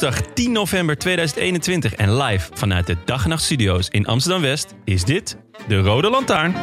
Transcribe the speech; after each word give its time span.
Woensdag 0.00 0.32
10 0.34 0.52
november 0.52 0.98
2021 0.98 1.94
en 1.94 2.16
live 2.16 2.48
vanuit 2.54 2.86
de 2.86 2.96
Dag 3.04 3.22
en 3.24 3.28
Nacht 3.28 3.42
Studio's 3.42 3.88
in 3.88 4.06
Amsterdam 4.06 4.42
West 4.42 4.74
is 4.84 5.04
dit 5.04 5.36
de 5.68 5.78
Rode 5.78 6.10
Lantaarn. 6.10 6.54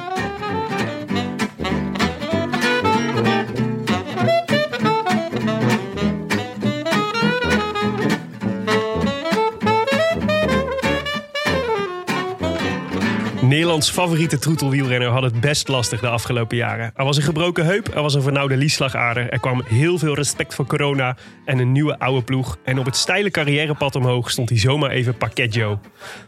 Nederlands 13.64 13.92
favoriete 13.92 14.40
troetelwielrenner 14.40 15.10
had 15.10 15.24
het 15.24 15.42
best 15.42 15.68
lastig 15.68 16.00
de 16.00 16.08
afgelopen 16.08 16.58
jaren. 16.58 16.92
Er 16.96 17.06
was 17.06 17.18
een 17.18 17.24
gebroken 17.24 17.66
heup, 17.66 17.96
er 17.96 18.02
was 18.02 18.14
een 18.14 18.22
vernauwde 18.22 18.58
liesslagader, 18.58 19.30
er 19.30 19.40
kwam 19.40 19.64
heel 19.66 19.98
veel 19.98 20.16
respect 20.16 20.56
voor 20.56 20.66
corona 20.66 21.16
en 21.46 21.60
een 21.60 21.72
nieuwe 21.72 22.00
oude 22.00 22.24
ploeg. 22.24 22.58
En 22.64 22.80
op 22.80 22.86
het 22.86 22.96
steile 22.96 23.32
carrièrepad 23.32 23.96
omhoog 23.96 24.30
stond 24.30 24.50
hij 24.50 24.60
zomaar 24.60 24.90
even 24.90 25.18
pakket 25.18 25.54
Joe. 25.54 25.78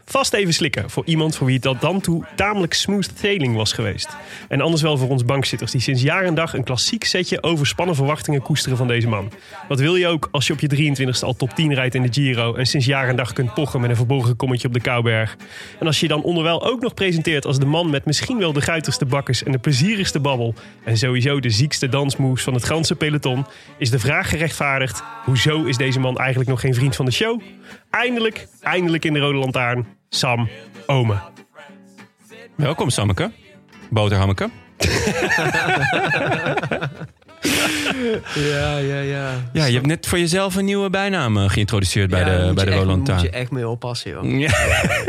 Vast 0.04 0.32
even 0.32 0.54
slikken 0.54 0.90
voor 0.90 1.02
iemand 1.06 1.36
voor 1.36 1.46
wie 1.46 1.58
tot 1.58 1.80
dan 1.80 2.00
toe 2.00 2.24
tamelijk 2.36 2.74
smooth 2.74 3.10
sailing 3.14 3.56
was 3.56 3.72
geweest. 3.72 4.08
En 4.48 4.60
anders 4.60 4.82
wel 4.82 4.96
voor 4.96 5.08
ons 5.08 5.24
bankzitters 5.24 5.70
die 5.70 5.80
sinds 5.80 6.02
jaar 6.02 6.24
en 6.24 6.34
dag 6.34 6.54
een 6.54 6.64
klassiek 6.64 7.04
setje 7.04 7.42
overspannen 7.42 7.94
verwachtingen 7.94 8.42
koesteren 8.42 8.76
van 8.76 8.86
deze 8.86 9.08
man. 9.08 9.32
Wat 9.68 9.80
wil 9.80 9.96
je 9.96 10.06
ook 10.06 10.28
als 10.30 10.46
je 10.46 10.52
op 10.52 10.60
je 10.60 10.94
23ste 10.94 11.24
al 11.24 11.36
top 11.36 11.50
10 11.50 11.74
rijdt 11.74 11.94
in 11.94 12.02
de 12.02 12.12
Giro 12.12 12.54
en 12.54 12.66
sinds 12.66 12.86
jaar 12.86 13.08
en 13.08 13.16
dag 13.16 13.32
kunt 13.32 13.54
pochen 13.54 13.80
met 13.80 13.90
een 13.90 13.96
verborgen 13.96 14.36
kommetje 14.36 14.68
op 14.68 14.74
de 14.74 14.80
Kouberg. 14.80 15.36
En 15.80 15.86
als 15.86 16.00
je 16.00 16.08
dan 16.08 16.22
onderwijl 16.22 16.66
ook 16.66 16.80
nog 16.80 16.94
presenteert 16.94 17.24
als 17.26 17.58
de 17.58 17.66
man 17.66 17.90
met 17.90 18.04
misschien 18.04 18.38
wel 18.38 18.52
de 18.52 18.60
guitigste 18.60 19.04
bakkers 19.04 19.42
en 19.42 19.52
de 19.52 19.58
plezierigste 19.58 20.20
babbel 20.20 20.54
en 20.84 20.96
sowieso 20.96 21.40
de 21.40 21.50
ziekste 21.50 21.88
dansmoves 21.88 22.42
van 22.42 22.54
het 22.54 22.64
ganse 22.64 22.94
peloton, 22.94 23.46
is 23.78 23.90
de 23.90 23.98
vraag 23.98 24.28
gerechtvaardigd: 24.28 25.02
hoezo 25.24 25.64
is 25.64 25.76
deze 25.76 26.00
man 26.00 26.18
eigenlijk 26.18 26.50
nog 26.50 26.60
geen 26.60 26.74
vriend 26.74 26.96
van 26.96 27.04
de 27.04 27.10
show? 27.10 27.40
Eindelijk, 27.90 28.46
eindelijk 28.60 29.04
in 29.04 29.12
de 29.12 29.18
Rode 29.18 29.38
Lantaarn, 29.38 29.86
Sam 30.08 30.48
Ome. 30.86 31.18
Welkom 32.54 32.90
Sammeke, 32.90 33.30
boterhammeke. 33.90 34.50
Ja, 38.34 38.78
ja, 38.78 39.00
ja. 39.00 39.30
Ja, 39.52 39.64
je 39.64 39.74
hebt 39.74 39.86
net 39.86 40.06
voor 40.06 40.18
jezelf 40.18 40.54
een 40.54 40.64
nieuwe 40.64 40.90
bijnaam 40.90 41.36
eh, 41.36 41.48
geïntroduceerd 41.48 42.10
bij 42.10 42.24
de, 42.24 42.52
bij 42.54 42.64
de 42.64 42.70
Rode 42.70 43.02
Daar 43.02 43.14
moet 43.14 43.24
je 43.24 43.30
echt 43.30 43.50
mee 43.50 43.68
oppassen, 43.68 44.10
joh. 44.10 44.38
Ja, 44.38 44.50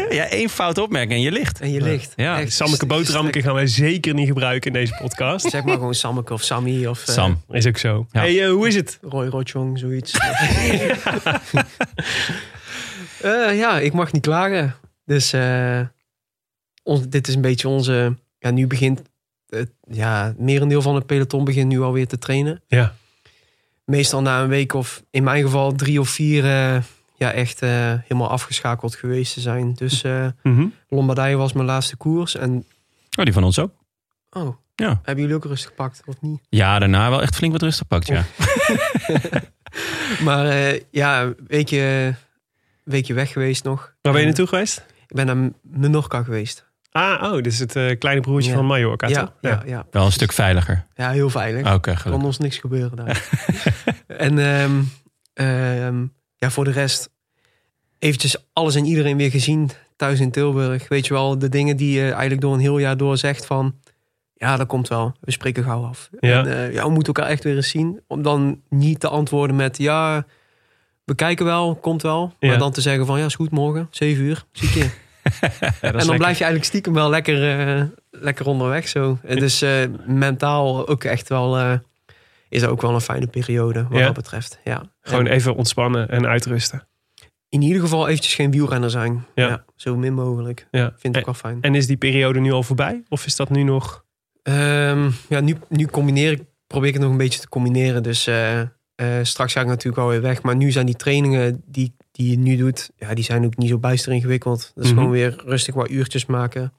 ja, 0.18 0.30
één 0.30 0.50
fout 0.50 0.78
opmerking 0.78 1.14
en 1.14 1.22
je 1.22 1.32
ligt. 1.32 1.60
En 1.60 1.72
je 1.72 1.82
ligt. 1.82 2.14
Ja, 2.16 2.40
Echt 2.40 2.54
Sammeke 2.54 2.86
boterhammeke 2.86 3.42
gaan 3.42 3.54
wij 3.54 3.68
zeker 3.68 4.14
niet 4.14 4.28
gebruiken 4.28 4.74
in 4.74 4.80
deze 4.80 4.98
podcast. 5.02 5.50
Zeg 5.50 5.64
maar 5.64 5.74
gewoon 5.74 5.94
Sammeke 5.94 6.34
of 6.34 6.42
Sammy 6.44 6.86
of 6.86 7.08
eh, 7.08 7.14
Sam. 7.14 7.42
Is 7.50 7.68
ook 7.68 7.78
zo. 7.78 8.08
Ja. 8.12 8.20
Hey, 8.20 8.44
eh, 8.44 8.50
hoe 8.50 8.68
is 8.68 8.76
het? 8.76 9.00
Roy 9.02 9.28
Rotjong, 9.28 9.80
zoiets. 9.80 10.14
Eh, 13.22 13.58
ja, 13.58 13.80
ik 13.80 13.94
mag 13.94 14.12
niet 14.12 14.22
klagen. 14.22 14.76
Dus 15.06 15.34
eh, 15.34 15.82
ons, 16.84 17.08
dit 17.08 17.28
is 17.28 17.36
een 17.36 17.42
beetje 17.42 17.68
onze... 17.68 18.16
Ja, 18.40 18.52
nu 18.52 18.68
begint... 18.68 19.02
Het, 19.50 19.72
ja, 19.90 20.26
het 20.26 20.40
merendeel 20.40 20.82
van 20.82 20.96
het 20.96 21.06
peloton 21.06 21.44
begint 21.44 21.68
nu 21.68 21.82
alweer 21.82 22.08
te 22.08 22.18
trainen. 22.18 22.62
Ja. 22.68 22.96
Meestal 23.86 24.22
na 24.22 24.42
een 24.42 24.48
week 24.50 24.74
of 24.74 25.04
in 25.12 25.24
mijn 25.24 25.44
geval 25.44 25.72
drie 25.76 26.00
of 26.00 26.10
vier... 26.10 26.44
eh, 26.46 26.82
ja, 27.16 27.32
echt 27.32 27.62
eh, 27.62 27.70
helemaal 28.02 28.30
afgeschakeld 28.30 28.96
geweest 28.96 29.34
te 29.34 29.40
zijn. 29.42 29.74
Dus 29.74 30.02
Mhm. 30.44 30.66
Lombardije 30.90 31.36
was 31.36 31.54
mijn 31.54 31.66
laatste 31.66 31.96
koers. 31.98 32.36
En 32.36 32.66
Oh, 33.18 33.24
die 33.26 33.34
van 33.34 33.44
ons 33.44 33.60
ook. 33.60 33.72
oh, 34.30 34.56
Ja. 34.76 34.88
hebben 35.04 35.24
jullie 35.24 35.36
ook 35.36 35.46
rustig 35.46 35.70
gepakt 35.70 36.02
of 36.06 36.16
niet? 36.22 36.40
Ja, 36.50 36.80
daarna 36.80 37.10
wel 37.10 37.22
echt 37.22 37.36
flink 37.36 37.52
wat 37.52 37.62
rustig 37.62 37.88
pakt, 37.88 38.08
ja. 38.08 38.26
Maar 40.24 40.78
ja, 40.92 41.22
een 41.24 41.36
weekje, 41.48 42.16
weekje 42.84 43.14
weg 43.14 43.32
geweest 43.32 43.64
nog. 43.64 43.94
Waar 44.02 44.12
ben 44.12 44.22
je 44.22 44.28
naartoe 44.28 44.48
geweest? 44.48 44.86
Ik 45.08 45.16
ben 45.16 45.26
naar 45.26 45.50
Menorca 45.62 46.24
geweest. 46.24 46.66
Ah, 46.98 47.24
oh, 47.24 47.34
dit 47.36 47.46
is 47.46 47.60
het 47.60 47.76
eh, 47.76 47.98
kleine 48.00 48.22
broertje 48.22 48.50
Ja. 48.50 48.56
van 48.56 48.66
Mallorca, 48.66 49.08
Ja, 49.08 49.20
toch? 49.22 49.34
ja, 49.42 49.62
ja. 49.66 49.86
Wel 49.92 50.06
een 50.06 50.12
stuk 50.12 50.32
veiliger. 50.32 50.86
ja, 50.96 51.10
heel 51.12 51.30
veilig. 51.30 51.62
Oké, 51.74 51.80
kan 51.80 51.98
gelukkig. 51.98 52.26
ons 52.26 52.38
niks 52.38 52.58
gebeuren 52.58 52.96
daar. 52.98 53.30
en 54.08 54.40
ehm, 54.40 54.82
ehm, 55.34 56.06
ja, 56.38 56.50
voor 56.50 56.64
de 56.64 56.72
rest 56.72 57.10
eventjes 58.00 58.36
alles 58.54 58.76
en 58.76 58.86
iedereen 58.86 59.18
weer 59.18 59.32
gezien 59.32 59.70
thuis 59.96 60.20
in 60.20 60.32
Tilburg. 60.32 60.88
Weet 60.88 61.08
je 61.08 61.14
wel, 61.14 61.38
de 61.40 61.50
dingen 61.50 61.78
die 61.78 62.00
je 62.00 62.10
eigenlijk 62.12 62.42
door 62.42 62.54
een 62.54 62.60
heel 62.60 62.78
jaar 62.78 62.98
door 62.98 63.18
zegt 63.18 63.46
van... 63.46 63.76
Ja, 64.34 64.58
dat 64.58 64.68
komt 64.68 64.88
wel. 64.88 65.16
We 65.22 65.32
spreken 65.32 65.64
gauw 65.64 65.84
af. 65.86 66.10
Ja. 66.20 66.40
En, 66.46 66.58
eh, 66.58 66.74
ja, 66.74 66.84
we 66.84 66.90
moeten 66.92 67.14
elkaar 67.14 67.32
echt 67.32 67.44
weer 67.44 67.56
eens 67.56 67.70
zien. 67.70 68.02
Om 68.08 68.22
dan 68.22 68.62
niet 68.70 69.00
te 69.00 69.08
antwoorden 69.08 69.56
met... 69.56 69.78
Ja, 69.78 70.26
we 71.06 71.16
kijken 71.16 71.46
wel, 71.46 71.76
komt 71.76 72.02
wel. 72.02 72.34
Maar 72.40 72.50
Ja. 72.52 72.58
dan 72.58 72.72
te 72.72 72.82
zeggen 72.82 73.06
van... 73.06 73.20
Ja, 73.20 73.26
is 73.26 73.36
goed, 73.36 73.52
morgen, 73.52 73.88
7 73.92 74.24
uur, 74.24 74.44
zie 74.52 74.68
ik 74.68 74.74
je. 74.74 74.90
En 75.82 75.92
dan 75.92 75.92
lekker. 75.92 76.18
blijf 76.18 76.38
je 76.38 76.44
eigenlijk 76.44 76.64
stiekem 76.64 76.94
wel 76.94 77.10
lekker, 77.10 77.60
eh, 77.78 77.84
lekker 78.12 78.46
onderweg 78.46 78.88
zo. 78.88 79.18
En 79.24 79.40
Dus 79.40 79.62
eh, 79.62 79.72
mentaal 80.06 80.88
ook 80.88 81.04
echt 81.04 81.30
wel... 81.30 81.58
eh, 81.58 81.74
is 82.50 82.62
dat 82.62 82.70
ook 82.70 82.82
wel 82.82 82.94
een 82.94 83.02
fijne 83.02 83.28
periode 83.28 83.86
wat 83.90 84.00
Ja. 84.00 84.06
dat 84.06 84.14
betreft. 84.14 84.60
Ja. 84.64 84.84
Gewoon 85.02 85.28
En 85.28 85.34
even 85.34 85.56
ontspannen 85.56 86.10
en 86.10 86.26
uitrusten. 86.28 86.88
in 87.50 87.62
ieder 87.62 87.82
geval 87.82 88.08
eventjes 88.08 88.36
geen 88.36 88.52
wielrenner 88.52 88.90
zijn. 88.90 89.26
Ja. 89.36 89.48
Ja. 89.48 89.64
zo 89.76 89.96
min 89.98 90.14
mogelijk. 90.14 90.68
Ja. 90.72 90.94
Vind 90.98 91.14
En, 91.14 91.20
ik 91.20 91.26
wel 91.26 91.36
fijn. 91.36 91.58
en 91.62 91.76
is 91.76 91.88
die 91.88 91.98
periode 91.98 92.40
nu 92.40 92.52
al 92.52 92.64
voorbij? 92.64 93.04
Of 93.10 93.26
is 93.26 93.36
dat 93.36 93.50
nu 93.50 93.64
nog... 93.64 94.06
Ehm, 94.44 95.10
ja, 95.30 95.40
nu, 95.40 95.56
nu 95.70 95.86
combineer 95.86 96.32
ik, 96.32 96.42
probeer 96.68 96.88
ik 96.88 96.94
het 96.94 97.04
nog 97.04 97.12
een 97.12 97.18
beetje 97.18 97.40
te 97.40 97.50
combineren. 97.50 98.04
Dus 98.04 98.30
straks 99.22 99.54
ga 99.54 99.62
ik 99.62 99.68
natuurlijk 99.68 100.04
alweer 100.04 100.22
weg. 100.22 100.42
Maar 100.42 100.56
nu 100.56 100.72
zijn 100.72 100.86
die 100.86 100.96
trainingen 100.96 101.62
die, 101.66 101.96
die 102.18 102.30
je 102.30 102.38
nu 102.38 102.56
doet, 102.56 102.90
ja, 102.98 103.14
die 103.14 103.24
zijn 103.24 103.46
ook 103.46 103.58
niet 103.58 103.70
zo 103.70 103.78
bijster 103.78 104.14
ingewikkeld. 104.14 104.72
Dat 104.76 104.84
is 104.84 104.90
Mhm. 104.90 105.00
gewoon 105.00 105.14
weer 105.14 105.42
rustig 105.46 105.76
wat 105.76 105.90
uurtjes 105.90 106.26
maken. 106.26 106.74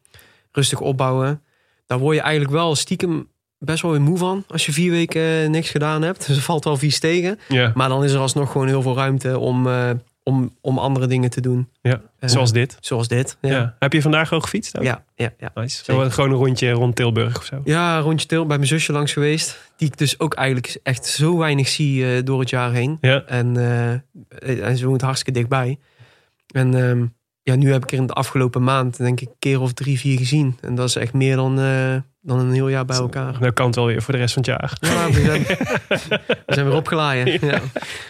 Rustig 0.53 0.81
opbouwen. 0.81 1.43
Daar 1.87 1.99
word 1.99 2.17
je 2.17 2.23
eigenlijk 2.23 2.53
wel 2.53 2.75
stiekem 2.75 3.29
best 3.59 3.83
wel 3.83 3.91
weer 3.91 4.01
moe 4.01 4.19
van. 4.19 4.45
Als 4.49 4.67
je 4.67 4.73
vier 4.73 4.91
weken 4.91 5.23
eh, 5.43 5.49
niks 5.49 5.71
gedaan 5.71 6.03
hebt. 6.03 6.27
Dus 6.27 6.37
er 6.37 6.43
valt 6.43 6.65
wel 6.65 6.77
vies 6.77 6.99
tegen. 6.99 7.39
Maar 7.75 7.89
dan 7.89 8.05
is 8.05 8.13
er 8.13 8.21
alsnog 8.21 8.53
gewoon 8.53 8.67
heel 8.67 8.83
veel 8.83 8.95
ruimte 8.97 9.39
om, 9.39 9.67
eh, 9.67 9.91
om, 10.29 10.57
om 10.61 10.79
andere 10.79 11.07
dingen 11.07 11.31
te 11.31 11.41
doen. 11.41 11.69
ja. 11.83 12.01
Eh, 12.19 12.29
zoals 12.29 12.53
dit. 12.53 12.77
Zoals 12.81 13.09
dit. 13.09 13.37
Ja. 13.41 13.51
Ja, 13.51 13.77
Heb 13.79 13.93
je 13.93 14.03
vandaag 14.03 14.33
ook 14.33 14.43
gefietst? 14.43 14.79
ook? 14.79 14.85
ja, 14.85 15.05
ja. 15.15 15.33
ja. 15.39 15.51
Nice. 15.55 15.85
Zo, 15.85 16.11
gewoon 16.11 16.31
een 16.31 16.37
rondje 16.37 16.71
rond 16.71 16.97
Tilburg 16.97 17.37
of 17.37 17.45
zo. 17.45 17.61
Ja, 17.65 17.99
rondje 17.99 18.27
til 18.27 18.47
bij 18.47 18.57
mijn 18.57 18.69
zusje 18.69 18.93
langs 18.93 19.13
geweest. 19.13 19.71
Die 19.77 19.89
ik 19.89 19.99
dus 19.99 20.21
ook 20.21 20.35
eigenlijk 20.35 20.79
echt 20.83 21.07
zo 21.07 21.39
weinig 21.39 21.69
zie 21.69 22.15
eh, 22.17 22.25
door 22.25 22.41
het 22.41 22.51
jaar 22.51 22.73
heen. 22.73 22.99
Ja. 23.01 23.25
En, 23.27 23.57
eh, 23.57 24.69
en 24.69 24.77
ze 24.77 24.87
woont 24.87 25.01
hartstikke 25.01 25.39
dichtbij. 25.39 25.79
En 26.49 26.75
ehm, 26.89 27.07
ja, 27.49 27.55
nu 27.55 27.73
heb 27.73 27.83
ik 27.83 27.93
er 27.93 27.99
in 27.99 28.07
de 28.07 28.13
afgelopen 28.13 28.63
maand 28.63 28.97
denk 28.97 29.21
ik 29.21 29.29
een 29.29 29.35
keer 29.39 29.61
of 29.61 29.73
drie, 29.73 29.99
vier 29.99 30.19
gezien. 30.19 30.59
En 30.61 30.75
dat 30.75 30.89
is 30.89 30.97
echt 30.97 31.13
meer 31.13 31.37
dan, 31.37 31.61
eh, 31.61 31.97
dan 32.21 32.39
een 32.39 32.53
heel 32.53 32.69
jaar 32.69 32.85
bij 32.85 32.97
elkaar. 32.97 33.39
Dan 33.41 33.53
kan 33.53 33.67
het 33.67 33.75
wel 33.75 33.87
weer 33.87 34.03
voor 34.03 34.15
de 34.15 34.21
rest 34.21 34.35
van 34.35 34.43
het 34.43 34.51
jaar. 34.51 34.77
Ja, 34.81 35.07
we 35.11 35.21
zijn, 35.21 35.43
we 36.47 36.55
zijn 36.55 36.67
weer 36.67 36.75
opgeladen. 36.77 37.47
Ja. 37.47 37.61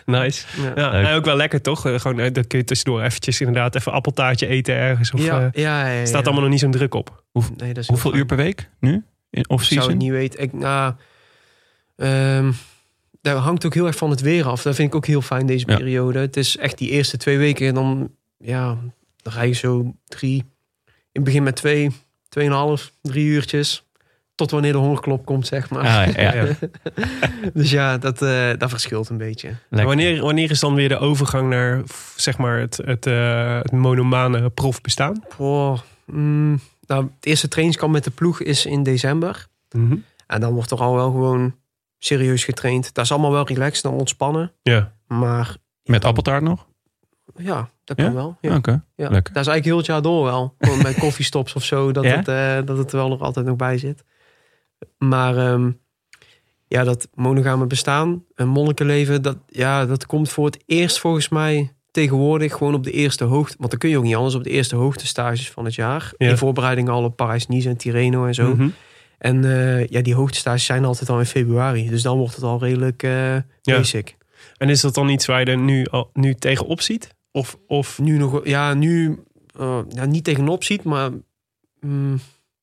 Nice. 0.07 0.47
Ja. 0.63 0.73
Ja, 0.75 0.93
en 0.93 1.15
ook 1.17 1.25
wel 1.25 1.37
lekker 1.37 1.61
toch? 1.63 1.87
Eh, 1.87 2.01
Gewoon, 2.01 2.19
eh, 2.21 2.33
dan 2.33 2.47
kun 2.47 2.59
je 2.59 2.65
tussendoor 2.65 3.03
eventjes 3.03 3.41
inderdaad 3.41 3.75
even 3.75 3.93
appeltaartje 3.93 4.47
eten 4.47 4.75
ergens. 4.75 5.11
Of, 5.13 5.25
Ja, 5.25 5.41
eh, 5.41 5.63
ja, 5.63 5.87
ja, 5.87 5.99
ja. 5.99 6.07
staat 6.07 6.25
allemaal 6.25 6.43
nog 6.43 6.51
niet 6.51 6.61
zo'n 6.61 6.71
druk 6.71 6.95
op. 6.95 7.23
Nee, 7.57 7.73
dat 7.73 7.83
is 7.83 7.89
Hoeveel 7.89 8.15
uur 8.15 8.27
per 8.27 8.37
week 8.37 8.69
nu? 8.81 8.93
In 9.31 9.45
fijn. 9.49 9.61
Ik 9.61 9.67
zou 9.67 9.89
het 9.89 9.99
niet 9.99 10.11
weten. 10.11 10.41
Ik, 10.41 10.53
nou, 10.53 10.95
ehm, 11.97 12.53
dat 13.21 13.39
hangt 13.39 13.67
ook 13.67 13.75
heel 13.75 13.87
erg 13.87 13.97
van 13.97 14.11
het 14.11 14.21
weer 14.21 14.47
af. 14.47 14.63
Dat 14.63 14.75
vind 14.75 14.89
ik 14.89 14.95
ook 14.95 15.07
heel 15.07 15.23
fijn 15.23 15.47
deze 15.47 15.65
Ja. 15.69 15.77
periode. 15.77 16.19
Het 16.19 16.37
is 16.37 16.57
echt 16.57 16.79
die 16.79 16.91
eerste 16.91 17.17
twee 17.17 17.39
weken. 17.39 17.67
En 17.67 17.75
dan, 17.75 18.11
ja, 18.39 18.77
dan 19.29 19.39
rij 19.39 19.49
je 19.49 19.55
zo 19.55 19.95
drie. 20.05 20.37
In 20.87 20.95
het 21.13 21.25
begin 21.25 21.43
met 21.43 21.57
twee, 21.57 21.91
tweeënhalf, 22.29 22.93
drie 23.03 23.27
uurtjes. 23.27 23.83
Tot 24.35 24.51
wanneer 24.51 24.73
de 24.73 24.79
hongerklop 24.79 25.27
komt, 25.27 25.47
zeg 25.47 25.71
maar. 25.71 25.83
Ah, 25.83 26.15
ja, 26.15 26.35
ja. 26.35 26.47
dus 27.55 27.71
ja, 27.71 27.99
dat, 27.99 28.23
eh, 28.23 28.51
dat 28.59 28.71
verschilt 28.71 29.09
een 29.09 29.17
beetje. 29.17 29.55
Wanneer, 29.71 30.23
wanneer 30.23 30.51
is 30.51 30.61
dan 30.61 30.75
weer 30.75 30.89
de 30.89 30.99
overgang 30.99 31.49
naar 31.49 31.83
zeg 32.17 32.39
maar 32.39 32.59
het, 32.59 32.77
het, 32.85 33.07
eh, 33.07 33.57
het 33.57 33.73
monomane 33.73 34.51
profbestaan? 34.51 35.25
Boah, 35.37 35.79
mm, 36.07 36.61
nou, 36.87 37.05
het 37.15 37.27
eerste 37.27 37.49
trainingskamp 37.49 37.93
met 37.93 38.05
de 38.05 38.11
ploeg 38.11 38.41
is 38.41 38.67
in 38.67 38.83
december. 38.83 39.47
Mhm. 39.71 39.97
En 40.27 40.41
dan 40.41 40.53
wordt 40.53 40.71
er 40.71 40.79
al 40.79 40.95
wel 40.95 41.11
gewoon 41.11 41.55
serieus 41.99 42.45
getraind. 42.45 42.95
Dat 42.95 43.05
is 43.05 43.13
allemaal 43.13 43.33
wel 43.33 43.47
relaxed 43.47 43.85
en 43.85 43.91
ontspannen. 43.91 44.53
Ja. 44.63 44.93
Maar 45.07 45.57
Met 45.83 46.05
appeltaart 46.05 46.43
nog? 46.43 46.68
Ja, 47.37 47.71
dat 47.85 47.97
kan 47.97 48.07
Ja? 48.07 48.13
wel. 48.13 48.37
Ja. 48.41 48.57
Oké, 48.57 48.83
Ja. 48.97 49.09
Dat 49.09 49.17
is 49.27 49.33
eigenlijk 49.35 49.65
heel 49.65 49.77
het 49.77 49.87
jaar 49.87 50.03
door 50.03 50.25
wel. 50.25 50.55
Gewoon 50.59 50.83
met 50.83 50.99
koffiestops 51.05 51.55
of 51.55 51.65
zo. 51.65 51.93
Dat, 51.93 52.05
Ja? 52.05 52.17
het, 52.17 52.29
eh, 52.29 52.67
dat 52.67 52.79
het 52.79 52.91
er 52.93 52.97
wel 52.99 53.09
nog 53.09 53.21
altijd 53.21 53.47
nog 53.47 53.57
bij 53.57 53.79
zit. 53.79 54.05
Maar 54.99 55.37
ehm, 55.37 55.71
ja, 56.69 56.85
dat 56.85 57.09
monogame 57.15 57.67
bestaan, 57.67 58.25
een 58.35 58.49
monnikenleven, 58.49 59.23
dat, 59.23 59.37
ja, 59.47 59.87
dat 59.87 60.07
komt 60.07 60.29
voor 60.31 60.47
het 60.47 60.63
eerst 60.67 60.99
volgens 60.99 61.29
mij 61.29 61.73
tegenwoordig 61.91 62.53
gewoon 62.53 62.75
op 62.75 62.85
de 62.85 62.91
eerste 62.91 63.25
hoogte. 63.25 63.55
Want 63.59 63.71
dan 63.71 63.79
kun 63.79 63.91
je 63.91 63.97
ook 63.99 64.05
niet 64.05 64.15
anders 64.17 64.35
op 64.35 64.45
de 64.45 64.51
eerste 64.51 64.77
hoogtestages 64.77 65.51
van 65.51 65.65
het 65.65 65.75
jaar. 65.75 66.13
Ja. 66.17 66.29
In 66.29 66.37
voorbereiding 66.39 66.89
al 66.89 67.05
op 67.05 67.17
Parijs-Nice 67.17 67.69
en 67.69 67.77
Tirreno 67.77 68.27
en 68.27 68.35
zo. 68.35 68.55
Mhm. 68.55 68.69
En 69.19 69.45
eh, 69.45 69.87
ja, 69.87 70.01
die 70.01 70.15
hoogtestages 70.15 70.65
zijn 70.65 70.85
altijd 70.85 71.09
al 71.11 71.19
in 71.19 71.27
februari. 71.27 71.89
Dus 71.89 72.03
dan 72.03 72.19
wordt 72.19 72.35
het 72.35 72.45
al 72.45 72.59
redelijk 72.61 73.03
Ja. 73.03 73.45
basic. 73.63 74.17
En 74.57 74.69
is 74.69 74.81
dat 74.81 74.95
dan 74.95 75.09
iets 75.09 75.27
waar 75.27 75.41
je 75.41 75.47
er 75.47 75.59
nu, 75.59 75.87
al, 75.87 76.11
nu 76.13 76.35
tegenop 76.35 76.81
ziet? 76.81 77.15
Of, 77.31 77.59
of 77.67 77.99
Nu 77.99 78.19
nog, 78.19 78.41
ja, 78.47 78.75
nu 78.75 79.23
eh, 79.59 79.81
ja, 79.89 80.05
niet 80.05 80.25
tegenop 80.25 80.65
ziet, 80.65 80.83
maar 80.83 81.11
mm, 81.81 82.13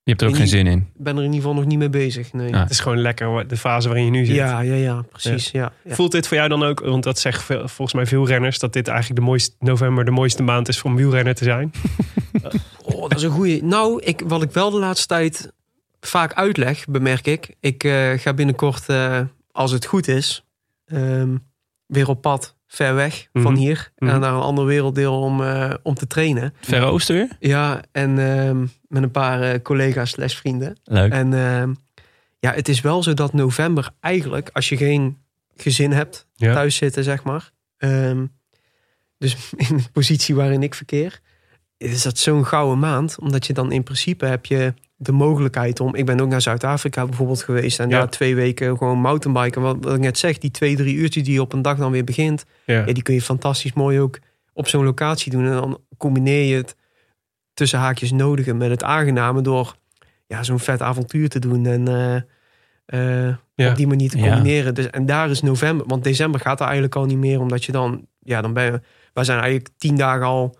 Je 0.03 0.11
hebt 0.11 0.21
er 0.21 0.27
ook 0.27 0.33
En 0.33 0.39
geen 0.39 0.49
zin 0.49 0.67
in. 0.67 0.77
ik 0.79 1.03
ben 1.03 1.17
er 1.17 1.23
in 1.23 1.33
ieder 1.33 1.41
geval 1.41 1.55
nog 1.55 1.65
niet 1.65 1.77
mee 1.77 1.89
bezig. 1.89 2.33
Nee. 2.33 2.53
Ah. 2.53 2.61
het 2.61 2.69
is 2.69 2.79
gewoon 2.79 2.97
lekker 2.97 3.47
de 3.47 3.57
fase 3.57 3.87
waarin 3.87 4.05
je 4.05 4.11
nu 4.11 4.25
zit? 4.25 4.35
Ja, 4.35 4.59
ja, 4.59 4.75
ja, 4.75 5.01
precies. 5.01 5.51
Ja. 5.51 5.71
Ja. 5.83 5.95
Voelt 5.95 6.11
dit 6.11 6.27
voor 6.27 6.37
jou 6.37 6.49
dan 6.49 6.63
ook, 6.63 6.79
want 6.79 7.03
dat 7.03 7.19
zeggen 7.19 7.69
volgens 7.69 7.93
mij 7.93 8.05
veel 8.05 8.27
renners, 8.27 8.59
dat 8.59 8.73
dit 8.73 8.87
eigenlijk 8.87 9.19
de 9.19 9.25
mooiste, 9.25 9.55
november 9.59 10.05
de 10.05 10.11
mooiste 10.11 10.43
maand 10.43 10.67
is 10.67 10.79
voor 10.79 10.89
een 10.89 10.95
wielrenner 10.95 11.35
te 11.35 11.43
zijn? 11.43 11.71
Oh, 12.85 13.01
dat 13.01 13.15
is 13.15 13.23
een 13.23 13.31
goeie. 13.31 13.63
Nou, 13.63 14.01
ik, 14.03 14.21
wat 14.25 14.41
ik 14.41 14.51
wel 14.51 14.71
de 14.71 14.79
laatste 14.79 15.07
tijd 15.07 15.51
vaak 15.99 16.33
uitleg, 16.33 16.85
bemerk 16.87 17.27
ik. 17.27 17.55
Ik 17.59 17.83
eh, 17.83 18.11
ga 18.11 18.33
binnenkort, 18.33 18.89
eh, 18.89 19.21
als 19.51 19.71
het 19.71 19.85
goed 19.85 20.07
is, 20.07 20.45
ehm, 20.85 21.35
weer 21.85 22.09
op 22.09 22.21
pad 22.21 22.54
ver 22.75 22.95
weg 22.95 23.27
van 23.33 23.51
Mhm. 23.51 23.55
hier. 23.61 23.91
En 23.95 24.19
naar 24.19 24.33
een 24.33 24.39
ander 24.41 24.65
werelddeel 24.65 25.19
om, 25.21 25.41
eh, 25.43 25.73
om 25.83 25.93
te 25.93 26.07
trainen. 26.07 26.53
Verre 26.61 26.85
Oosten 26.85 27.15
weer? 27.15 27.29
Ja, 27.39 27.81
en 27.91 28.19
ehm, 28.19 28.65
met 28.87 29.03
een 29.03 29.11
paar 29.11 29.41
eh, 29.41 29.61
collega's 29.61 30.09
slash 30.09 30.35
vrienden. 30.35 30.77
Leuk. 30.83 31.11
En 31.11 31.33
ehm, 31.33 31.73
ja, 32.39 32.51
het 32.53 32.67
is 32.69 32.81
wel 32.81 33.03
zo 33.03 33.13
dat 33.13 33.33
november 33.33 33.89
eigenlijk, 33.99 34.49
als 34.53 34.69
je 34.69 34.77
geen 34.77 35.17
gezin 35.55 35.91
hebt, 35.91 36.27
Ja. 36.35 36.53
thuis 36.53 36.75
zitten, 36.75 37.03
zeg 37.03 37.23
maar. 37.23 37.51
ehm, 37.77 38.25
dus 39.17 39.35
in 39.69 39.77
de 39.77 39.89
positie 39.91 40.35
waarin 40.35 40.63
ik 40.63 40.73
verkeer, 40.75 41.19
is 41.77 42.01
dat 42.01 42.17
zo'n 42.17 42.45
gouden 42.45 42.79
maand. 42.79 43.19
Omdat 43.19 43.47
je 43.47 43.53
dan 43.53 43.71
in 43.71 43.83
principe 43.83 44.25
heb 44.25 44.45
je 44.45 44.73
de 44.95 45.11
mogelijkheid 45.11 45.79
om... 45.79 45.95
Ik 45.95 46.05
ben 46.05 46.19
ook 46.19 46.29
naar 46.29 46.41
Zuid-Afrika 46.41 47.05
bijvoorbeeld 47.05 47.43
geweest. 47.43 47.79
En 47.79 47.89
ja. 47.89 47.97
Ja. 47.97 48.07
twee 48.07 48.35
weken 48.35 48.77
gewoon 48.77 48.99
mountainbiken. 48.99 49.61
Wat, 49.61 49.77
wat 49.81 49.93
ik 49.93 49.99
net 49.99 50.17
zeg, 50.17 50.37
die 50.37 50.51
twee, 50.51 50.75
drie 50.75 50.95
uurtjes 50.95 51.23
die 51.23 51.33
je 51.33 51.41
op 51.41 51.53
een 51.53 51.61
dag 51.61 51.77
dan 51.77 51.91
weer 51.91 52.03
begint... 52.03 52.45
Ja. 52.65 52.83
Ja, 52.85 52.93
die 52.93 53.03
kun 53.03 53.13
je 53.13 53.21
fantastisch 53.21 53.73
mooi 53.73 53.99
ook 53.99 54.19
op 54.53 54.67
zo'n 54.67 54.83
locatie 54.83 55.31
doen. 55.31 55.45
En 55.45 55.51
dan 55.51 55.79
combineer 55.97 56.43
je 56.43 56.55
het 56.55 56.75
tussen 57.53 57.79
haakjes 57.79 58.11
nodige 58.11 58.53
met 58.53 58.69
het 58.69 58.83
aangename... 58.83 59.41
door 59.41 59.75
ja, 60.27 60.43
zo'n 60.43 60.59
vet 60.59 60.81
avontuur 60.81 61.29
te 61.29 61.39
doen 61.39 61.65
en 61.65 61.87
eh, 61.87 62.15
eh, 63.29 63.35
Ja. 63.55 63.69
op 63.69 63.75
die 63.75 63.87
manier 63.87 64.09
te 64.09 64.17
Ja. 64.17 64.27
combineren. 64.27 64.73
Dus, 64.73 64.89
en 64.89 65.05
daar 65.05 65.29
is 65.29 65.41
november, 65.41 65.87
want 65.87 66.03
december 66.03 66.39
gaat 66.39 66.59
er 66.59 66.65
eigenlijk 66.65 66.95
al 66.95 67.05
niet 67.05 67.17
meer... 67.17 67.39
omdat 67.39 67.63
je 67.65 67.71
dan, 67.71 68.07
ja, 68.19 68.41
dan 68.41 68.53
ben 68.53 68.63
je... 68.65 68.81
Wij 69.13 69.23
zijn 69.23 69.39
eigenlijk 69.39 69.69
tien 69.77 69.95
dagen 69.95 70.25
al, 70.25 70.57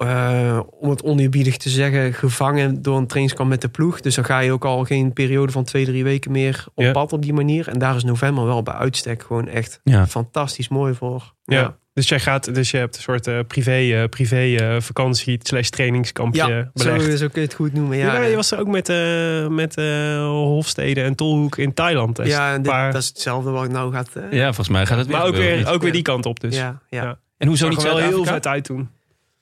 eh, 0.00 0.60
om 0.70 0.90
het 0.90 1.02
oneerbiedig 1.02 1.56
te 1.56 1.68
zeggen... 1.68 2.14
gevangen 2.14 2.82
door 2.82 2.96
een 2.96 3.06
trainingskamp 3.06 3.48
met 3.50 3.60
de 3.60 3.68
ploeg. 3.68 4.00
Dus 4.00 4.14
dan 4.14 4.24
ga 4.24 4.38
je 4.38 4.52
ook 4.52 4.64
al 4.64 4.84
geen 4.84 5.12
periode 5.12 5.52
van 5.52 5.64
twee, 5.64 5.84
drie 5.84 6.04
weken 6.04 6.32
meer 6.32 6.64
op 6.74 6.84
Ja. 6.84 6.92
pad 6.92 7.12
op 7.12 7.22
die 7.22 7.32
manier. 7.32 7.68
En 7.68 7.78
daar 7.78 7.96
is 7.96 8.04
november 8.04 8.44
wel 8.44 8.62
bij 8.62 8.74
uitstek 8.74 9.22
gewoon 9.22 9.48
echt 9.48 9.80
Ja. 9.84 10.06
fantastisch 10.06 10.68
mooi 10.68 10.94
voor. 10.94 11.34
Ja. 11.44 11.78
Dus 11.92 12.08
jij 12.08 12.20
gaat, 12.20 12.54
dus 12.54 12.70
je 12.70 12.76
hebt 12.76 12.96
een 12.96 13.02
soort 13.02 13.26
eh, 13.26 13.38
privé, 13.46 13.72
eh, 14.02 14.04
privé 14.08 14.54
eh, 14.56 14.80
vakantie 14.80 15.38
slash 15.42 15.68
trainingskampje 15.68 16.40
Ja, 16.46 16.70
zo, 16.74 16.92
belegd. 16.94 17.18
zo 17.18 17.26
kun 17.28 17.40
je 17.40 17.46
het 17.46 17.54
goed 17.56 17.72
noemen. 17.72 17.96
Ja, 17.98 18.14
Ja, 18.14 18.22
je 18.22 18.36
was 18.36 18.50
er 18.50 18.58
ook 18.58 18.66
met, 18.66 18.88
eh, 18.88 19.46
met 19.48 19.76
eh, 19.76 20.24
Hofstede 20.26 21.02
en 21.02 21.14
Tolhoek 21.14 21.56
in 21.58 21.74
Thailand. 21.74 22.16
Dus 22.16 22.28
ja, 22.28 22.52
en 22.54 22.62
dit, 22.62 22.70
paar- 22.72 22.92
dat 22.92 23.02
is 23.02 23.08
hetzelfde 23.08 23.50
wat 23.50 23.64
ik 23.64 23.70
nou 23.70 23.92
gaat. 23.92 24.08
eh, 24.14 24.22
Ja, 24.32 24.44
volgens 24.46 24.68
mij 24.68 24.86
gaat 24.86 24.98
het 24.98 25.06
weer 25.06 25.16
maar 25.16 25.26
ook 25.26 25.36
weer, 25.36 25.68
ook 25.68 25.82
weer 25.82 25.92
die 25.92 26.02
kant 26.02 26.26
op 26.26 26.40
dus. 26.40 26.56
ja, 26.56 26.80
ja. 26.88 27.02
Ja. 27.02 27.18
En 27.38 27.48
hoezo 27.48 27.68
niet 27.68 27.82
wel 27.82 27.96
heel 27.98 28.24
vet 28.24 28.46
uit 28.46 28.64
toen. 28.64 28.88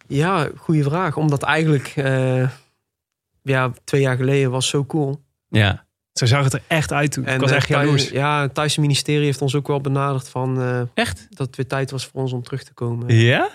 Ja, 0.09 0.49
goede 0.57 0.83
vraag. 0.83 1.17
Omdat 1.17 1.43
eigenlijk, 1.43 1.93
eh, 1.97 2.49
ja, 3.43 3.71
twee 3.85 4.01
jaar 4.01 4.17
geleden 4.17 4.51
was 4.51 4.69
zo 4.69 4.85
cool. 4.85 5.23
Ja. 5.49 5.87
Zo 6.13 6.27
zag 6.27 6.45
het 6.45 6.53
er 6.53 6.63
echt 6.67 6.93
uit 6.93 7.13
toen. 7.13 7.27
ik 7.27 7.41
was 7.41 7.51
eh, 7.51 7.57
echt 7.57 7.69
jaloers. 7.69 8.09
Ja, 8.09 8.41
het 8.41 8.55
Thaise 8.55 8.81
ministerie 8.81 9.25
heeft 9.25 9.43
ons 9.43 9.55
ook 9.55 9.67
wel 9.67 9.81
benaderd 9.81 10.29
van 10.29 10.61
eh, 10.63 10.81
Echt? 10.95 11.27
dat 11.31 11.47
het 11.47 11.57
weer 11.57 11.67
tijd 11.67 11.91
was 11.91 12.07
voor 12.07 12.21
ons 12.21 12.33
om 12.33 12.43
terug 12.43 12.63
te 12.63 12.73
komen. 12.73 13.15
Ja? 13.15 13.51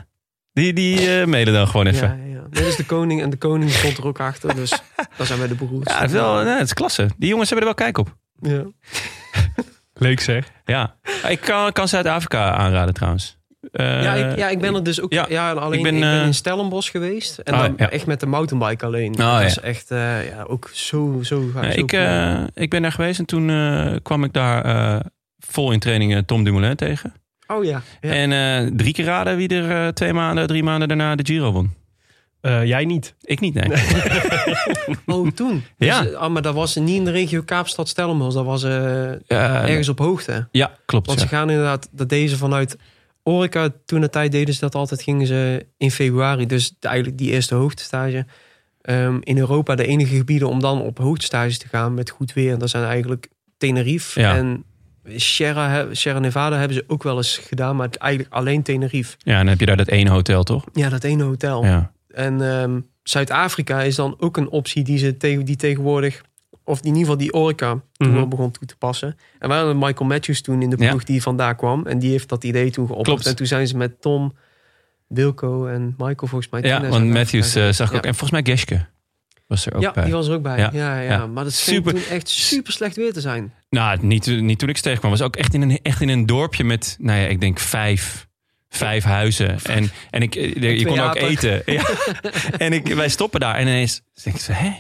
Die, 0.54 0.74
die 0.74 1.20
eh 1.20 1.26
mailen 1.26 1.54
dan 1.54 1.68
gewoon 1.68 1.88
even. 1.88 2.08
Ja, 2.08 2.36
ja. 2.36 2.48
Dit 2.50 2.66
is 2.66 2.76
de 2.76 2.86
koning 2.86 3.22
en 3.22 3.30
de 3.30 3.38
koning 3.38 3.72
stond 3.72 3.98
er 3.98 4.08
ook 4.08 4.20
achter. 4.20 4.56
Dus 4.56 4.70
daar 5.18 5.28
zijn 5.28 5.40
wij 5.40 5.48
de 5.48 5.56
beroerd. 5.56 5.90
Ja, 5.90 6.00
het 6.00 6.10
is, 6.10 6.16
wel, 6.16 6.44
nee, 6.44 6.54
het 6.54 6.66
is 6.66 6.74
klasse. 6.74 7.10
Die 7.18 7.30
jongens 7.30 7.50
hebben 7.50 7.68
er 7.68 7.76
wel 7.76 7.86
kijk 7.86 7.98
op. 7.98 8.16
Ja. 8.40 8.66
Leuk 9.94 10.20
zeg. 10.20 10.52
Ja. 10.66 10.96
Ik 11.28 11.40
kan, 11.40 11.72
kan 11.72 11.88
Zuid-Afrika 11.88 12.52
aanraden 12.52 12.94
trouwens. 12.94 13.38
Eh, 13.72 14.04
Ja, 14.04 14.14
ik, 14.14 14.38
ja, 14.38 14.50
ik 14.50 14.60
ben 14.60 14.76
er 14.76 14.84
dus 14.84 15.02
ook. 15.02 15.14
ja. 15.14 15.26
Ja, 15.30 15.52
alleen 15.52 15.80
Ik 15.80 15.86
ik 15.86 15.92
ben, 15.92 16.00
ben, 16.00 16.20
eh, 16.20 16.26
in 16.26 16.34
Stellenbosch 16.34 16.92
geweest. 16.92 17.38
En 17.38 17.54
Ah, 17.54 17.60
dan 17.62 17.74
ja. 17.78 17.90
echt 17.90 18.06
met 18.06 18.20
de 18.20 18.26
mountainbike 18.26 18.86
alleen. 18.86 19.12
Oh, 19.12 19.18
dat 19.18 19.26
ja. 19.26 19.42
is 19.42 19.60
echt 19.60 19.92
eh, 19.92 20.28
ja, 20.30 20.44
ook 20.48 20.70
zo, 20.74 21.20
zo, 21.24 21.50
zo 21.54 21.60
ik, 21.62 21.88
cool. 21.88 22.02
eh, 22.02 22.44
ik 22.54 22.70
ben 22.70 22.82
daar 22.82 22.92
geweest 22.92 23.20
en 23.20 23.26
toen 23.26 23.50
eh, 23.50 23.96
kwam 24.02 24.24
ik 24.24 24.34
daar 24.34 24.66
eh, 24.66 25.00
vol 25.40 25.72
in 25.72 25.80
training 25.80 26.14
eh, 26.16 26.20
Tom 26.26 26.44
Dumoulin 26.44 26.76
tegen. 26.76 27.14
Oh 27.48 27.64
ja. 27.64 27.82
ja. 28.02 28.10
En 28.12 28.32
eh, 28.32 28.72
drie 28.76 28.94
keer 28.94 29.06
raden 29.06 29.38
wie 29.38 29.48
er 29.48 29.72
eh, 29.86 29.88
twee 29.88 30.14
maanden, 30.14 30.48
drie 30.48 30.64
maanden 30.64 30.88
daarna 30.88 31.16
de 31.16 31.26
Giro 31.26 31.52
won. 31.52 31.74
Eh, 32.42 32.66
jij 32.66 32.86
niet. 32.86 33.16
Ik 33.22 33.40
niet, 33.40 33.54
nee. 33.54 33.82
Oh, 35.06 35.28
toen. 35.28 35.64
Ja. 35.78 36.02
Dus, 36.02 36.14
ah, 36.14 36.30
maar 36.32 36.42
dat 36.42 36.54
was 36.54 36.76
niet 36.76 36.96
in 36.96 37.06
de 37.06 37.12
regio 37.12 37.42
Kaapstad 37.42 37.90
Stellenbosch. 37.90 38.36
Dat 38.36 38.46
was 38.46 38.64
eh, 38.64 39.12
Eh, 39.12 39.20
ergens 39.70 39.90
op 39.90 40.00
hoogte. 40.00 40.48
Ja, 40.52 40.72
klopt. 40.86 41.08
Want 41.08 41.20
ja. 41.20 41.26
ze 41.28 41.36
gaan 41.36 41.50
inderdaad, 41.50 41.90
dat 41.92 42.10
deden 42.10 42.30
ze 42.30 42.38
vanuit 42.38 42.78
Orica. 43.24 43.70
Toen 43.86 44.02
de 44.02 44.10
tijd 44.10 44.32
deden 44.32 44.54
ze 44.54 44.60
dat 44.60 44.76
altijd, 44.76 45.02
gingen 45.02 45.28
ze 45.28 45.66
in 45.78 45.92
februari. 45.92 46.46
Dus 46.46 46.76
eigenlijk 46.80 47.18
die 47.18 47.32
eerste 47.32 47.56
hoogtestage. 47.56 48.26
Ehm, 48.82 49.18
in 49.20 49.38
Europa 49.38 49.76
de 49.76 49.86
enige 49.88 50.16
gebieden 50.16 50.50
om 50.50 50.60
dan 50.60 50.82
op 50.82 50.98
hoogtestages 50.98 51.58
te 51.58 51.68
gaan 51.68 51.94
met 51.94 52.10
goed 52.10 52.34
weer. 52.34 52.58
Dat 52.58 52.70
zijn 52.70 52.84
eigenlijk 52.84 53.28
Tenerife 53.58 54.20
Ja. 54.20 54.36
en 54.36 54.64
Sierra, 55.16 55.86
Sierra 55.92 56.20
Nevada 56.20 56.58
hebben 56.58 56.78
ze 56.78 56.84
ook 56.88 57.04
wel 57.04 57.18
eens 57.18 57.38
gedaan. 57.38 57.76
Maar 57.76 57.90
eigenlijk 57.98 58.34
alleen 58.34 58.62
Tenerife. 58.64 59.16
Ja, 59.18 59.38
dan 59.38 59.48
heb 59.48 59.60
je 59.60 59.66
daar 59.66 59.78
dat 59.78 59.88
ene 59.88 60.10
hotel, 60.10 60.44
toch? 60.44 60.66
Ja, 60.74 60.90
dat 60.90 61.04
ene 61.04 61.24
hotel. 61.24 61.66
Ja. 61.66 61.92
En 62.08 62.42
ehm, 62.42 62.80
Zuid-Afrika 63.04 63.82
is 63.82 63.96
dan 63.96 64.16
ook 64.20 64.38
een 64.38 64.50
optie 64.50 64.84
die 64.84 64.98
ze 64.98 65.18
tegen 65.18 65.46
die 65.46 65.56
tegenwoordig, 65.56 66.22
of 66.66 66.80
in 66.80 66.86
ieder 66.86 67.00
geval 67.02 67.18
die 67.18 67.34
Orica 67.34 67.72
toen 67.94 68.08
Mhm. 68.08 68.16
wel 68.18 68.28
begon 68.28 68.52
toe 68.52 68.68
te 68.68 68.76
passen. 68.78 69.18
En 69.40 69.50
we 69.50 69.56
hadden 69.56 69.78
Michael 69.78 70.06
Matthews 70.10 70.42
toen 70.42 70.62
in 70.62 70.70
de 70.70 70.76
Ja. 70.80 70.90
ploeg 70.90 71.04
die 71.04 71.22
vandaar 71.22 71.56
kwam. 71.56 71.86
En 71.86 72.00
die 72.00 72.12
heeft 72.12 72.30
dat 72.30 72.44
idee 72.44 72.72
toen. 72.72 72.90
En 73.24 73.36
toen 73.36 73.48
zijn 73.48 73.68
ze 73.68 73.78
met 73.78 74.02
Tom, 74.02 74.34
Wilco 75.08 75.68
en 75.68 75.84
Michael 75.98 76.16
volgens 76.28 76.50
mij. 76.50 76.62
Ja, 76.62 76.88
want 76.88 77.06
Matthews 77.06 77.56
eh, 77.56 77.70
zag 77.70 77.90
ik 77.90 77.96
ook. 77.96 78.04
En 78.06 78.16
volgens 78.16 78.32
mij 78.42 78.54
Geske 78.56 78.86
was 79.48 79.66
er 79.66 79.76
ook 79.76 79.82
ja, 79.82 79.92
bij. 79.92 80.04
die 80.04 80.14
was 80.14 80.28
er 80.28 80.34
ook 80.34 80.42
bij. 80.42 80.58
Ja. 80.74 81.00
Ja. 81.00 81.28
Maar 81.28 81.44
dat 81.44 81.54
scheen 81.54 81.76
Super. 81.76 81.94
toen 81.94 82.04
echt 82.10 82.30
super 82.30 82.74
slecht 82.74 82.96
weer 82.96 83.14
te 83.14 83.22
zijn. 83.22 83.54
Nou, 83.70 83.98
niet, 84.06 84.26
niet 84.26 84.60
toen 84.60 84.70
ik 84.70 84.78
tegenkwam. 84.78 85.12
was 85.12 85.22
ook 85.22 85.36
echt 85.36 85.54
in 85.54 85.62
een, 85.62 85.80
echt 85.82 86.02
in 86.02 86.10
een 86.10 86.26
dorpje 86.26 86.64
met, 86.64 86.96
nou 87.00 87.20
ja, 87.20 87.28
ik 87.28 87.40
denk 87.40 87.60
vijf, 87.60 88.28
vijf 88.70 89.04
huizen. 89.04 89.60
En, 89.64 89.92
en 90.10 90.22
ik, 90.22 90.36
eh, 90.36 90.78
je 90.80 90.86
kon 90.86 91.00
ook 91.00 91.06
apen. 91.08 91.22
eten. 91.22 91.62
Ja. 91.66 91.84
En 92.58 92.74
ik, 92.74 92.88
wij 92.88 93.10
stoppen 93.10 93.40
daar 93.40 93.56
en 93.56 93.62
ineens 93.68 94.02
denk 94.24 94.36
ik 94.36 94.46
hè? 94.46 94.72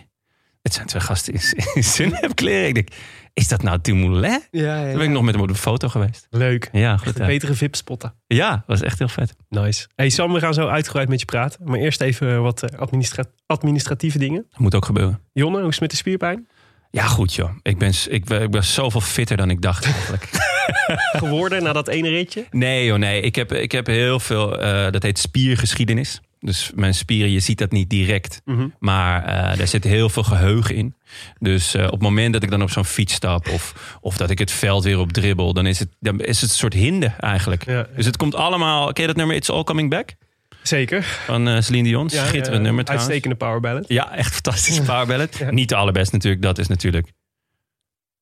Het 0.63 0.74
zijn 0.74 0.88
twee 0.88 1.01
gasten 1.01 1.34
in, 1.34 1.39
in. 2.05 2.29
Ik 2.29 2.74
denk, 2.75 2.88
is 3.34 3.48
dat 3.48 3.63
nou 3.63 3.79
Dumoulin? 3.82 4.41
Ja, 4.51 4.77
ja, 4.79 4.84
Toen 4.89 4.98
ben 4.98 5.01
ik 5.08 5.10
nog 5.10 5.24
met 5.24 5.34
hem 5.34 5.43
op 5.43 5.50
de 5.50 5.55
foto 5.55 5.88
geweest. 5.89 6.27
Leuk. 6.29 6.70
Ja, 6.72 6.98
goed. 6.98 7.08
Echt 7.20 7.27
betere 7.27 7.53
VIP-spotten. 7.53 8.13
Ja, 8.27 8.63
was 8.67 8.82
echt 8.82 9.00
heel 9.00 9.08
vet. 9.08 9.36
Nice. 9.50 9.88
Hey 9.96 10.10
Sam, 10.10 10.34
we 10.34 10.39
gaan 10.39 10.53
zo 10.53 10.67
uitgebreid 10.67 11.10
met 11.10 11.20
je 11.20 11.25
praten. 11.25 11.60
Maar 11.63 11.79
eerst 11.79 12.01
even 12.01 12.41
wat 12.41 12.63
eh, 12.63 12.79
administra- 12.79 13.25
administratieve 13.46 14.17
dingen. 14.17 14.46
Dat 14.50 14.60
moet 14.60 14.75
ook 14.75 14.86
gebeuren. 14.86 15.20
Jonne, 15.34 15.58
hoe 15.58 15.67
is 15.67 15.72
het 15.74 15.82
met 15.82 15.91
de 15.91 15.96
spierpijn? 15.98 16.48
Ja, 16.91 17.05
goed 17.05 17.34
joh. 17.34 17.50
Ik 17.62 17.77
ben, 17.77 17.93
ik, 18.10 18.29
ik 18.29 18.51
ben 18.51 18.63
zoveel 18.63 19.01
fitter 19.01 19.38
dan 19.38 19.50
ik 19.50 19.62
dacht 19.62 19.86
eigenlijk. 19.86 20.29
Geworden 21.24 21.63
na 21.63 21.74
dat 21.74 21.88
ene 21.88 22.10
ritje? 22.10 22.46
Nee 22.51 22.86
joh, 22.86 22.98
nee. 22.98 23.22
Ik 23.22 23.36
heb, 23.36 23.51
ik 23.53 23.72
heb 23.72 23.88
heel 23.88 24.20
veel, 24.20 24.60
eh, 24.60 24.91
dat 24.91 25.03
heet 25.03 25.20
spiergeschiedenis. 25.20 26.22
Dus 26.43 26.71
mijn 26.75 26.93
spieren, 26.93 27.31
je 27.31 27.39
ziet 27.39 27.57
dat 27.57 27.71
niet 27.71 27.89
direct. 27.89 28.41
Mhm. 28.45 28.67
Maar 28.79 29.23
eh 29.23 29.57
daar 29.57 29.67
zit 29.67 29.83
heel 29.83 30.09
veel 30.09 30.23
geheugen 30.23 30.75
in. 30.75 30.95
Dus 31.39 31.73
eh, 31.75 31.85
op 31.85 31.91
het 31.91 32.01
moment 32.01 32.33
dat 32.33 32.43
ik 32.43 32.50
dan 32.50 32.62
op 32.62 32.69
zo'n 32.71 32.85
fiets 32.85 33.13
stap... 33.13 33.50
Of, 33.50 33.97
of 34.01 34.17
dat 34.17 34.29
ik 34.29 34.39
het 34.39 34.51
veld 34.51 34.83
weer 34.83 35.00
op 35.00 35.12
dribbel... 35.12 35.53
dan 35.53 35.65
is 35.65 35.79
het, 35.79 35.89
dan 36.00 36.19
is 36.19 36.41
het 36.41 36.50
een 36.50 36.55
soort 36.55 36.73
hinde 36.73 37.13
eigenlijk. 37.19 37.65
Ja, 37.65 37.88
Dus 37.95 38.05
het 38.05 38.17
komt 38.17 38.35
allemaal... 38.35 38.93
Ken 38.93 39.01
je 39.01 39.07
dat 39.07 39.17
nummer 39.17 39.35
It's 39.35 39.50
All 39.50 39.63
Coming 39.63 39.89
Back? 39.89 40.15
zeker. 40.62 41.03
Van 41.03 41.47
eh 41.47 41.62
Celine 41.62 41.88
Dion. 41.88 42.09
Ja, 42.12 42.25
Schitterend 42.25 42.62
ja, 42.62 42.62
nummer 42.62 42.83
trouwens. 42.83 43.09
Uitstekende 43.12 43.45
power 43.45 43.59
ballad. 43.59 43.85
Ja, 43.88 44.15
echt 44.15 44.33
fantastische 44.33 44.81
power 44.91 45.07
ballad. 45.07 45.51
Niet 45.51 45.69
de 45.69 45.75
allerbest 45.75 46.12
natuurlijk. 46.12 46.41
Dat 46.41 46.57
is 46.57 46.67
natuurlijk 46.67 47.07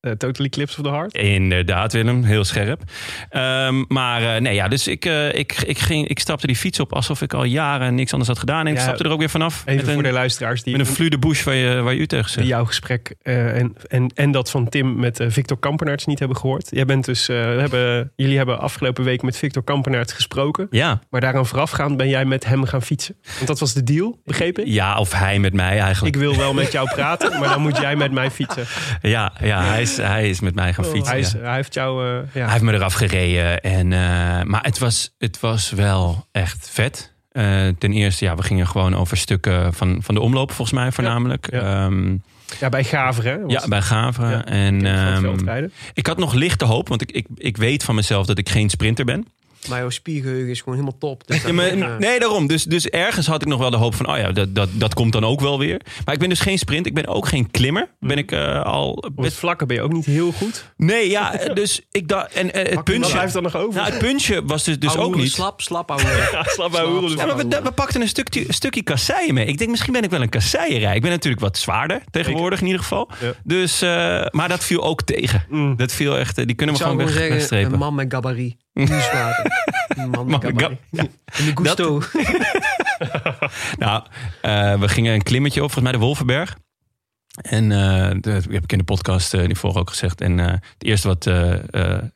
Eh, 0.02 0.12
Totally 0.12 0.48
Clips 0.48 0.76
of 0.78 0.84
the 0.84 0.90
Heart. 0.90 1.14
Inderdaad, 1.14 1.92
Willem. 1.92 2.24
Heel 2.24 2.44
scherp. 2.44 2.82
Ehm, 3.28 3.84
maar 3.88 4.34
eh, 4.34 4.40
nee, 4.40 4.54
ja, 4.54 4.68
dus 4.68 4.88
ik, 4.88 5.04
eh, 5.04 5.34
ik, 5.34 5.52
ik, 5.52 5.78
ging, 5.78 6.08
ik 6.08 6.18
stapte 6.18 6.46
die 6.46 6.56
fiets 6.56 6.80
op 6.80 6.92
alsof 6.92 7.22
ik 7.22 7.34
al 7.34 7.44
jaren 7.44 7.94
niks 7.94 8.10
anders 8.10 8.28
had 8.28 8.38
gedaan. 8.38 8.60
En 8.66 8.72
ik 8.72 8.76
Ja, 8.76 8.82
stapte 8.82 9.04
er 9.04 9.10
ook 9.10 9.18
weer 9.18 9.30
vanaf. 9.30 9.62
Even 9.64 9.84
met 9.84 9.94
voor 9.94 10.02
de 10.02 10.08
een, 10.08 10.14
luisteraars 10.14 10.62
die, 10.62 10.76
met 10.76 10.86
een 10.86 10.92
Flu 10.92 11.08
de 11.08 11.18
Bush 11.18 11.42
waar 11.42 11.54
je, 11.54 11.80
waar 11.80 11.94
je 11.94 12.00
u 12.00 12.06
tegen 12.06 12.24
die 12.24 12.34
zegt. 12.34 12.46
jouw 12.46 12.64
gesprek 12.64 13.14
en, 13.22 13.76
en, 13.88 14.10
en 14.14 14.30
dat 14.30 14.50
van 14.50 14.68
Tim 14.68 14.96
met 14.96 15.24
Victor 15.28 15.58
Kampenaerts 15.58 16.06
niet 16.06 16.18
hebben 16.18 16.36
gehoord. 16.36 16.68
Jij 16.70 16.84
bent 16.84 17.04
dus, 17.04 17.26
hebben, 17.26 18.12
jullie 18.16 18.36
hebben 18.36 18.58
afgelopen 18.60 19.04
week 19.04 19.22
met 19.22 19.36
Victor 19.36 19.62
Kampenaerts 19.62 20.12
gesproken. 20.12 20.66
Ja. 20.70 21.00
Maar 21.10 21.20
daaraan 21.20 21.46
voorafgaand 21.46 21.96
ben 21.96 22.08
jij 22.08 22.24
met 22.24 22.44
hem 22.44 22.64
gaan 22.64 22.82
fietsen. 22.82 23.14
Want 23.34 23.46
dat 23.46 23.58
was 23.58 23.72
de 23.72 23.82
deal, 23.82 24.20
begreep 24.24 24.58
ik? 24.58 24.66
ja, 24.66 24.98
of 24.98 25.12
hij 25.12 25.38
met 25.38 25.52
mij 25.52 25.78
eigenlijk. 25.78 26.14
Ik 26.14 26.20
wil 26.20 26.36
wel 26.36 26.54
met 26.54 26.72
jou 26.72 26.88
praten, 26.94 27.38
maar 27.40 27.48
dan 27.48 27.60
moet 27.60 27.76
jij 27.76 27.96
met 27.96 28.12
mij 28.12 28.30
fietsen. 28.30 28.64
Ja, 29.02 29.32
ja 29.40 29.62
hij, 29.62 29.82
is, 29.82 29.91
hij 29.96 30.28
is 30.28 30.40
met 30.40 30.54
mij 30.54 30.72
gaan 30.72 30.84
fietsen. 30.84 31.02
Oh, 31.02 31.08
Hij, 31.10 31.18
is, 31.18 31.32
ja. 31.32 31.38
hij 31.38 31.54
heeft 31.54 31.74
jou... 31.74 32.06
eh, 32.06 32.34
ja. 32.34 32.42
Hij 32.42 32.50
heeft 32.52 32.64
me 32.64 32.72
eraf 32.72 32.94
gereden. 32.94 33.60
En, 33.60 33.92
eh, 33.92 34.42
maar 34.42 34.62
het 34.62 34.78
was, 34.78 35.14
het 35.18 35.40
was 35.40 35.70
wel 35.70 36.26
echt 36.32 36.70
vet. 36.72 37.12
Eh, 37.30 37.68
ten 37.78 37.92
eerste, 37.92 38.24
ja, 38.24 38.34
we 38.34 38.42
gingen 38.42 38.66
gewoon 38.66 38.96
over 38.96 39.16
stukken 39.16 39.74
van, 39.74 40.02
van 40.02 40.14
de 40.14 40.20
omloop, 40.20 40.52
volgens 40.52 40.78
mij 40.78 40.92
voornamelijk. 40.92 41.48
Ja. 41.50 41.88
Ja, 42.60 42.68
bij 42.68 42.84
Gaveren. 42.84 43.32
hè, 43.32 43.42
was 43.42 43.52
ja, 43.52 43.68
bij 43.68 43.82
Gaveren. 43.82 44.30
Ja, 44.30 44.44
en, 44.44 44.86
ehm, 44.86 45.68
ik 45.94 46.06
had 46.06 46.18
nog 46.18 46.32
lichte 46.32 46.64
hoop, 46.64 46.88
want 46.88 47.02
ik, 47.02 47.10
ik, 47.12 47.26
ik 47.36 47.56
weet 47.56 47.84
van 47.84 47.94
mezelf 47.94 48.26
dat 48.26 48.38
ik 48.38 48.48
geen 48.48 48.70
sprinter 48.70 49.04
ben. 49.04 49.26
Maar 49.68 49.78
jouw 49.78 49.90
spiergeheugen 49.90 50.48
is 50.50 50.58
gewoon 50.58 50.74
helemaal 50.74 50.98
top. 50.98 51.26
Dus 51.26 51.42
Ja, 51.42 51.52
maar- 51.52 51.76
ja. 51.76 51.98
nee, 51.98 52.18
daarom. 52.20 52.46
Dus, 52.46 52.64
dus 52.64 52.86
ergens 52.88 53.26
had 53.26 53.42
ik 53.42 53.48
nog 53.48 53.58
wel 53.58 53.70
de 53.70 53.76
hoop 53.76 53.94
van, 53.94 54.08
oh 54.08 54.16
ja, 54.16 54.32
dat, 54.32 54.54
dat, 54.54 54.68
dat 54.72 54.94
komt 54.94 55.12
dan 55.12 55.24
ook 55.24 55.40
wel 55.40 55.58
weer. 55.58 55.80
Maar 56.04 56.14
ik 56.14 56.20
ben 56.20 56.28
dus 56.28 56.40
geen 56.40 56.58
sprint. 56.58 56.86
Ik 56.86 56.94
ben 56.94 57.06
ook 57.06 57.28
geen 57.28 57.50
klimmer. 57.50 57.90
Ben 58.00 58.18
ik 58.18 58.32
eh, 58.32 58.62
al 58.62 59.04
best... 59.14 59.36
vlakken 59.36 59.66
ben 59.66 59.76
je 59.76 59.82
ook 59.82 59.92
niet 59.92 60.04
heel 60.04 60.32
goed. 60.32 60.72
Nee, 60.76 61.10
ja, 61.10 61.34
eh, 61.38 61.54
dus 61.60 61.80
ik 61.90 62.08
dacht... 62.08 62.32
En 62.32 62.52
eh, 62.52 62.70
het 62.76 62.84
puntje... 62.84 63.12
blijft 63.12 63.34
er 63.34 63.42
nog 63.42 63.56
over? 63.56 63.80
Nou, 63.80 63.90
het 63.90 63.98
puntje 63.98 64.44
was 64.44 64.64
dus, 64.64 64.78
dus 64.78 64.90
Ouwe 64.96 65.04
ook 65.04 65.16
niet... 65.16 65.32
Slap, 65.32 65.60
slap, 65.60 65.90
ouwe. 65.90 66.04
Ja, 66.32 66.42
slap 66.44 66.72
Ja, 66.72 66.82
maar 66.82 67.36
we, 67.36 67.42
ouwe. 67.42 67.62
we 67.62 67.72
pakten 67.72 68.00
een 68.00 68.08
stukje, 68.08 68.44
stukje 68.48 68.82
kasseien 68.82 69.34
mee. 69.34 69.46
Ik 69.46 69.58
denk, 69.58 69.70
misschien 69.70 69.92
ben 69.92 70.02
ik 70.02 70.10
wel 70.10 70.22
een 70.22 70.28
kasseierij. 70.28 70.94
Ik 70.96 71.02
ben 71.02 71.10
natuurlijk 71.10 71.42
wat 71.42 71.58
zwaarder 71.58 72.02
tegenwoordig 72.10 72.60
in 72.60 72.66
ieder 72.66 72.80
geval. 72.82 73.08
Ja. 73.20 73.32
Dus, 73.44 73.82
eh, 73.82 73.88
maar 74.30 74.48
dat 74.48 74.64
viel 74.64 74.82
ook 74.82 75.02
tegen. 75.02 75.44
Mm. 75.48 75.76
Dat 75.76 75.92
viel 75.92 76.18
echt... 76.18 76.38
eh, 76.38 76.46
Die 76.46 76.54
kunnen 76.56 76.76
we 76.76 76.82
gewoon 76.82 76.96
wegstrepen. 77.14 77.72
een 77.72 77.78
man 77.78 77.94
met 77.94 78.12
gabarit. 78.12 78.54
Nieuwswaarde. 78.72 79.50
Een 79.88 80.10
man 80.16 80.26
met 80.26 80.42
Man 80.42 80.52
met 80.52 80.60
gabarit. 80.62 80.78
ga- 80.92 81.02
ja. 81.02 81.38
In 81.38 81.44
de 81.44 81.52
gusto. 81.62 82.00
Nou, 83.78 84.02
eh, 84.42 84.80
we 84.80 84.88
gingen 84.88 85.14
een 85.14 85.22
klimmetje 85.22 85.62
op, 85.62 85.72
volgens 85.72 85.84
mij 85.84 85.92
de 86.00 86.04
Wolvenberg. 86.06 86.56
En 87.42 87.72
eh, 87.72 88.10
dat 88.20 88.44
heb 88.44 88.62
ik 88.62 88.72
in 88.72 88.78
de 88.78 88.84
podcast 88.84 89.34
uh, 89.34 89.44
die 89.46 89.56
vorige 89.56 89.78
ook 89.78 89.90
gezegd. 89.90 90.20
En 90.20 90.38
het 90.38 90.60
eerste 90.78 91.08
wat 91.08 91.26
uh, 91.26 91.54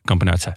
Kampenaert 0.04 0.40
zei. 0.40 0.54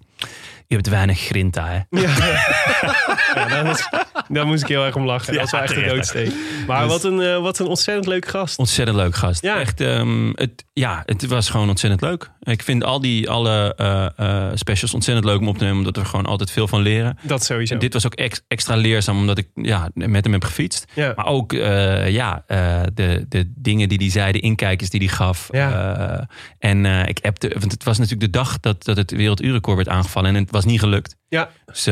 Je 0.68 0.76
hebt 0.76 0.88
weinig 0.88 1.20
grinta, 1.20 1.68
hè? 1.68 1.80
Ja, 2.02 2.16
ja 3.36 3.48
daar, 3.48 3.64
was- 3.66 3.90
daar 4.28 4.46
moest 4.46 4.62
ik 4.62 4.68
heel 4.68 4.86
erg 4.86 4.96
om 4.96 5.06
lachen. 5.06 5.34
Ja, 5.34 5.40
dat 5.40 5.50
was 5.52 5.62
echt 5.62 5.76
een 5.76 5.88
doodsteek. 5.88 6.32
Maar 6.68 6.82
Dus- 6.84 6.92
wat, 6.92 7.04
een, 7.04 7.22
eh, 7.22 7.42
wat 7.42 7.60
een 7.60 7.66
ontzettend 7.68 8.08
leuk 8.08 8.28
gast. 8.28 8.58
Ontzettend 8.58 8.98
leuk 8.98 9.16
gast. 9.16 9.42
Ja. 9.44 9.60
Echt, 9.60 9.82
ehm, 9.82 10.30
het, 10.34 10.66
ja, 10.74 11.04
het 11.06 11.26
was 11.26 11.50
gewoon 11.50 11.70
ontzettend 11.70 12.02
leuk. 12.02 12.30
Ik 12.40 12.64
vind 12.64 12.84
al 12.84 13.02
die 13.02 13.30
alle 13.30 13.74
eh, 13.76 14.06
eh, 14.16 14.52
specials 14.56 14.94
ontzettend 14.94 15.26
leuk 15.28 15.40
om 15.40 15.48
op 15.48 15.58
te 15.58 15.64
nemen. 15.64 15.78
Omdat 15.80 15.96
we 15.96 16.06
gewoon 16.06 16.26
altijd 16.26 16.52
veel 16.52 16.68
van 16.68 16.82
leren. 16.82 17.18
Dat 17.22 17.44
sowieso. 17.44 17.74
En 17.74 17.80
dit 17.80 17.94
was 17.94 18.06
ook 18.06 18.14
ex- 18.16 18.42
extra 18.48 18.76
leerzaam 18.76 19.18
omdat 19.18 19.38
ik 19.38 19.48
ja, 19.54 19.90
met 19.94 20.24
hem 20.24 20.34
heb 20.34 20.44
gefietst. 20.44 20.86
ja. 20.94 21.14
Maar 21.16 21.26
ook 21.26 21.52
ja, 21.52 22.44
de, 22.94 23.26
de 23.30 23.52
dingen 23.56 23.90
die 23.90 23.98
hij 23.98 24.10
zei, 24.10 24.32
de 24.32 24.40
inkijkers 24.40 24.90
die 24.90 25.00
hij 25.00 25.10
gaf. 25.10 25.48
Ja. 25.52 26.28
En 26.60 26.86
ik 26.86 27.20
appte, 27.22 27.56
want 27.60 27.72
het 27.72 27.84
was 27.84 27.98
natuurlijk 27.98 28.32
de 28.32 28.38
dag 28.40 28.60
dat, 28.60 28.84
dat 28.84 28.98
het 28.98 29.12
werelduurrecord 29.12 29.76
werd 29.76 29.90
aangevallen. 29.90 30.36
En 30.36 30.42
het 30.42 30.52
was 30.52 30.66
niet 30.66 30.80
gelukt. 30.80 31.16
Ja. 31.30 31.50
Dus 31.66 31.88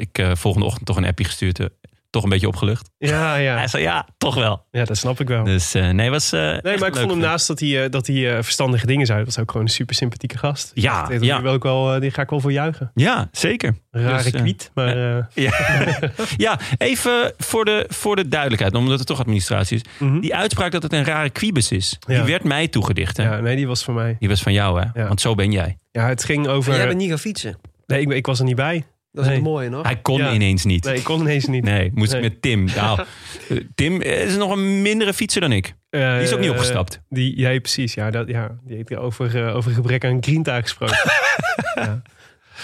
ik 0.00 0.18
eh, 0.18 0.30
volgende 0.34 0.66
ochtend 0.66 0.86
toch 0.86 0.96
een 0.96 1.06
appje 1.06 1.24
gestuurd. 1.24 1.58
eh, 1.60 1.66
toch 2.10 2.22
een 2.22 2.28
beetje 2.28 2.46
opgelucht. 2.48 2.90
Ja, 2.98 3.34
ja. 3.36 3.56
Hij 3.62 3.68
zei 3.68 3.82
ja, 3.82 4.06
toch 4.18 4.34
wel. 4.34 4.66
ja, 4.70 4.84
dat 4.84 4.96
snap 4.96 5.20
ik 5.20 5.28
wel. 5.28 5.44
Dus 5.44 5.74
eh, 5.74 5.88
nee, 5.90 6.10
was. 6.10 6.32
eh, 6.32 6.40
Nee, 6.40 6.78
maar 6.78 6.88
ik 6.88 6.96
vond 6.96 7.10
hem 7.10 7.18
naast 7.20 7.46
dat 7.46 7.60
hij, 7.60 7.88
dat 7.88 8.06
hij 8.06 8.36
eh, 8.36 8.42
verstandige 8.42 8.86
dingen 8.86 9.06
zei. 9.06 9.24
was 9.24 9.38
ook 9.38 9.50
gewoon 9.50 9.66
een 9.66 9.72
super 9.72 9.94
sympathieke 9.94 10.38
gast. 10.38 10.70
Ja, 10.74 11.06
ja. 11.10 11.18
Die, 11.18 11.34
wil 11.42 11.54
ik 11.54 11.62
wel, 11.62 12.00
die 12.00 12.10
ga 12.10 12.22
ik 12.22 12.30
wel 12.30 12.40
voor 12.40 12.52
juichen. 12.52 12.90
Ja, 12.94 13.28
zeker. 13.32 13.76
Rare 13.90 14.22
Dus, 14.30 14.40
kwiet, 14.40 14.70
maar... 14.74 15.16
eh, 15.18 15.24
Ja, 15.44 15.52
ja 16.36 16.58
even 16.78 17.32
voor 17.36 17.64
de, 17.64 17.84
voor 17.88 18.16
de 18.16 18.28
duidelijkheid, 18.28 18.74
omdat 18.74 18.98
het 18.98 19.06
toch 19.08 19.20
administratie 19.20 19.76
is. 19.76 19.82
mhm. 19.98 20.20
Die 20.20 20.34
uitspraak 20.34 20.72
dat 20.72 20.82
het 20.82 20.92
een 20.92 21.04
rare 21.04 21.30
quibus 21.30 21.70
is, 21.72 21.98
Ja. 22.06 22.14
die 22.14 22.30
werd 22.32 22.44
mij 22.44 22.68
toegedicht. 22.68 23.16
Hè? 23.16 23.22
Ja, 23.22 23.40
nee, 23.40 23.56
die 23.56 23.66
was 23.66 23.84
voor 23.84 23.94
mij. 23.94 24.16
Die 24.18 24.28
was 24.28 24.42
van 24.42 24.52
jou, 24.52 24.80
hè? 24.80 25.00
Ja. 25.00 25.06
Want 25.08 25.20
zo 25.20 25.34
ben 25.34 25.52
jij. 25.52 25.78
Ja, 25.92 26.06
het 26.08 26.24
ging 26.24 26.46
Maar 26.46 26.54
over... 26.54 26.74
jij 26.76 26.86
bent 26.86 26.98
niet 26.98 27.08
gaan 27.08 27.18
fietsen. 27.18 27.58
Nee, 27.86 28.00
ik, 28.00 28.12
ik 28.12 28.26
was 28.26 28.38
er 28.38 28.44
niet 28.44 28.56
bij. 28.56 28.84
Dat 29.12 29.24
is 29.24 29.30
Nee. 29.30 29.38
het 29.40 29.48
mooie, 29.48 29.68
nog. 29.68 29.82
Hij 29.84 29.96
kon 29.96 30.18
Ja. 30.18 30.32
ineens 30.32 30.64
niet. 30.64 30.84
Nee, 30.84 30.94
ik 30.96 31.04
kon 31.04 31.20
ineens 31.20 31.46
niet. 31.46 31.64
Nee, 31.64 31.90
moest 31.94 32.12
Nee. 32.12 32.22
ik 32.22 32.30
met 32.32 32.42
Tim. 32.42 32.64
Nou, 32.64 33.00
eh, 33.48 33.56
Tim 33.74 34.00
is 34.00 34.36
nog 34.36 34.50
een 34.52 34.82
mindere 34.82 35.12
fietser 35.14 35.40
dan 35.40 35.52
ik. 35.52 35.74
Die 35.90 36.00
is 36.00 36.32
ook 36.32 36.38
niet 36.38 36.48
Eh, 36.48 36.52
opgestapt. 36.54 37.00
Die, 37.08 37.38
ja, 37.38 37.58
precies. 37.60 37.94
Ja, 37.94 38.10
dat, 38.10 38.28
ja, 38.28 38.58
die 38.64 38.76
heeft 38.76 38.96
over, 38.96 39.46
eh, 39.46 39.56
over 39.56 39.72
gebrek 39.72 40.04
aan 40.04 40.22
grinta 40.22 40.60
gesproken. 40.60 40.96
ja. 41.74 42.02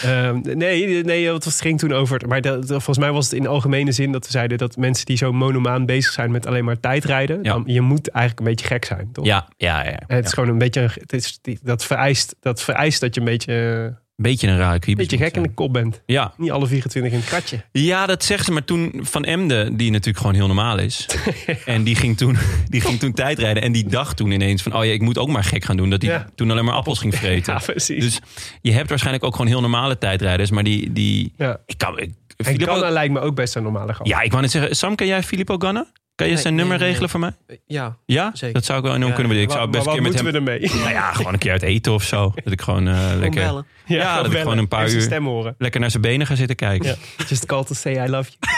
Ehm, 0.03 0.41
nee, 0.43 1.05
nee, 1.05 1.33
het 1.33 1.45
was- 1.45 1.53
het 1.53 1.63
ging 1.63 1.79
toen 1.79 1.93
over. 1.93 2.29
Maar 2.29 2.41
dat, 2.41 2.55
dat- 2.61 2.69
volgens 2.69 2.99
mij 2.99 3.13
was 3.13 3.25
het 3.25 3.35
in 3.35 3.47
algemene 3.47 3.93
zin 3.93 4.13
dat 4.13 4.25
we 4.27 4.31
zeiden 4.33 4.59
dat 4.59 4.77
mensen 4.77 5.07
die 5.07 5.17
zo 5.17 5.33
monomaan 5.33 5.87
bezig 5.87 6.13
zijn 6.13 6.31
met 6.31 6.47
alleen 6.47 6.65
maar 6.65 6.81
tijdrijden, 6.81 7.37
Ja. 7.43 7.53
dan, 7.53 7.63
je 7.67 7.81
moet 7.81 8.09
eigenlijk 8.09 8.47
een 8.47 8.55
beetje 8.55 8.67
gek 8.75 8.85
zijn, 8.85 9.09
toch? 9.13 9.25
Ja, 9.25 9.49
ja, 9.57 9.85
ja. 9.85 9.91
En 10.07 10.17
het 10.17 10.25
is 10.25 10.31
ja. 10.31 10.35
gewoon 10.37 10.49
een 10.49 10.59
beetje, 10.59 10.81
een- 10.81 10.91
het 10.95 11.13
is, 11.13 11.39
die- 11.43 11.59
dat, 11.63 11.85
vereist, 11.85 12.37
dat 12.41 12.63
vereist 12.63 13.01
dat 13.01 13.15
je 13.15 13.21
een 13.21 13.27
beetje, 13.27 13.85
eh, 13.91 13.97
Beetje 14.17 14.49
een 14.49 14.79
quibus. 14.81 15.07
beetje 15.07 15.25
gek 15.25 15.37
in 15.37 15.43
de 15.43 15.51
kop 15.55 15.73
bent. 15.73 16.03
Ja. 16.07 16.35
Niet 16.37 16.51
alle 16.51 16.67
24 16.67 17.13
in 17.13 17.19
het 17.19 17.29
kratje. 17.29 17.65
ja, 17.73 18.07
dat 18.07 18.25
zeggen 18.25 18.47
ze. 18.47 18.53
Maar 18.53 18.65
toen 18.65 18.93
Van 19.03 19.25
Emden, 19.25 19.77
die 19.77 19.91
natuurlijk 19.91 20.19
gewoon 20.19 20.35
heel 20.35 20.47
normaal 20.47 20.79
is. 20.79 21.07
En 21.65 21.83
die 21.85 21.97
ging, 21.97 22.17
toen, 22.17 22.37
die 22.69 22.81
ging 22.81 22.99
toen 22.99 23.13
tijdrijden. 23.13 23.63
En 23.63 23.73
die 23.73 23.87
dacht 23.89 24.17
toen 24.17 24.31
ineens 24.31 24.63
van... 24.63 24.75
Oh 24.77 24.85
ja, 24.85 24.93
ik 24.93 25.01
moet 25.01 25.19
ook 25.19 25.29
maar 25.29 25.45
gek 25.45 25.65
gaan 25.65 25.77
doen. 25.77 25.91
Dat 25.91 26.03
hij 26.03 26.11
Ja. 26.11 26.27
toen 26.35 26.51
alleen 26.51 26.65
maar 26.65 26.75
appels 26.75 26.99
ging 26.99 27.15
vreten. 27.25 27.53
Ja, 27.55 27.59
precies. 27.67 28.05
Dus 28.05 28.21
je 28.63 28.73
hebt 28.73 28.89
waarschijnlijk 28.89 29.25
ook 29.25 29.33
gewoon 29.33 29.47
heel 29.47 29.61
normale 29.61 29.99
tijdrijders. 29.99 30.51
Maar 30.51 30.65
die... 30.65 30.93
die 30.93 31.33
ja. 31.37 31.61
ik 31.67 31.79
kan, 31.79 31.99
ik, 31.99 32.11
Filippo- 32.37 32.89
lijkt 32.91 33.13
me 33.13 33.21
ook 33.21 33.35
best 33.35 33.55
een 33.57 33.63
normale 33.63 33.95
gast. 33.95 34.11
ja, 34.11 34.21
ik 34.21 34.31
wou 34.31 34.43
net 34.43 34.51
zeggen. 34.51 34.77
Sam, 34.77 34.95
kan 34.95 35.07
jij 35.07 35.23
Filippo 35.23 35.57
Ganna? 35.59 35.87
Kan 36.15 36.27
je 36.27 36.33
Nee, 36.33 36.43
zijn 36.43 36.55
nee, 36.55 36.63
nummer 36.65 36.81
nee. 36.81 36.89
regelen 36.89 37.11
voor 37.11 37.21
mij? 37.21 37.33
Ja, 37.67 37.97
Ja? 38.07 38.31
Zeker. 38.35 38.55
Dat 38.55 38.65
zou 38.65 38.79
ik 38.79 38.85
wel 38.85 38.95
enorm 38.95 39.09
Ja, 39.11 39.15
kunnen 39.17 39.33
willen. 39.37 39.49
Ik 39.51 39.55
zou 39.57 39.71
best 39.71 39.85
maar 39.85 39.95
een 39.97 40.03
wat 40.03 40.13
keer 40.13 40.23
met 40.25 40.33
moeten 40.33 40.53
hem... 40.53 40.61
we 40.61 40.67
ermee? 40.69 40.81
Nou 40.83 41.05
ja, 41.05 41.13
gewoon 41.13 41.33
een 41.33 41.39
keer 41.39 41.53
uit 41.53 41.63
eten 41.63 41.93
of 41.93 42.03
zo. 42.03 42.33
Dat 42.45 42.53
ik 42.53 42.61
gewoon 42.61 42.89
eh, 42.89 42.99
gewoon 43.01 43.19
lekker, 43.21 43.41
bellen. 43.43 43.67
Ja, 43.87 44.23
dat 44.23 44.33
ik 44.33 44.39
gewoon 44.39 44.59
een 44.59 44.69
paar 44.69 44.91
uur- 44.91 45.01
stem 45.01 45.27
horen. 45.27 45.55
lekker 45.59 45.81
naar 45.81 45.91
zijn 45.91 46.03
benen 46.03 46.27
ga 46.27 46.35
zitten 46.35 46.57
kijken. 46.57 46.89
Ja. 46.89 47.25
Just 47.27 47.47
call 47.47 47.65
to 47.65 47.75
say 47.75 48.05
I 48.07 48.09
love 48.09 48.31
you. 48.39 48.53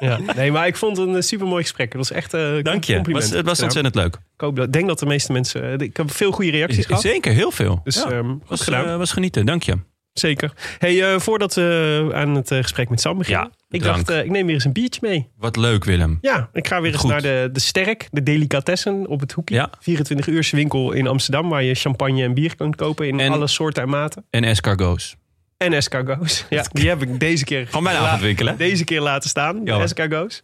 ja. 0.26 0.32
Nee, 0.34 0.52
maar 0.52 0.66
ik 0.66 0.76
vond 0.76 0.96
het 0.96 1.08
een 1.08 1.22
super 1.22 1.46
mooi 1.46 1.62
gesprek. 1.62 1.88
Het 1.92 1.96
was 2.08 2.10
echt 2.10 2.34
eh 2.34 2.40
Dank 2.62 2.84
je. 2.84 2.94
compliment. 2.94 3.24
Was, 3.28 3.36
het 3.36 3.46
was 3.46 3.58
Ja. 3.58 3.64
ontzettend 3.64 3.94
leuk. 3.94 4.14
Ik 4.14 4.40
hoop 4.40 4.56
dat, 4.56 4.72
denk 4.72 4.86
dat 4.86 4.98
de 4.98 5.06
meeste 5.06 5.32
mensen... 5.32 5.62
eh, 5.80 5.86
Ik 5.86 5.96
heb 5.96 6.10
veel 6.12 6.30
goede 6.32 6.50
reacties 6.50 6.86
gehad. 6.86 7.02
Zeker, 7.02 7.32
heel 7.32 7.50
veel. 7.50 7.80
Dus 7.84 7.94
ja, 7.94 8.10
ehm, 8.10 8.34
was, 8.46 8.68
eh, 8.68 8.96
was 8.96 9.12
genieten, 9.12 9.46
dank 9.46 9.62
je. 9.62 9.74
Zeker. 10.12 10.52
Hey, 10.78 11.12
eh, 11.12 11.20
voordat 11.20 11.54
we 11.54 12.10
aan 12.14 12.34
het 12.34 12.50
eh, 12.50 12.58
gesprek 12.62 12.88
met 12.88 13.00
Sam 13.00 13.18
beginnen. 13.18 13.50
Ik 13.76 13.82
drank. 13.82 14.06
dacht, 14.06 14.18
eh, 14.18 14.24
ik 14.24 14.30
neem 14.30 14.46
weer 14.46 14.54
eens 14.54 14.64
een 14.64 14.72
biertje 14.72 15.00
mee. 15.02 15.28
Wat 15.38 15.56
leuk, 15.56 15.84
Willem. 15.84 16.18
Ja, 16.20 16.48
ik 16.52 16.66
ga 16.66 16.80
weer 16.80 16.92
eens 16.92 17.00
Goed. 17.00 17.10
naar 17.10 17.22
de, 17.22 17.48
de 17.52 17.60
Sterk, 17.60 18.08
de 18.10 18.22
delicatessen 18.22 19.06
op 19.06 19.20
het 19.20 19.32
hoekje. 19.32 19.54
Ja. 19.54 19.70
24 19.80 20.26
uur 20.26 20.48
winkel 20.52 20.92
in 20.92 21.06
Amsterdam. 21.06 21.48
Waar 21.48 21.62
je 21.62 21.74
champagne 21.74 22.22
en 22.22 22.34
bier 22.34 22.56
kunt 22.56 22.76
kopen 22.76 23.06
in 23.08 23.20
En- 23.20 23.32
alle 23.32 23.46
soorten 23.46 23.82
en 23.82 23.88
maten. 23.88 24.24
En 24.30 24.44
escargots. 24.44 25.16
En 25.56 25.72
escargots. 25.72 26.44
Ja, 26.50 26.64
die 26.72 26.88
heb 26.88 27.02
ik 27.02 27.20
deze 27.20 27.44
keer... 27.44 27.66
Gewoon 27.66 27.84
bijna 27.84 27.98
avondwinkelen. 27.98 28.56
Deze 28.56 28.84
keer 28.84 29.00
laten 29.00 29.28
staan, 29.28 29.64
de 29.64 29.72
escargots. 29.72 30.42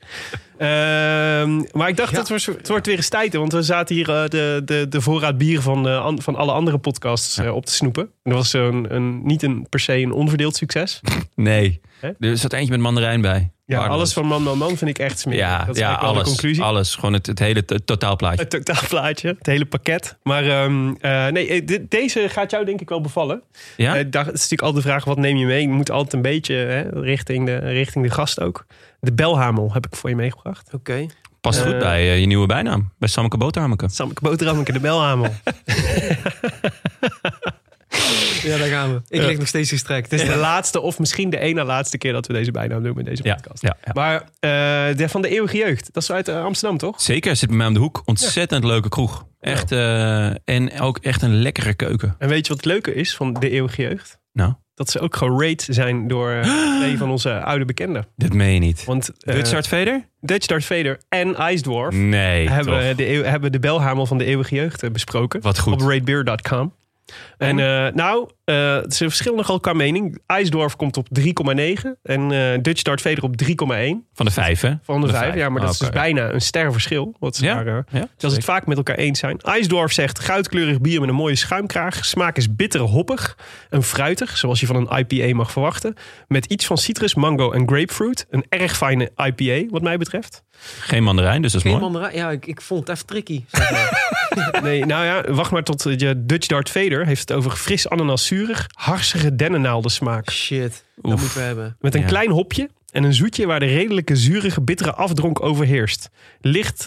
Ehm, 0.59 1.63
maar 1.73 1.89
ik 1.89 1.97
dacht, 1.97 2.11
Ja. 2.13 2.19
het, 2.19 2.29
wordt, 2.29 2.47
het 2.47 2.69
wordt 2.69 2.87
weer 2.87 2.97
eens 2.97 3.09
tijd. 3.09 3.35
Want 3.35 3.53
we 3.53 3.63
zaten 3.63 3.95
hier 3.95 4.09
eh, 4.11 4.29
de, 4.29 4.63
de, 4.65 4.87
de 4.89 5.01
voorraad 5.01 5.39
bier 5.39 5.61
van, 5.61 5.89
eh, 5.89 6.05
an- 6.05 6.23
van 6.23 6.37
alle 6.37 6.53
andere 6.53 6.79
podcasts 6.79 7.39
eh, 7.39 7.55
op 7.55 7.67
te 7.67 7.73
snoepen. 7.73 8.03
En 8.03 8.11
dat 8.31 8.35
was 8.35 8.53
een, 8.53 8.95
een, 8.95 9.27
niet 9.27 9.43
een, 9.43 9.67
per 9.69 9.81
se 9.81 9.97
een 9.99 10.13
onverdeeld 10.13 10.57
succes. 10.57 11.01
Nee. 11.35 11.81
Er 12.19 12.37
zat 12.39 12.53
eentje 12.53 12.71
met 12.71 12.81
mandarijn 12.81 13.21
bij. 13.21 13.51
Ja, 13.73 13.87
alles 13.87 14.13
van 14.13 14.27
Man 14.27 14.43
Man 14.43 14.59
Man 14.59 14.77
vind 14.77 14.91
ik 14.91 14.99
echt 14.99 15.19
smerig. 15.19 15.41
Ja, 15.41 15.65
dat 15.65 15.75
is 15.75 15.81
ja 15.81 15.93
alles. 15.95 16.19
de 16.23 16.29
conclusie. 16.29 16.63
Alles. 16.63 16.95
Gewoon 16.95 17.13
het, 17.13 17.27
het 17.27 17.39
hele 17.39 17.65
to- 17.65 17.77
totaalplaatje. 17.85 18.41
Het 18.41 18.51
totaalplaatje, 18.51 19.29
het 19.39 19.47
hele 19.47 19.65
pakket. 19.67 20.17
Maar 20.23 20.45
ehm, 20.45 20.95
eh, 21.01 21.27
nee, 21.27 21.49
eh, 21.49 21.67
de- 21.67 21.87
deze 21.89 22.29
gaat 22.29 22.51
jou 22.51 22.65
denk 22.65 22.81
ik 22.81 22.89
wel 22.89 23.01
bevallen. 23.01 23.43
Ja? 23.77 23.97
Eh, 23.97 24.05
daar 24.11 24.25
is 24.27 24.33
natuurlijk 24.33 24.63
altijd 24.63 24.83
de 24.85 24.89
vraag, 24.91 25.05
wat 25.05 25.19
neem 25.19 25.37
je 25.37 25.47
mee? 25.47 25.61
Je 25.61 25.69
moet 25.69 25.91
altijd 25.91 26.13
een 26.13 26.23
beetje 26.23 26.55
hè, 26.55 27.01
richting, 27.01 27.47
de, 27.47 27.57
richting 27.59 28.05
de 28.05 28.11
gast 28.11 28.41
ook. 28.41 28.67
De 29.01 29.13
belhamel 29.13 29.71
heb 29.73 29.87
ik 29.87 29.97
voor 29.97 30.11
je 30.11 30.17
meegebracht. 30.17 30.71
Oké. 30.75 31.07
Past 31.41 31.61
goed 31.61 31.79
bij 31.79 32.19
je 32.21 32.27
nieuwe 32.27 32.47
bijnaam. 32.47 32.93
Bij 32.99 33.09
Sammeke 33.09 33.37
Boterhammeke. 33.37 33.89
Sammeke 33.91 34.21
boterhammeke, 34.23 34.73
de 34.73 34.81
belhamel. 34.81 35.31
Ja, 38.43 38.59
daar 38.59 38.69
gaan 38.69 38.93
we. 38.95 39.01
Ik 39.09 39.21
lig 39.23 39.39
nog 39.39 39.47
steeds 39.49 39.71
gestrekt. 39.71 40.11
Het 40.11 40.21
is 40.21 40.27
de 40.29 40.37
laatste 40.37 40.81
of 40.81 40.99
misschien 40.99 41.31
de 41.31 41.39
ene 41.39 41.65
laatste 41.65 41.99
keer 41.99 42.13
dat 42.13 42.27
we 42.27 42.33
deze 42.33 42.51
bijnaam 42.51 42.83
doen 42.83 42.99
in 42.99 43.05
deze 43.05 43.23
podcast. 43.23 43.63
Maar 43.95 44.15
eh, 44.41 44.51
de, 44.97 45.09
van 45.09 45.23
de 45.23 45.29
eeuwige 45.29 45.57
jeugd, 45.57 45.89
dat 45.93 46.03
is 46.03 46.13
uit 46.13 46.29
eh, 46.29 46.45
Amsterdam 46.45 46.79
toch? 46.79 47.01
Zeker, 47.01 47.37
zit 47.37 47.49
bij 47.49 47.57
mij 47.59 47.67
om 47.67 47.75
de 47.75 47.81
hoek. 47.81 48.03
Ontzettend 48.05 48.65
leuke 48.65 48.89
kroeg. 48.89 49.27
Echt, 49.41 49.73
eh, 49.73 50.27
en 50.49 50.81
ook 50.81 50.99
echt 50.99 51.23
een 51.23 51.35
lekkere 51.43 51.75
keuken. 51.75 52.15
En 52.19 52.29
weet 52.29 52.47
je 52.47 52.53
wat 52.53 52.57
het 52.65 52.73
leuke 52.73 52.95
is 52.95 53.17
van 53.17 53.33
de 53.33 53.51
eeuwige 53.51 53.83
jeugd? 53.83 54.19
Nou, 54.33 54.53
Dat 54.75 54.91
ze 54.91 55.01
ook 55.01 55.17
gerate 55.17 55.73
zijn 55.73 56.09
door 56.09 56.43
twee 56.81 56.99
van 56.99 57.11
onze 57.11 57.41
oude 57.41 57.65
bekenden. 57.65 58.07
dit 58.17 58.35
meen 58.35 58.55
je 58.55 58.61
niet. 58.61 58.85
Want 58.85 59.11
eh, 59.21 59.35
Dutch 59.35 59.51
Darth 59.51 59.69
Vader? 59.69 60.09
Dutch 60.21 60.47
Darth 60.47 60.65
Vader 60.65 61.01
en 61.09 61.29
Ice 61.53 61.63
Dwarf 61.63 61.95
Nee, 61.95 62.49
hebben 62.49 62.89
toch. 62.89 62.97
de, 62.97 63.05
hebben 63.05 63.53
de 63.53 63.59
belhamel 63.59 64.07
van 64.07 64.19
de 64.19 64.25
eeuwige 64.25 64.55
jeugd 64.55 64.93
besproken. 64.93 65.41
Wat 65.41 65.59
goed. 65.59 65.73
Op 65.73 65.81
ratebeer.com. 65.81 66.73
En 67.39 67.59
eh, 67.59 67.93
nou, 67.95 68.29
eh, 68.45 68.55
ze 68.89 69.05
verschillen 69.09 69.37
nogal 69.37 69.61
qua 69.61 69.73
mening. 69.73 70.19
IJsdorf 70.27 70.77
komt 70.77 70.97
op 70.97 71.09
3,9 71.19 71.99
en 72.03 72.33
eh, 72.33 72.59
Dutch 72.63 72.83
Darth 72.83 73.01
Vader 73.01 73.23
op 73.23 73.43
3,1 73.43 73.55
Van 74.15 74.27
de 74.27 74.33
vijf, 74.33 74.61
hè? 74.61 74.73
van 74.83 75.01
de, 75.01 75.09
vijf. 75.09 75.35
Ja, 75.35 75.49
maar 75.49 75.61
dat 75.61 75.71
is 75.71 75.79
dus 75.79 75.89
bijna 75.89 76.31
een 76.31 76.41
sterrenverschil. 76.41 77.15
Wat 77.19 77.37
ze 77.37 77.45
Ja, 77.45 77.65
daar, 77.65 77.75
Ja, 77.75 77.85
Terwijl 77.91 78.09
ze 78.19 78.27
het 78.27 78.45
vaak 78.45 78.67
met 78.67 78.77
elkaar 78.77 78.97
eens 78.97 79.19
zijn. 79.19 79.39
IJsdorf 79.39 79.93
zegt 79.93 80.19
goudkleurig 80.19 80.81
bier 80.81 81.01
met 81.01 81.09
een 81.09 81.15
mooie 81.15 81.37
schuimkraag. 81.37 82.05
Smaak 82.05 82.37
is 82.37 82.55
bitter 82.55 82.81
hoppig 82.81 83.39
en 83.71 83.83
fruitig, 83.83 84.37
zoals 84.37 84.61
je 84.61 84.67
van 84.67 84.77
een 84.77 84.99
IPA 84.99 85.35
mag 85.35 85.53
verwachten. 85.53 85.95
Met 86.29 86.45
iets 86.45 86.67
van 86.67 86.79
citrus, 86.79 87.15
mango 87.15 87.53
en 87.53 87.69
grapefruit. 87.69 88.27
Een 88.31 88.45
erg 88.49 88.77
fijne 88.77 89.11
IPA, 89.17 89.71
wat 89.71 89.83
mij 89.83 89.97
betreft. 89.97 90.43
Geen 90.61 91.03
mandarijn, 91.03 91.43
dus 91.43 91.53
dat 91.53 91.65
is 91.65 91.71
Geen 91.71 91.81
mooi. 91.81 91.93
mandarijn. 91.93 92.19
Ja, 92.19 92.31
ik, 92.31 92.47
ik 92.47 92.61
vond 92.61 92.81
het 92.81 92.97
even 92.97 93.07
tricky. 93.07 93.45
Zeg 93.51 93.71
maar. 93.71 94.01
Nee, 94.63 94.85
nou 94.87 95.05
ja, 95.05 95.33
wacht 95.33 95.51
maar 95.51 95.63
tot 95.65 95.87
eh, 95.87 95.97
je 95.99 96.23
Dutch 96.27 96.47
Darth 96.47 96.71
Vader 96.71 97.07
heeft 97.07 97.21
het 97.21 97.33
over 97.33 97.51
fris 97.51 97.89
ananaszurig, 97.89 98.67
harsige 98.75 99.37
dennennaalden 99.37 99.91
smaak. 99.91 100.31
Shit, 100.31 100.85
dat 100.97 101.19
moeten 101.21 101.37
we 101.39 101.45
hebben. 101.45 101.77
Met 101.81 101.95
een 101.95 102.01
Ja. 102.01 102.07
klein 102.07 102.31
hopje 102.31 102.69
en 102.93 103.05
een 103.05 103.15
zoetje 103.15 103.47
waar 103.47 103.61
de 103.61 103.67
redelijke 103.67 104.17
zurige, 104.17 104.61
bittere 104.63 104.93
afdronk 104.95 105.43
overheerst. 105.43 106.09
Licht, 106.41 106.87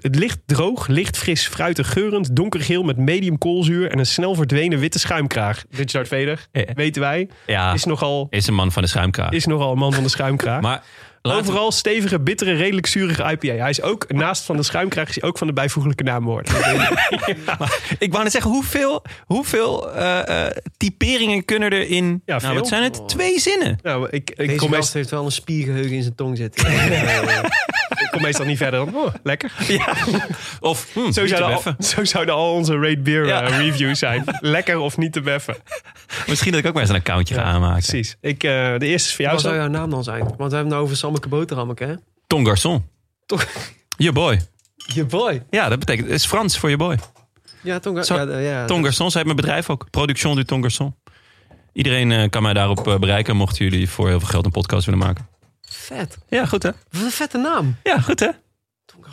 het 0.00 0.14
licht 0.16 0.38
droog, 0.46 0.86
licht 0.86 1.16
fris, 1.18 1.46
fruitig 1.46 1.92
geurend, 1.92 2.36
donkergeel 2.36 2.82
met 2.82 2.96
medium 2.96 3.38
koolzuur 3.38 3.90
en 3.90 3.98
een 3.98 4.06
snel 4.06 4.34
verdwenen 4.34 4.78
witte 4.78 4.98
schuimkraag. 4.98 5.64
Dutch 5.70 5.92
Darth 5.92 6.08
Vader, 6.08 6.46
Ja. 6.52 6.64
weten 6.74 7.02
wij, 7.02 7.28
Ja, 7.46 7.72
is 7.72 7.84
nogal, 7.84 8.26
is 8.30 8.46
een 8.46 8.54
man 8.54 8.72
van 8.72 8.82
de 8.82 8.88
schuimkraag. 8.88 9.30
is 9.30 9.46
nogal 9.46 9.72
een 9.72 9.78
man 9.78 9.92
van 9.92 10.02
de 10.02 10.08
schuimkraag. 10.08 10.60
Maar 10.60 10.82
laten 11.28 11.42
we- 11.44 11.48
Overal 11.50 11.72
stevige, 11.72 12.20
bittere, 12.20 12.52
redelijk 12.52 12.86
zurige 12.86 13.22
IPA. 13.22 13.54
Hij 13.54 13.70
is 13.70 13.82
ook, 13.82 14.12
naast 14.12 14.44
van 14.44 14.56
de 14.56 14.62
schuimkraag, 14.62 15.08
is 15.08 15.20
hij 15.20 15.28
ook 15.28 15.38
van 15.38 15.46
de 15.46 15.52
bijvoeglijke 15.52 16.02
naamwoorden. 16.02 16.54
ik 17.98 18.10
wou 18.12 18.22
net 18.22 18.32
zeggen, 18.32 18.50
hoeveel, 18.50 19.02
hoeveel 19.26 19.92
eh, 19.92 20.46
eh, 20.46 20.56
typeringen 20.76 21.44
kunnen 21.44 21.70
er 21.70 21.88
in... 21.88 22.22
Ja, 22.24 22.38
nou, 22.38 22.54
wat 22.54 22.68
zijn 22.68 22.82
het? 22.82 23.08
Twee 23.08 23.40
zinnen. 23.40 23.78
nou, 23.82 24.08
ik, 24.10 24.30
ik, 24.30 24.36
Deze 24.36 24.56
kom 24.56 24.72
heeft 24.92 25.10
wel 25.10 25.24
een 25.24 25.32
spiergeheugen 25.32 25.92
in 25.96 26.02
zijn 26.02 26.14
tong 26.14 26.36
zitten. 26.36 26.64
ik 28.14 28.20
kom 28.20 28.22
meestal 28.22 28.46
niet 28.46 28.56
verder 28.58 28.84
dan, 28.84 28.94
oh, 28.96 29.14
lekker. 29.22 29.52
Of, 30.60 30.88
hm, 30.92 31.10
Zo 31.12 31.26
zouden, 31.26 31.42
al, 31.42 31.48
beffen. 31.62 31.76
zo 31.78 32.04
zouden 32.04 32.34
al 32.34 32.52
onze 32.52 32.78
Rate 32.78 32.98
Beer 33.00 33.26
Ja. 33.26 33.42
eh, 33.42 33.56
reviews 33.58 33.98
zijn. 33.98 34.24
Lekker 34.40 34.78
of 34.78 34.96
niet 34.96 35.12
te 35.12 35.20
beffen. 35.20 35.56
Misschien 36.26 36.50
dat 36.50 36.60
ik 36.60 36.66
ook 36.66 36.72
maar 36.72 36.82
eens 36.82 36.90
een 36.90 36.96
accountje 36.96 37.34
ga 37.34 37.42
aanmaken. 37.42 37.82
Precies. 37.86 38.16
Ik, 38.20 38.44
eh, 38.44 38.50
de 38.50 38.86
eerste 38.86 39.08
is 39.08 39.14
voor 39.14 39.20
jou. 39.24 39.32
Wat 39.34 39.44
zou 39.44 39.54
jouw 39.56 39.68
naam 39.68 39.90
dan 39.90 40.04
zijn? 40.04 40.20
Want 40.20 40.36
we 40.36 40.42
hebben 40.42 40.58
het 40.58 40.68
nou 40.68 40.82
over 40.82 40.96
Sammeke 40.96 41.28
Boterhammeke, 41.28 41.84
hè? 41.84 41.94
Ton 42.26 42.46
Garçon. 42.48 42.82
Toch? 43.26 43.46
Je 43.96 44.12
boy. 44.12 44.40
Je 44.76 45.04
boy. 45.04 45.42
Ja, 45.50 45.68
dat 45.68 45.78
betekent, 45.78 46.06
het 46.06 46.16
is 46.16 46.26
Frans 46.26 46.58
voor 46.58 46.70
je 46.70 46.76
boy. 46.76 46.98
Ja, 47.62 47.78
Tonga. 47.78 48.02
Zo- 48.02 48.14
ja, 48.30 48.38
ja, 48.38 48.64
Ton 48.64 48.82
Garçon, 48.84 48.94
zij 48.96 49.22
heeft 49.22 49.24
mijn 49.24 49.36
bedrijf 49.36 49.70
ook. 49.70 49.90
Production 49.90 50.34
du 50.36 50.44
Ton 50.44 50.62
Garçon. 50.70 50.94
Iedereen 51.72 52.12
eh, 52.12 52.30
kan 52.30 52.42
mij 52.42 52.52
daarop 52.52 52.96
bereiken, 53.00 53.36
mochten 53.36 53.64
jullie 53.64 53.88
voor 53.90 54.08
heel 54.08 54.18
veel 54.20 54.28
geld 54.28 54.44
een 54.44 54.50
podcast 54.50 54.84
willen 54.84 55.00
maken. 55.00 55.28
Vet. 55.84 56.18
Ja, 56.28 56.46
goed 56.46 56.62
hè? 56.62 56.70
Wat 56.90 57.02
een 57.02 57.10
vette 57.10 57.38
naam. 57.38 57.76
Ja, 57.82 58.00
goed 58.00 58.20
hè? 58.20 58.28
Tonga. 58.84 59.08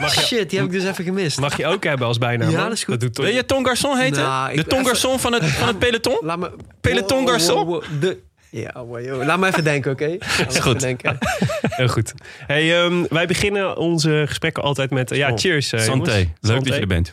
Mag 0.00 0.14
je, 0.14 0.20
Shit, 0.20 0.50
die 0.50 0.58
heb 0.58 0.68
ik 0.68 0.74
dus 0.74 0.84
even 0.84 1.04
gemist. 1.04 1.40
mag 1.40 1.56
je 1.56 1.66
ook 1.66 1.84
hebben 1.84 2.06
als 2.06 2.18
bijnaam. 2.18 2.50
Ja, 2.50 2.62
dat 2.64 2.72
is 2.72 2.84
goed. 2.84 3.00
doet 3.00 3.14
toch- 3.14 3.24
Wil 3.24 3.34
je 3.34 3.44
Ton 3.44 3.66
Garçon 3.68 3.98
heten? 3.98 4.22
Nou, 4.22 4.56
de 4.56 4.64
Ton 4.64 4.78
even- 4.80 4.96
Garçon 4.96 5.18
van 5.20 5.32
het, 5.32 5.44
van 5.44 5.68
het 5.68 5.78
peloton? 5.78 6.18
Laat 6.20 6.38
me... 6.38 6.50
Peloton 6.80 7.24
Wow, 7.24 7.28
Garçon? 7.40 7.54
wow, 7.54 7.66
wow, 7.68 7.82
De... 8.00 8.18
Ja, 8.50 8.84
wow, 8.84 9.04
joh. 9.04 9.24
laat 9.24 9.38
me 9.38 9.46
even 9.46 9.64
denken, 9.64 9.92
oké? 9.92 10.06
Me 10.08 10.18
even 10.48 10.62
goed. 10.62 10.80
Denken. 10.80 11.18
Heel 11.60 11.88
goed. 11.88 12.12
Hey, 12.46 12.82
ehm, 12.84 13.04
wij 13.08 13.26
beginnen 13.26 13.76
onze 13.76 14.24
gesprekken 14.26 14.62
altijd 14.62 14.90
met... 14.90 15.10
ja, 15.10 15.30
Oh. 15.30 15.36
cheers. 15.38 15.72
eh, 15.72 15.80
Santé. 15.80 16.10
Leuk 16.10 16.28
Santé. 16.40 16.64
dat 16.64 16.74
je 16.74 16.80
er 16.80 16.86
bent. 16.86 17.12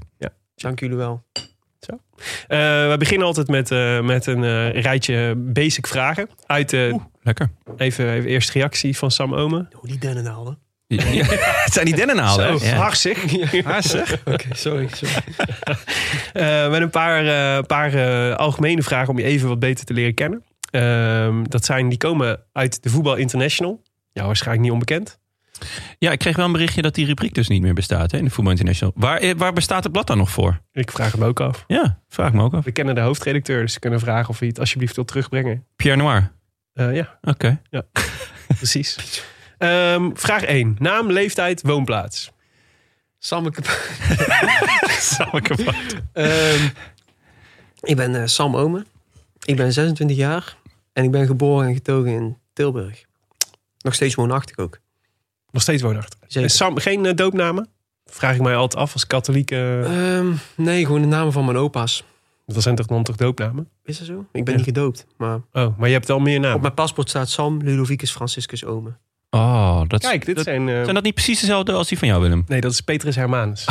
Dank 0.56 0.80
jullie 0.80 0.98
wel. 0.98 1.24
Eh, 2.48 2.58
wij 2.60 2.98
beginnen 2.98 3.28
altijd 3.28 3.48
met, 3.48 3.72
eh, 3.72 4.02
met 4.02 4.26
een 4.26 4.44
eh, 4.44 4.82
rijtje 4.82 5.34
basic 5.38 5.88
vragen. 5.88 6.30
Uit 6.46 6.74
eh, 6.74 6.94
Lekker. 7.24 7.50
even, 7.78 8.12
even 8.12 8.30
eerst 8.30 8.50
reactie 8.52 8.98
van 8.98 9.12
Sam 9.12 9.36
Omen. 9.36 9.70
Oh, 9.76 9.84
die 9.84 9.98
dennenhalen. 9.98 10.58
Ja, 10.88 11.26
het 11.64 11.74
zijn 11.74 11.86
die 11.86 11.96
dennenhalen. 11.96 12.60
Zo? 12.60 12.66
Ja. 12.66 12.76
hartstikke. 12.76 13.62
Harsig. 13.66 14.18
Oké, 14.26 14.48
sorry. 14.56 14.88
sorry. 14.94 15.14
Eh, 16.34 16.70
met 16.70 16.82
een 16.82 16.90
paar, 16.90 17.26
eh, 17.26 17.64
paar 17.64 17.94
eh, 17.94 18.36
algemene 18.36 18.82
vragen 18.84 19.10
om 19.10 19.20
je 19.20 19.26
even 19.26 19.48
wat 19.48 19.60
beter 19.60 19.86
te 19.86 19.94
leren 19.94 20.14
kennen. 20.14 20.44
Ehm, 20.72 21.44
dat 21.44 21.66
zijn, 21.66 21.90
die 21.90 21.98
komen 21.98 22.44
uit 22.54 22.84
de 22.84 22.90
Voetbal 22.90 23.16
International. 23.16 23.82
Ja, 24.12 24.26
waarschijnlijk 24.26 24.64
niet 24.64 24.74
onbekend. 24.74 25.20
Ja, 25.98 26.12
ik 26.12 26.20
kreeg 26.20 26.36
wel 26.36 26.46
een 26.46 26.52
berichtje 26.52 26.82
dat 26.82 26.96
die 26.96 27.06
rubriek 27.06 27.34
dus 27.34 27.48
niet 27.48 27.62
meer 27.62 27.74
bestaat 27.74 28.12
hè, 28.12 28.18
in 28.18 28.24
de 28.24 28.30
Voetbal 28.30 28.54
International. 28.54 28.94
Waar, 28.98 29.18
eh, 29.18 29.34
waar 29.38 29.54
bestaat 29.54 29.84
het 29.84 29.92
blad 29.92 30.08
dan 30.08 30.18
nog 30.18 30.30
voor? 30.30 30.62
Ik 30.72 30.92
vraag 30.92 31.12
hem 31.12 31.24
ook 31.24 31.40
af. 31.40 31.64
Ja, 31.68 32.00
vraag 32.08 32.34
me 32.34 32.44
ook 32.44 32.54
af. 32.54 32.64
We 32.64 32.72
kennen 32.72 32.96
de 32.96 33.02
hoofdredacteur, 33.02 33.62
dus 33.62 33.74
we 33.74 33.80
kunnen 33.80 34.00
vragen 34.00 34.30
of 34.30 34.40
hij 34.40 34.48
het 34.48 34.60
alsjeblieft 34.60 34.96
wil 34.96 35.06
terugbrengen. 35.06 35.66
Pierre 35.76 36.02
Noir. 36.02 36.32
Eh, 36.74 36.96
ja, 36.96 37.18
Oké. 37.22 37.62
precies. 38.58 39.24
Ehm, 39.58 40.10
vraag 40.14 40.44
1. 40.44 40.76
Naam, 40.80 41.12
leeftijd, 41.12 41.62
woonplaats. 41.62 42.32
Sammeke... 43.18 43.62
Sammeke 45.00 45.56
Ehm, 46.14 46.68
ik 47.82 47.96
ben 47.96 48.16
eh, 48.16 48.26
Sam 48.26 48.56
Omen. 48.56 48.86
Ik 49.46 49.56
ben 49.56 49.74
26 49.74 50.18
jaar. 50.18 50.58
En 50.94 51.04
ik 51.04 51.12
ben 51.12 51.26
geboren 51.26 51.68
en 51.68 51.74
getogen 51.74 52.12
in 52.12 52.38
Tilburg. 52.54 53.04
Nog 53.80 53.94
steeds 53.94 54.16
woonachtig 54.16 54.58
ook. 54.58 54.80
Nog 55.52 55.62
steeds 55.62 55.82
woonachtig. 55.82 56.20
Zeker. 56.28 56.42
En 56.50 56.50
Sam, 56.56 56.78
geen 56.78 57.06
eh, 57.06 57.16
doopnamen? 57.16 57.70
Vraag 58.06 58.36
ik 58.36 58.42
mij 58.42 58.56
altijd 58.56 58.82
af 58.84 58.94
als 58.94 59.08
katholieke. 59.08 59.82
Ehm, 59.86 60.32
nee, 60.56 60.86
gewoon 60.86 61.02
de 61.02 61.08
namen 61.08 61.32
van 61.34 61.46
mijn 61.46 61.58
opa's. 61.58 62.04
dat 62.46 62.64
zijn 62.64 62.76
toch 62.76 62.86
dan 62.86 63.04
toch 63.04 63.16
doopnamen? 63.16 63.70
Is 63.84 63.98
dat 63.98 64.08
zo? 64.08 64.26
Ik 64.32 64.44
ben 64.46 64.54
Ja. 64.54 64.60
niet 64.60 64.68
gedoopt. 64.68 65.06
Maar 65.18 65.40
Oh, 65.54 65.78
maar 65.78 65.88
je 65.88 65.94
hebt 65.94 66.10
al 66.10 66.20
meer 66.20 66.38
op 66.38 66.44
namen. 66.44 66.62
mijn 66.62 66.74
paspoort 66.74 67.10
staat 67.10 67.30
Sam 67.30 67.62
Ludovicus 67.64 68.12
Franciscus 68.12 68.66
Omen. 68.66 68.98
Oh, 69.30 69.82
dat, 69.88 70.02
Kijk, 70.02 70.26
dit 70.26 70.36
dat- 70.36 70.44
zijn... 70.46 70.70
eh, 70.70 70.82
zijn 70.84 70.94
dat 70.94 71.04
niet 71.04 71.14
precies 71.14 71.40
dezelfde 71.40 71.72
als 71.74 71.88
die 71.88 71.98
van 71.98 72.08
jou, 72.08 72.22
Willem? 72.22 72.44
Nee, 72.48 72.62
dat 72.62 72.72
is 72.72 72.82
Petrus 72.82 73.16
Hermanus. 73.16 73.66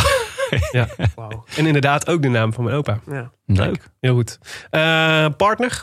Wauw. 1.15 1.45
en 1.57 1.67
inderdaad 1.67 2.09
ook 2.09 2.23
de 2.23 2.29
naam 2.29 2.53
van 2.53 2.65
mijn 2.65 2.77
opa. 2.77 3.01
Ja. 3.11 3.31
Leuk. 3.47 3.89
Heel 4.01 4.15
goed. 4.15 4.39
Eh, 4.71 5.27
partner? 5.37 5.83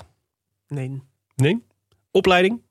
Nee. 0.68 1.02
Nee. 1.36 1.64
Opleiding? 2.12 2.62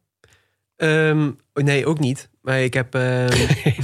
Nee, 1.55 1.87
ook 1.87 1.99
niet. 1.99 2.29
Maar 2.43 2.61
ik 2.63 2.75
heb... 2.75 2.95
ehm, 2.95 3.29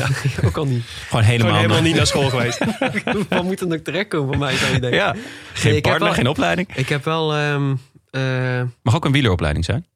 ook 0.47 0.57
al 0.57 0.65
niet. 0.67 0.83
Gewoon 0.85 1.25
helemaal, 1.25 1.47
Gewoon 1.47 1.61
helemaal 1.63 1.83
niet 1.83 1.97
naar 1.97 2.07
school 2.07 2.29
geweest. 2.31 2.59
Wat 3.29 3.45
moet 3.45 3.61
er 3.61 3.67
nog 3.67 3.81
terechtkomen 3.81 4.29
van 4.29 4.39
mij, 4.39 4.57
zou 4.57 4.73
je 4.73 4.81
denken? 4.81 4.99
Ja, 4.99 5.13
geen 5.13 5.23
Nee, 5.71 5.77
ik 5.77 5.85
heb 5.85 5.99
partner, 5.99 5.99
wel- 6.09 6.13
geen 6.13 6.29
opleiding. 6.29 6.77
Ik 6.77 6.89
heb 6.89 7.05
wel... 7.05 7.35
ehm, 7.35 7.75
eh, 8.11 8.63
Mag 8.83 8.95
ook 8.95 9.05
een 9.05 9.13
wieleropleiding 9.13 9.65
zijn. 9.65 9.87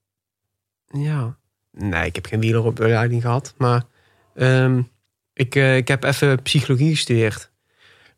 Ja. 0.87 1.37
Nee, 1.71 2.07
ik 2.07 2.15
heb 2.15 2.27
geen 2.27 2.41
wieleropleiding 2.41 3.23
gehad. 3.23 3.55
Maar 3.57 3.83
ehm, 4.35 4.83
ik, 5.33 5.55
eh, 5.55 5.77
ik 5.77 5.89
heb 5.89 6.05
even 6.05 6.43
psychologie 6.43 6.91
gestudeerd. 6.91 7.51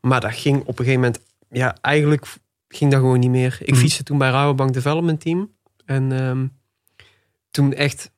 Maar 0.01 0.21
dat 0.21 0.35
ging 0.35 0.61
op 0.61 0.69
een 0.79 0.85
gegeven 0.85 1.01
moment... 1.01 1.21
Ja, 1.51 1.77
eigenlijk 1.81 2.27
ging 2.69 2.91
dat 2.91 3.01
gewoon 3.01 3.19
niet 3.19 3.31
meer. 3.31 3.59
Ik 3.61 3.71
Mhm. 3.71 3.81
fietste 3.81 4.03
toen 4.03 4.19
bij 4.19 4.31
Rabobank 4.31 4.73
Development 4.73 5.21
Team. 5.21 5.51
En 5.85 6.13
ehm, 6.13 6.47
toen 7.51 7.73
echt, 7.75 8.11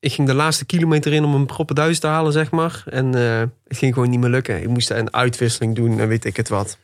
ik 0.00 0.12
ging 0.12 0.28
de 0.28 0.34
laatste 0.34 0.64
kilometer 0.64 1.12
in 1.12 1.24
om 1.24 1.34
een 1.34 1.46
proppenduis 1.46 1.98
te 1.98 2.06
halen, 2.06 2.32
zeg 2.32 2.50
maar. 2.50 2.82
En 2.86 3.14
eh, 3.14 3.42
het 3.68 3.78
ging 3.78 3.94
gewoon 3.94 4.10
niet 4.10 4.20
meer 4.20 4.30
lukken. 4.30 4.62
Ik 4.62 4.68
moest 4.68 4.90
een 4.90 5.12
uitwisseling 5.12 5.74
doen 5.74 6.00
en 6.00 6.08
weet 6.08 6.24
ik 6.24 6.36
het 6.36 6.48
wat. 6.48 6.78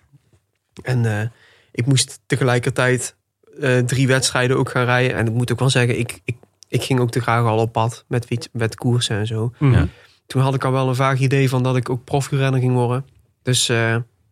En 0.83 1.21
eh, 1.21 1.27
ik 1.73 1.87
moest 1.87 2.21
tegelijkertijd 2.27 3.17
eh, 3.61 3.79
drie 3.79 4.07
wedstrijden 4.07 4.57
ook 4.57 4.71
gaan 4.71 4.85
rijden. 4.85 5.17
En 5.17 5.27
ik 5.27 5.33
moet 5.33 5.53
ook 5.53 5.59
wel 5.59 5.71
zeggen, 5.71 5.99
ik, 5.99 6.21
ik, 6.25 6.37
ik 6.69 6.83
ging 6.83 7.01
ook 7.01 7.11
te 7.11 7.21
graag 7.21 7.45
al 7.45 7.59
op 7.59 7.73
pad 7.73 8.05
met, 8.09 8.25
fiets, 8.27 8.49
met 8.53 8.75
koersen 8.75 9.17
en 9.19 9.27
zo. 9.27 9.53
Mhm. 9.59 9.73
Ja. 9.73 9.89
Toen 10.27 10.43
had 10.43 10.55
ik 10.55 10.65
al 10.65 10.73
wel 10.73 10.89
een 10.89 10.95
vaag 10.95 11.19
idee 11.19 11.49
van 11.49 11.63
dat 11.63 11.77
ik 11.77 11.91
ook 11.91 12.05
profielrenner 12.05 12.61
ging 12.61 12.73
worden. 12.73 13.07
Dus 13.43 13.67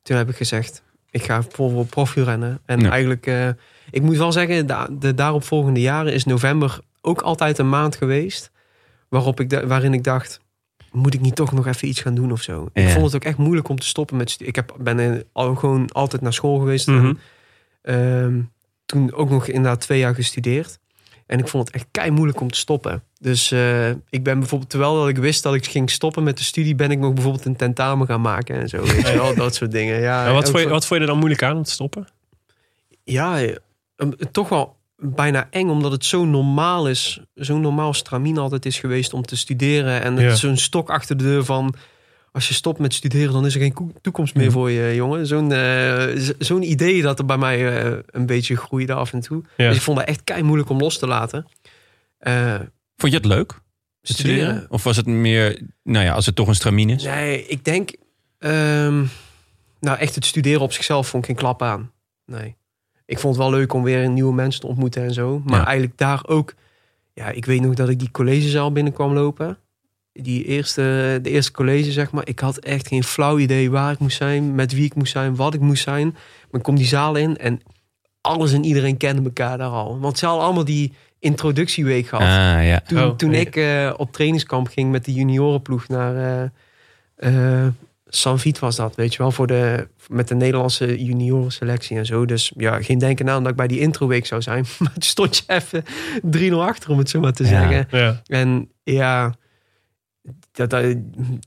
toen 0.03 0.17
heb 0.17 0.29
ik 0.29 0.37
gezegd, 0.37 0.83
ik 1.11 1.23
ga 1.23 1.43
vol 1.43 1.71
voor 1.71 1.87
profielrennen. 1.87 2.61
En 2.65 2.81
Ja. 2.81 2.91
eigenlijk, 2.91 3.27
ik 3.91 4.03
moet 4.03 4.17
wel 4.17 4.33
zeggen, 4.33 4.67
de, 4.67 4.97
de 4.99 5.15
daaropvolgende 5.15 5.81
jaren 5.81 6.13
is 6.13 6.25
november 6.25 6.81
ook 7.01 7.21
altijd 7.21 7.59
een 7.59 7.69
maand 7.69 7.97
geweest. 7.97 8.51
Waarop 9.13 9.41
ik 9.41 9.63
waarin 9.67 9.95
ik 9.95 10.05
dacht, 10.05 10.41
moet 10.93 11.15
ik 11.15 11.21
niet 11.21 11.35
toch 11.35 11.53
nog 11.53 11.67
even 11.67 11.89
iets 11.89 12.01
gaan 12.01 12.15
doen 12.15 12.33
of 12.33 12.43
zo. 12.43 12.69
Ik 12.73 12.89
vond 12.89 13.05
het 13.05 13.15
ook 13.15 13.25
echt 13.25 13.37
moeilijk 13.37 13.69
om 13.69 13.79
te 13.79 13.87
stoppen 13.87 14.17
met 14.17 14.37
Ik 14.39 14.55
heb, 14.55 14.77
ben 14.79 15.25
al 15.33 15.55
gewoon 15.55 15.91
altijd 15.91 16.23
naar 16.23 16.33
school 16.33 16.59
geweest. 16.59 16.87
Mhm. 16.87 17.07
En, 17.07 17.19
ehm, 17.83 18.41
toen 18.87 19.13
ook 19.13 19.31
nog 19.31 19.47
inderdaad 19.47 19.81
twee 19.81 19.99
jaar 19.99 20.15
gestudeerd. 20.15 20.79
En 21.27 21.39
ik 21.39 21.49
vond 21.49 21.67
het 21.67 21.77
echt 21.77 21.87
kei 21.91 22.11
moeilijk 22.11 22.41
om 22.41 22.51
te 22.51 22.59
stoppen. 22.59 23.03
Dus 23.19 23.51
eh, 23.51 23.89
ik 23.89 24.23
ben 24.23 24.39
bijvoorbeeld, 24.39 24.71
terwijl 24.71 24.95
dat 24.95 25.09
ik 25.09 25.17
wist 25.17 25.43
dat 25.43 25.55
ik 25.55 25.67
ging 25.67 25.91
stoppen 25.91 26.23
met 26.23 26.39
de 26.39 26.45
studie, 26.45 26.75
ben 26.75 26.91
ik 26.91 26.99
nog 26.99 27.13
bijvoorbeeld 27.13 27.45
een 27.45 27.57
tentamen 27.57 28.07
gaan 28.07 28.21
maken 28.21 28.61
en 28.61 28.69
zo. 28.69 28.83
Weet 28.83 29.09
je 29.09 29.17
wel, 29.17 29.35
dat 29.35 29.55
soort 29.55 29.71
dingen. 29.71 30.01
Ja, 30.01 30.33
wat, 30.33 30.51
vond 30.51 30.63
je, 30.63 30.69
wat 30.69 30.87
vond 30.87 31.01
je 31.01 31.07
er 31.07 31.11
dan 31.11 31.19
moeilijk 31.19 31.43
aan 31.43 31.57
om 31.57 31.63
te 31.63 31.71
stoppen? 31.71 32.09
ja, 33.05 33.43
eh, 33.43 33.57
um, 33.97 34.17
toch 34.31 34.49
wel 34.49 34.77
bijna 35.05 35.47
eng, 35.51 35.69
omdat 35.69 35.93
het 35.93 36.05
zo 36.05 36.25
normaal 36.25 36.89
is. 36.89 37.21
Zo'n 37.35 37.61
normaal 37.61 37.95
stramien 37.95 38.39
altijd 38.39 38.67
is 38.67 38.79
geweest 38.79 39.13
om 39.15 39.23
te 39.23 39.37
studeren. 39.37 40.03
En 40.03 40.13
het 40.17 40.25
Ja. 40.25 40.31
is 40.33 40.41
zo'n 40.41 40.57
stok 40.57 40.91
achter 40.91 41.17
de 41.17 41.25
deur 41.25 41.45
van... 41.45 41.75
Als 42.33 42.49
je 42.49 42.55
stopt 42.55 42.79
met 42.79 42.95
studeren, 42.95 43.33
dan 43.33 43.47
is 43.47 43.55
er 43.55 43.61
geen 43.61 43.93
toekomst 44.01 44.35
meer 44.35 44.51
voor 44.51 44.71
je, 44.71 44.95
jongen. 44.95 45.27
Zo'n 45.27 45.53
eh, 45.53 46.33
zo'n 46.39 46.63
idee 46.63 47.03
dat 47.03 47.19
er 47.19 47.25
bij 47.25 47.37
mij 47.37 47.83
eh, 47.85 47.99
een 48.07 48.27
beetje 48.27 48.57
groeide 48.57 48.93
af 48.93 49.13
en 49.13 49.21
toe. 49.21 49.43
Ja. 49.57 49.69
Dus 49.69 49.77
ik 49.77 49.83
vond 49.83 49.99
het 49.99 50.09
echt 50.09 50.25
kei 50.25 50.43
moeilijk 50.43 50.69
om 50.71 50.79
los 50.79 50.99
te 50.99 51.07
laten. 51.07 51.47
Eh, 52.19 52.55
Vond 52.97 53.13
je 53.13 53.19
het 53.19 53.27
leuk, 53.27 53.61
studeren? 54.03 54.67
Of 54.69 54.83
was 54.85 54.97
het 54.97 55.07
meer, 55.07 55.61
nou 55.83 56.05
ja, 56.05 56.13
als 56.13 56.27
het 56.27 56.35
toch 56.35 56.49
een 56.49 56.55
stramien 56.55 56.91
is? 56.91 57.05
Nee, 57.05 57.47
ik 57.47 57.65
denk... 57.65 57.91
ehm, 58.39 59.05
nou, 59.81 59.99
echt 59.99 60.15
het 60.15 60.27
studeren 60.27 60.61
op 60.61 60.73
zichzelf 60.73 61.09
vond 61.09 61.23
ik 61.23 61.29
geen 61.29 61.39
klap 61.39 61.63
aan. 61.63 61.91
Nee. 62.27 62.57
Ik 63.13 63.19
vond 63.19 63.35
het 63.37 63.43
wel 63.45 63.53
leuk 63.53 63.73
om 63.73 63.83
weer 63.83 64.09
nieuwe 64.09 64.35
mensen 64.35 64.61
te 64.61 64.67
ontmoeten 64.67 65.03
en 65.03 65.13
zo. 65.13 65.43
Maar 65.45 65.59
Ja. 65.59 65.65
eigenlijk 65.67 65.99
daar 65.99 66.21
ook... 66.27 66.55
Ja, 67.15 67.29
ik 67.29 67.45
weet 67.45 67.61
nog 67.61 67.75
dat 67.75 67.89
ik 67.89 67.99
die 67.99 68.11
collegezaal 68.11 68.73
binnenkwam 68.73 69.13
lopen. 69.13 69.59
Die 70.13 70.45
eerste, 70.45 71.19
de 71.23 71.31
eerste 71.31 71.53
college, 71.53 71.93
zeg 71.93 72.11
maar. 72.13 72.29
Ik 72.29 72.39
had 72.39 72.59
echt 72.59 72.89
geen 72.89 73.05
flauw 73.05 73.39
idee 73.39 73.71
waar 73.71 73.93
ik 73.93 73.99
moest 73.99 74.17
zijn, 74.17 74.55
met 74.55 74.73
wie 74.73 74.85
ik 74.85 74.95
moest 74.95 75.13
zijn, 75.13 75.37
wat 75.37 75.55
ik 75.55 75.61
moest 75.61 75.83
zijn. 75.83 76.11
Maar 76.51 76.61
ik 76.61 76.63
kom 76.63 76.77
die 76.77 76.87
zaal 76.87 77.15
in 77.15 77.37
en 77.37 77.61
alles 78.21 78.53
en 78.53 78.65
iedereen 78.65 78.97
kende 78.97 79.23
elkaar 79.23 79.59
daar 79.59 79.69
al. 79.71 79.99
Want 80.01 80.19
ze 80.19 80.27
hadden 80.27 80.45
allemaal 80.45 80.65
die 80.65 80.93
introductieweek 81.19 82.07
gehad. 82.07 82.25
Ah, 82.25 82.67
ja. 82.67 82.81
Toen, 82.87 83.03
Oh, 83.03 83.17
toen 83.17 83.33
ik 83.35 83.57
eh, 83.57 83.93
op 83.97 84.13
trainingskamp 84.13 84.67
ging 84.69 84.91
met 84.91 85.05
de 85.05 85.13
juniorenploeg 85.13 85.89
naar 85.89 86.17
eh 86.17 86.43
eh 87.65 87.67
Sanvit 88.15 88.59
was 88.59 88.77
dat, 88.77 88.95
weet 88.95 89.13
je 89.13 89.19
wel, 89.19 89.31
voor 89.31 89.47
de, 89.47 89.89
met 90.09 90.29
de 90.29 90.35
Nederlandse 90.35 91.05
juniorenselectie 91.05 91.97
en 91.97 92.07
zo. 92.07 92.25
Dus 92.25 92.53
ja, 92.57 92.83
geen 92.83 92.99
denken 92.99 93.31
aan 93.31 93.43
dat 93.43 93.51
ik 93.51 93.57
bij 93.57 93.67
die 93.67 93.79
introweek 93.81 94.27
zou 94.27 94.43
zijn. 94.43 94.65
Maar 94.79 94.93
toen 94.93 95.03
stond 95.03 95.37
je 95.37 95.43
even 95.47 95.85
3-0 96.53 96.55
achter, 96.55 96.91
om 96.91 96.99
het 96.99 97.11
zo 97.11 97.21
maar 97.21 97.33
te 97.33 97.43
Ja. 97.43 97.49
zeggen. 97.49 97.87
Ja. 97.99 98.21
En 98.27 98.71
ja, 98.83 99.35
dat, 100.53 100.71
dat- 100.71 100.97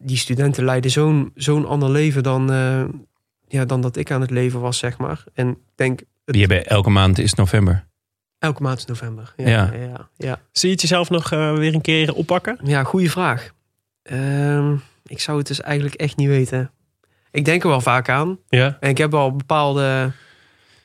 die 0.04 0.18
studenten 0.18 0.64
leiden 0.66 0.92
zo'n 0.92 1.32
zo'n 1.36 1.66
ander 1.66 1.90
leven 1.90 2.24
dan, 2.24 2.52
eh, 2.52 2.84
ja, 3.48 3.66
dan 3.66 3.82
dat 3.82 3.96
ik 3.98 4.12
aan 4.12 4.22
het 4.22 4.32
leven 4.32 4.60
was, 4.60 4.78
zeg 4.78 4.98
maar. 4.98 5.24
En 5.34 5.50
ik 5.50 5.58
denk, 5.76 6.02
Die 6.26 6.42
hebben 6.42 6.66
elke 6.66 6.90
maand 6.90 7.18
is 7.20 7.34
november. 7.34 7.88
elke 8.40 8.62
maand 8.62 8.78
is 8.78 8.86
november. 8.86 9.34
Ja, 9.38 9.48
Ja. 9.48 9.72
ja. 9.74 9.80
ja, 9.82 10.10
ja. 10.18 10.40
Zie 10.52 10.68
je 10.70 10.74
het 10.74 10.82
jezelf 10.82 11.10
nog 11.10 11.32
eh, 11.32 11.54
weer 11.58 11.74
een 11.74 11.82
keer 11.82 12.14
oppakken? 12.14 12.58
Ja, 12.64 12.84
goede 12.84 13.10
vraag. 13.10 13.54
Ehm, 14.04 14.76
ik 15.06 15.20
zou 15.20 15.38
het 15.38 15.48
dus 15.48 15.62
eigenlijk 15.62 15.96
echt 15.96 16.18
niet 16.18 16.28
weten. 16.28 16.72
Ik 17.32 17.46
denk 17.46 17.64
er 17.64 17.70
wel 17.70 17.82
vaak 17.82 18.10
aan. 18.10 18.38
Ja. 18.50 18.78
En 18.80 18.90
ik 18.90 18.98
heb 18.98 19.12
wel 19.12 19.36
bepaalde... 19.36 20.12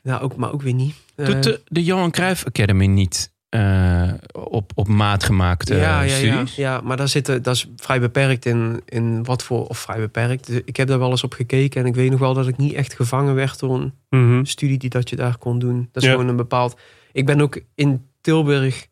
Nou, 0.03 0.23
ook, 0.23 0.37
maar 0.37 0.53
ook 0.53 0.63
weer 0.63 0.75
niet. 0.75 0.95
Eh, 1.15 1.27
Doet 1.27 1.43
de, 1.43 1.61
de 1.65 1.85
Johan 1.85 2.11
Cruijff 2.11 2.47
Academy 2.47 2.87
niet 2.87 3.33
eh, 3.49 4.13
op, 4.33 4.73
op 4.75 4.89
maat 4.89 5.25
gemaakte 5.25 5.75
ja, 5.75 5.81
ja, 5.81 6.03
ja, 6.03 6.15
studies? 6.17 6.55
ja, 6.57 6.81
maar 6.81 6.97
daar 6.97 7.09
zitten, 7.09 7.43
dat 7.43 7.55
is 7.55 7.67
vrij 7.77 8.01
beperkt 8.01 8.47
in, 8.47 8.83
in 8.87 9.25
wat 9.25 9.43
voor... 9.43 9.67
Of 9.67 9.79
vrij 9.79 9.99
beperkt. 9.99 10.47
Dus 10.47 10.61
Ik 10.65 10.77
heb 10.77 10.89
daar 10.89 10.99
wel 10.99 11.11
eens 11.11 11.25
op 11.25 11.33
gekeken. 11.33 11.81
En 11.81 11.87
ik 11.87 11.95
weet 11.95 12.11
nog 12.11 12.19
wel 12.21 12.35
dat 12.35 12.49
ik 12.49 12.57
niet 12.57 12.73
echt 12.73 12.95
gevangen 12.95 13.35
werd 13.35 13.59
door 13.59 13.75
een 13.81 13.93
Mhm. 14.11 14.45
studie 14.45 14.79
die 14.79 14.91
dat 14.91 15.11
je 15.11 15.17
daar 15.17 15.39
kon 15.39 15.59
doen. 15.59 15.89
Dat 15.93 16.03
is 16.03 16.09
Ja. 16.09 16.15
gewoon 16.15 16.29
een 16.29 16.37
bepaald... 16.37 16.79
Ik 17.13 17.27
ben 17.27 17.41
ook 17.41 17.61
in 17.75 18.07
Tilburg 18.21 18.87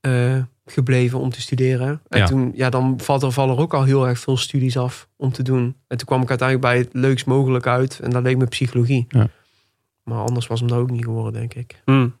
eh, 0.00 0.36
gebleven 0.72 1.18
om 1.18 1.30
te 1.30 1.40
studeren. 1.40 2.00
En 2.08 2.18
Ja. 2.18 2.26
toen, 2.26 2.52
ja, 2.54 2.70
dan 2.70 3.00
valt 3.00 3.22
er, 3.22 3.32
vallen 3.32 3.54
er 3.56 3.60
ook 3.62 3.74
al 3.74 3.84
heel 3.84 4.06
erg 4.08 4.18
veel 4.18 4.36
studies 4.36 4.76
af 4.78 5.08
om 5.16 5.32
te 5.32 5.42
doen. 5.42 5.76
En 5.86 5.96
toen 5.96 6.06
kwam 6.06 6.22
ik 6.22 6.28
uiteindelijk 6.28 6.68
bij 6.68 6.78
het 6.78 6.88
leukst 6.92 7.26
mogelijk 7.26 7.66
uit. 7.66 8.00
En 8.02 8.10
dat 8.10 8.22
leek 8.22 8.36
me 8.36 8.44
psychologie. 8.46 9.04
Ja. 9.08 9.28
Maar 10.04 10.18
anders 10.18 10.46
was 10.46 10.60
hem 10.60 10.68
dat 10.68 10.78
ook 10.78 10.90
niet 10.90 11.04
geworden, 11.04 11.32
denk 11.32 11.54
ik. 11.54 11.82
Mm. 11.84 12.16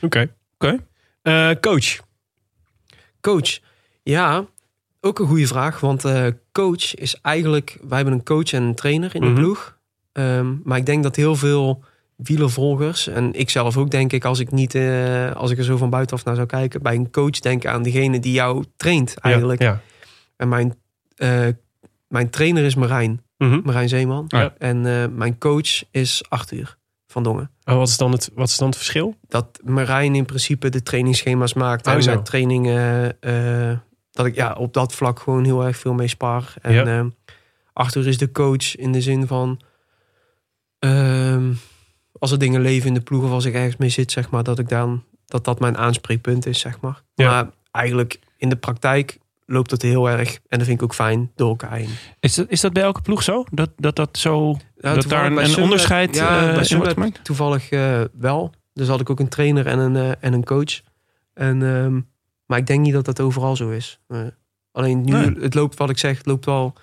Oké. 0.00 0.34
Oké. 0.54 0.76
Eh, 1.22 1.50
coach. 1.60 2.00
Coach. 3.20 3.58
Ja, 4.02 4.46
ook 5.00 5.18
een 5.18 5.26
goede 5.26 5.46
vraag. 5.46 5.80
Want 5.80 6.04
eh, 6.04 6.26
coach 6.52 6.94
is 6.94 7.20
eigenlijk... 7.20 7.78
Wij 7.82 7.96
hebben 7.96 8.14
een 8.14 8.24
coach 8.24 8.52
en 8.52 8.62
een 8.62 8.74
trainer 8.74 9.14
in 9.14 9.20
de 9.20 9.26
Mhm. 9.26 9.36
ploeg. 9.36 9.78
Ehm, 10.12 10.54
maar 10.64 10.78
ik 10.78 10.86
denk 10.86 11.02
dat 11.02 11.16
heel 11.16 11.36
veel 11.36 11.84
wielervolgers... 12.22 13.08
en 13.08 13.32
ik 13.32 13.50
zelf 13.50 13.76
ook 13.76 13.90
denk 13.90 14.12
ik... 14.12 14.24
als 14.24 14.38
ik, 14.38 14.50
niet, 14.50 14.74
eh, 14.74 15.32
als 15.32 15.50
ik 15.50 15.58
er 15.58 15.64
zo 15.64 15.76
van 15.76 15.90
buitenaf 15.90 16.24
naar 16.24 16.34
zou 16.34 16.46
kijken... 16.46 16.82
bij 16.82 16.94
een 16.94 17.10
coach 17.10 17.40
denken 17.40 17.72
aan 17.72 17.82
degene 17.82 18.20
die 18.20 18.32
jou 18.32 18.64
traint 18.76 19.16
eigenlijk. 19.18 19.62
Ja. 19.62 19.80
En 20.36 20.48
mijn, 20.48 20.74
eh, 21.16 21.48
mijn 22.08 22.30
trainer 22.30 22.64
is 22.64 22.74
Marijn. 22.74 23.22
Mhm. 23.38 23.60
Marijn 23.64 23.88
Zeeman. 23.88 24.24
Ja. 24.28 24.54
En 24.58 24.86
eh, 24.86 25.08
mijn 25.08 25.38
coach 25.38 25.90
is 25.90 26.24
Arthur 26.28 26.76
van 27.06 27.22
Dongen. 27.22 27.50
Oh, 27.64 27.76
wat, 27.76 27.88
is 27.88 27.96
dan 27.96 28.12
het, 28.12 28.30
wat 28.34 28.48
is 28.48 28.56
dan 28.56 28.68
het 28.68 28.76
verschil? 28.76 29.16
dat 29.28 29.60
Marijn 29.64 30.14
in 30.14 30.24
principe 30.24 30.68
de 30.68 30.82
trainingsschema's 30.82 31.54
maakt. 31.54 31.86
Oh, 31.86 31.92
en 31.92 32.04
met 32.04 32.24
trainingen, 32.24 33.16
dat 34.10 34.26
ik 34.26 34.34
ja, 34.34 34.52
op 34.52 34.72
dat 34.72 34.94
vlak 34.94 35.20
gewoon 35.20 35.44
heel 35.44 35.64
erg 35.64 35.76
veel 35.76 35.94
mee 35.94 36.08
spar. 36.08 36.54
En 36.60 37.14
Arthur 37.72 38.06
is 38.06 38.18
de 38.18 38.32
coach 38.32 38.76
in 38.76 38.92
de 38.92 39.00
zin 39.00 39.26
van... 39.26 39.60
als 42.22 42.30
er 42.30 42.38
dingen 42.38 42.60
leven 42.60 42.88
in 42.88 42.94
de 42.94 43.00
ploeg 43.00 43.24
of 43.24 43.30
als 43.30 43.44
ik 43.44 43.54
ergens 43.54 43.76
mee 43.76 43.88
zit, 43.88 44.12
zeg 44.12 44.30
maar, 44.30 44.42
dat 44.42 44.58
ik 44.58 44.68
dan 44.68 45.04
dat 45.26 45.44
dat 45.44 45.60
mijn 45.60 45.76
aanspreekpunt 45.78 46.46
is, 46.46 46.58
zeg 46.60 46.80
maar. 46.80 47.02
Ja. 47.14 47.30
Maar 47.30 47.50
eigenlijk 47.70 48.18
in 48.36 48.48
de 48.48 48.56
praktijk 48.56 49.18
loopt 49.46 49.70
het 49.70 49.82
heel 49.82 50.08
erg 50.10 50.34
en 50.48 50.58
dat 50.58 50.66
vind 50.66 50.78
ik 50.78 50.82
ook 50.82 50.94
fijn 50.94 51.30
door 51.34 51.48
elkaar 51.48 51.72
heen. 51.72 51.88
Is, 52.20 52.34
dat, 52.34 52.46
is 52.48 52.60
dat 52.60 52.72
bij 52.72 52.82
elke 52.82 53.02
ploeg 53.02 53.22
zo? 53.22 53.44
Dat 53.50 53.70
dat, 53.76 53.96
dat 53.96 54.18
zo 54.18 54.56
Ja, 54.76 54.94
dat 54.94 55.08
daar 55.08 55.26
een, 55.26 55.34
bij 55.34 55.42
een 55.42 55.48
Sunweb- 55.48 55.64
onderscheid 55.64 56.14
ja, 56.14 56.28
eh, 56.28 56.38
bij 56.38 56.46
in 56.48 56.52
wordt 56.54 56.66
Sunweb 56.68 56.92
gemaakt? 56.92 57.24
toevallig 57.24 57.70
eh, 57.70 58.00
wel. 58.18 58.52
Dus 58.72 58.88
had 58.88 59.00
ik 59.00 59.10
ook 59.10 59.20
een 59.20 59.28
trainer 59.28 59.66
en 59.66 59.78
een, 59.78 59.96
eh, 59.96 60.10
en 60.20 60.32
een 60.32 60.44
coach. 60.44 60.80
En, 61.34 61.62
ehm, 61.62 62.00
maar 62.46 62.58
ik 62.58 62.66
denk 62.66 62.80
niet 62.80 62.92
dat 62.92 63.04
dat 63.04 63.20
overal 63.20 63.56
zo 63.56 63.70
is. 63.70 64.00
Alleen 64.72 65.04
nu, 65.04 65.12
Nee. 65.12 65.34
het 65.40 65.54
loopt 65.54 65.78
wat 65.78 65.90
ik 65.90 65.98
zeg, 65.98 66.16
het 66.16 66.26
loopt 66.26 66.44
wel 66.44 66.74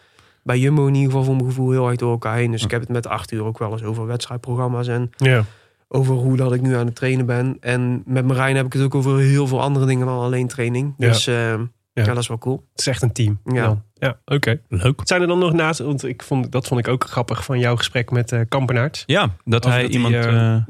bij 0.44 0.60
Jumbo 0.60 0.88
in 0.88 0.94
ieder 0.94 1.10
geval 1.10 1.24
voor 1.26 1.36
mijn 1.36 1.48
gevoel 1.48 1.72
heel 1.72 1.88
erg 1.88 1.98
door 1.98 2.12
elkaar 2.12 2.36
heen. 2.36 2.52
Dus 2.52 2.64
ik 2.64 2.72
heb 2.72 2.82
het 2.82 2.90
met 2.90 3.08
Arthur 3.08 3.44
ook 3.44 3.58
wel 3.60 3.72
eens 3.72 3.84
over 3.84 4.06
wedstrijdprogramma's 4.06 4.88
en 4.88 5.10
Ja. 5.18 5.44
over 5.88 6.16
hoe 6.16 6.38
dat 6.38 6.54
ik 6.54 6.62
nu 6.62 6.76
aan 6.76 6.86
het 6.86 6.96
trainen 6.96 7.26
ben. 7.26 7.58
En 7.60 8.04
met 8.06 8.26
Marijn 8.26 8.56
heb 8.56 8.66
ik 8.66 8.74
het 8.74 8.82
ook 8.82 8.96
over 8.96 9.18
heel 9.20 9.48
veel 9.48 9.62
andere 9.62 9.86
dingen 9.86 10.06
dan 10.06 10.20
alleen 10.20 10.48
training. 10.48 10.94
Ja. 10.98 11.08
Dus 11.08 11.28
ehm, 11.28 11.66
Ja. 11.94 12.06
ja. 12.06 12.14
dat 12.14 12.18
is 12.24 12.28
wel 12.28 12.38
cool. 12.38 12.66
Het 12.72 12.80
is 12.80 12.88
echt 12.88 13.02
een 13.02 13.12
team. 13.12 13.40
Ja. 13.46 13.64
dan. 13.66 13.84
ja 13.94 14.20
oké. 14.26 14.60
Leuk. 14.68 15.02
Zijn 15.04 15.22
er 15.22 15.28
dan 15.28 15.40
nog 15.40 15.54
naast, 15.54 15.80
want 15.80 16.04
ik 16.04 16.24
vond, 16.24 16.52
dat 16.52 16.68
vond 16.68 16.80
ik 16.80 16.88
ook 16.88 17.04
grappig 17.04 17.44
van 17.44 17.60
jouw 17.60 17.76
gesprek 17.76 18.12
met 18.12 18.32
eh 18.32 18.40
Kampenaerts. 18.48 19.04
Ja, 19.06 19.30
dat 19.46 19.66
Of 19.66 19.72
hij 19.72 19.82
dat 19.82 19.92
iemand... 19.92 20.14
eh, 20.14 20.56
eh, 20.56 20.62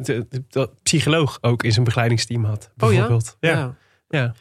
De, 0.49 0.69
psycholoog 0.83 1.37
ook 1.41 1.63
in 1.63 1.71
zijn 1.71 1.83
begeleidingsteam 1.85 2.43
had. 2.45 2.63
Oh 2.77 2.91
ja? 2.91 2.97
Bijvoorbeeld. 2.97 3.37
ja? 3.39 3.49
Ja. 3.49 3.75
Ja. 4.09 4.33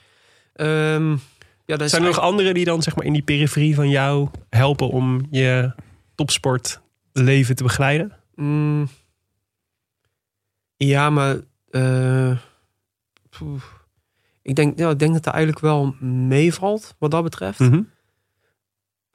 Ja, 1.69 1.77
dat 1.77 1.91
Zijn 1.91 2.03
er 2.03 2.09
nog 2.09 2.21
anderen 2.21 2.55
die 2.55 2.65
dan 2.65 2.83
zeg 2.83 2.97
maar 2.97 3.05
in 3.05 3.13
die 3.13 3.23
periferie 3.23 3.75
van 3.75 3.89
jou 3.91 4.29
helpen 4.49 4.89
om 4.89 5.27
je 5.31 5.73
topsportleven 6.15 7.57
te 7.57 7.63
begeleiden? 7.63 8.13
Mm. 8.35 8.89
Ja, 10.77 11.11
maar 11.11 11.37
eh, 11.71 12.31
ik, 14.43 14.57
denk, 14.57 14.79
ja, 14.79 14.91
ik 14.91 14.99
denk 14.99 15.13
dat 15.13 15.25
het 15.25 15.35
eigenlijk 15.35 15.65
wel 15.65 15.95
meevalt 16.01 16.95
wat 16.99 17.11
dat 17.11 17.23
betreft. 17.23 17.59
Mhm. 17.59 17.83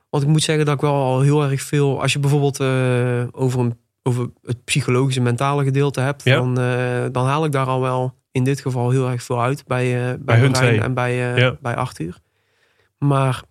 Want 0.09 0.23
ik 0.23 0.29
moet 0.29 0.43
zeggen 0.43 0.65
dat 0.65 0.75
ik 0.75 0.81
wel 0.81 0.93
al 0.93 1.21
heel 1.21 1.43
erg 1.43 1.61
veel... 1.61 2.01
Als 2.01 2.13
je 2.13 2.19
bijvoorbeeld 2.19 2.59
eh, 2.59 3.23
over, 3.31 3.59
een, 3.59 3.77
over 4.03 4.29
het 4.41 4.63
psychologische 4.63 5.21
mentale 5.21 5.63
gedeelte 5.63 6.01
hebt... 6.01 6.23
Ja. 6.23 6.35
Dan, 6.35 6.59
eh, 6.59 7.05
dan 7.11 7.25
haal 7.25 7.45
ik 7.45 7.51
daar 7.51 7.67
al 7.67 7.81
wel 7.81 8.17
in 8.31 8.43
dit 8.43 8.59
geval 8.59 8.89
heel 8.89 9.09
erg 9.09 9.23
veel 9.23 9.41
uit 9.41 9.65
bij, 9.67 9.91
bij, 9.93 10.17
Bij 10.19 10.39
hun 10.39 10.51
twee. 10.53 10.81
en 10.81 10.93
bij, 10.93 11.33
eh 11.33 11.37
Ja. 11.37 11.57
bij 11.61 11.75
Arthur. 11.75 12.21
Maar 13.07 13.43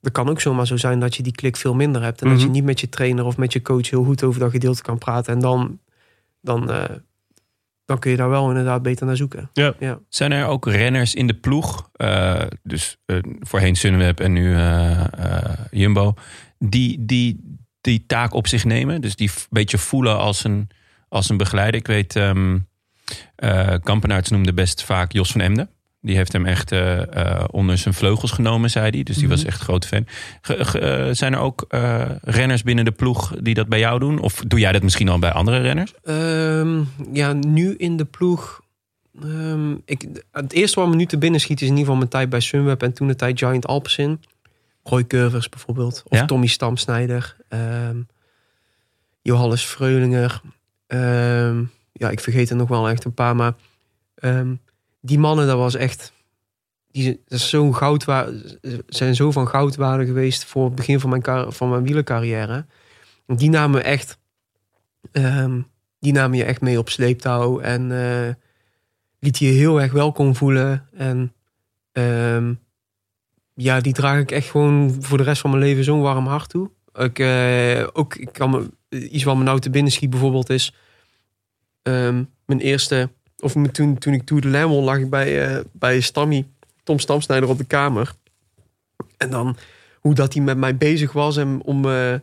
het 0.00 0.12
kan 0.12 0.28
ook 0.28 0.40
zomaar 0.40 0.66
zo 0.66 0.76
zijn 0.76 1.00
dat 1.00 1.16
je 1.16 1.22
die 1.22 1.32
klik 1.32 1.56
veel 1.56 1.74
minder 1.74 2.02
hebt. 2.02 2.22
En 2.22 2.28
dat 2.28 2.36
Mhm. 2.36 2.46
je 2.46 2.52
niet 2.52 2.64
met 2.64 2.80
je 2.80 2.88
trainer 2.88 3.24
of 3.24 3.36
met 3.36 3.52
je 3.52 3.62
coach 3.62 3.90
heel 3.90 4.04
goed 4.04 4.22
over 4.22 4.40
dat 4.40 4.50
gedeelte 4.50 4.82
kan 4.82 4.98
praten. 4.98 5.34
En 5.34 5.40
dan, 5.40 5.78
dan, 6.40 6.70
eh, 6.70 6.96
dan 7.84 7.98
kun 7.98 8.10
je 8.10 8.16
daar 8.16 8.28
wel 8.28 8.48
inderdaad 8.48 8.82
beter 8.82 9.06
naar 9.06 9.16
zoeken. 9.16 9.50
Zijn 10.08 10.32
er 10.32 10.46
ook 10.46 10.66
renners 10.66 11.14
in 11.14 11.26
de 11.26 11.34
ploeg, 11.34 11.88
eh, 11.92 12.42
dus 12.62 12.96
eh, 13.06 13.18
voorheen 13.40 13.76
Sunweb 13.76 14.20
en 14.20 14.32
nu 14.32 14.54
eh, 14.54 15.00
eh, 15.18 15.58
Jumbo, 15.70 16.14
die, 16.58 17.04
die 17.04 17.52
die 17.80 18.04
taak 18.06 18.32
op 18.34 18.46
zich 18.46 18.64
nemen? 18.64 19.00
Dus 19.00 19.16
die 19.16 19.28
een 19.28 19.46
beetje 19.50 19.78
voelen 19.78 20.18
als 20.18 20.44
een, 20.44 20.68
als 21.08 21.28
een 21.28 21.36
begeleider. 21.36 21.80
Ik 21.80 21.86
weet, 21.86 22.16
ehm 22.16 22.58
eh 23.36 23.74
Kampenaerts 23.82 24.30
noemde 24.30 24.52
best 24.54 24.82
vaak 24.84 25.12
Jos 25.12 25.32
van 25.32 25.40
Emden. 25.40 25.68
Die 26.04 26.16
heeft 26.16 26.32
hem 26.32 26.46
echt 26.46 26.72
eh, 26.72 27.16
eh, 27.16 27.44
onder 27.50 27.78
zijn 27.78 27.94
vleugels 27.94 28.30
genomen, 28.30 28.70
zei 28.70 28.90
hij. 28.90 29.02
Dus 29.02 29.16
die 29.16 29.28
was 29.28 29.38
Mhm. 29.38 29.46
echt 29.48 29.60
grote 29.60 29.88
fan. 29.88 30.06
Ge- 30.40 30.64
ge- 30.64 30.78
eh, 30.78 31.14
zijn 31.14 31.32
er 31.32 31.38
ook 31.38 31.64
eh, 31.68 32.10
renners 32.22 32.62
binnen 32.62 32.84
de 32.84 32.90
ploeg 32.92 33.34
die 33.40 33.54
dat 33.54 33.68
bij 33.68 33.78
jou 33.78 33.98
doen? 33.98 34.18
Of 34.20 34.42
doe 34.46 34.58
jij 34.58 34.72
dat 34.72 34.82
misschien 34.82 35.08
al 35.08 35.18
bij 35.18 35.32
andere 35.32 35.58
renners? 35.60 35.94
Ehm, 36.04 36.82
ja, 37.12 37.32
nu 37.32 37.74
in 37.76 37.96
de 37.96 38.04
ploeg. 38.04 38.62
ehm, 39.22 39.72
ik, 39.84 40.06
het 40.32 40.52
eerste 40.52 40.80
wat 40.80 40.88
me 40.88 40.94
nu 40.96 41.06
te 41.06 41.18
binnen 41.18 41.40
schiet 41.40 41.56
is 41.60 41.62
in 41.68 41.76
ieder 41.76 41.80
geval 41.84 41.96
mijn 41.98 42.10
tijd 42.10 42.28
bij 42.28 42.40
Sunweb 42.40 42.82
en 42.82 42.92
toen 42.92 43.06
de 43.08 43.14
tijd 43.16 43.38
Giant 43.38 43.66
Alpecin. 43.66 44.20
Roy 44.82 45.06
Curvers 45.06 45.48
bijvoorbeeld. 45.48 46.02
Of 46.08 46.18
Ja? 46.18 46.24
Tommy 46.24 46.46
Stamsnijder. 46.46 47.36
ehm, 47.48 47.96
Johannes 49.22 49.62
Freulinger. 49.64 50.40
ehm, 50.86 51.62
ja, 51.92 52.10
ik 52.10 52.20
vergeet 52.20 52.50
er 52.50 52.56
nog 52.56 52.68
wel 52.68 52.88
echt 52.88 53.04
een 53.04 53.14
paar. 53.14 53.36
Maar 53.36 53.52
ehm, 54.14 54.54
die 55.04 55.18
mannen, 55.18 55.46
dat 55.46 55.58
was 55.58 55.74
echt... 55.74 56.12
Die 56.90 57.22
dat 57.28 57.38
is 57.38 57.48
zo'n 57.48 57.74
goudwa- 57.74 58.32
zijn 58.86 59.14
zo 59.14 59.30
van 59.30 59.48
goudwaarde 59.48 60.06
geweest 60.06 60.44
voor 60.44 60.64
het 60.64 60.74
begin 60.74 61.00
van 61.00 61.10
mijn, 61.10 61.52
van 61.52 61.68
mijn 61.68 61.82
wielercarrière. 61.82 62.66
Die 63.26 63.50
namen 63.50 63.70
me 63.70 63.80
echt... 63.80 64.18
ehm, 65.12 65.60
die 65.98 66.12
namen 66.12 66.36
je 66.36 66.44
echt 66.44 66.60
mee 66.60 66.78
op 66.78 66.88
sleeptouw. 66.88 67.60
En 67.60 67.92
eh, 67.92 68.34
liet 69.18 69.38
je 69.38 69.46
heel 69.46 69.80
erg 69.80 69.92
welkom 69.92 70.36
voelen. 70.36 70.88
En 70.92 71.32
ehm, 71.92 72.54
ja, 73.54 73.80
die 73.80 73.92
draag 73.92 74.20
ik 74.20 74.30
echt 74.30 74.50
gewoon 74.50 74.96
voor 75.00 75.18
de 75.18 75.24
rest 75.24 75.40
van 75.40 75.50
mijn 75.50 75.62
leven 75.62 75.84
zo'n 75.84 76.00
warm 76.00 76.26
hart 76.26 76.48
toe. 76.48 76.70
Ik, 76.92 77.18
eh, 77.18 77.86
ook, 77.92 78.14
ik 78.14 78.32
kan 78.32 78.72
iets 78.88 79.24
wat 79.24 79.36
me 79.36 79.42
nou 79.42 79.60
te 79.60 79.70
binnen 79.70 79.92
schiet 79.92 80.10
bijvoorbeeld 80.10 80.50
is... 80.50 80.74
ehm, 81.82 82.24
mijn 82.46 82.60
eerste... 82.60 83.10
Of 83.44 83.52
toen, 83.72 83.98
toen 83.98 84.12
ik 84.12 84.24
Tour 84.24 84.42
de 84.42 84.48
Lamel 84.48 84.82
lag 84.82 84.96
ik 84.98 85.10
bij, 85.10 85.46
eh, 85.48 85.60
bij 85.72 86.00
Stammy, 86.00 86.46
Tom 86.82 86.98
Stamsnijder 86.98 87.48
op 87.48 87.58
de 87.58 87.64
kamer. 87.64 88.12
En 89.16 89.30
dan 89.30 89.56
hoe 90.00 90.14
dat 90.14 90.34
hij 90.34 90.42
met 90.42 90.56
mij 90.56 90.76
bezig 90.76 91.12
was 91.12 91.36
en 91.36 91.60
om, 91.64 91.84
eh, 91.88 92.14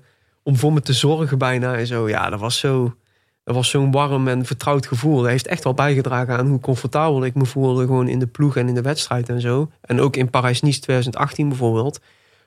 om 0.43 0.55
voor 0.57 0.73
me 0.73 0.81
te 0.81 0.93
zorgen 0.93 1.38
bijna 1.38 1.75
en 1.75 1.88
zo. 1.88 2.10
Ja, 2.10 2.29
dat 2.29 2.39
was 2.39 2.57
zo... 2.60 2.95
Dat 3.43 3.55
was 3.55 3.69
zo'n 3.69 3.91
warm 3.91 4.27
en 4.27 4.45
vertrouwd 4.45 4.86
gevoel. 4.86 5.21
Dat 5.21 5.29
heeft 5.29 5.47
echt 5.47 5.63
wel 5.63 5.73
bijgedragen 5.73 6.38
aan 6.38 6.47
hoe 6.47 6.60
comfortabel 6.60 7.25
ik 7.25 7.36
me 7.36 7.45
voelde. 7.45 7.86
Gewoon 7.86 8.07
in 8.07 8.19
de 8.19 8.27
ploeg 8.27 8.55
en 8.57 8.67
in 8.67 8.73
de 8.73 8.81
wedstrijd 8.81 9.29
en 9.29 9.41
zo. 9.41 9.71
En 9.81 9.99
ook 9.99 10.15
in 10.15 10.29
Parijs-Nice 10.29 10.79
2018 10.79 11.47
bijvoorbeeld. 11.47 11.99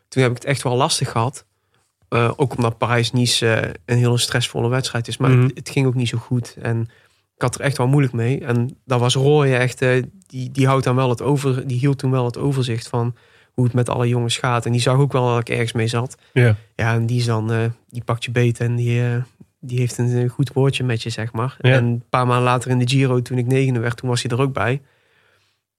Toen 0.09 0.23
heb 0.23 0.31
ik 0.31 0.37
het 0.37 0.47
echt 0.47 0.63
wel 0.63 0.77
lastig 0.77 1.11
gehad. 1.11 1.45
Eh, 2.09 2.31
ook 2.37 2.57
omdat 2.57 2.79
Parijs-Nice 2.79 3.75
een 3.85 3.99
hele 3.99 4.19
stressvolle 4.19 4.69
wedstrijd 4.69 5.09
is. 5.09 5.17
Maar 5.17 5.31
Mhm. 5.31 5.43
het, 5.43 5.53
het 5.55 5.69
ging 5.69 5.87
ook 5.87 5.95
niet 5.95 6.09
zo 6.09 6.19
goed. 6.19 6.57
En 6.63 6.89
ik 7.35 7.43
had 7.43 7.55
er 7.55 7.61
echt 7.61 7.77
wel 7.77 7.87
moeilijk 7.87 8.13
mee. 8.15 8.41
En 8.41 8.77
dat 8.85 9.01
was 9.01 9.15
Roy 9.15 9.53
echt... 9.53 9.83
eh, 9.83 10.03
die, 10.27 10.51
die, 10.51 10.67
houdt 10.67 10.85
dan 10.85 10.97
wel 10.97 11.09
het 11.09 11.23
over, 11.23 11.67
die 11.67 11.79
hield 11.79 11.99
toen 11.99 12.11
wel 12.11 12.25
het 12.25 12.39
overzicht 12.39 12.89
van... 12.89 13.15
hoe 13.53 13.65
het 13.65 13.75
met 13.75 13.89
alle 13.89 14.09
jongens 14.09 14.37
gaat. 14.37 14.67
En 14.67 14.73
die 14.73 14.81
zag 14.81 14.99
ook 14.99 15.13
wel 15.13 15.29
dat 15.29 15.41
ik 15.41 15.49
ergens 15.49 15.73
mee 15.73 15.87
zat. 15.87 16.17
Ja. 16.33 16.57
Ja, 16.77 16.95
en 16.95 17.07
die 17.07 17.19
is 17.19 17.25
dan, 17.25 17.53
eh, 17.53 17.65
die 17.89 18.05
pakt 18.05 18.25
je 18.25 18.31
beet 18.31 18.61
en 18.61 18.77
die, 18.77 19.03
eh, 19.03 19.23
die 19.61 19.79
heeft 19.79 19.99
een 19.99 20.29
goed 20.29 20.53
woordje 20.53 20.85
met 20.85 21.03
je, 21.03 21.11
zeg 21.11 21.33
maar. 21.33 21.57
Ja. 21.61 21.73
En 21.73 21.85
een 21.85 22.05
paar 22.09 22.27
maanden 22.27 22.45
later 22.45 22.71
in 22.71 22.79
de 22.79 22.89
Giro, 22.89 23.23
toen 23.23 23.39
ik 23.39 23.47
negende 23.47 23.81
werd, 23.81 23.97
toen 23.97 24.09
was 24.09 24.23
hij 24.23 24.31
er 24.31 24.43
ook 24.43 24.53
bij. 24.53 24.83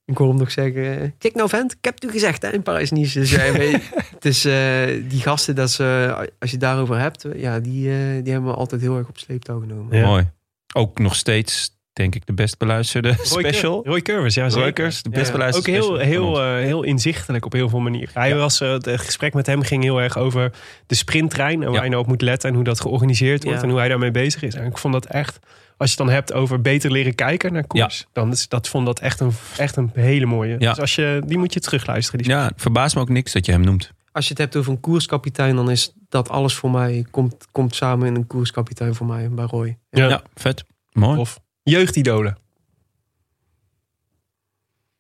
Ik 0.06 0.18
hoorde 0.18 0.34
hem 0.34 0.42
nog 0.42 0.52
zeggen, 0.52 1.14
kijk 1.18 1.36
nou 1.36 1.50
vent, 1.50 1.72
ik 1.72 1.86
heb 1.86 1.94
het 1.94 2.04
u 2.04 2.10
gezegd 2.10 2.42
hè, 2.42 2.52
in 2.52 2.62
Parijs-Nice. 2.62 3.20
Dus, 3.20 3.32
weet 3.58 3.82
het 4.14 4.26
is, 4.26 4.46
eh, 4.46 5.10
die 5.10 5.22
gasten, 5.22 5.56
dat 5.56 5.72
ze, 5.72 6.14
als 6.18 6.50
je 6.50 6.56
het 6.56 6.60
daarover 6.66 7.00
hebt, 7.00 7.26
ja, 7.36 7.60
die, 7.60 7.82
die 8.22 8.32
hebben 8.34 8.52
we 8.52 8.58
altijd 8.58 8.82
heel 8.82 8.98
erg 8.98 9.08
op 9.08 9.18
sleeptouw 9.18 9.60
genomen. 9.60 9.98
Ja. 9.98 10.06
Mooi. 10.06 10.34
Ook 10.78 11.00
nog 11.00 11.16
steeds, 11.16 11.70
denk 11.94 12.16
ik, 12.16 12.26
de 12.26 12.34
best 12.34 12.58
beluisterde 12.58 13.08
Roy 13.16 13.26
special. 13.26 13.82
Roy 13.86 14.02
Curvers, 14.02 14.36
ja 14.36 14.50
zeker. 14.50 14.62
Roykers, 14.64 15.02
de 15.04 15.10
best 15.10 15.26
Ja. 15.26 15.32
beluisterde 15.32 15.84
Ook 15.84 15.84
heel, 15.84 15.98
heel, 15.98 16.42
eh, 16.42 16.54
heel 16.64 16.84
inzichtelijk 16.84 17.46
op 17.46 17.54
heel 17.54 17.70
veel 17.70 17.80
manieren. 17.80 18.10
Hij 18.14 18.36
was, 18.36 18.62
eh, 18.62 18.72
het 18.72 18.90
gesprek 18.90 19.34
met 19.34 19.46
hem 19.46 19.62
ging 19.62 19.84
heel 19.84 20.02
erg 20.02 20.18
over 20.18 20.52
de 20.86 20.96
sprinttrein. 20.96 21.62
En 21.64 21.68
waar 21.68 21.78
Ja. 21.78 21.84
je 21.84 21.90
nou 21.90 22.02
op 22.02 22.08
moet 22.08 22.22
letten 22.22 22.50
en 22.50 22.56
hoe 22.56 22.64
dat 22.64 22.82
georganiseerd 22.82 23.44
wordt. 23.44 23.58
Ja. 23.58 23.64
En 23.66 23.70
hoe 23.70 23.80
hij 23.80 23.90
daarmee 23.90 24.12
bezig 24.12 24.42
is. 24.44 24.54
En 24.56 24.66
ik 24.66 24.78
vond 24.78 24.94
dat 24.94 25.06
echt, 25.06 25.40
als 25.78 25.92
je 25.92 25.96
het 25.98 26.06
dan 26.06 26.16
hebt 26.16 26.34
over 26.34 26.62
beter 26.62 26.92
leren 26.92 27.16
kijken 27.16 27.54
naar 27.54 27.68
koers. 27.68 28.06
Dan 28.14 28.32
is 28.32 28.48
dat, 28.48 28.68
vond 28.68 28.86
dat 28.86 29.00
echt 29.00 29.20
een, 29.20 29.32
echt 29.58 29.76
een 29.76 29.92
hele 29.94 30.26
mooie. 30.26 30.56
Ja. 30.60 30.70
Dus 30.70 30.80
als 30.80 30.96
je, 30.96 31.22
die 31.26 31.38
moet 31.38 31.54
je 31.54 31.60
terugluisteren. 31.60 32.22
Die 32.22 32.32
Ja, 32.32 32.52
verbaast 32.56 32.96
me 32.96 33.02
ook 33.02 33.10
niks 33.10 33.32
dat 33.34 33.46
je 33.46 33.52
hem 33.52 33.62
noemt. 33.62 33.92
Als 34.12 34.24
je 34.26 34.30
het 34.30 34.40
hebt 34.40 34.56
over 34.56 34.72
een 34.72 34.80
koerskapitein, 34.80 35.56
dan 35.56 35.72
is 35.72 35.94
dat 36.16 36.30
alles 36.30 36.56
voor 36.56 36.72
mij, 36.72 37.06
komt, 37.12 37.48
komt 37.52 37.76
samen 37.76 38.08
in 38.08 38.16
een 38.16 38.28
koerskapitein 38.28 38.96
voor 38.96 39.06
mij 39.08 39.30
bij 39.30 39.46
Roy. 39.46 39.78
Ja. 39.90 40.08
Ja, 40.08 40.22
vet. 40.34 40.64
Mooi. 40.92 41.20
Of 41.20 41.40
jeugdidolen. 41.64 42.38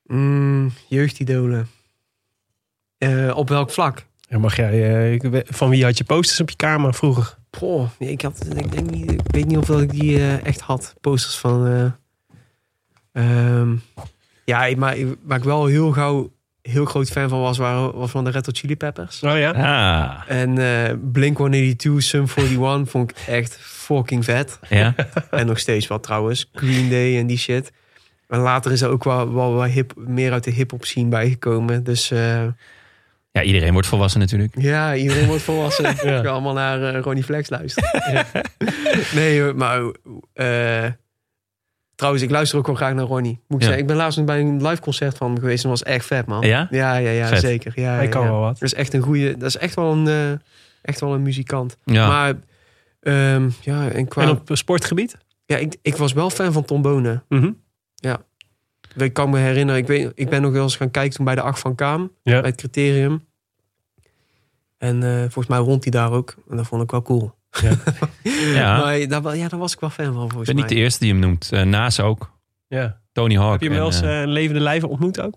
Mm, 0.03 0.71
jeugdidolen. 0.87 1.67
Eh, 2.97 3.37
op 3.37 3.49
welk 3.49 3.69
vlak? 3.71 4.05
Ja, 4.19 4.37
mag 4.37 4.55
jij, 4.55 5.13
eh, 5.21 5.41
van 5.45 5.69
wie 5.69 5.83
had 5.83 5.97
je 5.97 6.03
posters 6.03 6.39
op 6.39 6.49
je 6.49 6.55
kamer 6.55 6.93
vroeger? 6.93 7.37
Nee, 7.99 8.11
ik, 8.11 8.21
had, 8.21 8.45
ik, 8.57 8.71
denk 8.71 8.89
niet, 8.89 9.11
ik 9.11 9.21
weet 9.27 9.45
niet 9.45 9.57
of 9.57 9.65
dat 9.65 9.81
ik 9.81 9.89
die 9.91 10.17
eh, 10.17 10.45
echt 10.45 10.61
had. 10.61 10.93
Posters 11.01 11.37
van... 11.37 11.67
eh, 11.67 11.91
ehm, 13.59 13.75
ja, 14.45 14.65
ik- 14.65 14.77
maar 14.77 14.97
waar 15.21 15.37
ik 15.37 15.43
wel 15.43 15.65
heel 15.65 15.91
gauw 15.91 16.31
heel 16.71 16.85
groot 16.85 17.09
fan 17.09 17.29
van 17.29 17.39
was, 17.39 17.57
waren, 17.57 17.95
was 17.95 18.11
van 18.11 18.23
de 18.23 18.29
Red 18.29 18.45
Hot 18.45 18.57
Chili 18.57 18.75
Peppers. 18.77 19.23
Oh 19.23 19.37
ja? 19.37 19.51
Ah, 19.51 20.21
En 20.37 20.57
eh 20.57 20.93
Blink-182, 21.11 21.97
Sum 21.97 22.25
41 22.35 22.89
vond 22.91 23.11
ik 23.11 23.17
echt 23.27 23.57
fucking 23.61 24.23
vet. 24.25 24.59
ja. 24.69 24.95
En 25.31 25.45
nog 25.45 25.59
steeds 25.59 25.87
wat 25.87 26.03
trouwens. 26.03 26.49
Green 26.53 26.89
Day 26.89 27.17
en 27.17 27.27
die 27.27 27.37
shit. 27.37 27.71
En 28.27 28.39
later 28.39 28.71
is 28.71 28.81
er 28.81 28.89
ook 28.89 29.03
wel, 29.03 29.33
wel, 29.33 29.53
wel 29.53 29.63
hip, 29.63 29.93
meer 29.95 30.31
uit 30.31 30.43
de 30.43 30.51
hip-hop 30.51 30.85
scene 30.85 31.09
bijgekomen. 31.09 31.83
Dus 31.83 32.11
eh, 32.11 32.43
ja, 33.31 33.41
iedereen 33.41 33.73
wordt 33.73 33.87
volwassen 33.87 34.19
natuurlijk. 34.19 34.53
ja, 34.57 34.95
iedereen 34.95 35.27
wordt 35.27 35.43
volwassen. 35.43 35.95
Ja. 36.09 36.21
Allemaal 36.21 36.53
naar 36.53 36.93
eh, 36.95 37.01
Ronnie 37.01 37.23
Flex 37.23 37.49
luisteren. 37.49 38.25
nee, 39.15 39.53
maar 39.53 39.81
eh, 40.33 40.85
trouwens, 41.95 42.23
ik 42.23 42.29
luister 42.29 42.57
ook 42.57 42.65
wel 42.67 42.75
graag 42.75 42.93
naar 42.93 43.05
Ronnie. 43.05 43.31
Moet 43.31 43.41
ik 43.47 43.59
Ja. 43.59 43.65
zeggen, 43.65 43.81
ik 43.81 43.87
ben 43.87 43.95
laatst 43.95 44.17
nog 44.17 44.27
bij 44.27 44.39
een 44.39 44.67
live 44.67 44.81
concert 44.81 45.17
van 45.17 45.27
hem 45.31 45.39
geweest 45.39 45.63
en 45.63 45.69
dat 45.69 45.79
was 45.79 45.89
echt 45.93 46.05
vet, 46.05 46.25
man. 46.25 46.41
Ja? 46.41 46.67
Ja, 46.71 46.95
ja, 46.97 47.09
ja, 47.09 47.27
Vet. 47.27 47.39
zeker. 47.39 47.71
Ja, 47.75 47.93
Hij 47.93 48.03
ja, 48.03 48.09
kan 48.09 48.23
ja. 48.23 48.29
wel 48.31 48.39
wat. 48.39 48.53
Dat 48.53 48.61
is 48.61 48.73
echt 48.73 48.93
een 48.93 49.01
goede. 49.01 49.37
Dat 49.37 49.47
is 49.47 49.57
echt 49.57 49.75
wel 49.75 49.91
een, 49.91 50.07
eh, 50.07 50.31
echt 50.81 50.99
wel 50.99 51.13
een 51.13 51.21
muzikant. 51.21 51.77
Ja. 51.83 52.07
Maar 52.07 52.33
ehm, 52.99 53.49
ja, 53.61 53.89
en 53.89 54.07
qua. 54.07 54.21
En 54.21 54.29
op 54.29 54.49
sportgebied? 54.53 55.17
ja, 55.45 55.57
ik, 55.57 55.75
ik 55.81 55.95
was 55.95 56.13
wel 56.13 56.29
fan 56.29 56.51
van 56.53 56.65
Tom 56.65 56.81
Bonen. 56.81 57.23
Mhm. 57.29 57.51
Ik 58.97 59.13
kan 59.13 59.29
me 59.29 59.37
herinneren, 59.39 59.81
ik, 59.81 59.87
weet, 59.87 60.11
ik 60.15 60.29
ben 60.29 60.41
nog 60.41 60.51
wel 60.51 60.63
eens 60.63 60.75
gaan 60.75 60.91
kijken 60.91 61.15
toen 61.15 61.25
bij 61.25 61.35
de 61.35 61.41
Acht 61.41 61.59
van 61.59 61.75
Kaam, 61.75 62.11
Ja. 62.23 62.39
bij 62.39 62.49
het 62.49 62.57
criterium. 62.59 63.25
En 64.77 65.03
eh, 65.03 65.19
volgens 65.19 65.47
mij 65.47 65.57
rond 65.57 65.83
hij 65.83 65.91
daar 65.91 66.11
ook. 66.11 66.35
En 66.49 66.57
dat 66.57 66.67
vond 66.67 66.83
ik 66.83 66.91
wel 66.91 67.01
cool. 67.01 67.31
ja. 68.53 68.77
Maar 68.77 69.07
daar, 69.07 69.21
wel- 69.21 69.33
ja, 69.33 69.47
daar 69.47 69.59
was 69.59 69.73
ik 69.73 69.79
wel 69.79 69.89
fan 69.89 70.05
van 70.13 70.13
Ik 70.13 70.19
volgens 70.19 70.45
ben 70.45 70.55
niet 70.55 70.65
mij. 70.65 70.73
de 70.75 70.81
eerste 70.81 70.99
die 70.99 71.11
hem 71.11 71.19
noemt. 71.21 71.49
Uh, 71.53 71.61
Naas 71.61 71.99
ook. 71.99 72.31
ja. 72.67 73.03
Tony 73.11 73.35
Hawk. 73.37 73.51
Heb 73.51 73.61
je 73.61 73.67
hem 73.67 73.77
wel 73.77 73.85
eens 73.85 74.01
eh, 74.01 74.15
eh, 74.15 74.21
een 74.21 74.29
levende 74.31 74.59
lijven 74.59 74.89
ontmoet 74.89 75.21
ook? 75.21 75.33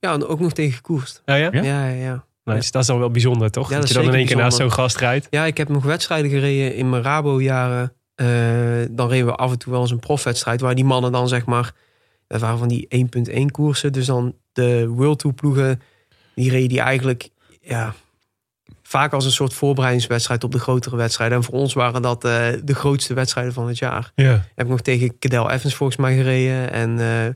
Ja, 0.00 0.12
en 0.12 0.26
ook 0.26 0.40
nog 0.40 0.52
tegen 0.52 0.72
gekoerst. 0.72 1.22
Ja, 1.24 1.34
ja? 1.34 1.48
Ja? 1.52 1.62
Ja, 1.62 1.88
ja, 1.88 1.94
ja. 2.04 2.24
Nou, 2.44 2.58
dus 2.60 2.70
dat 2.70 2.82
is 2.82 2.88
dan 2.88 2.98
wel 2.98 3.10
bijzonder, 3.10 3.50
toch? 3.50 3.68
Ja, 3.68 3.72
dat, 3.72 3.80
dat 3.80 3.88
je 3.88 3.94
dan 3.94 4.04
in 4.12 4.18
één 4.18 4.26
keer 4.26 4.36
naast 4.36 4.56
zo'n 4.56 4.72
gast 4.72 4.96
rijdt. 4.96 5.26
Ja, 5.30 5.44
ik 5.44 5.56
heb 5.56 5.68
nog 5.68 5.84
wedstrijden 5.84 6.30
gereden 6.30 6.74
in 6.74 6.90
mijn 6.90 7.02
Rabo-jaren. 7.02 7.92
Eh, 8.14 8.26
dan 8.90 9.08
reden 9.08 9.26
we 9.26 9.34
af 9.34 9.50
en 9.50 9.58
toe 9.58 9.72
wel 9.72 9.80
eens 9.80 9.90
een 9.90 9.98
profwedstrijd... 9.98 10.60
waar 10.60 10.74
die 10.74 10.84
mannen 10.84 11.12
dan 11.12 11.28
zeg 11.28 11.46
maar... 11.46 11.72
Dat 12.26 12.40
waren 12.40 12.58
van 12.58 12.68
die 12.68 13.08
1.1 13.30 13.44
koersen. 13.50 13.92
Dus 13.92 14.06
dan 14.06 14.34
de 14.52 14.86
World 14.88 15.18
Tour 15.18 15.34
ploegen... 15.36 15.80
die 16.34 16.50
reden 16.50 16.68
die 16.68 16.80
eigenlijk... 16.80 17.28
Ja, 17.60 17.94
vaak 18.88 19.12
als 19.12 19.24
een 19.24 19.30
soort 19.30 19.54
voorbereidingswedstrijd... 19.54 20.44
op 20.44 20.52
de 20.52 20.58
grotere 20.58 20.96
wedstrijden. 20.96 21.36
En 21.38 21.44
voor 21.44 21.54
ons 21.54 21.72
waren 21.74 22.02
dat 22.02 22.24
eh, 22.24 22.46
de 22.64 22.74
grootste 22.74 23.14
wedstrijden 23.14 23.52
van 23.52 23.68
het 23.68 23.78
jaar. 23.78 24.12
Ja. 24.14 24.30
Heb 24.54 24.64
ik 24.66 24.68
nog 24.68 24.80
tegen 24.80 25.18
Cadel 25.18 25.50
Evans 25.50 25.74
volgens 25.74 25.98
mij 25.98 26.16
gereden. 26.16 26.72
En 26.72 26.98
eh 27.00 27.34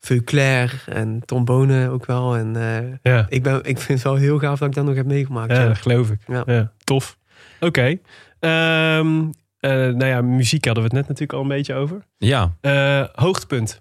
Veuclair 0.00 0.84
en 0.86 1.22
Trombone 1.24 1.88
ook 1.90 2.06
wel. 2.06 2.36
En 2.36 2.56
eh, 2.56 3.12
Ja. 3.12 3.26
ik, 3.28 3.42
ben, 3.42 3.56
ik 3.64 3.78
vind 3.78 3.98
het 3.98 4.02
wel 4.08 4.16
heel 4.16 4.38
gaaf 4.38 4.58
dat 4.58 4.68
ik 4.68 4.74
dat 4.74 4.84
nog 4.84 4.94
heb 4.94 5.06
meegemaakt. 5.06 5.50
ja, 5.52 5.60
ja. 5.60 5.66
dat 5.66 5.78
geloof 5.78 6.10
ik. 6.10 6.20
Ja. 6.26 6.42
Ja, 6.46 6.72
tof. 6.84 7.18
Oké. 7.60 7.98
Ehm, 8.40 9.24
eh, 9.60 9.70
nou 9.70 10.04
ja, 10.06 10.20
muziek 10.22 10.64
hadden 10.64 10.82
we 10.82 10.88
het 10.88 10.98
net 10.98 11.08
natuurlijk 11.08 11.32
al 11.32 11.40
een 11.42 11.48
beetje 11.56 11.74
over. 11.74 12.02
Ja, 12.18 12.56
Eh, 12.60 13.04
hoogtepunt 13.12 13.80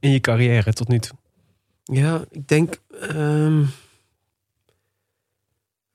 in 0.00 0.10
je 0.10 0.20
carrière 0.20 0.72
tot 0.72 0.88
nu 0.88 0.98
toe? 0.98 1.16
Ja, 1.84 2.20
ik 2.30 2.48
denk. 2.48 2.78
ehm, 3.08 3.62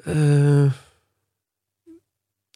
eh, 0.03 0.71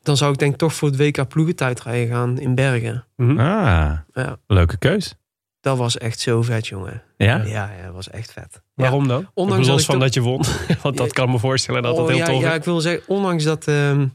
dan 0.04 0.18
zou 0.18 0.32
ik 0.34 0.40
denk 0.40 0.56
toch 0.58 0.74
voor 0.74 0.88
het 0.90 0.98
WK 0.98 1.28
ploegentijdrijden 1.28 2.08
gaan 2.16 2.40
in 2.40 2.56
Bergen. 2.56 3.06
Mhm. 3.16 3.40
Ah, 3.40 3.98
Ja, 4.14 4.38
leuke 4.48 4.78
keus. 4.78 5.16
dat 5.60 5.78
was 5.78 5.98
echt 5.98 6.20
zo 6.20 6.42
vet, 6.42 6.68
jongen. 6.68 7.04
Ja? 7.18 7.36
Ja, 7.44 7.72
ja 7.72 7.86
dat 7.86 7.94
was 7.94 8.10
echt 8.10 8.32
vet. 8.32 8.62
Waarom 8.74 9.08
dan? 9.08 9.30
Ondanks 9.34 9.68
Los 9.68 9.86
van 9.86 9.96
toch- 9.96 10.04
dat 10.04 10.14
je 10.14 10.22
won. 10.22 10.42
Want 10.84 10.98
dat 10.98 11.06
Ja. 11.08 11.12
kan 11.14 11.30
me 11.32 11.40
voorstellen 11.40 11.82
dat 11.82 11.92
Oh, 11.92 11.98
dat 11.98 12.08
heel 12.08 12.18
ja, 12.18 12.26
tof 12.26 12.42
ja, 12.42 12.50
is. 12.52 12.58
ik 12.58 12.64
wil 12.64 12.82
zeggen, 12.82 13.08
ondanks 13.08 13.44
dat. 13.44 13.68
ehm, 13.68 14.08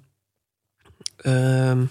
ehm, 1.17 1.85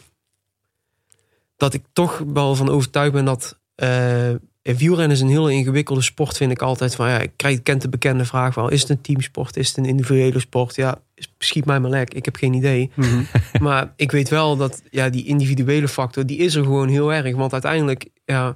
dat 1.58 1.74
ik 1.74 1.84
toch 1.94 2.24
wel 2.34 2.56
van 2.56 2.70
overtuigd 2.70 3.12
ben 3.14 3.26
dat. 3.26 3.60
eh 3.76 4.32
wielrennen 4.62 5.18
is 5.18 5.22
een 5.22 5.30
heel 5.30 5.50
ingewikkelde 5.50 6.02
sport, 6.02 6.38
vind 6.38 6.52
ik 6.52 6.62
altijd. 6.62 6.96
Van, 6.96 7.10
ja, 7.10 7.20
ik 7.20 7.32
krijg, 7.36 7.62
kent 7.62 7.82
de 7.82 7.90
bekende 7.90 8.26
vraag 8.26 8.56
wel: 8.56 8.70
is 8.70 8.82
het 8.82 8.90
een 8.90 9.02
teamsport? 9.02 9.58
Is 9.58 9.68
het 9.68 9.78
een 9.78 9.86
individuele 9.86 10.40
sport? 10.40 10.76
Ja, 10.76 11.02
schiet 11.38 11.66
mij 11.66 11.80
maar 11.80 11.90
lek. 11.90 12.14
Ik 12.14 12.26
heb 12.26 12.36
geen 12.36 12.54
idee. 12.54 12.92
Mhm. 12.96 13.24
Maar 13.62 13.94
ik 13.96 14.12
weet 14.12 14.30
wel 14.30 14.58
dat 14.58 14.82
ja, 14.90 15.10
die 15.10 15.26
individuele 15.26 15.88
factor, 15.88 16.26
die 16.26 16.38
is 16.38 16.56
er 16.56 16.64
gewoon 16.64 16.88
heel 16.88 17.14
erg. 17.14 17.36
Want 17.36 17.54
uiteindelijk, 17.54 18.10
ja, 18.26 18.56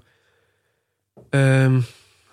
ehm, 1.29 1.79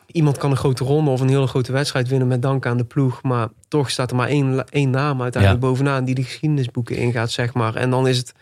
iemand 0.07 0.39
kan 0.39 0.51
een 0.51 0.57
grote 0.57 0.85
ronde 0.85 1.11
of 1.11 1.21
een 1.21 1.29
hele 1.29 1.47
grote 1.47 1.73
wedstrijd 1.73 2.09
winnen 2.09 2.29
met 2.29 2.43
dank 2.43 2.67
aan 2.67 2.77
de 2.77 2.85
ploeg. 2.85 3.23
Maar 3.23 3.49
toch 3.69 3.91
staat 3.91 4.11
er 4.11 4.17
maar 4.17 4.29
één, 4.29 4.65
één 4.69 4.91
naam 4.91 5.23
uiteindelijk 5.23 5.63
bovenaan 5.63 6.05
die 6.05 6.15
de 6.15 6.25
geschiedenisboeken 6.25 6.97
ingaat, 6.97 7.31
zeg 7.31 7.55
maar. 7.55 7.75
En 7.75 7.91
dan 7.91 8.09
is 8.09 8.17
het, 8.17 8.33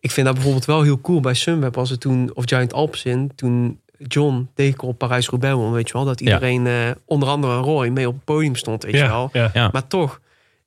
ik 0.00 0.10
vind 0.10 0.26
dat 0.26 0.34
bijvoorbeeld 0.34 0.64
wel 0.64 0.82
heel 0.82 1.00
cool 1.00 1.20
bij 1.20 1.34
Sunweb, 1.34 1.76
als 1.76 1.90
het 1.90 2.00
toen, 2.00 2.30
of 2.34 2.44
Giant 2.46 2.72
Alps 2.72 3.04
in, 3.04 3.30
toen 3.34 3.80
John 3.98 4.48
Dekel 4.54 4.92
Parijs-Roubaix 4.92 5.54
won, 5.54 5.72
weet 5.72 5.86
je 5.88 5.92
wel. 5.94 6.04
Dat 6.04 6.20
Ja. 6.20 6.24
iedereen, 6.26 6.66
eh, 6.66 6.90
onder 7.04 7.28
andere 7.28 7.56
Roy, 7.56 7.88
mee 7.88 8.08
op 8.08 8.14
het 8.14 8.24
podium 8.24 8.54
stond, 8.54 8.82
weet 8.82 8.94
je 8.94 9.06
wel. 9.06 9.28
Ja, 9.32 9.50
ja. 9.52 9.68
Maar 9.72 9.86
toch, 9.86 10.20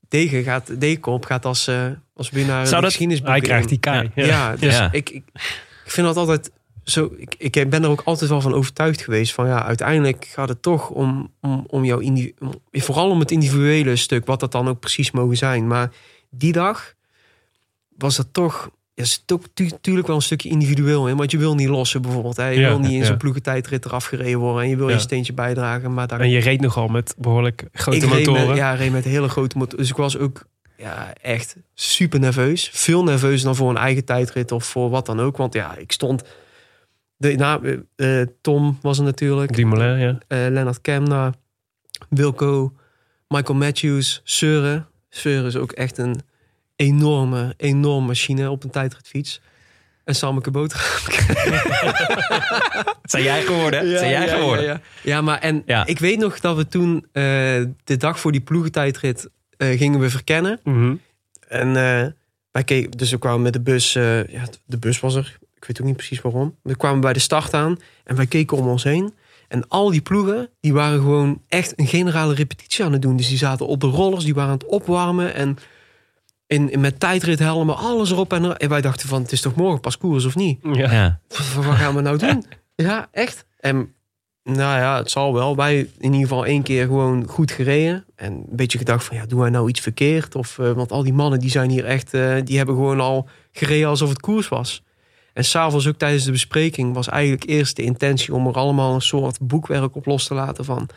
Degen 0.09 0.43
gaat, 0.43 0.79
Dekelp 0.81 1.25
gaat 1.25 1.45
als, 1.45 1.67
eh 1.67 1.85
als 2.15 2.29
winnaar 2.29 2.67
Zou 2.67 2.81
dat, 2.81 2.93
hij 3.23 3.39
krijgt 3.41 3.69
die 3.69 3.77
kaai. 3.79 4.11
Ja, 4.15 4.25
Ja. 4.25 4.55
dus 4.55 4.77
Ja. 4.77 4.91
Ik, 4.91 5.09
ik, 5.09 5.23
ik 5.85 5.91
vind 5.91 6.07
dat 6.07 6.17
altijd 6.17 6.51
zo. 6.83 7.11
Ik, 7.17 7.35
ik 7.37 7.69
ben 7.69 7.83
er 7.83 7.89
ook 7.89 8.01
altijd 8.05 8.29
wel 8.29 8.41
van 8.41 8.53
overtuigd 8.53 9.01
geweest. 9.01 9.33
Van 9.33 9.47
ja, 9.47 9.63
uiteindelijk 9.65 10.25
gaat 10.25 10.49
het 10.49 10.61
toch 10.61 10.89
om, 10.89 11.31
om, 11.41 11.63
om 11.67 11.85
jouw 11.85 12.01
om- 12.01 12.33
vooral 12.71 13.09
om 13.09 13.19
het 13.19 13.31
individuele 13.31 13.95
stuk, 13.95 14.25
wat 14.25 14.39
dat 14.39 14.51
dan 14.51 14.67
ook 14.67 14.79
precies 14.79 15.11
mogen 15.11 15.37
zijn. 15.37 15.67
Maar 15.67 15.91
die 16.29 16.51
dag 16.51 16.93
was 17.97 18.15
dat 18.15 18.27
toch. 18.31 18.69
Ja, 19.03 19.35
ook 19.35 19.43
tu- 19.53 19.71
tuurlijk 19.81 20.07
wel 20.07 20.15
een 20.15 20.21
stukje 20.21 20.49
individueel 20.49 21.07
in. 21.07 21.17
Want 21.17 21.31
je 21.31 21.37
wil 21.37 21.55
niet 21.55 21.67
lossen 21.67 22.01
bijvoorbeeld. 22.01 22.37
Hè. 22.37 22.47
Je 22.47 22.59
Ja, 22.59 22.67
wil 22.67 22.79
niet 22.79 22.91
in 22.91 22.97
ja. 22.97 23.05
zo'n 23.05 23.17
ploegentijdrit 23.17 23.85
eraf 23.85 24.05
gereden 24.05 24.39
worden. 24.39 24.63
En 24.63 24.69
je 24.69 24.75
wil 24.75 24.89
je 24.89 24.99
steentje 24.99 25.33
bijdragen. 25.33 25.93
Maar 25.93 26.07
daar 26.07 26.19
En 26.19 26.29
je 26.29 26.39
reed 26.39 26.61
nogal 26.61 26.87
met 26.87 27.15
behoorlijk 27.17 27.63
grote 27.73 27.97
ik 27.97 28.03
reed 28.03 28.25
motoren. 28.25 28.47
met, 28.47 28.57
ja, 28.57 28.73
reed 28.73 28.91
met 28.91 29.03
hele 29.03 29.29
grote 29.29 29.57
motoren. 29.57 29.79
Dus 29.79 29.89
ik 29.89 29.95
was 29.95 30.17
ook 30.17 30.43
ja, 30.77 31.13
echt 31.21 31.55
super 31.73 32.19
nerveus. 32.19 32.69
Veel 32.73 33.03
nerveuzer 33.03 33.45
dan 33.45 33.55
voor 33.55 33.69
een 33.69 33.77
eigen 33.77 34.05
tijdrit 34.05 34.51
of 34.51 34.65
voor 34.65 34.89
wat 34.89 35.05
dan 35.05 35.19
ook. 35.19 35.37
Want 35.37 35.53
ja, 35.53 35.75
ik 35.77 35.91
stond... 35.91 36.23
De, 37.17 37.35
nou, 37.35 37.83
eh, 37.95 38.21
Tom 38.41 38.77
was 38.81 38.97
er 38.97 39.03
natuurlijk. 39.03 39.55
Dumoulin, 39.55 39.99
ja. 39.99 40.17
eh 40.27 40.37
Lennart 40.49 40.81
Kemna. 40.81 41.33
Wilco. 42.09 42.73
Michael 43.27 43.57
Matthews. 43.57 44.21
Seuren. 44.23 44.87
Seuren 45.09 45.45
is 45.45 45.55
ook 45.55 45.71
echt 45.71 45.97
een 45.97 46.21
enorme, 46.81 47.53
enorme 47.57 48.07
machine 48.07 48.49
op 48.51 48.63
een 48.63 48.69
tijdritfiets. 48.69 49.41
En 50.03 50.15
Sameke 50.15 50.51
Boter. 50.51 50.79
Zijn 53.03 53.23
jij 53.23 53.41
geworden? 53.41 53.97
Zijn 53.97 54.09
jij 54.09 54.25
ja, 54.25 54.35
geworden? 54.35 54.65
Ja, 54.65 54.71
ja. 54.71 54.81
Ja, 55.03 55.21
maar 55.21 55.39
en 55.39 55.63
Ja. 55.65 55.85
ik 55.85 55.99
weet 55.99 56.19
nog 56.19 56.39
dat 56.39 56.55
we 56.55 56.67
toen 56.67 57.05
eh, 57.11 57.23
de 57.83 57.97
dag 57.97 58.19
voor 58.19 58.31
die 58.31 58.41
ploegentijdrit 58.41 59.29
eh, 59.57 59.77
gingen 59.77 59.99
we 59.99 60.09
verkennen. 60.09 60.59
Mhm. 60.63 60.95
En 61.47 61.67
eh, 61.67 62.07
wij 62.51 62.63
keken, 62.63 62.91
dus 62.91 63.11
we 63.11 63.17
kwamen 63.17 63.41
met 63.41 63.53
de 63.53 63.61
bus. 63.61 63.93
ja, 63.93 64.47
de 64.65 64.77
bus 64.79 64.99
was 64.99 65.15
er. 65.15 65.37
Ik 65.55 65.67
weet 65.67 65.81
ook 65.81 65.87
niet 65.87 65.95
precies 65.95 66.21
waarom. 66.21 66.55
We 66.63 66.75
kwamen 66.75 67.01
bij 67.01 67.13
de 67.13 67.19
start 67.19 67.53
aan 67.53 67.79
en 68.03 68.15
wij 68.15 68.25
keken 68.25 68.57
om 68.57 68.67
ons 68.67 68.83
heen. 68.83 69.13
En 69.47 69.67
al 69.67 69.91
die 69.91 70.01
ploegen, 70.01 70.49
die 70.59 70.73
waren 70.73 70.99
gewoon 70.99 71.41
echt 71.47 71.73
een 71.75 71.87
generale 71.87 72.33
repetitie 72.33 72.85
aan 72.85 72.91
het 72.91 73.01
doen. 73.01 73.15
Dus 73.15 73.27
die 73.27 73.37
zaten 73.37 73.67
op 73.67 73.81
de 73.81 73.87
rollers, 73.87 74.23
die 74.23 74.33
waren 74.33 74.51
aan 74.51 74.57
het 74.57 74.67
opwarmen. 74.67 75.33
En 75.33 75.57
in, 76.51 76.71
in, 76.71 76.79
met 76.79 76.99
tijdrithelmen, 76.99 77.77
alles 77.77 78.11
erop 78.11 78.33
en 78.33 78.43
er. 78.43 78.55
En 78.55 78.69
wij 78.69 78.81
dachten 78.81 79.07
van, 79.07 79.21
het 79.21 79.31
is 79.31 79.41
toch 79.41 79.55
morgen 79.55 79.79
pas 79.79 79.97
koers 79.97 80.25
of 80.25 80.35
niet? 80.35 80.59
Ja. 80.61 80.91
Ja. 80.91 81.19
Wat, 81.27 81.65
wat 81.65 81.75
gaan 81.75 81.95
we 81.95 82.01
nou 82.01 82.17
doen? 82.17 82.45
Ja, 82.75 83.07
echt. 83.11 83.45
En 83.59 83.93
nou 84.43 84.79
ja, 84.79 84.97
het 84.97 85.11
zal 85.11 85.33
wel. 85.33 85.55
Wij 85.55 85.79
in 85.79 85.89
ieder 86.13 86.19
geval 86.19 86.45
één 86.45 86.63
keer 86.63 86.85
gewoon 86.85 87.27
goed 87.27 87.51
gereden. 87.51 88.05
En 88.15 88.33
een 88.33 88.45
beetje 88.49 88.77
gedacht 88.77 89.03
van, 89.03 89.17
ja, 89.17 89.25
doen 89.25 89.39
wij 89.39 89.49
nou 89.49 89.69
iets 89.69 89.79
verkeerd? 89.79 90.35
Of, 90.35 90.59
eh, 90.59 90.71
want 90.71 90.91
al 90.91 91.03
die 91.03 91.13
mannen 91.13 91.39
die 91.39 91.49
zijn 91.49 91.69
hier 91.69 91.85
echt, 91.85 92.13
eh, 92.13 92.35
die 92.43 92.57
hebben 92.57 92.75
gewoon 92.75 92.99
al 92.99 93.27
gereden 93.51 93.87
alsof 93.87 94.09
het 94.09 94.19
koers 94.19 94.47
was. 94.47 94.83
En 95.33 95.45
s'avonds 95.45 95.87
ook 95.87 95.97
tijdens 95.97 96.23
de 96.23 96.31
bespreking 96.31 96.93
was 96.93 97.07
eigenlijk 97.07 97.49
eerst 97.49 97.75
de 97.75 97.83
intentie 97.83 98.33
om 98.33 98.47
er 98.47 98.53
allemaal 98.53 98.93
een 98.93 99.01
soort 99.01 99.39
boekwerk 99.39 99.95
op 99.95 100.05
los 100.05 100.27
te 100.27 100.33
laten 100.33 100.65
van 100.65 100.89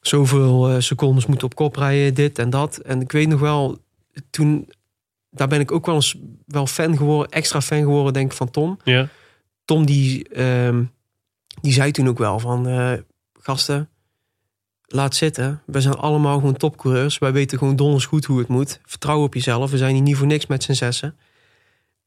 zoveel 0.00 0.68
eh, 0.68 0.74
secondes 0.78 1.26
moeten 1.26 1.46
op 1.46 1.54
kop 1.54 1.76
rijden, 1.76 2.14
dit 2.14 2.38
en 2.38 2.50
dat. 2.50 2.76
En 2.76 3.00
ik 3.00 3.12
weet 3.12 3.28
nog 3.28 3.40
wel, 3.40 3.78
toen, 4.30 4.68
daar 5.30 5.48
ben 5.48 5.60
ik 5.60 5.72
ook 5.72 5.86
wel 5.86 5.94
eens 5.94 6.16
wel 6.46 6.66
fan 6.66 6.96
geworden, 6.96 7.32
extra 7.32 7.60
fan 7.60 7.78
geworden, 7.80 8.12
denk 8.12 8.30
ik, 8.30 8.36
van 8.36 8.50
Tom. 8.50 8.78
Ja. 8.84 9.08
Tom 9.64 9.86
die, 9.86 10.28
ehm, 10.28 10.82
die 11.60 11.72
zei 11.72 11.90
toen 11.90 12.08
ook 12.08 12.18
wel 12.18 12.38
van 12.38 12.68
eh, 12.68 12.92
gasten, 13.32 13.88
laat 14.86 15.14
zitten. 15.14 15.62
We 15.66 15.80
zijn 15.80 15.94
allemaal 15.94 16.38
gewoon 16.38 16.56
topcoureurs. 16.56 17.18
Wij 17.18 17.32
weten 17.32 17.58
gewoon 17.58 17.76
donders 17.76 18.04
goed 18.06 18.24
hoe 18.24 18.38
het 18.38 18.48
moet. 18.48 18.80
Vertrouw 18.84 19.22
op 19.22 19.34
jezelf. 19.34 19.70
We 19.70 19.76
zijn 19.76 19.94
hier 19.94 20.02
niet 20.02 20.16
voor 20.16 20.26
niks 20.26 20.46
met 20.46 20.62
z'n 20.62 20.72
zessen. 20.72 21.16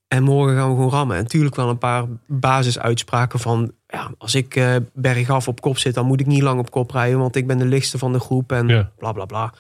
En 0.07 0.23
morgen 0.23 0.55
gaan 0.55 0.69
we 0.69 0.75
gewoon 0.75 0.89
rammen. 0.91 1.15
En 1.17 1.21
natuurlijk 1.23 1.55
wel 1.55 1.69
een 1.69 1.77
paar 1.77 2.05
basisuitspraken 2.25 3.39
van... 3.39 3.71
Ja, 3.87 4.11
als 4.17 4.35
ik 4.35 4.55
eh, 4.55 4.75
bergaf 4.93 5.47
op 5.47 5.61
kop 5.61 5.77
zit, 5.77 5.93
dan 5.93 6.05
moet 6.05 6.19
ik 6.19 6.25
niet 6.25 6.41
lang 6.41 6.59
op 6.59 6.71
kop 6.71 6.91
rijden... 6.91 7.19
want 7.19 7.35
ik 7.35 7.47
ben 7.47 7.57
de 7.57 7.65
lichtste 7.65 7.97
van 7.97 8.11
de 8.13 8.19
groep 8.19 8.51
en 8.51 8.67
Ja. 8.67 8.91
bla 8.97 9.11
bla 9.11 9.25
bla. 9.25 9.53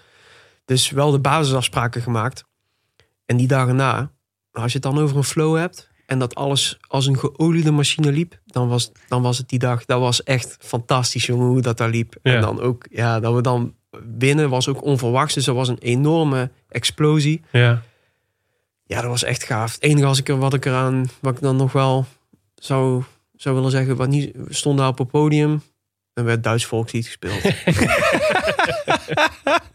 Dus 0.71 0.89
wel 0.89 1.11
de 1.11 1.19
basisafspraken 1.19 2.01
gemaakt. 2.01 2.43
En 3.25 3.37
die 3.37 3.47
dagen 3.47 3.75
na, 3.75 4.11
als 4.51 4.71
je 4.71 4.79
het 4.79 4.81
dan 4.81 4.99
over 4.99 5.17
een 5.17 5.23
flow 5.23 5.57
hebt... 5.57 5.89
en 6.05 6.19
dat 6.19 6.35
alles 6.35 6.77
als 6.87 7.05
een 7.05 7.17
geoliede 7.17 7.71
machine 7.71 8.11
liep... 8.11 8.39
dan 8.45 8.67
was, 8.67 8.91
dan 9.07 9.21
was 9.21 9.37
het 9.37 9.49
die 9.49 9.59
dag, 9.59 9.85
dat 9.85 9.99
was 9.99 10.23
echt 10.23 10.57
fantastisch, 10.59 11.25
jongen, 11.25 11.47
hoe 11.47 11.61
dat 11.61 11.77
daar 11.77 11.89
liep. 11.89 12.15
Ja. 12.23 12.33
En 12.33 12.41
dan 12.41 12.59
ook, 12.59 12.85
ja, 12.89 13.19
dat 13.19 13.33
we 13.33 13.41
dan 13.41 13.75
winnen 14.17 14.49
was 14.49 14.67
ook 14.67 14.83
onverwachts. 14.83 15.33
Dus 15.33 15.45
dat 15.45 15.55
was 15.55 15.67
een 15.67 15.79
enorme 15.79 16.51
explosie. 16.67 17.41
Ja. 17.51 17.81
Ja, 18.83 19.01
dat 19.01 19.09
was 19.09 19.23
echt 19.23 19.43
gaaf. 19.43 19.73
Het 19.73 19.83
enige 19.83 20.05
als 20.05 20.19
ik 20.19 20.29
er, 20.29 20.37
wat 20.37 20.53
ik 20.53 20.65
eraan, 20.65 21.05
wat 21.21 21.35
ik 21.35 21.41
dan 21.41 21.55
nog 21.55 21.71
wel 21.71 22.05
zou, 22.55 23.03
zou 23.35 23.55
willen 23.55 23.71
zeggen, 23.71 23.95
wat 23.95 24.09
niet, 24.09 24.35
we 24.35 24.53
stonden 24.53 24.81
daar 24.81 24.91
op 24.91 24.97
het 24.97 25.11
podium 25.11 25.61
en 26.13 26.23
werd 26.25 26.43
Duits 26.43 26.65
volkslied 26.65 27.05
gespeeld. 27.05 27.41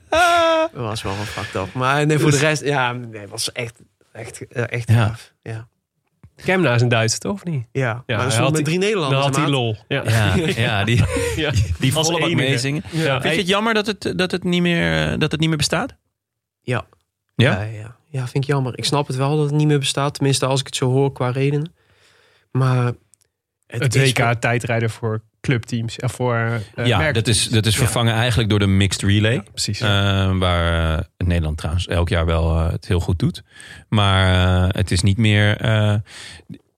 dat 0.09 0.71
was 0.73 1.03
wel 1.03 1.13
een 1.13 1.25
fucked 1.27 1.55
up. 1.55 1.73
Maar 1.75 2.07
nee, 2.07 2.19
voor 2.19 2.31
de 2.31 2.37
rest, 2.39 2.65
ja, 2.65 2.93
nee, 2.93 3.21
het 3.21 3.31
was 3.31 3.53
echt, 3.53 3.81
echt, 4.13 4.47
eh, 4.49 4.65
echt 4.69 4.89
Ja. 4.91 5.07
gaaf. 5.07 5.33
Ja, 5.43 5.69
Kemna 6.45 6.75
is 6.75 6.83
een 6.83 6.89
Duitser, 6.89 7.21
toch? 7.21 7.33
Of 7.33 7.45
niet? 7.45 7.67
ja. 7.73 8.03
Ja, 8.07 8.17
maar 8.17 8.27
hij 8.27 8.37
had 8.37 8.53
met 8.53 8.55
die- 8.55 8.65
drie 8.65 8.79
Dan 8.79 8.87
Nederlanders. 8.89 9.25
had 9.25 9.37
hij 9.37 9.49
lol. 9.49 9.77
Ja. 9.89 10.03
Ja, 10.05 10.35
ja, 10.67 10.85
die, 10.85 11.03
Ja. 11.37 11.53
die 11.79 11.93
volle 11.93 12.19
bak 12.21 12.31
meezingen. 12.35 12.83
Ja. 12.91 13.21
Vind 13.21 13.35
je 13.35 13.41
het 13.41 13.49
jammer 13.49 13.75
dat 13.75 13.87
het, 13.87 14.13
dat 14.17 14.31
het, 14.31 14.45
niet, 14.45 14.63
meer, 14.63 15.13
eh, 15.13 15.19
dat 15.19 15.31
het 15.31 15.41
niet 15.41 15.49
meer 15.49 15.59
bestaat? 15.59 15.95
Ja. 16.63 16.87
Ja? 17.35 17.53
Ja, 17.53 17.63
ja. 17.63 17.97
ja, 18.09 18.21
vind 18.29 18.45
ik 18.45 18.51
jammer. 18.51 18.79
Ik 18.79 18.85
snap 18.85 19.07
het 19.07 19.17
wel 19.17 19.37
dat 19.37 19.45
het 19.47 19.55
niet 19.55 19.67
meer 19.67 19.79
bestaat. 19.79 20.15
Tenminste, 20.15 20.47
als 20.47 20.61
ik 20.61 20.67
het 20.67 20.77
zo 20.77 20.91
hoor 20.91 21.13
qua 21.13 21.31
redenen. 21.31 21.75
Maar 22.51 22.85
het, 23.67 23.83
Het 23.83 23.95
is 23.95 24.13
WK 24.13 24.33
tijdrijden 24.41 24.91
voor 24.91 25.23
clubteams. 25.47 25.99
En 25.99 26.11
voor 26.11 26.61
eh, 26.75 26.87
ja, 26.87 27.13
dat 27.13 27.27
is, 27.27 27.49
dat 27.49 27.67
is 27.67 27.73
Ja. 27.73 27.79
vervangen 27.79 28.15
eigenlijk 28.15 28.49
door 28.51 28.59
de 28.59 28.67
mixed 28.67 29.03
relay. 29.03 29.33
Ja, 29.33 29.43
precies. 29.53 29.81
Eh, 29.81 29.89
waar 30.39 30.97
eh, 30.99 31.05
Nederland 31.27 31.57
trouwens 31.57 31.87
elk 31.87 32.09
jaar 32.09 32.27
wel 32.27 32.57
eh, 32.57 32.71
het 32.71 32.87
heel 32.87 33.01
goed 33.01 33.19
doet. 33.19 33.43
Maar 33.89 34.65
eh, 34.65 34.69
het 34.81 34.91
is 34.91 35.03
niet 35.03 35.17
meer. 35.19 35.57
eh, 35.57 35.95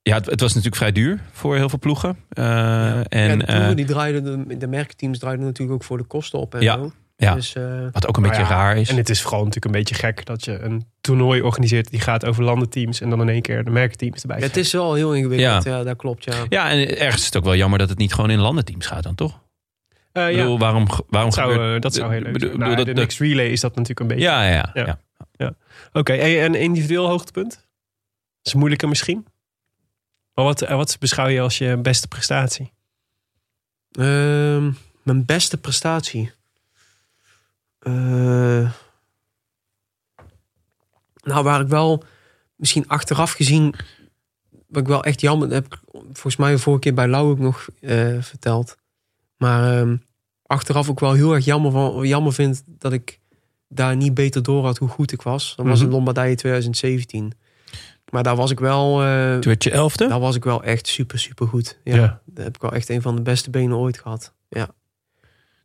ja, 0.03 0.15
het, 0.15 0.27
het 0.27 0.41
was 0.41 0.49
natuurlijk 0.51 0.77
vrij 0.77 0.93
duur 0.93 1.21
voor 1.33 1.57
heel 1.57 1.69
veel 1.69 1.79
ploegen. 1.79 2.17
Eh, 2.29 2.45
Ja. 2.45 3.05
En 3.09 3.39
de 3.39 3.45
ploegen 3.45 3.69
eh, 3.71 3.77
die 3.77 3.85
draaiden, 3.85 4.49
de, 4.49 4.57
de 4.57 4.67
merkteams 4.67 5.19
draaiden 5.19 5.45
natuurlijk 5.47 5.79
ook 5.81 5.85
voor 5.85 5.99
de 5.99 6.05
kosten 6.05 6.39
op 6.39 6.55
en 6.55 6.63
Ja, 6.63 6.75
zo. 6.75 6.93
Ja. 7.21 7.35
Dus 7.35 7.55
eh, 7.55 7.87
wat 7.93 8.07
ook 8.07 8.17
een 8.17 8.23
beetje 8.23 8.43
ja, 8.43 8.49
raar 8.49 8.77
is. 8.77 8.89
En 8.89 8.97
het 8.97 9.09
is 9.09 9.21
vooral 9.23 9.39
natuurlijk 9.39 9.65
een 9.67 9.81
beetje 9.81 9.95
gek 9.95 10.25
dat 10.27 10.45
je 10.45 10.59
een 10.59 10.87
toernooi 11.01 11.43
organiseert 11.43 11.91
die 11.91 12.01
gaat 12.01 12.25
over 12.25 12.45
landenteams 12.45 13.01
en 13.01 13.11
dan 13.11 13.21
in 13.21 13.29
één 13.29 13.43
keer 13.43 13.65
de 13.65 13.71
merkteams 13.71 14.21
erbij. 14.23 14.39
ja, 14.39 14.47
het 14.47 14.57
is 14.57 14.73
wel 14.73 14.95
heel 14.95 15.15
ingewikkeld. 15.15 15.65
Ja. 15.65 15.77
Ja, 15.77 15.83
dat 15.85 15.97
klopt. 15.97 16.25
Ja. 16.25 16.35
Ja, 16.49 16.71
en 16.71 16.99
ergens 16.99 17.21
is 17.21 17.25
het 17.27 17.37
ook 17.37 17.45
wel 17.45 17.55
jammer 17.57 17.79
dat 17.79 17.89
het 17.89 17.99
niet 17.99 18.15
gewoon 18.15 18.31
in 18.31 18.39
landenteams 18.39 18.87
gaat 18.87 19.03
dan, 19.03 19.15
toch? 19.15 19.41
Eh, 20.13 20.29
Ik 20.29 20.35
ja, 20.35 20.41
bedoel, 20.41 20.59
waarom, 20.59 20.87
waarom 20.87 21.31
dat 21.31 21.35
zou, 21.39 21.53
gebeurt... 21.53 21.75
eh, 21.75 21.81
dat 21.81 21.95
zou 21.95 22.13
heel 22.13 22.21
leuk 22.23 22.33
bedoel- 22.33 22.49
zijn. 22.49 22.59
bedoel, 22.59 22.75
Nou, 22.75 22.77
dat- 22.77 22.87
de 22.87 22.93
dat- 23.01 23.03
mixed 23.05 23.27
relay 23.29 23.47
is 23.47 23.61
dat 23.61 23.71
natuurlijk 23.75 24.01
een 24.01 24.07
beetje. 24.07 24.23
Ja, 24.25 24.45
ja, 24.49 24.71
ja. 24.75 24.85
Ja. 24.85 24.99
ja. 25.33 25.55
Oké, 25.93 26.13
en 26.13 26.41
en 26.45 26.55
individueel 26.55 27.09
hoogtepunt? 27.09 27.51
Dat 27.51 27.61
is 28.43 28.55
moeilijker 28.55 28.89
misschien. 28.89 29.27
Maar 30.35 30.45
wat, 30.45 30.61
wat 30.61 30.97
beschouw 31.01 31.27
je 31.27 31.41
als 31.41 31.59
je 31.59 31.77
beste 31.77 32.09
prestatie? 32.09 32.73
Ehm, 33.91 34.71
mijn 35.03 35.25
beste 35.25 35.57
prestatie. 35.57 36.33
Eh, 37.79 38.71
nou, 41.23 41.45
waar 41.45 41.61
ik 41.61 41.69
wel 41.69 42.03
misschien 42.57 42.89
achteraf 42.89 43.33
gezien. 43.33 43.75
Wat 44.69 44.83
ik 44.83 44.89
wel 44.89 45.05
echt 45.05 45.21
jammer 45.21 45.51
heb. 45.51 45.65
ik 45.67 45.79
Volgens 45.93 46.37
mij 46.37 46.51
de 46.51 46.59
vorige 46.59 46.81
keer 46.83 46.95
bij 46.95 47.09
Lau 47.09 47.31
ook 47.31 47.39
nog 47.39 47.69
eh, 47.81 48.17
verteld. 48.23 48.77
Maar 49.37 49.79
ehm, 49.81 49.97
achteraf 50.47 50.89
ook 50.91 51.01
wel 51.01 51.13
heel 51.13 51.35
erg 51.35 51.45
jammer, 51.45 51.71
van, 51.73 52.07
jammer 52.07 52.33
vind 52.33 52.63
dat 52.67 52.93
ik 52.93 53.21
daar 53.69 53.97
niet 53.97 54.15
beter 54.15 54.43
door 54.43 54.65
had 54.65 54.79
hoe 54.79 54.89
goed 54.89 55.13
ik 55.13 55.23
was. 55.23 55.55
Dat 55.57 55.67
was 55.67 55.79
Mhm. 55.79 55.87
in 55.87 55.93
Lombardije 55.95 56.35
2017. 56.35 57.33
Maar 58.11 58.23
daar 58.23 58.37
was 58.37 58.51
ik 58.51 58.61
wel. 58.61 59.03
eh, 59.03 59.33
Toen 59.33 59.41
werd 59.43 59.63
je 59.65 59.71
elfde? 59.71 60.09
daar 60.09 60.21
was 60.21 60.37
ik 60.37 60.45
wel 60.45 60.63
echt 60.63 60.87
super, 60.87 61.19
super 61.19 61.47
goed. 61.47 61.79
Ja, 61.85 61.95
Ja. 61.97 62.23
Daar 62.25 62.45
heb 62.45 62.55
ik 62.55 62.61
wel 62.63 62.73
echt 62.73 62.89
een 62.89 63.03
van 63.03 63.17
de 63.17 63.23
beste 63.23 63.51
benen 63.51 63.77
ooit 63.77 63.99
gehad. 63.99 64.35
Ja, 64.49 64.69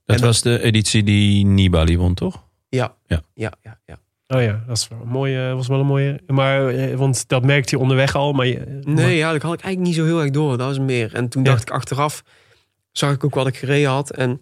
dat 0.05 0.19
en- 0.19 0.25
was 0.25 0.41
de 0.41 0.61
editie 0.61 1.03
die 1.03 1.45
Nibali 1.45 1.97
won, 1.97 2.13
toch? 2.13 2.43
ja, 2.69 2.95
Ja. 3.05 3.21
ja, 3.33 3.51
ja. 3.61 3.79
ja. 3.85 3.97
Oh 4.27 4.41
ja, 4.41 4.63
dat 4.67 4.77
is 4.77 4.87
wel 4.87 5.01
een 5.01 5.07
mooie, 5.07 5.53
was 5.53 5.67
wel 5.67 5.79
een 5.79 5.85
mooie. 5.85 6.21
Maar, 6.27 6.67
eh, 6.67 6.95
want 6.95 7.27
dat 7.27 7.43
merkte 7.45 7.75
je 7.75 7.81
onderweg 7.81 8.15
al. 8.15 8.33
Maar, 8.33 8.45
je- 8.47 8.79
Nee, 8.83 9.17
ja, 9.17 9.31
dat 9.31 9.41
had 9.41 9.53
ik 9.53 9.61
eigenlijk 9.61 9.79
niet 9.79 9.95
zo 9.95 10.05
heel 10.05 10.21
erg 10.21 10.31
door. 10.31 10.57
Dat 10.57 10.67
was 10.67 10.79
meer. 10.79 11.13
En 11.15 11.29
toen 11.29 11.43
Ja. 11.43 11.49
dacht 11.49 11.61
ik 11.61 11.69
achteraf, 11.69 12.23
zag 12.91 13.13
ik 13.13 13.23
ook 13.23 13.35
wat 13.35 13.47
ik 13.47 13.57
gereden 13.57 13.89
had. 13.89 14.11
En 14.11 14.41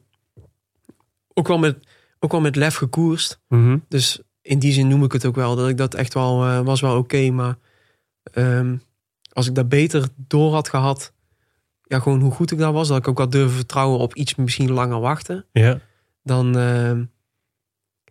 ook 1.34 1.48
wel 1.48 1.58
met, 1.58 1.78
ook 2.20 2.32
wel 2.32 2.42
met 2.42 2.56
lef 2.56 2.76
gekoerst. 2.76 3.40
Mhm. 3.48 3.78
Dus 3.88 4.20
in 4.42 4.60
die 4.60 4.72
zin 4.72 4.88
noem 4.88 5.04
ik 5.04 5.12
het 5.12 5.26
ook 5.26 5.36
wel. 5.36 5.56
Dat 5.56 5.70
ik 5.70 5.78
dat 5.78 5.94
echt 5.94 6.14
wel, 6.14 6.44
eh, 6.46 6.60
was 6.60 6.82
wel 6.82 6.98
oké. 6.98 7.30
maar 7.32 7.56
ehm, 8.34 8.76
als 9.34 9.48
ik 9.48 9.56
dat 9.56 9.70
beter 9.70 10.08
door 10.16 10.54
had 10.54 10.70
gehad. 10.70 11.14
Ja, 11.92 12.00
gewoon 12.00 12.22
hoe 12.22 12.32
goed 12.32 12.52
ik 12.52 12.58
daar 12.58 12.72
was. 12.72 12.88
Dat 12.88 12.98
ik 12.98 13.08
ook 13.08 13.18
had 13.18 13.32
durven 13.32 13.56
vertrouwen 13.56 14.00
op 14.00 14.16
iets 14.16 14.36
misschien 14.36 14.72
langer 14.72 15.00
wachten. 15.00 15.46
ja. 15.52 15.80
dan, 16.24 16.58
ehm, 16.58 17.04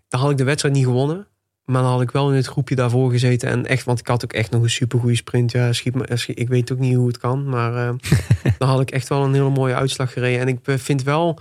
dan 0.09 0.20
had 0.20 0.31
ik 0.31 0.37
de 0.37 0.45
wedstrijd 0.45 0.74
niet 0.74 0.85
gewonnen. 0.85 1.26
Maar 1.64 1.83
dan 1.83 1.91
had 1.91 2.01
ik 2.03 2.11
wel 2.11 2.31
in 2.31 2.37
het 2.37 2.47
groepje 2.47 2.74
daarvoor 2.74 3.11
gezeten. 3.11 3.49
En 3.49 3.66
echt, 3.66 3.85
want 3.85 3.99
ik 3.99 4.07
had 4.07 4.24
ook 4.24 4.33
echt 4.33 4.51
nog 4.51 4.62
een 4.62 4.70
supergoeie 4.70 5.16
sprint. 5.16 5.53
Ja, 5.53 5.72
schiet 5.72 5.95
me, 5.95 6.16
schiet- 6.16 6.39
ik 6.39 6.49
weet 6.49 6.72
ook 6.72 6.78
niet 6.78 6.95
hoe 6.95 7.07
het 7.07 7.18
kan. 7.18 7.49
Maar 7.49 7.74
ehm, 7.87 7.97
dan 8.59 8.68
had 8.68 8.81
ik 8.81 8.91
echt 8.91 9.09
wel 9.09 9.24
een 9.24 9.33
hele 9.35 9.51
mooie 9.51 9.74
uitslag 9.74 10.12
gereden. 10.12 10.41
En 10.41 10.49
ik 10.49 10.59
vind 10.81 11.03
wel, 11.03 11.39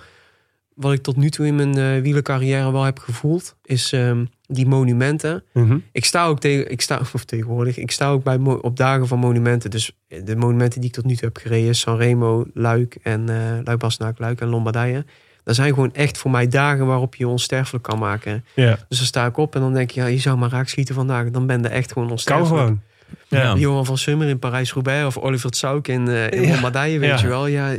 wat 0.74 0.94
ik 0.94 1.02
tot 1.02 1.16
nu 1.18 1.30
toe 1.30 1.46
in 1.46 1.56
mijn 1.56 1.78
eh 1.78 2.02
wielercarrière 2.02 2.72
wel 2.72 2.84
heb 2.84 3.00
gevoeld, 3.00 3.56
is 3.64 3.94
ehm, 3.94 4.26
die 4.52 4.68
monumenten. 4.68 5.44
Mhm. 5.54 5.78
Ik 5.92 6.06
sta 6.06 6.26
ook 6.26 6.40
tegen, 6.40 6.72
ik 6.72 6.82
sta, 6.82 7.00
of 7.14 7.24
tegenwoordig, 7.26 7.78
ik 7.78 7.92
sta 7.92 8.10
ook 8.10 8.24
bij 8.24 8.38
op 8.38 8.78
dagen 8.78 9.08
van 9.08 9.20
monumenten. 9.20 9.70
Dus 9.70 9.92
de 10.24 10.36
monumenten 10.36 10.80
die 10.80 10.90
ik 10.90 10.96
tot 10.96 11.06
nu 11.06 11.16
toe 11.16 11.28
heb 11.28 11.38
gereden, 11.38 11.76
Sanremo, 11.76 12.46
Luik 12.54 12.98
en 13.04 13.30
eh 13.30 13.76
Luik 13.98 14.20
Luik 14.20 14.42
en 14.42 14.48
Lombardije. 14.48 15.06
Dat 15.44 15.56
zijn 15.56 15.74
gewoon 15.74 15.94
echt 15.94 16.18
voor 16.18 16.32
mij 16.32 16.48
dagen 16.48 16.86
waarop 16.86 17.16
je 17.16 17.28
onsterfelijk 17.28 17.84
kan 17.84 18.00
maken. 18.00 18.46
ja. 18.56 18.78
Dus 18.88 18.98
dan 18.98 19.08
sta 19.08 19.26
ik 19.26 19.38
op 19.38 19.56
en 19.56 19.62
dan 19.62 19.74
denk 19.74 19.92
je, 19.92 20.02
ja, 20.02 20.08
je 20.08 20.18
zou 20.18 20.38
maar 20.38 20.50
raak 20.50 20.68
schieten 20.68 20.96
vandaag. 20.96 21.30
Dan 21.30 21.46
ben 21.48 21.62
je 21.62 21.68
echt 21.68 21.88
gewoon 21.92 22.04
Kan 22.04 22.12
onsterfelijk. 22.18 22.50
gewoon. 22.62 22.82
Ja. 23.28 23.56
Johan 23.56 23.86
van 23.86 23.98
Summer 23.98 24.28
in 24.28 24.40
Parijs-Roubaix 24.40 25.06
of 25.06 25.18
Oliver 25.24 25.50
Tsauk 25.50 25.88
in, 25.88 26.08
eh, 26.08 26.32
in 26.32 26.42
Ja. 26.42 26.52
Lombardije, 26.52 27.00
weet 27.00 27.10
Ja. 27.10 27.20
je 27.22 27.28
wel. 27.28 27.48
Ja, 27.48 27.72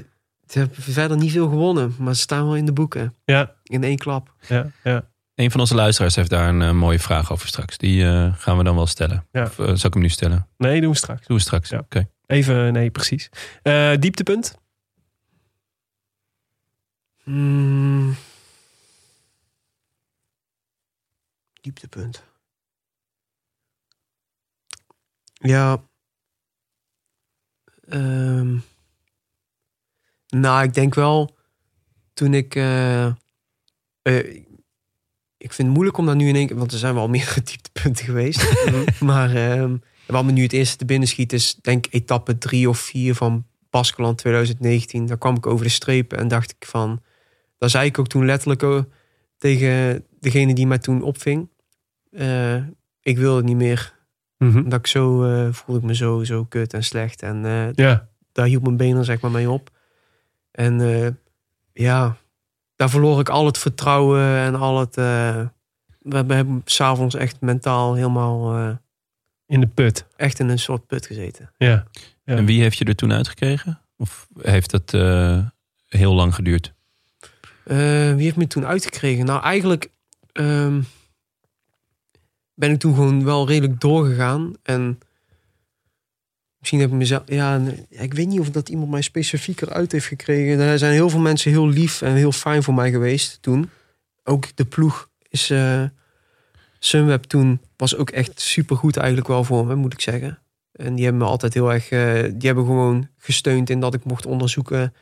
ze 0.49 0.59
hebben 0.59 0.77
verder 0.83 1.17
niet 1.17 1.33
veel 1.33 1.49
gewonnen, 1.49 1.95
maar 1.99 2.15
ze 2.15 2.21
staan 2.21 2.45
wel 2.45 2.57
in 2.57 2.65
de 2.67 2.73
boeken. 2.73 3.15
Ja, 3.25 3.55
In 3.65 3.85
één 3.85 3.99
klap. 3.99 4.33
ja, 4.49 4.71
ja. 4.85 5.05
Een 5.41 5.51
van 5.51 5.61
onze 5.61 5.75
luisteraars 5.75 6.15
heeft 6.15 6.31
daar 6.31 6.49
een 6.49 6.63
eh, 6.63 6.71
mooie 6.73 6.99
vraag 6.99 7.33
over 7.33 7.49
straks. 7.49 7.77
Die 7.79 8.05
eh, 8.05 8.35
gaan 8.37 8.57
we 8.59 8.65
dan 8.65 8.75
wel 8.75 8.87
stellen. 8.87 9.27
Ja. 9.33 9.43
Of 9.43 9.59
eh, 9.59 9.67
zal 9.67 9.87
ik 9.87 9.93
hem 9.93 10.03
nu 10.03 10.09
stellen? 10.09 10.49
Nee, 10.57 10.81
doen 10.81 10.91
we 10.91 10.97
straks. 10.97 11.27
Doen 11.27 11.37
we 11.37 11.43
straks. 11.43 11.69
Ja. 11.69 11.79
Oké. 11.79 12.09
Even, 12.27 12.73
nee, 12.73 12.91
precies. 12.91 13.29
Eh, 13.63 13.93
dieptepunt? 13.99 14.59
Hmm. 17.23 18.15
Dieptepunt. 21.61 22.25
Ja. 25.33 25.83
Ehm. 27.89 28.57
nou, 30.29 30.63
ik 30.65 30.75
denk 30.75 30.95
wel 30.95 31.37
toen 32.13 32.35
ik. 32.35 32.55
eh, 32.55 33.07
eh, 34.03 34.49
ik 35.41 35.53
vind 35.53 35.67
het 35.69 35.77
moeilijk 35.77 35.97
om 35.99 36.07
daar 36.07 36.17
nu 36.17 36.29
in 36.29 36.35
één 36.37 36.47
keer. 36.47 36.57
Want 36.57 36.73
er 36.73 36.79
zijn 36.79 36.95
wel 36.95 37.09
meerdere 37.09 37.43
dieptepunten 37.51 38.05
geweest. 38.05 38.53
maar 39.01 39.35
ehm 39.35 39.77
wat 40.07 40.25
me 40.25 40.33
nu 40.33 40.43
het 40.43 40.53
eerste 40.53 40.77
te 40.77 40.85
binnen 40.85 41.09
schiet 41.09 41.33
is, 41.33 41.55
denk 41.55 41.87
ik, 41.87 41.93
etappe 41.95 42.39
drie 42.39 42.69
of 42.69 42.79
vier 42.79 43.15
van 43.15 43.45
Baskeland 43.71 44.19
2019. 44.19 45.07
Daar 45.07 45.19
kwam 45.19 45.37
ik 45.37 45.47
over 45.47 45.65
de 45.65 45.71
streep 45.71 46.13
en 46.13 46.29
dacht 46.29 46.51
ik 46.59 46.67
van. 46.67 47.03
Daar 47.59 47.71
zei 47.71 47.87
ik 47.87 47.99
ook 47.99 48.09
toen 48.09 48.25
letterlijk 48.25 48.63
eh, 48.63 48.81
tegen 49.39 50.05
degene 50.21 50.55
die 50.55 50.67
mij 50.67 50.79
toen 50.79 51.03
opving. 51.03 51.49
eh, 52.11 52.57
ik 53.03 53.19
wil 53.19 53.37
het 53.37 53.45
niet 53.45 53.57
meer. 53.57 53.95
Mhm. 54.39 54.69
Dat 54.69 54.79
ik 54.79 54.87
zo 54.87 55.25
eh, 55.25 55.53
voelde 55.53 55.81
ik 55.81 55.87
me 55.87 55.95
zo, 55.95 56.25
zo 56.25 56.45
kut 56.45 56.75
en 56.75 56.85
slecht. 56.85 57.23
En 57.23 57.43
Ja, 57.75 58.09
daar 58.33 58.47
hield 58.47 58.63
mijn 58.63 58.77
benen 58.77 59.05
zeg 59.05 59.21
maar 59.21 59.31
mee 59.31 59.51
op. 59.51 59.71
En 60.51 60.81
ja, 61.73 62.17
daar 62.81 62.91
verloor 62.91 63.21
ik 63.21 63.29
al 63.29 63.47
het 63.47 63.59
vertrouwen 63.59 64.37
en 64.37 64.55
al 64.55 64.81
het. 64.81 64.97
eh, 64.97 65.45
we 65.99 66.35
hebben 66.35 66.63
s'avonds 66.65 67.15
echt 67.15 67.41
mentaal 67.41 67.95
helemaal 67.95 68.57
eh, 68.57 68.71
in 69.47 69.61
de 69.61 69.67
put. 69.67 70.07
echt 70.17 70.39
in 70.39 70.49
een 70.49 70.59
soort 70.59 70.87
put 70.87 71.07
gezeten. 71.07 71.51
Ja. 71.57 71.87
Ja. 72.25 72.37
En 72.37 72.45
wie 72.45 72.61
heeft 72.61 72.79
je 72.79 72.85
er 72.85 72.95
toen 72.95 73.13
uitgekregen? 73.13 73.81
Of 73.97 74.29
heeft 74.43 74.71
dat 74.71 74.95
eh, 74.95 75.39
heel 75.87 76.15
lang 76.15 76.35
geduurd? 76.35 76.75
Eh, 77.65 77.77
wie 78.15 78.25
heeft 78.25 78.37
me 78.37 78.47
toen 78.47 78.67
uitgekregen? 78.67 79.25
Nou, 79.25 79.43
eigenlijk 79.43 79.91
ehm, 80.33 80.81
ben 82.55 82.71
ik 82.71 82.79
toen 82.79 82.95
gewoon 82.95 83.25
wel 83.25 83.47
redelijk 83.47 83.81
doorgegaan. 83.81 84.53
En 84.63 84.99
misschien 86.61 86.81
heb 86.81 86.91
ik 86.91 86.97
mezelf... 86.97 87.23
Ja, 87.27 87.61
ik 87.89 88.15
weet 88.15 88.29
niet 88.29 88.41
of 88.41 88.51
dat 88.51 88.69
iemand 88.69 88.91
mij 88.91 89.03
specifieker 89.03 89.73
uit 89.73 89.93
heeft 89.93 90.07
gekregen. 90.07 90.61
Er 90.61 90.79
zijn 90.79 90.93
heel 90.93 91.11
veel 91.11 91.21
mensen 91.21 91.51
heel 91.51 91.69
lief 91.69 92.03
en 92.03 92.15
heel 92.15 92.33
fijn 92.33 92.63
voor 92.63 92.75
mij 92.75 92.91
geweest 92.91 93.39
toen. 93.41 93.71
Ook 94.25 94.57
de 94.57 94.65
ploeg 94.65 95.09
is... 95.29 95.51
eh 95.51 95.83
Sunweb 96.83 97.23
toen 97.23 97.61
was 97.77 97.97
ook 97.97 98.11
echt 98.11 98.41
supergoed 98.41 98.97
eigenlijk 98.97 99.29
wel 99.29 99.45
voor 99.45 99.67
me, 99.67 99.75
moet 99.75 99.93
ik 99.93 100.01
zeggen. 100.01 100.39
En 100.73 100.95
die 100.95 101.05
hebben 101.05 101.23
me 101.23 101.29
altijd 101.29 101.55
heel 101.55 101.73
erg... 101.73 101.91
eh, 101.91 102.23
die 102.23 102.47
hebben 102.47 102.65
gewoon 102.65 103.09
gesteund 103.19 103.71
in 103.71 103.81
dat 103.81 103.95
ik 103.95 104.05
mocht 104.05 104.27
onderzoeken... 104.27 104.95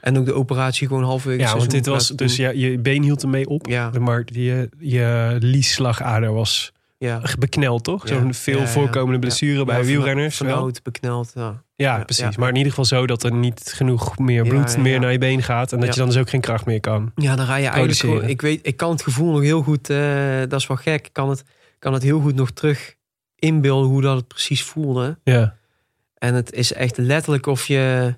En 0.00 0.18
ook 0.18 0.24
de 0.24 0.34
operatie 0.34 0.86
gewoon 0.86 1.02
halverwege 1.02 1.42
Ja, 1.42 1.56
want 1.56 1.70
dit 1.70 1.86
was 1.86 2.08
dus 2.08 2.36
ja, 2.36 2.50
je 2.50 2.78
been 2.78 3.02
hield 3.02 3.22
ermee 3.22 3.48
op. 3.48 3.66
Ja. 3.66 3.90
Maar 4.00 4.22
je, 4.24 4.68
je 4.78 5.36
liesslagader 5.40 6.32
was 6.32 6.72
Ja. 7.06 7.20
bekneld, 7.38 7.84
toch? 7.84 8.08
Ja. 8.08 8.18
Zo'n 8.18 8.34
veel 8.34 8.66
voorkomende 8.66 9.18
blessure 9.18 9.64
bij 9.64 9.84
wielrenners. 9.84 10.36
Vernauwd, 10.36 10.82
bekneld, 10.82 11.32
ja. 11.76 11.98
Precies. 12.04 12.36
Maar 12.36 12.48
in 12.48 12.54
ieder 12.54 12.68
geval 12.68 12.84
zo 12.84 13.06
dat 13.06 13.22
er 13.22 13.32
niet 13.32 13.72
genoeg 13.74 14.18
meer 14.18 14.42
bloed 14.48 14.76
meer 14.76 15.00
naar 15.00 15.12
je 15.12 15.18
been 15.18 15.42
gaat. 15.42 15.72
En 15.72 15.80
dat 15.80 15.94
je 15.94 16.00
dan 16.00 16.08
dus 16.08 16.18
ook 16.18 16.30
geen 16.30 16.40
kracht 16.40 16.66
meer 16.66 16.80
kan. 16.80 17.12
Ja, 17.14 17.36
dan 17.36 17.46
ga 17.46 17.56
je 17.56 17.66
eigenlijk 17.66 17.98
Produceren. 17.98 18.28
Ik, 18.28 18.40
weet, 18.40 18.66
ik 18.66 18.76
kan 18.76 18.90
het 18.90 19.02
gevoel 19.02 19.32
nog 19.32 19.40
heel 19.40 19.62
goed... 19.62 19.90
eh, 19.90 20.40
dat 20.48 20.60
is 20.60 20.66
wel 20.66 20.76
gek. 20.76 21.06
Ik 21.06 21.12
kan 21.12 21.28
het, 21.28 21.44
kan 21.78 21.92
het 21.92 22.02
heel 22.02 22.20
goed 22.20 22.34
nog 22.34 22.50
terug 22.50 22.94
inbeelden 23.36 23.88
hoe 23.88 24.02
dat 24.02 24.16
het 24.16 24.28
precies 24.28 24.62
voelde. 24.62 25.18
Ja. 25.24 25.56
En 26.18 26.34
het 26.34 26.52
is 26.52 26.72
echt 26.72 26.96
letterlijk 26.96 27.46
of 27.46 27.66
je, 27.66 28.14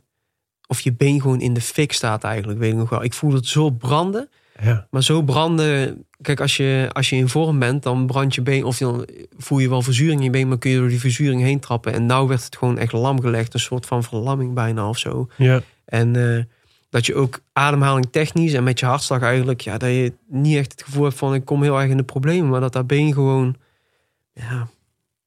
of 0.66 0.80
je 0.80 0.92
been 0.92 1.20
gewoon 1.20 1.40
in 1.40 1.54
de 1.54 1.60
fik 1.60 1.92
staat 1.92 2.24
eigenlijk. 2.24 2.58
Weet 2.58 2.72
ik 2.72 2.78
nog 2.78 2.88
wel. 2.88 3.04
Ik 3.04 3.12
voel 3.12 3.32
het 3.32 3.46
zo 3.46 3.70
branden. 3.70 4.28
Ja. 4.62 4.86
Maar 4.90 5.02
zo 5.02 5.22
branden... 5.22 6.04
Kijk, 6.20 6.40
als 6.40 6.56
je, 6.56 6.88
als 6.92 7.10
je 7.10 7.16
in 7.16 7.28
vorm 7.28 7.58
bent, 7.58 7.82
dan 7.82 8.06
brandt 8.06 8.34
je 8.34 8.42
been... 8.42 8.64
Of 8.64 8.78
dan 8.78 9.06
voel 9.36 9.58
je 9.58 9.68
wel 9.68 9.82
verzuring 9.82 10.18
in 10.18 10.24
je 10.24 10.30
been, 10.30 10.48
maar 10.48 10.58
kun 10.58 10.70
je 10.70 10.78
door 10.78 10.88
die 10.88 11.00
verzuring 11.00 11.42
heen 11.42 11.60
trappen. 11.60 11.92
En 11.92 12.06
nou 12.06 12.28
werd 12.28 12.44
het 12.44 12.56
gewoon 12.56 12.78
echt 12.78 12.92
lam 12.92 13.20
gelegd. 13.20 13.54
Een 13.54 13.60
soort 13.60 13.86
van 13.86 14.02
verlamming 14.02 14.54
bijna 14.54 14.88
of 14.88 14.98
zo. 14.98 15.28
Ja. 15.36 15.60
En 15.84 16.36
eh, 16.36 16.44
dat 16.90 17.06
je 17.06 17.14
ook 17.14 17.40
ademhaling 17.52 18.06
technisch 18.10 18.52
en 18.52 18.64
met 18.64 18.78
je 18.78 18.86
hartslag 18.86 19.22
eigenlijk... 19.22 19.60
Ja, 19.60 19.78
dat 19.78 19.88
je 19.88 20.12
niet 20.28 20.56
echt 20.56 20.70
het 20.72 20.82
gevoel 20.82 21.04
hebt 21.04 21.16
van 21.16 21.34
ik 21.34 21.44
kom 21.44 21.62
heel 21.62 21.80
erg 21.80 21.90
in 21.90 21.96
de 21.96 22.02
problemen. 22.02 22.50
Maar 22.50 22.60
dat 22.60 22.72
dat 22.72 22.86
been 22.86 23.12
gewoon... 23.12 23.56
Ja, 24.32 24.68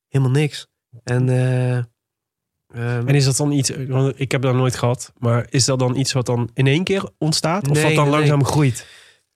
helemaal 0.09 0.33
niks. 0.33 0.67
En... 1.03 1.29
eh, 1.29 1.77
ehm, 1.77 3.07
En 3.07 3.15
is 3.15 3.25
dat 3.25 3.37
dan 3.37 3.51
iets, 3.51 3.71
want 3.87 4.19
ik 4.19 4.31
heb 4.31 4.41
dat 4.41 4.53
nooit 4.55 4.75
gehad, 4.75 5.13
maar 5.17 5.47
is 5.49 5.65
dat 5.65 5.79
dan 5.79 5.95
iets 5.95 6.13
wat 6.13 6.25
dan 6.25 6.49
in 6.53 6.67
één 6.67 6.83
keer 6.83 7.09
ontstaat? 7.17 7.67
Of 7.69 7.73
Nee, 7.73 7.83
wat 7.83 7.95
dan 7.95 8.03
nee, 8.03 8.11
nee. 8.11 8.19
langzaam 8.19 8.45
groeit? 8.45 8.87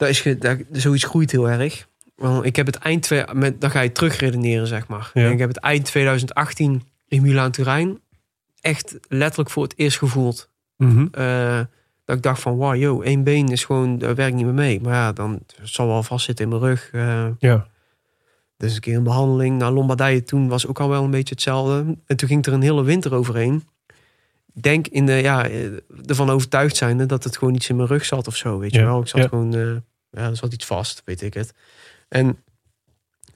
Dat 0.01 0.09
is, 0.09 0.23
dat, 0.39 0.57
zoiets 0.71 1.03
groeit 1.03 1.31
heel 1.31 1.49
erg. 1.49 1.87
Want 2.15 2.45
ik 2.45 2.55
heb 2.55 2.65
het 2.65 2.75
eind... 2.75 3.03
Twee, 3.03 3.23
met, 3.33 3.61
dan 3.61 3.71
ga 3.71 3.81
je 3.81 3.91
terugredeneren, 3.91 4.67
zeg 4.67 4.87
maar. 4.87 5.11
Ja. 5.13 5.25
En 5.25 5.31
ik 5.31 5.39
heb 5.39 5.47
het 5.47 5.57
eind 5.57 5.85
2018 5.85 6.83
in 7.07 7.21
Milaan-Turijn... 7.21 7.99
echt 8.61 8.99
letterlijk 9.07 9.49
voor 9.49 9.63
het 9.63 9.73
eerst 9.77 9.97
gevoeld. 9.97 10.49
Mhm. 10.77 11.07
Eh, 11.11 11.59
dat 12.05 12.15
ik 12.15 12.21
dacht 12.23 12.41
van, 12.41 12.55
wow, 12.55 12.75
yo, 12.75 13.01
één 13.01 13.23
been 13.23 13.47
is 13.47 13.63
gewoon... 13.65 13.97
Dat 13.97 14.15
werkt 14.15 14.35
niet 14.35 14.45
meer 14.45 14.53
mee. 14.53 14.81
Maar 14.81 14.93
ja, 14.93 15.11
dan 15.11 15.39
zal 15.63 15.87
wel 15.87 16.03
vastzitten 16.03 16.45
in 16.45 16.51
mijn 16.51 16.61
rug. 16.61 16.89
eh, 16.91 17.25
Ja. 17.39 17.67
Dus 18.57 18.73
een 18.75 18.81
keer 18.81 18.95
een 18.97 19.03
behandeling. 19.03 19.57
Nou, 19.57 19.73
Lombardije 19.73 20.23
toen 20.23 20.47
was 20.47 20.67
ook 20.67 20.79
al 20.79 20.89
wel 20.89 21.03
een 21.03 21.11
beetje 21.11 21.33
hetzelfde. 21.33 21.97
En 22.05 22.15
toen 22.17 22.27
ging 22.27 22.45
er 22.45 22.53
een 22.53 22.61
hele 22.61 22.83
winter 22.83 23.13
overheen. 23.13 23.63
denk 24.53 24.87
in 24.87 25.05
de, 25.05 25.13
ja, 25.13 25.47
eh, 25.47 25.65
ervan 26.05 26.29
overtuigd 26.29 26.75
zijnde 26.75 27.05
dat 27.05 27.23
het 27.23 27.37
gewoon 27.37 27.55
iets 27.55 27.69
in 27.69 27.75
mijn 27.75 27.87
rug 27.87 28.05
zat 28.05 28.27
of 28.27 28.35
zo, 28.35 28.59
weet 28.59 28.71
je 28.73 28.79
Ja, 28.79 28.85
wel. 28.85 29.01
Ik 29.01 29.07
zat 29.07 29.21
ja. 29.21 29.27
gewoon, 29.27 29.81
ja, 30.11 30.21
er 30.29 30.35
zat 30.35 30.53
iets 30.53 30.65
vast, 30.65 31.01
weet 31.05 31.21
ik 31.21 31.33
het. 31.33 31.53
En 32.07 32.37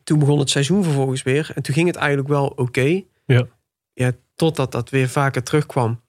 toen 0.03 0.19
begon 0.19 0.39
het 0.39 0.49
seizoen 0.49 0.84
vervolgens 0.84 1.23
weer. 1.23 1.51
En 1.55 1.61
toen 1.61 1.73
ging 1.73 1.88
het 1.88 1.95
eigenlijk 1.95 2.28
wel 2.28 2.47
oké. 2.47 3.01
Ja. 3.26 3.47
Ja, 3.93 4.11
totdat 4.36 4.71
dat 4.71 4.89
weer 4.89 5.09
vaker 5.09 5.43
terugkwam. 5.43 6.01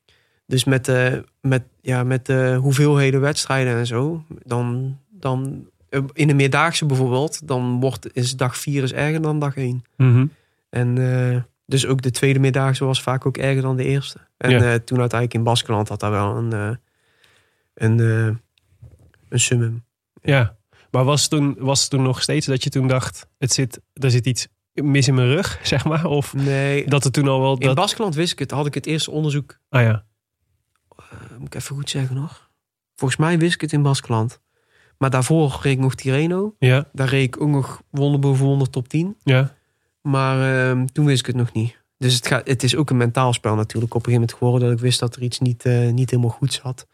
Dus 0.47 0.65
met 0.65 0.85
de, 0.85 1.25
met, 1.41 1.63
ja, 1.81 2.05
met 2.05 2.27
de 2.27 2.59
hoeveelheden 2.61 3.21
wedstrijden 3.21 3.77
en 3.77 3.87
zo, 3.87 4.25
dan, 4.45 4.99
dan 5.11 5.69
in 6.13 6.27
de 6.27 6.35
meerdaagse 6.35 6.87
bijvoorbeeld, 6.87 7.49
dan 7.49 7.81
wordt, 7.81 8.15
is 8.15 8.37
dag 8.37 8.57
4 8.59 8.83
is 8.83 8.93
erger 8.93 9.23
dan 9.23 9.39
dag 9.39 9.57
1. 9.57 9.85
Mhm. 9.97 10.27
En 10.71 10.99
eh, 10.99 11.43
dus 11.67 11.87
ook 11.87 12.03
de 12.03 12.11
tweede 12.11 12.39
meerdaagse 12.39 12.85
was 12.85 13.03
vaak 13.03 13.27
ook 13.27 13.37
erger 13.37 13.63
dan 13.63 13.77
de 13.77 13.85
eerste. 13.85 14.19
En 14.37 14.51
Ja. 14.51 14.57
eh, 14.59 14.75
toen 14.75 15.01
uiteindelijk 15.01 15.35
in 15.35 15.43
Baskeland 15.43 15.89
had 15.89 16.01
daar 16.01 16.11
wel 16.11 16.37
een, 16.37 16.53
eh, 16.53 16.71
een, 17.75 17.99
een 19.29 19.41
summum. 19.41 19.85
Ja, 20.27 20.57
maar 20.91 21.05
was 21.05 21.21
het 21.21 21.31
toen, 21.31 21.57
was 21.59 21.89
toen 21.89 22.03
nog 22.03 22.23
steeds 22.23 22.47
dat 22.47 22.65
je 22.65 22.71
toen 22.71 22.89
dacht, 22.89 23.27
het 23.39 23.53
zit, 23.53 23.81
er 23.93 24.11
zit 24.11 24.27
iets 24.27 24.47
mis 24.73 25.09
in 25.09 25.15
mijn 25.15 25.29
rug, 25.29 25.59
zeg 25.63 25.85
maar? 25.85 26.05
Of 26.05 26.35
Nee, 26.35 26.87
dat 26.89 27.05
het 27.05 27.13
toen 27.13 27.29
al 27.29 27.41
wel... 27.41 27.55
in 27.59 27.67
Dat, 27.67 27.75
Baskeland 27.75 28.15
wist 28.15 28.33
ik 28.33 28.39
het. 28.39 28.51
Had 28.51 28.67
ik 28.67 28.75
het 28.75 28.87
eerste 28.87 29.11
onderzoek, 29.11 29.59
ah 29.69 29.83
ja, 29.83 30.05
eh, 30.97 31.05
moet 31.39 31.47
ik 31.47 31.55
even 31.55 31.77
goed 31.77 31.91
zeggen 31.91 32.17
nog. 32.17 32.51
Volgens 32.97 33.21
mij 33.21 33.39
wist 33.39 33.55
ik 33.55 33.61
het 33.61 33.73
in 33.73 33.83
Baskeland. 33.83 34.41
Maar 34.99 35.11
daarvoor 35.11 35.59
reed 35.63 35.73
ik 35.73 35.79
nog 35.79 35.95
Tireno. 35.95 36.55
ja, 36.59 36.89
Daar 36.93 37.09
reed 37.09 37.25
ik 37.27 37.41
ook 37.41 37.49
nog 37.49 37.83
wonder 37.91 38.21
boven 38.21 38.45
wonder 38.45 38.71
top 38.71 38.89
10. 38.89 39.17
ja. 39.23 39.55
Maar 40.01 40.69
ehm, 40.69 40.87
toen 40.87 41.05
wist 41.07 41.21
ik 41.21 41.27
het 41.27 41.37
nog 41.37 41.53
niet. 41.53 41.83
Dus 41.99 42.15
het, 42.15 42.27
gaat, 42.27 42.49
het 42.49 42.63
is 42.63 42.77
ook 42.77 42.91
een 42.91 42.97
mentaal 42.97 43.33
spel 43.33 43.55
natuurlijk 43.55 43.95
op 43.95 44.07
een 44.07 44.13
gegeven 44.13 44.21
moment 44.21 44.39
geworden. 44.39 44.69
Dat 44.69 44.77
ik 44.79 44.85
wist 44.85 45.01
dat 45.01 45.17
er 45.17 45.23
iets 45.23 45.39
niet, 45.39 45.65
eh, 45.65 45.91
niet 45.91 46.11
helemaal 46.11 46.31
goed 46.33 46.53
zat. 46.53 46.87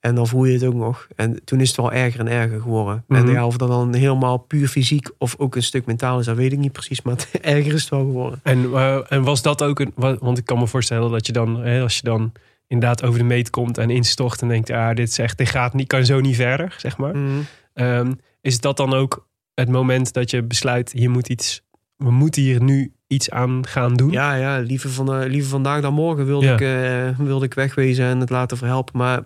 En 0.00 0.14
dan 0.14 0.26
voel 0.26 0.44
je 0.44 0.52
het 0.52 0.64
ook 0.64 0.74
nog. 0.74 1.06
En 1.16 1.44
toen 1.44 1.60
is 1.60 1.68
het 1.68 1.76
wel 1.76 1.92
erger 1.92 2.20
en 2.20 2.28
erger 2.28 2.60
geworden. 2.60 3.04
Mhm. 3.08 3.20
En 3.26 3.32
ja, 3.32 3.46
of 3.46 3.56
dat 3.56 3.68
dan 3.68 3.94
helemaal 3.94 4.38
puur 4.38 4.68
fysiek 4.68 5.10
of 5.18 5.34
ook 5.38 5.56
een 5.56 5.62
stuk 5.62 5.86
mentaal 5.86 6.18
is, 6.18 6.26
dat 6.26 6.36
weet 6.36 6.52
ik 6.52 6.58
niet 6.58 6.72
precies. 6.72 7.02
Maar 7.02 7.14
het, 7.14 7.28
erger 7.40 7.72
is 7.74 7.80
het 7.80 7.90
wel 7.90 8.00
geworden. 8.00 8.40
En, 8.42 8.64
eh, 8.74 9.12
en 9.12 9.22
was 9.22 9.42
dat 9.42 9.62
ook 9.62 9.80
een... 9.80 9.92
wa- 9.94 10.16
Want 10.20 10.38
ik 10.38 10.44
kan 10.44 10.58
me 10.58 10.66
voorstellen 10.66 11.10
dat 11.10 11.26
je 11.26 11.32
dan, 11.32 11.60
hè, 11.60 11.82
als 11.82 11.96
je 11.96 12.02
dan 12.02 12.32
inderdaad 12.66 13.02
over 13.04 13.18
de 13.18 13.24
meet 13.24 13.50
komt 13.50 13.78
en 13.78 13.90
instort 13.90 14.42
en 14.42 14.48
denkt, 14.48 14.70
ah, 14.70 14.94
dit, 14.94 15.08
is 15.08 15.18
echt, 15.18 15.38
dit 15.38 15.48
gaat 15.48 15.74
niet, 15.74 15.86
kan 15.86 16.04
zo 16.04 16.20
niet 16.20 16.36
verder, 16.36 16.74
zeg 16.78 16.96
maar. 16.96 17.16
Mhm. 17.16 17.28
Ehm, 17.74 18.12
is 18.40 18.60
dat 18.60 18.76
dan 18.76 18.94
ook 18.94 19.28
het 19.54 19.68
moment 19.68 20.12
dat 20.12 20.30
je 20.30 20.42
besluit, 20.42 20.92
hier 20.92 21.10
moet 21.10 21.28
iets, 21.28 21.62
we 21.96 22.10
moeten 22.10 22.42
hier 22.42 22.62
nu 22.62 22.92
iets 23.06 23.30
aan 23.30 23.66
gaan 23.66 23.94
doen? 23.94 24.10
Ja, 24.10 24.34
ja 24.34 24.58
liever, 24.58 24.90
van, 24.90 25.14
eh, 25.14 25.28
liever 25.28 25.50
vandaag 25.50 25.80
dan 25.80 25.94
morgen 25.94 26.26
wilde, 26.26 26.46
Ja. 26.46 26.52
ik, 26.54 26.60
eh, 26.60 27.18
wilde 27.26 27.44
ik 27.44 27.54
wegwezen 27.54 28.04
en 28.04 28.20
het 28.20 28.30
laten 28.30 28.56
verhelpen. 28.56 28.98
Maar 28.98 29.22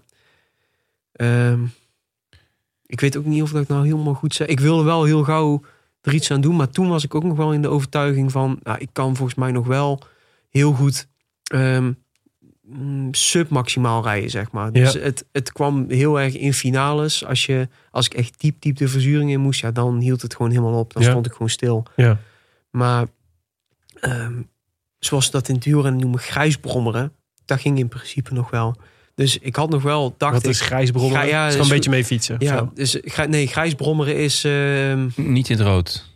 ehm, 1.15 1.65
ik 2.87 3.01
weet 3.01 3.17
ook 3.17 3.25
niet 3.25 3.43
of 3.43 3.51
dat 3.51 3.63
ik 3.63 3.69
nou 3.69 3.85
helemaal 3.87 4.15
goed 4.15 4.35
zeg. 4.35 4.47
Ik 4.47 4.61
wilde 4.61 4.83
wel 4.85 5.05
heel 5.05 5.25
gauw 5.25 5.63
er 6.01 6.15
iets 6.15 6.31
aan 6.31 6.41
doen. 6.41 6.57
Maar 6.57 6.71
toen 6.71 6.89
was 6.89 7.05
ik 7.05 7.15
ook 7.15 7.25
nog 7.25 7.37
wel 7.37 7.53
in 7.53 7.63
de 7.63 7.69
overtuiging 7.69 8.33
van... 8.33 8.59
Nou, 8.63 8.79
ik 8.79 8.89
kan 8.93 9.17
volgens 9.17 9.39
mij 9.39 9.51
nog 9.51 9.67
wel 9.67 10.03
heel 10.51 10.73
goed 10.73 11.07
ehm, 11.45 11.93
mm, 12.63 13.15
submaximaal 13.15 14.03
rijden, 14.03 14.31
zeg 14.31 14.51
maar. 14.51 14.73
Dus 14.73 14.93
Ja. 14.93 15.01
het, 15.01 15.25
het 15.33 15.53
kwam 15.53 15.85
heel 15.91 16.21
erg 16.21 16.35
in 16.37 16.55
finales. 16.55 17.25
Als, 17.25 17.47
je, 17.47 17.69
als 17.91 18.07
ik 18.07 18.15
echt 18.15 18.41
diep, 18.41 18.61
diep 18.61 18.77
de 18.77 18.89
verzuring 18.89 19.31
in 19.31 19.41
moest... 19.41 19.61
Ja, 19.61 19.71
dan 19.71 19.99
hield 19.99 20.23
het 20.23 20.35
gewoon 20.37 20.51
helemaal 20.51 20.79
op. 20.79 20.93
Dan 20.93 21.03
Ja. 21.03 21.11
stond 21.11 21.27
ik 21.27 21.33
gewoon 21.33 21.49
stil. 21.49 21.87
Ja. 21.97 22.19
Maar 22.71 23.07
ehm, 24.01 24.43
zoals 24.99 25.25
ze 25.25 25.31
dat 25.31 25.49
in 25.49 25.55
het 25.55 25.65
wielrennen 25.65 26.01
noemen, 26.01 26.21
grijsbrommeren, 26.21 27.13
dat 27.45 27.61
ging 27.61 27.79
in 27.79 27.89
principe 27.89 28.35
nog 28.35 28.51
wel. 28.51 28.77
Dus 29.15 29.39
ik 29.39 29.57
had 29.57 29.71
nog 29.71 29.83
wel, 29.83 30.15
dacht 30.19 30.33
Wat 30.33 30.45
ik... 30.45 30.51
is 30.51 30.61
grijsbrommen? 30.61 31.17
Ga- 31.19 31.23
ja, 31.25 31.43
is 31.43 31.47
is 31.47 31.53
gewoon 31.53 31.67
een 31.71 31.75
beetje 31.75 31.91
mee 31.91 32.05
fietsen. 32.05 32.37
ja, 32.39 32.57
Zo. 32.59 32.71
dus 32.75 32.99
nee, 33.29 33.47
grijsbrommeren 33.47 34.17
is 34.17 34.45
ehm, 34.45 35.09
Niet 35.17 35.49
in 35.51 35.57
het 35.59 35.67
rood. 35.67 36.11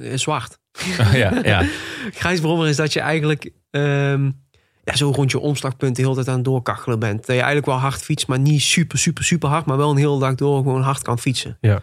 eh, 0.00 0.10
zwart. 0.16 0.58
Oh, 1.00 1.12
ja, 1.12 1.40
ja. 1.42 1.64
Grijsbrommer 2.14 2.68
is 2.68 2.76
dat 2.76 2.92
je 2.92 3.00
eigenlijk 3.00 3.50
ehm, 3.70 4.30
ja, 4.84 4.96
zo 4.96 5.10
rond 5.10 5.30
je 5.30 5.38
omslagpunt 5.38 5.96
de 5.96 6.02
hele 6.02 6.14
tijd 6.14 6.28
aan 6.28 6.34
het 6.34 6.44
doorkachelen 6.44 6.98
bent. 6.98 7.16
Dat 7.18 7.26
je 7.26 7.32
eigenlijk 7.32 7.66
wel 7.66 7.76
hard 7.76 8.02
fietst, 8.02 8.26
maar 8.26 8.38
niet 8.38 8.62
super, 8.62 8.98
super, 8.98 9.24
super 9.24 9.48
hard, 9.48 9.66
maar 9.66 9.76
wel 9.76 9.90
een 9.90 9.96
hele 9.96 10.18
dag 10.18 10.34
door 10.34 10.56
gewoon 10.56 10.82
hard 10.82 11.02
kan 11.02 11.18
fietsen. 11.18 11.58
Ja. 11.60 11.82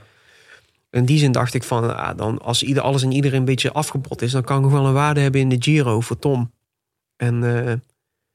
In 0.91 1.05
die 1.05 1.17
zin 1.17 1.31
dacht 1.31 1.53
ik 1.53 1.63
van, 1.63 1.97
ah, 1.97 2.17
dan 2.17 2.39
als 2.41 2.63
ieder, 2.63 2.83
alles 2.83 3.03
en 3.03 3.11
iedereen 3.11 3.39
een 3.39 3.45
beetje 3.45 3.71
afgebot 3.71 4.21
is, 4.21 4.31
dan 4.31 4.43
kan 4.43 4.63
ik 4.65 4.71
wel 4.71 4.85
een 4.85 4.93
waarde 4.93 5.19
hebben 5.19 5.41
in 5.41 5.49
de 5.49 5.57
Giro 5.59 6.01
voor 6.01 6.19
Tom. 6.19 6.51
En 7.15 7.65
eh, 7.67 7.73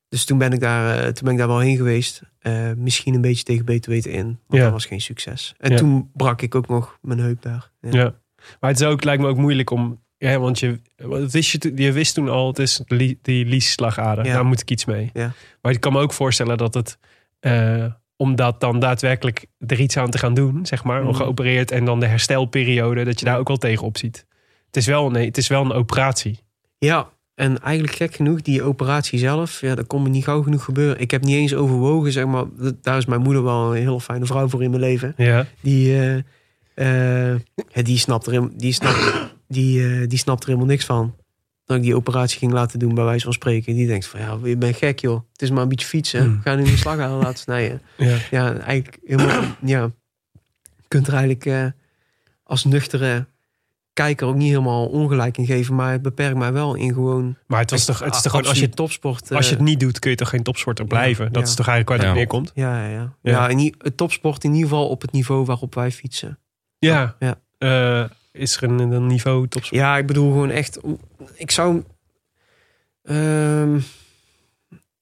dus 0.08 0.24
toen 0.24 0.38
ben 0.38 0.52
ik 0.52 0.60
daar, 0.60 0.98
eh, 0.98 1.04
toen 1.04 1.24
ben 1.24 1.32
ik 1.32 1.38
daar 1.38 1.48
wel 1.48 1.58
heen 1.58 1.76
geweest. 1.76 2.22
Eh, 2.38 2.70
misschien 2.76 3.14
een 3.14 3.20
beetje 3.20 3.42
tegen 3.44 3.64
beter 3.64 3.90
weten 3.90 4.10
in, 4.12 4.24
want 4.24 4.38
Ja. 4.48 4.62
dat 4.62 4.72
was 4.72 4.86
geen 4.86 5.00
succes. 5.00 5.54
En 5.58 5.70
Ja. 5.70 5.76
toen 5.76 6.10
brak 6.14 6.42
ik 6.42 6.54
ook 6.54 6.68
nog 6.68 6.98
mijn 7.02 7.18
heup 7.18 7.42
daar. 7.42 7.70
Ja. 7.80 7.90
Ja. 7.90 8.14
Maar 8.60 8.70
het 8.70 8.80
is 8.80 8.86
ook, 8.86 9.04
lijkt 9.04 9.22
me 9.22 9.28
ook 9.28 9.36
moeilijk 9.36 9.70
om... 9.70 10.00
Ja, 10.16 10.38
want 10.38 10.58
je, 10.58 10.80
wist 11.30 11.50
je, 11.50 11.58
toen- 11.58 11.76
je 11.76 11.92
wist 11.92 12.14
toen 12.14 12.28
al, 12.28 12.46
het 12.48 12.58
is 12.58 12.80
die, 12.86 13.18
die 13.22 13.44
liesslagader. 13.46 14.24
Ja. 14.24 14.32
Daar 14.32 14.44
moet 14.44 14.60
ik 14.60 14.70
iets 14.70 14.84
mee. 14.84 15.10
Ja. 15.12 15.32
Maar 15.62 15.72
ik 15.72 15.80
kan 15.80 15.92
me 15.92 16.00
ook 16.00 16.12
voorstellen 16.12 16.56
dat 16.58 16.74
het... 16.74 16.98
eh, 17.40 17.84
om 18.16 18.36
dat 18.36 18.60
dan 18.60 18.78
daadwerkelijk 18.80 19.46
er 19.66 19.80
iets 19.80 19.96
aan 19.96 20.10
te 20.10 20.18
gaan 20.18 20.34
doen, 20.34 20.66
zeg 20.66 20.84
maar. 20.84 21.02
Mhm. 21.02 21.12
Geopereerd 21.14 21.70
en 21.70 21.84
dan 21.84 22.00
de 22.00 22.06
herstelperiode. 22.06 23.04
Dat 23.04 23.18
je 23.18 23.24
daar 23.24 23.38
ook 23.38 23.48
wel 23.48 23.56
tegen 23.56 23.86
op 23.86 23.98
ziet. 23.98 24.26
Het 24.66 24.76
is 24.76 24.86
wel, 24.86 25.10
nee, 25.10 25.26
het 25.26 25.36
is 25.36 25.48
wel 25.48 25.64
een 25.64 25.72
operatie. 25.72 26.38
Ja, 26.78 27.10
en 27.38 27.60
eigenlijk 27.62 27.96
gek 27.96 28.14
genoeg, 28.14 28.42
die 28.42 28.62
operatie 28.62 29.18
zelf, 29.18 29.60
ja, 29.60 29.74
dat 29.74 29.86
kon 29.86 30.02
me 30.02 30.08
niet 30.08 30.24
gauw 30.24 30.42
genoeg 30.42 30.64
gebeuren. 30.64 31.00
Ik 31.00 31.10
heb 31.10 31.22
niet 31.22 31.34
eens 31.34 31.54
overwogen, 31.54 32.12
zeg 32.12 32.26
maar. 32.26 32.44
Daar 32.82 32.96
is 32.98 33.06
mijn 33.06 33.20
moeder 33.20 33.42
wel 33.42 33.70
een 33.70 33.82
hele 33.82 34.00
fijne 34.00 34.26
vrouw 34.26 34.48
voor 34.48 34.62
in 34.62 34.70
mijn 34.70 34.82
leven. 34.82 35.14
Ja. 35.16 35.46
Die, 35.60 35.92
eh, 36.74 37.34
eh, 37.34 37.40
die, 37.82 37.98
snapt 37.98 38.26
er, 38.26 38.32
helemaal- 38.32 38.56
die, 38.56 38.72
snapt, 38.72 39.12
die, 39.48 39.84
eh, 39.84 40.08
die 40.08 40.18
snapt 40.18 40.42
er 40.42 40.46
helemaal 40.48 40.68
niks 40.68 40.84
van. 40.84 41.14
Dat 41.64 41.76
ik 41.76 41.82
die 41.82 41.96
operatie 41.96 42.38
ging 42.38 42.52
laten 42.52 42.78
doen, 42.78 42.94
bij 42.94 43.04
wijze 43.04 43.24
van 43.24 43.32
spreken. 43.32 43.74
Die 43.74 43.86
denkt 43.86 44.06
van, 44.06 44.20
ja, 44.20 44.38
je 44.44 44.56
bent 44.56 44.76
gek 44.76 44.98
joh. 44.98 45.20
Het 45.32 45.42
is 45.42 45.50
maar 45.50 45.62
een 45.62 45.68
beetje 45.68 45.86
fietsen. 45.86 46.22
Hmm. 46.22 46.40
Ga 46.42 46.54
nu 46.54 46.62
een 46.62 46.78
slaghalen 46.78 47.18
laten 47.18 47.38
snijden. 47.38 47.82
ja. 47.96 48.16
Ja, 48.30 48.56
eigenlijk 48.58 48.98
helemaal, 49.04 49.42
ja. 49.64 49.90
Je 50.76 50.88
kunt 50.88 51.06
er 51.06 51.14
eigenlijk 51.14 51.72
als 52.42 52.64
nuchtere 52.64 53.26
kijker 53.98 54.26
ook 54.26 54.34
niet 54.34 54.48
helemaal 54.48 54.86
ongelijk 54.86 55.38
in 55.38 55.46
geven. 55.46 55.74
Maar 55.74 55.92
het 55.92 56.02
beperkt 56.02 56.36
mij 56.36 56.52
wel 56.52 56.74
in 56.74 56.92
gewoon... 56.94 57.36
Maar 57.46 57.60
het, 57.60 57.70
was 57.70 57.84
toch, 57.84 57.98
het 57.98 58.14
is 58.14 58.22
toch 58.22 58.30
gewoon, 58.32 58.46
als 58.46 58.58
je, 58.60 58.68
topsport... 58.68 59.32
als 59.32 59.46
je 59.46 59.52
eh, 59.52 59.58
het 59.58 59.68
niet 59.68 59.80
doet, 59.80 59.98
kun 59.98 60.10
je 60.10 60.16
toch 60.16 60.28
geen 60.28 60.42
topsporter 60.42 60.86
blijven? 60.86 61.32
dat 61.32 61.42
ja. 61.42 61.48
is 61.48 61.54
toch 61.54 61.68
eigenlijk 61.68 61.88
waar 61.88 61.98
het 61.98 62.16
Ja. 62.16 62.22
neerkomt? 62.22 62.50
Ja, 62.54 62.84
ja, 62.84 62.90
ja. 62.92 63.16
Ja. 63.22 63.48
die- 63.48 63.74
het 63.78 63.96
topsport 63.96 64.44
in 64.44 64.52
ieder 64.54 64.68
geval 64.68 64.88
op 64.88 65.00
het 65.00 65.12
niveau 65.12 65.44
waarop 65.44 65.74
wij 65.74 65.90
fietsen. 65.90 66.38
Ja. 66.78 67.16
Ja. 67.18 67.40
Eh, 67.58 68.04
is 68.32 68.56
er 68.56 68.62
een, 68.62 68.78
een 68.78 69.06
niveau 69.06 69.48
topsport? 69.48 69.80
Ja, 69.80 69.96
ik 69.96 70.06
bedoel 70.06 70.30
gewoon 70.30 70.50
echt... 70.50 70.78
Ik 71.34 71.50
zou... 71.50 71.84
ehm, 73.02 73.70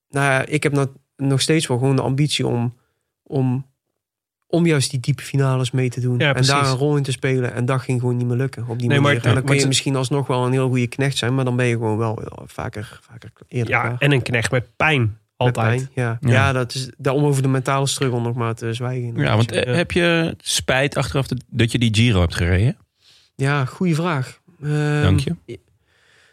nou 0.09 0.27
ja, 0.33 0.47
ik 0.47 0.63
heb 0.63 0.73
nou 0.73 0.89
nog 1.17 1.41
steeds 1.41 1.67
wel 1.67 1.79
gewoon 1.79 1.97
de 1.97 2.03
ambitie 2.03 2.47
om... 2.47 2.75
om 3.23 3.66
om 4.49 4.67
juist 4.67 4.91
die 4.91 5.01
diepe 5.01 5.23
finales 5.23 5.71
mee 5.71 5.91
te 5.91 6.01
doen. 6.01 6.19
Ja, 6.19 6.35
en 6.35 6.43
daar 6.47 6.67
een 6.67 6.77
rol 6.77 6.97
in 6.97 7.03
te 7.03 7.13
spelen. 7.13 7.53
En 7.55 7.65
dat 7.65 7.81
ging 7.81 8.01
gewoon 8.01 8.17
niet 8.17 8.27
meer 8.27 8.37
lukken 8.37 8.67
op 8.69 8.79
die 8.79 8.89
Nee, 8.89 9.01
maar- 9.01 9.07
manier. 9.07 9.17
en 9.17 9.25
dan 9.25 9.35
maar 9.35 9.43
kun 9.53 9.61
je 9.61 9.67
misschien 9.67 9.97
alsnog 9.97 10.27
wel 10.27 10.47
een 10.47 10.53
heel 10.53 10.69
goede 10.69 10.87
knecht 10.87 11.17
zijn. 11.17 11.35
Maar 11.35 11.45
dan 11.45 11.57
ben 11.57 11.67
je 11.67 11.73
gewoon 11.73 11.97
wel 11.99 12.23
vaker, 12.47 12.99
vaker 13.03 13.31
eerder 13.49 13.73
Ja, 13.73 13.81
klaar. 13.81 13.97
en 13.99 14.13
een 14.13 14.23
knecht 14.23 14.51
met 14.51 14.77
pijn. 14.77 15.01
Met 15.01 15.47
Altijd. 15.47 15.77
pijn, 15.77 15.89
Ja. 15.95 16.19
Ja. 16.21 16.31
Ja. 16.31 16.53
dat 16.53 16.75
is 16.75 16.91
daarom 16.97 17.25
over 17.25 17.43
de 17.43 17.49
mentale 17.49 17.87
struggle 17.87 18.21
nog 18.21 18.35
maar 18.35 18.55
te 18.55 18.73
zwijgen. 18.75 19.15
ja, 19.17 19.37
want 19.37 19.53
eh, 19.53 19.75
heb 19.75 19.93
je 19.93 20.35
spijt 20.39 20.97
achteraf 20.97 21.27
dat, 21.27 21.45
dat 21.49 21.73
je 21.73 21.79
die 21.79 21.95
Giro 21.95 22.21
hebt 22.21 22.35
gereden? 22.35 22.77
Ja, 23.35 23.65
goede 23.65 23.95
vraag. 23.95 24.41
Ehm, 24.63 25.03
Dank 25.03 25.21
je. 25.21 25.35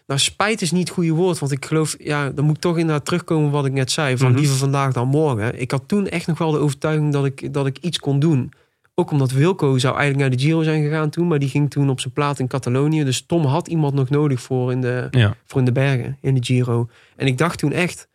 Nou, 0.07 0.19
spijt 0.19 0.61
is 0.61 0.71
niet 0.71 0.87
het 0.87 0.95
goede 0.97 1.11
woord. 1.11 1.39
Want 1.39 1.51
ik 1.51 1.65
geloof, 1.65 1.95
ja, 1.99 2.29
dan 2.29 2.45
moet 2.45 2.55
ik 2.55 2.61
toch 2.61 2.77
inderdaad 2.77 3.05
terugkomen 3.05 3.51
wat 3.51 3.65
ik 3.65 3.71
net 3.71 3.91
zei. 3.91 4.17
Van 4.17 4.29
Mhm. 4.29 4.39
liever 4.39 4.57
vandaag 4.57 4.93
dan 4.93 5.07
morgen. 5.07 5.61
Ik 5.61 5.71
had 5.71 5.83
toen 5.87 6.07
echt 6.07 6.27
nog 6.27 6.37
wel 6.37 6.51
de 6.51 6.57
overtuiging 6.57 7.13
dat 7.13 7.25
ik, 7.25 7.53
dat 7.53 7.65
ik 7.65 7.77
iets 7.81 7.99
kon 7.99 8.19
doen. 8.19 8.51
Ook 8.95 9.11
omdat 9.11 9.31
Wilco 9.31 9.77
zou 9.77 9.95
eigenlijk 9.97 10.29
naar 10.29 10.37
de 10.39 10.43
Giro 10.43 10.63
zijn 10.63 10.83
gegaan 10.83 11.09
toen. 11.09 11.27
Maar 11.27 11.39
die 11.39 11.49
ging 11.49 11.69
toen 11.71 11.89
op 11.89 11.99
zijn 11.99 12.13
plaat 12.13 12.39
in 12.39 12.47
Catalonië. 12.47 13.03
Dus 13.03 13.23
Tom 13.25 13.45
had 13.45 13.67
iemand 13.67 13.93
nog 13.93 14.09
nodig 14.09 14.41
voor 14.41 14.71
in 14.71 14.81
de, 14.81 15.07
Ja. 15.11 15.35
voor 15.45 15.59
in 15.59 15.65
de 15.65 15.71
bergen, 15.71 16.17
in 16.21 16.33
de 16.33 16.43
Giro. 16.43 16.89
En 17.15 17.27
ik 17.27 17.37
dacht 17.37 17.57
toen 17.57 17.71
echt... 17.71 18.07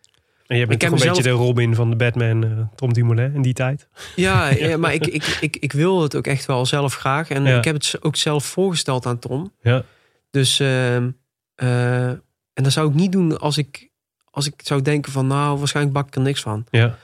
En 0.47 0.57
je 0.59 0.67
bent 0.67 0.83
Ik 0.83 0.89
toch 0.89 1.01
een 1.01 1.07
beetje 1.09 1.23
de 1.23 1.31
Robin 1.31 1.75
van 1.75 1.91
de 1.91 1.97
Batman, 1.97 2.45
eh, 2.45 2.51
Tom 2.75 2.93
Dumoulin, 2.93 3.35
in 3.35 3.43
die 3.43 3.53
tijd. 3.53 3.89
Ja, 4.17 4.49
ja 4.55 4.77
maar 4.77 4.95
ik, 4.95 5.07
ik, 5.07 5.39
ik, 5.41 5.57
ik 5.57 5.73
wil 5.73 6.03
het 6.03 6.17
ook 6.17 6.27
echt 6.27 6.47
wel 6.47 6.67
zelf 6.67 6.95
graag. 6.95 7.31
En 7.31 7.45
Ja. 7.45 7.59
ik 7.59 7.65
heb 7.65 7.75
het 7.75 7.97
ook 8.01 8.17
zelf 8.17 8.45
voorgesteld 8.45 9.07
aan 9.07 9.19
Tom. 9.19 9.53
Ja. 9.63 9.83
Dus, 10.31 10.61
ehm, 10.61 11.11
eh, 11.59 12.09
en 12.09 12.63
dat 12.65 12.73
zou 12.73 12.89
ik 12.89 12.95
niet 12.95 13.13
doen 13.13 13.39
als 13.39 13.59
ik, 13.59 13.91
als 14.25 14.47
ik 14.47 14.55
zou 14.65 14.83
denken 14.83 15.13
van, 15.13 15.27
nou, 15.27 15.59
waarschijnlijk 15.59 15.95
bak 15.97 16.07
ik 16.07 16.15
er 16.15 16.21
niks 16.21 16.41
van. 16.41 16.65
Ja. 16.71 16.97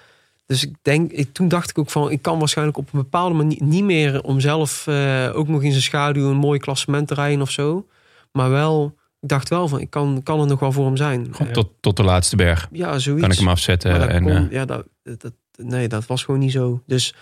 Dus 0.47 0.63
ik 0.65 0.75
denk, 0.83 1.13
ik, 1.13 1.33
toen 1.33 1.49
dacht 1.49 1.71
ik 1.71 1.79
ook 1.79 1.91
van, 1.91 2.11
ik 2.11 2.23
kan 2.23 2.39
waarschijnlijk 2.39 2.79
op 2.79 2.93
een 2.93 2.99
bepaalde 3.01 3.35
manier 3.35 3.63
niet 3.63 3.85
meer 3.85 4.23
om 4.23 4.41
zelf 4.41 4.87
eh, 4.87 5.31
ook 5.35 5.49
nog 5.49 5.63
in 5.63 5.71
zijn 5.71 5.83
schaduw 5.83 6.31
een 6.31 6.37
mooi 6.37 6.59
klassement 6.59 7.09
te 7.09 7.15
rijden 7.15 7.41
of 7.41 7.51
zo. 7.51 7.87
Maar 8.33 8.51
wel 8.51 8.95
ik 9.21 9.29
dacht 9.31 9.49
wel 9.49 9.69
van, 9.69 9.81
ik 9.81 9.91
kan, 9.91 10.21
kan 10.23 10.41
er 10.41 10.47
nog 10.47 10.61
wel 10.61 10.73
voor 10.73 10.87
hem 10.87 10.97
zijn. 10.97 11.35
Gewoon 11.35 11.53
tot, 11.53 11.71
tot 11.81 11.97
de 11.97 12.03
laatste 12.03 12.37
berg. 12.37 12.69
Ja, 12.73 12.99
zoiets. 12.99 13.23
Kan 13.23 13.31
ik 13.33 13.39
hem 13.39 13.49
afzetten. 13.49 14.09
En, 14.09 14.23
kon- 14.23 14.33
eh, 14.33 14.51
ja, 14.51 14.65
dat, 14.65 14.87
dat, 15.03 15.33
nee, 15.57 15.89
dat 15.89 16.07
was 16.07 16.25
gewoon 16.25 16.41
niet 16.41 16.53
zo. 16.53 16.83
Dus 16.87 17.15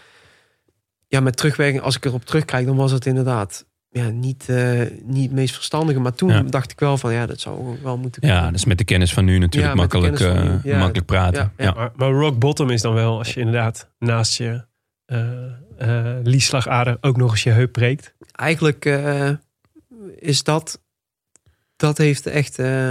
ja, 1.09 1.21
met 1.21 1.37
terugwerking, 1.37 1.83
als 1.83 1.97
ik 1.97 2.05
erop 2.05 2.25
terugkijk, 2.25 2.67
dan 2.67 2.77
was 2.77 2.93
het 2.93 3.07
inderdaad 3.07 3.67
ja, 3.93 4.09
niet, 4.09 4.49
eh, 4.49 4.81
niet 5.05 5.23
het 5.25 5.33
meest 5.33 5.55
verstandige. 5.55 6.01
Maar 6.01 6.15
toen 6.15 6.29
Ja. 6.31 6.43
dacht 6.43 6.71
ik 6.73 6.81
wel 6.81 6.97
van, 6.99 7.13
ja, 7.13 7.27
dat 7.27 7.41
zou 7.41 7.79
wel 7.83 7.97
moeten 7.99 8.27
ja, 8.27 8.35
kunnen. 8.35 8.53
dus 8.53 8.65
met 8.65 8.79
de 8.79 8.85
kennis 8.85 9.13
van 9.15 9.25
nu 9.25 9.39
natuurlijk 9.39 9.75
Ja, 9.75 9.81
makkelijk, 9.81 10.21
eh, 10.21 10.43
nu. 10.43 10.59
Ja. 10.71 10.79
makkelijk 10.79 11.07
praten. 11.07 11.41
Ja, 11.41 11.53
Ja, 11.57 11.65
ja. 11.65 11.73
Maar, 11.75 11.91
maar 11.97 12.11
rock 12.11 12.39
bottom 12.39 12.71
is 12.71 12.83
dan 12.83 12.95
wel 12.95 13.19
als 13.19 13.35
je 13.35 13.41
inderdaad 13.41 13.91
naast 13.99 14.37
je 14.37 14.65
eh 15.07 15.61
eh, 15.79 16.17
liesslagader 16.23 16.97
ook 17.01 17.17
nog 17.17 17.31
eens 17.31 17.43
je 17.43 17.51
heup 17.51 17.73
breekt. 17.73 18.15
Eigenlijk 18.33 18.85
eh, 18.85 19.31
is 20.17 20.43
dat, 20.43 20.83
dat 21.77 21.99
heeft 21.99 22.27
echt 22.27 22.59
eh, 22.59 22.91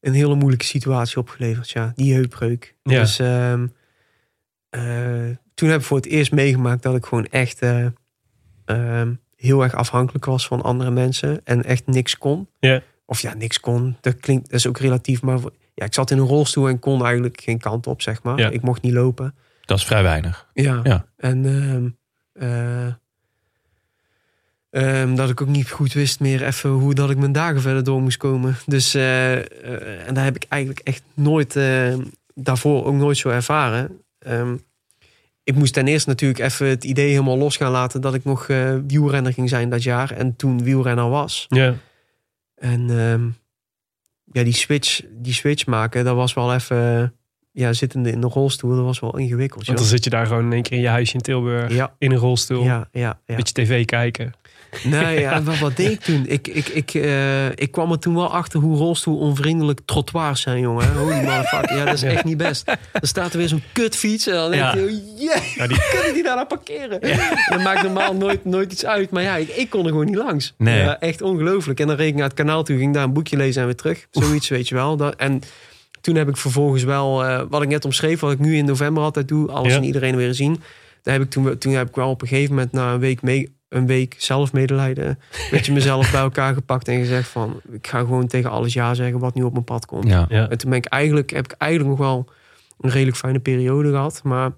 een 0.00 0.12
hele 0.12 0.34
moeilijke 0.34 0.64
situatie 0.64 1.16
opgeleverd. 1.16 1.70
Ja, 1.70 1.92
die 1.94 2.14
heupbreuk. 2.14 2.74
Ja. 2.82 3.00
Dus 3.00 3.18
ehm, 3.18 3.66
eh, 4.70 5.36
toen 5.54 5.68
heb 5.68 5.80
ik 5.80 5.86
voor 5.86 5.96
het 5.96 6.06
eerst 6.06 6.32
meegemaakt 6.32 6.82
dat 6.82 6.96
ik 6.96 7.04
gewoon 7.04 7.26
echt 7.26 7.60
eh, 7.62 7.86
ehm, 8.64 9.14
heel 9.42 9.62
erg 9.62 9.74
afhankelijk 9.74 10.24
was 10.24 10.46
van 10.46 10.62
andere 10.62 10.90
mensen 10.90 11.40
en 11.44 11.64
echt 11.64 11.86
niks 11.86 12.18
kon. 12.18 12.48
Ja. 12.58 12.82
Of 13.06 13.20
ja, 13.20 13.34
niks 13.34 13.60
kon. 13.60 13.96
Dat 14.00 14.16
klinkt, 14.16 14.50
dat 14.50 14.58
is 14.58 14.66
ook 14.66 14.78
relatief, 14.78 15.22
maar 15.22 15.38
ja, 15.74 15.84
ik 15.84 15.94
zat 15.94 16.10
in 16.10 16.18
een 16.18 16.26
rolstoel 16.26 16.68
en 16.68 16.78
kon 16.78 17.04
eigenlijk 17.04 17.40
geen 17.40 17.58
kant 17.58 17.86
op, 17.86 18.02
zeg 18.02 18.22
maar. 18.22 18.38
Ja. 18.38 18.48
Ik 18.48 18.62
mocht 18.62 18.82
niet 18.82 18.92
lopen. 18.92 19.34
Dat 19.64 19.78
is 19.78 19.84
vrij 19.84 20.02
weinig. 20.02 20.46
Ja. 20.52 20.80
Ja. 20.82 21.06
En 21.16 21.46
ehm, 21.46 21.88
eh, 22.32 22.86
ehm, 24.70 25.14
dat 25.14 25.30
ik 25.30 25.40
ook 25.40 25.48
niet 25.48 25.70
goed 25.70 25.92
wist 25.92 26.20
meer 26.20 26.46
even 26.46 26.70
hoe 26.70 26.94
dat 26.94 27.10
ik 27.10 27.16
mijn 27.16 27.32
dagen 27.32 27.60
verder 27.60 27.84
door 27.84 28.02
moest 28.02 28.16
komen. 28.16 28.56
Dus 28.66 28.94
eh, 28.94 29.32
eh, 29.36 30.06
en 30.08 30.14
daar 30.14 30.24
heb 30.24 30.36
ik 30.36 30.44
eigenlijk 30.48 30.80
echt 30.84 31.02
nooit 31.14 31.56
eh, 31.56 31.94
daarvoor 32.34 32.84
ook 32.84 32.94
nooit 32.94 33.16
zo 33.16 33.28
ervaren. 33.28 34.02
Ehm, 34.18 34.56
ik 35.44 35.54
moest 35.54 35.72
ten 35.72 35.88
eerste 35.88 36.08
natuurlijk 36.08 36.40
even 36.40 36.66
het 36.66 36.84
idee 36.84 37.10
helemaal 37.10 37.38
los 37.38 37.56
gaan 37.56 37.72
laten 37.72 38.00
dat 38.00 38.14
ik 38.14 38.24
nog 38.24 38.48
eh, 38.48 38.74
wielrenner 38.86 39.32
ging 39.32 39.48
zijn 39.48 39.68
dat 39.70 39.82
jaar. 39.82 40.10
En 40.10 40.36
toen 40.36 40.62
wielrenner 40.62 41.08
was. 41.08 41.46
Ja. 41.48 41.74
En 42.54 42.90
ehm, 42.90 43.28
ja, 44.32 44.44
die 44.44 44.54
switch, 44.54 45.00
die 45.10 45.32
switch 45.32 45.66
maken, 45.66 46.04
dat 46.04 46.16
was 46.16 46.34
wel 46.34 46.54
even. 46.54 47.14
Ja, 47.54 47.72
zittende 47.72 48.10
in 48.10 48.20
de 48.20 48.26
rolstoel, 48.26 48.76
dat 48.76 48.84
was 48.84 49.00
wel 49.00 49.18
ingewikkeld. 49.18 49.66
Want 49.66 49.78
dan 49.78 49.86
zit 49.86 50.04
je 50.04 50.10
daar 50.10 50.26
gewoon 50.26 50.44
in 50.44 50.52
één 50.52 50.62
keer 50.62 50.76
in 50.76 50.82
je 50.82 50.88
huisje 50.88 51.14
in 51.14 51.20
Tilburg. 51.20 51.72
Ja, 51.72 51.94
In 51.98 52.10
een 52.10 52.18
rolstoel. 52.18 52.64
ja, 52.64 52.88
ja. 52.92 53.20
ja. 53.26 53.36
Beetje 53.36 53.54
tv 53.54 53.84
kijken. 53.84 54.32
Nee, 54.82 55.20
ja, 55.26 55.42
wat, 55.42 55.58
wat 55.58 55.76
deed 55.76 55.90
ik 55.90 56.00
toen? 56.00 56.24
Ik, 56.26 56.48
ik, 56.48 56.68
ik, 56.68 56.94
eh, 56.94 57.46
ik 57.48 57.70
kwam 57.70 57.92
er 57.92 57.98
toen 57.98 58.14
wel 58.14 58.32
achter 58.32 58.60
hoe 58.60 58.76
rolstoelonvriendelijk 58.76 59.80
trottoirs 59.84 60.40
zijn, 60.40 60.60
jongen. 60.60 60.96
Holy 60.96 61.14
motherfucker. 61.24 61.76
Ja, 61.76 61.84
dat 61.84 61.94
is 61.94 62.02
echt 62.02 62.24
niet 62.24 62.36
best. 62.36 62.64
Dan 62.64 62.76
staat 63.02 63.32
er 63.32 63.38
weer 63.38 63.48
zo'n 63.48 63.62
kutfiets 63.72 64.26
en 64.26 64.32
dan 64.34 64.50
denk 64.50 64.72
je, 64.74 64.80
oh, 64.80 65.20
yeah, 65.20 65.68
die- 65.68 65.80
kunnen 65.90 66.14
die 66.14 66.22
daar 66.22 66.34
nou 66.34 66.46
parkeren? 66.46 67.00
Dat 67.50 67.62
maakt 67.62 67.82
normaal 67.82 68.14
nooit, 68.14 68.44
nooit 68.44 68.72
iets 68.72 68.86
uit. 68.86 69.10
Maar 69.10 69.22
ja, 69.22 69.36
ik, 69.36 69.48
ik 69.48 69.70
kon 69.70 69.82
er 69.84 69.88
gewoon 69.90 70.06
niet 70.06 70.16
langs. 70.16 70.54
Nee. 70.58 70.78
Ja, 70.78 71.00
echt 71.00 71.22
ongelooflijk. 71.22 71.80
En 71.80 71.86
dan 71.86 71.96
reed 71.96 72.08
ik 72.08 72.14
naar 72.14 72.24
het 72.24 72.34
kanaal 72.34 72.62
toe, 72.62 72.78
ging 72.78 72.94
daar 72.94 73.04
een 73.04 73.12
boekje 73.12 73.36
lezen 73.36 73.60
en 73.60 73.66
weer 73.66 73.76
terug. 73.76 74.06
Zoiets, 74.10 74.48
weet 74.48 74.68
je 74.68 74.74
wel. 74.74 74.96
Dat, 74.96 75.14
en 75.16 75.40
toen 76.00 76.14
heb 76.14 76.28
ik 76.28 76.36
vervolgens 76.36 76.82
wel, 76.84 77.24
eh, 77.24 77.42
wat 77.48 77.62
ik 77.62 77.68
net 77.68 77.84
omschreef, 77.84 78.20
wat 78.20 78.32
ik 78.32 78.38
nu 78.38 78.56
in 78.56 78.64
november 78.64 79.02
altijd 79.02 79.28
doe, 79.28 79.50
alles 79.50 79.72
Ja. 79.72 79.78
en 79.78 79.84
iedereen 79.84 80.16
weer 80.16 80.34
zien. 80.34 80.62
Daar 81.02 81.14
heb 81.14 81.22
ik 81.22 81.30
toen, 81.30 81.58
toen 81.58 81.72
heb 81.72 81.88
ik 81.88 81.94
wel 81.94 82.10
op 82.10 82.22
een 82.22 82.28
gegeven 82.28 82.54
moment 82.54 82.72
na 82.72 82.92
een 82.92 82.98
week 83.00 83.22
mee, 83.22 83.52
een 83.72 83.86
week 83.86 84.14
zelfmedelijden, 84.18 85.06
een 85.06 85.16
beetje 85.50 85.72
mezelf 85.72 86.10
bij 86.10 86.20
elkaar 86.20 86.54
gepakt 86.54 86.88
en 86.88 86.98
gezegd 86.98 87.28
van, 87.28 87.60
ik 87.72 87.86
ga 87.86 87.98
gewoon 87.98 88.26
tegen 88.26 88.50
alles 88.50 88.72
ja 88.72 88.94
zeggen 88.94 89.18
wat 89.18 89.34
nu 89.34 89.42
op 89.42 89.52
mijn 89.52 89.64
pad 89.64 89.86
komt. 89.86 90.08
Ja. 90.08 90.26
Ja. 90.28 90.48
En 90.48 90.58
toen 90.58 90.70
ben 90.70 90.78
ik 90.78 90.84
eigenlijk, 90.86 91.30
heb 91.30 91.44
ik 91.44 91.54
eigenlijk 91.58 91.90
nog 91.90 92.08
wel 92.08 92.30
een 92.80 92.90
redelijk 92.90 93.16
fijne 93.16 93.38
periode 93.38 93.88
gehad, 93.88 94.20
maar 94.22 94.50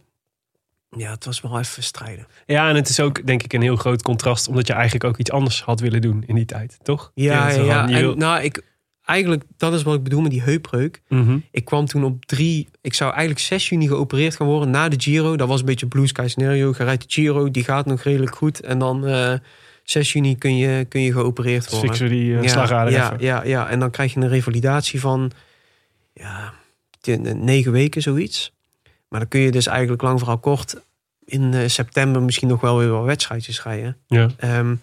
ja, 0.96 1.10
het 1.10 1.24
was 1.24 1.40
wel 1.40 1.58
even 1.58 1.82
strijden. 1.82 2.26
ja, 2.46 2.68
en 2.68 2.74
het 2.74 2.88
is 2.88 3.00
ook 3.00 3.26
denk 3.26 3.42
ik 3.42 3.52
een 3.52 3.62
heel 3.62 3.76
groot 3.76 4.02
contrast. 4.02 4.48
Omdat 4.48 4.66
je 4.66 4.72
eigenlijk 4.72 5.04
ook 5.04 5.16
iets 5.16 5.30
anders 5.30 5.62
had 5.62 5.80
willen 5.80 6.00
doen 6.00 6.22
in 6.26 6.34
die 6.34 6.44
tijd. 6.44 6.78
Toch? 6.82 7.10
Ja, 7.14 7.48
ja, 7.48 7.62
ja. 7.62 7.86
je 7.86 7.96
En, 7.96 8.18
nou, 8.18 8.42
ik, 8.42 8.62
eigenlijk, 9.04 9.42
dat 9.56 9.72
is 9.74 9.82
wat 9.82 9.94
ik 9.94 10.02
bedoel 10.02 10.20
met 10.20 10.30
die 10.30 10.42
heupbreuk. 10.42 11.02
Mhm. 11.08 11.38
Ik 11.50 11.64
kwam 11.64 11.86
toen 11.86 12.04
op 12.04 12.24
drie, 12.24 12.68
ik 12.80 12.94
zou 12.94 13.10
eigenlijk 13.10 13.40
6 13.40 13.68
juni 13.68 13.86
geopereerd 13.86 14.36
gaan 14.36 14.46
worden 14.46 14.70
na 14.70 14.88
de 14.88 15.00
Giro. 15.00 15.36
Dat 15.36 15.48
was 15.48 15.60
een 15.60 15.66
beetje 15.66 15.86
blue 15.86 16.06
sky 16.06 16.26
scenario. 16.28 16.74
Je 16.78 16.84
rijdt 16.84 17.02
de 17.02 17.12
Giro, 17.12 17.50
die 17.50 17.64
gaat 17.64 17.86
nog 17.86 18.02
redelijk 18.02 18.34
goed. 18.36 18.60
En 18.60 18.78
dan 18.78 19.06
eh 19.06 19.34
6 19.82 20.12
juni 20.12 20.36
kun 20.38 20.56
je, 20.56 20.84
kun 20.84 21.00
je 21.00 21.12
geopereerd 21.12 21.70
worden. 21.70 21.88
fixen 21.88 22.08
die 22.08 22.36
eh, 22.36 22.42
ja, 22.42 22.48
slagader 22.48 22.92
ja, 22.92 23.12
even. 23.12 23.24
ja, 23.24 23.44
ja, 23.44 23.68
en 23.68 23.78
dan 23.78 23.90
krijg 23.90 24.14
je 24.14 24.20
een 24.20 24.28
revalidatie 24.28 25.00
van 25.00 25.30
ja, 26.12 26.52
t- 27.00 27.34
negen 27.34 27.72
weken 27.72 28.02
zoiets. 28.02 28.52
Maar 29.08 29.20
dan 29.20 29.28
kun 29.28 29.40
je 29.40 29.50
dus 29.50 29.66
eigenlijk 29.66 30.02
lang 30.02 30.18
vooral 30.18 30.38
kort 30.38 30.82
in 31.24 31.54
eh, 31.54 31.68
september 31.68 32.22
misschien 32.22 32.48
nog 32.48 32.60
wel 32.60 32.78
weer 32.78 32.88
wat 32.88 33.04
wedstrijdjes 33.04 33.62
rijden. 33.62 33.96
Ja. 34.06 34.28
Ehm, 34.36 34.74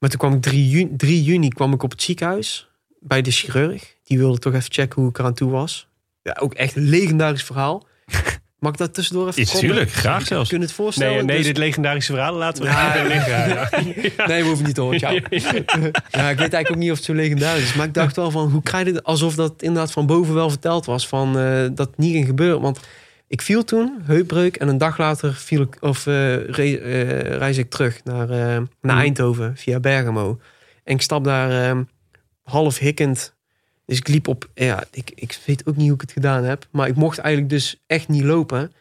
maar 0.00 0.10
toen 0.10 0.18
kwam 0.18 0.34
ik 0.34 0.42
3 0.42 0.68
juni, 0.68 0.96
3 0.96 1.22
juni 1.22 1.48
kwam 1.48 1.72
ik 1.72 1.82
op 1.82 1.90
het 1.90 2.02
ziekenhuis 2.02 2.68
bij 3.00 3.22
de 3.22 3.30
chirurg. 3.30 3.94
Die 4.04 4.18
wilde 4.18 4.38
toch 4.38 4.54
even 4.54 4.72
checken 4.72 5.00
hoe 5.00 5.10
ik 5.10 5.18
eraan 5.18 5.34
toe 5.34 5.50
was. 5.50 5.88
Ja, 6.22 6.36
ook 6.40 6.54
echt 6.54 6.76
een 6.76 6.88
legendarisch 6.88 7.42
verhaal. 7.44 7.86
Mag 8.58 8.72
ik 8.72 8.78
dat 8.78 8.94
tussendoor 8.94 9.28
even 9.28 9.42
proppen? 9.42 9.60
tuurlijk, 9.60 9.92
graag 9.92 10.26
zelfs. 10.26 10.48
Kun 10.48 10.58
je 10.58 10.64
het 10.64 10.72
voorstellen? 10.74 11.14
Nee, 11.14 11.22
nee 11.24 11.36
Dus- 11.36 11.46
dit 11.46 11.56
legendarische 11.56 12.12
verhaal 12.12 12.34
laten 12.34 12.62
we 12.62 12.68
Ja. 12.68 13.02
liggen. 13.02 13.48
Ja. 14.16 14.26
Nee, 14.26 14.42
we 14.42 14.46
hoeven 14.48 14.64
niet 14.66 14.74
te 14.74 14.80
horen. 14.80 15.00
Ja, 16.10 16.28
ik 16.28 16.38
weet 16.38 16.38
eigenlijk 16.38 16.70
ook 16.70 16.76
niet 16.76 16.90
of 16.90 16.96
het 16.96 17.04
zo 17.06 17.14
legendarisch 17.14 17.62
is. 17.62 17.74
Maar 17.74 17.86
ik 17.86 17.94
dacht 17.94 18.16
wel 18.16 18.30
van, 18.30 18.50
hoe 18.50 18.62
krijg 18.62 18.86
je 18.86 18.92
dit? 18.92 19.02
Alsof 19.04 19.34
dat 19.34 19.62
inderdaad 19.62 19.92
van 19.92 20.06
boven 20.06 20.34
wel 20.34 20.50
verteld 20.50 20.86
was. 20.86 21.08
Van, 21.08 21.38
eh, 21.38 21.66
dat 21.74 21.96
niet 21.96 22.12
ging 22.12 22.26
gebeuren. 22.26 22.60
Want 22.60 22.80
ik 23.30 23.42
viel 23.42 23.64
toen, 23.64 24.00
heupbreuk. 24.02 24.56
En 24.56 24.68
een 24.68 24.78
dag 24.78 24.98
later 24.98 25.34
viel 25.34 25.60
ik, 25.62 25.76
of, 25.80 26.06
eh, 26.06 26.44
re- 26.44 26.76
eh, 26.76 27.36
reis 27.36 27.56
ik 27.58 27.70
terug 27.70 28.04
naar, 28.04 28.30
eh, 28.30 28.38
naar 28.38 28.66
Mhm. 28.80 28.98
Eindhoven 28.98 29.56
via 29.56 29.80
Bergamo. 29.80 30.40
En 30.84 30.94
ik 30.94 31.02
stap 31.02 31.24
daar 31.24 31.70
eh, 31.70 31.80
half 32.42 32.78
hikkend. 32.78 33.34
Dus 33.86 33.98
ik 33.98 34.08
liep 34.08 34.28
op, 34.28 34.48
ja, 34.54 34.84
ik, 34.90 35.10
ik 35.14 35.38
weet 35.46 35.66
ook 35.66 35.76
niet 35.76 35.84
hoe 35.86 35.94
ik 35.94 36.00
het 36.00 36.12
gedaan 36.12 36.44
heb. 36.44 36.66
Maar 36.70 36.88
ik 36.88 36.96
mocht 36.96 37.18
eigenlijk 37.18 37.52
dus 37.52 37.82
echt 37.86 38.08
niet 38.08 38.22
lopen. 38.22 38.72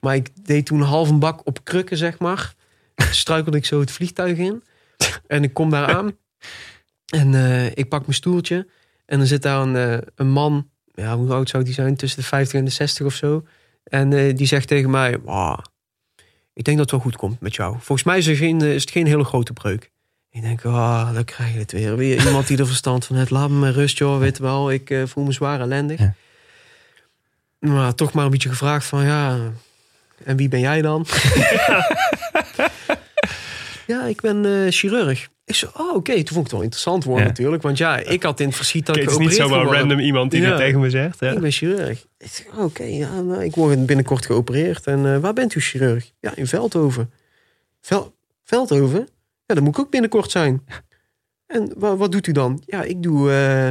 Maar 0.00 0.14
ik 0.14 0.28
deed 0.46 0.66
toen 0.66 0.80
half 0.80 1.08
een 1.08 1.18
bak 1.18 1.46
op 1.46 1.64
krukken, 1.64 1.96
zeg 1.96 2.18
maar. 2.18 2.54
Struikelde 2.96 3.56
ik 3.56 3.64
zo 3.66 3.80
het 3.80 3.90
vliegtuig 3.90 4.38
in. 4.38 4.62
En 5.26 5.42
ik 5.42 5.54
kom 5.54 5.70
daar 5.70 5.94
aan. 5.94 6.16
En 7.06 7.34
ik 7.74 7.88
pak 7.88 8.00
mijn 8.00 8.14
stoeltje. 8.14 8.66
En 9.06 9.18
dan 9.18 9.26
zit 9.26 9.42
daar 9.42 9.60
een, 9.60 10.02
een 10.14 10.28
man. 10.30 10.68
Ja, 10.94 11.16
hoe 11.16 11.32
oud 11.32 11.48
zou 11.48 11.64
die 11.64 11.74
zijn? 11.74 11.96
Tussen 11.96 12.20
de 12.20 12.26
50 12.26 12.58
en 12.58 12.64
de 12.64 12.70
60 12.70 13.06
of 13.06 13.14
zo. 13.14 13.44
En 13.84 14.12
eh, 14.12 14.36
die 14.36 14.46
zegt 14.46 14.68
tegen 14.68 14.90
mij: 14.90 15.20
"Wauw, 15.20 15.58
Ik 16.54 16.64
denk 16.64 16.76
dat 16.76 16.90
het 16.90 16.90
wel 16.90 17.00
goed 17.00 17.16
komt 17.16 17.40
met 17.40 17.54
jou. 17.54 17.72
Volgens 17.72 18.02
mij 18.02 18.18
is, 18.18 18.26
er 18.26 18.36
geen, 18.36 18.60
eh, 18.60 18.74
is 18.74 18.80
het 18.80 18.90
geen 18.90 19.06
hele 19.06 19.24
grote 19.24 19.52
breuk. 19.52 19.92
Ik 20.30 20.42
denk, 20.42 20.64
ah, 20.64 21.14
dan 21.14 21.24
krijg 21.24 21.52
je 21.52 21.58
het 21.58 21.72
weer. 21.72 21.96
Weer 21.96 22.26
iemand 22.26 22.46
die 22.46 22.58
er 22.58 22.66
verstand 22.66 23.04
van 23.04 23.16
heeft. 23.16 23.30
Laat 23.30 23.50
me 23.50 23.70
rust, 23.70 23.98
joh. 23.98 24.18
Weet 24.18 24.38
wel, 24.38 24.70
ik 24.70 24.90
eh, 24.90 25.02
voel 25.06 25.24
me 25.24 25.32
zwaar 25.32 25.60
ellendig. 25.60 26.00
Ja. 26.00 26.14
Maar 27.58 27.94
toch 27.94 28.12
maar 28.12 28.24
een 28.24 28.30
beetje 28.30 28.48
gevraagd 28.48 28.86
van, 28.86 29.04
ja... 29.04 29.38
En 30.24 30.36
wie 30.36 30.48
ben 30.48 30.60
jij 30.60 30.82
dan? 30.82 31.06
ja, 31.66 31.90
ik 33.86 34.20
ben 34.20 34.44
eh, 34.44 34.70
chirurg. 34.72 35.28
Ik 35.44 35.54
zo, 35.54 35.66
oh, 35.76 35.94
oké. 35.94 36.12
Toen 36.14 36.24
vond 36.26 36.36
ik 36.36 36.42
het 36.42 36.52
wel 36.52 36.60
interessant 36.62 37.04
worden 37.04 37.22
Ja. 37.22 37.28
natuurlijk. 37.30 37.62
Want 37.62 37.78
ja, 37.78 37.98
ik 37.98 38.22
had 38.22 38.40
in 38.40 38.46
het 38.46 38.56
verschiet 38.56 38.86
dat 38.86 38.94
Oké, 38.96 39.04
ik 39.04 39.10
het 39.10 39.20
is 39.20 39.26
niet 39.26 39.36
zomaar 39.36 39.64
random 39.64 39.98
iemand 39.98 40.30
die 40.30 40.40
Ja. 40.40 40.48
dit 40.48 40.56
tegen 40.56 40.80
me 40.80 40.90
zegt. 40.90 41.20
Ja. 41.20 41.30
Ik 41.30 41.38
ben 41.40 41.50
chirurg. 41.52 42.06
Ik 42.18 42.46
Oké, 42.58 42.82
ja, 42.84 43.20
nou, 43.20 43.44
ik 43.44 43.54
word 43.54 43.86
binnenkort 43.86 44.26
geopereerd. 44.26 44.86
En 44.86 45.06
eh, 45.14 45.18
waar 45.18 45.32
bent 45.32 45.54
u 45.54 45.60
chirurg? 45.60 46.10
Ja, 46.20 46.32
in 46.34 46.46
Veldhoven. 46.46 47.10
Vel 47.80 48.14
Veldhoven? 48.44 49.08
Ja, 49.46 49.54
dan 49.54 49.64
moet 49.64 49.76
ik 49.76 49.80
ook 49.84 49.90
binnenkort 49.90 50.30
zijn. 50.30 50.62
En 51.46 51.72
wa- 51.76 51.96
wat 51.96 52.12
doet 52.12 52.26
u 52.26 52.32
dan? 52.32 52.62
Ja, 52.66 52.82
ik 52.82 53.02
doe 53.02 53.30
eh, 53.30 53.68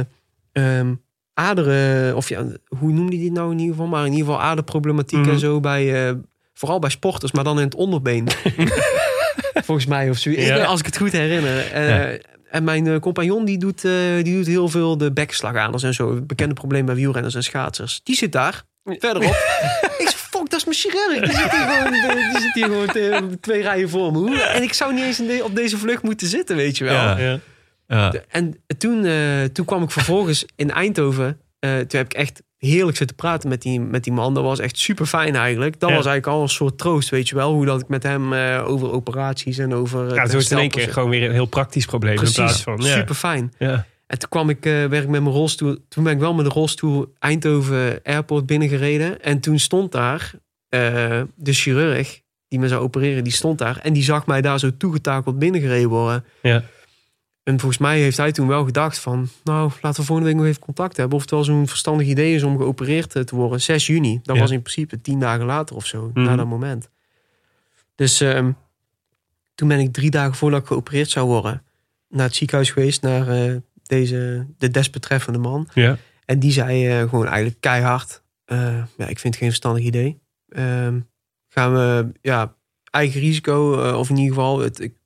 ehm, 0.78 0.94
aderen, 1.34 2.16
of 2.16 2.28
ja, 2.28 2.46
hoe 2.78 2.92
noemde 2.92 3.14
hij 3.16 3.24
dit 3.24 3.32
nou 3.32 3.50
in 3.52 3.58
ieder 3.58 3.74
geval? 3.74 3.88
Maar 3.90 4.06
in 4.06 4.12
ieder 4.12 4.26
geval 4.26 4.42
aderproblematiek 4.42 5.18
Mhm. 5.18 5.30
en 5.30 5.38
zo 5.38 5.60
bij, 5.60 6.16
vooral 6.52 6.78
bij 6.78 6.90
sporters, 6.90 7.32
maar 7.32 7.44
dan 7.44 7.58
in 7.58 7.64
het 7.64 7.74
onderbeen. 7.74 8.28
Volgens 9.64 9.86
mij 9.86 10.10
of 10.10 10.18
zo. 10.18 10.30
Ja. 10.30 10.64
Als 10.64 10.80
ik 10.80 10.86
het 10.86 10.96
goed 10.96 11.12
herinner. 11.12 11.72
Eh, 11.72 11.88
Ja. 11.88 12.18
En 12.50 12.64
mijn 12.64 12.86
eh, 12.86 12.98
compagnon 12.98 13.44
die 13.44 13.58
doet, 13.58 13.84
eh, 13.84 13.92
die 14.22 14.34
doet 14.36 14.46
heel 14.46 14.68
veel 14.68 14.96
de 14.98 15.12
bekslagaanders 15.12 15.82
en 15.82 15.94
zo. 15.94 16.20
Bekende 16.22 16.54
probleem 16.54 16.86
bij 16.86 16.94
wielrenners 16.94 17.34
en 17.34 17.42
schaatsers. 17.42 18.00
Die 18.04 18.16
zit 18.16 18.32
daar, 18.32 18.62
verderop. 18.84 19.30
ik 19.98 20.08
zeg, 20.08 20.16
fuck, 20.18 20.50
dat 20.50 20.52
is 20.58 20.64
mijn 20.64 20.76
chirurg. 20.76 21.20
Die 21.30 21.36
zit 21.40 21.50
hier 21.50 21.60
gewoon, 21.68 21.92
die 22.32 22.40
zit 22.40 22.54
hier 22.54 22.64
gewoon 22.64 22.86
te- 22.86 23.38
twee 23.40 23.62
rijen 23.62 23.88
voor 23.88 24.12
me. 24.12 24.40
En 24.42 24.62
ik 24.62 24.72
zou 24.72 24.94
niet 24.94 25.04
eens 25.04 25.20
in 25.20 25.26
de- 25.26 25.44
op 25.44 25.54
deze 25.56 25.78
vlucht 25.78 26.02
moeten 26.02 26.26
zitten, 26.26 26.56
weet 26.56 26.78
je 26.78 26.84
wel. 26.84 26.94
Ja. 26.94 27.18
Ja. 27.18 27.38
Ja. 27.88 28.10
De- 28.10 28.22
En 28.28 28.62
toen, 28.78 29.04
eh, 29.04 29.44
toen 29.52 29.64
kwam 29.64 29.82
ik 29.82 29.90
vervolgens 29.90 30.44
in 30.56 30.70
Eindhoven. 30.70 31.38
eh, 31.58 31.70
toen 31.70 31.98
heb 32.00 32.04
ik 32.06 32.14
echt 32.14 32.42
heerlijk 32.64 32.96
zitten 32.96 33.16
praten 33.16 33.48
met 33.48 33.62
die, 33.62 33.80
met 33.80 34.04
die 34.04 34.12
man. 34.12 34.34
Dat 34.34 34.42
was 34.44 34.58
echt 34.58 34.78
super 34.78 35.06
fijn 35.06 35.36
eigenlijk. 35.36 35.80
Dat 35.80 35.90
Ja. 35.90 35.96
was 35.96 36.06
eigenlijk 36.06 36.36
al 36.36 36.42
een 36.42 36.48
soort 36.48 36.78
troost, 36.78 37.08
weet 37.08 37.28
je 37.28 37.34
wel. 37.34 37.52
Hoe 37.52 37.66
dat 37.66 37.80
ik 37.80 37.88
met 37.88 38.02
hem 38.02 38.32
eh, 38.32 38.64
over 38.66 38.90
operaties 38.92 39.58
en 39.58 39.74
over... 39.74 40.14
Ja, 40.14 40.26
zo 40.26 40.36
is 40.36 40.50
in 40.50 40.58
één 40.58 40.70
keer 40.70 40.92
gewoon 40.92 41.10
weer 41.10 41.24
een 41.24 41.32
heel 41.32 41.46
praktisch 41.46 41.86
probleem 41.86 42.14
Precies, 42.14 42.36
in 42.38 42.44
plaats 42.44 42.62
van. 42.62 42.76
Ja. 42.80 42.94
super 42.96 43.14
fijn. 43.14 43.52
Ja. 43.58 43.86
En 44.06 44.18
toen 44.18 44.28
kwam 44.28 44.48
ik, 44.48 44.64
werd 44.64 44.92
ik 45.02 45.08
met 45.08 45.22
mijn 45.22 45.34
rolstoel. 45.34 45.76
Toen 45.88 46.04
ben 46.04 46.12
ik 46.12 46.18
wel 46.18 46.34
met 46.34 46.44
de 46.44 46.50
rolstoel 46.50 47.12
Eindhoven 47.18 48.00
Airport 48.02 48.46
binnengereden. 48.46 49.22
En 49.22 49.40
toen 49.40 49.58
stond 49.58 49.92
daar 49.92 50.32
eh, 50.68 51.20
de 51.34 51.52
chirurg 51.52 52.20
die 52.48 52.58
me 52.58 52.68
zou 52.68 52.82
opereren, 52.82 53.24
die 53.24 53.32
stond 53.32 53.58
daar. 53.58 53.78
En 53.82 53.92
die 53.92 54.02
zag 54.02 54.26
mij 54.26 54.40
daar 54.40 54.58
zo 54.58 54.70
toegetakeld 54.76 55.38
binnengereden 55.38 55.88
worden. 55.88 56.24
Ja. 56.42 56.62
En 57.44 57.58
volgens 57.60 57.80
mij 57.80 58.00
heeft 58.00 58.16
hij 58.16 58.32
toen 58.32 58.46
wel 58.46 58.64
gedacht 58.64 58.98
van... 58.98 59.28
nou, 59.44 59.70
laten 59.82 60.00
we 60.00 60.06
volgende 60.06 60.30
week 60.30 60.38
nog 60.40 60.48
even 60.48 60.60
contact 60.60 60.96
hebben. 60.96 61.14
Of 61.16 61.20
het 61.22 61.30
wel 61.30 61.44
zo'n 61.44 61.68
verstandig 61.68 62.06
idee 62.06 62.34
is 62.34 62.42
om 62.42 62.56
geopereerd 62.56 63.14
eh, 63.16 63.22
te 63.22 63.34
worden. 63.36 63.60
6 63.60 63.86
juni. 63.86 64.20
Dat 64.22 64.34
Ja. 64.36 64.42
was 64.42 64.50
in 64.50 64.62
principe 64.62 65.00
tien 65.00 65.18
dagen 65.20 65.44
later 65.44 65.76
of 65.76 65.86
zo. 65.86 66.10
Mhm. 66.14 66.22
Na 66.24 66.36
dat 66.36 66.46
moment. 66.46 66.88
Dus 67.94 68.20
ehm, 68.20 68.52
toen 69.54 69.68
ben 69.68 69.78
ik 69.78 69.92
drie 69.92 70.10
dagen 70.10 70.34
voordat 70.34 70.60
ik 70.60 70.66
geopereerd 70.66 71.10
zou 71.10 71.26
worden... 71.26 71.62
naar 72.08 72.26
het 72.26 72.34
ziekenhuis 72.34 72.70
geweest. 72.70 73.02
Naar 73.02 73.28
eh, 73.28 73.56
deze, 73.82 74.46
de 74.58 74.70
desbetreffende 74.70 75.38
man. 75.38 75.68
Ja. 75.74 75.96
En 76.24 76.38
die 76.38 76.52
zei 76.52 76.88
eh, 76.88 77.08
gewoon 77.08 77.26
eigenlijk 77.26 77.60
keihard... 77.60 78.22
ja, 78.46 78.86
ik 78.96 79.18
vind 79.18 79.22
het 79.22 79.36
geen 79.36 79.48
verstandig 79.48 79.84
idee. 79.84 80.20
Ehm, 80.48 81.00
gaan 81.48 81.72
we, 81.72 82.12
ja, 82.20 82.54
eigen 82.90 83.20
risico... 83.20 83.72
of 83.98 84.10
in 84.10 84.16
ieder 84.16 84.34
geval... 84.34 84.58
Het, 84.58 84.80
ik- 84.80 84.96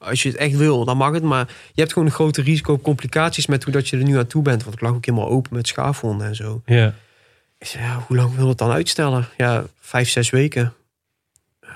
als 0.00 0.22
je 0.22 0.28
het 0.28 0.38
echt 0.38 0.56
wil, 0.56 0.84
dan 0.84 0.96
mag 0.96 1.12
het. 1.12 1.22
Maar 1.22 1.46
je 1.72 1.80
hebt 1.80 1.92
gewoon 1.92 2.08
een 2.08 2.14
grote 2.14 2.42
risico 2.42 2.72
op 2.72 2.82
complicaties... 2.82 3.46
met 3.46 3.64
hoe 3.64 3.72
dat 3.72 3.88
je 3.88 3.96
er 3.96 4.02
nu 4.04 4.18
aan 4.18 4.26
toe 4.26 4.42
bent. 4.42 4.62
Want 4.62 4.74
ik 4.74 4.80
lag 4.80 4.92
ook 4.92 5.06
helemaal 5.06 5.28
open 5.28 5.54
met 5.54 5.68
schaafwonden 5.68 6.26
en 6.26 6.34
zo. 6.36 6.62
Ja. 6.66 6.94
Ik 7.58 7.66
zei, 7.66 7.84
ja, 7.84 8.04
hoe 8.06 8.16
lang 8.16 8.34
wil 8.34 8.48
het 8.48 8.58
dan 8.58 8.70
uitstellen? 8.70 9.28
Ja, 9.36 9.64
vijf, 9.80 10.08
zes 10.10 10.30
weken. 10.30 10.72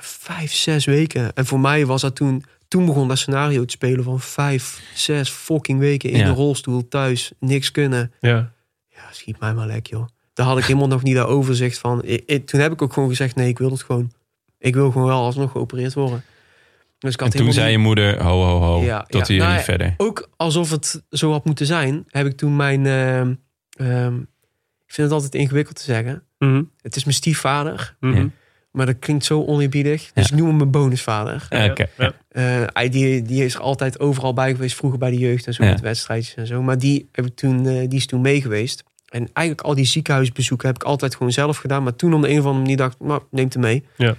Vijf, 0.01 0.53
zes 0.53 0.85
weken. 0.85 1.35
En 1.35 1.47
voor 1.47 1.61
mij 1.61 1.87
was 1.87 2.01
dat 2.01 2.17
toen... 2.17 2.45
Toen 2.69 2.87
begon 2.87 3.09
dat 3.09 3.19
scenario 3.19 3.65
te 3.65 3.71
spelen 3.73 4.05
van 4.05 4.21
vijf, 4.21 4.81
zes 4.95 5.31
fucking 5.31 5.79
weken 5.79 6.11
in 6.11 6.19
Ja. 6.19 6.25
de 6.25 6.31
rolstoel 6.31 6.89
thuis. 6.89 7.33
Niks 7.39 7.71
kunnen. 7.71 8.13
Ja. 8.21 8.53
Ja, 8.89 9.03
schiet 9.11 9.41
mij 9.41 9.55
maar 9.55 9.67
lek, 9.67 9.87
joh. 9.87 10.07
Daar 10.33 10.47
had 10.47 10.59
ik 10.59 10.65
helemaal 10.65 10.89
nog 10.89 11.03
niet 11.03 11.15
dat 11.21 11.27
overzicht 11.27 11.79
van. 11.79 12.05
Ik, 12.05 12.23
ik- 12.27 12.47
toen 12.47 12.61
heb 12.61 12.73
ik 12.73 12.83
ook 12.83 12.93
gewoon 12.93 13.09
gezegd, 13.09 13.35
nee, 13.37 13.49
ik 13.49 13.59
wil 13.59 13.71
het 13.71 13.83
gewoon. 13.83 14.13
Ik 14.59 14.75
wil 14.75 14.91
gewoon 14.91 15.07
wel 15.07 15.21
alsnog 15.23 15.51
geopereerd 15.51 15.95
worden. 15.95 16.25
Dus 16.99 17.13
ik 17.15 17.21
had 17.21 17.35
En 17.35 17.41
toen 17.41 17.53
zei 17.53 17.71
je 17.71 17.79
moeder, 17.79 18.23
ho, 18.23 18.43
ho, 18.45 18.59
ho, 18.61 18.83
Ja, 18.83 19.03
tot 19.03 19.21
ja. 19.27 19.33
hier 19.33 19.39
Nou 19.43 19.51
niet 19.51 19.59
ja, 19.59 19.65
verder. 19.65 19.95
Ook 19.97 20.31
alsof 20.37 20.71
het 20.71 21.03
zo 21.11 21.31
had 21.33 21.45
moeten 21.45 21.67
zijn, 21.67 22.05
heb 22.09 22.27
ik 22.27 22.37
toen 22.37 22.57
mijn... 22.57 22.87
ehm, 22.87 23.35
ehm, 23.71 24.15
ik 24.87 24.95
vind 25.01 25.09
het 25.09 25.11
altijd 25.11 25.35
ingewikkeld 25.35 25.77
te 25.77 25.83
zeggen. 25.83 26.23
Mhm. 26.39 26.63
Het 26.81 26.97
is 26.97 27.05
mijn 27.05 27.17
stiefvader, 27.17 27.97
Mhm. 28.01 28.29
Maar 28.71 28.87
dat 28.87 28.99
klinkt 28.99 29.25
zo 29.25 29.45
oneerbiedig. 29.45 30.11
Dus 30.15 30.29
Ja. 30.29 30.35
ik 30.35 30.39
noem 30.39 30.49
hem 30.49 30.57
mijn 30.57 30.71
bonusvader. 30.71 31.47
Ja, 31.51 31.65
Oké. 31.65 31.87
Ja. 31.99 32.13
Eh, 32.29 32.43
hij, 32.73 32.89
die, 32.89 33.23
die 33.23 33.45
is 33.45 33.55
er 33.55 33.61
altijd 33.61 34.01
overal 34.01 34.33
bij 34.35 34.51
geweest, 34.55 34.77
vroeger 34.77 34.99
bij 34.99 35.11
de 35.11 35.19
jeugd 35.19 35.47
en 35.47 35.55
zo, 35.55 35.65
Ja. 35.65 35.71
met 35.71 35.81
wedstrijdjes 35.81 36.35
en 36.35 36.47
zo. 36.47 36.63
Maar 36.63 36.79
die, 36.79 37.09
heb 37.13 37.27
ik 37.27 37.35
toen, 37.35 37.67
eh, 37.67 37.89
die 37.89 37.99
is 37.99 38.07
toen 38.07 38.21
mee 38.21 38.41
geweest. 38.43 38.85
En 39.09 39.29
eigenlijk 39.33 39.67
al 39.67 39.75
die 39.75 39.85
ziekenhuisbezoeken 39.85 40.67
heb 40.67 40.77
ik 40.77 40.83
altijd 40.83 41.17
gewoon 41.17 41.33
zelf 41.33 41.57
gedaan. 41.57 41.83
Maar 41.83 41.97
toen 41.97 42.15
om 42.15 42.21
de 42.21 42.29
een 42.29 42.39
of 42.39 42.45
andere 42.45 42.61
manier 42.63 42.77
dacht 42.77 42.95
ik, 42.95 43.07
nou, 43.07 43.23
neemt 43.31 43.53
hem 43.53 43.63
mee. 43.63 43.85
Ja. 43.97 44.15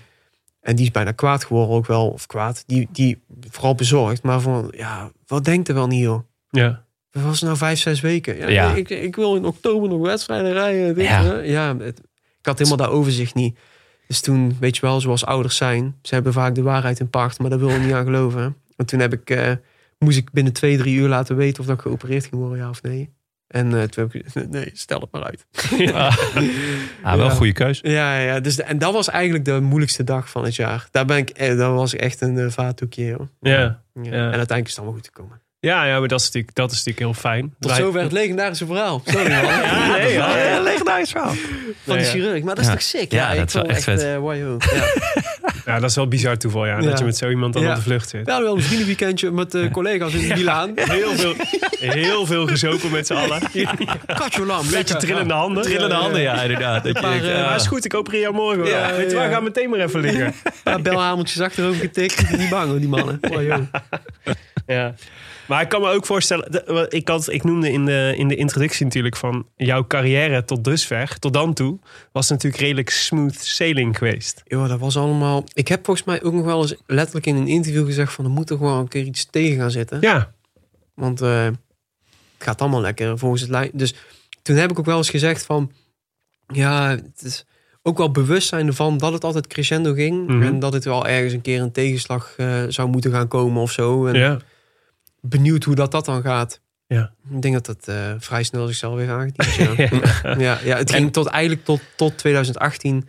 En 0.65 0.75
die 0.75 0.85
is 0.85 0.91
bijna 0.91 1.11
kwaad 1.11 1.43
geworden 1.43 1.75
ook 1.75 1.85
wel, 1.87 2.07
of 2.09 2.25
kwaad. 2.25 2.63
Die, 2.67 2.87
die 2.91 3.21
vooral 3.49 3.75
bezorgd, 3.75 4.23
maar 4.23 4.39
van, 4.41 4.73
ja, 4.77 5.11
wat 5.27 5.45
denkt 5.45 5.67
er 5.67 5.73
wel 5.73 5.87
niet, 5.87 6.01
joh? 6.01 6.19
Ja. 6.49 6.83
Dat 7.11 7.23
was 7.23 7.41
nou 7.41 7.57
vijf, 7.57 7.79
zes 7.79 8.01
weken. 8.01 8.37
Ja, 8.37 8.47
Ja. 8.47 8.73
Ik, 8.73 8.89
ik 8.89 9.15
wil 9.15 9.35
in 9.35 9.45
oktober 9.45 9.89
nog 9.89 10.01
wedstrijden 10.01 10.53
rijden. 10.53 10.95
Dit, 10.95 11.05
Ja. 11.05 11.33
ja, 11.39 11.77
het- 11.77 11.99
ik 12.39 12.45
had 12.45 12.57
helemaal 12.57 12.77
dat 12.87 12.89
overzicht 12.89 13.35
niet. 13.35 13.57
Dus 14.07 14.21
toen, 14.21 14.57
weet 14.59 14.75
je 14.75 14.81
wel, 14.81 15.01
zoals 15.01 15.25
ouders 15.25 15.55
zijn. 15.57 15.95
Ze 16.01 16.13
hebben 16.13 16.33
vaak 16.33 16.55
de 16.55 16.61
waarheid 16.61 16.99
in 16.99 17.09
pacht, 17.09 17.39
maar 17.39 17.49
daar 17.49 17.59
wil 17.59 17.69
ik 17.69 17.81
niet 17.81 17.93
aan 17.93 18.05
geloven. 18.05 18.55
En 18.75 18.85
toen 18.85 18.99
heb 18.99 19.13
ik, 19.13 19.29
eh, 19.29 19.51
moest 19.99 20.17
ik 20.17 20.31
binnen 20.31 20.53
twee, 20.53 20.77
drie 20.77 20.95
uur 20.95 21.07
laten 21.07 21.35
weten 21.35 21.59
of 21.59 21.65
dat 21.65 21.75
ik 21.75 21.81
geopereerd 21.81 22.23
ging 22.25 22.35
worden, 22.41 22.57
ja 22.57 22.69
of 22.69 22.81
nee. 22.81 23.13
En 23.47 23.73
eh, 23.81 23.83
toen 23.83 24.09
heb 24.11 24.23
ik, 24.23 24.47
nee, 24.49 24.69
stel 24.73 24.99
het 24.99 25.11
maar 25.11 25.23
uit. 25.23 25.45
Ah, 27.03 27.15
wel 27.15 27.25
een 27.25 27.31
goede 27.31 27.53
keus. 27.53 27.79
Ja, 27.81 28.19
ja 28.19 28.39
dus 28.39 28.55
de- 28.55 28.63
en 28.63 28.77
dat 28.77 28.93
was 28.93 29.09
eigenlijk 29.09 29.45
de 29.45 29.59
moeilijkste 29.61 30.03
dag 30.03 30.29
van 30.29 30.43
het 30.43 30.55
jaar. 30.55 30.87
Daar 30.91 31.05
ben 31.05 31.17
ik, 31.17 31.29
eh, 31.29 31.57
dat 31.57 31.73
was 31.73 31.95
echt 31.95 32.21
een 32.21 32.35
uh, 32.37 32.49
vaatdoekje, 32.49 33.05
joh. 33.05 33.19
Ja. 33.41 33.51
Ja. 33.51 33.81
Ja. 34.01 34.11
En 34.11 34.11
uiteindelijk 34.21 34.63
is 34.65 34.69
het 34.69 34.77
allemaal 34.77 34.95
goed 34.97 35.05
gekomen. 35.13 35.41
Ja, 35.59 35.85
ja, 35.85 35.99
maar 35.99 36.07
dat 36.07 36.19
is 36.19 36.25
natuurlijk, 36.25 36.55
dat 36.55 36.71
is 36.71 36.77
natuurlijk 36.83 37.05
heel 37.05 37.13
fijn. 37.31 37.55
Tot 37.59 37.71
zover 37.71 38.01
het 38.01 38.11
legendarische 38.11 38.65
verhaal. 38.65 39.01
Sorry 39.05 39.29
man. 39.33 39.41
Ja, 39.43 39.97
nee, 39.97 40.13
ja, 40.13 40.59
legendarisch 40.61 41.11
verhaal. 41.11 41.33
Van 41.85 41.97
de 41.97 42.03
chirurg. 42.03 42.43
Maar 42.43 42.55
dat 42.55 42.63
is 42.63 42.69
toch 42.71 42.81
sick? 42.81 43.11
Ja, 43.11 43.31
ik 43.31 43.37
dat 43.37 43.47
is 43.47 43.53
wel 43.53 43.65
echt 43.65 43.83
vet. 43.83 44.01
eh, 44.03 44.17
wow, 44.17 44.61
ja. 45.65 45.73
Ja, 45.73 45.79
dat 45.79 45.89
is 45.89 45.95
wel 45.95 46.07
bizar 46.07 46.37
toeval, 46.37 46.65
ja. 46.65 46.79
Ja. 46.79 46.89
Dat 46.89 46.99
je 46.99 47.05
met 47.05 47.17
zo 47.17 47.29
iemand 47.29 47.53
dan 47.53 47.63
Ja. 47.63 47.69
op 47.69 47.75
de 47.75 47.81
vlucht 47.81 48.09
zit. 48.09 48.25
We 48.25 48.31
hadden 48.31 48.49
wel 48.49 48.57
een 48.57 48.63
vriendenweekendje 48.63 49.31
met 49.31 49.55
eh, 49.55 49.71
collega's 49.71 50.13
in 50.13 50.27
Milaan. 50.37 50.71
Heel 50.75 51.15
veel, 51.15 51.33
heel 51.79 52.25
veel 52.25 52.47
gezopen 52.47 52.91
met 52.91 53.07
z'n 53.07 53.13
allen. 53.13 53.41
Katjolam. 54.05 54.69
Beetje 54.69 54.95
trillende 54.95 55.33
handen. 55.33 55.63
Trillende 55.63 55.95
handen, 55.95 56.21
ja, 56.21 56.41
inderdaad. 56.41 56.83
Dat 56.83 56.95
je 56.95 57.01
Maar, 57.01 57.11
denkt, 57.11 57.25
eh, 57.27 57.35
ah. 57.39 57.45
Maar 57.45 57.55
is 57.55 57.67
goed, 57.67 57.85
ik 57.85 57.93
opereer 57.93 58.21
jou 58.21 58.33
morgen. 58.33 58.65
Ja, 58.65 58.87
Ja, 58.89 58.95
Weet 58.95 59.09
je 59.11 59.15
waar, 59.17 59.29
ja. 59.29 59.33
ga 59.33 59.39
meteen 59.39 59.69
maar 59.69 59.79
even 59.79 59.99
liggen. 59.99 60.25
Een 60.25 60.33
paar 60.63 60.81
belhameltjes 60.81 61.41
achterover 61.41 61.79
getikt. 61.79 62.37
Niet 62.37 62.49
bang 62.49 62.69
hoor, 62.69 62.79
die 62.79 62.89
mannen. 62.89 63.19
Joh. 63.31 63.57
Ja. 64.67 64.93
Maar 65.47 65.61
ik 65.61 65.69
kan 65.69 65.81
me 65.81 65.89
ook 65.89 66.05
voorstellen, 66.05 66.89
ik, 66.89 67.07
had, 67.07 67.31
ik 67.31 67.43
noemde 67.43 67.71
in 67.71 67.85
de, 67.85 68.13
in 68.17 68.27
de 68.27 68.35
introductie 68.35 68.85
natuurlijk 68.85 69.15
van 69.15 69.47
jouw 69.55 69.87
carrière 69.87 70.45
tot 70.45 70.63
dusver, 70.63 71.19
tot 71.19 71.33
dan 71.33 71.53
toe, 71.53 71.79
was 72.11 72.29
natuurlijk 72.29 72.61
redelijk 72.61 72.89
smooth 72.89 73.39
sailing 73.39 73.97
geweest. 73.97 74.41
Joh, 74.45 74.69
dat 74.69 74.79
was 74.79 74.97
allemaal... 74.97 75.43
Ik 75.53 75.67
heb 75.67 75.85
volgens 75.85 76.05
mij 76.05 76.23
ook 76.23 76.33
nog 76.33 76.45
wel 76.45 76.61
eens 76.61 76.75
letterlijk 76.85 77.25
in 77.25 77.35
een 77.35 77.47
interview 77.47 77.85
gezegd 77.85 78.13
van... 78.13 78.25
er 78.25 78.31
moet 78.31 78.49
er 78.49 78.57
gewoon 78.57 78.79
een 78.79 78.87
keer 78.87 79.03
iets 79.03 79.25
tegen 79.25 79.59
gaan 79.59 79.71
zitten. 79.71 79.97
Ja, 80.01 80.33
Want 80.93 81.21
eh, 81.21 81.45
het 81.45 81.55
gaat 82.37 82.61
allemaal 82.61 82.81
lekker 82.81 83.17
volgens 83.17 83.41
het 83.41 83.49
lijn. 83.49 83.69
Dus 83.73 83.93
toen 84.41 84.55
heb 84.55 84.71
ik 84.71 84.79
ook 84.79 84.85
wel 84.85 84.97
eens 84.97 85.09
gezegd 85.09 85.45
van... 85.45 85.71
Ja, 86.47 86.89
het 86.89 87.21
is 87.23 87.45
ook 87.87 87.97
wel 87.97 88.11
bewust 88.11 88.47
zijn 88.47 88.67
ervan 88.67 88.97
dat 88.97 89.13
het 89.13 89.23
altijd 89.23 89.47
crescendo 89.47 89.93
ging. 89.93 90.27
Mhm. 90.27 90.41
En 90.41 90.59
dat 90.59 90.73
het 90.73 90.85
wel 90.85 91.07
ergens 91.07 91.33
een 91.33 91.41
keer 91.41 91.61
een 91.61 91.71
tegenslag 91.71 92.33
eh, 92.37 92.63
zou 92.67 92.89
moeten 92.89 93.11
gaan 93.11 93.27
komen 93.27 93.61
of 93.61 93.71
zo. 93.71 94.05
En 94.05 94.13
ja. 94.13 94.39
Benieuwd 95.29 95.63
hoe 95.63 95.75
dat, 95.75 95.91
dat 95.91 96.05
dan 96.05 96.21
gaat. 96.21 96.61
Ja. 96.87 97.13
Ik 97.29 97.41
denk 97.41 97.53
dat 97.53 97.65
dat 97.65 97.87
eh, 97.87 98.13
vrij 98.17 98.43
snel 98.43 98.67
zichzelf 98.67 98.95
weer 98.95 99.09
aangediend. 99.09 99.55
Ja. 100.23 100.37
ja, 100.37 100.59
ja, 100.63 100.77
het 100.77 100.91
ging 100.91 101.13
tot 101.13 101.27
eigenlijk 101.27 101.65
tot, 101.65 101.81
tot 101.95 102.17
2018 102.17 103.07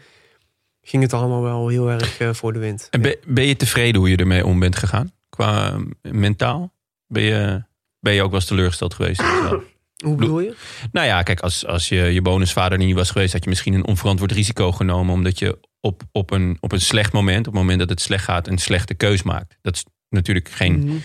ging 0.86 1.02
het 1.02 1.12
allemaal 1.12 1.42
wel 1.42 1.68
heel 1.68 1.90
erg 1.90 2.18
eh, 2.18 2.32
voor 2.32 2.52
de 2.52 2.58
wind. 2.58 2.88
En 2.90 3.00
ben, 3.00 3.16
ben 3.26 3.44
je 3.44 3.56
tevreden 3.56 4.00
hoe 4.00 4.10
je 4.10 4.16
ermee 4.16 4.46
om 4.46 4.58
bent 4.58 4.76
gegaan? 4.76 5.12
Qua 5.28 5.78
eh, 6.02 6.12
mentaal? 6.12 6.74
Ben 7.06 7.22
je, 7.22 7.62
ben 8.00 8.12
je 8.12 8.22
ook 8.22 8.30
wel 8.30 8.38
eens 8.38 8.48
teleurgesteld 8.48 8.94
geweest? 8.94 9.22
Hoe 10.04 10.14
bedoel 10.14 10.40
je? 10.40 10.56
nou 10.92 11.06
ja, 11.06 11.22
kijk, 11.22 11.40
als, 11.40 11.66
als 11.66 11.88
je, 11.88 11.96
je 11.96 12.22
bonusvader 12.22 12.78
niet 12.78 12.94
was 12.94 13.10
geweest... 13.10 13.32
had 13.32 13.44
je 13.44 13.50
misschien 13.50 13.74
een 13.74 13.86
onverantwoord 13.86 14.32
risico 14.32 14.72
genomen... 14.72 15.14
omdat 15.14 15.38
je 15.38 15.58
op, 15.80 16.02
op, 16.12 16.30
een, 16.30 16.56
op 16.60 16.72
een 16.72 16.80
slecht 16.80 17.12
moment, 17.12 17.46
op 17.46 17.52
het 17.52 17.62
moment 17.62 17.78
dat 17.78 17.88
het 17.88 18.00
slecht 18.00 18.24
gaat... 18.24 18.48
een 18.48 18.58
slechte 18.58 18.94
keus 18.94 19.22
maakt. 19.22 19.58
Dat 19.62 19.74
is 19.74 19.84
natuurlijk 20.08 20.48
geen... 20.48 20.78
Mhm. 20.78 20.96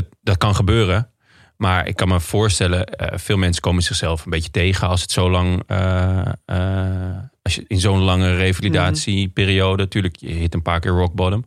Dat, 0.00 0.16
dat 0.22 0.36
kan 0.38 0.54
gebeuren. 0.54 1.10
Maar 1.56 1.86
ik 1.86 1.96
kan 1.96 2.08
me 2.08 2.20
voorstellen, 2.20 2.84
eh, 2.86 3.18
veel 3.18 3.36
mensen 3.36 3.62
komen 3.62 3.82
zichzelf 3.82 4.24
een 4.24 4.30
beetje 4.30 4.50
tegen 4.50 4.88
als 4.88 5.00
het 5.00 5.10
zo 5.10 5.30
lang. 5.30 5.62
eh, 5.66 6.26
eh, 6.44 7.16
als 7.42 7.54
je 7.54 7.64
in 7.66 7.80
zo'n 7.80 7.98
lange 7.98 8.34
revalidatieperiode. 8.34 9.82
Natuurlijk, 9.82 10.16
je 10.16 10.28
hit 10.28 10.54
een 10.54 10.62
paar 10.62 10.80
keer 10.80 10.90
rock 10.90 11.14
bottom. 11.14 11.44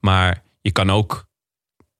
Maar 0.00 0.42
je 0.60 0.70
kan 0.72 0.90
ook. 0.90 1.28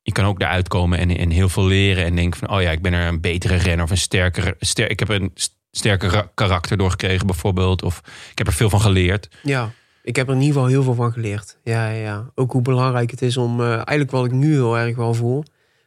Je 0.03 0.13
kan 0.13 0.25
ook 0.25 0.41
eruit 0.41 0.69
komen 0.69 0.99
en, 0.99 1.17
en 1.17 1.31
heel 1.31 1.49
veel 1.49 1.67
leren. 1.67 2.05
En 2.05 2.15
denken 2.17 2.39
van, 2.39 2.51
oh 2.51 2.63
ja, 2.63 2.71
ik 2.71 2.83
ben 2.83 2.93
er 2.93 3.07
een 3.09 3.21
betere 3.21 3.57
renner 3.57 3.85
of 3.85 3.91
een 3.91 3.97
sterker. 3.97 4.55
Ster, 4.59 4.91
ik 4.91 4.99
heb 4.99 5.09
een 5.09 5.31
st- 5.35 5.57
sterker 5.71 6.11
ra- 6.11 6.31
karakter 6.35 6.77
door 6.77 6.91
gekregen 6.91 7.27
bijvoorbeeld. 7.27 7.83
Of 7.83 7.99
ik 8.31 8.39
heb 8.39 8.47
er 8.47 8.53
veel 8.53 8.71
van 8.71 8.81
geleerd. 8.81 9.29
Ja, 9.43 9.71
ik 10.03 10.17
heb 10.17 10.29
er 10.29 10.35
in 10.35 10.41
ieder 10.41 10.55
geval 10.55 10.69
heel 10.69 10.83
veel 10.83 10.95
van 10.95 11.13
geleerd. 11.13 11.59
Ja, 11.65 11.89
ja, 11.91 12.01
ja. 12.03 12.31
Ook 12.35 12.53
hoe 12.53 12.63
belangrijk 12.63 13.11
het 13.11 13.23
is 13.23 13.37
om, 13.37 13.61
eigenlijk 13.63 14.11
wat 14.11 14.25
ik 14.25 14.33
nu 14.33 14.53
heel 14.53 14.79
erg 14.79 14.97
wel 14.97 15.15
voel, 15.15 15.45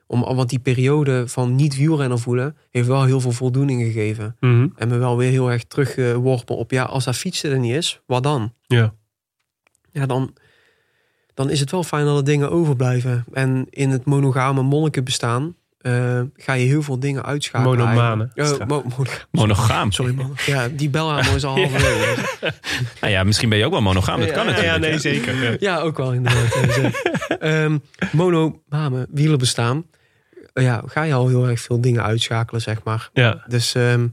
om, 0.07 0.21
want 0.35 0.49
die 0.49 0.59
periode 0.59 1.27
van 1.27 1.55
niet 1.55 1.75
wielrenner 1.77 2.19
voelen, 2.19 2.57
heeft 2.71 2.87
wel 2.87 3.03
heel 3.03 3.19
veel 3.21 3.31
voldoening 3.31 3.81
gegeven. 3.83 4.35
Mhm. 4.39 4.67
En 4.75 4.87
me 4.87 4.97
wel 4.97 5.17
weer 5.17 5.29
heel 5.31 5.51
erg 5.51 5.63
teruggeworpen 5.63 6.55
op, 6.57 6.71
ja, 6.71 6.83
als 6.83 7.03
dat 7.03 7.15
fietsen 7.15 7.51
er 7.51 7.59
niet 7.59 7.75
is, 7.75 8.01
wat 8.05 8.23
dan? 8.23 8.53
Ja. 8.67 8.93
Ja, 9.91 10.05
dan, 10.05 10.33
dan 11.33 11.49
is 11.49 11.59
het 11.59 11.71
wel 11.71 11.83
fijn 11.83 12.05
dat 12.05 12.17
er 12.17 12.23
dingen 12.23 12.51
overblijven. 12.51 13.25
En 13.33 13.65
in 13.69 13.89
het 13.89 14.05
monogame 14.05 14.61
monnikenbestaan 14.61 15.55
eh 15.77 16.21
ga 16.35 16.53
je 16.53 16.65
heel 16.65 16.81
veel 16.81 16.99
dingen 16.99 17.23
uitschakelen. 17.25 17.77
Monomane. 17.77 18.29
mo- 18.67 18.83
mono- 18.97 19.09
Monogaam. 19.31 19.91
Sorry 19.97 20.13
man. 20.13 20.35
Ja, 20.45 20.67
die 20.69 20.89
belhamer 20.89 21.35
is 21.35 21.43
al 21.45 21.55
halverwege. 21.55 22.21
Nou 23.01 23.13
ja, 23.13 23.23
misschien 23.23 23.49
ben 23.49 23.57
je 23.57 23.65
ook 23.65 23.71
wel 23.71 23.81
monogaam. 23.81 24.19
Dat 24.19 24.27
Ja, 24.29 24.33
kan 24.33 24.45
ja, 24.45 24.49
natuurlijk. 24.51 24.83
Ja, 24.83 24.89
nee, 24.89 24.99
zeker. 24.99 25.43
Ja. 25.43 25.55
Ja, 25.59 25.79
ook 25.79 25.97
wel 25.97 26.13
inderdaad. 26.13 26.55
Ehm 27.27 27.77
monogame 28.11 29.07
wielen 29.09 29.37
bestaan. 29.39 29.85
Ja, 30.53 30.83
ga 30.85 31.03
je 31.03 31.13
al 31.13 31.27
heel 31.27 31.47
erg 31.47 31.59
veel 31.61 31.81
dingen 31.81 32.03
uitschakelen, 32.03 32.61
zeg 32.61 32.83
maar. 32.83 33.09
Ja. 33.13 33.43
Dus 33.47 33.75
ehm, 33.75 34.07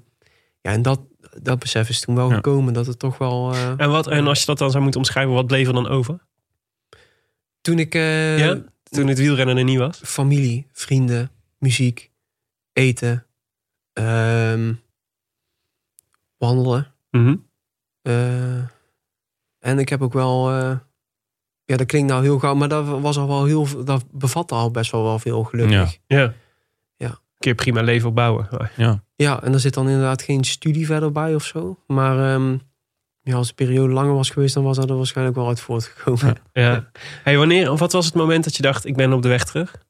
ja, 0.60 0.70
en 0.72 0.82
dat, 0.82 1.00
dat 1.42 1.58
besef 1.58 1.88
is 1.88 2.00
toen 2.00 2.14
wel 2.14 2.28
Ja. 2.28 2.34
gekomen. 2.34 2.72
Dat 2.72 2.86
het 2.86 2.98
toch 2.98 3.18
wel... 3.18 3.52
eh, 3.52 3.72
En, 3.76 3.90
wat, 3.90 4.06
en 4.06 4.26
als 4.26 4.40
je 4.40 4.46
dat 4.46 4.58
dan 4.58 4.70
zou 4.70 4.82
moeten 4.82 5.00
omschrijven, 5.00 5.32
wat 5.34 5.46
bleef 5.46 5.66
er 5.66 5.72
dan 5.72 5.88
over? 5.88 6.18
toen 7.60 7.78
ik... 7.78 7.94
eh, 7.94 8.38
ja? 8.38 8.62
Toen 8.82 9.06
het 9.06 9.18
wielrennen 9.18 9.56
er 9.56 9.64
niet 9.64 9.78
was? 9.78 10.00
Familie, 10.04 10.66
vrienden, 10.72 11.30
muziek, 11.58 12.10
eten, 12.72 13.26
ehm, 13.92 14.72
wandelen. 16.36 16.94
Mhm. 17.10 17.36
eh, 18.02 18.56
en 19.58 19.78
ik 19.78 19.88
heb 19.88 20.02
ook 20.02 20.12
wel... 20.12 20.50
ja, 21.70 21.76
dat 21.76 21.86
klinkt 21.86 22.08
nou 22.08 22.22
heel 22.22 22.38
gauw, 22.38 22.54
maar 22.54 22.68
dat 22.68 23.00
was 23.00 23.18
al 23.18 23.28
wel 23.28 23.44
heel... 23.44 23.84
Dat 23.84 24.04
bevatte 24.10 24.54
al 24.54 24.70
best 24.70 24.90
wel 24.90 25.02
wel 25.02 25.18
veel 25.18 25.44
gelukkig. 25.44 25.98
Ja. 26.06 26.32
Ja. 26.96 27.18
Kun 27.38 27.50
je 27.50 27.54
prima 27.54 27.80
leven 27.82 28.08
opbouwen. 28.08 28.48
Ja. 28.76 29.04
Ja, 29.16 29.42
en 29.42 29.52
er 29.52 29.60
zit 29.60 29.74
dan 29.74 29.88
inderdaad 29.88 30.22
geen 30.22 30.44
studie 30.44 30.86
verder 30.86 31.12
bij 31.12 31.34
of 31.34 31.44
zo. 31.44 31.78
Maar 31.86 32.34
ehm, 32.34 32.56
ja, 33.20 33.34
als 33.34 33.48
de 33.48 33.54
periode 33.54 33.92
langer 33.92 34.14
was 34.14 34.30
geweest, 34.30 34.54
dan 34.54 34.64
was 34.64 34.76
dat 34.76 34.90
er 34.90 34.96
waarschijnlijk 34.96 35.36
wel 35.36 35.48
uit 35.48 35.60
voortgekomen. 35.60 36.36
Ja. 36.52 36.90
Hey, 37.22 37.36
wanneer, 37.36 37.70
of 37.70 37.78
wat 37.78 37.92
was 37.92 38.06
het 38.06 38.14
moment 38.14 38.44
dat 38.44 38.56
je 38.56 38.62
dacht, 38.62 38.84
ik 38.84 38.96
ben 38.96 39.12
op 39.12 39.22
de 39.22 39.28
weg 39.28 39.44
terug? 39.44 39.84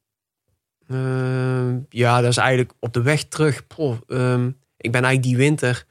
Ehm, 0.89 1.79
ja, 1.89 2.21
dat 2.21 2.31
is 2.31 2.37
eigenlijk 2.37 2.73
op 2.81 2.93
de 2.93 3.03
weg 3.03 3.25
terug. 3.25 3.67
Poh, 3.67 3.97
ehm, 4.07 4.47
ik 4.77 4.93
ben 4.93 5.05
eigenlijk 5.05 5.23
die 5.23 5.37
winter 5.37 5.85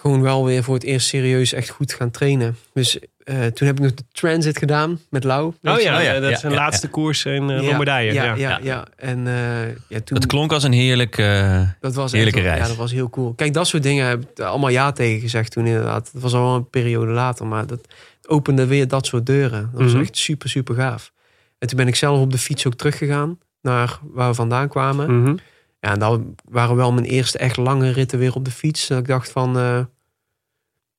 gewoon 0.00 0.22
wel 0.22 0.44
weer 0.44 0.62
voor 0.62 0.74
het 0.74 0.84
eerst 0.84 1.06
serieus 1.08 1.52
echt 1.52 1.68
goed 1.68 1.92
gaan 1.92 2.10
trainen. 2.10 2.56
Dus 2.72 2.98
eh, 3.24 3.46
toen 3.46 3.66
heb 3.66 3.76
ik 3.76 3.82
nog 3.82 3.94
de 3.94 4.02
transit 4.12 4.58
gedaan 4.58 5.00
met 5.10 5.24
Lau. 5.24 5.44
Oh 5.46 5.52
ja, 5.62 5.72
Oh 5.72 6.02
ja, 6.02 6.20
dat 6.20 6.30
is 6.30 6.40
ja, 6.40 6.46
een 6.46 6.52
ja, 6.54 6.58
laatste 6.58 6.88
koers 6.88 7.24
in 7.24 7.50
eh, 7.50 7.56
Ja, 7.60 7.62
Lombardije. 7.66 8.12
Ja, 8.12 8.24
Ja, 8.24 8.34
ja, 8.36 8.58
ja, 8.62 8.86
En 8.96 9.26
eh, 9.26 9.68
ja, 9.88 10.00
toen, 10.04 10.16
Het 10.16 10.26
klonk 10.26 10.52
als 10.52 10.62
een 10.62 10.72
heerlijk... 10.72 11.18
eh, 11.18 11.60
dat 11.80 11.94
was 11.94 12.12
heerlijke 12.12 12.38
echt, 12.38 12.48
reis. 12.48 12.60
Ja, 12.62 12.66
dat 12.68 12.76
was 12.76 12.92
heel 12.92 13.10
cool. 13.10 13.32
Kijk, 13.34 13.52
dat 13.54 13.66
soort 13.66 13.82
dingen 13.82 14.06
heb 14.06 14.22
ik 14.30 14.40
allemaal 14.40 14.70
ja 14.70 14.92
tegen 14.92 15.20
gezegd 15.20 15.52
toen 15.52 15.66
inderdaad. 15.66 16.10
Dat 16.12 16.22
was 16.22 16.34
al 16.34 16.54
een 16.54 16.68
periode 16.70 17.12
later, 17.12 17.46
maar 17.46 17.66
dat 17.66 17.80
opende 18.26 18.66
weer 18.66 18.88
dat 18.88 19.06
soort 19.06 19.26
deuren. 19.26 19.70
Dat 19.72 19.82
was 19.82 19.92
Mhm. 19.92 20.00
echt 20.02 20.16
super, 20.16 20.48
super 20.48 20.74
gaaf. 20.74 21.12
En 21.58 21.68
toen 21.68 21.76
ben 21.76 21.88
ik 21.88 21.94
zelf 21.94 22.20
op 22.20 22.30
de 22.30 22.38
fiets 22.38 22.66
ook 22.66 22.74
teruggegaan 22.74 23.38
naar 23.62 23.98
waar 24.02 24.28
we 24.28 24.34
vandaan 24.34 24.68
kwamen. 24.68 25.22
Mhm. 25.22 25.36
Ja, 25.80 25.90
en 25.92 25.98
dat 25.98 26.20
waren 26.44 26.76
wel 26.76 26.92
mijn 26.92 27.06
eerste 27.06 27.38
echt 27.38 27.56
lange 27.56 27.90
ritten 27.90 28.18
weer 28.18 28.34
op 28.34 28.44
de 28.44 28.50
fiets. 28.50 28.86
Dat 28.86 28.98
ik 28.98 29.06
dacht 29.06 29.30
van, 29.30 29.58
eh, 29.58 29.78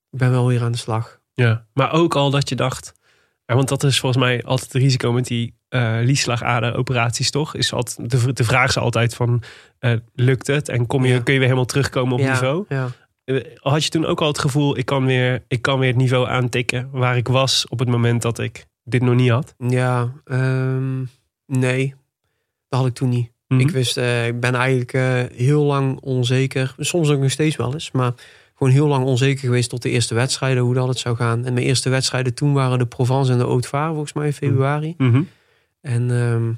ik 0.09 0.19
ben 0.19 0.31
wel 0.31 0.47
weer 0.47 0.63
aan 0.63 0.71
de 0.71 0.77
slag. 0.77 1.19
ja. 1.33 1.65
Maar 1.73 1.91
ook 1.91 2.15
al 2.15 2.29
dat 2.29 2.49
je 2.49 2.55
dacht... 2.55 2.93
ja, 3.45 3.55
want 3.55 3.67
dat 3.69 3.83
is 3.83 3.99
volgens 3.99 4.23
mij 4.23 4.43
altijd 4.43 4.73
het 4.73 4.81
risico 4.81 5.11
met 5.11 5.25
die 5.27 5.57
eh 5.69 5.97
liesslagaderoperaties, 6.01 7.31
toch? 7.31 7.55
Is 7.55 7.73
altijd, 7.73 8.09
de, 8.11 8.33
de 8.33 8.43
vraag 8.43 8.67
is 8.69 8.77
altijd 8.77 9.15
van, 9.15 9.43
eh, 9.79 9.93
lukt 10.15 10.47
het? 10.47 10.69
En 10.69 10.87
kom 10.87 11.05
je, 11.05 11.13
Ja. 11.13 11.19
kun 11.21 11.33
je 11.33 11.39
weer 11.39 11.47
helemaal 11.47 11.69
terugkomen 11.69 12.13
op 12.13 12.19
ja, 12.19 12.31
niveau? 12.31 12.65
Ja. 12.69 12.87
Eh, 13.23 13.45
Had 13.55 13.83
je 13.83 13.89
toen 13.89 14.05
ook 14.05 14.21
al 14.21 14.27
het 14.27 14.39
gevoel, 14.39 14.77
ik 14.77 14.85
kan, 14.85 15.05
weer, 15.05 15.43
ik 15.47 15.61
kan 15.61 15.79
weer 15.79 15.87
het 15.89 15.97
niveau 15.97 16.27
aantikken... 16.27 16.89
waar 16.91 17.17
ik 17.17 17.27
was 17.27 17.67
op 17.67 17.79
het 17.79 17.87
moment 17.89 18.21
dat 18.21 18.39
ik 18.39 18.65
dit 18.83 19.01
nog 19.01 19.15
niet 19.15 19.29
had? 19.29 19.55
Ja, 19.57 20.13
ehm, 20.23 20.99
nee, 21.45 21.95
dat 22.69 22.79
had 22.79 22.87
ik 22.87 22.93
toen 22.93 23.09
niet. 23.09 23.31
Mhm. 23.49 23.61
Ik 23.61 23.69
wist, 23.69 23.97
eh, 23.97 24.27
ik 24.27 24.39
ben 24.39 24.55
eigenlijk 24.55 24.93
eh, 24.93 25.23
heel 25.33 25.63
lang 25.63 25.99
onzeker. 26.01 26.75
Soms 26.77 27.09
ook 27.09 27.19
nog 27.19 27.31
steeds 27.31 27.55
wel 27.55 27.73
eens, 27.73 27.91
maar 27.91 28.13
gewoon 28.55 28.73
heel 28.73 28.87
lang 28.87 29.05
onzeker 29.05 29.39
geweest 29.39 29.69
tot 29.69 29.81
de 29.81 29.89
eerste 29.89 30.15
wedstrijden, 30.15 30.63
hoe 30.63 30.73
dat 30.73 30.87
het 30.87 30.97
zou 30.97 31.15
gaan. 31.15 31.45
En 31.45 31.53
mijn 31.53 31.65
eerste 31.65 31.89
wedstrijden 31.89 32.33
toen 32.33 32.53
waren 32.53 32.79
de 32.79 32.85
Provence 32.85 33.31
en 33.31 33.37
de 33.37 33.45
Haute-Var, 33.45 33.89
volgens 33.89 34.13
mij 34.13 34.25
in 34.25 34.33
februari. 34.33 34.93
Mhm. 34.97 35.21
En 35.81 36.11
ehm, 36.11 36.51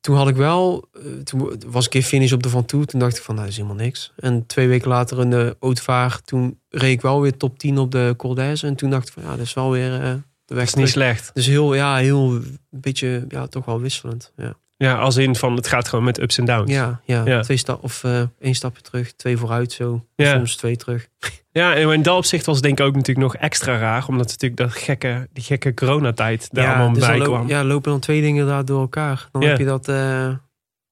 toen 0.00 0.16
had 0.16 0.28
ik 0.28 0.36
wel, 0.36 0.88
eh, 0.92 1.02
toen 1.22 1.62
was 1.66 1.86
ik 1.86 1.94
een 1.94 2.02
finish 2.02 2.32
op 2.32 2.42
de 2.42 2.48
Van 2.48 2.64
Toe. 2.64 2.84
Toen 2.84 3.00
dacht 3.00 3.16
ik 3.16 3.22
van, 3.22 3.34
nou, 3.34 3.46
dat 3.46 3.56
is 3.56 3.62
helemaal 3.62 3.84
niks. 3.84 4.12
En 4.16 4.46
twee 4.46 4.68
weken 4.68 4.88
later 4.88 5.20
in 5.20 5.30
de 5.30 5.56
Haute-Var, 5.60 6.20
toen 6.24 6.58
reed 6.68 6.92
ik 6.92 7.00
wel 7.00 7.20
weer 7.20 7.36
top 7.36 7.58
10 7.58 7.78
op 7.78 7.90
de 7.90 8.14
Col. 8.16 8.36
En 8.36 8.74
toen 8.76 8.90
dacht 8.90 9.08
ik 9.08 9.12
van, 9.12 9.22
ja, 9.22 9.30
dat 9.30 9.46
is 9.46 9.54
wel 9.54 9.70
weer 9.70 10.22
de 10.44 10.54
weg 10.54 10.66
is 10.66 10.74
niet 10.74 10.88
slecht. 10.88 11.30
Dus 11.34 11.46
heel, 11.46 11.74
ja, 11.74 11.96
heel, 11.96 12.30
een 12.30 12.58
beetje, 12.70 13.24
ja, 13.28 13.46
toch 13.46 13.64
wel 13.64 13.80
wisselend. 13.80 14.32
Ja, 14.36 14.56
Ja, 14.82 14.94
als 14.98 15.16
in 15.16 15.36
van, 15.36 15.56
het 15.56 15.66
gaat 15.66 15.88
gewoon 15.88 16.04
met 16.04 16.20
ups 16.20 16.38
en 16.38 16.44
downs. 16.44 16.70
ja, 16.70 17.00
ja. 17.04 17.22
Ja. 17.24 17.40
twee 17.40 17.56
stap 17.56 17.82
of 17.82 18.04
eh, 18.04 18.22
één 18.40 18.54
stapje 18.54 18.82
terug, 18.82 19.12
twee 19.12 19.36
vooruit 19.36 19.72
zo. 19.72 20.04
Ja. 20.16 20.32
Soms 20.32 20.56
twee 20.56 20.76
terug. 20.76 21.06
Ja, 21.54 21.74
en 21.74 21.90
in 21.90 22.02
dat 22.02 22.16
opzicht 22.16 22.46
was 22.46 22.54
het 22.54 22.64
denk 22.64 22.78
ik 22.78 22.84
ook 22.86 22.94
natuurlijk 22.94 23.26
nog 23.32 23.36
extra 23.36 23.78
raar. 23.78 24.06
Omdat 24.08 24.26
natuurlijk 24.26 24.60
dat 24.60 24.72
gekke, 24.72 25.28
die 25.32 25.42
gekke 25.44 25.74
coronatijd 25.74 26.48
daar 26.52 26.68
allemaal 26.68 26.92
dus 26.92 27.06
bij 27.06 27.18
kwam. 27.18 27.48
ja, 27.48 27.64
lopen 27.64 27.90
dan 27.90 28.00
twee 28.00 28.20
dingen 28.20 28.46
daar 28.46 28.64
door 28.64 28.80
elkaar. 28.80 29.28
Dan 29.32 29.42
Ja. 29.42 29.48
heb 29.48 29.58
je 29.58 29.64
dat 29.64 29.88
eh, 29.88 30.28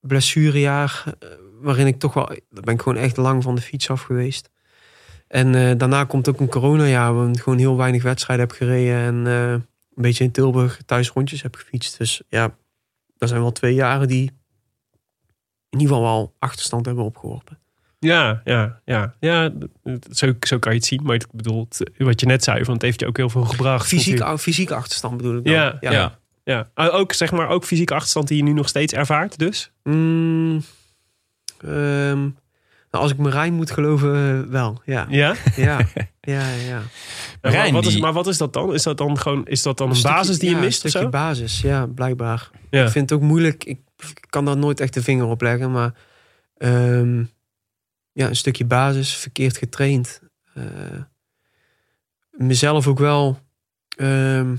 blessurejaar, 0.00 1.04
eh, 1.18 1.28
waarin 1.60 1.86
ik 1.86 1.98
toch 1.98 2.14
wel, 2.14 2.26
daar 2.26 2.64
ben 2.64 2.74
ik 2.74 2.82
gewoon 2.82 2.98
echt 3.02 3.16
lang 3.16 3.42
van 3.42 3.54
de 3.54 3.60
fiets 3.60 3.90
af 3.90 4.02
geweest. 4.02 4.50
En 5.28 5.78
daarna 5.78 6.04
komt 6.04 6.28
ook 6.28 6.40
een 6.40 6.48
coronajaar, 6.48 7.14
waarin 7.14 7.32
ik 7.34 7.40
gewoon 7.40 7.58
heel 7.58 7.76
weinig 7.76 8.02
wedstrijden 8.02 8.46
heb 8.46 8.56
gereden 8.56 8.96
en 8.96 9.14
een 9.26 9.62
beetje 9.94 10.24
in 10.24 10.30
Tilburg 10.30 10.80
thuis 10.86 11.08
rondjes 11.10 11.42
heb 11.42 11.54
gefietst. 11.54 11.98
Dus 11.98 12.22
ja, 12.28 12.54
dat 13.20 13.28
zijn 13.28 13.40
wel 13.40 13.52
twee 13.52 13.74
jaren 13.74 14.08
die 14.08 14.30
in 15.70 15.78
ieder 15.80 15.96
geval 15.96 16.02
wel 16.02 16.34
achterstand 16.38 16.86
hebben 16.86 17.04
opgeworpen. 17.04 17.58
Ja, 17.98 18.40
ja, 18.44 18.80
ja. 18.84 19.14
ja 19.20 19.52
zo, 20.10 20.32
zo 20.40 20.58
kan 20.58 20.72
je 20.72 20.78
het 20.78 20.86
zien. 20.86 21.02
Maar 21.02 21.14
ik 21.14 21.26
bedoel, 21.32 21.68
wat 21.98 22.20
je 22.20 22.26
net 22.26 22.44
zei, 22.44 22.56
want 22.56 22.72
het 22.72 22.82
heeft 22.82 23.00
je 23.00 23.06
ook 23.06 23.16
heel 23.16 23.28
veel 23.28 23.44
gebracht. 23.44 23.86
Fysiek, 23.86 24.38
fysieke 24.38 24.74
achterstand 24.74 25.16
bedoel 25.16 25.36
ik 25.36 25.44
dan. 25.44 25.52
Ja, 25.52 25.76
ja. 25.80 26.18
Ja, 26.44 26.70
Ah, 26.74 26.94
ook 26.94 27.12
zeg 27.12 27.32
maar 27.32 27.48
ook 27.48 27.64
fysieke 27.64 27.94
achterstand 27.94 28.28
die 28.28 28.36
je 28.36 28.42
nu 28.42 28.52
nog 28.52 28.68
steeds 28.68 28.92
ervaart, 28.92 29.38
dus. 29.38 29.70
Mm, 29.82 30.62
ehm, 31.58 32.28
nou, 32.90 33.02
als 33.04 33.12
ik 33.12 33.18
Marijn 33.18 33.54
moet 33.54 33.70
geloven, 33.70 34.14
eh, 34.44 34.50
wel. 34.50 34.80
Ja, 34.84 35.06
Ja. 35.08 35.34
ja, 35.56 35.78
ja. 36.20 36.48
ja. 37.42 37.70
Wat 37.72 37.86
is, 37.86 37.92
die- 37.92 38.02
maar 38.02 38.12
wat 38.12 38.26
is 38.26 38.38
dat 38.38 38.52
dan? 38.52 38.74
Is 38.74 38.82
dat 38.82 38.98
dan 38.98 39.18
gewoon 39.18 39.46
is 39.46 39.62
dat 39.62 39.78
dan 39.78 39.88
een, 39.88 39.96
stukje- 39.96 40.16
basis 40.16 40.38
die 40.38 40.48
je 40.48 40.54
ja, 40.54 40.60
mist 40.60 40.78
Een 40.78 40.84
of 40.84 40.90
stukje 40.90 41.06
zo? 41.06 41.12
basis, 41.24 41.60
ja, 41.60 41.86
blijkbaar. 41.86 42.50
Ja. 42.70 42.84
Ik 42.84 42.90
vind 42.90 43.10
het 43.10 43.18
ook 43.18 43.24
moeilijk. 43.26 43.64
Ik 43.64 43.80
kan 44.28 44.44
daar 44.44 44.56
nooit 44.56 44.80
echt 44.80 44.94
de 44.94 45.02
vinger 45.02 45.26
op 45.26 45.40
leggen, 45.40 45.70
maar 45.72 45.94
ehm, 46.56 47.18
ja, 48.12 48.28
een 48.28 48.36
stukje 48.36 48.64
basis, 48.64 49.14
verkeerd 49.14 49.56
getraind. 49.56 50.20
Eh, 50.54 50.64
mezelf 52.30 52.86
ook 52.86 52.98
wel. 52.98 53.38
ehm, 53.96 54.56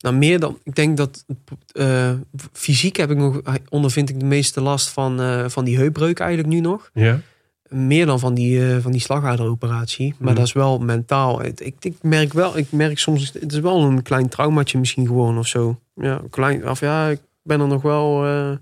nou, 0.00 0.14
meer 0.16 0.40
dan. 0.40 0.58
Ik 0.64 0.74
denk 0.74 0.96
dat 0.96 1.24
eh, 1.72 2.12
fysiek 2.52 2.96
heb 2.96 3.10
ik 3.10 3.16
nog, 3.16 3.40
ondervind 3.68 4.08
ik 4.10 4.20
de 4.20 4.26
meeste 4.26 4.60
last 4.60 4.88
van, 4.88 5.20
eh, 5.20 5.48
van 5.48 5.64
die 5.64 5.76
heupbreuk 5.76 6.18
eigenlijk 6.18 6.48
nu 6.54 6.60
nog. 6.60 6.90
Ja. 6.94 7.20
Meer 7.68 8.06
dan 8.06 8.18
van 8.18 8.34
die, 8.34 8.68
eh, 8.74 8.78
van 8.80 8.92
die 8.92 9.00
slagaderoperatie. 9.00 10.14
Maar 10.18 10.28
Mhm. 10.28 10.36
dat 10.36 10.46
is 10.46 10.52
wel 10.52 10.78
mentaal. 10.78 11.44
Ik, 11.44 11.60
ik 11.80 11.94
merk 12.02 12.32
wel, 12.32 12.56
ik 12.56 12.72
merk 12.72 12.98
soms, 12.98 13.32
het 13.40 13.52
is 13.52 13.58
wel 13.60 13.82
een 13.82 14.02
klein 14.02 14.28
traumaatje 14.28 14.78
misschien 14.78 15.06
gewoon 15.06 15.38
of 15.38 15.46
zo. 15.46 15.80
Ja, 15.94 16.20
klein, 16.30 16.68
of 16.68 16.80
ja, 16.80 17.08
ik 17.08 17.20
ben 17.42 17.60
er 17.60 17.66
nog 17.66 17.82
wel, 17.82 18.24
eh 18.26 18.52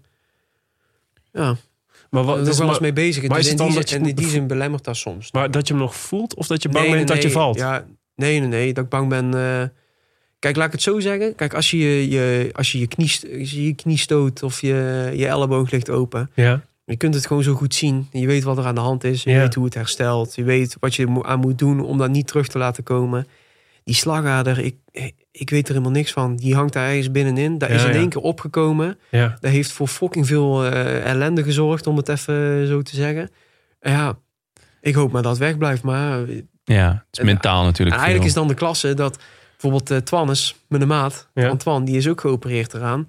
ja, 1.33 1.57
Maar 2.11 2.25
wat 2.25 2.37
nog 2.37 2.47
dus 2.47 2.59
wel 2.59 2.69
eens 2.69 2.79
mee 2.79 2.93
bezig. 2.93 3.29
maar 3.29 3.39
is 3.39 3.51
het 3.51 3.61
in 3.61 3.67
die, 3.67 3.75
dat 3.75 3.89
zin- 3.89 4.03
je 4.05 4.09
in 4.09 4.15
die 4.17 4.29
zin 4.29 4.47
belemmert 4.47 4.85
dat 4.85 4.97
soms. 4.97 5.33
maar 5.33 5.51
dat 5.51 5.67
je 5.69 5.75
hem 5.75 5.83
nog 5.83 5.95
voelt 5.97 6.35
of 6.35 6.47
dat 6.47 6.63
je 6.63 6.69
bang 6.69 6.85
Nee, 6.87 6.95
bent 6.95 7.07
nee, 7.09 7.15
dat 7.17 7.25
je 7.25 7.31
valt? 7.31 7.57
Ja, 7.59 7.85
nee, 8.15 8.39
nee, 8.41 8.49
nee, 8.49 8.73
dat 8.73 8.85
ik 8.85 8.91
bang 8.91 9.09
ben. 9.09 9.31
Eh, 10.39 10.45
kijk, 10.51 10.57
laat 10.57 10.67
ik 10.67 10.73
het 10.73 10.83
zo 10.83 11.01
zeggen. 11.01 11.35
Kijk, 11.35 11.55
als 11.55 11.71
je 11.71 11.79
je, 11.79 12.09
je, 12.11 12.51
als 12.53 12.73
je, 12.73 12.79
je, 12.79 12.87
knie, 12.87 13.11
je 13.47 13.65
je 13.65 13.75
knie 13.75 13.99
stoot 13.99 14.43
of 14.43 14.61
je, 14.61 15.11
je 15.15 15.27
elleboog 15.27 15.71
ligt 15.71 15.91
open. 15.91 16.31
Ja. 16.35 16.61
Je 16.85 16.97
kunt 16.97 17.15
het 17.15 17.27
gewoon 17.27 17.43
zo 17.43 17.55
goed 17.55 17.75
zien. 17.75 18.09
Je 18.13 18.27
weet 18.27 18.43
wat 18.43 18.59
er 18.59 18.67
aan 18.67 18.75
de 18.75 18.81
hand 18.81 19.05
is. 19.05 19.23
Je 19.23 19.31
Ja. 19.31 19.39
weet 19.41 19.55
hoe 19.55 19.65
het 19.65 19.75
herstelt. 19.75 20.35
Je 20.35 20.43
weet 20.45 20.77
wat 20.81 20.95
je 20.95 21.23
aan 21.23 21.41
moet 21.41 21.59
doen 21.59 21.81
om 21.81 21.99
dat 21.99 22.11
niet 22.11 22.27
terug 22.27 22.49
te 22.49 22.59
laten 22.59 22.83
komen. 22.83 23.27
Die 23.85 23.95
slagader, 23.95 24.59
ik, 24.59 24.77
ik 25.33 25.51
weet 25.51 25.67
er 25.67 25.73
helemaal 25.73 25.93
niks 25.93 26.13
van. 26.13 26.37
Die 26.37 26.55
hangt 26.55 26.73
daar 26.73 26.89
ergens 26.89 27.11
binnenin. 27.11 27.59
Daar 27.59 27.71
is 27.71 27.83
in 27.85 27.89
ja. 27.93 27.95
één 27.95 28.09
keer 28.09 28.23
opgekomen. 28.23 28.99
Ja. 29.11 29.37
Dat 29.41 29.51
heeft 29.51 29.73
voor 29.73 29.89
fucking 29.89 30.27
veel 30.27 30.65
eh, 30.65 31.05
ellende 31.05 31.43
gezorgd, 31.43 31.87
om 31.87 31.97
het 31.97 32.09
even 32.09 32.67
zo 32.67 32.83
te 32.83 32.95
zeggen. 32.97 33.31
En 33.81 33.93
ja, 33.93 34.19
ik 34.81 34.95
hoop 34.95 35.13
maar 35.13 35.23
dat 35.23 35.31
het 35.31 35.41
weg 35.41 35.59
blijft. 35.59 35.83
Maar 35.83 36.23
eh, 36.29 36.41
Ja, 36.65 36.89
het 36.91 37.05
is 37.11 37.19
En- 37.19 37.25
mentaal 37.27 37.65
natuurlijk. 37.65 37.97
en 37.97 38.03
eigenlijk 38.03 38.29
is 38.29 38.35
dan 38.37 38.49
de 38.49 38.55
klasse 38.55 38.95
dat 38.95 39.19
bijvoorbeeld 39.61 39.91
eh 39.91 39.97
Twannes, 39.99 40.57
mijn 40.69 40.87
maat, 40.89 41.29
Ja. 41.35 41.49
Antoine, 41.49 41.85
die 41.85 41.97
is 41.97 42.09
ook 42.09 42.21
geopereerd 42.21 42.75
eraan. 42.75 43.09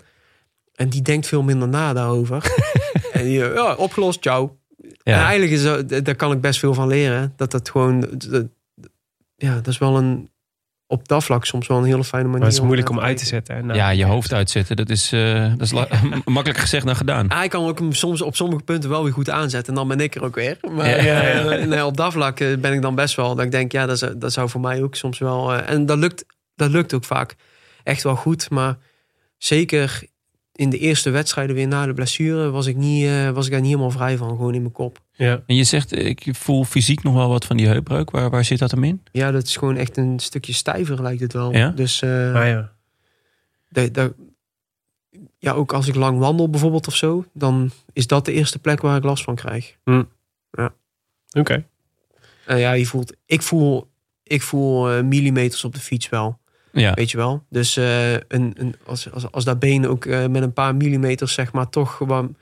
En 0.76 0.89
die 0.89 1.02
denkt 1.02 1.28
veel 1.28 1.41
minder 1.43 1.68
na 1.68 1.93
daarover. 1.93 2.43
en 3.12 3.24
die, 3.24 3.43
eh, 3.45 3.54
ja, 3.56 3.74
opgelost, 3.76 4.22
ciao. 4.22 4.58
En 5.04 5.14
Ja. 5.14 5.22
eigenlijk 5.22 5.52
is 5.52 5.64
dat, 5.64 6.06
daar 6.06 6.16
kan 6.16 6.32
ik 6.32 6.41
best 6.41 6.60
veel 6.60 6.74
van 6.74 6.88
leren. 6.88 7.34
Dat 7.36 7.52
dat 7.52 7.70
gewoon, 7.70 8.06
dat- 8.30 8.45
ja, 9.36 9.54
dat 9.56 9.68
is 9.68 9.78
wel 9.78 9.97
een, 9.97 10.30
op 10.88 11.08
dat 11.08 11.24
vlak 11.24 11.45
soms 11.45 11.68
wel 11.68 11.78
een 11.78 11.84
hele 11.84 12.04
fijne 12.04 12.26
manier. 12.26 12.39
Maar 12.39 12.47
het 12.50 12.58
is 12.58 12.64
moeilijk 12.66 12.89
om 12.89 13.00
uit 13.00 13.18
te 13.18 13.26
zetten. 13.26 13.56
hè? 13.56 13.62
Nou, 13.64 13.78
ja, 13.78 13.89
je 13.89 14.06
hoofd 14.06 14.34
uitzetten, 14.34 14.76
dat 14.76 14.89
is, 14.89 15.12
eh, 15.12 15.50
dat 15.50 15.62
is 15.62 15.72
la- 15.72 15.88
makkelijk 16.26 16.60
gezegd 16.60 16.86
dan 16.86 16.95
gedaan. 16.95 17.32
Hij 17.32 17.47
kan 17.47 17.66
ook 17.68 17.80
hem 17.80 17.93
soms 17.93 18.22
op 18.22 18.36
sommige 18.36 18.64
punten 18.64 18.89
wel 18.89 19.04
weer 19.04 19.14
goed 19.14 19.30
aanzetten. 19.30 19.74
En 19.74 19.80
dan 19.80 19.88
ben 19.88 20.00
ik 20.00 20.16
er 20.16 20.24
ook 20.24 20.36
weer. 20.36 20.58
Maar 20.72 20.89
Ja, 20.89 20.95
ja, 21.04 21.22
ja. 21.28 21.52
eh, 21.52 21.68
nee, 21.68 21.86
op 21.86 21.97
dat 21.97 22.12
vlak 22.14 22.39
eh, 22.39 22.58
ben 22.58 22.74
ik 22.74 22.82
dan 22.82 22.95
best 22.95 23.16
wel. 23.16 23.36
Dat 23.36 23.45
ik 23.45 23.52
denk, 23.52 23.72
ja, 23.72 23.86
dat, 23.86 23.97
zou- 24.00 24.18
dat 24.18 24.34
zou 24.34 24.50
voor 24.50 24.62
mij 24.62 24.84
ook 24.84 24.95
soms 24.95 25.20
wel. 25.20 25.54
eh, 25.54 25.70
en 25.74 25.86
dat 25.86 25.97
lukt, 25.97 26.26
dat 26.60 26.70
lukt 26.72 26.93
ook 26.93 27.03
vaak 27.05 27.36
echt 27.84 28.03
wel 28.03 28.16
goed. 28.16 28.49
Maar 28.49 28.78
zeker 29.38 30.03
in 30.55 30.70
de 30.70 30.78
eerste 30.78 31.10
wedstrijden 31.10 31.55
weer 31.55 31.68
na 31.68 31.86
de 31.86 31.93
blessure 31.93 32.49
was 32.49 32.66
ik, 32.66 32.76
niet, 32.76 33.05
eh, 33.05 33.30
was 33.30 33.45
ik 33.45 33.51
daar 33.51 33.62
niet 33.62 33.70
helemaal 33.70 33.91
vrij 33.91 34.18
van, 34.18 34.30
gewoon 34.30 34.53
in 34.53 34.62
mijn 34.62 34.74
kop. 34.74 35.01
Ja. 35.12 35.43
En 35.45 35.55
je 35.55 35.64
zegt, 35.64 35.95
ik 35.95 36.28
voel 36.32 36.64
fysiek 36.64 37.03
nog 37.03 37.14
wel 37.14 37.30
wat 37.30 37.45
van 37.45 37.57
die 37.57 37.68
heupbreuk. 37.68 38.12
Waar, 38.12 38.30
waar 38.30 38.45
zit 38.45 38.60
dat 38.60 38.72
hem 38.72 38.84
in? 38.84 39.03
Ja, 39.12 39.32
dat 39.32 39.43
is 39.43 39.55
gewoon 39.57 39.76
echt 39.76 39.97
een 39.97 40.20
stukje 40.20 40.53
stijver 40.53 41.01
lijkt 41.01 41.22
het 41.22 41.34
wel. 41.34 41.51
Ja? 41.53 41.70
Dus 41.70 42.01
eh, 42.01 42.36
Ah, 42.36 42.47
ja. 42.47 42.72
da- 43.70 43.88
da- 43.88 44.12
ja, 45.38 45.51
ook 45.51 45.74
als 45.74 45.88
ik 45.88 45.95
lang 45.95 46.20
wandel 46.20 46.49
bijvoorbeeld 46.49 46.88
of 46.88 46.95
zo, 46.95 47.26
dan 47.34 47.72
is 47.93 48.07
dat 48.07 48.26
de 48.26 48.32
eerste 48.34 48.60
plek 48.60 48.82
waar 48.82 48.97
ik 48.97 49.03
last 49.03 49.24
van 49.24 49.36
krijg. 49.36 49.76
Oké. 51.32 51.66
En 52.45 52.57
ja, 52.57 52.72
je 52.72 52.86
voelt, 52.86 53.14
ik 53.26 53.41
voel, 53.41 53.88
ik 54.24 54.41
voel 54.41 54.91
eh, 54.91 55.03
millimeters 55.03 55.64
op 55.64 55.74
de 55.74 55.80
fiets 55.80 56.10
wel, 56.10 56.39
Ja, 56.72 56.93
weet 56.93 57.11
je 57.11 57.17
wel. 57.17 57.43
Dus 57.49 57.78
eh, 57.78 58.13
een, 58.13 58.53
een, 58.53 58.76
als, 58.86 59.11
als, 59.11 59.32
als 59.32 59.43
dat 59.43 59.59
been 59.59 59.88
ook 59.88 60.05
eh, 60.05 60.28
met 60.28 60.43
een 60.43 60.53
paar 60.53 60.76
millimeters 60.76 61.34
zeg 61.34 61.51
maar 61.51 61.70
toch 61.70 61.95
gewoon 61.95 62.36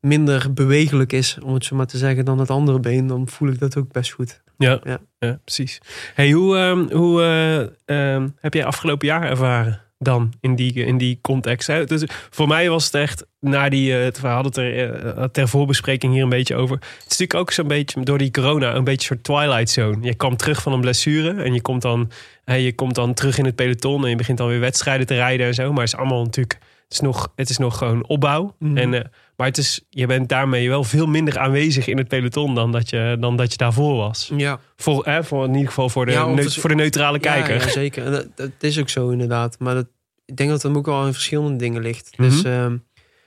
minder 0.00 0.52
bewegelijk 0.52 1.12
is, 1.12 1.38
om 1.42 1.54
het 1.54 1.64
zo 1.64 1.76
maar 1.76 1.86
te 1.86 1.98
zeggen, 1.98 2.24
dan 2.24 2.38
het 2.38 2.50
andere 2.50 2.80
been, 2.80 3.06
dan 3.06 3.28
voel 3.28 3.48
ik 3.48 3.58
dat 3.58 3.76
ook 3.76 3.92
best 3.92 4.12
goed. 4.12 4.42
Ja. 4.58 4.80
Ja. 4.84 4.98
Ja. 5.18 5.38
precies. 5.44 5.80
Hey, 6.14 6.30
hoe 6.30 6.56
eh, 6.56 6.96
hoe 6.96 7.22
eh, 7.22 8.14
ehm, 8.14 8.28
heb 8.40 8.54
jij 8.54 8.64
afgelopen 8.64 9.06
jaar 9.06 9.22
ervaren 9.22 9.83
dan 10.04 10.32
in 10.40 10.54
die, 10.54 10.72
in 10.72 10.98
die 10.98 11.18
context? 11.22 11.66
Hè? 11.66 11.84
Dus 11.84 12.04
voor 12.30 12.48
mij 12.48 12.70
was 12.70 12.84
het 12.84 12.94
echt, 12.94 13.26
na 13.40 13.68
die, 13.68 13.98
eh, 13.98 14.12
we 14.20 14.26
hadden 14.26 14.46
het 14.46 14.56
er 14.56 15.16
eh, 15.16 15.24
ter 15.24 15.48
voorbespreking 15.48 16.12
hier 16.12 16.22
een 16.22 16.28
beetje 16.28 16.56
over. 16.56 16.76
Het 16.76 17.12
is 17.12 17.18
natuurlijk 17.18 17.34
ook 17.34 17.50
zo'n 17.50 17.68
beetje 17.68 18.02
door 18.02 18.18
die 18.18 18.30
corona 18.30 18.74
een 18.74 18.84
beetje 18.84 19.10
een 19.10 19.20
soort 19.22 19.42
twilight 19.42 19.70
zone. 19.70 19.96
Je 20.00 20.14
kwam 20.14 20.36
terug 20.36 20.62
van 20.62 20.72
een 20.72 20.80
blessure 20.80 21.42
en 21.42 21.54
je 21.54 21.62
komt 21.62 21.82
dan, 21.82 22.10
hè, 22.44 22.54
je 22.54 22.74
komt 22.74 22.94
dan 22.94 23.14
terug 23.14 23.38
in 23.38 23.44
het 23.44 23.54
peloton 23.54 24.04
en 24.04 24.10
je 24.10 24.16
begint 24.16 24.38
dan 24.38 24.48
weer 24.48 24.60
wedstrijden 24.60 25.06
te 25.06 25.14
rijden 25.14 25.46
en 25.46 25.54
zo. 25.54 25.72
Maar 25.72 25.84
het 25.84 25.92
is 25.92 25.98
allemaal 25.98 26.22
natuurlijk, 26.22 26.58
het 26.82 26.92
is 26.92 27.00
nog, 27.00 27.32
het 27.36 27.50
is 27.50 27.58
nog 27.58 27.78
gewoon 27.78 28.06
opbouw. 28.06 28.54
Mhm. 28.58 28.76
En, 28.76 28.94
eh, 28.94 29.00
maar 29.36 29.46
het 29.46 29.58
is, 29.58 29.80
je 29.90 30.06
bent 30.06 30.28
daarmee 30.28 30.68
wel 30.68 30.84
veel 30.84 31.06
minder 31.06 31.38
aanwezig 31.38 31.86
in 31.86 31.98
het 31.98 32.08
peloton 32.08 32.54
dan 32.54 32.72
dat 32.72 32.90
je, 32.90 33.16
dan 33.20 33.36
dat 33.36 33.50
je 33.52 33.56
daarvoor 33.56 33.96
was. 33.96 34.30
Ja, 34.36 34.60
Voor, 34.76 35.04
hè, 35.06 35.24
voor 35.24 35.44
in 35.44 35.52
ieder 35.52 35.68
geval 35.68 35.88
voor 35.88 36.06
de, 36.06 36.12
Ja, 36.12 36.34
het- 36.34 36.54
voor 36.54 36.68
de 36.68 36.74
neutrale 36.76 37.18
kijker. 37.18 37.54
Ja, 37.54 37.62
ja, 37.64 37.68
zeker. 37.70 38.04
En 38.04 38.12
dat, 38.12 38.26
dat 38.36 38.50
is 38.60 38.78
ook 38.80 38.88
zo 38.88 39.08
inderdaad. 39.10 39.58
Maar 39.58 39.74
dat, 39.74 39.86
ik 40.24 40.36
denk 40.36 40.50
dat 40.50 40.62
het 40.62 40.76
ook 40.76 40.86
wel 40.86 41.06
in 41.06 41.12
verschillende 41.12 41.56
dingen 41.56 41.82
ligt. 41.82 42.16
Dus 42.16 42.42
Mhm. 42.42 42.52
ehm, 42.52 42.72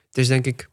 het 0.08 0.18
is 0.18 0.28
denk 0.28 0.46
ik... 0.46 0.70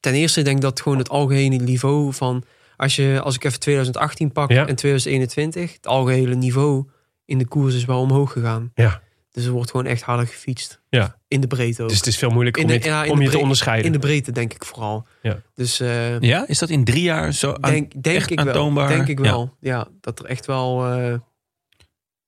Ten 0.00 0.14
eerste 0.14 0.42
denk 0.42 0.56
ik 0.56 0.62
dat 0.62 0.80
gewoon 0.80 0.98
het 0.98 1.08
algehele 1.08 1.56
niveau 1.56 2.12
van... 2.12 2.42
Als, 2.76 2.96
je, 2.96 3.20
als 3.24 3.34
ik 3.34 3.44
even 3.44 3.60
2018 3.60 4.32
pak 4.32 4.50
Ja. 4.52 4.66
en 4.66 4.74
2021... 4.76 5.72
Het 5.72 5.86
algehele 5.86 6.34
niveau 6.34 6.84
in 7.24 7.38
de 7.38 7.46
koers 7.46 7.74
is 7.74 7.84
wel 7.84 8.00
omhoog 8.00 8.32
gegaan. 8.32 8.70
Ja. 8.74 9.02
Dus 9.38 9.46
er 9.46 9.52
wordt 9.52 9.70
gewoon 9.70 9.86
echt 9.86 10.02
harder 10.02 10.26
gefietst. 10.26 10.80
Ja. 10.88 11.16
In 11.28 11.40
de 11.40 11.46
breedte 11.46 11.82
ook. 11.82 11.88
Dus 11.88 11.96
het 11.98 12.06
is 12.06 12.16
veel 12.18 12.30
moeilijker 12.30 12.62
In 12.62 12.68
om 12.68 12.74
de- 12.74 12.82
je, 12.82 12.88
ja, 12.90 13.06
om 13.08 13.22
je 13.22 13.28
te 13.28 13.38
onderscheiden. 13.38 13.86
in 13.86 13.92
de 13.92 13.98
breedte 13.98 14.32
denk 14.32 14.54
ik 14.54 14.64
vooral. 14.64 15.06
Ja. 15.22 15.40
Dus 15.54 15.80
eh, 15.80 16.20
ja, 16.20 16.46
is 16.48 16.58
dat 16.58 16.68
in 16.68 16.84
drie 16.84 17.02
jaar 17.02 17.32
zo 17.32 17.52
aan- 17.60 17.70
denk, 17.70 18.02
denk 18.02 18.16
echt 18.16 18.30
ik 18.30 18.38
wel. 18.38 18.46
aantoonbaar? 18.46 18.88
Denk 18.88 19.08
ik 19.08 19.18
wel. 19.18 19.56
Ja. 19.60 19.88
dat 20.00 20.18
er 20.18 20.24
echt 20.24 20.46
wel... 20.46 20.84
eh, 20.86 20.90
Nou, 20.90 21.18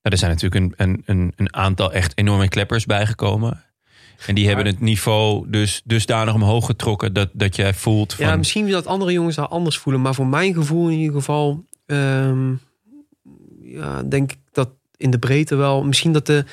er 0.02 0.18
zijn 0.18 0.30
natuurlijk 0.30 0.64
een, 0.64 0.88
een, 0.88 1.02
een, 1.06 1.32
een 1.36 1.54
aantal 1.54 1.92
echt 1.92 2.12
enorme 2.18 2.48
kleppers 2.48 2.86
bijgekomen. 2.86 3.64
En 4.26 4.34
die 4.34 4.46
hebben 4.46 4.66
het 4.66 4.80
niveau 4.80 5.50
dus 5.50 5.82
dusdanig 5.84 6.34
omhoog 6.34 6.66
getrokken 6.66 7.12
dat, 7.12 7.28
dat 7.32 7.56
jij 7.56 7.74
voelt 7.74 8.14
van... 8.14 8.26
Ja, 8.26 8.36
misschien 8.36 8.70
dat 8.70 8.86
andere 8.86 9.12
jongens 9.12 9.36
daar 9.36 9.48
anders 9.48 9.78
voelen. 9.78 10.02
Maar 10.02 10.14
voor 10.14 10.26
mijn 10.26 10.54
gevoel 10.54 10.88
in 10.88 10.98
ieder 10.98 11.14
geval... 11.14 11.64
ehm, 11.86 12.52
ja, 13.62 14.02
denk 14.02 14.32
ik 14.32 14.38
dat 14.52 14.70
in 14.96 15.11
de 15.11 15.18
breedte 15.18 15.54
wel... 15.56 15.84
Misschien 15.84 16.12
dat 16.12 16.26
de 16.26 16.44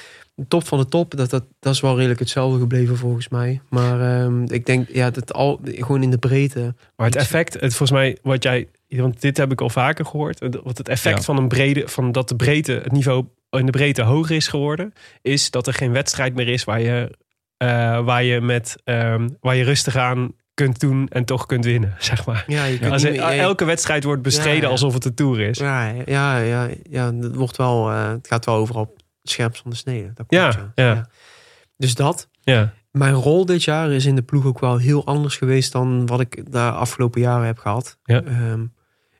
top 0.47 0.67
van 0.67 0.77
de 0.79 0.85
top... 0.85 1.15
Dat, 1.17 1.29
dat, 1.29 1.45
dat 1.59 1.73
is 1.73 1.79
wel 1.81 1.95
redelijk 1.95 2.19
hetzelfde 2.19 2.59
gebleven 2.59 2.97
volgens 2.97 3.29
mij. 3.29 3.61
Maar 3.69 4.21
ehm, 4.21 4.43
ik 4.43 4.65
denk 4.65 4.89
ja, 4.89 5.09
dat 5.09 5.33
al, 5.33 5.59
gewoon 5.63 6.03
in 6.03 6.11
de 6.11 6.17
breedte... 6.17 6.75
Maar 6.95 7.05
het 7.07 7.15
effect, 7.15 7.53
het, 7.53 7.61
volgens 7.75 7.91
mij, 7.91 8.17
wat 8.21 8.43
jij, 8.43 8.67
want 8.87 9.21
dit 9.21 9.37
heb 9.37 9.51
ik 9.51 9.61
al 9.61 9.69
vaker 9.69 10.05
gehoord. 10.05 10.39
Wat 10.63 10.77
het 10.77 10.89
effect 10.89 11.17
Ja. 11.17 11.23
van 11.23 11.37
een 11.37 11.47
brede, 11.47 11.87
van 11.87 12.11
dat 12.11 12.29
de 12.29 12.35
breedte, 12.35 12.71
het 12.83 12.91
niveau 12.91 13.25
in 13.49 13.65
de 13.65 13.71
breedte 13.71 14.01
hoger 14.01 14.35
is 14.35 14.47
geworden, 14.47 14.93
is 15.21 15.51
dat 15.51 15.67
er 15.67 15.73
geen 15.73 15.91
wedstrijd 15.91 16.35
meer 16.35 16.47
is 16.47 16.63
waar 16.63 16.81
je, 16.81 17.11
eh, 17.57 17.67
waar 18.05 18.23
je 18.23 18.41
met, 18.41 18.75
ehm, 18.83 19.29
waar 19.39 19.55
je 19.55 19.63
rustig 19.63 19.95
aan 19.95 20.31
kunt 20.53 20.79
doen 20.79 21.07
en 21.07 21.25
toch 21.25 21.45
kunt 21.45 21.65
winnen, 21.65 21.95
zeg 22.09 22.25
maar. 22.25 22.43
Ja, 22.47 22.63
je 22.65 22.79
kunt 22.79 22.91
Als 22.91 23.03
niet 23.03 23.11
er- 23.17 23.19
meer- 23.25 23.35
ja, 23.35 23.41
elke 23.41 23.65
wedstrijd 23.65 24.03
wordt 24.03 24.21
bestreden 24.21 24.55
Ja, 24.55 24.61
ja. 24.65 24.67
alsof 24.69 24.93
het 24.93 25.05
een 25.05 25.13
tour 25.13 25.39
is. 25.39 25.57
ja, 25.57 25.93
ja, 26.05 26.37
ja, 26.37 26.67
ja, 26.89 27.13
het 27.15 27.35
wordt 27.35 27.57
wel... 27.57 27.89
eh, 27.91 28.09
het 28.09 28.27
gaat 28.27 28.45
wel 28.45 28.55
overal 28.55 28.93
scherpst 29.29 29.61
van 29.61 29.71
de 29.71 29.77
snede. 29.77 30.13
Dat 30.13 30.25
Ja, 30.29 30.49
klopt, 30.49 30.71
ja. 30.75 31.09
Dus 31.77 31.95
dat... 31.95 32.29
Ja, 32.41 32.73
Mijn 32.91 33.13
rol 33.13 33.45
dit 33.45 33.63
jaar 33.63 33.91
is 33.91 34.05
in 34.05 34.15
de 34.15 34.21
ploeg 34.21 34.45
ook 34.45 34.59
wel 34.59 34.77
heel 34.77 35.05
anders 35.05 35.37
geweest 35.37 35.71
dan 35.71 36.05
wat 36.05 36.19
ik 36.19 36.51
de 36.51 36.59
afgelopen 36.59 37.21
jaren 37.21 37.45
heb 37.45 37.57
gehad. 37.57 37.97
Ja. 38.03 38.23
Ehm, 38.23 38.65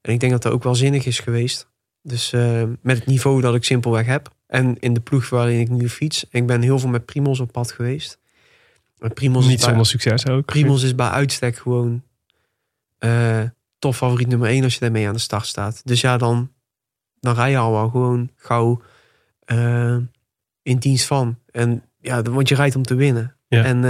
en 0.02 0.14
ik 0.14 0.20
denk 0.20 0.32
dat 0.32 0.42
dat 0.42 0.52
ook 0.52 0.64
wel 0.64 0.76
zinnig 0.76 1.06
is 1.06 1.20
geweest. 1.20 1.70
Dus 2.02 2.34
eh, 2.34 2.64
met 2.82 2.98
het 2.98 3.06
niveau 3.06 3.42
dat 3.42 3.56
ik 3.56 3.64
simpelweg 3.64 4.06
heb. 4.06 4.30
En 4.48 4.80
in 4.80 4.94
de 4.94 5.00
ploeg 5.00 5.30
waarin 5.30 5.60
ik 5.60 5.70
nu 5.70 5.90
fiets. 5.90 6.26
Ik 6.30 6.46
ben 6.46 6.62
heel 6.62 6.80
veel 6.80 6.90
met 6.90 7.06
Primos 7.06 7.40
op 7.40 7.52
pad 7.52 7.72
geweest. 7.72 8.20
Primos, 9.14 9.48
niet 9.48 9.62
zonder 9.62 9.86
succes 9.86 10.28
ook. 10.28 10.46
Primos 10.46 10.84
is 10.84 10.96
bij 10.96 11.10
uitstek 11.10 11.58
gewoon 11.58 12.04
eh 12.98 13.42
top 13.80 13.94
favoriet 13.96 14.28
nummer 14.28 14.50
één 14.50 14.64
als 14.64 14.74
je 14.74 14.80
daarmee 14.80 15.08
aan 15.08 15.14
de 15.14 15.20
start 15.20 15.46
staat. 15.46 15.82
Dus 15.84 16.02
ja, 16.02 16.18
dan, 16.18 16.52
dan 17.20 17.36
rij 17.36 17.50
je 17.52 17.58
al 17.58 17.72
wel 17.72 17.90
gewoon 17.90 18.30
gauw 18.36 18.82
eh, 19.48 19.98
in 20.62 20.78
dienst 20.78 21.06
van. 21.06 21.40
En 21.52 21.84
ja, 21.98 22.22
want 22.22 22.50
je 22.50 22.56
rijdt 22.56 22.76
om 22.76 22.84
te 22.84 22.96
winnen. 22.96 23.36
Ja. 23.48 23.64
En 23.64 23.82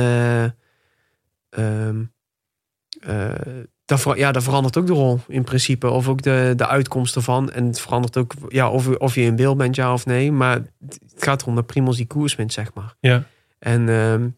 dat, 3.86 4.00
ver- 4.00 4.18
ja, 4.18 4.32
dat 4.32 4.44
verandert 4.44 4.78
ook 4.78 4.88
de 4.88 4.94
rol 4.94 5.20
in 5.28 5.44
principe. 5.44 5.90
Of 5.90 6.08
ook 6.08 6.22
de, 6.22 6.54
de 6.56 6.68
uitkomst 6.68 7.16
ervan. 7.16 7.52
En 7.52 7.66
het 7.66 7.80
verandert 7.80 8.18
ook 8.18 8.34
ja, 8.50 8.70
of, 8.70 8.88
of 8.88 9.16
je 9.16 9.22
in 9.22 9.36
beeld 9.36 9.58
bent, 9.58 9.76
ja 9.76 9.94
of 9.94 10.06
nee. 10.06 10.32
Maar 10.32 10.56
het 10.88 11.00
gaat 11.18 11.42
erom 11.42 11.56
dat 11.56 11.66
Primos 11.66 11.98
die 11.98 12.08
koers 12.08 12.36
wint, 12.36 12.54
zeg 12.54 12.74
maar. 12.74 12.96
Ja. 13.00 13.24
En 13.60 13.90
ehm, 13.90 14.30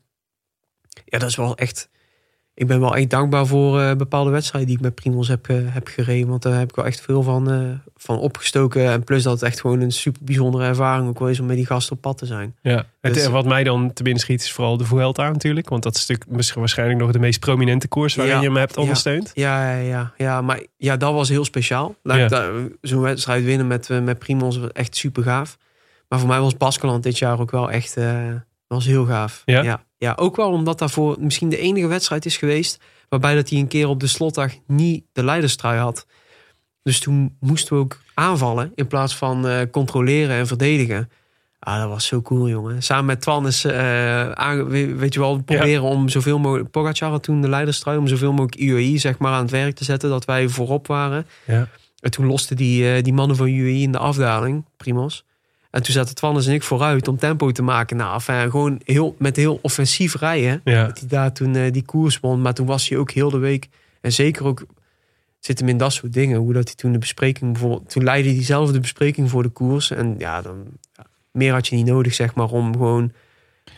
ja, 1.06 1.20
dat 1.20 1.30
is 1.30 1.36
wel 1.36 1.58
echt... 1.58 1.90
Ik 2.60 2.68
ben 2.68 2.80
wel 2.80 2.96
echt 2.96 3.10
dankbaar 3.10 3.46
voor 3.46 3.82
eh, 3.82 3.96
bepaalde 3.96 4.30
wedstrijden 4.30 4.70
die 4.70 4.78
ik 4.78 4.84
met 4.84 4.96
Primos 4.96 5.28
heb, 5.28 5.48
eh, 5.50 5.58
heb 5.64 5.88
gereden. 5.88 6.28
Want 6.28 6.42
daar 6.42 6.58
heb 6.58 6.70
ik 6.70 6.76
wel 6.76 6.86
echt 6.86 7.02
veel 7.02 7.24
van, 7.24 7.52
eh, 7.52 7.60
van 7.96 8.18
opgestoken. 8.18 8.86
En 8.86 9.04
plus 9.04 9.24
dat 9.24 9.34
het 9.34 9.44
echt 9.44 9.62
gewoon 9.62 9.82
een 9.82 9.92
super 9.92 10.22
bijzondere 10.24 10.64
ervaring 10.64 11.08
ook 11.08 11.20
wel 11.20 11.30
is 11.30 11.40
om 11.40 11.46
met 11.46 11.56
die 11.56 11.66
gasten 11.66 11.96
op 11.96 12.02
pad 12.02 12.18
te 12.18 12.26
zijn. 12.26 12.56
Ja, 12.62 12.86
het, 13.02 13.14
Dus- 13.14 13.28
wat 13.28 13.46
mij 13.46 13.64
dan 13.64 13.94
te 13.94 14.04
binnen 14.04 14.22
schiet 14.22 14.42
is 14.42 14.52
vooral 14.52 14.78
de 14.78 14.86
Vuelta 14.86 15.30
natuurlijk. 15.32 15.70
Want 15.70 15.84
dat 15.84 15.96
is 15.96 16.06
natuurlijk 16.06 16.30
misschien 16.38 16.60
waarschijnlijk 16.60 17.00
nog 17.00 17.12
de 17.12 17.20
meest 17.20 17.40
prominente 17.40 17.88
koers 17.88 18.16
waarin 18.16 18.36
Ja, 18.36 18.42
je 18.42 18.48
hem 18.48 18.58
hebt 18.58 18.78
ondersteund. 18.78 19.32
Ja, 19.34 19.72
ja, 19.72 19.80
ja, 19.80 20.14
ja, 20.18 20.42
maar 20.42 20.62
ja, 20.78 20.98
dat 20.98 21.14
was 21.14 21.30
heel 21.30 21.46
speciaal. 21.46 21.96
Ja. 22.04 22.52
Zo'n 22.82 23.02
wedstrijd 23.02 23.44
winnen 23.44 23.68
met, 23.68 23.90
met 24.04 24.20
Primos 24.20 24.58
was 24.58 24.72
echt 24.72 24.96
super 24.96 25.24
gaaf. 25.24 25.58
Maar 26.08 26.20
voor 26.20 26.28
mij 26.28 26.40
was 26.40 26.58
Baskeland 26.58 27.04
dit 27.04 27.18
jaar 27.18 27.40
ook 27.40 27.52
wel 27.52 27.72
echt 27.72 27.98
was 28.68 28.86
heel 28.86 29.06
gaaf. 29.06 29.42
Ja? 29.46 29.62
ja? 29.62 29.84
Ja, 30.02 30.14
ook 30.20 30.36
wel 30.36 30.52
omdat 30.52 30.80
daarvoor 30.80 31.18
misschien 31.20 31.50
de 31.50 31.58
enige 31.58 31.88
wedstrijd 31.88 32.26
is 32.26 32.38
geweest... 32.38 32.80
waarbij 33.10 33.36
dat 33.36 33.50
hij 33.50 33.60
een 33.60 33.68
keer 33.68 33.88
op 33.88 34.00
de 34.00 34.08
slotdag 34.08 34.52
niet 34.68 35.04
de 35.14 35.24
leiderstrui 35.24 35.80
had. 35.80 36.06
Dus 36.84 37.00
toen 37.00 37.36
moesten 37.40 37.76
we 37.76 37.82
ook 37.82 38.00
aanvallen 38.14 38.72
in 38.76 38.88
plaats 38.88 39.16
van 39.16 39.48
eh, 39.48 39.60
controleren 39.72 40.36
en 40.36 40.48
verdedigen. 40.48 41.10
Ah, 41.60 41.80
dat 41.80 41.90
was 41.90 42.06
zo 42.06 42.22
cool, 42.22 42.50
jongen. 42.50 42.84
Samen 42.84 43.06
met 43.06 43.22
Twan 43.22 43.48
is, 43.48 43.62
we- 43.62 44.94
weet 44.98 45.14
je 45.14 45.20
wel, 45.20 45.42
proberen 45.44 45.84
om 45.84 46.10
zoveel 46.10 46.40
mogelijk... 46.40 46.72
Pogacar 46.72 47.10
had 47.10 47.24
toen 47.24 47.42
de 47.42 47.50
leiderstrui, 47.50 47.98
om 47.98 48.08
zoveel 48.08 48.32
mogelijk 48.32 48.62
UAE 48.62 48.98
zeg 48.98 49.18
maar, 49.18 49.34
aan 49.34 49.42
het 49.42 49.52
werk 49.52 49.76
te 49.76 49.84
zetten. 49.84 50.10
Dat 50.10 50.26
wij 50.26 50.48
voorop 50.48 50.88
waren. 50.88 51.28
Ja. 51.46 51.68
En 52.00 52.12
toen 52.12 52.26
losten 52.26 52.56
die, 52.56 52.94
eh, 52.94 53.04
die 53.04 53.14
mannen 53.14 53.38
van 53.38 53.48
UAE 53.48 53.82
in 53.82 53.92
de 53.92 53.98
afdaling, 53.98 54.66
Primos. 54.78 55.26
En 55.72 55.84
toen 55.84 55.94
zaten 55.94 56.16
Twannes 56.16 56.48
en 56.48 56.54
ik 56.54 56.64
vooruit 56.64 57.08
om 57.08 57.18
tempo 57.18 57.52
te 57.52 57.62
maken. 57.62 57.98
Nou, 57.98 58.14
enfin, 58.14 58.50
gewoon 58.52 58.82
heel, 58.84 59.16
met 59.20 59.36
heel 59.36 59.60
offensief 59.62 60.16
rijden. 60.16 60.62
Ja. 60.64 60.86
Dat 60.86 61.00
hij 61.00 61.08
daar 61.08 61.34
toen 61.34 61.56
eh, 61.56 61.72
die 61.72 61.86
koers 61.86 62.20
won. 62.20 62.42
Maar 62.42 62.54
toen 62.54 62.66
was 62.66 62.90
hij 62.90 62.98
ook 62.98 63.12
heel 63.12 63.30
de 63.30 63.38
week. 63.38 63.68
En 64.02 64.12
zeker 64.12 64.46
ook 64.46 64.66
zit 65.40 65.60
hem 65.60 65.70
in 65.70 65.78
dat 65.78 65.94
soort 65.94 66.14
dingen. 66.14 66.40
Hoe 66.40 66.54
dat 66.54 66.66
hij 66.68 66.76
toen 66.76 66.92
de 66.92 66.98
bespreking 66.98 67.52
bijvoorbeeld. 67.52 67.90
Toen 67.90 68.04
leidde 68.04 68.34
hij 68.34 68.44
zelf 68.44 68.72
de 68.72 68.80
bespreking 68.80 69.30
voor 69.30 69.44
de 69.44 69.50
koers. 69.50 69.92
En 69.92 70.16
ja, 70.18 70.42
dan 70.42 70.64
ja, 70.94 71.06
meer 71.32 71.54
had 71.54 71.68
je 71.68 71.76
niet 71.76 71.86
nodig, 71.86 72.14
zeg 72.14 72.36
maar, 72.36 72.50
om 72.50 72.72
gewoon 72.72 73.12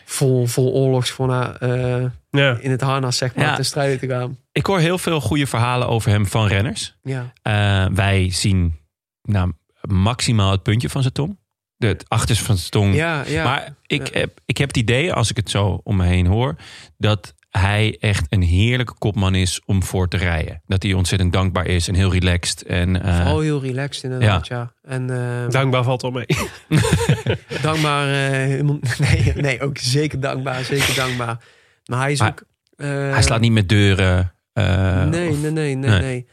vol, 0.04 0.46
vol 0.46 0.72
oorlogsvorna 0.72 1.56
eh 1.58 2.04
Ja. 2.30 2.56
in 2.60 2.70
het 2.70 2.80
harnas, 2.80 3.16
zeg 3.16 3.34
maar, 3.34 3.44
Ja. 3.44 3.54
te 3.54 3.62
strijden 3.62 3.98
te 3.98 4.06
gaan. 4.06 4.36
Ik 4.52 4.66
hoor 4.66 4.78
heel 4.78 4.98
veel 4.98 5.20
goede 5.20 5.46
verhalen 5.46 5.88
over 5.88 6.10
hem 6.10 6.26
van 6.26 6.46
renners. 6.46 6.96
Ja, 7.02 7.32
Eh, 7.42 7.86
wij 7.94 8.30
zien 8.30 8.74
nou, 9.22 9.52
maximaal 9.88 10.50
het 10.50 10.62
puntje 10.62 10.88
van 10.90 11.00
zijn 11.02 11.14
tong. 11.14 11.38
De, 11.82 11.88
het 11.88 12.04
achterste 12.08 12.44
van 12.44 12.56
zijn 12.56 12.70
tong. 12.70 12.94
ja, 12.94 13.24
ja. 13.26 13.44
maar 13.44 13.74
ik, 13.86 14.12
Ja. 14.14 14.18
heb, 14.20 14.38
ik 14.46 14.56
heb 14.58 14.68
het 14.68 14.76
idee, 14.76 15.12
als 15.12 15.30
ik 15.30 15.36
het 15.36 15.50
zo 15.50 15.80
om 15.84 15.96
me 15.96 16.06
heen 16.06 16.26
hoor, 16.26 16.56
dat 16.98 17.34
hij 17.50 17.96
echt 18.00 18.26
een 18.28 18.42
heerlijke 18.42 18.94
kopman 18.98 19.34
is 19.34 19.60
om 19.64 19.82
voor 19.82 20.08
te 20.08 20.16
rijden. 20.16 20.62
Dat 20.66 20.82
hij 20.82 20.92
ontzettend 20.92 21.32
dankbaar 21.32 21.66
is 21.66 21.88
en 21.88 21.94
heel 21.94 22.12
relaxed. 22.12 22.62
En, 22.62 23.02
eh, 23.02 23.16
Vooral 23.16 23.40
heel 23.40 23.60
relaxed 23.60 24.02
inderdaad, 24.04 24.46
ja. 24.46 24.72
En, 24.82 25.10
eh, 25.10 25.48
Dankbaar 25.48 25.84
valt 25.84 26.02
al 26.02 26.10
mee. 26.10 26.26
dankbaar. 27.62 28.06
eh, 28.32 28.60
nee, 29.10 29.32
nee, 29.34 29.60
ook 29.60 29.78
zeker 29.78 30.20
dankbaar. 30.20 30.64
Zeker 30.64 30.94
dankbaar. 30.94 31.44
Maar 31.84 32.00
hij 32.00 32.12
is 32.12 32.18
Maar- 32.18 32.28
ook. 32.30 32.42
Eh, 32.76 32.88
Hij 32.88 33.22
slaat 33.22 33.40
niet 33.40 33.52
met 33.52 33.68
deuren. 33.68 34.32
eh, 34.52 35.04
nee, 35.04 35.28
of- 35.30 35.40
nee, 35.40 35.50
nee, 35.50 35.74
nee, 35.74 35.90
nee. 35.90 36.00
nee. 36.00 36.26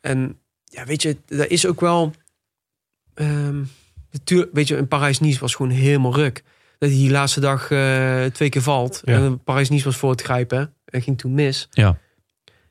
En 0.00 0.38
ja, 0.64 0.84
weet 0.84 1.02
je, 1.02 1.16
er 1.28 1.50
is 1.50 1.66
ook 1.66 1.80
wel... 1.80 2.12
ehm 3.14 3.62
natuurlijk, 4.12 4.50
weet 4.52 4.68
je, 4.68 4.76
in 4.76 4.88
Parijs-Nice 4.88 5.40
was 5.40 5.54
gewoon 5.54 5.72
helemaal 5.72 6.14
ruk. 6.14 6.42
Dat 6.78 6.90
hij 6.90 6.98
die 6.98 7.10
laatste 7.10 7.40
dag 7.40 7.70
eh, 7.70 8.24
twee 8.24 8.48
keer 8.48 8.62
valt. 8.62 9.00
Ja. 9.04 9.14
En 9.14 9.42
Parijs-Nice 9.42 9.84
was 9.84 9.96
voor 9.96 10.10
het 10.10 10.22
grijpen. 10.22 10.74
En 10.84 11.02
ging 11.02 11.18
toen 11.18 11.34
mis. 11.34 11.68
Ja. 11.70 11.96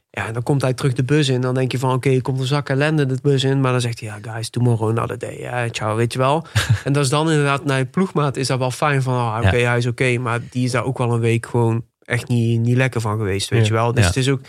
Ja, 0.10 0.28
en 0.28 0.34
dan 0.34 0.44
komt 0.44 0.62
hij 0.62 0.74
terug 0.74 0.94
de 0.94 1.04
bus 1.04 1.30
in. 1.30 1.42
Dan 1.42 1.54
denk 1.54 1.72
je 1.72 1.80
van, 1.80 1.94
oké, 1.94 2.22
komt 2.22 2.40
een 2.40 2.46
zak 2.46 2.70
ellende 2.70 3.06
de 3.06 3.18
bus 3.22 3.44
in. 3.44 3.62
Maar 3.62 3.72
dan 3.72 3.82
zegt 3.82 4.00
hij, 4.00 4.10
ja, 4.10 4.32
guys, 4.32 4.50
tomorrow 4.50 4.90
another 4.90 5.18
day. 5.18 5.40
Ja, 5.40 5.68
ciao, 5.70 5.96
weet 5.96 6.14
je 6.14 6.20
wel. 6.20 6.46
en 6.84 6.94
dat 6.94 7.04
is 7.04 7.10
dan 7.10 7.30
inderdaad, 7.30 7.66
naar 7.66 7.78
je 7.78 7.86
ploegmaat 7.86 8.36
is 8.38 8.48
dat 8.48 8.60
wel 8.60 8.72
fijn 8.72 9.02
van, 9.02 9.14
ah, 9.14 9.38
oké, 9.46 9.56
Ja. 9.56 9.68
hij 9.70 9.78
is 9.78 9.86
oké. 9.86 10.18
maar 10.18 10.40
die 10.50 10.64
is 10.66 10.72
daar 10.72 10.84
ook 10.84 10.98
wel 10.98 11.14
een 11.14 11.20
week 11.20 11.46
gewoon 11.46 11.86
echt 12.04 12.28
niet, 12.28 12.60
niet 12.60 12.76
lekker 12.78 13.02
van 13.02 13.18
geweest, 13.18 13.50
weet 13.50 13.60
Ja. 13.60 13.66
je 13.66 13.74
wel. 13.74 13.92
Dus 13.94 14.02
Ja. 14.02 14.08
het 14.08 14.18
is 14.18 14.30
ook, 14.30 14.42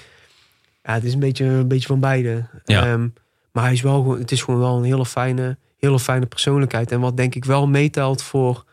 ja, 0.83 0.93
het 0.93 1.05
is 1.05 1.13
een 1.15 1.21
beetje, 1.21 1.45
een 1.45 1.69
beetje 1.69 1.87
van 1.87 2.01
beide. 2.01 2.45
Ja. 2.65 2.87
Ehm, 2.87 3.09
maar 3.53 3.65
hij 3.65 3.73
is 3.73 3.83
wel 3.83 3.95
gewoon, 4.03 4.19
het 4.19 4.33
is 4.33 4.43
gewoon 4.43 4.61
wel 4.61 4.77
een 4.77 4.85
hele 4.85 5.07
fijne, 5.07 5.57
hele 5.87 5.99
fijne 6.01 6.27
persoonlijkheid. 6.27 6.93
En 6.93 7.01
wat 7.01 7.17
denk 7.17 7.35
ik 7.35 7.45
wel 7.45 7.67
meetelt 7.69 8.23
voor, 8.23 8.65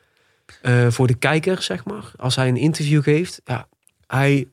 eh, 0.61 0.87
voor 0.89 1.07
de 1.07 1.13
kijker, 1.13 1.61
zeg 1.61 1.85
maar. 1.85 2.11
Als 2.17 2.35
hij 2.35 2.47
een 2.47 2.57
interview 2.57 3.03
geeft, 3.03 3.41
ja, 3.45 3.67
hij, 4.07 4.47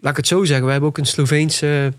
laat 0.00 0.10
ik 0.10 0.16
het 0.16 0.26
zo 0.26 0.44
zeggen, 0.44 0.64
we 0.66 0.70
hebben 0.72 0.88
ook 0.88 0.98
een 0.98 1.06
Sloveense 1.06 1.92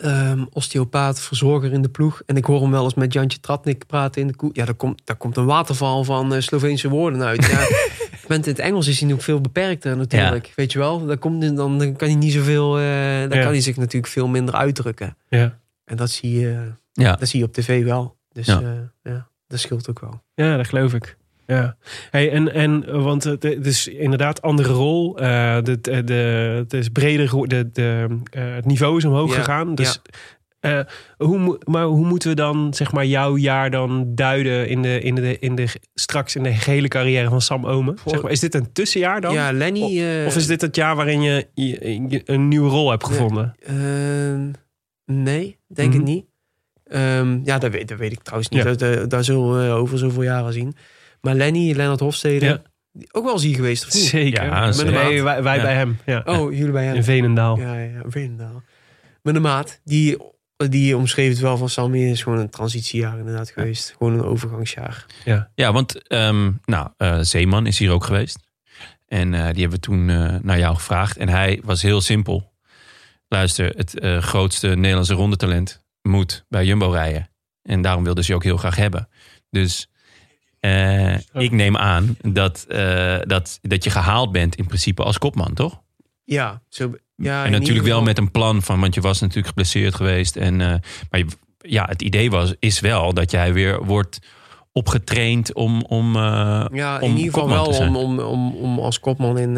ehm, 0.00 0.44
osteopaat, 0.52 1.20
verzorger 1.20 1.72
in 1.72 1.82
de 1.82 1.88
ploeg. 1.88 2.22
En 2.26 2.36
ik 2.36 2.44
hoor 2.44 2.60
hem 2.60 2.70
wel 2.70 2.84
eens 2.84 2.94
met 2.94 3.12
Jantje 3.12 3.40
Tratnik 3.40 3.86
praten 3.86 4.20
in 4.20 4.26
de 4.26 4.34
koe. 4.36 4.50
Ja, 4.52 4.64
daar 4.64 4.74
komt, 4.74 5.00
daar 5.04 5.16
komt 5.16 5.36
een 5.36 5.44
waterval 5.44 6.04
van 6.04 6.34
eh, 6.34 6.40
Sloveense 6.40 6.88
woorden 6.88 7.22
uit. 7.22 7.46
Ja, 7.46 7.66
met 8.36 8.46
het 8.46 8.58
Engels 8.58 8.86
is 8.86 9.00
hij 9.00 9.08
nog 9.08 9.22
veel 9.22 9.40
beperkter 9.40 9.96
natuurlijk. 9.96 10.52
Weet 10.56 10.72
je 10.72 10.78
wel, 10.78 11.06
daar 11.06 11.18
komt, 11.18 11.56
dan, 11.56 11.78
dan 11.78 11.96
kan 11.96 12.08
hij 12.08 12.16
niet 12.16 12.32
zoveel, 12.32 12.78
eh 12.78 12.82
dan 13.28 13.38
Ja. 13.38 13.42
kan 13.42 13.52
hij 13.52 13.60
zich 13.60 13.76
natuurlijk 13.76 14.12
veel 14.12 14.28
minder 14.28 14.54
uitdrukken. 14.54 15.16
Ja. 15.28 15.58
En 15.84 15.96
dat 15.96 16.10
zie 16.10 16.38
je, 16.40 16.72
Ja. 16.92 17.16
dat 17.16 17.28
zie 17.28 17.38
je 17.40 17.44
op 17.46 17.52
tv 17.52 17.84
wel. 17.84 18.15
Dus 18.36 18.46
Ja. 18.46 18.60
ja, 18.60 18.92
ja 19.02 19.28
dat 19.46 19.58
scheelt 19.60 19.90
ook 19.90 20.00
wel. 20.00 20.22
Ja, 20.34 20.56
dat 20.56 20.66
geloof 20.68 20.94
ik. 20.94 21.16
Ja, 21.46 21.76
hey, 22.10 22.30
en, 22.32 22.52
en 22.52 22.86
eh, 22.86 23.02
want 23.02 23.24
het 23.24 23.44
is 23.66 23.88
inderdaad 23.88 24.42
andere 24.42 24.72
rol. 24.72 25.18
eh 25.18 25.56
de, 25.62 25.80
de, 25.80 26.04
de, 26.04 26.12
het 26.58 26.72
is 26.72 26.88
breder, 26.88 27.48
de, 27.48 27.70
de, 27.72 28.18
eh, 28.30 28.54
het 28.54 28.64
niveau 28.64 28.96
is 28.96 29.04
omhoog 29.04 29.30
Ja, 29.30 29.36
gegaan. 29.38 29.74
Dus, 29.74 30.00
eh, 30.60 30.80
hoe, 31.16 31.58
maar 31.64 31.84
hoe 31.84 32.06
moeten 32.06 32.28
we 32.28 32.34
dan 32.34 32.74
zeg 32.74 32.92
maar 32.92 33.06
jouw 33.06 33.36
jaar 33.36 33.70
dan 33.70 34.14
duiden 34.14 34.68
in 34.68 34.82
de, 34.82 35.00
in 35.00 35.14
de, 35.14 35.38
in 35.38 35.54
de, 35.54 35.66
straks 35.94 36.36
in 36.36 36.42
de 36.42 36.52
gehele 36.54 36.88
carrière 36.88 37.28
van 37.28 37.40
Sam 37.40 37.66
Omen? 37.66 37.96
Zeg 38.06 38.22
maar, 38.22 38.30
is 38.30 38.40
dit 38.40 38.54
een 38.54 38.72
tussenjaar 38.72 39.20
dan? 39.20 39.34
Ja, 39.34 39.52
Lenny... 39.52 40.02
eh, 40.02 40.26
Of 40.26 40.36
is 40.36 40.46
dit 40.46 40.60
het 40.60 40.76
jaar 40.76 40.96
waarin 40.96 41.22
je, 41.22 41.46
je- 41.54 42.04
je 42.08 42.22
een 42.24 42.48
nieuwe 42.48 42.68
rol 42.70 42.90
hebt 42.90 43.04
gevonden? 43.06 43.54
Ehm, 43.66 44.50
nee, 45.04 45.58
denk 45.66 45.90
Mhm. 45.92 45.98
ik 46.00 46.04
niet. 46.06 46.24
Ehm, 46.86 47.40
ja, 47.44 47.58
dat 47.58 47.70
weet, 47.72 47.88
dat 47.88 47.98
weet 47.98 48.12
ik 48.12 48.22
trouwens 48.22 48.48
niet. 48.50 48.62
Ja. 48.62 48.68
Dat, 48.68 48.78
dat, 48.78 49.10
dat 49.10 49.24
zullen 49.24 49.58
we 49.68 49.72
over 49.74 49.98
zoveel 49.98 50.22
jaren 50.22 50.52
zien. 50.52 50.76
Maar 51.20 51.34
Lenny, 51.34 51.72
Lennart 51.72 52.00
Hofstede, 52.00 52.46
Ja. 52.46 52.62
ook 53.10 53.24
wel 53.24 53.32
eens 53.32 53.42
hier 53.42 53.54
geweest. 53.54 53.86
Of 53.86 53.94
niet? 53.94 54.02
Zeker. 54.02 54.44
Ja, 54.44 54.66
Met 54.66 54.74
zeker. 54.76 54.92
Nee, 54.92 55.22
wij, 55.22 55.42
wij 55.42 55.56
Ja. 55.56 55.62
bij 55.62 55.74
hem. 55.74 55.98
Ja. 56.06 56.22
Oh, 56.24 56.52
jullie 56.52 56.72
bij 56.72 56.86
In 56.86 56.92
hem. 56.94 57.02
Veenendaal. 57.02 57.58
Ja, 57.58 57.74
ja, 57.78 58.02
Veenendaal. 58.06 58.62
Met 59.22 59.34
de 59.34 59.40
maat, 59.40 59.80
die, 59.84 60.16
die 60.56 60.96
omschreef 60.96 61.28
het 61.30 61.38
wel 61.38 61.56
van 61.56 61.68
Sammy, 61.68 62.10
is 62.10 62.22
gewoon 62.22 62.38
een 62.38 62.50
transitiejaar 62.50 63.18
inderdaad 63.18 63.50
geweest. 63.50 63.94
Gewoon 63.98 64.12
een 64.12 64.24
overgangsjaar. 64.24 65.06
Ja, 65.54 65.72
want 65.72 66.08
ehm, 66.08 66.50
nou, 66.64 66.88
eh, 66.96 67.18
Zeeman 67.20 67.66
is 67.66 67.78
hier 67.78 67.90
ook 67.90 68.04
geweest. 68.04 68.38
En 69.06 69.34
eh, 69.34 69.40
die 69.40 69.60
hebben 69.60 69.70
we 69.70 69.80
toen 69.80 70.10
eh, 70.10 70.34
naar 70.42 70.58
jou 70.58 70.74
gevraagd. 70.74 71.16
En 71.16 71.28
hij 71.28 71.60
was 71.64 71.82
heel 71.82 72.00
simpel. 72.00 72.52
Luister, 73.28 73.72
het 73.76 73.98
eh, 73.98 74.18
grootste 74.22 74.68
Nederlandse 74.68 75.14
rondetalent 75.14 75.84
moet 76.06 76.44
bij 76.48 76.64
Jumbo 76.64 76.90
rijden. 76.90 77.30
En 77.62 77.82
daarom 77.82 78.04
wilden 78.04 78.24
ze 78.24 78.30
je 78.30 78.36
ook 78.36 78.44
heel 78.44 78.56
graag 78.56 78.76
hebben. 78.76 79.08
Dus 79.50 79.88
eh, 80.60 81.14
ik 81.18 81.50
neem 81.50 81.76
aan 81.76 82.16
dat, 82.22 82.64
eh, 82.68 83.16
dat, 83.22 83.58
dat 83.62 83.84
je 83.84 83.90
gehaald 83.90 84.32
bent 84.32 84.54
in 84.56 84.66
principe 84.66 85.02
als 85.02 85.18
kopman, 85.18 85.54
toch? 85.54 85.80
Ja, 86.24 86.62
zo, 86.68 86.94
ja 87.16 87.44
en 87.44 87.50
natuurlijk 87.50 87.86
wel 87.86 88.02
met 88.02 88.18
een 88.18 88.30
plan 88.30 88.62
van, 88.62 88.80
want 88.80 88.94
je 88.94 89.00
was 89.00 89.20
natuurlijk 89.20 89.46
geblesseerd 89.46 89.94
geweest. 89.94 90.36
En, 90.36 90.60
eh, 90.60 90.74
maar 91.10 91.20
je- 91.20 91.26
ja, 91.58 91.84
het 91.88 92.02
idee 92.02 92.30
was, 92.30 92.54
is 92.58 92.80
wel 92.80 93.14
dat 93.14 93.30
jij 93.30 93.52
weer 93.52 93.84
wordt 93.84 94.18
opgetraind 94.72 95.52
om, 95.52 95.82
om, 95.82 96.14
Ja, 96.16 96.98
om 97.00 97.10
in 97.10 97.16
ieder 97.16 97.32
geval 97.32 97.48
wel 97.48 97.66
om, 97.66 97.96
om, 97.96 98.18
om, 98.18 98.54
om 98.56 98.78
als 98.78 99.00
kopman 99.00 99.38
in, 99.38 99.56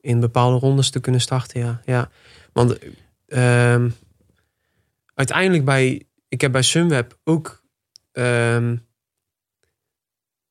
in 0.00 0.20
bepaalde 0.20 0.58
rondes 0.58 0.90
te 0.90 1.00
kunnen 1.00 1.20
starten. 1.20 1.60
Ja, 1.60 1.80
ja. 1.84 2.10
Want 2.52 2.78
ehm, 3.28 3.88
uiteindelijk 5.20 5.64
bij, 5.64 6.02
ik 6.28 6.40
heb 6.40 6.52
bij 6.52 6.62
Sunweb 6.62 7.18
ook, 7.24 7.62
ehm, 8.12 8.76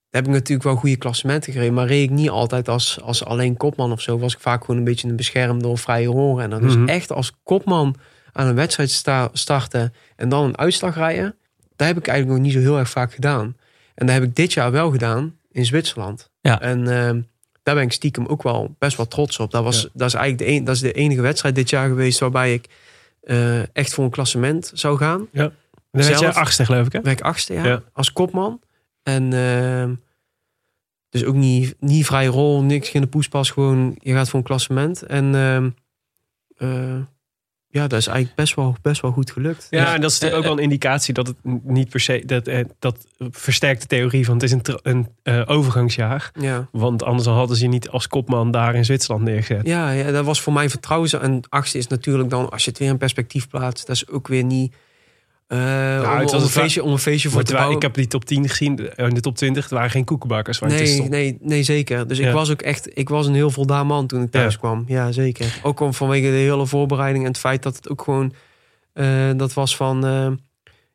heb 0.10 0.26
ik 0.26 0.32
natuurlijk 0.32 0.64
wel 0.64 0.76
goede 0.76 0.96
klassementen 0.98 1.54
gereden, 1.54 1.74
maar 1.74 1.88
reed 1.88 2.04
ik 2.04 2.10
niet 2.16 2.30
altijd 2.30 2.68
als, 2.68 3.02
als 3.02 3.26
alleen 3.26 3.58
kopman 3.58 3.92
of 3.92 4.02
zo. 4.02 4.20
Was 4.20 4.34
ik 4.34 4.40
vaak 4.40 4.62
gewoon 4.62 4.78
een 4.78 4.84
beetje 4.84 5.08
een 5.08 5.16
beschermde 5.16 5.68
of 5.68 5.82
vrije 5.82 6.08
rolrenner. 6.08 6.62
Dus 6.62 6.76
Mhm. 6.76 6.88
echt 6.88 7.12
als 7.12 7.32
kopman 7.44 7.96
aan 8.32 8.48
een 8.48 8.56
wedstrijd 8.56 8.92
sta- 8.92 9.30
starten 9.34 9.94
en 10.16 10.30
dan 10.30 10.44
een 10.46 10.58
uitslag 10.58 10.96
rijden, 10.96 11.36
daar 11.76 11.88
heb 11.88 11.98
ik 11.98 12.08
eigenlijk 12.08 12.38
nog 12.38 12.48
niet 12.48 12.56
zo 12.56 12.60
heel 12.70 12.78
erg 12.78 12.90
vaak 12.90 13.14
gedaan. 13.14 13.58
En 13.96 14.06
dat 14.06 14.16
heb 14.16 14.24
ik 14.24 14.36
dit 14.36 14.54
jaar 14.54 14.72
wel 14.72 14.92
gedaan 14.92 15.38
in 15.52 15.66
Zwitserland. 15.66 16.30
Ja. 16.42 16.62
En 16.62 16.88
ehm, 16.88 17.22
daar 17.64 17.76
ben 17.76 17.84
ik 17.84 17.92
stiekem 17.92 18.26
ook 18.26 18.44
wel 18.44 18.76
best 18.80 18.98
wel 18.98 19.08
trots 19.08 19.40
op. 19.40 19.52
Dat, 19.52 19.64
was, 19.64 19.82
Ja. 19.82 19.90
dat 19.94 20.08
is 20.08 20.14
eigenlijk 20.14 20.50
de, 20.52 20.56
een, 20.58 20.64
dat 20.64 20.76
is 20.76 20.82
de 20.82 20.92
enige 20.92 21.22
wedstrijd 21.22 21.56
dit 21.56 21.70
jaar 21.70 21.88
geweest 21.88 22.20
waarbij 22.20 22.54
ik 22.54 22.68
eh, 23.30 23.76
echt 23.76 23.94
voor 23.94 24.04
een 24.04 24.10
klassement 24.10 24.72
zou 24.74 24.98
gaan. 24.98 25.28
Dan 25.32 25.52
werd 25.92 26.20
jij 26.20 26.34
achtste, 26.34 26.66
geloof 26.66 26.86
ik, 26.86 26.92
hè? 26.92 27.10
Ik 27.10 27.22
achtste, 27.22 27.54
ja, 27.54 27.66
Ja. 27.66 27.82
als 27.94 28.14
kopman. 28.14 28.62
En 29.04 29.34
ehm, 29.34 29.94
dus 31.10 31.24
ook 31.26 31.36
niet, 31.36 31.76
niet 31.80 32.06
vrije 32.06 32.30
rol, 32.30 32.62
niks 32.62 32.92
in 32.92 33.02
de 33.02 33.08
poespas. 33.08 33.52
Gewoon, 33.52 33.96
je 34.00 34.14
gaat 34.14 34.30
voor 34.30 34.40
een 34.40 34.46
klassement. 34.46 35.04
En 35.04 35.36
ehm, 35.36 35.70
eh, 36.58 37.02
ja, 37.72 37.88
dat 37.88 38.00
is 38.00 38.08
eigenlijk 38.08 38.36
best 38.36 38.56
wel, 38.56 38.76
best 38.82 39.02
wel 39.02 39.12
goed 39.12 39.32
gelukt. 39.32 39.68
Ja, 39.70 39.94
en 39.94 40.02
dat 40.02 40.12
is 40.12 40.20
natuurlijk 40.20 40.36
ook 40.36 40.48
wel 40.48 40.58
een 40.58 40.72
indicatie 40.72 41.14
dat 41.14 41.28
het 41.28 41.36
niet 41.64 41.90
per 41.90 42.00
se... 42.00 42.24
Dat, 42.26 42.48
eh, 42.48 42.66
dat 42.80 43.08
versterkt 43.32 43.82
de 43.82 43.88
theorie 43.88 44.26
van 44.26 44.34
het 44.34 44.44
is 44.44 44.52
een, 44.52 44.62
een 44.82 45.08
eh, 45.24 45.42
overgangsjaar. 45.46 46.32
Ja. 46.40 46.68
Want 46.72 47.04
anders 47.04 47.28
hadden 47.28 47.58
ze 47.58 47.64
je 47.64 47.70
niet 47.70 47.90
als 47.90 48.08
kopman 48.08 48.52
daar 48.52 48.76
in 48.76 48.86
Zwitserland 48.86 49.24
neergezet. 49.24 49.68
Ja, 49.68 49.92
ja, 49.92 50.12
dat 50.12 50.26
was 50.26 50.42
voor 50.42 50.54
mij 50.54 50.70
vertrouwen. 50.70 51.22
En 51.22 51.42
achtste 51.50 51.78
is 51.78 51.88
natuurlijk 51.88 52.30
dan, 52.30 52.50
als 52.50 52.64
je 52.64 52.70
het 52.70 52.80
weer 52.80 52.90
in 52.90 52.98
perspectief 52.98 53.48
plaatst, 53.48 53.88
dat 53.88 53.96
is 53.96 54.08
ook 54.08 54.28
weer 54.28 54.44
niet. 54.44 54.76
Eh, 55.58 55.58
om, 56.12 56.18
het 56.20 56.32
was 56.32 56.34
om, 56.34 56.42
een 56.42 56.50
feestje, 56.50 56.84
om 56.84 56.92
een 56.92 56.98
feestje 56.98 57.28
voor 57.30 57.38
Maar 57.38 57.46
te 57.48 57.54
bouwen. 57.54 57.76
ik 57.76 57.82
heb 57.82 57.94
die 57.94 58.08
top 58.08 58.26
10 58.26 58.50
gezien, 58.50 58.90
eh, 58.90 59.08
in 59.08 59.14
de 59.14 59.20
top 59.22 59.36
20, 59.36 59.70
er 59.70 59.76
waren 59.76 59.90
geen 59.90 60.06
koekenbakkers. 60.06 60.60
waar 60.60 60.70
Nee, 60.70 61.02
nee, 61.10 61.38
nee, 61.42 61.64
zeker. 61.64 62.08
Dus 62.08 62.18
Ja. 62.18 62.28
ik 62.28 62.34
was 62.34 62.50
ook 62.52 62.62
echt, 62.62 62.98
ik 62.98 63.10
was 63.10 63.28
een 63.28 63.34
heel 63.34 63.50
voldaan 63.52 63.88
man 63.88 64.08
toen 64.08 64.22
ik 64.24 64.32
thuis 64.32 64.54
Ja. 64.54 64.60
kwam. 64.60 64.84
Ja, 64.88 65.12
zeker. 65.12 65.60
Ook 65.64 65.80
om, 65.80 65.94
vanwege 65.94 66.28
de 66.28 66.34
hele 66.34 66.66
voorbereiding 66.66 67.24
en 67.26 67.32
het 67.32 67.40
feit 67.40 67.64
dat 67.64 67.76
het 67.76 67.90
ook 67.90 68.02
gewoon, 68.02 68.34
eh, 68.94 69.30
dat 69.36 69.54
was 69.54 69.76
van, 69.76 70.06
eh, 70.06 70.28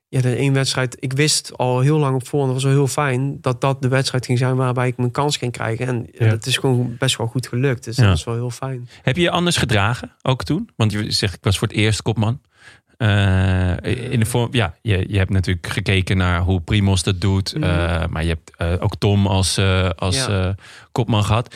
ja, 0.08 0.20
de 0.20 0.34
één 0.36 0.52
wedstrijd. 0.52 0.96
Ik 1.00 1.12
wist 1.12 1.52
al 1.56 1.80
heel 1.80 1.98
lang 1.98 2.14
op 2.14 2.26
voorhand, 2.28 2.52
dat 2.52 2.62
was 2.62 2.72
wel 2.72 2.80
heel 2.82 2.92
fijn, 2.92 3.38
dat 3.40 3.60
dat 3.60 3.82
de 3.82 3.88
wedstrijd 3.88 4.26
ging 4.26 4.38
zijn 4.38 4.56
waarbij 4.56 4.86
ik 4.88 4.96
mijn 4.96 5.10
kans 5.10 5.36
ging 5.36 5.52
krijgen. 5.52 5.86
En 5.86 6.06
Ja. 6.12 6.24
het 6.26 6.46
is 6.46 6.56
gewoon 6.56 6.96
best 6.98 7.16
wel 7.16 7.26
goed 7.26 7.46
gelukt. 7.48 7.84
Dus 7.84 7.96
Ja. 7.96 8.02
dat 8.02 8.10
was 8.12 8.24
wel 8.24 8.34
heel 8.34 8.50
fijn. 8.50 8.88
Heb 9.02 9.16
je 9.16 9.22
je 9.22 9.30
anders 9.30 9.56
gedragen, 9.56 10.12
ook 10.22 10.44
toen? 10.44 10.68
Want 10.76 10.92
je 10.92 11.10
zegt, 11.10 11.34
ik 11.34 11.44
was 11.44 11.58
voor 11.58 11.68
het 11.68 11.76
eerst 11.76 12.02
kopman. 12.02 12.40
Eh, 12.96 14.12
in 14.12 14.20
de 14.20 14.26
vorm, 14.26 14.48
ja, 14.52 14.74
je, 14.82 15.04
je 15.08 15.18
hebt 15.18 15.30
natuurlijk 15.30 15.66
gekeken 15.66 16.16
naar 16.16 16.40
hoe 16.40 16.60
Primos 16.60 17.02
dat 17.02 17.20
doet. 17.20 17.54
Mhm. 17.54 17.62
eh, 17.64 18.06
maar 18.06 18.22
je 18.22 18.28
hebt 18.28 18.56
eh, 18.56 18.72
ook 18.78 18.96
Tom 18.96 19.26
als, 19.26 19.58
als 19.96 20.26
Ja. 20.26 20.54
kopman 20.92 21.24
gehad. 21.24 21.54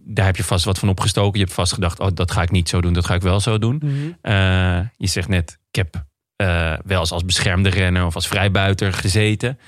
Daar 0.00 0.26
heb 0.26 0.36
je 0.36 0.44
vast 0.44 0.64
wat 0.64 0.78
van 0.78 0.88
opgestoken. 0.88 1.38
Je 1.38 1.44
hebt 1.44 1.56
vast 1.56 1.72
gedacht, 1.72 2.00
oh, 2.00 2.08
dat 2.14 2.30
ga 2.30 2.42
ik 2.42 2.50
niet 2.50 2.68
zo 2.68 2.80
doen, 2.80 2.92
dat 2.92 3.06
ga 3.06 3.14
ik 3.14 3.22
wel 3.22 3.40
zo 3.40 3.58
doen. 3.58 3.82
Eh, 4.20 4.80
je 4.96 5.06
zegt 5.06 5.28
net, 5.28 5.58
ik 5.70 5.76
heb 5.76 6.04
wel 6.86 7.00
eens 7.00 7.12
als 7.12 7.24
beschermde 7.24 7.68
renner 7.68 8.06
of 8.06 8.14
als 8.14 8.28
vrijbuiter 8.28 8.92
gezeten. 8.92 9.58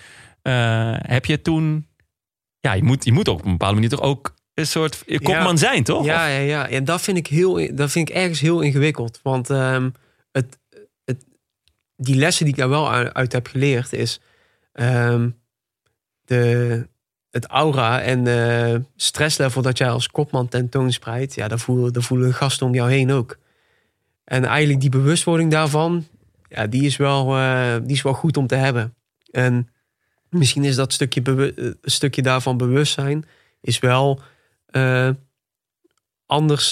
Heb 1.02 1.24
je 1.24 1.42
toen... 1.42 1.86
Ja, 2.60 2.72
je 2.72 2.82
moet, 2.82 3.04
je 3.04 3.12
moet 3.12 3.28
ook 3.28 3.38
op 3.38 3.44
een 3.44 3.50
bepaalde 3.50 3.74
manier 3.74 3.90
toch 3.90 4.00
ook 4.00 4.34
een 4.54 4.66
soort 4.66 5.04
kopman 5.22 5.58
zijn, 5.58 5.84
toch? 5.84 6.04
Ja, 6.04 6.26
ja, 6.26 6.38
ja. 6.38 6.68
En 6.68 6.84
dat 6.84 7.00
vind 7.00 7.16
ik, 7.16 7.26
heel, 7.26 7.74
dat 7.76 7.90
vind 7.90 8.08
ik 8.08 8.14
ergens 8.14 8.40
heel 8.40 8.60
ingewikkeld. 8.60 9.20
Want 9.22 9.50
ehm, 9.50 9.90
het, 10.32 10.58
die 12.00 12.14
lessen 12.14 12.44
die 12.44 12.54
ik 12.54 12.60
daar 12.60 12.68
wel 12.68 12.92
uit, 12.92 13.32
heb 13.32 13.46
geleerd 13.46 13.92
is... 13.92 14.20
ehm, 14.72 15.30
de, 16.24 16.86
het 17.30 17.46
aura 17.46 18.00
en 18.00 18.24
de 18.24 18.82
stresslevel 18.96 19.62
dat 19.62 19.78
jij 19.78 19.90
als 19.90 20.08
kopman 20.08 20.48
tentoonspreidt... 20.48 21.34
ja, 21.34 21.48
daar 21.48 21.58
voelen, 21.58 21.92
daar 21.92 22.02
voelen 22.02 22.34
gasten 22.34 22.66
om 22.66 22.74
jou 22.74 22.90
heen 22.90 23.12
ook. 23.12 23.38
En 24.24 24.44
eigenlijk 24.44 24.80
die 24.80 24.90
bewustwording 24.90 25.50
daarvan... 25.50 26.06
ja, 26.48 26.66
die 26.66 26.82
is 26.82 26.96
wel, 26.96 27.36
eh, 27.36 27.76
die 27.82 27.96
is 27.96 28.02
wel 28.02 28.12
goed 28.12 28.36
om 28.36 28.46
te 28.46 28.54
hebben. 28.54 28.94
En 29.30 29.68
misschien 30.30 30.64
is 30.64 30.76
dat 30.76 30.92
stukje, 30.92 31.52
eh, 31.56 31.70
stukje 31.82 32.22
daarvan 32.22 32.56
bewustzijn... 32.56 33.24
is 33.60 33.78
wel... 33.78 34.20
eh, 34.66 35.10
anders, 36.26 36.70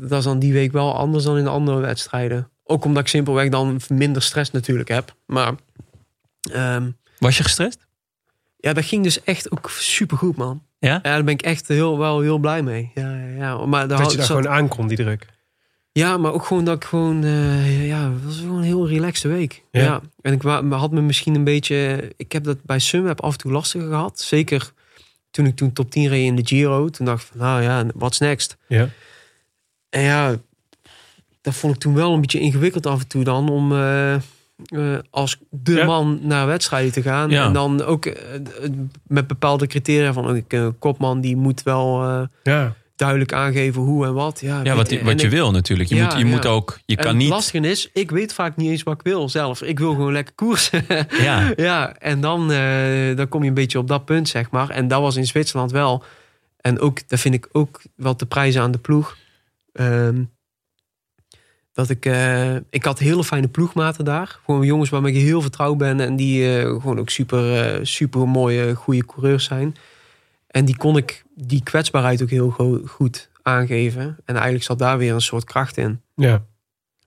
dat 0.00 0.18
is 0.18 0.24
dan 0.24 0.38
die 0.38 0.52
week 0.52 0.72
wel 0.72 0.94
anders 0.94 1.24
dan 1.24 1.38
in 1.38 1.44
de 1.44 1.50
andere 1.50 1.78
wedstrijden. 1.80 2.50
Ook 2.70 2.84
omdat 2.84 3.02
ik 3.02 3.08
simpelweg 3.08 3.48
dan 3.48 3.80
minder 3.88 4.22
stress 4.22 4.50
natuurlijk 4.50 4.88
heb. 4.88 5.14
Maar 5.26 5.52
ehm, 6.52 6.90
Was 7.18 7.36
je 7.36 7.42
gestrest? 7.42 7.86
ja, 8.56 8.72
dat 8.72 8.84
ging 8.84 9.02
dus 9.02 9.22
echt 9.24 9.50
ook 9.50 9.70
supergoed, 9.70 10.36
man. 10.36 10.62
Ja? 10.78 10.92
Ja, 10.92 10.98
daar 11.00 11.24
ben 11.24 11.34
ik 11.34 11.42
echt 11.42 11.68
heel, 11.68 11.98
wel 11.98 12.20
heel 12.20 12.38
blij 12.38 12.62
mee. 12.62 12.90
Ja, 12.94 13.16
ja, 13.16 13.26
ja. 13.36 13.66
Maar 13.66 13.88
daar 13.88 13.98
Dat 13.98 14.10
je 14.10 14.16
daar 14.16 14.26
zat- 14.26 14.36
gewoon 14.36 14.52
aankomt, 14.52 14.88
die 14.88 14.96
druk. 14.98 15.26
Ja, 15.92 16.16
maar 16.16 16.32
ook 16.32 16.44
gewoon 16.46 16.64
dat 16.64 16.76
ik 16.76 16.84
gewoon... 16.84 17.24
eh, 17.24 17.86
ja, 17.88 18.12
het 18.12 18.24
was 18.24 18.38
gewoon 18.38 18.56
een 18.56 18.62
heel 18.62 18.88
relaxte 18.88 19.28
week. 19.28 19.64
Ja. 19.70 19.82
Ja. 19.82 20.00
En 20.20 20.32
ik 20.32 20.42
had 20.70 20.90
me 20.90 21.00
misschien 21.00 21.34
een 21.34 21.44
beetje... 21.44 22.10
Ik 22.16 22.32
heb 22.32 22.44
dat 22.44 22.62
bij 22.62 22.78
Sunweb 22.78 23.20
af 23.20 23.32
en 23.32 23.38
toe 23.38 23.52
lastiger 23.52 23.88
gehad. 23.88 24.20
Zeker 24.20 24.72
toen 25.30 25.46
ik 25.46 25.56
toen 25.56 25.72
top 25.72 25.90
10 25.90 26.08
reed 26.08 26.24
in 26.24 26.36
de 26.36 26.46
Giro. 26.46 26.88
Toen 26.88 27.06
dacht 27.06 27.22
ik 27.22 27.28
van, 27.28 27.38
nou 27.40 27.62
ja, 27.62 27.84
what's 27.94 28.18
next? 28.18 28.56
Ja. 28.66 28.88
En 29.88 30.02
ja, 30.02 30.36
dat 31.40 31.54
vond 31.54 31.74
ik 31.74 31.80
toen 31.80 31.94
wel 31.94 32.12
een 32.14 32.20
beetje 32.20 32.40
ingewikkeld 32.40 32.86
af 32.86 33.00
en 33.00 33.06
toe 33.08 33.24
dan... 33.24 33.48
om 33.48 33.72
eh, 33.72 34.14
eh, 34.14 34.20
als 35.10 35.38
de 35.50 35.72
Ja. 35.72 35.84
man 35.84 36.18
naar 36.22 36.46
wedstrijden 36.46 36.92
te 36.92 37.02
gaan. 37.02 37.30
Ja. 37.30 37.44
En 37.46 37.52
dan 37.52 37.82
ook 37.84 38.06
eh, 38.06 38.14
met 39.06 39.26
bepaalde 39.26 39.66
criteria 39.66 40.12
van... 40.12 40.28
Een 40.28 40.44
uh, 40.48 40.68
kopman 40.78 41.20
die 41.20 41.36
moet 41.36 41.62
wel 41.62 42.02
eh, 42.04 42.22
Ja. 42.42 42.74
duidelijk 42.96 43.32
aangeven 43.32 43.82
hoe 43.82 44.06
en 44.06 44.14
wat. 44.14 44.40
Ja, 44.40 44.60
Ja, 44.62 44.74
wat, 44.74 44.88
en 44.92 45.04
wat 45.04 45.20
je 45.20 45.26
ik- 45.26 45.32
wil 45.32 45.50
natuurlijk. 45.50 45.88
Je, 45.88 45.94
Ja, 45.94 46.04
moet, 46.04 46.12
je 46.12 46.18
ja. 46.18 46.24
moet 46.26 46.46
ook, 46.46 46.78
je 46.86 46.96
en 46.96 47.02
kan 47.02 47.12
het 47.12 47.22
niet. 47.22 47.28
lastige 47.30 47.68
is, 47.68 47.90
ik 47.92 48.10
weet 48.10 48.32
vaak 48.32 48.56
niet 48.56 48.70
eens 48.70 48.82
wat 48.82 48.94
ik 48.94 49.02
wil 49.02 49.28
zelf. 49.28 49.62
Ik 49.62 49.78
wil 49.78 49.90
gewoon 49.94 50.12
lekker 50.12 50.34
koersen. 50.34 50.84
Ja, 51.22 51.52
ja, 51.56 51.94
en 51.96 52.20
dan, 52.20 52.52
eh, 52.52 53.16
dan 53.16 53.28
kom 53.28 53.42
je 53.42 53.48
een 53.48 53.54
beetje 53.54 53.78
op 53.78 53.88
dat 53.88 54.04
punt, 54.04 54.28
zeg 54.28 54.50
maar. 54.50 54.70
En 54.70 54.88
dat 54.88 55.00
was 55.00 55.16
in 55.16 55.26
Zwitserland 55.26 55.70
wel. 55.70 56.02
En 56.60 56.80
ook, 56.80 57.08
dat 57.08 57.20
vind 57.20 57.34
ik 57.34 57.48
ook 57.52 57.82
wel 57.96 58.16
te 58.16 58.26
prijzen 58.26 58.62
aan 58.62 58.70
de 58.70 58.78
ploeg. 58.78 59.16
Ehm, 59.72 60.22
dat 61.78 61.88
ik, 61.90 62.06
eh, 62.06 62.54
ik 62.70 62.84
had 62.84 62.98
hele 62.98 63.24
fijne 63.24 63.48
ploegmaten 63.48 64.04
daar. 64.04 64.38
Gewoon 64.44 64.62
jongens 64.66 64.90
waarmee 64.90 65.12
ik 65.14 65.20
heel 65.22 65.42
vertrouwd 65.42 65.78
ben. 65.78 66.00
En 66.00 66.16
die 66.16 66.56
eh, 66.58 66.62
gewoon 66.62 66.98
ook 66.98 67.10
super, 67.10 67.64
eh, 67.74 67.78
super 67.84 68.28
mooie, 68.28 68.74
goede 68.74 69.04
coureurs 69.04 69.44
zijn. 69.44 69.76
En 70.48 70.64
die 70.64 70.76
kon 70.76 70.96
ik 70.96 71.24
die 71.34 71.62
kwetsbaarheid 71.62 72.22
ook 72.22 72.30
heel 72.30 72.50
go- 72.50 72.80
goed 72.86 73.28
aangeven. 73.42 74.02
En 74.24 74.34
eigenlijk 74.34 74.64
zat 74.64 74.78
daar 74.78 74.98
weer 74.98 75.14
een 75.14 75.20
soort 75.20 75.44
kracht 75.44 75.76
in. 75.76 76.00
ja. 76.14 76.44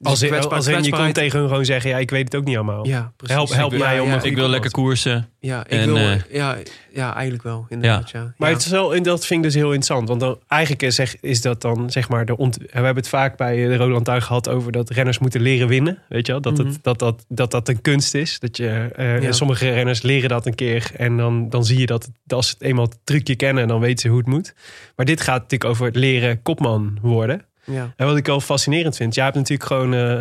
Als, 0.04 0.22
in, 0.22 0.28
kwetsbaar- 0.30 0.56
als 0.58 0.66
in, 0.68 0.72
je 0.72 0.78
kon 0.78 0.82
kwetsbaarheid- 0.90 1.16
tegen 1.16 1.40
hun 1.40 1.48
gewoon 1.48 1.66
zeggen, 1.66 1.90
ja, 1.90 1.98
ik 1.98 2.10
weet 2.10 2.24
het 2.24 2.36
ook 2.36 2.44
niet 2.44 2.56
allemaal. 2.56 2.88
Ja, 2.88 3.12
precies. 3.18 3.36
Help- 3.36 3.50
help 3.54 3.72
Ja, 3.72 3.78
mij 3.78 4.00
om 4.00 4.08
ja, 4.08 4.14
een 4.16 4.24
ik 4.24 4.36
wil 4.36 4.48
lekker 4.48 4.72
koersen. 4.72 5.30
Ja, 5.40 5.60
ik 5.60 5.72
En, 5.72 5.86
wil, 5.86 5.98
eh, 5.98 6.16
ja, 6.32 6.58
ja, 6.94 7.14
eigenlijk 7.14 7.44
wel. 7.44 7.66
Inderdaad, 7.70 8.10
ja. 8.10 8.34
Maar 8.38 8.50
ja. 8.50 8.56
het 8.56 8.66
is 8.66 8.72
wel, 8.72 8.96
en 8.96 9.04
dat 9.04 9.26
vind 9.26 9.40
ik 9.40 9.52
dus 9.52 9.56
heel 9.62 9.74
interessant. 9.74 10.08
Want 10.08 10.20
dan, 10.20 10.40
eigenlijk 10.48 10.82
is, 10.82 10.96
zeg, 10.96 11.20
is 11.20 11.42
dat 11.42 11.62
dan, 11.62 11.90
zeg 11.92 12.10
maar, 12.10 12.26
de 12.26 12.38
ont, 12.38 12.58
we 12.58 12.66
hebben 12.72 12.96
het 12.96 13.08
vaak 13.08 13.38
bij 13.38 13.56
de 13.56 13.76
Roland 13.76 14.06
Tuig 14.06 14.26
gehad 14.26 14.50
over 14.50 14.72
dat 14.72 14.90
renners 14.90 15.20
moeten 15.20 15.42
leren 15.42 15.68
winnen. 15.68 15.98
Weet 16.10 16.26
je 16.26 16.32
wel? 16.32 16.42
Dat, 16.42 16.58
Mhm. 16.58 16.68
het, 16.68 16.78
dat, 16.82 17.00
dat, 17.00 17.26
dat 17.28 17.52
dat 17.52 17.68
een 17.70 17.82
kunst 17.82 18.14
is. 18.14 18.40
Dat 18.40 18.58
je, 18.58 18.70
eh, 18.96 19.32
Sommige 19.32 19.70
renners 19.70 20.02
leren 20.02 20.30
dat 20.30 20.46
een 20.46 20.56
keer. 20.56 20.92
En 20.98 21.18
dan, 21.18 21.50
dan 21.50 21.66
zie 21.66 21.80
je 21.80 21.86
dat 21.86 22.10
als 22.28 22.48
ze 22.48 22.54
het 22.54 22.62
eenmaal 22.68 22.86
het 22.86 22.98
trucje 23.04 23.36
kennen, 23.36 23.68
dan 23.68 23.80
weten 23.80 24.00
ze 24.00 24.08
hoe 24.08 24.18
het 24.18 24.28
moet. 24.28 24.54
Maar 24.96 25.06
dit 25.06 25.22
gaat 25.22 25.42
natuurlijk 25.42 25.70
over 25.70 25.86
het 25.86 25.96
leren 25.96 26.42
kopman 26.42 26.98
worden. 27.02 27.42
Ja. 27.66 27.94
En 27.96 28.06
wat 28.06 28.18
ik 28.18 28.26
wel 28.26 28.40
fascinerend 28.42 28.96
vind, 28.96 29.16
jij 29.16 29.24
hebt 29.24 29.36
natuurlijk 29.36 29.68
gewoon, 29.70 29.94
eh, 29.94 30.18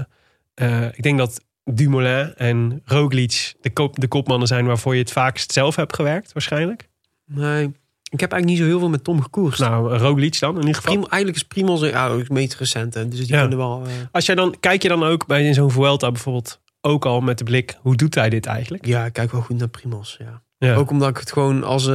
eh, 0.55 0.87
ik 0.95 1.03
denk 1.03 1.19
dat 1.19 1.41
Dumoulin 1.65 2.35
en 2.37 2.83
Roglic 2.85 3.55
de, 3.61 3.71
kop, 3.73 4.01
de 4.01 4.09
kopmannen 4.09 4.49
zijn 4.49 4.67
waarvoor 4.67 4.95
je 4.95 5.01
het 5.01 5.13
vaakst 5.13 5.53
zelf 5.53 5.77
hebt 5.77 5.95
gewerkt, 5.95 6.33
waarschijnlijk. 6.33 6.89
Nee, 7.27 7.65
ik 8.11 8.21
heb 8.21 8.33
eigenlijk 8.33 8.47
niet 8.47 8.59
zo 8.59 8.65
heel 8.65 8.79
veel 8.79 8.89
met 8.89 9.05
Tom 9.05 9.23
gekoerst. 9.23 9.61
Nou, 9.61 9.97
Roglic 9.97 10.39
dan 10.41 10.55
in 10.55 10.61
ieder 10.61 10.75
geval. 10.75 10.95
Eigenlijk 10.97 11.37
is 11.37 11.43
Primoz 11.43 11.83
ja, 11.83 12.17
het 12.17 12.29
meest 12.29 12.55
recente. 12.55 13.09
Dus 13.09 13.19
die 13.19 13.29
Ja. 13.35 13.41
kunnen 13.41 13.59
wel... 13.59 13.83
eh, 13.87 13.93
Als 14.13 14.27
jij 14.27 14.35
dan, 14.35 14.55
kijk 14.61 14.83
je 14.83 14.89
dan 14.89 15.03
ook 15.05 15.27
bij 15.27 15.47
in 15.47 15.55
zo'n 15.55 15.71
Vuelta 15.71 16.11
bijvoorbeeld 16.11 16.61
ook 16.81 17.05
al 17.07 17.21
met 17.21 17.39
de 17.39 17.45
blik, 17.45 17.77
hoe 17.81 17.97
doet 17.97 18.15
hij 18.15 18.31
dit 18.31 18.47
eigenlijk? 18.47 18.87
ja, 18.87 19.05
ik 19.05 19.13
kijk 19.13 19.33
wel 19.33 19.41
goed 19.41 19.59
naar 19.59 19.69
Primoz, 19.69 20.17
ja. 20.19 20.43
Ja. 20.59 20.75
Ook 20.75 20.91
omdat 20.91 21.09
ik 21.09 21.17
het 21.17 21.33
gewoon 21.33 21.65
als, 21.65 21.91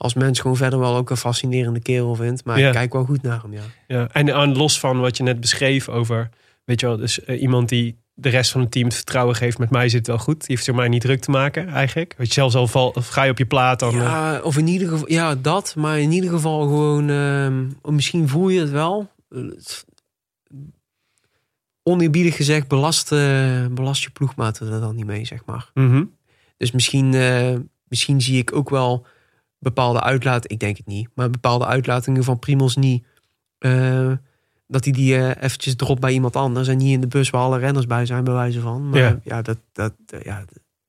als 0.00 0.14
mens 0.14 0.40
gewoon 0.40 0.56
verder 0.56 0.78
wel 0.78 0.96
ook 0.96 1.10
een 1.10 1.16
fascinerende 1.16 1.80
kerel 1.80 2.14
vind. 2.14 2.44
Maar 2.44 2.58
Ja. 2.58 2.66
ik 2.66 2.72
kijk 2.72 2.92
wel 2.92 3.04
goed 3.04 3.22
naar 3.22 3.42
hem, 3.42 3.52
ja. 3.52 3.62
Ja. 3.86 4.08
En 4.12 4.34
aan 4.34 4.56
los 4.56 4.80
van 4.80 5.00
wat 5.00 5.16
je 5.16 5.22
net 5.22 5.40
beschreef 5.40 5.88
over, 5.88 6.28
weet 6.64 6.80
je 6.80 6.86
wel, 6.86 6.96
dus 6.96 7.24
eh, 7.24 7.40
iemand 7.42 7.68
die 7.68 7.98
de 8.14 8.28
rest 8.28 8.50
van 8.50 8.60
het 8.60 8.70
team 8.70 8.84
het 8.86 8.94
vertrouwen 8.94 9.34
geeft, 9.36 9.58
met 9.58 9.70
mij 9.70 9.88
zit 9.88 9.98
het 9.98 10.06
wel 10.06 10.18
goed. 10.18 10.46
Die 10.46 10.56
hoeft 10.56 10.68
er 10.68 10.74
mij 10.74 10.88
niet 10.88 11.00
druk 11.00 11.20
te 11.20 11.30
maken 11.30 11.68
eigenlijk. 11.68 12.14
Weet 12.18 12.26
je, 12.26 12.32
zelfs 12.32 12.54
al 12.54 12.66
val, 12.66 12.88
of 12.88 13.08
ga 13.08 13.22
je 13.22 13.30
op 13.30 13.38
je 13.38 13.46
plaat 13.46 13.78
dan. 13.78 13.90
eh, 13.94 13.96
Ja, 14.00 14.40
of 14.42 14.56
in 14.58 14.66
ieder 14.66 14.88
geval, 14.88 15.10
ja, 15.10 15.34
dat. 15.34 15.74
Maar 15.76 16.00
in 16.00 16.12
ieder 16.12 16.30
geval 16.30 16.60
gewoon, 16.60 17.10
ehm, 17.10 17.94
misschien 17.94 18.28
voel 18.28 18.48
je 18.48 18.60
het 18.60 18.70
wel. 18.70 19.10
Eh, 19.28 19.38
Oneerbiedig 21.82 22.36
gezegd, 22.36 22.68
belast, 22.68 23.12
eh, 23.12 23.66
belast 23.70 24.02
je 24.02 24.10
ploegmaten 24.10 24.72
er 24.72 24.80
dan 24.80 24.96
niet 24.96 25.06
mee, 25.06 25.24
zeg 25.24 25.44
maar. 25.44 25.70
mhm. 25.74 26.04
Dus 26.56 26.70
misschien, 26.70 27.14
eh, 27.14 27.54
misschien 27.88 28.20
zie 28.20 28.38
ik 28.38 28.54
ook 28.54 28.70
wel 28.70 29.06
bepaalde 29.60 30.00
uitlatingen, 30.02 30.50
ik 30.54 30.60
denk 30.60 30.76
het 30.76 30.86
niet, 30.86 31.08
maar 31.14 31.30
bepaalde 31.30 31.66
uitlatingen 31.66 32.24
van 32.24 32.38
Primos 32.38 32.76
niet. 32.76 33.04
eh, 33.58 34.12
dat 34.66 34.84
hij 34.84 34.92
die 34.92 35.16
eh, 35.16 35.42
eventjes 35.44 35.76
dropt 35.76 36.00
bij 36.00 36.12
iemand 36.12 36.36
anders 36.36 36.68
en 36.68 36.76
niet 36.76 36.92
in 36.92 37.00
de 37.00 37.06
bus 37.06 37.30
waar 37.30 37.40
alle 37.42 37.58
renners 37.58 37.86
bij 37.86 38.06
zijn, 38.06 38.24
bij 38.24 38.34
wijze 38.34 38.60
van. 38.60 38.88
Maar 38.88 39.00
Ja. 39.00 39.20
ja, 39.24 39.42
dat, 39.42 39.58
dat, 39.72 39.92
ja, 40.22 40.44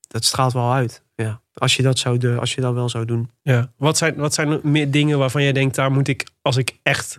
dat 0.08 0.24
straalt 0.24 0.52
wel 0.52 0.72
uit. 0.72 1.02
Ja. 1.14 1.40
Als, 1.54 1.76
je 1.76 1.82
dat 1.82 1.98
zou 1.98 2.18
de, 2.18 2.36
als 2.38 2.54
je 2.54 2.60
dat 2.60 2.74
wel 2.74 2.88
zou 2.88 3.04
doen. 3.04 3.30
Ja. 3.42 3.72
Wat 3.76 3.96
zijn, 3.96 4.14
wat 4.14 4.34
zijn 4.34 4.60
meer 4.62 4.90
dingen 4.90 5.18
waarvan 5.18 5.42
jij 5.42 5.52
denkt, 5.52 5.74
daar 5.74 5.92
moet 5.92 6.08
ik, 6.08 6.26
als 6.42 6.56
ik 6.56 6.78
echt 6.82 7.18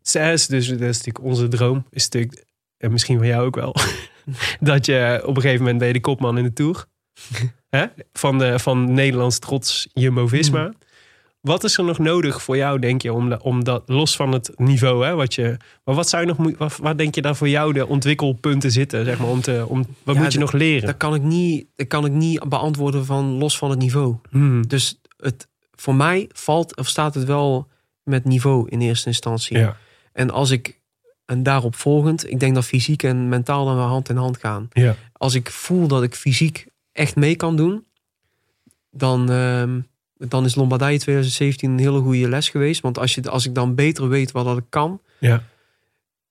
zes, 0.00 0.46
dus 0.46 0.68
dat 0.68 0.80
is 0.80 0.96
natuurlijk 0.96 1.24
onze 1.24 1.48
droom, 1.48 1.84
is 1.90 2.04
natuurlijk, 2.04 2.44
en 2.76 2.92
misschien 2.92 3.18
van 3.18 3.26
jou 3.26 3.46
ook 3.46 3.54
wel, 3.54 3.74
dat 4.60 4.86
je 4.86 5.22
op 5.26 5.36
een 5.36 5.42
gegeven 5.42 5.60
moment 5.60 5.78
ben 5.78 5.86
je 5.88 5.92
de 5.94 6.00
kopman 6.00 6.38
in 6.38 6.44
de 6.44 6.52
Tour. 6.52 6.84
Hè? 7.70 7.86
Van, 8.12 8.38
de, 8.38 8.58
van 8.58 8.94
Nederlands 8.94 9.38
trots 9.38 9.88
Jumbo-Visma. 9.92 10.72
Wat 11.42 11.64
is 11.64 11.78
er 11.78 11.84
nog 11.84 11.98
nodig 11.98 12.42
voor 12.42 12.56
jou, 12.56 12.78
denk 12.78 13.02
je, 13.02 13.12
om, 13.12 13.28
da- 13.28 13.38
om 13.42 13.64
dat, 13.64 13.82
los 13.86 14.16
van 14.16 14.32
het 14.32 14.52
niveau, 14.56 15.04
hè, 15.04 15.14
wat 15.14 15.34
je, 15.34 15.56
maar 15.84 15.94
wat 15.94 16.08
zou 16.08 16.26
je 16.26 16.34
nog, 16.34 16.56
wat, 16.58 16.76
waar 16.76 16.96
denk 16.96 17.14
je 17.14 17.22
daar 17.22 17.36
voor 17.36 17.48
jou 17.48 17.72
de 17.72 17.86
ontwikkelpunten 17.86 18.70
zitten, 18.70 19.04
zeg 19.04 19.18
maar, 19.18 19.28
om 19.28 19.40
te, 19.40 19.64
om, 19.68 19.84
wat 20.02 20.14
Ja, 20.14 20.22
moet 20.22 20.32
je 20.32 20.38
nog 20.38 20.52
leren? 20.52 20.86
Dat 20.86 20.96
kan 20.96 21.14
ik 21.14 21.22
niet, 21.22 21.66
dat 21.76 21.86
kan 21.86 22.04
ik 22.04 22.12
niet 22.12 22.48
beantwoorden 22.48 23.04
van 23.04 23.24
los 23.24 23.58
van 23.58 23.70
het 23.70 23.78
niveau. 23.78 24.16
Hmm. 24.30 24.66
Dus 24.66 25.00
het, 25.16 25.48
voor 25.74 25.94
mij 25.94 26.28
valt 26.32 26.76
of 26.76 26.88
staat 26.88 27.14
het 27.14 27.24
wel 27.24 27.68
met 28.02 28.24
niveau 28.24 28.68
in 28.68 28.80
eerste 28.80 29.08
instantie. 29.08 29.58
Ja, 29.58 29.76
En 30.12 30.30
als 30.30 30.50
ik, 30.50 30.80
en 31.26 31.42
daarop 31.42 31.74
volgend, 31.76 32.30
ik 32.30 32.40
denk 32.40 32.54
dat 32.54 32.64
fysiek 32.64 33.02
en 33.02 33.28
mentaal 33.28 33.64
dan 33.64 33.76
wel 33.76 33.86
hand 33.86 34.08
in 34.08 34.16
hand 34.16 34.36
gaan. 34.38 34.68
ja, 34.72 34.96
Als 35.12 35.34
ik 35.34 35.50
voel 35.50 35.86
dat 35.88 36.02
ik 36.02 36.14
fysiek 36.14 36.66
echt 36.92 37.16
mee 37.16 37.36
kan 37.36 37.56
doen, 37.56 37.84
dan, 38.90 39.30
ehm, 39.30 39.80
dan 40.28 40.44
is 40.44 40.54
Lombardije 40.54 40.98
2017 40.98 41.70
een 41.70 41.78
hele 41.78 42.00
goede 42.00 42.28
les 42.28 42.48
geweest. 42.48 42.80
Want 42.80 42.98
als, 42.98 43.14
je, 43.14 43.30
als 43.30 43.46
ik 43.46 43.54
dan 43.54 43.74
beter 43.74 44.08
weet 44.08 44.32
wat 44.32 44.44
dat 44.44 44.58
ik 44.58 44.64
kan, 44.68 45.00
ja, 45.18 45.42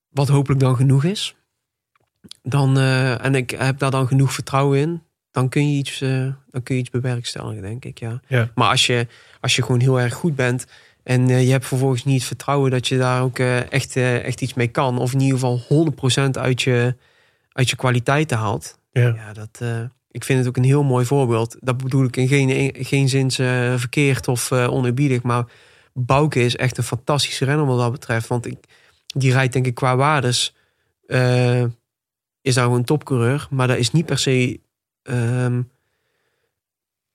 wat 0.10 0.28
hopelijk 0.28 0.60
dan 0.60 0.76
genoeg 0.76 1.04
is, 1.04 1.36
dan, 2.44 2.78
eh, 2.78 3.26
en 3.26 3.36
ik 3.36 3.50
heb 3.50 3.78
daar 3.78 3.92
dan 3.92 4.08
genoeg 4.08 4.34
vertrouwen 4.34 4.80
in, 4.80 5.04
dan 5.32 5.50
kun 5.50 5.72
je 5.72 5.78
iets, 5.78 6.02
eh, 6.02 6.28
dan 6.50 6.64
kun 6.64 6.76
je 6.76 6.82
iets 6.82 6.90
bewerkstelligen, 6.90 7.62
denk 7.62 7.86
ik. 7.86 8.00
Ja. 8.00 8.22
Ja. 8.28 8.52
Maar 8.56 8.70
als 8.70 8.86
je, 8.86 9.08
als 9.40 9.56
je 9.56 9.62
gewoon 9.62 9.80
heel 9.80 10.00
erg 10.00 10.14
goed 10.14 10.36
bent 10.36 10.66
en 11.04 11.30
eh, 11.30 11.46
je 11.46 11.52
hebt 11.52 11.66
vervolgens 11.66 12.04
niet 12.04 12.18
het 12.18 12.28
vertrouwen 12.28 12.72
dat 12.72 12.88
je 12.88 12.98
daar 12.98 13.22
ook 13.22 13.40
echt, 13.40 13.96
echt 13.96 14.42
iets 14.42 14.54
mee 14.54 14.68
kan, 14.68 14.98
of 14.98 15.14
in 15.14 15.20
ieder 15.20 15.40
geval 15.40 15.60
100% 15.60 16.38
uit 16.38 16.62
je, 16.62 16.96
uit 17.52 17.70
je 17.70 17.76
kwaliteiten 17.76 18.38
haalt, 18.38 18.80
ja. 18.92 19.08
ja, 19.16 19.34
dat, 19.34 19.62
ik 20.12 20.24
vind 20.24 20.40
het 20.40 20.48
ook 20.48 20.58
een 20.58 20.64
heel 20.64 20.84
mooi 20.84 21.06
voorbeeld. 21.06 21.56
Dat 21.60 21.78
bedoel 21.78 22.04
ik 22.06 22.18
in 22.18 22.28
geen, 22.28 22.76
geen 22.80 23.10
zin 23.10 23.30
eh, 23.30 23.74
verkeerd 23.78 24.28
of 24.28 24.52
eh 24.52 24.72
oneerbiedig. 24.74 25.22
Maar 25.22 25.46
Bouke 25.94 26.40
is 26.44 26.56
echt 26.56 26.78
een 26.78 26.84
fantastische 26.84 27.46
renner 27.46 27.66
wat 27.66 27.80
dat 27.80 27.92
betreft. 27.92 28.28
Want 28.28 28.46
ik, 28.46 28.58
die 29.08 29.32
rijdt 29.32 29.54
denk 29.54 29.66
ik 29.66 29.76
qua 29.76 29.96
waardes... 29.96 30.56
eh, 31.06 31.64
is 32.42 32.56
nou 32.56 32.76
een 32.76 32.84
topcoureur. 32.86 33.48
Maar 33.50 33.68
dat 33.68 33.78
is 33.78 33.92
niet 33.92 34.06
per 34.06 34.18
se... 34.18 34.60
ehm 35.04 35.62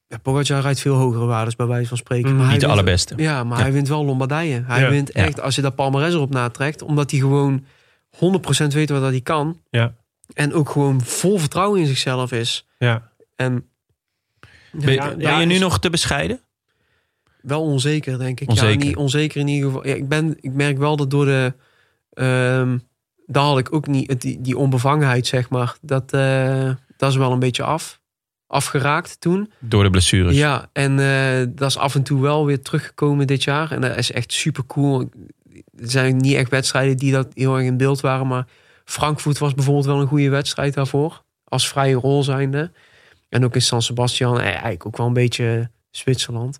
ja, 0.09 0.18
Pogacar 0.18 0.60
rijdt 0.62 0.81
veel 0.81 0.94
hogere 0.94 1.24
waardes 1.24 1.56
bij 1.56 1.66
wijze 1.66 1.89
van 1.89 1.97
spreken. 1.97 2.31
Mm, 2.31 2.36
maar 2.36 2.44
Niet 2.47 2.55
de 2.55 2.60
wint- 2.60 2.73
allerbeste. 2.73 3.14
Ja, 3.16 3.44
maar 3.44 3.56
Ja. 3.59 3.62
hij 3.62 3.73
wint 3.73 3.89
wel 3.89 4.05
Lombardije. 4.05 4.62
Hij 4.66 4.81
Ja. 4.81 4.90
wint 4.90 5.10
echt, 5.10 5.40
als 5.40 5.55
je 5.55 5.62
dat 5.62 5.74
palmares 5.74 6.14
erop 6.14 6.31
natrekt... 6.31 6.82
omdat 6.82 7.10
hij 7.10 7.20
gewoon 7.20 7.64
100% 8.10 8.18
weet 8.66 8.90
wat 8.90 9.01
dat 9.01 9.10
hij 9.10 9.20
kan... 9.20 9.60
Ja. 9.70 9.94
En 10.32 10.53
ook 10.53 10.70
gewoon 10.70 11.01
vol 11.01 11.39
vertrouwen 11.39 11.81
in 11.81 11.86
zichzelf 11.86 12.32
is. 12.32 12.66
ja. 12.78 13.11
En 13.36 13.69
Ben, 14.73 14.93
ja, 14.94 15.09
ben 15.09 15.20
ja, 15.20 15.40
je 15.40 15.47
nu 15.47 15.55
is 15.55 15.61
nog 15.61 15.78
te 15.78 15.90
bescheiden? 15.90 16.40
wel 17.43 17.62
onzeker, 17.62 18.19
denk 18.19 18.40
ik. 18.40 18.48
Onzeker. 18.48 18.78
Ja, 18.81 18.86
niet 18.86 18.97
onzeker 18.97 19.40
in 19.40 19.48
ieder 19.48 19.69
geval. 19.70 19.86
Ja, 19.86 19.94
ik, 19.94 20.09
ben, 20.09 20.36
ik 20.40 20.53
merk 20.53 20.78
wel 20.78 20.97
dat 20.97 21.11
door 21.11 21.24
de. 21.24 21.55
ehm 22.12 22.78
daar 23.27 23.44
had 23.44 23.59
ik 23.59 23.73
ook 23.74 23.86
niet. 23.86 24.20
Die, 24.20 24.40
die 24.40 24.57
onbevangenheid, 24.59 25.27
zeg 25.27 25.48
maar. 25.48 25.77
Dat, 25.81 26.12
eh, 26.12 26.70
dat 26.97 27.11
is 27.11 27.16
wel 27.16 27.32
een 27.32 27.39
beetje 27.39 27.62
af. 27.62 28.01
Afgeraakt 28.47 29.20
toen. 29.20 29.53
Door 29.59 29.82
de 29.82 29.90
blessures. 29.90 30.36
Ja, 30.36 30.69
en 30.73 30.98
eh, 30.98 31.47
dat 31.48 31.69
is 31.69 31.78
af 31.78 31.94
en 31.94 32.03
toe 32.03 32.20
wel 32.20 32.47
weer 32.47 32.62
teruggekomen 32.62 33.27
dit 33.27 33.44
jaar. 33.44 33.73
En 33.73 33.81
dat 33.81 33.97
is 33.97 34.12
echt 34.12 34.32
super 34.32 34.66
cool. 34.66 35.11
het 35.77 35.90
zijn 35.90 36.16
niet 36.16 36.35
echt 36.35 36.51
wedstrijden 36.51 36.97
die 36.97 37.12
dat 37.12 37.28
heel 37.35 37.57
erg 37.57 37.66
in 37.66 37.77
beeld 37.77 38.01
waren. 38.01 38.27
Maar 38.27 38.47
Frankfurt 38.86 39.38
was 39.38 39.54
bijvoorbeeld 39.54 39.86
wel 39.86 40.00
een 40.00 40.06
goede 40.06 40.28
wedstrijd 40.28 40.74
daarvoor. 40.74 41.24
Als 41.44 41.68
vrije 41.68 41.94
rol 41.94 42.22
zijnde. 42.22 42.72
En 43.28 43.44
ook 43.44 43.54
in 43.54 43.62
San 43.62 43.82
Sebastian. 43.82 44.40
En 44.40 44.52
eigenlijk 44.52 44.86
ook 44.86 44.96
wel 44.96 45.06
een 45.06 45.12
beetje 45.12 45.70
Zwitserland. 45.90 46.58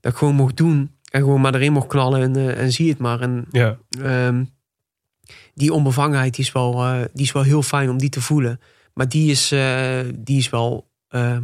Dat 0.00 0.12
ik 0.12 0.18
gewoon 0.18 0.34
mocht 0.34 0.56
doen. 0.56 0.90
En 1.10 1.20
gewoon 1.20 1.40
maar 1.40 1.54
erin 1.54 1.72
mocht 1.72 1.86
knallen. 1.86 2.22
En, 2.22 2.36
eh, 2.36 2.62
en 2.62 2.72
zie 2.72 2.88
het 2.88 2.98
maar. 2.98 3.20
En 3.20 3.46
Ja. 3.50 3.78
Ehm, 4.02 4.44
die 5.54 5.72
onbevangenheid 5.72 6.34
die 6.34 6.44
is, 6.44 6.52
wel, 6.52 6.84
eh, 6.84 7.00
die 7.12 7.24
is 7.24 7.32
wel 7.32 7.42
heel 7.42 7.62
fijn 7.62 7.90
om 7.90 7.98
die 7.98 8.08
te 8.08 8.20
voelen. 8.20 8.60
Maar 8.94 9.08
die 9.08 9.30
is, 9.30 9.52
eh, 9.52 10.00
die 10.14 10.38
is 10.38 10.50
wel 10.50 10.86
ehm, 11.08 11.42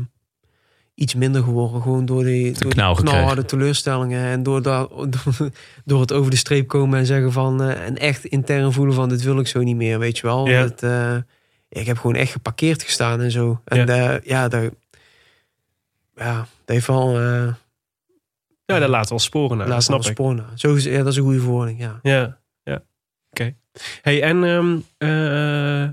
iets 0.95 1.15
minder 1.15 1.43
geworden. 1.43 1.83
Gewoon 1.83 2.07
door 2.07 2.25
die, 2.25 2.53
door 2.53 2.63
die 2.63 2.71
knauw 2.73 2.95
gekregen. 2.95 3.17
knalharde 3.19 3.45
teleurstellingen. 3.45 4.25
En 4.25 4.43
door, 4.43 4.63
dat, 4.63 4.91
door, 4.91 5.51
door 5.85 6.01
het 6.01 6.13
over 6.13 6.31
de 6.31 6.37
streep 6.37 6.69
komen 6.69 6.99
en 6.99 7.07
zeggen 7.07 7.33
van... 7.33 7.63
eh, 7.63 7.87
en 7.87 7.97
echt 7.99 8.25
intern 8.25 8.73
voelen 8.73 8.95
van 8.95 9.09
dit 9.09 9.23
wil 9.23 9.39
ik 9.39 9.47
zo 9.47 9.63
niet 9.63 9.77
meer, 9.77 9.99
weet 9.99 10.17
je 10.19 10.27
wel. 10.27 10.49
Ja. 10.49 10.61
Het, 10.61 10.83
eh, 10.83 11.17
ik 11.69 11.87
heb 11.87 11.97
gewoon 11.97 12.17
echt 12.17 12.33
geparkeerd 12.33 12.83
gestaan 12.83 13.21
en 13.21 13.31
zo. 13.31 13.61
En 13.65 13.87
Ja. 13.87 13.95
ja, 13.95 14.21
ja, 14.25 14.49
dat, 14.49 14.63
ja, 16.17 16.37
dat 16.37 16.47
heeft 16.65 16.87
wel... 16.87 17.21
eh 17.21 17.55
ja, 18.67 18.79
dat 18.79 18.89
laat 18.89 19.09
wel 19.09 19.19
sporen 19.19 19.57
na. 19.57 19.65
laat 19.65 19.73
Dat 19.73 19.83
snap 19.83 19.99
wel 20.01 20.11
ik. 20.11 20.17
sporen 20.17 20.37
na. 20.37 20.47
Zo 20.55 20.75
is, 20.75 20.85
ja, 20.85 20.99
dat 20.99 21.07
is 21.07 21.17
een 21.17 21.23
goede 21.23 21.41
verwoording, 21.41 21.81
ja. 21.81 21.99
Ja, 22.03 22.39
ja. 22.63 22.83
Oké. 23.31 23.55
Hey, 24.03 24.23
en 24.23 24.45
ehm, 24.45 24.79
eh, 24.99 25.89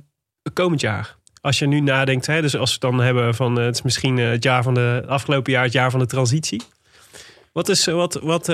komend 0.53 0.81
jaar. 0.81 1.17
Als 1.41 1.59
je 1.59 1.67
nu 1.67 1.79
nadenkt, 1.79 2.25
hè, 2.25 2.41
dus 2.41 2.55
als 2.57 2.69
we 2.69 2.87
het 2.87 2.95
dan 2.95 3.05
hebben 3.05 3.35
van 3.35 3.59
eh, 3.59 3.65
het 3.65 3.75
is 3.75 3.81
misschien 3.81 4.19
eh, 4.19 4.29
het 4.29 4.43
jaar 4.43 4.63
van 4.63 4.73
de 4.73 5.03
afgelopen 5.07 5.51
jaar, 5.51 5.63
het 5.63 5.73
jaar 5.73 5.91
van 5.91 5.99
de 5.99 6.05
transitie. 6.05 6.61
Wat 7.51 7.69
is 7.69 7.87
eh, 7.87 7.95
wat, 7.95 8.13
wat 8.13 8.47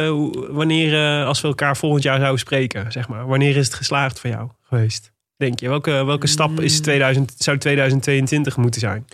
wanneer 0.50 1.24
als 1.26 1.42
we 1.42 1.48
elkaar 1.48 1.78
volgend 1.78 2.04
jaar 2.04 2.18
zouden 2.20 2.40
spreken, 2.40 2.92
zeg 2.92 3.08
maar, 3.08 3.28
wanneer 3.28 3.56
is 3.56 3.66
het 3.66 3.76
geslaagd 3.76 4.20
voor 4.20 4.30
jou 4.30 4.50
geweest? 4.64 5.12
Denk 5.38 5.60
je 5.60 5.70
welke 5.70 5.92
welke 6.06 6.28
stap 6.28 6.60
is 6.60 6.76
Mm. 6.78 6.82
2000 6.82 7.34
zou 7.38 7.58
2022 7.58 8.58
moeten 8.58 8.82
zijn? 8.82 9.06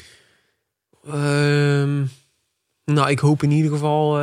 Ehm, 1.08 2.04
nou, 2.86 3.10
ik 3.10 3.20
hoop 3.20 3.44
in 3.44 3.52
ieder 3.52 3.72
geval... 3.72 4.22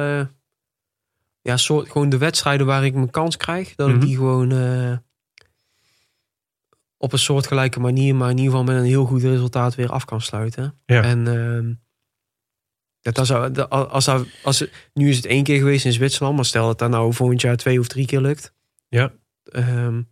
ja, 1.42 1.56
soort, 1.56 1.90
gewoon 1.90 2.08
de 2.08 2.18
wedstrijden 2.18 2.66
waar 2.66 2.84
ik 2.84 2.94
mijn 2.94 3.10
kans 3.10 3.36
krijg... 3.36 3.74
dat 3.74 3.86
Mhm. 3.88 3.96
ik 3.96 4.02
die 4.02 4.16
gewoon 4.16 4.48
op 7.02 7.12
een 7.12 7.18
soortgelijke 7.18 7.80
manier... 7.80 8.14
maar 8.14 8.30
in 8.30 8.36
ieder 8.36 8.50
geval 8.50 8.66
met 8.66 8.76
een 8.76 8.88
heel 8.88 9.04
goed 9.04 9.22
resultaat 9.22 9.74
weer 9.74 9.88
af 9.90 10.04
kan 10.04 10.20
sluiten. 10.20 10.74
Ja. 10.86 11.02
En 11.02 11.26
ehm, 11.28 11.68
ja, 13.00 13.10
dat 13.10 13.26
zou, 13.26 13.52
dat- 13.52 13.70
als, 13.70 14.04
dat- 14.04 14.26
als, 14.42 14.58
het- 14.58 14.70
nu 14.94 15.08
is 15.08 15.16
het 15.16 15.26
één 15.26 15.42
keer 15.44 15.58
geweest 15.58 15.84
in 15.84 15.92
Zwitserland... 15.92 16.36
maar 16.36 16.44
stel 16.44 16.66
dat 16.66 16.78
dat 16.78 16.90
nou 16.90 17.12
volgend 17.14 17.40
jaar 17.40 17.56
twee 17.56 17.78
of 17.80 17.86
drie 17.88 18.06
keer 18.06 18.20
lukt... 18.20 18.52
Ja. 18.88 19.12
Ehm, 19.44 20.02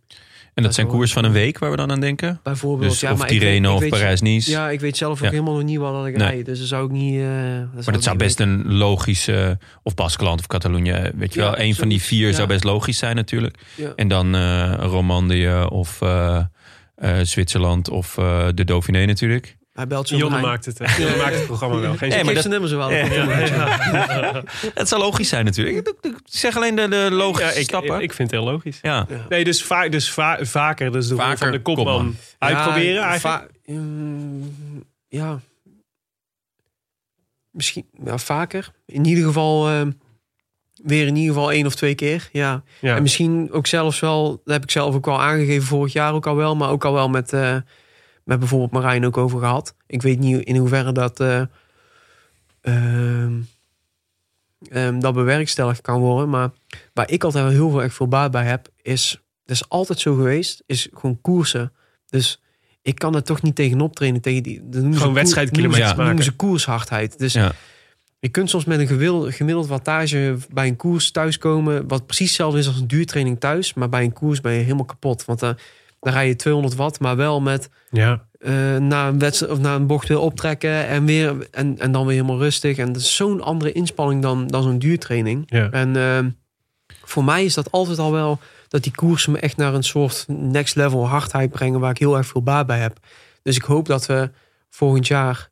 En 0.53 0.63
dat 0.63 0.73
zijn 0.73 0.87
koers 0.87 1.13
van 1.13 1.23
een 1.23 1.31
week 1.31 1.59
waar 1.59 1.71
we 1.71 1.77
dan 1.77 1.91
aan 1.91 1.99
denken? 1.99 2.39
bijvoorbeeld... 2.43 2.89
Dus 2.91 2.99
ja, 2.99 3.11
of 3.11 3.17
maar 3.17 3.27
ik 3.27 3.31
weet- 3.33 3.41
Tirreno 3.41 3.77
ik 3.77 3.83
of 3.83 3.89
Parijs-Nice. 3.89 4.51
Ja, 4.51 4.69
ik 4.69 4.79
weet 4.79 4.97
zelf 4.97 5.17
ook 5.17 5.23
Ja. 5.25 5.29
helemaal 5.31 5.53
nog 5.53 5.63
niet 5.63 5.77
wat 5.77 6.05
ik 6.07 6.17
Nee. 6.17 6.27
rijd. 6.27 6.45
Dus 6.45 6.59
dat 6.59 6.67
zou 6.67 6.85
ik 6.85 6.91
niet... 6.91 7.15
eh, 7.19 7.25
maar 7.25 7.93
dat 7.93 8.03
zou 8.03 8.17
best 8.17 8.39
een 8.39 8.73
logische... 8.73 9.57
Of 9.83 9.93
Baskeland 9.93 10.39
of 10.39 10.47
Catalonië. 10.47 11.11
Weet 11.15 11.33
je 11.33 11.39
Ja, 11.39 11.45
wel, 11.45 11.59
een 11.59 11.75
van 11.75 11.89
die 11.89 12.01
vier 12.01 12.27
Ja. 12.27 12.33
zou 12.35 12.47
best 12.47 12.63
logisch 12.63 12.97
zijn 12.97 13.15
natuurlijk. 13.15 13.57
Ja. 13.75 13.93
En 13.95 14.07
dan 14.07 14.35
eh 14.35 14.73
Romandie 14.79 15.69
of 15.69 16.01
eh, 16.01 16.43
Zwitserland 17.23 17.89
of 17.89 18.17
eh, 18.17 18.47
de 18.53 18.63
Dauphiné 18.65 19.05
natuurlijk. 19.05 19.57
Hij 19.73 19.87
belt 19.87 20.09
Jonne 20.09 20.41
maakt 20.41 20.65
het, 20.65 20.79
eh, 20.79 20.97
Jonne 20.97 21.15
maakt 21.23 21.35
het 21.35 21.45
programma 21.45 21.79
wel. 21.79 21.95
Geen 21.97 22.11
Ik 22.11 22.23
maar 22.23 22.33
dat- 22.33 22.43
zijn 22.43 22.53
nummer 22.53 22.69
zo 22.69 22.77
wel. 22.77 22.91
Ja. 22.91 23.03
Het 24.73 24.87
zou 24.87 25.01
logisch 25.01 25.29
zijn 25.29 25.45
natuurlijk. 25.45 25.87
Ik- 26.01 26.13
zeg 26.25 26.55
alleen 26.55 26.75
de, 26.75 26.87
de 26.87 27.07
logische 27.11 27.45
Ja, 27.53 27.59
ik, 27.59 27.63
stappen. 27.63 28.01
ik 28.01 28.13
vind 28.13 28.31
het 28.31 28.39
heel 28.41 28.49
logisch. 28.51 28.79
ja. 28.81 29.05
Ja. 29.09 29.25
Nee, 29.29 29.43
dus, 29.43 29.63
va 29.63 29.89
dus 29.89 30.11
va 30.11 30.37
vaker 30.41 30.91
dus 30.91 31.07
de 31.07 31.15
Vaker 31.15 31.37
van 31.37 31.51
de 31.51 31.61
kopman, 31.61 31.85
kopman. 31.85 32.15
uitproberen 32.37 32.93
Ja, 32.93 33.07
eigenlijk. 33.07 33.51
mm, 33.65 34.53
ja. 35.07 35.39
Misschien 37.51 37.85
ja, 38.05 38.17
vaker. 38.17 38.71
In 38.85 39.05
ieder 39.05 39.23
geval 39.23 39.69
eh, 39.69 39.81
weer 40.83 41.07
in 41.07 41.15
ieder 41.15 41.33
geval 41.33 41.51
één 41.51 41.65
of 41.65 41.75
twee 41.75 41.95
keer. 41.95 42.29
Ja. 42.31 42.63
Ja. 42.81 42.95
En 42.95 43.01
misschien 43.01 43.51
ook 43.51 43.67
zelfs 43.67 43.99
wel, 43.99 44.41
dat 44.43 44.53
heb 44.53 44.63
ik 44.63 44.71
zelf 44.71 44.95
ook 44.95 45.07
al 45.07 45.21
aangegeven 45.21 45.67
vorig 45.67 45.93
jaar 45.93 46.13
ook 46.13 46.27
al 46.27 46.35
wel. 46.35 46.55
Maar 46.55 46.69
ook 46.69 46.85
al 46.85 46.93
wel 46.93 47.09
met, 47.09 47.33
eh, 47.33 47.55
met 48.23 48.39
bijvoorbeeld 48.39 48.71
Marijn 48.71 49.05
ook 49.05 49.17
over 49.17 49.39
gehad. 49.39 49.75
Ik 49.87 50.01
weet 50.01 50.19
niet 50.19 50.45
in 50.45 50.55
hoeverre 50.55 50.91
dat, 50.91 51.19
eh, 51.19 51.41
ehm, 52.61 53.33
ehm, 54.69 54.99
dat 54.99 55.13
bewerkstelligd 55.13 55.81
kan 55.81 55.99
worden. 55.99 56.29
Maar 56.29 56.49
waar 56.93 57.11
ik 57.11 57.23
altijd 57.23 57.43
wel 57.43 57.53
heel 57.53 57.69
veel, 57.69 57.83
echt 57.83 57.95
veel 57.95 58.07
baat 58.07 58.31
bij 58.31 58.45
heb, 58.45 58.67
is, 58.81 59.21
dat 59.45 59.55
is 59.55 59.69
altijd 59.69 59.99
zo 59.99 60.15
geweest, 60.15 60.63
is 60.65 60.87
gewoon 60.93 61.21
koersen. 61.21 61.73
Dus 62.09 62.41
ik 62.81 62.95
kan 62.95 63.15
er 63.15 63.23
toch 63.23 63.41
niet 63.41 63.55
tegenop 63.55 63.95
trainen. 63.95 64.21
Tegen 64.21 64.43
die, 64.43 64.59
dat 64.63 64.73
noemen 64.73 64.93
ze 64.93 64.99
Gewoon 64.99 65.13
wedstrijdkilometers 65.13 65.87
maken. 65.89 66.05
noemen 66.05 66.23
ze 66.23 66.31
koershardheid. 66.31 67.19
Dus 67.19 67.33
Ja. 67.33 67.51
Je 68.19 68.29
kunt 68.29 68.49
soms 68.49 68.65
met 68.65 68.79
een 68.79 69.31
gemiddeld, 69.31 69.67
wattage 69.67 70.37
bij 70.51 70.67
een 70.67 70.75
koers 70.75 71.11
thuiskomen... 71.11 71.87
wat 71.87 72.05
precies 72.05 72.27
hetzelfde 72.27 72.59
is 72.59 72.67
als 72.67 72.79
een 72.79 72.87
duurtraining 72.87 73.39
thuis. 73.39 73.73
Maar 73.73 73.89
bij 73.89 74.03
een 74.03 74.13
koers 74.13 74.41
ben 74.41 74.53
je 74.53 74.59
helemaal 74.59 74.85
kapot. 74.85 75.25
Want 75.25 75.39
dan 75.39 75.57
dan 75.99 76.13
rij 76.13 76.27
je 76.27 76.35
200 76.35 76.75
watt, 76.75 76.99
maar 76.99 77.15
wel 77.15 77.41
met 77.41 77.69
Ja. 77.89 78.25
eh 78.39 78.77
na, 78.77 79.07
een 79.07 79.19
wedstrijd, 79.19 79.51
of 79.51 79.59
na 79.59 79.75
een 79.75 79.87
bocht 79.87 80.07
weer 80.07 80.19
optrekken... 80.19 80.87
en, 80.87 81.05
weer, 81.05 81.47
en, 81.51 81.79
en 81.79 81.91
dan 81.91 82.05
weer 82.05 82.15
helemaal 82.15 82.37
rustig. 82.37 82.77
En 82.77 82.91
dat 82.93 83.01
is 83.01 83.15
zo'n 83.15 83.41
andere 83.41 83.71
inspanning 83.71 84.21
dan, 84.21 84.47
dan 84.47 84.63
zo'n 84.63 84.79
duurtraining. 84.79 85.43
Ja. 85.45 85.69
En 85.71 85.95
ehm, 85.95 86.29
voor 87.03 87.23
mij 87.23 87.45
is 87.45 87.53
dat 87.53 87.71
altijd 87.71 87.99
al 87.99 88.11
wel 88.11 88.39
dat 88.67 88.83
die 88.83 88.95
koersen 88.95 89.31
me 89.31 89.39
echt 89.39 89.57
naar 89.57 89.73
een 89.73 89.83
soort 89.83 90.25
next 90.27 90.75
level 90.75 91.07
hardheid 91.07 91.51
brengen 91.51 91.79
waar 91.79 91.91
ik 91.91 91.97
heel 91.97 92.17
erg 92.17 92.27
veel 92.27 92.43
baat 92.43 92.67
bij 92.67 92.79
heb. 92.79 92.97
Dus 93.43 93.55
ik 93.55 93.63
hoop 93.63 93.85
dat 93.85 94.05
we 94.05 94.29
volgend 94.69 95.07
jaar 95.07 95.48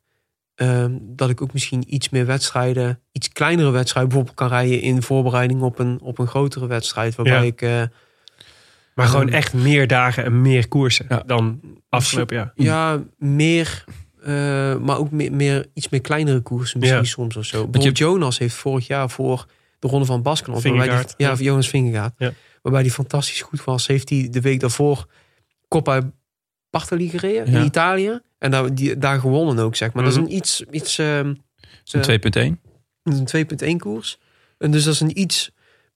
ehm, 0.58 0.92
dat 1.02 1.30
ik 1.30 1.42
ook 1.42 1.54
misschien 1.54 1.84
iets 1.94 2.10
meer 2.10 2.26
wedstrijden, 2.26 3.00
iets 3.12 3.30
kleinere 3.30 3.70
wedstrijden 3.72 4.10
bijvoorbeeld 4.12 4.38
kan 4.40 4.48
rijden 4.58 4.82
in 4.82 5.02
voorbereiding 5.02 5.62
op 5.62 5.80
een, 5.80 6.00
op 6.02 6.18
een 6.20 6.28
grotere 6.28 6.68
wedstrijd. 6.68 7.16
Waarbij 7.16 7.36
Ja. 7.40 7.42
ik 7.42 7.62
eh, 7.62 7.82
Maar 8.96 9.08
gewoon 9.08 9.28
Ehm, 9.28 9.36
echt 9.36 9.54
meer 9.54 9.88
dagen 9.88 10.24
en 10.24 10.42
meer 10.42 10.68
koersen 10.68 11.06
Ja. 11.10 11.24
dan 11.26 11.60
afgelopen 11.90 12.36
jaar. 12.36 12.52
ja 12.56 13.04
meer, 13.18 13.84
eh, 14.24 14.76
maar 14.78 14.98
ook 14.98 15.12
meer, 15.12 15.34
meer 15.34 15.66
iets 15.74 15.90
meer 15.90 16.02
kleinere 16.02 16.40
koersen 16.40 16.80
misschien 16.80 17.00
Ja. 17.02 17.08
soms 17.08 17.36
of 17.38 17.46
zo. 17.46 17.70
je- 17.72 17.92
Jonas 17.92 18.38
heeft 18.38 18.56
vorig 18.56 18.88
jaar 18.88 19.10
voor 19.10 19.46
de 19.80 19.88
ronde 19.88 20.06
van 20.06 20.22
Baskeland, 20.22 20.64
waarbij 20.64 20.88
die, 21.06 21.06
ja, 21.18 21.34
Jonas 21.36 21.68
Vingegaard, 21.70 22.14
waarbij 22.62 22.84
die 22.84 22.92
fantastisch 22.92 23.42
goed 23.42 23.64
was, 23.64 23.88
heeft 23.88 24.10
hij 24.10 24.28
de 24.32 24.42
week 24.42 24.60
daarvoor 24.60 25.06
Coppa 25.68 26.12
Ja. 27.52 27.60
in 27.60 27.66
Italië 27.66 28.20
en 28.38 28.52
daar, 28.52 28.76
die, 28.76 28.98
daar 28.98 29.20
gewonnen 29.20 29.60
ook 29.60 29.76
zeg 29.76 29.94
maar. 29.94 30.04
Dat 30.04 30.12
is 30.12 30.20
Mhm. 30.20 30.28
een 30.28 30.36
iets, 30.36 30.64
iets 30.72 30.96
Zo'n 30.96 31.38
eh, 31.92 32.02
2.1. 32.02 32.60
een 33.04 33.26
2.1 33.26 33.78
koers. 33.78 34.20
En 34.58 34.72
dus 34.72 34.84
dat 34.84 34.94
is 34.94 35.00
een 35.00 35.20
iets 35.20 35.52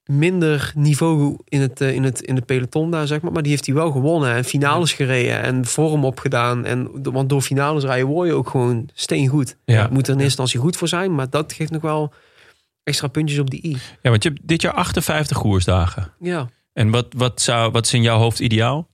minder 0.05 0.71
niveau 0.75 1.37
in 1.47 1.61
het, 1.61 1.81
eh, 1.81 1.93
in 1.93 2.03
het, 2.03 2.21
in 2.21 2.35
het 2.35 2.45
peloton 2.45 2.91
daar, 2.91 3.07
zeg 3.07 3.21
maar. 3.21 3.31
Maar 3.31 3.41
die 3.41 3.51
heeft 3.51 3.65
hij 3.65 3.75
wel 3.75 3.91
gewonnen 3.91 4.33
en 4.35 4.43
finales 4.43 4.93
gereden 4.93 5.41
en 5.41 5.65
vorm 5.65 6.05
opgedaan. 6.05 6.65
En, 6.65 7.03
want 7.11 7.29
door 7.29 7.41
finales 7.41 7.83
rijden 7.83 8.07
word 8.07 8.27
je 8.27 8.33
ook 8.33 8.49
gewoon 8.49 8.89
steengoed. 8.93 9.57
Ja. 9.65 9.81
Moet 9.81 9.89
er 9.91 9.95
in 9.95 9.99
eerste 10.19 10.23
instantie 10.23 10.59
goed 10.59 10.77
voor 10.77 10.87
zijn, 10.87 11.15
maar 11.15 11.29
dat 11.29 11.53
geeft 11.53 11.71
nog 11.71 11.81
wel 11.81 12.13
extra 12.83 13.07
puntjes 13.07 13.39
op 13.39 13.49
die 13.49 13.65
i. 13.67 13.77
ja, 14.01 14.09
want 14.09 14.23
je 14.23 14.29
hebt 14.29 14.41
dit 14.43 14.61
jaar 14.61 14.73
58 14.73 15.37
koersdagen. 15.37 16.13
Ja. 16.19 16.49
En 16.73 16.89
wat, 16.89 17.07
wat, 17.17 17.41
zou, 17.41 17.71
wat 17.71 17.85
is 17.85 17.93
in 17.93 18.01
jouw 18.01 18.17
hoofd 18.17 18.39
ideaal? 18.39 18.89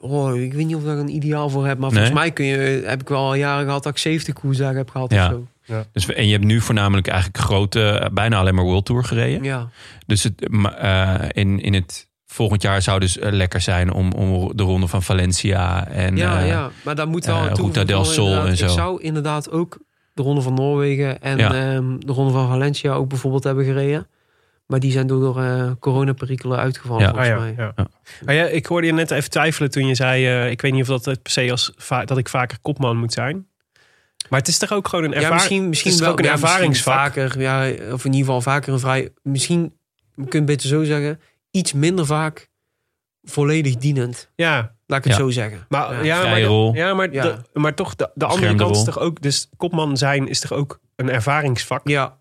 Oh, 0.00 0.40
ik 0.40 0.52
weet 0.54 0.66
niet 0.66 0.74
of 0.74 0.80
ik 0.80 0.86
daar 0.86 0.96
een 0.98 1.14
ideaal 1.14 1.48
voor 1.50 1.66
heb, 1.66 1.78
maar 1.78 1.90
Nee? 1.90 1.98
volgens 1.98 2.18
mij 2.20 2.30
kun 2.32 2.44
je, 2.44 2.82
heb 2.86 3.00
ik 3.00 3.08
wel 3.08 3.18
al 3.18 3.34
jaren 3.34 3.64
gehad 3.64 3.82
dat 3.82 3.92
ik 3.92 3.98
70 3.98 4.34
koersdagen 4.34 4.76
heb 4.76 4.90
gehad 4.90 5.12
Ja. 5.12 5.26
of 5.26 5.30
zo. 5.32 5.46
Dus, 5.92 6.06
we- 6.06 6.14
en 6.14 6.26
je 6.26 6.32
hebt 6.32 6.44
nu 6.44 6.60
voornamelijk 6.60 7.06
eigenlijk 7.06 7.38
grote, 7.38 7.82
eh, 7.88 8.08
bijna 8.12 8.38
alleen 8.38 8.54
maar 8.54 8.64
World 8.64 8.84
Tour 8.84 9.04
gereden. 9.04 9.42
Ja. 9.44 9.68
Dus 10.06 10.22
het, 10.22 10.48
eh, 10.78 11.14
in, 11.32 11.60
in 11.60 11.74
het 11.74 12.08
volgend 12.26 12.62
jaar 12.62 12.82
zou 12.82 13.00
dus 13.00 13.18
eh, 13.18 13.32
lekker 13.32 13.60
zijn 13.60 13.92
om, 13.92 14.12
om 14.12 14.56
de 14.56 14.62
ronde 14.62 14.86
van 14.86 15.02
Valencia 15.02 15.88
en 15.88 16.16
Ja, 16.16 16.40
eh, 16.40 16.48
ja, 16.48 16.70
maar 16.84 16.94
daar 16.94 17.08
moet 17.08 17.24
wel 17.26 17.36
een 17.46 17.54
Ruta 17.56 17.84
del 17.84 18.04
Sol 18.04 18.24
inderdaad. 18.26 18.48
en 18.48 18.56
zo. 18.56 18.64
Ik 18.64 18.70
zou 18.70 19.02
inderdaad 19.02 19.50
ook 19.50 19.78
de 20.14 20.22
Ronde 20.22 20.40
van 20.40 20.54
Noorwegen 20.54 21.22
en 21.22 21.38
Ja. 21.38 21.52
ehm, 21.74 21.98
de 21.98 22.12
Ronde 22.12 22.32
van 22.32 22.48
Valencia 22.48 22.92
ook 22.92 23.08
bijvoorbeeld 23.08 23.44
hebben 23.44 23.64
gereden. 23.64 24.06
Maar 24.68 24.80
die 24.80 24.92
zijn 24.92 25.06
door 25.06 25.42
eh 25.42 25.70
coronaperikelen 25.80 26.58
uitgevallen 26.58 27.02
Ja. 27.02 27.08
Ah, 27.08 27.14
volgens 27.14 27.34
ja, 27.36 27.40
mij. 27.40 27.54
ja. 27.56 27.72
Ja. 27.76 27.86
Maar 28.24 28.34
ja, 28.34 28.44
ik 28.44 28.66
hoorde 28.66 28.86
je 28.86 28.92
net 28.92 29.10
even 29.10 29.30
twijfelen 29.30 29.70
toen 29.70 29.86
je 29.86 29.94
zei... 29.94 30.26
eh, 30.26 30.50
ik 30.50 30.60
weet 30.60 30.72
niet 30.72 30.82
of 30.82 30.88
dat 30.88 31.04
het 31.04 31.22
per 31.22 31.32
se 31.32 31.50
als 31.50 31.72
dat 32.04 32.18
ik 32.18 32.28
vaker 32.28 32.58
kopman 32.62 32.96
moet 32.96 33.12
zijn. 33.12 33.46
Maar 34.28 34.38
het 34.38 34.48
is 34.48 34.58
toch 34.58 34.72
ook 34.72 34.88
gewoon 34.88 35.04
een 35.04 35.10
Ja, 35.10 35.16
ervaring? 35.16 35.38
misschien, 35.40 35.68
misschien 35.68 35.90
het 35.90 36.00
is 36.00 36.06
wel 36.06 36.14
ook 36.14 36.18
een 36.18 36.24
ja, 36.24 36.32
misschien 36.32 36.50
ervaringsvak? 36.50 36.94
vaker, 36.94 37.40
ja, 37.40 37.70
of 37.92 38.04
in 38.04 38.12
ieder 38.12 38.26
geval 38.26 38.40
vaker 38.40 38.72
een 38.72 38.78
vrij. 38.78 39.08
Misschien, 39.22 39.62
je 40.14 40.22
kunt 40.22 40.32
het 40.32 40.44
beter 40.44 40.68
zo 40.68 40.84
zeggen, 40.84 41.20
iets 41.50 41.72
minder 41.72 42.06
vaak 42.06 42.48
volledig 43.22 43.76
dienend. 43.76 44.30
Ja, 44.34 44.76
Laat 44.86 44.98
ik 44.98 45.04
het 45.04 45.12
Ja. 45.12 45.18
zo 45.18 45.30
zeggen. 45.30 45.66
maar, 45.68 46.04
Ja. 46.04 46.22
ja, 46.22 46.22
maar, 46.30 46.34
de- 46.40 46.70
ja, 46.74 46.94
maar, 46.94 47.12
Ja. 47.12 47.22
De, 47.22 47.60
maar 47.60 47.74
toch, 47.74 47.94
de, 47.96 48.10
de 48.14 48.24
andere 48.26 48.54
kant 48.54 48.76
is 48.76 48.84
toch 48.84 48.98
ook... 48.98 49.22
Dus 49.22 49.48
kopman 49.56 49.96
zijn 49.96 50.28
is 50.28 50.40
toch 50.40 50.52
ook 50.52 50.80
een 50.96 51.10
ervaringsvak? 51.10 51.88
Ja, 51.88 52.18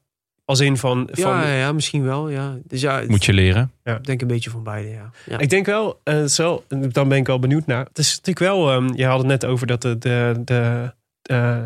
Als 0.48 0.60
in 0.60 0.78
van... 0.78 1.10
van 1.12 1.32
Ja, 1.32 1.48
ja, 1.48 1.56
ja, 1.56 1.72
misschien 1.72 2.04
wel. 2.04 2.30
Ja. 2.30 2.58
Dus 2.64 2.82
ja, 2.82 3.04
Moet 3.08 3.26
je 3.26 3.34
leren. 3.34 3.72
ik 3.84 4.06
denk 4.06 4.22
een 4.22 4.28
beetje 4.28 4.50
van 4.50 4.64
beide. 4.64 4.90
Ja. 4.90 5.12
Ja. 5.26 5.38
Ik 5.38 5.50
denk 5.50 5.66
wel, 5.66 6.00
eh, 6.04 6.24
zo, 6.24 6.64
dan 6.68 7.08
ben 7.08 7.18
ik 7.18 7.28
wel 7.28 7.40
benieuwd 7.40 7.66
naar. 7.66 7.86
Het 7.86 7.98
is 7.98 8.10
natuurlijk 8.10 8.40
wel, 8.40 8.72
ehm, 8.72 8.94
je 8.94 9.06
had 9.06 9.18
het 9.18 9.28
net 9.28 9.46
over 9.46 9.68
dat 9.68 9.82
de, 9.82 9.98
de, 9.98 10.42
de, 10.46 10.94
eh, 11.22 11.58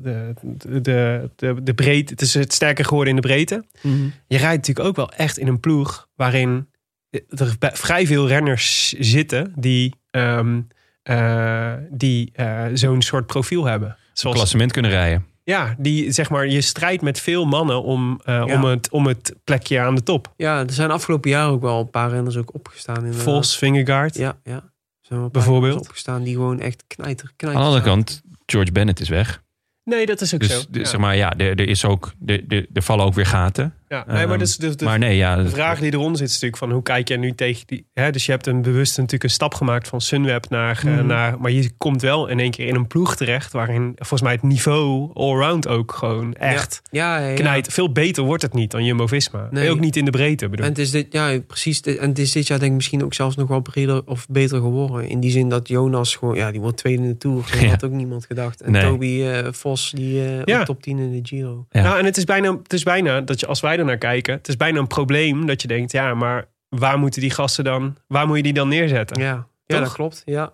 de, 0.00 0.34
de, 0.42 0.80
de, 0.80 1.30
de, 1.36 1.62
de 1.62 1.74
breedte, 1.74 2.12
het 2.12 2.22
is 2.22 2.34
het 2.34 2.52
sterker 2.52 2.84
geworden 2.84 3.14
in 3.14 3.20
de 3.20 3.26
breedte. 3.28 3.64
Mhm. 3.82 4.08
Je 4.26 4.36
rijdt 4.36 4.56
natuurlijk 4.56 4.86
ook 4.86 4.96
wel 4.96 5.12
echt 5.12 5.38
in 5.38 5.46
een 5.46 5.60
ploeg 5.60 6.08
waarin 6.14 6.68
er 7.28 7.56
vrij 7.60 8.06
veel 8.06 8.28
renners 8.28 8.92
zitten 8.92 9.52
die, 9.56 9.94
ehm, 10.10 10.60
eh, 11.02 11.72
die 11.90 12.30
eh, 12.32 12.64
zo'n 12.74 13.02
soort 13.02 13.26
profiel 13.26 13.64
hebben. 13.64 13.96
Zoals, 14.12 14.36
Klassement 14.36 14.72
kunnen 14.72 14.90
rijden. 14.90 15.26
Ja, 15.48 15.74
die 15.78 16.10
zeg 16.12 16.30
maar, 16.30 16.46
je 16.46 16.60
strijdt 16.60 17.02
met 17.02 17.20
veel 17.20 17.44
mannen 17.46 17.82
om, 17.82 18.20
eh, 18.24 18.34
Ja. 18.46 18.54
om, 18.54 18.64
het, 18.64 18.90
om 18.90 19.06
het 19.06 19.34
plekje 19.44 19.80
aan 19.80 19.94
de 19.94 20.02
top. 20.02 20.32
ja, 20.36 20.58
er 20.60 20.72
zijn 20.72 20.90
afgelopen 20.90 21.30
jaar 21.30 21.48
ook 21.48 21.60
wel 21.62 21.80
een 21.80 21.90
paar 21.90 22.10
renners 22.10 22.36
ook 22.36 22.54
opgestaan. 22.54 22.96
inderdaad. 22.96 23.22
Vos, 23.22 23.56
Vingegaard. 23.58 24.14
Ja, 24.16 24.38
ja. 24.44 24.54
Er 24.54 24.62
zijn 25.16 25.20
wel 25.20 25.28
Bijvoorbeeld? 25.30 25.80
opgestaan 25.80 26.22
die 26.22 26.34
gewoon 26.34 26.60
echt 26.60 26.84
knijter, 26.86 27.32
knijter 27.36 27.60
Aan 27.60 27.66
de 27.66 27.74
andere 27.74 27.90
kant, 27.90 28.22
George 28.46 28.72
Bennett 28.72 29.00
is 29.00 29.08
weg. 29.08 29.42
Nee, 29.84 30.06
dat 30.06 30.20
is 30.20 30.34
ook 30.34 30.40
Dus 30.40 30.50
zo. 30.60 30.62
de- 30.70 30.78
ja. 30.78 30.84
zeg 30.84 31.00
maar, 31.00 31.16
ja, 31.16 31.36
er, 31.36 31.50
er, 31.60 31.68
is 31.68 31.84
ook, 31.84 32.12
er, 32.26 32.42
er, 32.48 32.66
er 32.72 32.82
vallen 32.82 33.04
ook 33.04 33.14
weer 33.14 33.26
gaten. 33.26 33.74
Ja. 33.88 34.04
Nee, 34.06 34.26
maar 34.26 34.38
dus, 34.38 34.56
dus, 34.56 34.76
de, 34.76 34.84
maar 34.84 34.98
nee, 34.98 35.16
ja. 35.16 35.36
de 35.36 35.48
vraag 35.48 35.78
die 35.78 35.92
eronder 35.92 36.16
zit 36.18 36.26
is 36.26 36.32
natuurlijk 36.32 36.62
van 36.62 36.70
hoe 36.72 36.82
kijk 36.82 37.08
jij 37.08 37.16
nu 37.16 37.34
tegen 37.34 37.66
die... 37.66 37.86
Hè, 37.94 38.10
dus 38.10 38.26
je 38.26 38.32
hebt 38.32 38.46
een 38.46 38.62
bewust 38.62 38.96
natuurlijk 38.96 39.24
een 39.24 39.30
stap 39.30 39.54
gemaakt 39.54 39.88
van 39.88 40.00
Sunweb 40.00 40.48
naar, 40.48 40.78
eh, 40.78 40.84
Mhm. 40.94 41.06
naar... 41.06 41.40
Maar 41.40 41.50
je 41.50 41.70
komt 41.78 42.02
wel 42.02 42.26
in 42.28 42.40
één 42.40 42.50
keer 42.50 42.66
in 42.66 42.74
een 42.74 42.86
ploeg 42.86 43.16
terecht 43.16 43.52
waarin 43.52 43.92
volgens 43.96 44.22
mij 44.22 44.32
het 44.32 44.42
niveau 44.42 45.10
allround 45.14 45.68
ook 45.68 45.92
gewoon 45.92 46.34
echt 46.34 46.82
Ja, 46.90 47.18
ja, 47.18 47.26
ja. 47.28 47.34
knijt. 47.34 47.72
Veel 47.72 47.92
beter 47.92 48.22
wordt 48.22 48.42
het 48.42 48.54
niet 48.54 48.70
dan 48.70 48.84
Jumbo-Visma. 48.84 49.48
Nee. 49.50 49.70
Ook 49.70 49.80
niet 49.80 49.96
in 49.96 50.04
de 50.04 50.10
breedte 50.10 50.48
bedoel 50.48 50.64
En 50.64 50.70
ik. 50.70 50.76
het 50.76 50.86
is 50.86 50.92
dit, 50.92 51.06
ja, 51.10 51.38
precies. 51.46 51.82
dit- 51.82 51.98
En 51.98 52.08
het 52.08 52.18
is 52.18 52.32
dit 52.32 52.46
jaar 52.46 52.58
denk 52.58 52.70
ik 52.70 52.76
misschien 52.76 53.04
ook 53.04 53.14
zelfs 53.14 53.36
nog 53.36 53.48
wel 53.48 53.60
breder 53.60 54.02
of 54.06 54.26
beter 54.30 54.60
geworden. 54.60 55.08
In 55.08 55.20
die 55.20 55.30
zin 55.30 55.48
dat 55.48 55.68
Jonas 55.68 56.16
gewoon, 56.16 56.34
ja, 56.34 56.50
die 56.50 56.60
wordt 56.60 56.76
tweede 56.76 57.02
in 57.02 57.08
de 57.08 57.16
Tour. 57.16 57.46
Dat 57.50 57.60
Ja. 57.60 57.68
had 57.68 57.84
ook 57.84 57.90
niemand 57.92 58.24
gedacht. 58.26 58.60
En 58.60 58.72
Nee. 58.72 58.82
Toby 58.82 59.22
eh, 59.22 59.52
Vos, 59.52 59.90
die 59.94 60.22
Ja. 60.44 60.58
ook 60.58 60.64
top 60.64 60.82
10 60.82 60.98
in 60.98 61.12
de 61.12 61.28
Giro. 61.28 61.66
Ja. 61.70 61.82
Nou, 61.82 61.98
en 61.98 62.04
het 62.04 62.16
is, 62.16 62.24
bijna, 62.24 62.56
het 62.62 62.72
is 62.72 62.82
bijna 62.82 63.20
dat 63.20 63.40
je 63.40 63.46
als 63.46 63.60
wij 63.60 63.76
er 63.78 63.84
naar 63.84 63.98
kijken, 63.98 64.34
het 64.34 64.48
is 64.48 64.56
bijna 64.56 64.78
een 64.78 64.86
probleem 64.86 65.46
dat 65.46 65.62
je 65.62 65.68
denkt, 65.68 65.92
ja, 65.92 66.14
maar 66.14 66.48
waar 66.68 66.98
moeten 66.98 67.20
die 67.20 67.30
gasten 67.30 67.64
dan, 67.64 67.96
waar 68.06 68.26
moet 68.26 68.36
je 68.36 68.42
die 68.42 68.52
dan 68.52 68.68
neerzetten? 68.68 69.22
Ja, 69.22 69.46
ja 69.66 69.80
dat 69.80 69.92
klopt. 69.92 70.22
Ja. 70.24 70.52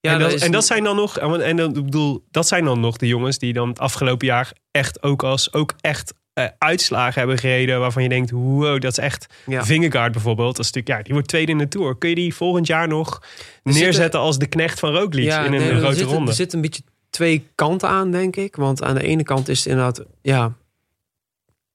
Ja, 0.00 0.12
en, 0.12 0.18
dat, 0.18 0.32
en 0.32 0.52
dat 0.52 0.64
zijn 0.64 0.84
dan 0.84 0.96
nog, 0.96 1.18
en 1.18 1.56
dan, 1.56 1.76
ik 1.76 1.84
bedoel, 1.84 2.24
dat 2.30 2.46
zijn 2.48 2.64
dan 2.64 2.80
nog 2.80 2.96
de 2.96 3.06
jongens 3.06 3.38
die 3.38 3.52
dan 3.52 3.68
het 3.68 3.78
afgelopen 3.78 4.26
jaar 4.26 4.52
echt 4.70 5.02
ook 5.02 5.22
als 5.22 5.52
ook 5.52 5.74
echt 5.80 6.14
eh, 6.32 6.44
uitslagen 6.58 7.18
hebben 7.18 7.38
gereden 7.38 7.80
waarvan 7.80 8.02
je 8.02 8.08
denkt, 8.08 8.30
wow, 8.30 8.80
dat 8.80 8.90
is 8.90 8.98
echt 8.98 9.26
ja. 9.46 9.64
Vingegaard 9.64 10.12
bijvoorbeeld. 10.12 10.56
Dat 10.56 10.64
is 10.64 10.72
natuurlijk, 10.72 10.96
ja, 10.98 11.02
die 11.04 11.12
wordt 11.12 11.28
tweede 11.28 11.52
in 11.52 11.58
de 11.58 11.68
tour. 11.68 11.98
Kun 11.98 12.08
je 12.08 12.14
die 12.14 12.34
volgend 12.34 12.66
jaar 12.66 12.88
nog 12.88 13.22
neerzetten 13.62 14.20
als 14.20 14.38
de 14.38 14.46
knecht 14.46 14.78
van 14.78 14.92
Roglic 14.92 15.24
Ja, 15.24 15.44
in 15.44 15.52
een 15.52 15.60
nee, 15.60 15.70
er 15.70 15.76
grote 15.78 15.94
zitten- 15.94 16.14
ronde? 16.14 16.30
Er 16.30 16.36
zitten 16.36 16.58
een 16.58 16.64
beetje 16.64 16.82
twee 17.10 17.46
kanten 17.54 17.88
aan, 17.88 18.10
denk 18.10 18.36
ik. 18.36 18.56
Want 18.56 18.82
aan 18.82 18.94
de 18.94 19.02
ene 19.02 19.22
kant 19.22 19.48
is 19.48 19.58
het 19.58 19.66
inderdaad, 19.66 20.04
ja, 20.22 20.52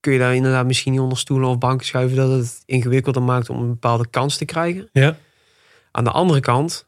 kun 0.06 0.14
je 0.14 0.20
daar 0.20 0.36
inderdaad 0.36 0.66
misschien 0.66 0.92
niet 0.92 1.02
onder 1.02 1.18
stoelen 1.18 1.50
of 1.50 1.58
banken 1.58 1.86
schuiven 1.86 2.18
dat 2.18 2.30
het 2.32 2.64
ingewikkelder 2.66 3.24
maakt 3.24 3.50
om 3.50 3.62
een 3.62 3.68
bepaalde 3.68 4.08
kans 4.10 4.38
te 4.38 4.46
krijgen. 4.46 4.90
Ja. 4.92 5.18
Aan 5.92 6.04
de 6.04 6.12
andere 6.12 6.40
kant, 6.40 6.88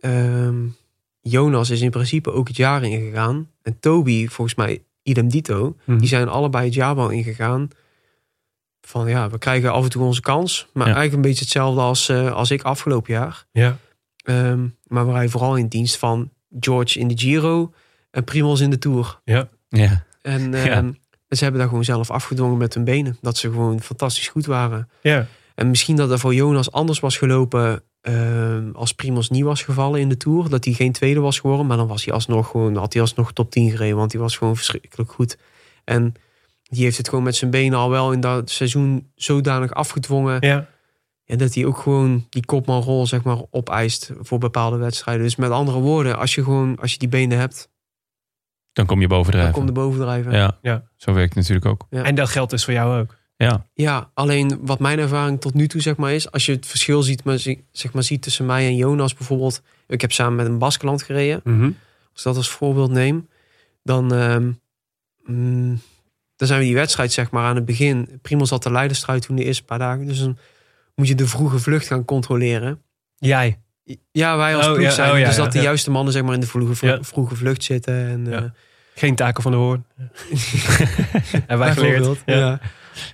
ehm, 0.00 0.66
Jonas 1.20 1.70
is 1.70 1.80
in 1.80 1.90
principe 1.90 2.32
ook 2.32 2.48
het 2.48 2.56
jaar 2.56 2.82
ingegaan. 2.82 3.50
En 3.62 3.78
Toby, 3.80 4.26
volgens 4.28 4.56
mij, 4.56 4.82
idem 5.02 5.28
dito. 5.28 5.76
Mhm. 5.84 5.98
Die 5.98 6.08
zijn 6.08 6.28
allebei 6.28 6.64
het 6.64 6.74
jaarbouw 6.74 7.08
ingegaan. 7.08 7.68
Van 8.80 9.08
ja, 9.08 9.30
we 9.30 9.38
krijgen 9.38 9.72
af 9.72 9.84
en 9.84 9.90
toe 9.90 10.02
onze 10.02 10.20
kans. 10.20 10.66
Maar 10.72 10.86
Ja. 10.88 10.94
eigenlijk 10.94 11.14
een 11.14 11.28
beetje 11.30 11.44
hetzelfde 11.44 11.80
als, 11.80 12.08
eh, 12.08 12.32
als 12.32 12.50
ik 12.50 12.62
afgelopen 12.62 13.12
jaar. 13.12 13.46
Ja. 13.52 13.78
Ehm, 14.24 14.66
maar 14.86 15.06
we 15.06 15.12
rijden 15.12 15.30
vooral 15.30 15.56
in 15.56 15.68
dienst 15.68 15.96
van 15.96 16.30
George 16.60 16.98
in 16.98 17.08
de 17.08 17.18
Giro 17.18 17.72
en 18.10 18.24
Primoz 18.24 18.60
in 18.60 18.70
de 18.70 18.78
Tour. 18.78 19.20
Ja. 19.24 19.48
En 20.22 20.52
Ja. 20.52 20.92
Ehm, 21.36 21.38
ze 21.38 21.42
hebben 21.42 21.60
daar 21.60 21.68
gewoon 21.68 21.84
zelf 21.84 22.10
afgedwongen 22.10 22.58
met 22.58 22.74
hun 22.74 22.84
benen. 22.84 23.16
Dat 23.20 23.36
ze 23.36 23.50
gewoon 23.50 23.80
fantastisch 23.80 24.28
goed 24.28 24.46
waren. 24.46 24.88
Ja. 25.02 25.26
En 25.54 25.68
misschien 25.68 25.96
dat 25.96 26.10
er 26.10 26.18
voor 26.18 26.34
Jonas 26.34 26.72
anders 26.72 27.00
was 27.00 27.16
gelopen 27.16 27.82
ehm, 28.00 28.70
als 28.72 28.92
Primoz 28.92 29.28
niet 29.28 29.42
was 29.42 29.62
gevallen 29.62 30.00
in 30.00 30.08
de 30.08 30.16
Tour. 30.16 30.48
Dat 30.48 30.64
hij 30.64 30.74
geen 30.74 30.92
tweede 30.92 31.20
was 31.20 31.38
geworden. 31.38 31.66
Maar 31.66 31.76
dan 31.76 31.86
was 31.86 32.04
hij 32.04 32.14
alsnog 32.14 32.50
gewoon, 32.50 32.76
had 32.76 32.92
hij 32.92 33.02
alsnog 33.02 33.32
top 33.32 33.50
10 33.50 33.70
gereden. 33.70 33.96
Want 33.96 34.12
hij 34.12 34.20
was 34.20 34.36
gewoon 34.36 34.56
verschrikkelijk 34.56 35.10
goed. 35.10 35.38
En 35.84 36.14
die 36.62 36.84
heeft 36.84 36.96
het 36.96 37.08
gewoon 37.08 37.24
met 37.24 37.36
zijn 37.36 37.50
benen 37.50 37.78
al 37.78 37.90
wel 37.90 38.12
in 38.12 38.20
dat 38.20 38.50
seizoen 38.50 39.10
zodanig 39.14 39.74
afgedwongen. 39.74 40.36
Ja. 40.40 40.68
En 41.26 41.38
dat 41.38 41.54
hij 41.54 41.64
ook 41.64 41.78
gewoon 41.78 42.26
die 42.28 42.44
kopmanrol 42.44 43.06
zeg 43.06 43.22
maar 43.22 43.38
opeist 43.50 44.10
voor 44.20 44.38
bepaalde 44.38 44.76
wedstrijden. 44.76 45.24
Dus 45.24 45.36
met 45.36 45.50
andere 45.50 45.78
woorden, 45.78 46.18
als 46.18 46.34
je 46.34 46.44
gewoon 46.44 46.78
als 46.80 46.92
je 46.92 46.98
die 46.98 47.08
benen 47.08 47.38
hebt, 47.38 47.68
Dan 48.76 48.86
kom 48.86 49.00
je 49.00 49.06
dan 49.08 49.16
bovendrijven. 49.18 49.52
komt 49.52 49.66
de 49.66 49.72
bovendrijven. 49.72 50.32
Ja. 50.32 50.58
Ja. 50.62 50.82
zo 50.96 51.12
werkt 51.12 51.28
het 51.34 51.48
natuurlijk 51.48 51.66
ook. 51.66 51.86
Ja. 51.90 52.02
En 52.02 52.14
dat 52.14 52.28
geldt 52.28 52.50
dus 52.50 52.64
voor 52.64 52.72
jou 52.72 53.00
ook. 53.00 53.16
Ja, 53.36 53.66
Ja, 53.74 54.10
alleen 54.14 54.58
wat 54.60 54.78
mijn 54.78 54.98
ervaring 54.98 55.40
tot 55.40 55.54
nu 55.54 55.68
toe 55.68 55.80
zeg 55.80 55.96
maar 55.96 56.12
is, 56.12 56.30
als 56.30 56.46
je 56.46 56.52
het 56.52 56.66
verschil 56.66 57.02
ziet, 57.02 57.24
maar, 57.24 57.38
zie- 57.38 57.64
zeg 57.72 57.92
maar, 57.92 58.02
ziet 58.02 58.22
tussen 58.22 58.46
mij 58.46 58.66
en 58.66 58.76
Jonas 58.76 59.14
bijvoorbeeld. 59.14 59.62
Ik 59.86 60.00
heb 60.00 60.12
samen 60.12 60.34
met 60.36 60.46
een 60.46 60.58
Baskeland 60.58 61.02
gereden. 61.02 61.40
Mhm. 61.44 61.62
Als 61.64 62.18
ik 62.18 62.22
dat 62.22 62.36
als 62.36 62.48
voorbeeld 62.50 62.90
neem, 62.90 63.28
dan, 63.82 64.14
ehm, 64.14 64.50
mm, 65.24 65.80
dan 66.36 66.48
zijn 66.48 66.60
we 66.60 66.66
die 66.66 66.74
wedstrijd 66.74 67.12
zeg 67.12 67.30
maar 67.30 67.44
aan 67.44 67.56
het 67.56 67.64
begin. 67.64 68.18
Primoz 68.22 68.50
had 68.50 68.62
de 68.62 68.70
leiderstruit 68.72 69.22
toen 69.22 69.36
de 69.36 69.44
eerste 69.44 69.64
paar 69.64 69.78
dagen. 69.78 70.06
Dus 70.06 70.18
dan 70.18 70.38
moet 70.94 71.08
je 71.08 71.14
de 71.14 71.26
vroege 71.26 71.58
vlucht 71.58 71.86
gaan 71.86 72.04
controleren. 72.04 72.82
Jij. 73.16 73.58
Ja, 74.12 74.36
wij 74.36 74.56
als 74.56 74.66
Oh, 74.66 74.72
ploeg 74.72 74.84
ja, 74.84 74.90
zijn. 74.90 75.12
oh, 75.12 75.18
ja, 75.18 75.26
dus 75.26 75.36
ja, 75.36 75.42
dat 75.42 75.52
de 75.52 75.60
juiste 75.60 75.90
mannen 75.90 76.12
zeg 76.12 76.22
maar 76.22 76.34
in 76.34 76.40
de 76.40 76.46
vroege, 76.46 76.98
vroege 77.00 77.36
vlucht 77.36 77.64
zitten. 77.64 77.94
En, 78.08 78.26
Ja. 78.30 78.52
Geen 78.98 79.14
taken 79.14 79.42
van 79.42 79.52
de 79.52 79.58
hoorn. 79.58 79.86
en 81.46 81.58
wij 81.58 81.72
geleerd. 81.72 82.22
Ja. 82.26 82.36
Ja. 82.36 82.60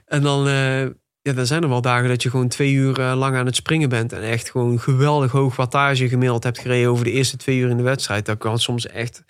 En 0.06 0.22
dan, 0.22 0.46
eh, 0.46 0.80
ja, 1.22 1.32
dan 1.34 1.46
zijn 1.46 1.62
er 1.62 1.68
wel 1.68 1.80
dagen 1.80 2.09
dat 2.09 2.22
je 2.22 2.30
gewoon 2.30 2.48
twee 2.48 2.72
uur 2.72 3.00
eh, 3.00 3.14
lang 3.16 3.36
aan 3.36 3.46
het 3.46 3.56
springen 3.56 3.88
bent. 3.88 4.12
En 4.12 4.22
echt 4.22 4.50
gewoon 4.50 4.80
geweldig 4.80 5.30
hoog 5.30 5.56
wattage 5.56 6.09
gemiddeld 6.09 6.44
hebt 6.44 6.59
gereden 6.59 6.90
over 6.90 7.04
de 7.04 7.10
eerste 7.10 7.36
twee 7.36 7.59
uur 7.59 7.70
in 7.70 7.76
de 7.76 7.82
wedstrijd. 7.82 8.26
Dat 8.26 8.38
kan 8.38 8.59
soms 8.59 8.86
echt 8.86 9.24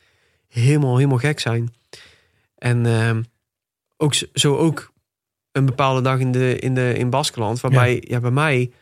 helemaal, 0.49 0.97
helemaal 0.97 1.19
gek 1.19 1.41
zijn. 1.41 1.75
En 2.59 2.87
ehm, 2.87 3.23
ook 3.97 4.15
zo 4.35 4.57
ook 4.57 4.93
een 5.53 5.67
bepaalde 5.67 6.01
dag 6.01 6.19
in, 6.19 6.33
de, 6.33 6.59
in, 6.59 6.75
de, 6.75 6.95
in 6.95 7.11
Baskeland. 7.11 7.61
Waarbij, 7.61 8.05
ja. 8.07 8.21
bij 8.21 8.31
mij, 8.31 8.73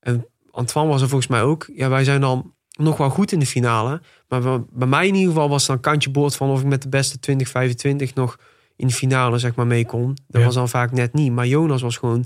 en 0.00 0.26
Antoine 0.50 0.90
was 0.90 1.02
er 1.02 1.08
volgens 1.08 1.30
mij 1.30 1.42
ook. 1.42 1.70
Ja, 1.74 1.88
wij 1.88 2.04
zijn 2.04 2.20
dan 2.20 2.54
nog 2.82 2.96
wel 2.96 3.10
goed 3.10 3.32
in 3.32 3.38
de 3.38 3.46
finale. 3.46 4.00
Maar 4.28 4.60
bij- 4.70 4.88
mij 4.88 5.06
in 5.06 5.14
ieder 5.14 5.32
geval 5.32 5.48
was 5.48 5.66
dan 5.66 5.80
kantje 5.80 6.10
boord 6.10 6.36
van 6.36 6.50
of 6.50 6.60
ik 6.60 6.66
met 6.66 6.82
de 6.82 6.88
beste 6.88 7.18
2025 7.18 8.14
nog 8.14 8.38
in 8.76 8.86
de 8.86 8.92
finale 8.94 9.38
zeg 9.38 9.54
maar 9.54 9.66
mee 9.66 9.86
kon. 9.86 10.16
Dat 10.28 10.40
Ja. 10.40 10.46
was 10.46 10.54
dan 10.54 10.68
vaak 10.68 10.92
net 10.92 11.12
niet. 11.12 11.32
Maar 11.32 11.46
Jonas 11.46 11.82
was 11.82 11.96
gewoon 11.96 12.24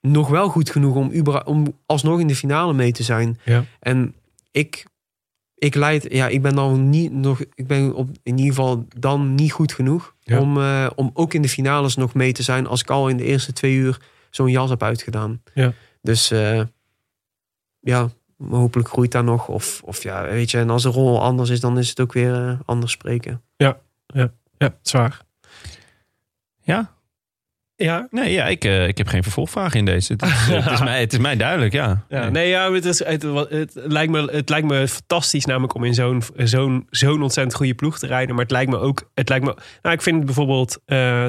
nog 0.00 0.28
wel 0.28 0.48
goed 0.48 0.70
genoeg 0.70 0.94
om, 0.96 1.12
om 1.44 1.76
alsnog 1.86 2.20
in 2.20 2.26
de 2.26 2.36
finale 2.36 2.72
mee 2.72 2.92
te 2.92 3.02
zijn. 3.02 3.38
Ja. 3.44 3.64
En 3.80 4.14
ik, 4.50 4.86
ik 5.54 5.74
leid, 5.74 6.06
ja, 6.12 6.28
ik 6.28 6.42
ben 6.42 6.54
dan 6.54 6.90
niet 6.90 7.12
nog, 7.12 7.40
ik 7.54 7.66
ben 7.66 7.94
op, 7.94 8.08
in 8.22 8.38
ieder 8.38 8.54
geval 8.54 8.86
dan 8.98 9.34
niet 9.34 9.52
goed 9.52 9.72
genoeg 9.72 10.14
Ja. 10.20 10.40
om, 10.40 10.58
eh, 10.60 10.90
om 10.94 11.10
ook 11.14 11.34
in 11.34 11.42
de 11.42 11.48
finales 11.48 11.96
nog 11.96 12.14
mee 12.14 12.32
te 12.32 12.42
zijn 12.42 12.66
als 12.66 12.80
ik 12.80 12.90
al 12.90 13.08
in 13.08 13.16
de 13.16 13.24
eerste 13.24 13.52
twee 13.52 13.74
uur 13.74 14.00
zo'n 14.30 14.50
jas 14.50 14.70
heb 14.70 14.82
uitgedaan. 14.82 15.42
Ja. 15.54 15.72
Dus 16.02 16.30
eh, 16.30 16.62
ja, 17.80 18.08
hopelijk 18.50 18.88
groeit 18.88 19.12
daar 19.12 19.24
nog. 19.24 19.48
Of, 19.48 19.82
of 19.84 20.02
ja, 20.02 20.24
weet 20.24 20.50
je, 20.50 20.58
en 20.58 20.70
als 20.70 20.82
de 20.82 20.88
rol 20.88 21.22
anders 21.22 21.50
is, 21.50 21.60
dan 21.60 21.78
is 21.78 21.88
het 21.88 22.00
ook 22.00 22.12
weer 22.12 22.34
eh, 22.34 22.60
anders 22.64 22.92
spreken. 22.92 23.42
Ja, 24.58 24.74
zwaar. 24.82 25.20
Ja? 26.62 26.90
Ja, 27.76 28.06
Nee, 28.10 28.32
ja, 28.32 28.46
ik, 28.46 28.64
eh, 28.64 28.88
ik 28.88 28.98
heb 28.98 29.06
geen 29.06 29.22
vervolgvraag 29.22 29.74
in 29.74 29.84
deze. 29.84 30.12
Het 30.12 30.22
is, 30.22 30.46
het 30.64 30.72
is, 30.72 30.80
mij, 30.80 31.00
het 31.00 31.12
is 31.12 31.18
mij 31.18 31.36
duidelijk, 31.36 31.72
ja. 31.72 32.04
Ja, 32.08 32.28
nee, 32.28 32.48
ja, 32.48 32.72
het, 32.72 32.84
is, 32.84 33.04
het, 33.04 33.22
het, 33.48 33.72
lijkt 33.74 34.12
me, 34.12 34.28
het 34.32 34.48
lijkt 34.48 34.68
me 34.68 34.88
fantastisch 34.88 35.44
namelijk 35.44 35.74
om 35.74 35.84
in 35.84 35.94
zo'n 35.94 36.22
zo'n 36.36 36.86
zo'n 36.90 37.22
ontzettend 37.22 37.56
goede 37.56 37.74
ploeg 37.74 37.98
te 37.98 38.06
rijden. 38.06 38.34
Maar 38.34 38.44
het 38.44 38.52
lijkt 38.52 38.70
me 38.70 38.78
ook, 38.78 39.10
het 39.14 39.28
lijkt 39.28 39.44
me, 39.44 39.56
nou, 39.82 39.94
ik 39.94 40.02
vind 40.02 40.24
bijvoorbeeld 40.24 40.78
eh 40.84 41.26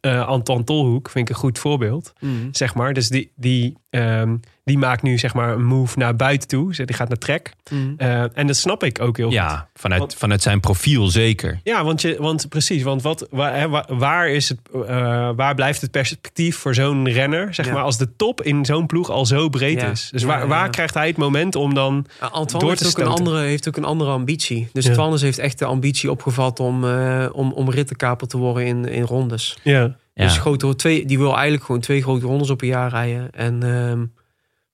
eh, 0.00 0.26
Anton 0.26 0.64
Tolhoek 0.64 1.10
vind 1.10 1.28
ik 1.28 1.34
een 1.34 1.40
goed 1.40 1.58
voorbeeld, 1.58 2.12
zeg 2.50 2.74
maar. 2.74 2.92
Dus 2.92 3.08
die, 3.08 3.32
die, 3.36 3.76
ehm, 3.90 4.36
die 4.70 4.78
maakt 4.78 5.02
nu 5.02 5.18
zeg 5.18 5.34
maar 5.34 5.52
een 5.52 5.64
move 5.64 5.98
naar 5.98 6.16
buiten 6.16 6.48
toe. 6.48 6.74
Zeg, 6.74 6.86
Die 6.86 6.96
gaat 6.96 7.08
naar 7.08 7.18
trek. 7.18 7.52
Mhm. 7.70 7.92
Eh, 7.96 8.38
en 8.38 8.46
dat 8.46 8.56
snap 8.56 8.84
ik 8.84 9.00
ook 9.00 9.16
heel 9.16 9.26
goed. 9.26 9.34
Ja, 9.34 9.68
vanuit, 9.74 10.00
Want- 10.00 10.14
vanuit 10.14 10.42
zijn 10.42 10.60
profiel 10.60 11.06
zeker. 11.06 11.60
Ja, 11.64 11.84
want, 11.84 12.00
je, 12.00 12.16
want 12.18 12.48
precies, 12.48 12.82
want 12.82 13.02
wat, 13.02 13.26
waar, 13.30 13.84
waar, 13.88 14.28
is 14.28 14.48
het, 14.48 14.58
eh, 14.86 15.30
waar 15.36 15.54
blijft 15.54 15.80
het 15.80 15.90
perspectief 15.90 16.56
voor 16.56 16.74
zo'n 16.74 17.08
renner, 17.08 17.54
zeg 17.54 17.66
Ja. 17.66 17.72
maar, 17.72 17.82
als 17.82 17.98
de 17.98 18.16
top 18.16 18.42
in 18.42 18.64
zo'n 18.64 18.86
ploeg 18.86 19.10
al 19.10 19.26
zo 19.26 19.48
breed 19.48 19.80
Ja. 19.80 19.90
is? 19.90 20.08
Dus 20.12 20.20
Ja, 20.20 20.26
waar, 20.26 20.40
ja, 20.40 20.46
waar 20.46 20.64
ja. 20.64 20.70
krijgt 20.70 20.94
hij 20.94 21.06
het 21.06 21.16
moment 21.16 21.56
om 21.56 21.74
dan 21.74 22.06
Ja, 22.20 22.26
Antoine 22.26 22.58
door 22.68 22.68
heeft 22.78 22.98
ook, 22.98 23.06
een 23.06 23.12
andere, 23.12 23.38
heeft 23.40 23.68
ook 23.68 23.76
een 23.76 23.84
andere 23.84 24.10
ambitie. 24.10 24.68
Dus 24.72 24.86
Ja. 24.86 24.92
Twannes 24.92 25.20
heeft 25.22 25.38
echt 25.38 25.58
de 25.58 25.64
ambitie 25.64 26.10
opgevat 26.10 26.60
om, 26.60 26.84
eh 26.84 27.26
om, 27.32 27.52
om 27.52 27.70
rittenkaper 27.70 28.28
te 28.28 28.36
worden 28.36 28.66
in, 28.66 28.84
in 28.84 29.02
rondes. 29.02 29.58
Ja. 29.62 29.96
Ja. 30.14 30.26
Dus 30.26 30.38
grote, 30.38 30.76
twee, 30.76 31.06
die 31.06 31.18
wil 31.18 31.32
eigenlijk 31.34 31.64
gewoon 31.64 31.80
twee 31.80 32.02
grote 32.02 32.26
rondes 32.26 32.50
op 32.50 32.62
een 32.62 32.68
jaar 32.68 32.90
rijden. 32.90 33.30
En 33.30 33.62
ehm, 33.62 34.04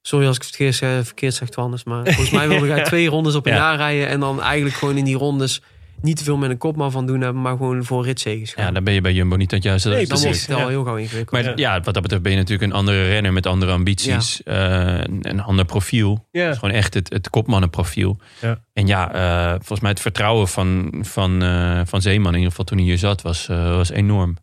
sorry 0.06 0.26
als 0.26 0.36
ik 0.36 0.42
het 0.42 0.50
verkeerd, 0.50 0.74
zeg- 0.74 1.04
verkeerd 1.06 1.34
zeg, 1.34 1.48
Twannes. 1.48 1.84
Maar 1.84 2.04
volgens 2.04 2.30
mij 2.30 2.48
wilde 2.48 2.66
hij 2.70 2.82
twee 2.92 3.08
rondes 3.08 3.34
op 3.34 3.46
een 3.46 3.52
Ja. 3.52 3.58
jaar 3.58 3.76
rijden. 3.76 4.08
En 4.08 4.20
dan 4.20 4.42
eigenlijk 4.42 4.76
gewoon 4.76 4.96
in 4.96 5.04
die 5.04 5.16
rondes 5.16 5.62
niet 6.02 6.16
te 6.16 6.24
veel 6.24 6.36
met 6.36 6.50
een 6.50 6.58
kopman 6.58 6.90
van 6.90 7.06
doen 7.06 7.20
hebben. 7.20 7.42
Maar 7.42 7.56
gewoon 7.56 7.84
voor 7.84 8.04
ritzegens 8.04 8.52
gaan. 8.52 8.64
ja, 8.66 8.70
dan 8.72 8.84
ben 8.84 8.94
je 8.94 9.00
bij 9.00 9.12
Jumbo 9.12 9.36
niet 9.36 9.50
het 9.50 9.62
juiste 9.62 9.88
Nee, 9.88 9.98
dan 9.98 10.06
wordt 10.08 10.22
precies, 10.22 10.46
het 10.46 10.56
al 10.56 10.62
ja. 10.62 10.68
heel 10.68 10.84
gauw 10.84 10.96
ingewikkeld. 10.96 11.42
Maar 11.44 11.58
ja, 11.58 11.80
wat 11.80 11.94
dat 11.94 12.02
betreft 12.02 12.22
ben 12.22 12.32
je 12.32 12.38
natuurlijk 12.38 12.70
een 12.72 12.78
andere 12.78 13.06
renner 13.08 13.32
met 13.32 13.46
andere 13.46 13.72
ambities. 13.72 14.42
eh, 14.42 14.54
een, 14.98 15.18
een 15.20 15.42
ander 15.42 15.64
profiel. 15.64 16.12
Het 16.12 16.42
Ja. 16.42 16.50
is 16.50 16.58
gewoon 16.58 16.74
echt 16.74 16.94
het, 16.94 17.12
het 17.12 17.30
kopmannenprofiel. 17.30 18.18
Ja. 18.40 18.58
En 18.72 18.86
ja, 18.86 19.12
eh, 19.12 19.50
volgens 19.50 19.80
mij 19.80 19.90
het 19.90 20.00
vertrouwen 20.00 20.48
van, 20.48 20.94
van, 21.02 21.42
eh, 21.42 21.80
van 21.84 22.02
Zeeman, 22.02 22.30
in 22.32 22.34
ieder 22.34 22.50
geval 22.50 22.64
toen 22.64 22.78
hij 22.78 22.86
hier 22.86 22.98
zat, 22.98 23.22
was, 23.22 23.48
eh, 23.48 23.76
was 23.76 23.90
enorm. 23.90 24.36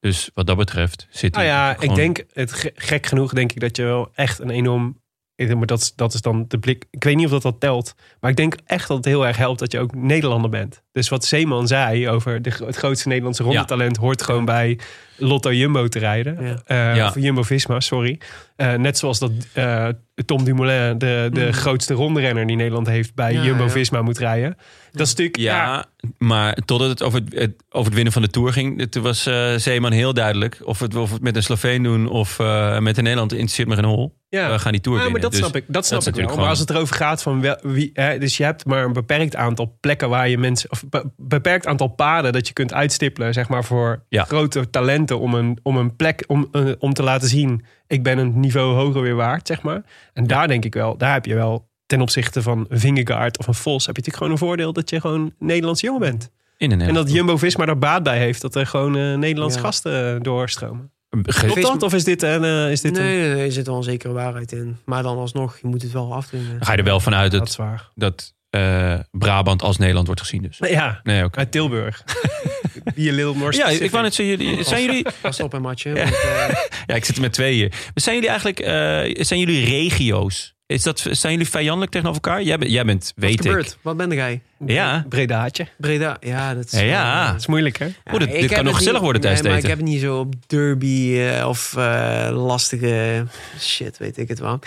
Dus 0.00 0.30
wat 0.34 0.46
dat 0.46 0.56
betreft 0.56 1.06
zit 1.10 1.32
Nou 1.34 1.44
hij 1.46 1.54
ja, 1.54 1.74
gewoon- 1.74 1.90
ik 1.90 1.94
denk, 1.96 2.24
het, 2.32 2.52
ge- 2.52 2.72
gek 2.74 3.06
genoeg 3.06 3.32
denk 3.32 3.52
ik 3.52 3.60
dat 3.60 3.76
je 3.76 3.82
wel 3.82 4.10
echt 4.14 4.38
een 4.38 4.50
enorm... 4.50 5.00
Maar 5.46 5.66
dat, 5.66 5.80
is- 5.80 5.92
dat 5.94 6.14
is 6.14 6.20
dan 6.20 6.44
de 6.48 6.58
blik. 6.58 6.84
Ik 6.90 7.04
weet 7.04 7.16
niet 7.16 7.24
of 7.24 7.30
dat 7.30 7.42
dat 7.42 7.60
telt. 7.60 7.94
Maar 8.20 8.30
ik 8.30 8.36
denk 8.36 8.54
echt 8.66 8.88
dat 8.88 8.96
het 8.96 9.06
heel 9.06 9.26
erg 9.26 9.36
helpt 9.36 9.58
dat 9.58 9.72
je 9.72 9.78
ook 9.78 9.94
Nederlander 9.94 10.50
bent. 10.50 10.82
Dus 10.92 11.08
wat 11.08 11.24
Zeeman 11.24 11.66
zei 11.66 12.08
over 12.08 12.42
de, 12.42 12.52
het 12.64 12.76
grootste 12.76 13.08
Nederlandse 13.08 13.42
rondetalent... 13.42 13.96
hoort 13.96 14.22
gewoon 14.22 14.44
bij 14.44 14.78
Lotto 15.16 15.52
Jumbo 15.52 15.88
te 15.88 15.98
rijden. 15.98 16.38
Ja. 16.44 16.62
Eh, 16.90 16.96
Ja. 16.96 17.06
Of 17.06 17.14
Jumbo-Visma, 17.14 17.80
sorry. 17.80 18.20
Eh, 18.56 18.74
net 18.74 18.98
zoals 18.98 19.18
dat 19.18 19.30
eh, 19.52 19.88
Tom 20.26 20.44
Dumoulin, 20.44 20.98
de, 20.98 21.28
de 21.32 21.44
Mm. 21.44 21.52
grootste 21.52 21.94
rondrenner 21.94 22.46
die 22.46 22.56
Nederland 22.56 22.86
heeft... 22.86 23.14
bij 23.14 23.32
Ja, 23.32 23.42
Jumbo-Visma 23.44 24.02
moet 24.02 24.18
rijden. 24.18 24.56
Dat 24.92 25.00
is 25.06 25.08
natuurlijk... 25.08 25.36
Ja, 25.36 25.54
Ja, 25.56 25.84
maar 26.18 26.54
totdat 26.54 26.88
het 26.88 27.02
over 27.02 27.22
het, 27.30 27.52
over 27.68 27.84
het 27.86 27.94
winnen 27.94 28.12
van 28.12 28.22
de 28.22 28.28
Tour 28.30 28.52
ging... 28.52 28.90
toen 28.90 29.02
was 29.02 29.26
eh, 29.26 29.54
Zeeman 29.54 29.92
heel 29.92 30.14
duidelijk. 30.14 30.60
Of 30.64 30.78
we 30.78 30.84
het, 30.84 30.94
of 30.94 31.10
het 31.12 31.22
met 31.22 31.36
een 31.36 31.42
Sloveen 31.42 31.82
doen 31.82 32.08
of 32.08 32.38
eh, 32.38 32.78
met 32.78 32.96
een 32.96 33.02
Nederland... 33.04 33.32
interesseert 33.32 33.68
me 33.68 33.74
geen 33.74 33.84
hol. 33.84 34.16
Ja. 34.28 34.50
We 34.50 34.58
gaan 34.58 34.72
die 34.72 34.80
Tour 34.80 35.02
Ja, 35.02 35.08
maar 35.08 35.20
dat 35.20 35.30
Dus 35.30 35.40
snap 35.40 35.56
ik. 35.56 35.64
Dat 35.66 35.86
snap 35.86 36.02
ik 36.02 36.14
wel. 36.14 36.36
Maar 36.36 36.48
als 36.48 36.58
het 36.58 36.70
erover 36.70 36.96
gaat 36.96 37.22
van 37.22 37.40
wel, 37.40 37.56
wie, 37.62 37.90
hè, 37.92 38.18
dus 38.18 38.36
je 38.36 38.44
hebt 38.44 38.64
maar 38.66 38.84
een 38.84 38.92
beperkt 38.92 39.36
aantal 39.36 39.76
plekken 39.80 40.08
waar 40.08 40.28
je 40.28 40.38
mensen, 40.38 40.70
of 40.70 40.84
be- 40.88 41.10
beperkt 41.16 41.66
aantal 41.66 41.88
paden 41.88 42.32
dat 42.32 42.46
je 42.46 42.52
kunt 42.52 42.72
uitstippelen, 42.72 43.32
zeg 43.34 43.48
maar 43.48 43.64
voor 43.64 44.04
Ja. 44.08 44.24
grote 44.24 44.70
talenten 44.70 45.18
om 45.20 45.34
een, 45.34 45.58
om 45.62 45.76
een 45.76 45.96
plek 45.96 46.24
om, 46.26 46.48
eh, 46.52 46.62
om 46.78 46.92
te 46.92 47.02
laten 47.02 47.28
zien, 47.28 47.64
ik 47.86 48.02
ben 48.02 48.18
een 48.18 48.40
niveau 48.40 48.74
hoger 48.74 49.02
weer 49.02 49.14
waard, 49.14 49.46
zeg 49.46 49.62
maar. 49.62 49.82
En 50.12 50.26
daar 50.26 50.48
denk 50.48 50.64
ik 50.64 50.74
wel, 50.74 50.96
daar 50.96 51.12
heb 51.12 51.24
je 51.24 51.34
wel 51.34 51.68
ten 51.86 52.00
opzichte 52.00 52.42
van 52.42 52.66
Vingegaard 52.68 53.38
of 53.38 53.46
een 53.46 53.54
Vos, 53.54 53.86
heb 53.86 53.96
je 53.96 54.02
natuurlijk 54.02 54.16
gewoon 54.16 54.32
een 54.32 54.38
voordeel 54.38 54.72
dat 54.72 54.90
je 54.90 55.00
gewoon 55.00 55.32
Nederlands 55.38 55.80
jongen 55.80 56.00
bent. 56.00 56.30
In 56.56 56.70
een 56.72 56.80
En 56.80 56.94
dat 56.94 57.12
Jumbo-Visma 57.12 57.66
er 57.66 57.78
baat 57.78 58.02
bij 58.02 58.18
heeft 58.18 58.40
dat 58.42 58.54
er 58.54 58.66
gewoon 58.66 58.96
eh 58.96 59.14
Nederlandse 59.14 59.58
Ja. 59.58 59.64
gasten 59.64 60.14
eh, 60.14 60.20
doorstromen. 60.22 60.92
Klopt 61.22 61.62
dat? 61.62 61.82
Of 61.82 61.94
is 61.94 62.04
dit 62.04 62.22
een... 62.22 62.44
eh, 62.44 62.70
is 62.70 62.80
dit 62.80 62.96
een... 62.96 63.02
Nee, 63.02 63.18
nee, 63.20 63.34
nee, 63.34 63.44
er 63.46 63.52
zit 63.52 63.66
wel 63.66 63.76
een 63.76 63.82
zekere 63.82 64.12
waarheid 64.12 64.52
in. 64.52 64.76
Maar 64.84 65.02
dan 65.02 65.16
alsnog, 65.18 65.58
je 65.62 65.66
moet 65.68 65.82
het 65.82 65.92
wel 65.92 66.14
afdwingen. 66.14 66.56
ga 66.64 66.72
je 66.72 66.78
er 66.78 66.84
wel 66.84 67.00
vanuit 67.00 67.30
Dat 67.32 67.56
dat, 67.56 67.90
dat 67.94 68.34
eh, 68.50 68.94
Brabant 69.10 69.62
als 69.62 69.76
Nederland 69.78 70.06
wordt 70.06 70.20
gezien 70.20 70.42
dus. 70.42 70.58
Nee, 70.58 70.70
ja, 70.70 71.00
Nee, 71.02 71.24
oké. 71.24 71.38
uit 71.38 71.50
Tilburg. 71.52 72.04
Little 72.94 73.34
more 73.34 73.56
Ja, 73.56 73.68
ik 73.68 73.90
wou 73.90 74.02
net 74.02 74.14
zeggen, 74.14 74.36
jullie, 74.36 74.64
zijn 74.64 74.84
jullie... 74.84 75.06
Pas 75.20 75.40
op 75.40 75.54
en 75.54 75.62
matje. 75.62 75.92
Want, 75.92 76.08
eh, 76.10 76.48
Ja, 76.86 76.94
ik 76.94 77.04
zit 77.04 77.16
er 77.16 77.22
met 77.22 77.32
tweeën. 77.32 77.72
Zijn 77.94 78.14
jullie 78.14 78.30
eigenlijk, 78.30 78.60
eh, 78.60 79.24
zijn 79.24 79.40
jullie 79.40 79.64
regio's? 79.64 80.56
Is 80.68 80.82
dat, 80.82 81.06
zijn 81.10 81.32
jullie 81.32 81.48
vijandelijk 81.48 81.90
tegenover 81.90 82.22
elkaar? 82.22 82.42
Jij, 82.42 82.58
bent- 82.58 82.70
jij 82.70 82.84
bent, 82.84 83.12
wat 83.16 83.24
weet 83.28 83.44
ik. 83.44 83.76
Wat 83.82 83.96
ben 83.96 84.10
jij? 84.10 84.40
Ja. 84.66 85.04
Bredaatje. 85.08 85.66
Breda? 85.78 86.16
Ja, 86.20 86.54
dat 86.54 86.72
is... 86.72 86.80
Ja. 86.80 87.26
Dat 87.30 87.40
is 87.40 87.46
moeilijk, 87.46 87.78
hè? 87.78 87.84
Ja, 87.84 87.92
Oeh, 88.12 88.18
dit- 88.18 88.28
ik 88.28 88.32
dit 88.34 88.40
heb 88.40 88.50
kan 88.50 88.58
nog 88.58 88.66
het 88.66 88.76
gezellig 88.76 88.92
niet- 88.92 89.02
worden 89.02 89.20
tijdens 89.20 89.42
nee, 89.42 89.52
maar 89.52 89.60
ik 89.62 89.68
heb 89.68 89.78
het 89.78 89.86
niet 89.88 90.00
zo 90.00 90.18
op 90.18 90.34
derby 90.46 91.18
eh, 91.18 91.48
of 91.48 91.76
eh, 91.76 92.28
lastige 92.32 93.24
shit, 93.60 93.98
weet 93.98 94.18
ik 94.18 94.28
het 94.28 94.38
wel. 94.38 94.58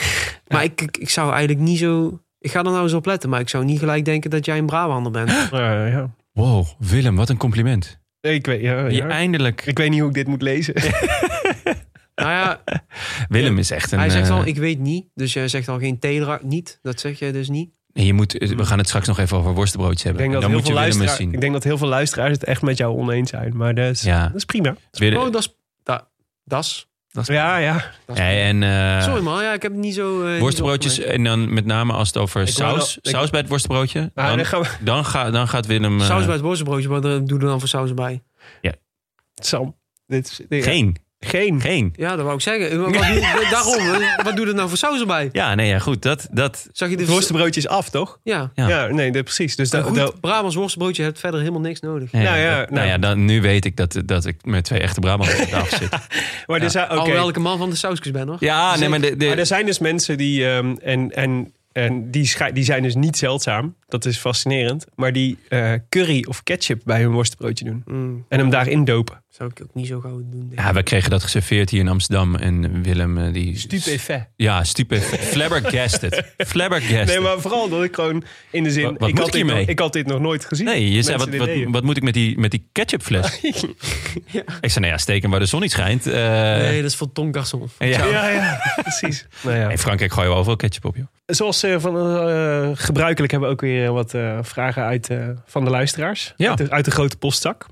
Maar 0.48 0.64
ik, 0.64 0.82
ik, 0.82 0.98
ik 0.98 1.10
zou 1.10 1.30
eigenlijk 1.32 1.60
niet 1.60 1.80
zo... 1.80 2.20
Ik 2.40 2.52
ga 2.52 2.58
er 2.60 2.64
nou 2.66 2.84
eens 2.84 2.94
op 2.94 3.06
letten, 3.06 3.30
maar 3.30 3.40
ik 3.40 3.50
zou 3.50 3.66
niet 3.66 3.80
gelijk 3.80 4.06
denken 4.06 4.30
dat 4.30 4.46
jij 4.46 4.58
een 4.58 4.66
Brabander 4.66 5.12
bent. 5.12 5.32
Ja, 5.52 5.86
ja. 5.86 6.10
Wow, 6.34 6.66
Willem, 6.78 7.16
wat 7.16 7.30
een 7.30 7.38
compliment. 7.38 8.00
Nee, 8.22 8.34
Ik 8.34 8.46
weet, 8.46 8.62
ja, 8.62 8.88
Je 8.88 9.02
eindelijk... 9.04 9.62
Ik 9.66 9.78
weet 9.78 9.90
niet 9.90 10.00
hoe 10.00 10.10
ik 10.10 10.16
dit 10.16 10.28
moet 10.28 10.42
lezen. 10.42 10.74
nou 12.16 12.30
ja, 12.30 12.62
Willem 13.30 13.58
is 13.58 13.72
echt 13.72 13.92
een... 13.92 14.00
hij 14.00 14.10
zegt 14.10 14.30
eh, 14.30 14.36
al, 14.36 14.46
ik 14.46 14.58
weet 14.58 14.80
niet. 14.80 15.06
Dus 15.14 15.34
jij 15.34 15.48
zegt 15.48 15.68
al 15.68 15.80
geen 15.80 16.00
Tedra, 16.00 16.40
niet. 16.44 16.80
Dat 16.82 17.00
zeg 17.00 17.20
jij 17.20 17.32
dus 17.32 17.50
niet. 17.50 17.70
nee, 17.94 18.06
je 18.06 18.14
moet, 18.14 18.32
we 18.34 18.66
gaan 18.66 18.78
het 18.78 18.88
straks 18.88 19.08
nog 19.08 19.20
even 19.20 19.38
over 19.38 19.54
worstenbroodjes 19.54 20.00
ik, 20.00 20.06
hebben. 20.06 20.22
denk 20.22 20.34
dat 20.34 20.42
Dan 20.42 20.52
heel 20.52 20.60
moet 20.60 20.68
je 20.68 20.74
veel 20.74 20.82
Willem 20.84 21.00
eens 21.02 21.08
luisteraars, 21.08 21.32
zien. 21.32 21.34
ik 21.34 21.42
denk 21.42 21.54
dat 21.54 21.64
heel 21.64 21.78
veel 21.78 21.88
luisteraars 21.88 22.32
het 22.32 22.44
echt 22.44 22.62
met 22.62 22.78
jou 22.78 22.98
oneens 22.98 23.30
zijn. 23.30 23.58
Maar 23.58 23.76
dat 23.76 23.90
is, 23.90 24.02
Ja. 24.02 24.26
dat 24.28 24.36
is 24.36 24.46
prima. 24.46 24.76
Willem- 24.92 25.18
Oh, 25.20 25.32
dat 25.32 25.42
is... 25.42 25.56
Da, 25.84 26.08
das. 26.44 26.90
Ja, 27.24 27.58
ja. 27.58 27.74
dat 28.06 28.16
is- 28.18 28.22
Ja, 28.22 28.30
en 28.32 28.64
eh, 28.64 29.02
Sorry 29.04 29.22
man, 29.24 29.44
ja, 29.44 29.54
ik 29.54 29.62
heb 29.62 29.72
het 29.72 29.82
niet 29.82 29.94
zo... 29.96 30.24
eh, 30.26 30.32
niet 30.32 30.40
worstenbroodjes 30.42 30.96
zo 30.96 31.02
en 31.02 31.24
dan 31.24 31.54
met 31.54 31.66
name 31.66 31.94
als 31.94 32.08
het 32.08 32.18
over 32.18 32.42
Ik 32.42 32.48
saus, 32.48 32.76
wel- 32.96 33.04
ik- 33.04 33.10
saus 33.18 33.30
bij 33.30 33.40
het 33.40 33.50
worstenbroodje. 33.50 34.12
Ah, 34.16 34.28
Dan, 34.28 34.36
dan 34.38 34.46
gaan 34.46 34.62
we, 34.62 34.68
dan, 34.82 35.06
ga, 35.06 35.32
dan 35.32 35.48
gaat 35.48 35.66
Willem... 35.66 36.00
eh, 36.00 36.06
Saus 36.06 36.24
bij 36.26 36.34
het 36.34 36.44
worstenbroodje, 36.44 36.90
maar 36.90 37.02
daar 37.02 37.26
doe 37.26 37.40
er 37.40 37.46
dan 37.46 37.60
voor 37.60 37.68
saus 37.70 37.94
bij. 37.94 38.22
Sam, 39.36 39.76
dit 40.08 40.28
is, 40.28 40.42
dit- 40.50 40.64
Geen, 40.64 40.96
Geen. 41.26 41.62
geen. 41.62 41.94
Ja, 41.96 42.10
dat 42.16 42.22
wou 42.24 42.36
ik 42.36 42.42
zeggen. 42.42 42.82
Wat 42.82 42.94
doe, 42.94 43.02
daarom, 43.52 44.02
wat 44.24 44.36
doe 44.36 44.48
er 44.48 44.54
nou 44.56 44.70
voor 44.70 44.78
saus 44.78 45.00
erbij? 45.00 45.30
Ja, 45.32 45.56
nee, 45.56 45.68
ja, 45.68 45.80
goed. 45.80 46.02
Dat, 46.02 46.28
dat, 46.32 46.70
Zag 46.72 46.90
je 46.90 46.96
de 46.96 47.02
Het 47.02 47.12
worstenbroodje 47.12 47.60
is 47.62 47.68
af, 47.68 47.90
toch? 47.90 48.20
Ja. 48.24 48.52
Ja. 48.56 48.68
Ja, 48.70 48.86
nee, 48.88 49.12
dat, 49.12 49.24
precies. 49.24 49.56
Dus 49.56 49.70
dat, 49.70 49.84
goed 49.84 49.96
dat- 49.96 50.20
Brabants 50.22 50.56
worstenbroodje 50.56 51.04
hebt 51.04 51.20
verder 51.20 51.40
helemaal 51.40 51.62
niks 51.62 51.80
nodig. 51.80 52.12
nee, 52.12 52.24
Nou 52.24 52.38
ja, 52.38 52.60
dat- 52.60 52.70
nou. 52.70 52.74
nou 52.74 52.88
ja, 52.88 52.98
dan, 52.98 53.26
nu 53.26 53.42
weet 53.42 53.66
ik 53.66 53.78
dat, 53.78 54.02
dat 54.06 54.26
ik 54.26 54.46
met 54.46 54.64
twee 54.64 54.80
echte 54.80 55.00
Brabanters 55.00 55.42
op 55.42 55.48
tafel 55.48 55.78
zit. 55.78 55.90
maar, 56.48 56.62
er 56.62 56.70
zijn, 56.70 56.86
oké. 56.86 56.94
Alhoewel 56.96 57.30
ik 57.30 57.36
een 57.36 57.42
man 57.42 57.58
van 57.58 57.70
de 57.70 57.76
sausjes 57.76 58.12
ben, 58.12 58.28
hoor. 58.28 58.38
Ja, 58.40 58.76
nee, 58.78 58.90
maar 58.90 59.02
de, 59.02 59.18
de- 59.18 59.26
maar 59.28 59.38
er 59.38 59.46
zijn 59.46 59.66
dus 59.66 59.80
mensen 59.80 60.18
die... 60.18 60.48
ehm, 60.50 60.76
en 60.84 61.12
en, 61.12 61.52
en 61.72 62.12
die, 62.12 62.32
die 62.54 62.64
zijn 62.64 62.84
dus 62.84 62.96
niet 62.96 63.18
zeldzaam. 63.18 63.76
Dat 63.88 64.06
is 64.06 64.18
fascinerend. 64.18 64.86
Maar 64.96 65.14
die 65.14 65.38
eh, 65.50 65.74
curry 65.90 66.26
of 66.28 66.44
ketchup 66.44 66.82
bij 66.86 67.02
hun 67.02 67.12
worstenbroodje 67.12 67.66
doen. 67.66 67.84
Mm, 67.86 68.26
En 68.30 68.40
hem 68.40 68.50
daarin 68.50 68.86
dopen. 68.86 69.24
Zou 69.32 69.50
ik 69.56 69.62
ook 69.64 69.74
niet 69.74 69.88
zo 69.88 70.00
gauw 70.00 70.12
doen. 70.18 70.30
denk 70.32 70.52
ik. 70.52 70.60
Ja, 70.60 70.74
we 70.74 70.84
kregen 70.84 71.10
dat 71.10 71.24
geserveerd 71.24 71.70
hier 71.70 71.80
in 71.80 71.88
Amsterdam. 71.88 72.36
En 72.36 72.84
Willem, 72.84 73.18
eh, 73.18 73.34
die... 73.34 73.58
Stupefait. 73.58 74.28
Ja, 74.36 74.64
stupid. 74.64 75.04
Flabbergasted. 75.34 76.24
Flabbergasted. 76.38 77.06
Nee, 77.08 77.20
maar 77.20 77.40
vooral 77.40 77.70
dat 77.70 77.84
ik 77.84 77.96
gewoon 77.96 78.24
in 78.52 78.64
de 78.64 78.72
zin... 78.72 78.84
Wat- 78.84 79.00
wat 79.00 79.10
ik, 79.10 79.16
moet 79.16 79.24
had 79.24 79.36
ik 79.36 79.46
dit 79.48 79.56
nog, 79.58 79.68
ik 79.68 79.80
had 79.80 79.94
dit 79.94 80.08
nog 80.08 80.20
nooit 80.20 80.46
gezien. 80.46 80.66
Nee, 80.66 80.92
je 80.92 81.02
zei, 81.02 81.18
wat, 81.18 81.36
wat, 81.36 81.50
wat 81.68 81.84
moet 81.84 81.98
ik 81.98 82.04
met 82.04 82.14
die, 82.14 82.40
met 82.40 82.52
die 82.52 82.68
ketchupfles? 82.72 83.40
Ik 84.62 84.70
zei, 84.70 84.80
nou 84.80 84.86
ja, 84.86 84.98
steken 84.98 85.30
waar 85.30 85.40
de 85.40 85.46
zon 85.46 85.62
niet 85.62 85.72
schijnt. 85.72 86.08
Eh, 86.08 86.14
nee, 86.58 86.82
dat 86.82 86.92
is 86.92 86.98
voor 86.98 87.12
Tom 87.12 87.32
Garçon. 87.38 87.62
ja. 87.80 88.06
Ja, 88.06 88.30
ja, 88.30 88.60
precies. 88.82 89.26
Nou 89.44 89.58
ja. 89.58 89.70
In 89.70 89.78
Frankrijk 89.78 90.14
gooien 90.14 90.30
we 90.30 90.36
overal 90.36 90.56
ketchup 90.56 90.86
op, 90.86 90.96
joh. 90.96 91.06
Zoals 91.26 91.64
eh, 91.64 91.76
van, 91.80 91.98
eh, 91.98 92.70
gebruikelijk 92.74 93.32
hebben 93.32 93.50
we 93.50 93.56
ook 93.56 93.62
weer 93.62 93.92
wat 93.92 94.14
eh, 94.14 94.40
vragen 94.42 94.84
uit, 94.84 95.10
eh, 95.10 95.28
van 95.46 95.64
de 95.64 95.70
luisteraars. 95.70 96.34
Ja. 96.38 96.50
Uit, 96.50 96.58
de, 96.58 96.70
uit 96.70 96.86
de 96.86 96.92
grote 96.92 97.18
postzak. 97.18 97.66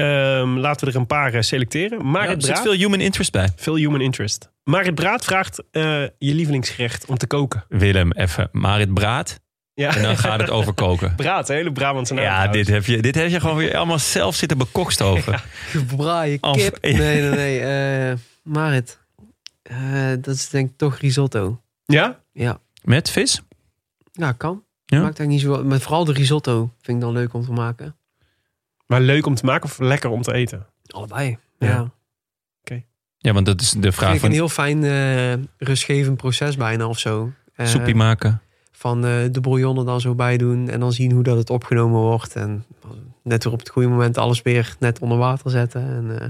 Ehm, 0.00 0.56
laten 0.56 0.86
we 0.86 0.92
er 0.92 0.98
een 1.00 1.06
paar 1.06 1.34
eh, 1.34 1.40
selecteren. 1.42 2.06
Marit 2.06 2.28
Ja, 2.28 2.34
er 2.34 2.40
zit 2.42 2.50
Braat, 2.52 2.62
veel 2.62 2.72
human 2.72 3.00
interest 3.00 3.32
bij. 3.32 3.48
veel 3.56 3.74
human 3.76 4.00
interest. 4.00 4.50
Marit 4.64 4.94
Braat 4.94 5.24
vraagt 5.24 5.62
eh, 5.70 5.82
je 6.02 6.34
lievelingsgerecht 6.34 7.06
om 7.06 7.16
te 7.16 7.26
koken. 7.26 7.64
Willem, 7.68 8.12
even 8.12 8.48
Marit 8.52 8.94
Braat. 8.94 9.40
Ja, 9.74 9.96
En 9.96 10.02
dan 10.02 10.16
gaat 10.16 10.40
het 10.40 10.50
over 10.50 10.72
koken. 10.72 11.14
Braat, 11.16 11.48
hele 11.48 11.72
Brabantse 11.72 12.14
naam. 12.14 12.24
Ja, 12.24 12.46
dit 12.48 12.68
heb, 12.68 12.84
je, 12.84 13.02
dit 13.02 13.14
heb 13.14 13.28
je 13.28 13.40
gewoon 13.40 13.56
weer 13.56 13.76
allemaal 13.76 13.98
zelf 13.98 14.34
zitten 14.34 14.58
bekokst 14.58 15.02
over. 15.02 15.44
Gebraaien 15.70 16.42
Of- 16.42 16.56
kip. 16.56 16.78
Nee, 16.82 16.94
nee, 16.96 17.30
nee. 17.30 17.60
eh 18.10 18.16
Marit. 18.42 18.98
Eh, 19.62 19.76
dat 20.20 20.34
is 20.34 20.48
denk 20.48 20.70
ik 20.70 20.76
toch 20.76 20.98
risotto. 20.98 21.60
Ja? 21.84 22.20
Ja. 22.32 22.58
Met 22.82 23.10
vis? 23.10 23.42
Ja, 24.12 24.32
kan. 24.32 24.62
Ja? 24.86 25.00
Maakt 25.00 25.18
eigenlijk 25.18 25.28
niet 25.28 25.56
zo... 25.56 25.64
Maar 25.64 25.80
vooral 25.80 26.04
de 26.04 26.12
risotto 26.12 26.72
vind 26.82 26.96
ik 26.96 27.02
dan 27.02 27.12
leuk 27.12 27.34
om 27.34 27.44
te 27.44 27.52
maken. 27.52 27.96
Maar 28.90 29.00
leuk 29.00 29.26
om 29.26 29.34
te 29.34 29.44
maken 29.44 29.64
of 29.64 29.78
lekker 29.78 30.10
om 30.10 30.22
te 30.22 30.32
eten? 30.32 30.66
Allebei. 30.86 31.38
Ja. 31.58 31.68
Ja. 31.68 31.90
Ja, 33.22 33.32
want 33.32 33.46
dat 33.46 33.60
is 33.60 33.70
de 33.70 33.92
vraag 33.92 34.10
Vind 34.10 34.14
ik 34.14 34.14
een 34.14 34.20
van 34.20 34.30
heel 34.30 34.48
fijn 34.48 34.84
eh, 34.84 35.32
rustgevend 35.58 36.16
proces 36.16 36.56
bijna 36.56 36.86
of 36.86 36.98
zo. 36.98 37.32
Eh, 37.54 37.66
soepie 37.66 37.94
maken. 37.94 38.40
van 38.72 39.04
eh, 39.04 39.12
de 39.30 39.40
bouillon 39.40 39.78
er 39.78 39.84
dan 39.84 40.00
zo 40.00 40.14
bij 40.14 40.36
doen 40.36 40.68
en 40.68 40.80
dan 40.80 40.92
zien 40.92 41.12
hoe 41.12 41.22
dat 41.22 41.36
het 41.36 41.50
opgenomen 41.50 42.00
wordt. 42.00 42.36
En 42.36 42.64
net 43.22 43.44
weer 43.44 43.52
op 43.52 43.58
het 43.58 43.68
goede 43.68 43.88
moment 43.88 44.18
alles 44.18 44.42
weer 44.42 44.76
net 44.78 44.98
onder 44.98 45.18
water 45.18 45.50
zetten. 45.50 45.82
En 45.82 46.10
eh 46.20 46.28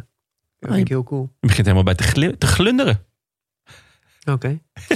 dat 0.59 0.71
vind 0.71 0.77
ik 0.77 0.89
heel 0.89 1.05
cool. 1.05 1.31
Je 1.41 1.47
begint 1.47 1.67
helemaal 1.67 1.95
bij 1.95 2.35
te, 2.39 2.47
glunderen. 2.47 3.05
Oké. 4.31 4.59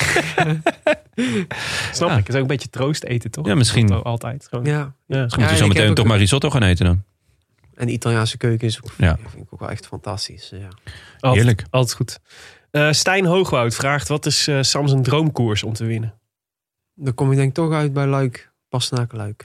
Snap 1.93 2.09
Ja. 2.09 2.17
ik. 2.17 2.27
Het 2.27 2.29
is 2.29 2.35
ook 2.35 2.41
een 2.41 2.47
beetje 2.47 2.71
troost 2.71 3.05
eten, 3.05 3.31
toch? 3.31 3.47
Ja, 3.47 3.55
misschien. 3.55 3.93
Altijd. 4.03 4.47
Gewoon. 4.51 4.65
Ja. 4.65 4.95
Ja. 5.07 5.23
Misschien 5.23 5.43
moet 5.43 5.53
je 5.53 5.59
zo 5.59 5.67
meteen 5.67 5.89
ook- 5.89 5.95
toch 5.97 6.07
maar 6.07 6.19
risotto 6.19 6.51
gaan 6.51 6.63
eten 6.63 6.85
dan. 6.85 7.03
En 7.77 7.87
de 7.87 7.93
Italiaanse 7.93 8.37
keuken 8.37 8.67
is 8.67 8.81
Ja. 8.97 9.17
vind 9.29 9.43
ik 9.45 9.53
ook 9.53 9.61
wel 9.61 9.71
echt 9.71 9.87
fantastisch. 9.87 10.49
Ja. 10.51 10.69
Altijd, 11.21 11.35
Heerlijk. 11.35 11.65
Altijd 11.71 11.97
goed. 11.97 12.21
Eh, 12.71 12.93
Stijn 12.93 13.25
Hoogwoud 13.25 13.75
vraagt: 13.75 14.09
wat 14.09 14.27
is 14.27 14.49
eh 14.49 14.63
Sam 14.63 14.89
zijn 14.89 15.03
droomkoers 15.03 15.63
om 15.63 15.73
te 15.73 15.85
winnen? 15.85 16.15
Dan 16.95 17.15
kom 17.15 17.31
je 17.31 17.37
denk 17.37 17.49
ik 17.49 17.55
toch 17.55 17.73
uit 17.73 17.93
bij 17.93 18.07
Luik, 18.07 18.53
Luik. 19.13 19.45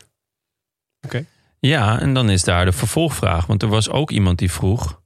Ja, 1.60 2.00
en 2.00 2.14
dan 2.14 2.30
is 2.30 2.44
daar 2.44 2.66
de 2.66 2.72
vervolgvraag. 2.72 3.46
Want 3.46 3.62
er 3.64 3.70
was 3.70 3.90
ook 3.90 4.12
iemand 4.12 4.38
die 4.40 4.52
vroeg... 4.52 5.02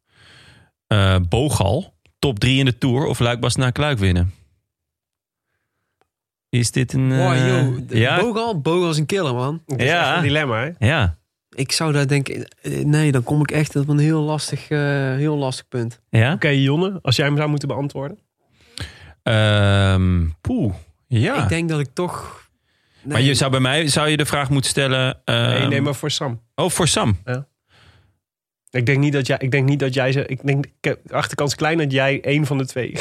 eh, 0.87 1.15
Bogal 1.29 1.93
top 2.19 2.39
3 2.39 2.59
in 2.59 2.65
de 2.65 2.77
Tour 2.77 3.05
of 3.05 3.19
Luik 3.19 3.39
naar 3.55 3.71
Kluik 3.71 3.97
winnen? 3.97 4.33
Is 6.49 6.71
dit 6.71 6.93
een... 6.93 7.17
Wow, 7.17 7.35
yo, 7.47 7.85
de- 7.85 7.97
ja, 7.97 8.19
Bogal, 8.19 8.61
Bogal 8.61 8.89
is 8.89 8.97
een 8.97 9.05
killer, 9.05 9.33
man. 9.33 9.63
Is 9.65 9.85
Ja. 9.85 10.07
echt 10.07 10.15
een 10.17 10.21
dilemma, 10.23 10.63
hè? 10.63 10.87
ja, 10.87 11.17
Ik 11.55 11.71
zou 11.71 11.91
daar 11.93 12.07
denken, 12.07 12.47
eh, 12.61 12.83
nee, 12.83 13.11
dan 13.11 13.23
kom 13.23 13.41
ik 13.41 13.51
echt 13.51 13.75
op 13.75 13.87
een 13.87 13.97
heel 13.99 14.21
lastig, 14.21 14.69
eh, 14.69 14.79
heel 15.15 15.37
lastig 15.37 15.67
punt. 15.67 15.99
ja. 16.09 16.33
Oké, 16.33 16.47
Jonne, 16.47 16.99
als 17.01 17.15
jij 17.15 17.25
hem 17.25 17.37
zou 17.37 17.49
moeten 17.49 17.67
beantwoorden. 17.67 18.19
Ehm, 19.23 20.27
poeh, 20.41 20.73
ja. 21.07 21.43
Ik 21.43 21.49
denk 21.49 21.69
dat 21.69 21.79
ik 21.79 21.89
toch... 21.93 22.41
Nee, 23.01 23.13
Maar 23.13 23.21
je 23.21 23.33
zou 23.33 23.51
bij 23.51 23.59
mij 23.59 23.87
zou 23.87 24.09
je 24.09 24.17
de 24.17 24.25
vraag 24.25 24.49
moeten 24.49 24.69
stellen. 24.69 25.21
ehm, 25.25 25.49
nee, 25.49 25.67
nee, 25.67 25.81
maar 25.81 25.95
voor 25.95 26.11
Sam. 26.11 26.41
Oh, 26.55 26.69
voor 26.69 26.87
Sam. 26.87 27.17
Ik 28.69 28.85
denk 28.85 28.97
niet 28.97 29.13
dat 29.13 29.27
jij, 29.27 29.37
ik 29.39 29.51
denk 29.51 29.67
niet 29.67 29.79
dat 29.79 29.93
jij 29.93 30.11
ze. 30.11 30.25
Ik 30.25 30.39
denk, 30.45 30.65
ik 30.65 30.73
heb 30.81 31.11
achterkans 31.11 31.55
klein 31.55 31.77
dat 31.77 31.91
jij 31.91 32.21
één 32.21 32.45
van 32.45 32.57
de 32.57 32.65
twee 32.65 32.93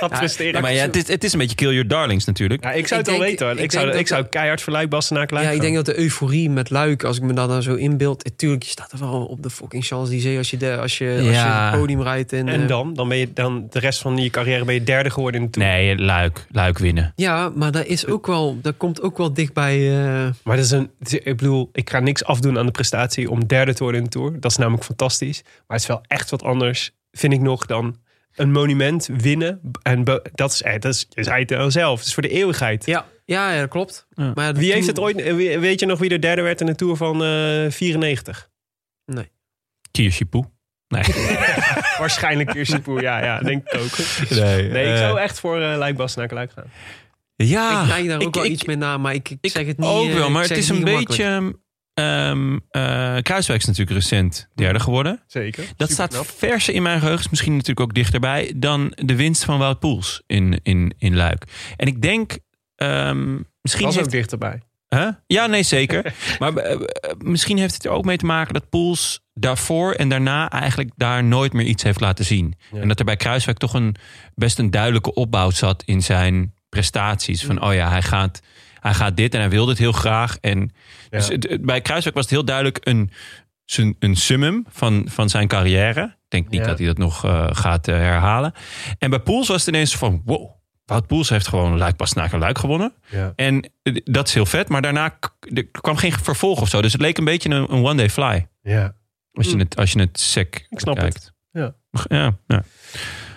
gaat 0.00 0.18
presteren. 0.18 0.62
maar 0.62 0.72
ja, 0.72 0.82
het, 0.82 0.96
is, 0.96 1.08
het 1.08 1.24
is 1.24 1.32
een 1.32 1.38
beetje 1.38 1.54
kill 1.56 1.70
your 1.72 1.88
darlings 1.88 2.24
natuurlijk. 2.24 2.64
Ja, 2.64 2.72
ik 2.72 2.86
zou 2.86 3.00
Ik 3.00 3.06
het 3.06 3.16
wel 3.16 3.26
denk- 3.26 3.30
weten 3.30 3.46
hoor. 3.46 3.56
Ik, 3.56 3.62
ik 3.64 3.72
zou, 3.72 3.90
ik 3.90 4.06
zou 4.06 4.24
keihard 4.24 4.60
voor 4.62 4.72
Luik 4.72 4.90
naar 5.10 5.26
Kluik 5.26 5.44
Ja, 5.46 5.50
ik 5.52 5.60
denk 5.60 5.74
dat 5.74 5.86
de 5.86 5.98
euforie 5.98 6.50
met 6.50 6.70
Luik, 6.70 7.04
als 7.04 7.16
ik 7.16 7.22
me 7.22 7.32
dat 7.32 7.48
dan 7.48 7.62
zo 7.62 7.74
inbeeld... 7.74 8.24
Natuurlijk, 8.24 8.62
je 8.62 8.70
staat 8.70 8.92
er 8.92 8.98
wel 8.98 9.24
op 9.24 9.42
de 9.42 9.50
fucking 9.50 9.84
Champs-Élysées 9.84 10.36
als 10.38 10.50
je, 10.50 10.56
de, 10.56 10.76
als 10.76 10.98
je, 10.98 11.14
als 11.16 11.24
je 11.26 11.32
Ja. 11.32 11.70
het 11.70 11.80
podium 11.80 12.02
rijdt. 12.02 12.32
En, 12.32 12.48
En 12.48 12.62
eh, 12.62 12.68
dan? 12.68 12.94
Dan 12.94 13.08
ben 13.08 13.16
je 13.18 13.32
dan 13.32 13.66
de 13.70 13.78
rest 13.78 14.00
van 14.00 14.16
je 14.16 14.30
carrière 14.30 14.64
ben 14.64 14.74
je 14.74 14.82
derde 14.84 15.10
geworden 15.10 15.40
in 15.40 15.46
de 15.46 15.52
Tour. 15.52 15.68
Nee, 15.68 15.98
Luik, 15.98 16.46
Luik 16.50 16.78
winnen. 16.78 17.12
Ja, 17.16 17.48
maar 17.54 17.72
dat 17.72 17.86
is 17.86 18.06
ook 18.06 18.26
wel, 18.26 18.58
dat 18.62 18.74
komt 18.76 19.02
ook 19.02 19.18
wel 19.18 19.32
dichtbij. 19.32 19.90
eh 19.90 20.28
Maar 20.44 20.56
dat 20.56 20.64
is 20.64 20.70
een, 20.70 20.90
ik 21.08 21.36
bedoel, 21.36 21.68
ik 21.72 21.90
ga 21.90 21.98
niks 22.00 22.24
afdoen 22.24 22.58
aan 22.58 22.66
de 22.66 22.72
prestatie 22.72 23.30
om 23.30 23.46
derde 23.46 23.74
te 23.74 23.82
worden 23.82 24.00
in 24.00 24.06
de 24.06 24.12
Tour. 24.12 24.40
Dat 24.40 24.50
is 24.50 24.56
namelijk 24.56 24.84
fantastisch. 24.84 25.42
Maar 25.44 25.76
het 25.76 25.80
is 25.80 25.86
wel 25.86 26.00
echt 26.06 26.30
wat 26.30 26.42
anders, 26.42 26.90
vind 27.12 27.32
ik 27.32 27.40
nog, 27.40 27.66
dan 27.66 27.96
een 28.34 28.52
monument 28.52 29.08
winnen. 29.12 29.60
En 29.82 30.04
dat 30.34 30.52
is, 30.52 30.62
eh, 30.62 30.72
dat 30.78 30.94
is, 30.94 31.06
je 31.08 31.24
zei 31.24 31.40
het 31.40 31.52
al 31.52 31.70
zelf, 31.70 31.98
het 31.98 32.06
is 32.08 32.14
voor 32.14 32.22
de 32.22 32.28
eeuwigheid. 32.28 32.86
ja, 32.86 33.06
ja, 33.24 33.52
ja, 33.52 33.60
dat 33.60 33.68
klopt. 33.68 34.06
Ja. 34.10 34.32
Maar 34.34 34.52
Wie 34.54 34.62
toen- 34.64 34.74
heeft 34.74 34.86
het 34.86 34.98
ooit, 34.98 35.20
eh, 35.20 35.58
weet 35.58 35.80
je 35.80 35.86
nog 35.86 35.98
wie 35.98 36.10
er 36.10 36.20
derde 36.20 36.42
werd 36.42 36.60
in 36.60 36.66
de 36.66 36.74
Tour 36.74 36.96
van 36.96 37.24
eh 37.24 37.70
94? 37.70 38.48
Kiershipoe. 39.90 40.50
Nee. 40.88 41.02
Waarschijnlijk 41.98 42.48
Kirsipoe, 42.50 43.00
ja, 43.00 43.24
ja, 43.24 43.38
denk 43.40 43.68
ik 43.68 43.80
ook. 43.80 43.98
Nee, 44.30 44.68
Nee, 44.70 44.90
ik 44.92 44.96
zou 44.98 45.18
echt 45.20 45.40
voor 45.40 45.60
uh, 45.60 45.74
Lijkbas 45.76 46.14
naar 46.14 46.26
Kluik 46.26 46.50
gaan. 46.52 46.64
Ja, 47.36 47.82
ik 47.82 47.88
neig 47.88 48.06
daar 48.06 48.16
ook 48.20 48.22
ik- 48.28 48.34
wel 48.34 48.44
ik- 48.44 48.50
iets 48.50 48.64
mee 48.64 48.76
na, 48.76 48.98
maar 48.98 49.14
ik, 49.14 49.36
ik 49.40 49.50
zeg 49.50 49.66
het 49.66 49.78
niet. 49.78 49.88
ook 49.88 50.12
wel, 50.12 50.30
maar 50.30 50.42
het 50.42 50.56
is 50.56 50.68
een 50.68 50.84
beetje... 50.84 51.58
eh, 52.70 53.16
Kruiswijk 53.22 53.60
is 53.60 53.66
natuurlijk 53.66 53.96
recent 53.96 54.48
derde 54.54 54.80
geworden. 54.80 55.22
Zeker. 55.26 55.64
Dat 55.76 55.90
staat 55.90 56.26
verser 56.36 56.74
in 56.74 56.82
mijn 56.82 56.98
geheugen, 56.98 57.24
is 57.24 57.30
misschien 57.30 57.52
natuurlijk 57.52 57.80
ook 57.80 57.94
dichterbij... 57.94 58.52
dan 58.56 58.92
de 58.96 59.16
winst 59.16 59.44
van 59.44 59.58
Wout 59.58 59.78
Poels 59.78 60.22
in, 60.26 60.60
in, 60.62 60.94
in 60.98 61.16
Luik. 61.16 61.44
En 61.76 61.86
ik 61.86 62.02
denk... 62.02 62.38
ehm, 62.76 63.38
misschien 63.62 63.84
Was 63.84 63.94
heeft 63.94 64.06
ook 64.06 64.12
dichterbij. 64.12 64.60
Huh? 64.88 65.08
Ja, 65.26 65.46
nee, 65.46 65.62
zeker. 65.62 66.14
maar 66.38 66.56
eh, 66.56 66.80
misschien 67.18 67.58
heeft 67.58 67.74
het 67.74 67.84
er 67.84 67.90
ook 67.90 68.04
mee 68.04 68.16
te 68.16 68.26
maken 68.26 68.54
dat 68.54 68.68
Poels 68.68 69.20
daarvoor 69.34 69.92
en 69.92 70.08
daarna 70.08 70.50
eigenlijk 70.50 70.90
daar 70.96 71.24
nooit 71.24 71.52
meer 71.52 71.66
iets 71.66 71.82
heeft 71.82 72.00
laten 72.00 72.24
zien. 72.24 72.54
Ja. 72.72 72.80
En 72.80 72.88
dat 72.88 72.98
er 72.98 73.04
bij 73.04 73.16
Kruiswijk 73.16 73.58
toch 73.58 73.74
een 73.74 73.96
best 74.34 74.58
een 74.58 74.70
duidelijke 74.70 75.14
opbouw 75.14 75.50
zat 75.50 75.82
in 75.86 76.02
zijn 76.02 76.54
prestaties. 76.68 77.44
Van 77.44 77.62
oh 77.62 77.74
ja, 77.74 77.88
hij 77.88 78.02
gaat, 78.02 78.40
hij 78.80 78.94
gaat 78.94 79.16
dit 79.16 79.34
en 79.34 79.40
hij 79.40 79.50
wil 79.50 79.66
dit 79.66 79.78
heel 79.78 79.92
graag. 79.92 80.36
En 80.40 80.72
dus 81.10 81.28
het- 81.28 81.58
bij 81.62 81.80
Kruiswijk 81.80 82.14
was 82.16 82.24
het 82.24 82.34
heel 82.34 82.44
duidelijk 82.44 82.78
een, 82.80 83.10
een 83.98 84.16
summum 84.16 84.64
van, 84.68 85.04
van 85.08 85.28
zijn 85.28 85.48
carrière. 85.48 86.02
Ik 86.04 86.16
denk 86.28 86.48
niet 86.48 86.64
dat 86.64 86.78
hij 86.78 86.86
dat 86.86 86.98
nog 86.98 87.24
eh, 87.24 87.46
gaat 87.50 87.88
eh, 87.88 87.94
herhalen. 87.94 88.52
En 88.98 89.10
bij 89.10 89.20
Poels 89.20 89.48
was 89.48 89.64
het 89.66 89.74
ineens 89.74 89.96
van 89.96 90.22
wow. 90.24 90.50
Wout 90.84 91.06
Poels 91.06 91.28
heeft 91.28 91.48
gewoon 91.48 91.78
Luik 91.78 91.96
pas 91.96 92.12
naar 92.12 92.38
Luik 92.38 92.58
gewonnen. 92.58 92.94
Ja. 93.10 93.32
En 93.36 93.70
eh, 93.82 93.96
dat 94.04 94.28
is 94.28 94.34
heel 94.34 94.46
vet, 94.46 94.68
maar 94.68 94.82
daarna 94.82 95.18
er 95.54 95.66
kwam 95.66 95.96
geen 95.96 96.12
vervolg 96.12 96.60
of 96.60 96.68
zo. 96.68 96.82
Dus 96.82 96.92
het 96.92 97.00
leek 97.00 97.18
een 97.18 97.24
beetje 97.24 97.48
een, 97.50 97.72
een 97.72 97.84
one-day 97.84 98.10
fly. 98.10 98.46
Ja. 98.62 98.94
Als 99.32 99.46
je 99.46 99.52
Mm. 99.54 99.58
het, 99.60 99.76
als 99.76 99.92
je 99.92 99.98
het 100.00 100.20
sec 100.20 100.66
Ik 100.68 100.80
snap 100.80 100.96
kijkt. 100.96 101.32
Ja. 101.50 101.74
Ja, 102.08 102.36
ja. 102.46 102.62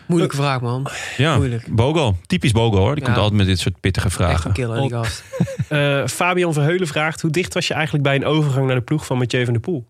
Moeilijke 0.08 0.36
vraag, 0.36 0.62
man. 0.62 0.88
ja. 1.18 1.36
Moeilijk. 1.36 1.76
Bogo, 1.76 2.16
typisch 2.26 2.52
Bogo 2.52 2.78
hoor. 2.78 2.96
Die 2.96 3.00
Ja. 3.04 3.06
komt 3.10 3.18
altijd 3.22 3.38
met 3.38 3.46
dit 3.48 3.60
soort 3.60 3.80
pittige 3.80 4.06
Echt 4.08 4.16
vragen. 4.16 4.48
een 4.48 4.54
killer, 4.56 4.82
die 4.82 4.90
gast. 4.90 5.24
Eh, 5.70 6.08
Fabian 6.08 6.54
Verheulen 6.54 6.88
vraagt: 6.88 7.22
hoe 7.22 7.32
dicht 7.32 7.54
was 7.54 7.68
je 7.68 7.74
eigenlijk 7.74 8.04
bij 8.04 8.16
een 8.16 8.26
overgang 8.26 8.66
naar 8.66 8.76
de 8.76 8.82
ploeg 8.82 9.06
van 9.06 9.18
Mathieu 9.18 9.44
van 9.44 9.54
der 9.54 9.62
Poel? 9.62 9.88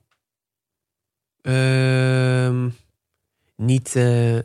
Ehm, 1.42 2.70
niet, 3.56 3.96
eh, 3.96 4.36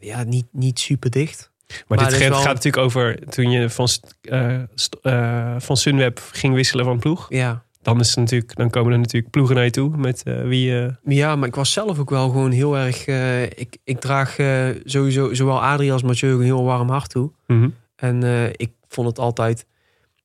ja, 0.00 0.22
niet, 0.26 0.46
niet 0.52 0.78
super 0.78 1.10
dicht. 1.10 1.50
Maar, 1.66 1.98
Maar 1.98 2.08
dit 2.08 2.18
gaat, 2.18 2.28
wel- 2.28 2.38
gaat 2.40 2.54
natuurlijk 2.54 2.82
over 2.84 3.28
toen 3.28 3.50
je 3.50 3.70
van, 3.70 3.88
eh, 4.20 4.60
eh, 5.02 5.54
van 5.58 5.76
Sunweb 5.76 6.20
ging 6.32 6.54
wisselen 6.54 6.84
van 6.84 6.98
ploeg. 6.98 7.26
Ja. 7.28 7.64
Dan, 7.86 8.00
is 8.00 8.14
natuurlijk, 8.14 8.56
dan 8.56 8.70
komen 8.70 8.92
er 8.92 8.98
natuurlijk 8.98 9.32
ploegen 9.32 9.54
naar 9.54 9.64
je 9.64 9.70
toe 9.70 9.96
met 9.96 10.22
eh, 10.22 10.42
wie. 10.42 10.80
eh, 10.80 10.92
ja, 11.04 11.36
maar 11.36 11.48
ik 11.48 11.54
was 11.54 11.72
zelf 11.72 11.98
ook 11.98 12.10
wel 12.10 12.28
gewoon 12.28 12.50
heel 12.50 12.76
erg... 12.76 13.06
eh, 13.06 13.42
ik, 13.42 13.76
ik 13.84 14.00
draag 14.00 14.36
sowieso 14.84 15.34
zowel 15.34 15.62
Adrie 15.62 15.92
als 15.92 16.02
Mathieu 16.02 16.32
een 16.32 16.42
heel 16.42 16.64
warm 16.64 16.88
hart 16.88 17.10
toe. 17.10 17.30
mhm. 17.46 17.68
En 17.96 18.22
ik 18.56 18.72
vond 18.88 19.06
het 19.08 19.18
altijd, 19.18 19.66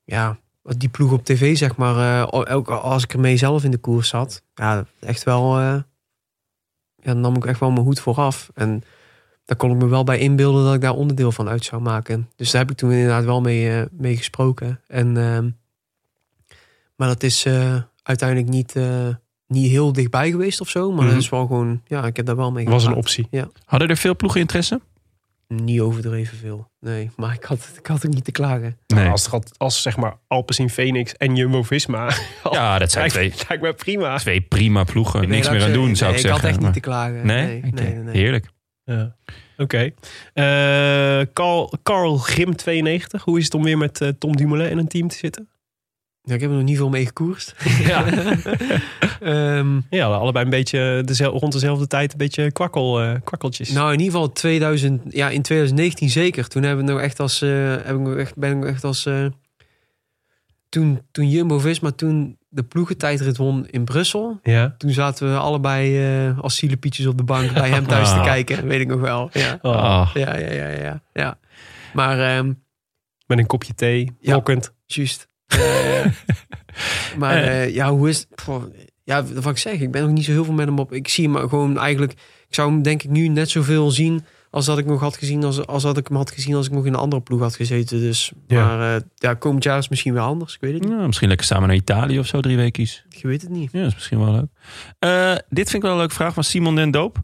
ja, 0.04 0.40
die 0.78 0.90
ploeg 0.90 1.12
op 1.12 1.26
tv, 1.26 1.58
zeg 1.58 1.76
maar, 1.76 2.32
ook 2.32 2.70
als 2.70 3.04
ik 3.04 3.14
ermee 3.14 3.38
zelf 3.38 3.64
in 3.64 3.72
de 3.72 3.78
koers 3.78 4.10
zat, 4.10 4.44
ja, 4.54 4.86
echt 5.00 5.24
wel, 5.24 5.60
ja, 5.60 5.86
dan 7.04 7.20
nam 7.20 7.36
ik 7.36 7.46
echt 7.46 7.60
wel 7.60 7.72
mijn 7.72 7.86
hoed 7.86 8.00
vooraf. 8.00 8.52
En 8.54 8.84
daar 9.46 9.58
kon 9.58 9.72
ik 9.72 9.78
me 9.78 9.88
wel 9.88 10.04
bij 10.04 10.20
inbeelden 10.20 10.64
dat 10.64 10.74
ik 10.74 10.82
daar 10.82 10.94
onderdeel 10.96 11.32
van 11.32 11.50
uit 11.50 11.64
zou 11.66 11.82
maken. 11.82 12.30
Dus 12.36 12.52
daar 12.52 12.62
heb 12.62 12.72
ik 12.72 12.78
toen 12.78 12.92
inderdaad 12.92 13.26
wel 13.26 13.42
mee, 13.42 13.86
mee 13.92 14.18
gesproken. 14.18 14.82
En, 14.88 15.18
ehm, 15.18 15.50
maar 17.02 17.10
dat 17.10 17.24
is 17.24 17.46
eh, 17.46 17.76
uiteindelijk 18.04 18.50
niet, 18.50 18.76
eh, 18.76 19.08
niet 19.48 19.70
heel 19.72 19.94
dichtbij 19.94 20.30
geweest 20.32 20.62
of 20.62 20.70
zo. 20.70 20.92
Maar 20.92 21.04
Mhm. 21.04 21.14
dat 21.14 21.22
is 21.22 21.30
wel 21.30 21.46
gewoon, 21.46 21.82
ja, 21.88 22.06
ik 22.06 22.16
heb 22.16 22.26
daar 22.26 22.36
wel 22.36 22.52
mee 22.52 22.66
was 22.66 22.86
een 22.86 22.94
optie. 22.94 23.28
Hadden 23.66 23.88
er 23.90 23.98
veel 23.98 24.16
ploegen 24.16 24.40
interesse? 24.42 24.82
Niet 25.48 25.80
overdreven 25.80 26.38
veel. 26.38 26.70
Nee, 26.80 27.10
maar 27.16 27.34
ik 27.34 27.44
had, 27.44 27.70
ik 27.78 27.88
had 27.88 28.06
ook 28.06 28.14
niet 28.14 28.24
te 28.24 28.32
klagen. 28.32 28.78
Nee. 28.88 29.10
Als, 29.10 29.32
het 29.32 29.58
als 29.58 29.82
zeg 29.82 29.98
maar 29.98 30.18
Alpecin 30.28 30.70
Phoenix 30.70 31.14
en 31.14 31.36
Jumbo 31.36 31.64
Visma. 31.64 32.12
Ja, 32.52 32.78
dat 32.80 32.92
zijn 32.92 33.12
lijkt, 33.14 33.36
twee, 33.38 33.48
lijkt 33.48 33.64
me 33.64 33.74
prima. 33.74 34.18
twee 34.18 34.42
prima 34.42 34.84
ploegen. 34.84 35.20
Nee, 35.20 35.30
Niks 35.30 35.50
meer 35.50 35.60
ik 35.60 35.64
aan 35.66 35.74
doen, 35.74 35.96
zou 35.96 36.12
ik 36.12 36.16
Ik 36.18 36.22
zeggen. 36.22 36.42
had 36.42 36.50
echt 36.50 36.60
maar- 36.60 36.66
niet 36.66 36.74
te 36.84 36.90
klagen. 36.90 37.26
Nee? 37.26 37.46
Nee, 37.62 37.72
nee, 37.72 37.86
nee, 37.94 38.04
nee. 38.04 38.16
Heerlijk. 38.18 38.46
Ja. 38.84 39.16
Oké. 39.58 39.92
Eh, 40.34 41.22
Carl, 41.34 41.74
Carl 41.84 42.18
Grim 42.18 42.56
92. 42.56 43.24
Hoe 43.24 43.38
is 43.38 43.44
het 43.46 43.54
om 43.54 43.64
weer 43.64 43.78
met 43.78 44.14
Tom 44.20 44.36
Dumoulin 44.36 44.70
in 44.70 44.78
een 44.78 44.88
team 44.88 45.08
te 45.08 45.16
zitten? 45.18 45.50
Ja, 46.24 46.34
ik 46.34 46.42
heb 46.42 46.50
er 46.50 46.56
nog 46.56 46.66
niet 46.66 46.78
veel 46.78 46.90
mee 46.90 47.06
gekoerst. 47.06 47.56
Ja. 47.88 48.06
Ehm, 49.22 49.80
Ja, 49.90 50.06
allebei 50.06 50.46
een 50.46 50.52
beetje 50.52 51.02
dezel- 51.06 51.38
rond 51.40 51.54
dezelfde 51.54 51.88
tijd 51.88 52.12
een 52.12 52.18
beetje 52.18 52.52
kwakkel, 52.52 53.02
eh, 53.02 53.14
kwakkeltjes. 53.24 53.70
nou, 53.72 53.94
in 53.94 54.00
ieder 54.00 54.14
geval 54.14 54.32
2000, 54.32 55.02
ja, 55.14 55.30
in 55.30 55.42
2019 55.42 56.10
zeker. 56.10 56.48
Toen 56.48 56.64
hebben 56.64 56.86
we 56.86 56.92
nog 56.92 57.02
echt 57.02 57.20
als, 57.20 57.42
eh, 57.42 57.76
heb 57.84 58.00
ik 58.00 58.16
echt, 58.18 58.36
ben 58.36 58.58
ik 58.58 58.66
echt 58.66 58.84
als, 58.84 59.06
eh, 59.06 59.26
toen, 60.70 61.02
toen 61.12 61.30
Jumbo-Visma 61.30 61.92
toen 61.92 62.38
de 62.50 62.64
ploegentijdrit 62.64 63.38
won 63.38 63.68
in 63.70 63.84
Brussel. 63.84 64.40
ja. 64.44 64.76
Toen 64.78 64.92
zaten 64.92 65.32
we 65.32 65.38
allebei 65.40 66.34
als 66.42 66.56
zielepietjes 66.56 67.06
op 67.06 67.18
de 67.18 67.24
bank 67.24 67.54
bij 67.54 67.70
hem 67.70 67.88
thuis 67.88 68.10
te 68.10 68.16
Ah. 68.20 68.24
kijken. 68.24 68.68
Weet 68.68 68.82
ik 68.82 68.88
nog 68.88 69.00
wel. 69.00 69.30
Ja, 69.34 69.60
Oh, 69.62 69.76
Ah. 69.76 70.10
ja, 70.14 70.36
ja, 70.38 70.52
ja. 70.52 70.68
ja, 70.68 71.02
ja. 71.14 71.38
Maar 71.94 72.20
ehm 72.38 72.54
Met 73.28 73.38
een 73.40 73.46
kopje 73.48 73.74
thee, 73.74 74.12
Ja. 74.20 74.34
lokkend. 74.34 74.74
Juist. 74.86 75.30
Eh, 77.12 77.18
maar 77.18 77.38
eh, 77.44 77.74
ja, 77.74 77.92
hoe 77.92 78.10
is 78.10 78.26
het? 78.30 78.48
Ja, 79.04 79.24
wat 79.24 79.46
ik 79.52 79.58
zeg, 79.58 79.80
ik 79.80 79.92
ben 79.92 80.02
nog 80.02 80.12
niet 80.12 80.26
zo 80.26 80.32
heel 80.32 80.44
veel 80.46 80.54
met 80.54 80.66
hem 80.66 80.80
op. 80.80 80.94
Ik 80.94 81.08
zie 81.08 81.30
hem 81.30 81.50
gewoon 81.50 81.80
eigenlijk. 81.80 82.12
Ik 82.48 82.56
zou 82.56 82.72
hem 82.72 82.82
denk 82.82 83.04
ik 83.04 83.10
nu 83.10 83.28
net 83.28 83.50
zoveel 83.50 83.92
zien 83.92 84.26
als 84.50 84.66
dat 84.66 84.78
ik 84.78 84.86
nog 84.86 85.00
had 85.00 85.18
gezien 85.18 85.44
als, 85.44 85.68
als 85.68 85.84
dat 85.84 85.98
ik 85.98 86.08
hem 86.08 86.18
had 86.18 86.32
gezien 86.32 86.56
als 86.56 86.66
ik 86.66 86.72
nog 86.72 86.86
in 86.86 86.94
een 86.94 87.00
andere 87.00 87.22
ploeg 87.22 87.40
had 87.40 87.56
gezeten. 87.56 88.00
Dus, 88.00 88.32
Ja. 88.48 88.66
maar 88.66 88.96
eh, 88.96 89.02
ja, 89.16 89.34
komend 89.34 89.64
jaar 89.64 89.78
is 89.78 89.90
misschien 89.90 90.14
weer 90.14 90.22
anders. 90.22 90.54
Ik 90.54 90.62
weet 90.62 90.74
het 90.74 90.84
niet. 90.84 90.92
Ja, 90.92 91.06
misschien 91.06 91.28
lekker 91.28 91.46
samen 91.46 91.68
naar 91.68 91.78
Italië 91.78 92.20
of 92.20 92.26
zo, 92.28 92.40
drie 92.42 92.58
weekjes. 92.58 93.06
Je 93.10 93.28
weet 93.28 93.42
het 93.42 93.52
niet. 93.52 93.72
Ja, 93.72 93.80
dat 93.80 93.88
is 93.88 93.94
misschien 93.94 94.20
wel 94.20 94.32
leuk. 94.34 94.48
Eh, 95.00 95.32
dit 95.50 95.70
vind 95.70 95.74
ik 95.74 95.82
wel 95.82 95.92
een 95.92 95.98
leuke 95.98 96.14
vraag 96.14 96.34
van 96.34 96.44
Simon 96.44 96.76
Den 96.76 96.92
Doop. 96.92 97.18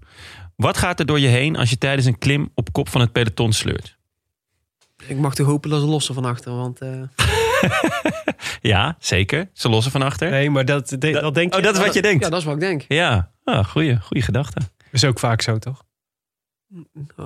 Wat 0.56 0.78
gaat 0.78 1.00
er 1.00 1.06
door 1.06 1.20
je 1.20 1.28
heen 1.28 1.56
als 1.56 1.70
je 1.70 1.78
tijdens 1.78 2.06
een 2.08 2.18
klim 2.18 2.50
op 2.56 2.72
kop 2.74 2.90
van 2.90 3.02
het 3.02 3.12
peloton 3.12 3.54
sleurt? 3.54 3.98
Ik 5.08 5.18
mag 5.18 5.36
toch 5.36 5.48
hopen 5.48 5.70
dat 5.70 5.80
ze 5.82 5.86
lossen 5.88 6.14
van 6.14 6.26
achter. 6.26 6.56
Want 6.56 6.80
eh, 6.80 6.90
Ja, 8.62 8.96
zeker. 9.00 9.50
Ze 9.54 9.70
lossen 9.70 9.92
van 9.92 10.02
achter. 10.02 10.30
Nee, 10.30 10.50
maar 10.50 10.66
dat, 10.66 10.88
de- 10.90 10.98
dat, 11.12 11.36
denk 11.36 11.52
je. 11.54 11.58
Oh, 11.58 11.64
dat 11.66 11.76
is 11.78 11.82
wat 11.86 11.94
je 11.94 12.02
denkt. 12.02 12.24
ja, 12.24 12.30
dat 12.30 12.40
is 12.40 12.46
wat 12.46 12.54
ik 12.54 12.60
denk. 12.60 12.86
Ja, 12.88 13.32
ah, 13.44 13.66
goeie, 13.66 14.00
goeie 14.02 14.24
gedachte. 14.24 14.60
is 14.92 15.06
ook 15.06 15.20
vaak 15.20 15.42
zo, 15.42 15.58
toch? 15.58 15.84
Ah. 17.16 17.26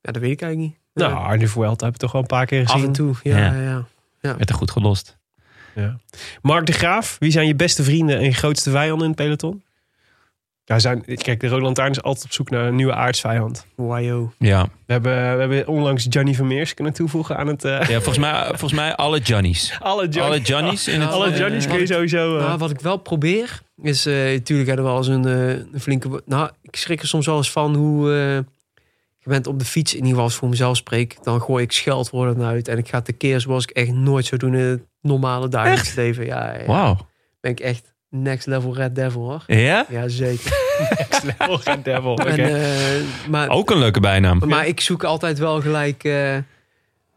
Ja, 0.00 0.12
dat 0.12 0.16
weet 0.22 0.30
ik 0.30 0.42
eigenlijk 0.42 0.58
niet. 0.58 0.80
Nou. 0.94 1.12
Arne 1.12 1.46
Vuelta 1.48 1.84
heb 1.84 1.94
je 1.94 2.00
toch 2.00 2.12
wel 2.12 2.20
een 2.20 2.26
paar 2.26 2.46
keer 2.46 2.60
gezien. 2.66 2.80
af 2.80 2.86
en 2.86 2.92
toe. 2.92 3.14
Ja, 3.22 3.36
Ja. 3.38 3.52
ja. 3.60 3.84
ja. 4.20 4.36
Werd 4.36 4.48
er 4.48 4.54
goed 4.54 4.70
gelost. 4.70 5.18
Ja. 5.74 5.98
Mark 6.42 6.66
de 6.66 6.72
Graaf, 6.72 7.16
wie 7.18 7.30
zijn 7.30 7.46
je 7.46 7.54
beste 7.54 7.82
vrienden 7.82 8.16
en 8.18 8.24
je 8.24 8.32
grootste 8.32 8.70
vijanden 8.70 9.02
in 9.02 9.12
het 9.12 9.16
peloton? 9.22 9.62
Ja, 10.72 10.78
zijn, 10.78 11.04
kijk, 11.04 11.40
de 11.40 11.48
Rode 11.48 11.62
Lantaarn 11.62 11.90
is 11.90 12.02
altijd 12.02 12.24
op 12.24 12.32
zoek 12.32 12.50
naar 12.50 12.66
een 12.66 12.74
nieuwe 12.74 12.94
aardsvijand. 12.94 13.66
Wajo. 13.74 14.32
Ja. 14.38 14.62
We 14.86 14.92
hebben, 14.92 15.12
we 15.12 15.40
hebben 15.40 15.66
onlangs 15.68 16.06
Johnny 16.08 16.34
Vermeers 16.34 16.74
kunnen 16.74 16.92
toevoegen 16.92 17.36
aan 17.36 17.46
het... 17.46 17.64
eh, 17.64 17.80
ja 17.80 17.86
volgens, 17.94 18.18
mij, 18.18 18.44
volgens 18.46 18.72
mij 18.72 18.94
alle 18.96 19.18
Johnnies. 19.20 19.76
alle, 19.80 20.02
Johnny, 20.08 20.20
Alle 20.32 20.40
Johnnies 20.40 20.88
in 20.88 21.00
het... 21.00 21.10
alle 21.10 21.26
eh, 21.30 21.38
Johnny's 21.38 21.66
kun 21.66 21.78
je 21.78 21.86
sowieso... 21.86 22.36
eh, 22.38 22.44
Nou, 22.46 22.58
wat 22.58 22.70
ik 22.70 22.80
wel 22.80 22.96
probeer, 22.96 23.60
is 23.82 24.06
eh 24.06 24.14
natuurlijk 24.14 24.68
hebben 24.68 24.84
we 24.86 24.90
wel 24.92 24.98
eens 25.00 25.08
een, 25.08 25.26
eh, 25.26 25.48
een 25.72 25.80
flinke... 25.80 26.22
Nou, 26.26 26.50
ik 26.62 26.76
schrik 26.76 27.00
er 27.02 27.08
soms 27.08 27.26
wel 27.26 27.36
eens 27.36 27.50
van 27.50 27.74
hoe... 27.74 28.12
eh, 28.12 28.36
je 29.18 29.28
bent 29.30 29.46
op 29.46 29.58
de 29.58 29.64
fiets, 29.64 29.90
in 29.92 29.96
ieder 29.96 30.08
geval 30.10 30.24
als 30.24 30.32
ik 30.34 30.38
voor 30.40 30.48
mezelf 30.48 30.76
spreek... 30.76 31.16
dan 31.22 31.40
gooi 31.42 31.64
ik 31.64 31.72
scheldwoorden 31.72 32.42
uit 32.44 32.68
en 32.68 32.78
ik 32.78 32.88
ga 32.88 33.00
tekeer 33.00 33.40
zoals 33.40 33.64
ik 33.64 33.70
echt 33.70 33.92
nooit 33.92 34.24
zou 34.24 34.40
doen 34.40 34.54
in 34.54 34.64
het 34.64 34.82
normale 35.00 35.48
dagelijks 35.48 35.94
leven. 35.94 36.26
Ja, 36.26 36.54
ja. 36.58 36.64
Wauw. 36.66 36.96
ben 37.40 37.50
ik 37.50 37.60
echt 37.60 37.91
next 38.12 38.46
level 38.46 38.74
red 38.74 38.94
devil 38.94 39.20
hoor. 39.20 39.44
Ja? 39.46 39.86
Ja, 39.88 40.08
zeker. 40.08 40.60
Next 40.98 41.22
level 41.22 41.60
Red 41.64 41.84
Devil. 41.84 42.12
Oké. 42.12 42.30
Eh, 42.30 43.28
maar, 43.28 43.48
Ook 43.48 43.70
een 43.70 43.78
leuke 43.78 44.00
bijnaam. 44.00 44.42
maar 44.46 44.66
ik 44.66 44.80
zoek 44.80 45.04
altijd 45.04 45.38
wel 45.38 45.60
gelijk... 45.60 46.04
eh, 46.04 46.36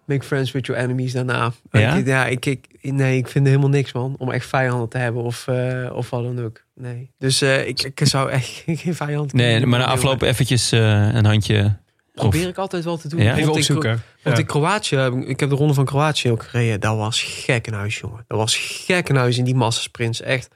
make 0.05 0.25
friends 0.25 0.51
with 0.51 0.65
your 0.65 0.81
enemies 0.81 1.11
daarna. 1.13 1.51
Ja? 1.71 1.93
Ik, 1.95 2.05
ja, 2.05 2.25
ik, 2.25 2.45
ik, 2.45 2.67
nee, 2.81 3.17
ik 3.17 3.27
vind 3.27 3.45
er 3.45 3.51
helemaal 3.51 3.71
niks 3.73 3.91
man. 3.93 4.15
Om 4.17 4.31
echt 4.31 4.45
vijanden 4.47 4.89
te 4.89 4.97
hebben 4.97 5.23
of, 5.23 5.47
eh, 5.47 5.89
of 5.93 6.09
wat 6.09 6.23
dan 6.23 6.43
ook. 6.45 6.63
Nee. 6.75 7.11
Dus 7.17 7.41
eh, 7.41 7.67
ik, 7.67 7.81
ik 7.81 7.99
zou 8.03 8.29
echt 8.29 8.63
geen 8.81 8.95
vijand 8.95 9.33
Nee, 9.33 9.65
maar 9.65 9.79
na 9.79 9.85
afloop 9.85 10.21
eventjes 10.21 10.71
eh, 10.71 11.13
een 11.13 11.25
handje... 11.25 11.75
Probeer 12.13 12.47
ik 12.47 12.57
altijd 12.57 12.83
wel 12.83 12.97
te 12.97 13.07
doen. 13.07 13.21
Ja? 13.21 13.35
Even 13.37 13.51
opzoeken. 13.51 13.89
Want 14.23 14.35
Ja. 14.35 14.41
in 14.41 14.45
Kroatië, 14.47 14.95
ik 14.97 15.27
ik 15.27 15.39
heb 15.39 15.49
de 15.49 15.55
ronde 15.55 15.73
van 15.73 15.85
Kroatië 15.85 16.31
ook 16.31 16.43
gereden. 16.43 16.79
Dat 16.79 16.97
was 16.97 17.21
gek 17.21 17.67
in 17.67 17.73
huis, 17.73 17.97
jongen. 17.99 18.23
Dat 18.27 18.37
was 18.37 18.57
gek 18.57 19.09
in 19.09 19.15
huis 19.15 19.37
in 19.37 19.43
die 19.43 19.55
massasprints. 19.55 20.21
Echt 20.21 20.47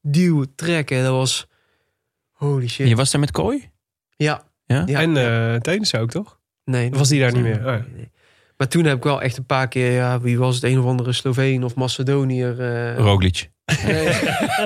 duwen, 0.00 0.54
trekken. 0.54 1.02
Dat 1.02 1.12
was... 1.12 1.46
Holy 2.32 2.68
shit. 2.68 2.88
Je 2.88 2.96
was 2.96 3.10
daar 3.10 3.20
met 3.20 3.30
kooi? 3.30 3.70
Ja. 4.16 4.42
Ja? 4.66 4.82
ja. 4.86 5.00
En 5.00 5.16
uh, 5.16 6.00
ook, 6.00 6.10
toch? 6.10 6.38
nee, 6.64 6.90
Of 6.92 6.98
was 6.98 7.08
die 7.08 7.20
daar 7.20 7.32
niet 7.32 7.42
meer? 7.42 7.60
Nee, 7.60 7.76
Oh 7.76 7.84
nee. 7.94 8.10
Maar 8.56 8.68
toen 8.68 8.84
heb 8.84 8.96
ik 8.96 9.02
wel 9.02 9.22
echt 9.22 9.36
een 9.36 9.46
paar 9.46 9.68
keer... 9.68 9.92
Ja, 9.92 10.20
wie 10.20 10.38
was 10.38 10.54
het? 10.54 10.64
Een 10.64 10.78
of 10.78 10.84
andere 10.84 11.12
Sloveen 11.12 11.64
of 11.64 11.74
Macedoniër. 11.74 12.60
eh 12.60 12.96
Roglic. 12.98 13.50
nee. 13.84 14.12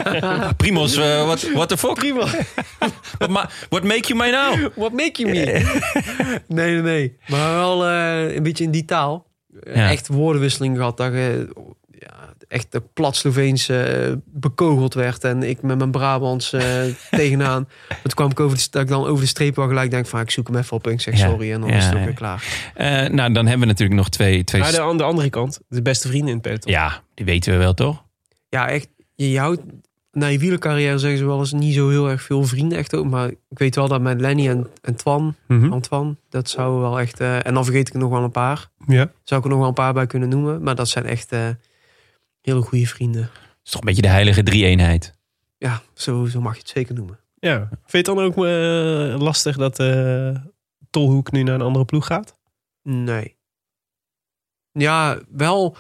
Primos, 0.57 0.97
eh, 0.97 1.25
what, 1.25 1.53
what 1.53 1.69
the 1.69 1.77
fuck? 1.77 1.95
Prima. 1.95 2.27
What, 3.19 3.31
ma- 3.31 3.51
what 3.69 3.85
make 3.85 4.09
you 4.09 4.19
my 4.19 4.31
now? 4.31 4.71
What 4.75 4.93
make 4.93 5.23
you 5.23 5.31
me? 5.31 5.45
nee, 6.49 6.73
nee, 6.73 6.83
nee. 6.83 7.17
Maar 7.29 7.53
wel 7.55 7.87
eh, 7.87 8.35
een 8.35 8.43
beetje 8.43 8.65
in 8.65 8.71
die 8.71 8.85
taal. 8.85 9.27
Ja. 9.65 9.91
Echt 9.91 10.09
woordenwisseling 10.09 10.77
gehad. 10.77 10.97
Dat 10.97 11.13
je 11.13 11.49
echt 12.53 12.73
de 12.73 12.83
plat 12.93 13.17
Sloveens 13.17 13.69
eh, 13.69 14.13
bekogeld 14.25 14.95
werd. 14.95 15.25
En 15.25 15.43
ik 15.43 15.63
met 15.63 15.79
mijn 15.79 15.91
Brabants 15.91 16.53
eh, 16.53 16.83
tegenaan. 17.11 17.69
Toen 17.89 18.13
kwam 18.15 18.31
ik 18.31 18.41
over 18.41 18.59
de, 18.59 18.67
dat 18.71 18.83
ik 18.83 18.89
dan 18.89 19.07
over 19.07 19.21
de 19.23 19.29
streep 19.29 19.57
wel 19.57 19.67
gelijk 19.69 19.91
denk 19.91 20.07
van... 20.07 20.21
ik 20.21 20.31
zoek 20.31 20.47
hem 20.47 20.57
even 20.57 20.77
op 20.77 20.87
en 20.87 20.93
ik 20.93 21.01
zeg 21.01 21.19
Ja. 21.19 21.29
sorry. 21.29 21.53
En 21.53 21.61
dan 21.61 21.71
Ja, 21.71 21.77
is 21.77 21.85
het 21.85 21.93
ook 21.93 21.99
ja. 21.99 22.05
weer 22.05 22.15
klaar. 22.15 22.45
Eh, 22.75 22.87
nou, 23.09 23.33
dan 23.33 23.47
hebben 23.47 23.61
we 23.61 23.73
natuurlijk 23.73 23.99
nog 23.99 24.09
twee... 24.09 24.45
twee 24.45 24.61
Maar 24.61 24.71
de, 24.73 24.81
aan 24.81 24.97
de 24.97 25.03
andere 25.03 25.31
kant, 25.31 25.61
de 25.69 25.83
beste 25.83 26.09
vrienden 26.09 26.29
in 26.29 26.35
het 26.35 26.43
peloton. 26.43 26.73
ja, 26.73 27.03
die 27.15 27.25
weten 27.25 27.53
we 27.53 27.59
wel, 27.59 27.75
toch? 27.75 28.05
Ja, 28.49 28.69
echt. 28.69 28.89
Je, 29.15 29.31
je 29.31 29.39
houdt... 29.39 29.61
Na 30.13 30.27
je 30.27 30.39
wielercarrière 30.39 30.99
zeggen 30.99 31.19
ze 31.19 31.27
wel 31.27 31.39
eens 31.39 31.53
niet 31.53 31.75
zo 31.75 31.89
heel 31.89 32.11
erg 32.11 32.23
veel 32.23 32.45
vrienden 32.45 32.79
echt 32.79 32.95
ook. 32.95 33.07
Maar 33.07 33.29
ik 33.29 33.59
weet 33.59 33.75
wel 33.75 33.89
dat 33.89 34.01
met 34.01 34.21
Lenny 34.21 34.49
en, 34.49 34.67
en 34.83 34.95
Twan, 34.97 35.35
Mhm. 35.49 35.73
Antoine, 35.73 36.17
dat 36.29 36.49
zou 36.51 36.81
wel 36.81 37.01
echt... 37.01 37.21
en 37.21 37.55
dan 37.55 37.65
vergeet 37.65 37.89
ik 37.89 37.95
er 37.95 38.01
nog 38.01 38.11
wel 38.11 38.23
een 38.23 38.31
paar. 38.31 38.69
ja. 38.87 39.11
Zou 39.25 39.41
ik 39.41 39.47
er 39.47 39.51
nog 39.53 39.59
wel 39.59 39.69
een 39.69 39.75
paar 39.75 39.93
bij 39.93 40.07
kunnen 40.07 40.29
noemen. 40.29 40.63
Maar 40.63 40.75
dat 40.75 40.89
zijn 40.89 41.07
echt 41.07 41.33
eh, 41.33 41.41
hele 42.43 42.63
goede 42.63 42.87
vrienden. 42.87 43.23
Het 43.23 43.31
is 43.65 43.71
toch 43.71 43.81
een 43.81 43.87
beetje 43.87 44.03
de 44.03 44.09
heilige 44.09 44.43
drie-eenheid. 44.43 45.15
Ja, 45.59 45.83
zo, 45.95 46.25
zo 46.27 46.41
mag 46.41 46.53
je 46.55 46.59
het 46.61 46.69
zeker 46.69 46.95
noemen. 46.95 47.19
ja. 47.35 47.59
Vind 47.69 47.91
je 47.91 47.97
het 47.97 48.07
dan 48.07 48.19
ook 48.19 48.37
eh, 48.37 49.21
lastig 49.21 49.57
dat 49.57 49.79
eh, 49.79 50.37
Tolhoek 50.91 51.33
nu 51.33 51.43
naar 51.43 51.55
een 51.55 51.61
andere 51.61 51.85
ploeg 51.85 52.07
gaat? 52.07 52.37
Nee. 52.83 53.37
Ja, 54.73 55.19
wel. 55.29 55.77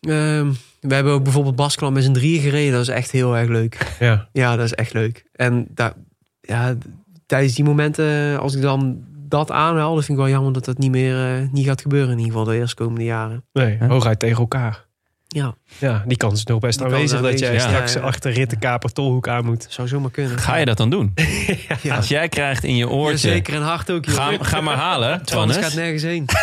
ehm, 0.00 0.52
we 0.80 0.94
hebben 0.94 1.12
ook 1.12 1.22
bijvoorbeeld 1.22 1.56
Baskeland 1.56 1.94
met 1.94 2.04
z'n 2.04 2.12
drieën 2.12 2.40
gereden. 2.40 2.72
Dat 2.72 2.80
is 2.82 2.88
echt 2.88 3.10
heel 3.10 3.36
erg 3.36 3.48
leuk. 3.48 3.96
Ja. 4.00 4.28
Ja, 4.32 4.56
dat 4.56 4.64
is 4.64 4.74
echt 4.74 4.92
leuk. 4.92 5.24
En 5.32 5.66
daar, 5.70 5.92
ja, 6.40 6.74
tijdens 7.26 7.54
die 7.54 7.64
momenten, 7.64 8.38
als 8.40 8.54
ik 8.54 8.62
dan 8.62 9.04
dat 9.28 9.50
aanhaal, 9.50 9.94
dan 9.94 10.02
vind 10.02 10.18
ik 10.18 10.24
wel 10.24 10.32
jammer 10.32 10.52
dat 10.52 10.64
dat 10.64 10.78
niet 10.78 10.90
meer 10.90 11.40
eh, 11.42 11.48
niet 11.50 11.66
gaat 11.66 11.80
gebeuren. 11.80 12.10
In 12.10 12.18
ieder 12.18 12.32
geval 12.32 12.46
de 12.52 12.56
eerstkomende 12.56 13.04
jaren. 13.04 13.44
Nee, 13.52 13.76
Huh? 13.76 13.88
hooguit 13.88 14.18
tegen 14.18 14.38
elkaar. 14.38 14.86
Ja, 15.34 15.54
Ja, 15.78 16.02
die 16.06 16.16
kans 16.16 16.38
is 16.38 16.44
nog 16.44 16.58
best 16.58 16.82
aanwezig 16.82 17.20
dat 17.20 17.38
jij 17.38 17.52
ja. 17.52 17.58
straks 17.60 17.92
Ja, 17.92 18.00
ja. 18.00 18.06
achter 18.06 18.32
rittenkaper 18.32 18.92
Tolhoek 18.92 19.28
aan 19.28 19.44
moet. 19.44 19.66
zou 19.68 19.88
zomaar 19.88 20.10
kunnen. 20.10 20.38
Ga 20.38 20.56
je 20.56 20.64
dat 20.64 20.76
dan 20.76 20.90
doen? 20.90 21.12
Ja, 21.82 21.96
Als 21.96 22.08
jij 22.08 22.28
krijgt 22.28 22.64
in 22.64 22.76
je 22.76 22.84
Ja, 22.86 22.90
oortje... 22.90 23.28
zeker 23.28 23.54
en 23.54 23.62
hard 23.62 23.90
ook. 23.90 24.04
joh. 24.04 24.14
Ga, 24.14 24.32
ga 24.40 24.60
maar 24.60 24.76
halen, 24.76 25.22
Twannes. 25.26 25.56
gaat 25.56 25.74
nergens 25.74 26.02
heen. 26.02 26.24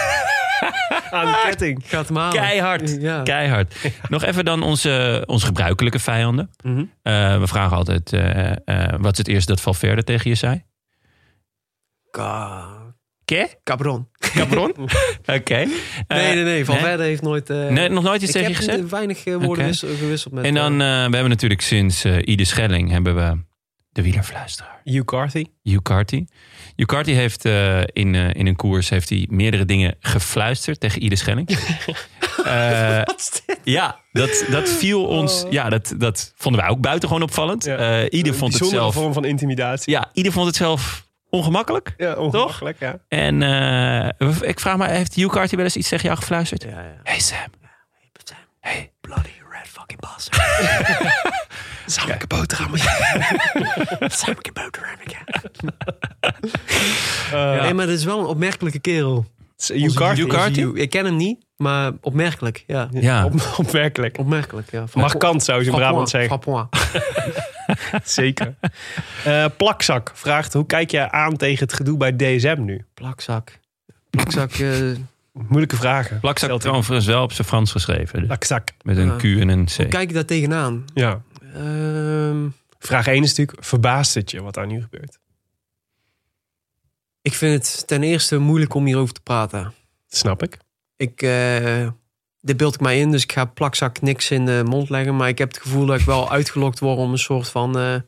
Aan 1.11 1.25
de 1.25 1.41
ketting. 1.45 1.83
Gaat 1.85 2.07
hem 2.07 2.17
halen. 2.17 2.41
Keihard. 2.41 2.97
Ja. 3.01 3.23
Keihard. 3.23 3.75
Nog 4.09 4.23
even 4.23 4.45
dan 4.45 4.63
onze, 4.63 5.23
onze 5.25 5.45
gebruikelijke 5.45 5.99
vijanden. 5.99 6.49
Mhm. 6.63 6.83
Eh, 7.01 7.39
we 7.39 7.47
vragen 7.47 7.77
altijd, 7.77 8.13
eh, 8.13 8.51
eh, 8.51 8.93
wat 8.99 9.11
is 9.11 9.17
het 9.17 9.27
eerste 9.27 9.51
dat 9.51 9.61
Valverde 9.61 10.03
tegen 10.03 10.29
je 10.29 10.35
zei? 10.35 10.63
Ka- 12.11 12.78
Ke? 13.29 13.47
Cabron. 13.63 14.07
Cabron? 14.35 14.73
Oké. 15.25 15.53
Eh, 15.55 15.67
nee, 16.07 16.33
nee, 16.35 16.43
nee. 16.43 16.65
Van 16.65 16.75
nee? 16.75 16.83
Verder 16.83 17.05
heeft 17.05 17.21
nooit... 17.21 17.49
eh, 17.49 17.67
Nee, 17.67 17.89
nog 17.89 18.03
nooit 18.03 18.21
iets 18.21 18.31
tegen 18.31 18.49
je 18.49 18.55
heb 18.55 18.63
gezegd? 18.65 18.89
weinig 18.89 19.25
eh, 19.25 19.33
woorden 19.33 19.49
Oké. 19.49 19.63
wissel- 19.63 19.87
gewisseld 19.97 20.33
met... 20.33 20.43
En 20.45 20.53
dan, 20.53 20.71
eh, 20.71 20.77
we 20.79 20.83
hebben 20.93 21.29
natuurlijk 21.29 21.61
sinds 21.61 22.03
eh 22.03 22.17
Ide 22.21 22.45
Schelling 22.45 22.91
hebben 22.91 23.15
we 23.15 23.41
de 23.91 24.01
wielerfluisteraar. 24.01 24.81
Hugh 24.83 25.05
Carthy. 25.05 25.45
Hugh 25.63 25.81
Carty. 25.81 26.25
Hugh 26.75 26.93
Carty 26.93 27.11
heeft 27.11 27.45
in, 27.93 28.15
in 28.15 28.47
een 28.47 28.55
koers 28.55 28.89
heeft 28.89 29.09
hij 29.09 29.27
meerdere 29.29 29.65
dingen 29.65 29.95
gefluisterd 29.99 30.79
tegen 30.79 31.03
Ide 31.03 31.15
Schelling. 31.15 31.49
Eh, 32.45 33.01
ja, 33.63 33.99
dat, 34.11 34.45
dat 34.51 34.69
viel 34.69 35.05
ons. 35.05 35.45
Ja, 35.49 35.69
dat, 35.69 35.93
dat 35.97 36.33
vonden 36.35 36.61
wij 36.61 36.69
ook 36.69 36.81
buitengewoon 36.81 37.23
opvallend. 37.23 37.63
Ja. 37.65 38.01
Een 38.09 38.33
vond 38.33 38.59
het 38.59 38.67
zelf. 38.67 38.93
vorm 38.93 39.13
van 39.13 39.25
intimidatie. 39.25 39.91
Ja, 39.93 40.09
Ide 40.13 40.31
vond 40.31 40.45
het 40.47 40.55
zelf 40.55 41.07
ongemakkelijk. 41.29 41.93
Ja, 41.97 42.13
ongemakkelijk, 42.13 42.79
ja. 42.79 42.99
En 43.07 43.43
eh, 43.43 44.39
ik 44.41 44.59
vraag 44.59 44.77
me, 44.77 44.87
heeft 44.87 45.13
Hugh 45.15 45.33
Carty 45.33 45.55
wel 45.55 45.65
eens 45.65 45.75
iets 45.75 45.89
tegen 45.89 46.05
jou 46.05 46.17
gefluisterd? 46.17 46.63
Ja, 46.63 46.69
ja. 46.69 46.99
Hey 47.03 47.19
Sam. 47.19 47.37
Hey. 48.59 48.91
Bloody 49.01 49.29
red 49.51 49.67
fucking 49.67 49.99
bastard. 49.99 50.41
Zou 51.95 52.11
ik 52.11 52.21
een 52.21 52.27
boterham 52.27 52.77
Zou 54.09 54.31
ik 54.39 54.47
een 54.47 54.53
boterham 54.53 54.97
Eh, 57.31 57.61
Nee, 57.61 57.73
maar 57.73 57.85
dat 57.85 57.95
is 57.95 58.03
wel 58.03 58.19
een 58.19 58.25
opmerkelijke 58.25 58.79
kerel. 58.79 59.25
Hugh. 59.67 60.11
Hugh 60.11 60.75
Ik 60.75 60.89
ken 60.89 61.05
hem 61.05 61.15
niet, 61.15 61.45
maar 61.55 61.91
opmerkelijk. 62.01 62.63
Ja, 62.67 62.87
Ja. 62.91 63.25
Op, 63.25 63.33
opmerkelijk. 63.57 64.17
opmerkelijk. 64.17 64.71
Ja. 64.71 64.83
Markant 64.93 65.43
zou 65.43 65.59
je 65.59 65.65
in 65.69 65.75
Brabant 65.75 66.09
zeggen. 66.09 66.39
Zeker. 68.03 68.55
Eh, 69.25 69.45
Plakzak 69.57 70.11
vraagt, 70.13 70.53
hoe 70.53 70.65
kijk 70.65 70.91
jij 70.91 71.09
aan 71.11 71.37
tegen 71.37 71.59
het 71.63 71.73
gedoe 71.73 71.97
bij 71.97 72.15
DSM 72.15 72.57
nu? 72.61 72.85
Plakzak. 72.93 73.59
Plakzak. 74.09 74.51
eh, 74.51 74.77
Moeilijke 75.31 75.75
vragen. 75.75 76.19
Plakzak 76.19 76.59
trouwens 76.59 77.05
wel 77.05 77.23
op 77.23 77.31
zijn 77.31 77.47
Frans 77.47 77.71
geschreven. 77.71 78.17
dus 78.19 78.27
Plakzak. 78.27 78.69
met 78.83 78.97
een 78.97 79.05
Ja. 79.07 79.15
Q 79.15 79.23
en 79.23 79.47
een 79.49 79.65
C. 79.65 79.71
hoe 79.75 79.85
kijk 79.87 80.07
je 80.07 80.13
daar 80.13 80.25
tegenaan? 80.25 80.85
Ja. 80.93 81.21
Ehm, 81.53 82.47
Vraag 82.79 83.07
1 83.07 83.23
is 83.23 83.29
natuurlijk, 83.29 83.63
verbaast 83.65 84.13
het 84.13 84.31
je 84.31 84.41
wat 84.41 84.53
daar 84.53 84.67
nu 84.67 84.81
gebeurt? 84.81 85.19
ik 87.21 87.33
vind 87.33 87.53
het 87.67 87.87
ten 87.87 88.03
eerste 88.03 88.37
moeilijk 88.37 88.73
om 88.73 88.85
hierover 88.85 89.13
te 89.13 89.21
praten. 89.21 89.73
Snap 90.07 90.43
ik. 90.43 90.57
Ik, 90.95 91.21
eh, 91.21 91.87
dit 92.41 92.57
beeld 92.57 92.73
ik 92.73 92.79
mij 92.81 92.99
in, 92.99 93.11
dus 93.11 93.23
ik 93.23 93.31
ga 93.31 93.45
plakzak 93.45 94.01
niks 94.01 94.31
in 94.31 94.45
de 94.45 94.61
mond 94.65 94.89
leggen. 94.89 95.15
Maar 95.15 95.27
ik 95.27 95.37
heb 95.37 95.47
het 95.47 95.61
gevoel 95.61 95.85
dat 95.85 95.99
ik 95.99 96.05
wel 96.05 96.31
uitgelokt 96.31 96.79
word 96.79 96.97
om 96.97 97.11
een 97.11 97.17
soort 97.17 97.49
van 97.49 98.03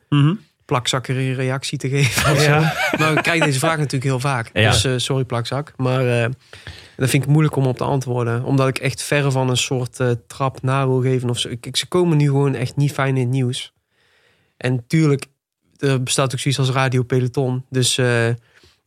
plakzakkerige 0.64 1.32
reactie 1.32 1.78
te 1.78 1.88
geven. 1.88 2.42
Ja. 2.42 2.74
Maar 2.98 3.12
ik 3.12 3.22
krijg 3.22 3.44
deze 3.44 3.58
vraag 3.58 3.76
natuurlijk 3.76 4.04
heel 4.04 4.20
vaak. 4.20 4.50
Ja. 4.52 4.70
Dus 4.70 4.84
eh, 4.84 4.92
sorry 4.96 5.24
plakzak. 5.24 5.72
Maar 5.76 6.22
eh, 6.22 6.30
dat 6.96 7.10
vind 7.10 7.22
ik 7.22 7.28
moeilijk 7.28 7.56
om 7.56 7.66
op 7.66 7.76
te 7.76 7.84
antwoorden. 7.84 8.44
Omdat 8.44 8.68
ik 8.68 8.78
echt 8.78 9.02
verre 9.02 9.30
van 9.30 9.48
een 9.50 9.56
soort 9.56 10.00
trap 10.26 10.62
na 10.62 10.86
wil 10.86 11.00
geven. 11.00 11.30
Of 11.30 11.38
zo. 11.38 11.48
Ik, 11.48 11.66
ik- 11.66 11.76
ze 11.76 11.86
komen 11.88 12.16
nu 12.16 12.26
gewoon 12.26 12.54
echt 12.54 12.76
niet 12.76 12.92
fijn 12.92 13.16
in 13.16 13.22
het 13.22 13.30
nieuws. 13.30 13.72
En 14.56 14.84
tuurlijk, 14.86 15.26
er 15.78 16.02
bestaat 16.02 16.32
ook 16.32 16.38
zoiets 16.40 16.60
als 16.60 16.70
Radio 16.70 17.02
Peloton. 17.02 17.64
Dus 17.70 17.98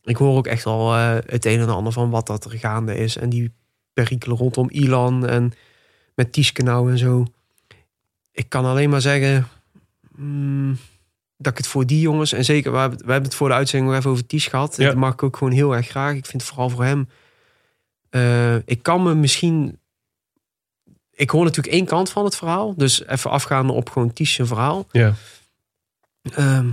ik 0.04 0.16
hoor 0.16 0.36
ook 0.36 0.46
echt 0.46 0.66
al 0.66 0.92
het 1.26 1.44
een 1.44 1.60
en 1.60 1.68
ander 1.68 1.92
van 1.92 2.10
wat 2.10 2.26
dat 2.26 2.44
er 2.44 2.58
gaande 2.58 2.96
is. 2.96 3.16
En 3.16 3.28
die 3.28 3.52
perikelen 3.96 4.36
rondom 4.36 4.70
Ilan 4.70 5.26
en 5.26 5.52
met 6.14 6.32
Tieske 6.32 6.62
nou 6.62 6.90
en 6.90 6.98
zo. 6.98 7.26
Ik 8.32 8.48
kan 8.48 8.64
alleen 8.64 8.90
maar 8.90 9.00
zeggen... 9.00 9.48
mm, 10.16 10.78
dat 11.36 11.52
ik 11.52 11.58
het 11.58 11.66
voor 11.66 11.86
die 11.86 12.00
jongens... 12.00 12.32
En 12.32 12.44
zeker, 12.44 12.72
we 12.72 12.78
hebben, 12.78 12.98
we 12.98 13.12
hebben 13.12 13.28
het 13.28 13.34
voor 13.34 13.48
de 13.48 13.54
uitzending 13.54 13.90
nog 13.90 14.00
even 14.00 14.10
over 14.10 14.26
Ties 14.26 14.46
gehad. 14.46 14.76
Ja. 14.76 14.86
Dat 14.86 14.96
mag 14.96 15.12
ik 15.12 15.22
ook 15.22 15.36
gewoon 15.36 15.52
heel 15.52 15.76
erg 15.76 15.88
graag. 15.88 16.14
Ik 16.14 16.26
vind 16.26 16.42
het 16.42 16.50
vooral 16.50 16.68
voor 16.70 16.84
hem... 16.84 17.08
eh, 18.10 18.56
ik 18.56 18.82
kan 18.82 19.02
me 19.02 19.14
misschien... 19.14 19.78
Ik 21.10 21.30
hoor 21.30 21.44
natuurlijk 21.44 21.74
één 21.74 21.86
kant 21.86 22.10
van 22.10 22.24
het 22.24 22.36
verhaal. 22.36 22.74
Dus 22.76 23.06
even 23.06 23.30
afgaan 23.30 23.70
op 23.70 23.90
gewoon 23.90 24.12
Ties 24.12 24.32
zijn 24.32 24.46
verhaal. 24.46 24.86
Ja. 24.90 25.14
Ehm, 26.22 26.68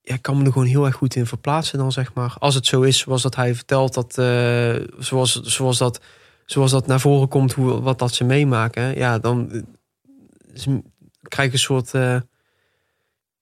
ja, 0.00 0.14
ik 0.14 0.22
kan 0.22 0.38
me 0.38 0.44
er 0.44 0.52
gewoon 0.52 0.68
heel 0.68 0.86
erg 0.86 0.94
goed 0.94 1.14
in 1.14 1.26
verplaatsen 1.26 1.78
dan, 1.78 1.92
zeg 1.92 2.14
maar. 2.14 2.34
Als 2.38 2.54
het 2.54 2.66
zo 2.66 2.82
is 2.82 2.98
zoals 2.98 3.22
dat 3.22 3.34
hij 3.36 3.54
vertelt, 3.54 3.94
dat, 3.94 4.18
eh, 4.18 4.74
zoals, 4.98 5.40
zoals, 5.40 5.78
dat, 5.78 6.00
zoals 6.46 6.70
dat 6.70 6.86
naar 6.86 7.00
voren 7.00 7.28
komt, 7.28 7.52
hoe, 7.52 7.80
wat 7.80 7.98
dat 7.98 8.14
ze 8.14 8.24
meemaken. 8.24 8.96
Ja, 8.96 9.18
dan 9.18 9.52
eh, 9.52 9.60
is- 10.52 10.66
krijg 11.28 11.48
ik 11.48 11.54
een 11.54 11.58
soort... 11.60 11.94
eh, 11.94 12.02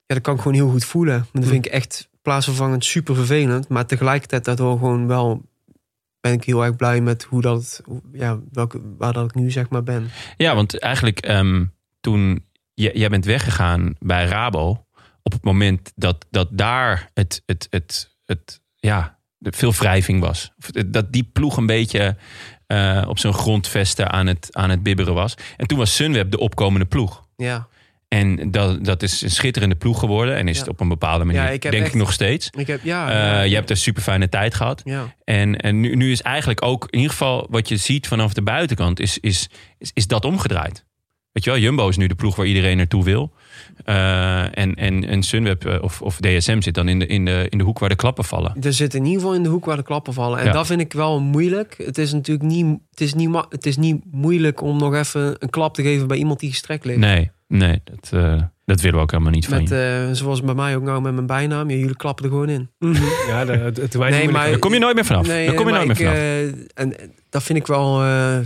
ja, 0.07 0.17
dat 0.17 0.21
kan 0.21 0.35
ik 0.35 0.41
gewoon 0.41 0.57
heel 0.57 0.71
goed 0.71 0.85
voelen. 0.85 1.27
Dat 1.33 1.45
vind 1.45 1.67
ik 1.67 1.73
echt 1.73 2.09
plaatsvervangend 2.23 2.85
super 2.85 3.15
vervelend. 3.15 3.69
Maar 3.69 3.87
tegelijkertijd 3.87 4.45
daardoor 4.45 4.79
gewoon 4.79 5.07
wel... 5.07 5.43
ben 6.21 6.33
ik 6.33 6.45
heel 6.45 6.65
erg 6.65 6.77
blij 6.77 7.01
met 7.01 7.23
hoe 7.23 7.41
dat... 7.41 7.83
Ja, 8.13 8.39
welke, 8.53 8.81
waar 8.99 9.13
dat 9.13 9.25
ik 9.25 9.35
nu 9.35 9.51
zeg 9.51 9.69
maar 9.69 9.83
ben. 9.83 10.09
Ja, 10.37 10.55
want 10.55 10.79
eigenlijk 10.79 11.19
ehm, 11.21 11.65
toen 12.01 12.45
jij 12.75 13.09
bent 13.09 13.25
weggegaan 13.25 13.95
bij 13.99 14.25
Rabo, 14.27 14.85
op 15.23 15.33
het 15.33 15.45
moment 15.45 15.93
dat, 15.95 16.27
dat 16.31 16.49
daar 16.53 17.11
het, 17.15 17.43
het, 17.47 17.67
het, 17.71 18.17
het, 18.25 18.61
ja, 18.77 19.03
de 19.03 19.20
veel 19.41 19.73
wrijving 19.73 20.21
was. 20.21 20.51
Dat 20.87 21.13
die 21.13 21.29
ploeg 21.33 21.57
een 21.57 21.67
beetje 21.67 22.17
eh, 22.67 23.05
op 23.09 23.19
zijn 23.19 23.33
grondvesten 23.33 24.11
aan 24.11 24.27
het, 24.27 24.49
aan 24.51 24.71
het 24.71 24.83
bibberen 24.83 25.15
was. 25.15 25.35
En 25.57 25.67
toen 25.67 25.79
was 25.79 25.95
Sunweb 25.95 26.31
de 26.31 26.39
opkomende 26.39 26.87
ploeg. 26.87 27.25
Ja, 27.37 27.69
En 28.09 28.51
dat, 28.51 28.85
dat 28.85 29.03
is 29.03 29.23
een 29.23 29.31
schitterende 29.31 29.75
ploeg 29.75 29.99
geworden. 29.99 30.37
En 30.37 30.49
is 30.49 30.55
Ja. 30.55 30.61
het 30.63 30.71
op 30.71 30.81
een 30.81 30.89
bepaalde 30.89 31.25
manier, 31.25 31.41
Ja, 31.43 31.49
ik 31.49 31.63
heb 31.63 31.73
denk 31.73 31.85
echt- 31.85 31.95
ik 31.95 32.01
nog 32.01 32.13
steeds. 32.13 32.51
ik 32.59 32.67
heb... 32.67 32.81
Ja, 32.85 33.41
Eh, 33.43 33.49
je 33.49 33.55
hebt 33.55 33.71
een 33.71 33.77
super 33.77 34.03
fijne 34.03 34.29
tijd 34.29 34.55
gehad. 34.55 34.83
En, 35.25 35.57
en 35.57 35.81
nu, 35.81 35.97
nu 35.97 36.11
is 36.13 36.23
eigenlijk 36.23 36.63
ook, 36.65 36.87
in 36.91 36.97
ieder 36.99 37.11
geval 37.11 37.47
wat 37.51 37.69
je 37.69 37.77
ziet 37.77 38.09
vanaf 38.09 38.33
de 38.33 38.43
buitenkant, 38.43 39.01
is, 39.01 39.19
is, 39.19 39.49
is, 39.79 39.91
is 39.95 40.07
dat 40.07 40.25
omgedraaid. 40.25 40.85
Weet 41.33 41.45
je 41.45 41.51
wel, 41.51 41.59
Jumbo 41.59 41.89
is 41.89 41.97
nu 41.97 42.07
de 42.07 42.15
ploeg 42.15 42.37
waar 42.37 42.47
iedereen 42.47 42.77
naartoe 42.77 43.05
wil. 43.05 43.33
Eh, 43.85 44.59
en, 44.59 44.75
en, 44.75 45.05
en 45.09 45.23
Sunweb 45.23 45.65
eh, 45.67 45.83
of, 45.83 46.03
of 46.03 46.17
DSM 46.17 46.61
zit 46.61 46.75
dan 46.75 46.89
in 46.89 46.99
de, 46.99 47.07
in, 47.07 47.25
de, 47.25 47.47
in 47.49 47.59
de 47.59 47.65
hoek 47.65 47.79
waar 47.79 47.89
de 47.89 47.95
klappen 47.95 48.25
vallen. 48.25 48.57
Er 48.63 48.73
zit 48.73 48.95
in 48.95 49.05
ieder 49.05 49.21
geval 49.21 49.35
in 49.35 49.43
de 49.43 49.49
hoek 49.49 49.65
waar 49.65 49.77
de 49.77 49.83
klappen 49.83 50.13
vallen. 50.13 50.39
En 50.39 50.45
Ja. 50.47 50.53
dat 50.53 50.67
vind 50.67 50.81
ik 50.81 50.93
wel 50.93 51.21
moeilijk. 51.21 51.75
Het 51.85 51.99
is 51.99 52.13
natuurlijk 52.13 52.49
niet, 52.49 52.67
het 52.91 53.01
is 53.01 53.15
niet, 53.15 53.29
ma- 53.29 53.47
het 53.49 53.67
is 53.67 53.77
niet 53.77 54.01
moeilijk 54.11 54.61
om 54.63 54.79
nog 54.79 54.95
even 54.95 55.35
een 55.39 55.51
klap 55.51 55.75
te 55.75 55.83
geven 55.83 56.07
bij 56.07 56.17
iemand 56.17 56.41
die 56.41 56.51
gestrekt 56.51 56.85
ligt. 56.85 56.99
Nee, 56.99 57.31
nee 57.49 57.81
dat, 57.85 58.11
eh, 58.13 58.43
dat 58.65 58.81
willen 58.81 58.97
we 58.97 59.03
ook 59.03 59.11
helemaal 59.11 59.33
niet 59.33 59.47
van 59.47 59.59
Met, 59.59 59.69
je. 59.69 60.07
eh, 60.09 60.15
zoals 60.17 60.43
bij 60.43 60.55
mij 60.55 60.77
ook 60.77 60.83
nou 60.83 61.01
met 61.03 61.15
mijn 61.15 61.27
bijnaam. 61.27 61.71
Ja, 61.71 61.77
jullie 61.77 61.97
klappen 61.97 62.25
er 62.25 62.31
gewoon 62.31 62.49
in. 62.49 62.69
Ja, 63.29 63.45
de, 63.45 63.53
het, 63.53 63.77
het, 63.77 63.95
Nee, 63.99 64.29
maar- 64.29 64.49
Daar 64.51 64.59
kom 64.59 64.73
je 64.73 64.79
nooit 64.79 64.95
meer 64.95 65.05
vanaf. 65.05 65.27
Nee, 65.27 65.47
Daar 65.47 65.55
kom 65.55 65.67
je 65.67 65.73
nooit 65.73 65.87
meer 65.87 66.01
ik, 66.01 66.07
vanaf. 66.07 66.67
en 66.75 66.99
eh, 67.01 67.09
dat 67.31 67.43
vind 67.43 67.59
ik 67.59 67.67
wel 67.67 68.03
eh, 68.03 68.39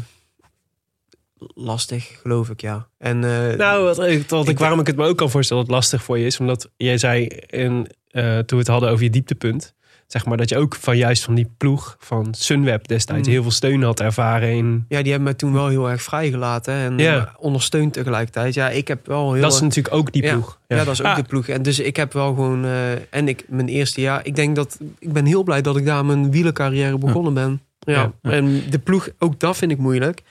lastig, 1.54 2.18
geloof 2.22 2.50
ik, 2.50 2.60
ja. 2.60 2.86
En, 2.98 3.24
eh, 3.24 3.56
Nou, 3.56 3.82
wat, 3.84 4.02
ik- 4.06 4.28
wat 4.28 4.44
ik, 4.44 4.50
Ik- 4.50 4.58
waarom 4.58 4.80
ik 4.80 4.86
het 4.86 4.96
me 4.96 5.06
ook 5.06 5.16
kan 5.16 5.30
voorstellen 5.30 5.62
dat 5.64 5.72
het 5.72 5.80
lastig 5.82 6.02
voor 6.02 6.18
je 6.18 6.26
is. 6.26 6.40
Omdat 6.40 6.70
jij 6.76 6.98
zei 6.98 7.24
in, 7.46 7.88
eh, 8.08 8.22
toen 8.38 8.44
we 8.46 8.56
het 8.56 8.66
hadden 8.66 8.90
over 8.90 9.04
je 9.04 9.10
dieptepunt. 9.10 9.74
Zeg 10.06 10.26
maar 10.26 10.36
dat 10.36 10.48
je 10.48 10.56
ook 10.56 10.74
van 10.74 10.96
juist 10.96 11.22
van 11.22 11.34
die 11.34 11.50
ploeg 11.58 11.96
van 11.98 12.34
Sunweb 12.34 12.88
destijds 12.88 13.26
Mm. 13.26 13.32
heel 13.34 13.42
veel 13.42 13.50
steun 13.50 13.82
had 13.82 14.00
ervaren 14.00 14.50
in. 14.50 14.84
ja, 14.88 14.96
die 14.98 15.06
hebben 15.06 15.22
mij 15.22 15.34
toen 15.34 15.52
wel 15.52 15.68
heel 15.68 15.90
erg 15.90 16.02
vrijgelaten. 16.02 16.74
En 16.74 16.98
eh, 17.00 17.22
ondersteund 17.38 17.92
tegelijkertijd. 17.92 18.54
Ja, 18.54 18.68
ik 18.70 18.88
heb 18.88 19.06
wel 19.06 19.32
heel 19.32 19.42
Dat 19.42 19.52
is 19.52 19.60
natuurlijk 19.60 19.94
ook 19.94 20.12
die 20.12 20.22
Ja. 20.22 20.32
ploeg. 20.32 20.58
Ja, 20.68 20.76
dat 20.84 20.94
is 20.94 21.00
ook 21.00 21.06
Ah. 21.06 21.16
de 21.16 21.22
ploeg. 21.22 21.48
En 21.48 21.62
dus 21.62 21.78
ik 21.78 21.96
heb 21.96 22.12
wel 22.12 22.26
gewoon. 22.26 22.64
eh, 22.64 22.92
en 23.10 23.28
ik, 23.28 23.44
mijn 23.48 23.68
eerste 23.68 24.00
jaar. 24.00 24.26
Ik 24.26 24.36
denk 24.36 24.56
dat. 24.56 24.78
Ik 24.98 25.12
ben 25.12 25.24
heel 25.24 25.42
blij 25.42 25.62
dat 25.62 25.76
ik 25.76 25.84
daar 25.86 26.04
mijn 26.04 26.30
wielercarrière 26.30 26.98
begonnen 26.98 27.34
ben. 27.34 27.60
Ja. 27.78 28.12
En 28.22 28.62
de 28.70 28.78
ploeg, 28.78 29.08
ook 29.18 29.40
dat 29.40 29.56
vind 29.56 29.70
ik 29.70 29.78
moeilijk. 29.78 30.22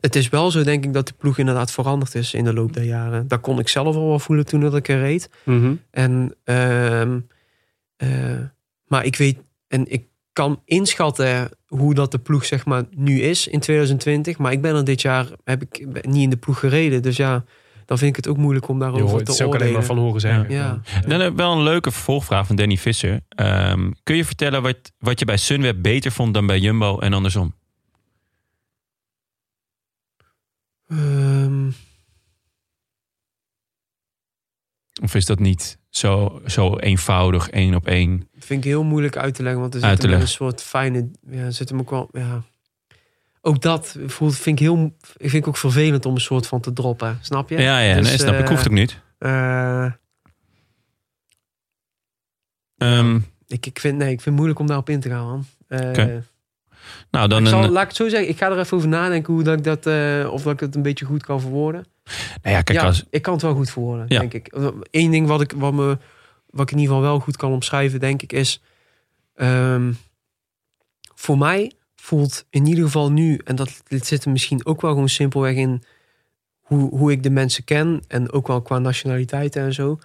Het 0.00 0.16
is 0.16 0.28
wel 0.28 0.50
zo, 0.50 0.62
denk 0.62 0.84
ik, 0.84 0.92
dat 0.92 1.06
de 1.06 1.14
ploeg 1.18 1.38
inderdaad 1.38 1.72
veranderd 1.72 2.14
is 2.14 2.34
in 2.34 2.44
de 2.44 2.52
loop 2.52 2.72
der 2.72 2.84
jaren. 2.84 3.28
Dat 3.28 3.40
kon 3.40 3.58
ik 3.58 3.68
zelf 3.68 3.96
al 3.96 4.08
wel 4.08 4.18
voelen 4.18 4.46
toen 4.46 4.60
dat 4.60 4.76
ik 4.76 4.88
er 4.88 4.98
reed. 4.98 5.30
Mhm. 5.42 5.74
En, 5.90 6.34
ehm, 6.44 7.20
eh, 7.96 8.08
maar 8.86 9.04
ik 9.04 9.16
weet. 9.16 9.38
En 9.68 9.92
ik 9.92 10.04
kan 10.32 10.62
inschatten 10.64 11.48
hoe 11.66 11.94
dat 11.94 12.10
de 12.10 12.18
ploeg 12.18 12.44
zeg 12.44 12.64
maar 12.64 12.84
nu 12.90 13.20
is 13.20 13.46
in 13.46 13.60
2020. 13.60 14.38
Maar 14.38 14.52
ik 14.52 14.60
ben 14.60 14.74
er 14.74 14.84
dit 14.84 15.02
jaar 15.02 15.26
heb 15.44 15.62
ik 15.62 15.86
niet 16.06 16.22
in 16.22 16.30
de 16.30 16.36
ploeg 16.36 16.58
gereden. 16.58 17.02
Dus 17.02 17.16
ja, 17.16 17.44
dan 17.86 17.98
vind 17.98 18.10
ik 18.10 18.16
het 18.16 18.28
ook 18.28 18.36
moeilijk 18.36 18.68
om 18.68 18.76
Je 18.76 18.82
daarover 18.82 19.08
hoort 19.08 19.24
te 19.24 19.30
het 19.30 19.40
is 19.40 19.46
ook 19.46 19.54
alleen 19.54 19.68
oordelen. 19.68 19.86
maar 19.86 19.96
van 19.96 20.04
horen 20.04 20.20
zeggen. 20.20 20.50
Ja. 20.50 20.80
Dan 21.06 21.20
heb 21.20 21.30
ik 21.30 21.36
wel 21.36 21.52
een 21.52 21.62
leuke 21.62 21.90
vervolgvraag 21.90 22.46
van 22.46 22.56
Danny 22.56 22.76
Visser. 22.76 23.20
Ehm, 23.28 23.90
kun 24.02 24.16
je 24.16 24.24
vertellen 24.24 24.62
wat, 24.62 24.92
wat 24.98 25.18
je 25.18 25.24
bij 25.24 25.36
Sunweb 25.36 25.82
beter 25.82 26.12
vond 26.12 26.34
dan 26.34 26.46
bij 26.46 26.58
Jumbo 26.58 26.98
en 26.98 27.12
andersom? 27.12 27.54
Ehm, 30.86 31.70
Of 35.02 35.14
is 35.14 35.26
dat 35.26 35.38
niet 35.38 35.78
zo, 35.88 36.40
zo 36.46 36.78
eenvoudig, 36.78 37.50
één 37.50 37.74
op 37.74 37.86
één? 37.86 38.28
vind 38.38 38.64
ik 38.64 38.70
heel 38.70 38.84
moeilijk 38.84 39.16
uit 39.16 39.34
te 39.34 39.42
leggen, 39.42 39.60
want 39.60 39.74
er 39.74 39.82
Uit 39.82 40.00
zit 40.00 40.10
een 40.10 40.28
soort 40.28 40.62
fijne. 40.62 41.10
Ja, 41.30 41.50
zit 41.50 41.68
hem 41.68 41.80
ook 41.80 41.90
wel. 41.90 42.08
Ja. 42.12 42.42
Ook 43.40 43.60
dat 43.62 43.96
voelt, 44.06 44.36
vind 44.36 44.58
ik 44.60 44.64
heel. 44.66 44.96
Ik 45.16 45.30
vind 45.30 45.32
ik 45.34 45.46
ook 45.48 45.56
vervelend 45.56 46.06
om 46.06 46.14
een 46.14 46.20
soort 46.20 46.46
van 46.46 46.60
te 46.60 46.72
droppen. 46.72 47.18
Snap 47.22 47.48
je? 47.48 47.58
Ja, 47.58 47.80
ja, 47.80 47.94
Dus, 47.94 48.08
nee, 48.08 48.18
snap 48.18 48.34
ik. 48.34 48.40
eh, 48.40 48.48
Hoeft 48.48 48.66
ook 48.66 48.72
niet. 48.74 49.00
eh, 49.18 49.92
Ehm, 52.76 53.20
ik, 53.46 53.66
ik, 53.66 53.78
vind, 53.80 53.98
nee, 53.98 54.06
ik 54.12 54.20
vind 54.20 54.24
het 54.24 54.34
moeilijk 54.34 54.58
om 54.58 54.66
daarop 54.66 54.88
in 54.88 55.00
te 55.00 55.08
gaan. 55.08 55.26
Man. 55.26 55.46
Eh. 55.68 56.16
Nou, 57.10 57.28
dan 57.28 57.42
ik 57.42 57.48
zal, 57.48 57.64
een, 57.64 57.70
laat 57.70 57.82
ik 57.82 57.88
het 57.88 57.96
zo 57.96 58.08
zeggen. 58.08 58.28
Ik 58.28 58.38
ga 58.38 58.50
er 58.50 58.58
even 58.58 58.76
over 58.76 58.88
nadenken 58.88 59.32
hoe 59.32 59.42
dat 59.42 59.58
ik 59.58 59.64
dat, 59.64 59.86
eh, 59.86 60.28
of 60.32 60.42
dat 60.42 60.52
ik 60.52 60.60
het 60.60 60.74
een 60.74 60.82
beetje 60.82 61.04
goed 61.04 61.22
kan 61.22 61.40
verwoorden. 61.40 61.86
nou 62.42 62.56
ja, 62.56 62.62
kijk, 62.62 62.78
ja, 62.78 62.84
als, 62.86 63.04
ik 63.10 63.22
kan 63.22 63.32
het 63.32 63.42
wel 63.42 63.54
goed 63.54 63.70
verwoorden, 63.70 64.06
Ja. 64.08 64.18
denk 64.18 64.34
ik. 64.34 64.52
Eén 64.90 65.10
ding 65.10 65.26
wat 65.26 65.40
ik, 65.40 65.52
wat, 65.56 65.72
me, 65.72 65.98
wat 66.50 66.62
ik 66.62 66.70
in 66.70 66.78
ieder 66.78 66.94
geval 66.94 67.10
wel 67.10 67.20
goed 67.20 67.36
kan 67.36 67.52
omschrijven, 67.52 68.00
denk 68.00 68.22
ik, 68.22 68.32
is... 68.32 68.62
ehm, 69.34 69.92
voor 71.14 71.38
mij 71.38 71.72
voelt 71.96 72.44
in 72.50 72.66
ieder 72.66 72.84
geval 72.84 73.12
nu... 73.12 73.40
en 73.44 73.56
dat 73.56 73.82
dit 73.88 74.06
zit 74.06 74.24
er 74.24 74.30
misschien 74.30 74.66
ook 74.66 74.80
wel 74.80 74.90
gewoon 74.90 75.08
simpelweg 75.08 75.54
in... 75.54 75.82
hoe, 76.60 76.88
hoe 76.96 77.10
ik 77.12 77.22
de 77.22 77.30
mensen 77.30 77.64
ken... 77.64 78.02
en 78.08 78.32
ook 78.32 78.46
wel 78.46 78.62
qua 78.62 78.78
nationaliteiten 78.78 79.62
en 79.62 79.72
zo... 79.74 79.98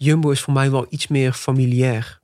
Jumbo 0.00 0.30
is 0.30 0.40
voor 0.40 0.52
mij 0.52 0.70
wel 0.70 0.86
iets 0.88 1.06
meer 1.06 1.32
familiair. 1.32 2.17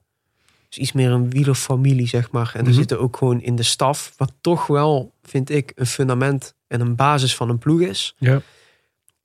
Iets 0.79 0.93
meer 0.93 1.11
een 1.11 1.31
wielerfamilie, 1.31 2.07
zeg 2.09 2.31
maar. 2.31 2.51
En 2.55 2.61
er 2.61 2.67
Mhm. 2.67 2.75
zitten 2.75 3.01
ook 3.01 3.17
gewoon 3.17 3.41
in 3.41 3.57
de 3.57 3.63
staf... 3.63 4.13
wat 4.17 4.33
toch 4.41 4.67
wel, 4.67 5.13
vind 5.23 5.51
ik, 5.51 5.73
een 5.75 5.87
fundament 5.87 6.55
en 6.67 6.81
een 6.81 6.95
basis 6.97 7.37
van 7.37 7.49
een 7.49 7.59
ploeg 7.59 7.81
is... 7.81 8.15
Ja. 8.19 8.41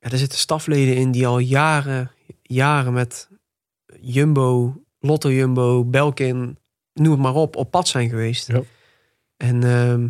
Ja, 0.02 0.10
er 0.10 0.18
zitten 0.18 0.38
stafleden 0.38 0.96
in 0.96 1.10
die 1.10 1.26
al 1.26 1.38
jaren, 1.38 2.10
jaren 2.42 2.92
met 2.92 3.28
Jumbo, 4.00 4.74
Lotto 5.00 5.30
Jumbo, 5.32 5.84
Belkin, 5.84 6.58
noem 6.94 7.12
het 7.12 7.20
maar 7.20 7.34
op, 7.34 7.56
op 7.56 7.70
pad 7.70 7.88
zijn 7.88 8.08
geweest. 8.08 8.46
Ja. 8.46 8.62
En 9.36 9.64
ehm, 9.64 10.08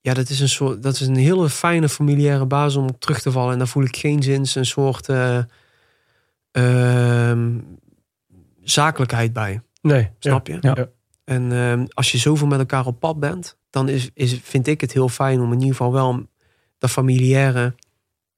ja, 0.00 0.14
dat 0.14 0.28
is 0.28 0.40
een 0.40 0.48
soort, 0.48 0.82
dat 0.82 0.94
is 0.94 1.00
een 1.06 1.16
hele 1.16 1.48
fijne 1.50 1.88
familiaire 1.88 2.46
basis 2.46 2.76
om 2.76 2.88
op 2.88 3.00
terug 3.00 3.20
te 3.20 3.30
vallen. 3.32 3.52
En 3.52 3.58
daar 3.58 3.68
voel 3.68 3.84
ik 3.84 3.96
geen 3.96 4.22
zins 4.22 4.54
een 4.54 4.66
soort 4.66 5.08
eh, 5.08 5.38
ehm, 6.50 7.58
zakelijkheid 8.62 9.32
bij. 9.32 9.60
Nee, 9.82 10.10
Snap 10.18 10.46
je? 10.46 10.58
Ja. 10.60 10.88
En 11.24 11.52
ehm, 11.52 11.84
als 11.88 12.12
je 12.12 12.18
zoveel 12.18 12.46
met 12.46 12.58
elkaar 12.58 12.86
op 12.86 13.00
pad 13.00 13.20
bent, 13.20 13.58
dan 13.70 13.88
is, 13.88 14.10
is, 14.14 14.40
vind 14.42 14.66
ik 14.66 14.80
het 14.80 14.92
heel 14.92 15.08
fijn 15.08 15.40
om 15.40 15.52
in 15.52 15.58
ieder 15.58 15.76
geval 15.76 15.92
wel 15.92 16.26
dat 16.78 16.90
familiaire 16.90 17.74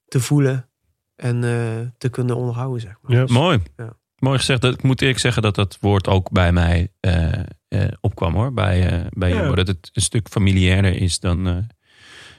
te 0.09 0.21
voelen 0.21 0.69
en 1.17 1.45
eh, 1.45 1.87
te 1.99 2.09
kunnen 2.09 2.37
onderhouden, 2.37 2.81
zeg 2.81 2.97
maar. 3.01 3.17
Ja. 3.17 3.25
mooi. 3.29 3.63
Ja. 3.77 3.97
Mooi 4.19 4.39
gezegd. 4.39 4.61
Dat, 4.61 4.75
ik 4.75 4.83
moet 4.83 5.01
eerlijk 5.01 5.19
zeggen 5.19 5.43
dat 5.43 5.55
dat 5.55 5.79
woord 5.81 6.09
ook 6.09 6.31
bij 6.31 6.53
mij 6.53 6.89
eh, 7.01 7.33
eh, 7.69 7.89
opkwam 8.01 8.35
hoor. 8.35 8.53
Bij, 8.53 9.07
bij 9.11 9.29
Ja. 9.29 9.37
Jumbo. 9.37 9.55
Dat 9.55 9.67
het 9.67 9.91
een 9.93 10.03
stuk 10.03 10.29
familiairder 10.29 10.97
is 10.97 11.21
dan, 11.21 11.47
eh, 11.47 11.57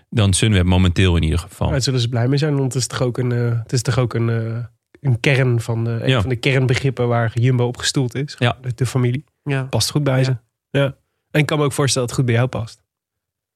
dan 0.09 0.33
Sunweb 0.33 0.65
momenteel 0.65 1.15
in 1.15 1.23
ieder 1.23 1.39
geval. 1.39 1.69
Daar 1.69 1.81
zullen 1.81 1.99
ze 1.99 2.09
blij 2.09 2.27
mee 2.27 2.37
zijn, 2.37 2.57
want 2.57 2.73
het 2.73 2.81
is 2.81 2.87
toch 2.87 3.01
ook 3.01 3.17
een, 3.17 3.29
het 3.31 3.73
is 3.73 3.81
toch 3.81 3.97
ook 3.99 4.13
een, 4.13 4.67
een 5.05 5.19
kern 5.19 5.61
van 5.61 5.83
de, 5.83 5.89
een 5.89 6.09
Ja. 6.09 6.19
van 6.21 6.29
de 6.29 6.35
kernbegrippen 6.35 7.07
waar 7.07 7.31
Jumbo 7.39 7.65
op 7.67 7.77
gestoeld 7.77 8.15
is. 8.15 8.35
Ja. 8.39 8.57
De, 8.61 8.71
de 8.75 8.85
familie. 8.85 9.23
Ja. 9.43 9.63
Past 9.63 9.91
goed 9.91 10.03
bij 10.03 10.17
Ja. 10.17 10.23
ze. 10.23 10.37
Ja. 10.69 10.95
En 11.31 11.39
ik 11.39 11.45
kan 11.45 11.57
me 11.57 11.63
ook 11.63 11.73
voorstellen 11.73 12.07
dat 12.07 12.17
het 12.17 12.25
goed 12.25 12.35
bij 12.35 12.45
jou 12.45 12.61
past. 12.61 12.83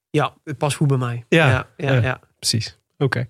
ja, 0.09 0.33
het 0.43 0.57
past 0.57 0.75
goed 0.77 0.87
bij 0.87 0.97
mij. 0.97 1.25
Ja. 1.29 1.47
ja, 1.49 1.67
ja, 1.77 1.93
Ja. 1.93 2.01
ja. 2.01 2.19
Precies. 2.39 2.77
Oké. 2.97 3.27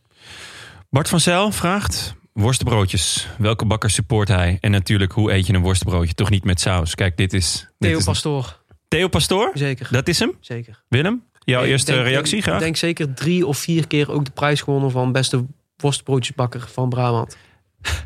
Bart 0.90 1.10
van 1.10 1.20
Zijl 1.20 1.52
vraagt... 1.52 2.18
Worstenbroodjes. 2.34 3.28
Welke 3.38 3.66
bakker 3.66 3.90
support 3.90 4.28
hij? 4.28 4.58
En 4.62 4.72
natuurlijk, 4.72 5.12
hoe 5.12 5.32
eet 5.32 5.48
je 5.48 5.54
een 5.54 5.62
worstenbroodje? 5.62 6.14
Toch 6.14 6.30
niet 6.30 6.44
met 6.44 6.60
saus. 6.60 6.96
Kijk, 6.96 7.18
dit 7.18 7.34
is... 7.34 7.60
Dit 7.60 7.90
Theo 7.90 7.98
is 7.98 8.04
Pastoor, 8.06 8.64
Theo 8.88 9.08
Pastoor? 9.08 9.52
zeker. 9.54 9.88
Dat 9.92 10.08
is 10.08 10.20
hem? 10.20 10.32
zeker. 10.40 10.84
Willem? 10.88 11.24
Jouw 11.40 11.64
Ik 11.64 11.70
eerste 11.70 11.92
denk- 11.92 12.04
reactie 12.06 12.32
denk, 12.32 12.44
graag? 12.44 12.56
Ik 12.58 12.62
denk 12.64 12.76
zeker 12.76 13.14
drie 13.14 13.46
of 13.48 13.58
vier 13.58 13.88
keer 13.88 14.12
ook 14.12 14.26
de 14.26 14.32
prijs 14.32 14.62
gewonnen 14.62 14.92
van 14.92 15.12
beste 15.12 15.46
worstbroodjesbakker 15.78 16.68
van 16.68 16.90
Brabant. 16.90 17.38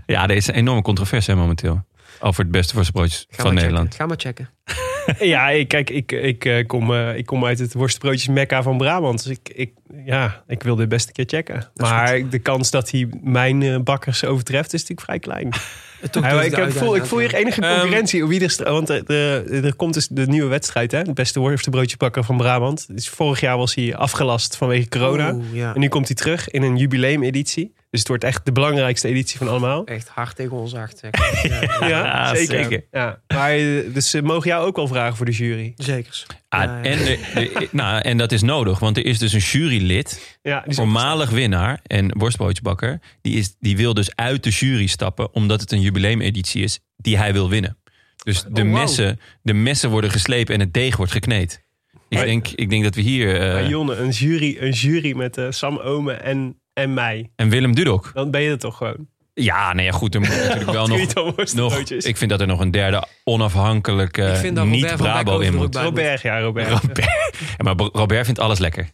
Ja, 0.05 0.23
er 0.23 0.35
is 0.35 0.47
een 0.47 0.53
enorme 0.53 0.81
controverse 0.81 1.31
hè, 1.31 1.37
momenteel. 1.37 1.85
Over 2.19 2.43
het 2.43 2.51
beste 2.51 2.73
worstenbroodjes 2.73 3.25
Ga 3.29 3.43
van 3.43 3.53
Nederland. 3.53 3.81
Checken. 3.83 3.97
Ga 3.99 4.05
maar 4.05 4.17
checken. 4.19 4.49
Ja, 5.19 5.49
ik, 5.49 5.67
kijk, 5.67 5.89
ik, 5.89 6.11
ik, 6.11 6.45
eh, 6.45 6.65
kom, 6.67 6.93
eh, 6.93 7.17
ik 7.17 7.25
kom 7.25 7.45
uit 7.45 7.59
het 7.59 7.73
worstbroodjes 7.73 8.27
Mekka 8.27 8.63
van 8.63 8.77
Brabant. 8.77 9.23
Dus 9.23 9.31
ik, 9.37 9.49
ik, 9.55 9.71
ja, 10.05 10.43
ik 10.47 10.63
wil 10.63 10.75
dit 10.75 10.89
best 10.89 11.07
een 11.07 11.13
keer 11.13 11.25
checken. 11.27 11.69
Maar 11.75 12.29
de 12.29 12.39
kans 12.39 12.71
dat 12.71 12.91
hij 12.91 13.09
mijn 13.23 13.61
eh, 13.63 13.77
bakkers 13.79 14.25
overtreft 14.25 14.73
is 14.73 14.79
natuurlijk 14.81 15.07
vrij 15.07 15.19
klein. 15.19 15.49
Toch 16.11 16.23
Ja, 16.23 16.41
ik, 16.41 16.55
heb- 16.55 16.71
voel, 16.71 16.95
ik 16.95 17.05
voel 17.05 17.19
hier 17.19 17.33
enige 17.33 17.61
concurrentie. 17.61 18.25
wie 18.25 18.41
er, 18.41 18.49
st- 18.49 18.63
want 18.63 18.89
er, 18.89 19.05
er, 19.11 19.65
er 19.65 19.75
komt 19.75 19.93
dus 19.93 20.07
de 20.07 20.27
nieuwe 20.27 20.47
wedstrijd, 20.49 20.91
hè? 20.91 20.97
Het 20.97 21.13
beste 21.13 21.39
worstenbroodjebakker 21.39 22.23
van 22.23 22.37
Brabant. 22.37 22.87
Dus 22.95 23.09
vorig 23.09 23.39
jaar 23.39 23.57
was 23.57 23.75
hij 23.75 23.95
afgelast 23.95 24.57
vanwege 24.57 24.89
corona. 24.89 25.35
Ja. 25.51 25.73
En 25.73 25.79
nu 25.79 25.87
komt 25.87 26.07
hij 26.07 26.15
terug 26.15 26.49
in 26.49 26.61
een 26.61 26.77
jubileumeditie. 26.77 27.73
Dus 27.94 28.02
het 28.02 28.11
wordt 28.11 28.24
echt 28.24 28.45
de 28.45 28.52
belangrijkste 28.52 29.07
editie 29.07 29.38
van 29.38 29.48
allemaal. 29.48 29.86
Echt 29.86 30.07
hard 30.07 30.36
tegen 30.36 30.57
ons. 30.57 30.72
Zeg. 30.72 30.91
Ja, 31.44 31.88
ja, 31.88 31.88
Ja, 31.88 32.36
zeker. 32.36 32.86
Ja. 32.91 33.20
Maar, 33.28 33.52
eh, 33.52 33.94
dus 33.94 34.10
ze 34.10 34.22
mogen 34.22 34.49
jou 34.49 34.65
ook 34.65 34.76
wel 34.76 34.88
vragen 34.88 35.15
voor 35.18 35.26
de 35.26 35.32
jury. 35.32 35.74
Zekers. 35.76 36.26
Ah, 36.49 36.64
Ja, 36.64 36.78
ja. 36.78 36.82
En, 36.84 36.98
de- 36.98 37.20
de- 37.34 37.68
nou, 37.72 38.02
en 38.02 38.18
dat 38.18 38.32
is 38.32 38.41
nodig, 38.41 38.80
want 38.80 38.98
er 38.98 39.06
is 39.06 39.20
dus 39.20 39.34
een 39.34 39.40
jurylid, 39.40 40.38
Ja, 40.41 40.64
voormalig 40.68 41.30
winnaar 41.30 41.80
en 41.88 42.18
worstbroodjesbakker. 42.18 42.99
Die, 43.22 43.36
is, 43.38 43.56
die 43.60 43.78
wil 43.78 43.94
dus 43.94 44.15
uit 44.15 44.44
de 44.44 44.49
jury 44.49 44.86
stappen, 44.88 45.34
omdat 45.34 45.61
het 45.61 45.72
een 45.72 45.82
jubileumeditie 45.82 46.64
is 46.64 46.80
die 46.98 47.18
hij 47.18 47.34
wil 47.34 47.49
winnen. 47.49 47.78
Dus 48.24 48.41
de, 48.44 48.49
Oh, 48.49 48.56
wow. 48.68 48.74
messen, 48.74 49.20
de 49.41 49.53
messen 49.53 49.90
worden 49.90 50.11
geslepen 50.11 50.53
en 50.53 50.60
het 50.60 50.74
deeg 50.74 50.98
wordt 50.98 51.11
gekneed. 51.11 51.64
Ik 52.10 52.18
Maar- 52.18 52.26
denk, 52.28 52.48
ik 52.48 52.70
denk 52.70 52.84
dat 52.84 52.95
we 52.95 53.02
hier... 53.02 53.40
eh, 53.56 53.70
Jonne, 53.70 53.95
een 53.95 54.10
jury, 54.10 54.57
een 54.60 54.72
jury 54.72 55.15
met 55.15 55.38
eh, 55.38 55.45
Sam 55.49 55.78
Omen 55.78 56.24
en, 56.24 56.57
en 56.73 56.93
mij. 56.93 57.31
en 57.35 57.49
Willem 57.49 57.75
Dudok. 57.75 58.11
Dan 58.13 58.31
ben 58.31 58.41
je 58.41 58.49
er 58.49 58.57
toch 58.59 58.77
gewoon. 58.77 59.07
Ja, 59.33 59.73
nee, 59.73 59.85
ja, 59.85 59.91
goed, 59.91 60.13
er 60.15 60.19
moet 60.21 60.29
natuurlijk 60.29 60.71
wel 60.71 60.87
nog... 60.97 61.53
nog 61.53 61.79
ik 61.79 62.17
vind 62.17 62.29
dat 62.29 62.41
er 62.41 62.47
nog 62.47 62.59
een 62.59 62.71
derde 62.71 63.07
onafhankelijke 63.23 64.21
Ik 64.23 64.35
vind 64.35 64.55
dat 64.55 64.65
Robert 64.65 64.81
van 64.81 64.89
niet-Brabo 64.89 65.39
in 65.39 65.55
moet. 65.55 65.75
Robert, 65.75 66.21
ja, 66.21 66.39
Robert. 66.39 66.69
Robert. 66.69 66.97
Ja, 67.57 67.63
maar 67.63 67.75
Robert 67.75 68.25
vindt 68.25 68.39
alles 68.39 68.59
lekker. 68.59 68.89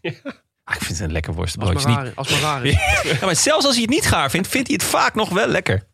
Ah, 0.63 0.75
ik 0.75 0.81
vind 0.83 0.97
het 0.97 0.99
een 0.99 1.11
lekker 1.11 1.29
Als 1.31 1.39
worstenbroodje. 1.39 1.87
maar, 1.89 2.03
Niet, 2.03 2.15
als 2.15 2.29
maar 2.29 2.39
raar 2.39 2.65
is. 2.65 2.73
ja, 3.19 3.25
maar 3.25 3.35
zelfs 3.35 3.65
als 3.65 3.73
hij 3.73 3.83
het 3.83 3.91
niet 3.91 4.05
gaar 4.05 4.29
vindt, 4.29 4.47
vindt 4.47 4.67
hij 4.67 4.75
het 4.81 4.89
vaak 4.89 5.15
nog 5.15 5.29
wel 5.29 5.47
lekker. 5.47 5.87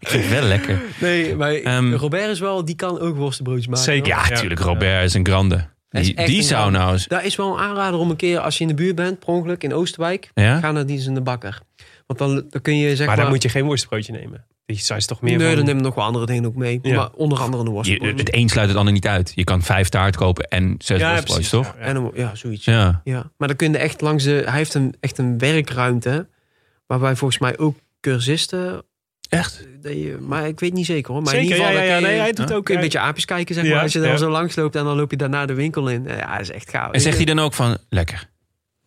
ik 0.00 0.08
vind 0.08 0.22
het 0.22 0.32
wel 0.32 0.42
lekker. 0.48 0.82
Nee, 1.00 1.36
maar 1.36 1.52
Ehm, 1.54 1.92
Robert 1.94 2.28
is 2.30 2.40
wel, 2.40 2.64
die 2.64 2.74
kan 2.76 3.00
ook 3.00 3.16
worstenbroodjes 3.16 3.66
maken. 3.66 3.82
Zeker. 3.84 4.06
Ja, 4.08 4.28
natuurlijk. 4.28 4.60
Robert 4.60 5.04
is 5.04 5.14
een 5.14 5.26
grande. 5.26 5.68
Die, 5.92 6.26
die 6.26 6.42
zou 6.42 6.70
nou 6.70 6.92
eens... 6.92 7.06
Daar 7.06 7.24
is 7.24 7.36
wel 7.36 7.52
een 7.52 7.58
aanrader 7.58 8.00
om 8.00 8.10
een 8.10 8.16
keer, 8.16 8.38
als 8.38 8.56
je 8.56 8.62
in 8.62 8.68
de 8.68 8.74
buurt 8.74 8.94
bent, 8.94 9.18
per 9.18 9.28
ongeluk, 9.28 9.62
in 9.62 9.74
Oosterwijk. 9.74 10.30
Ja? 10.34 10.58
Ga 10.58 10.72
naar 10.72 10.86
die 10.86 11.04
in 11.04 11.14
de 11.14 11.20
bakker. 11.20 11.60
Want 12.06 12.18
dan, 12.18 12.44
dan 12.50 12.62
kun 12.62 12.76
je 12.76 12.88
zeg 12.88 12.98
Maar 12.98 13.06
maar... 13.06 13.16
dan 13.16 13.34
moet 13.34 13.42
je 13.42 13.48
geen 13.48 13.64
worstenbroodje 13.64 14.12
nemen. 14.12 14.44
Die 14.66 14.76
is 14.96 15.06
toch 15.06 15.20
meer 15.20 15.36
nee, 15.36 15.46
van... 15.46 15.56
dan 15.56 15.64
nemen 15.64 15.82
we 15.82 15.88
nog 15.88 15.94
wel 15.94 16.04
andere 16.04 16.26
dingen 16.26 16.46
ook 16.46 16.54
mee. 16.54 16.78
Ja. 16.82 16.96
Maar 16.96 17.10
onder 17.14 17.40
andere 17.40 17.62
een 17.62 17.68
Je, 17.68 17.74
worstenbroodje. 17.74 18.16
het 18.16 18.34
een 18.34 18.48
sluit 18.48 18.68
het 18.68 18.76
ander 18.76 18.92
niet 18.92 19.06
uit. 19.06 19.32
Je 19.34 19.44
kan 19.44 19.62
vijf 19.62 19.88
taart 19.88 20.16
kopen 20.16 20.48
en 20.48 20.74
zes 20.78 21.00
ja, 21.00 21.10
worstbroodjes, 21.10 21.48
precies, 21.48 21.68
toch? 21.68 21.74
ja, 21.78 21.82
ja. 21.82 21.86
En 21.86 21.96
een, 21.96 22.10
ja, 22.14 22.34
zoiets. 22.34 22.64
Ja. 22.64 23.00
Ja, 23.04 23.30
maar 23.36 23.48
dan 23.48 23.56
kun 23.56 23.72
je 23.72 23.78
echt 23.78 24.00
langs 24.00 24.24
de... 24.24 24.42
Hij 24.44 24.56
heeft 24.56 24.74
een, 24.74 24.94
echt 25.00 25.18
een 25.18 25.38
werkruimte, 25.38 26.28
waarbij 26.86 27.16
volgens 27.16 27.40
mij 27.40 27.58
ook 27.58 27.78
cursisten... 28.00 28.82
Echt? 29.32 29.66
Maar 30.20 30.46
ik 30.46 30.60
weet 30.60 30.72
niet 30.72 30.86
zeker 30.86 31.12
hoor. 31.12 31.22
Maar 31.22 31.34
Zeker, 31.34 31.50
in 31.50 31.56
ieder 31.56 31.66
geval, 31.70 31.82
ja, 31.82 31.88
ja. 31.94 32.00
dan 32.00 32.10
Nee, 32.10 32.18
hij 32.20 32.32
doet 32.32 32.48
Huh? 32.48 32.56
ook... 32.56 32.64
kun 32.64 32.74
je 32.74 32.80
een 32.80 32.86
beetje 32.86 32.98
aapjes 33.06 33.24
kijken, 33.24 33.54
zeg 33.54 33.64
Ja, 33.64 33.70
maar. 33.74 33.82
Als 33.82 33.92
je 33.92 34.00
daar 34.00 34.10
ja. 34.10 34.16
zo 34.16 34.30
langs 34.30 34.56
loopt 34.56 34.76
en 34.76 34.84
dan 34.84 34.96
loop 34.96 35.10
je 35.10 35.16
daarna 35.16 35.46
de 35.46 35.54
winkel 35.54 35.88
in. 35.88 36.04
Ja, 36.04 36.30
dat 36.32 36.40
is 36.40 36.50
echt 36.50 36.70
gaaf. 36.70 36.92
En 36.92 37.00
zegt 37.00 37.16
hij 37.16 37.24
dan 37.24 37.38
ook 37.38 37.54
van, 37.54 37.76
lekker? 37.88 38.30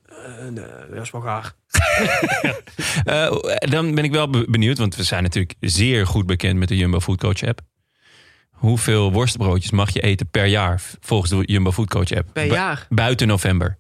Eh, 0.06 0.16
nee, 0.52 0.66
dat 0.94 1.02
is 1.04 1.12
wel 1.12 1.22
gaar. 1.22 1.54
Eh, 3.06 3.32
dan 3.60 3.96
ben 3.96 4.04
ik 4.04 4.12
wel 4.12 4.30
be- 4.30 4.46
benieuwd, 4.50 4.78
want 4.78 4.96
we 4.96 5.04
zijn 5.04 5.24
natuurlijk 5.24 5.54
zeer 5.60 6.08
goed 6.08 6.26
bekend 6.26 6.60
met 6.60 6.68
de 6.68 6.78
Jumbo 6.78 7.00
Food 7.00 7.18
Coach 7.20 7.44
app. 7.44 7.60
Hoeveel 8.50 9.12
worstbroodjes 9.12 9.72
mag 9.72 9.90
je 9.94 10.02
eten 10.02 10.30
per 10.30 10.46
jaar 10.46 10.82
volgens 11.00 11.32
de 11.32 11.42
Jumbo 11.46 11.72
Food 11.72 11.90
Coach 11.90 12.12
app? 12.14 12.30
Per 12.34 12.48
Bu- 12.48 12.54
jaar. 12.54 12.86
Buiten 12.90 13.28
november. 13.28 13.78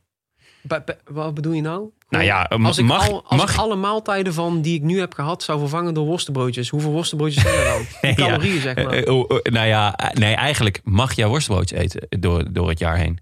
Wat 1.03 1.33
bedoel 1.33 1.53
je 1.53 1.61
nou? 1.61 1.89
Nou 2.15 2.27
ja, 2.27 2.41
als 2.63 2.77
ik, 2.77 2.85
mag, 2.85 3.09
al, 3.09 3.23
als 3.27 3.41
mag, 3.41 3.53
ik 3.53 3.59
alle 3.59 3.75
maaltijden 3.75 4.33
van 4.33 4.61
die 4.61 4.75
ik 4.75 4.81
nu 4.81 4.99
heb 4.99 5.13
gehad 5.13 5.43
zou 5.43 5.59
vervangen 5.59 5.93
door 5.93 6.05
worstenbroodjes, 6.05 6.69
hoeveel 6.69 6.91
worstenbroodjes 6.91 7.43
zijn 7.43 7.55
er 7.55 7.63
dan? 7.63 7.85
Ja. 8.09 8.13
calorieën, 8.13 8.61
zeg 8.61 8.75
maar. 8.75 8.87
Eh, 8.87 9.07
eh, 9.07 9.15
oh, 9.15 9.29
nou 9.43 9.67
ja, 9.67 9.95
eh, 9.95 10.17
nee, 10.17 10.33
eigenlijk 10.33 10.81
mag 10.83 11.13
jij 11.13 11.27
worstbroodjes 11.27 11.79
eten 11.79 12.07
door, 12.19 12.53
door 12.53 12.69
het 12.69 12.79
jaar 12.79 12.97
heen. 12.97 13.19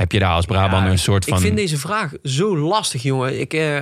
Heb 0.00 0.12
je 0.12 0.18
daar 0.18 0.34
als 0.34 0.46
Brabant 0.46 0.84
Ja, 0.84 0.90
een 0.90 0.98
soort 0.98 1.24
van... 1.24 1.36
Ik 1.36 1.42
vind 1.42 1.56
deze 1.56 1.78
vraag 1.78 2.12
zo 2.22 2.56
lastig, 2.58 3.02
jongen. 3.02 3.40
Ik, 3.40 3.52
eh, 3.54 3.80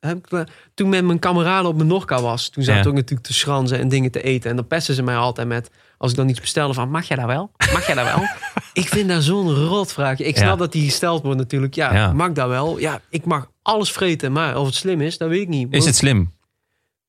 heb, 0.00 0.46
toen 0.74 0.88
met 0.88 1.04
mijn 1.04 1.18
kameraden 1.18 1.70
op 1.70 1.76
mijn 1.76 1.88
Norca 1.88 2.20
was, 2.22 2.48
toen 2.48 2.64
zaten 2.64 2.82
Ja. 2.82 2.88
ook 2.88 2.94
natuurlijk 2.94 3.26
te 3.26 3.32
schranzen 3.34 3.78
en 3.78 3.88
dingen 3.88 4.10
te 4.10 4.22
eten. 4.22 4.50
En 4.50 4.56
dan 4.56 4.66
pesten 4.66 4.94
ze 4.94 5.02
mij 5.02 5.16
altijd 5.16 5.48
met, 5.48 5.70
als 5.98 6.10
ik 6.10 6.16
dan 6.16 6.28
iets 6.28 6.40
bestelde, 6.40 6.74
van 6.74 6.90
mag 6.90 7.08
jij 7.08 7.16
daar 7.16 7.26
wel? 7.26 7.50
Mag 7.72 7.86
jij 7.86 7.94
daar 7.94 8.04
wel? 8.04 8.22
ik 8.82 8.88
vind 8.88 9.08
dat 9.08 9.22
zo'n 9.22 9.54
rotvraag. 9.54 10.18
Ik 10.20 10.36
snap 10.36 10.48
Ja. 10.48 10.56
dat 10.56 10.72
die 10.72 10.84
gesteld 10.84 11.22
wordt 11.22 11.38
natuurlijk. 11.38 11.74
Ja, 11.74 11.94
Ja. 11.94 12.12
mag 12.12 12.32
dat 12.32 12.48
wel? 12.48 12.78
Ja, 12.78 13.00
ik 13.10 13.24
mag 13.24 13.50
alles 13.62 13.92
vreten, 13.92 14.32
maar 14.32 14.58
of 14.58 14.66
het 14.66 14.74
slim 14.74 15.00
is, 15.00 15.18
dat 15.18 15.28
weet 15.28 15.40
ik 15.42 15.48
niet. 15.48 15.68
Is 15.70 15.84
het 15.84 15.96
slim? 15.96 16.34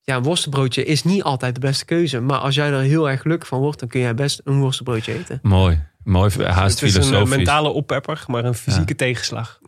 Ja, 0.09 0.15
een 0.15 0.23
worstenbroodje 0.23 0.85
is 0.85 1.03
niet 1.03 1.23
altijd 1.23 1.53
de 1.53 1.59
beste 1.61 1.85
keuze. 1.85 2.19
Maar 2.21 2.37
als 2.37 2.55
jij 2.55 2.71
er 2.71 2.79
heel 2.81 3.09
erg 3.09 3.21
gelukkig 3.21 3.47
van 3.47 3.59
wordt, 3.59 3.79
dan 3.79 3.87
kun 3.89 3.99
jij 3.99 4.13
best 4.15 4.41
een 4.43 4.59
worstenbroodje 4.59 5.13
eten. 5.13 5.39
Mooi. 5.41 5.79
Mooi, 6.03 6.43
haast 6.43 6.79
Het 6.79 6.89
is 6.89 6.95
een 6.95 7.01
eh, 7.01 7.07
filosofisch. 7.07 7.35
mentale 7.35 7.69
oppepper, 7.69 8.23
maar 8.27 8.45
een 8.45 8.53
fysieke 8.53 8.95
tegenslag. 8.95 9.59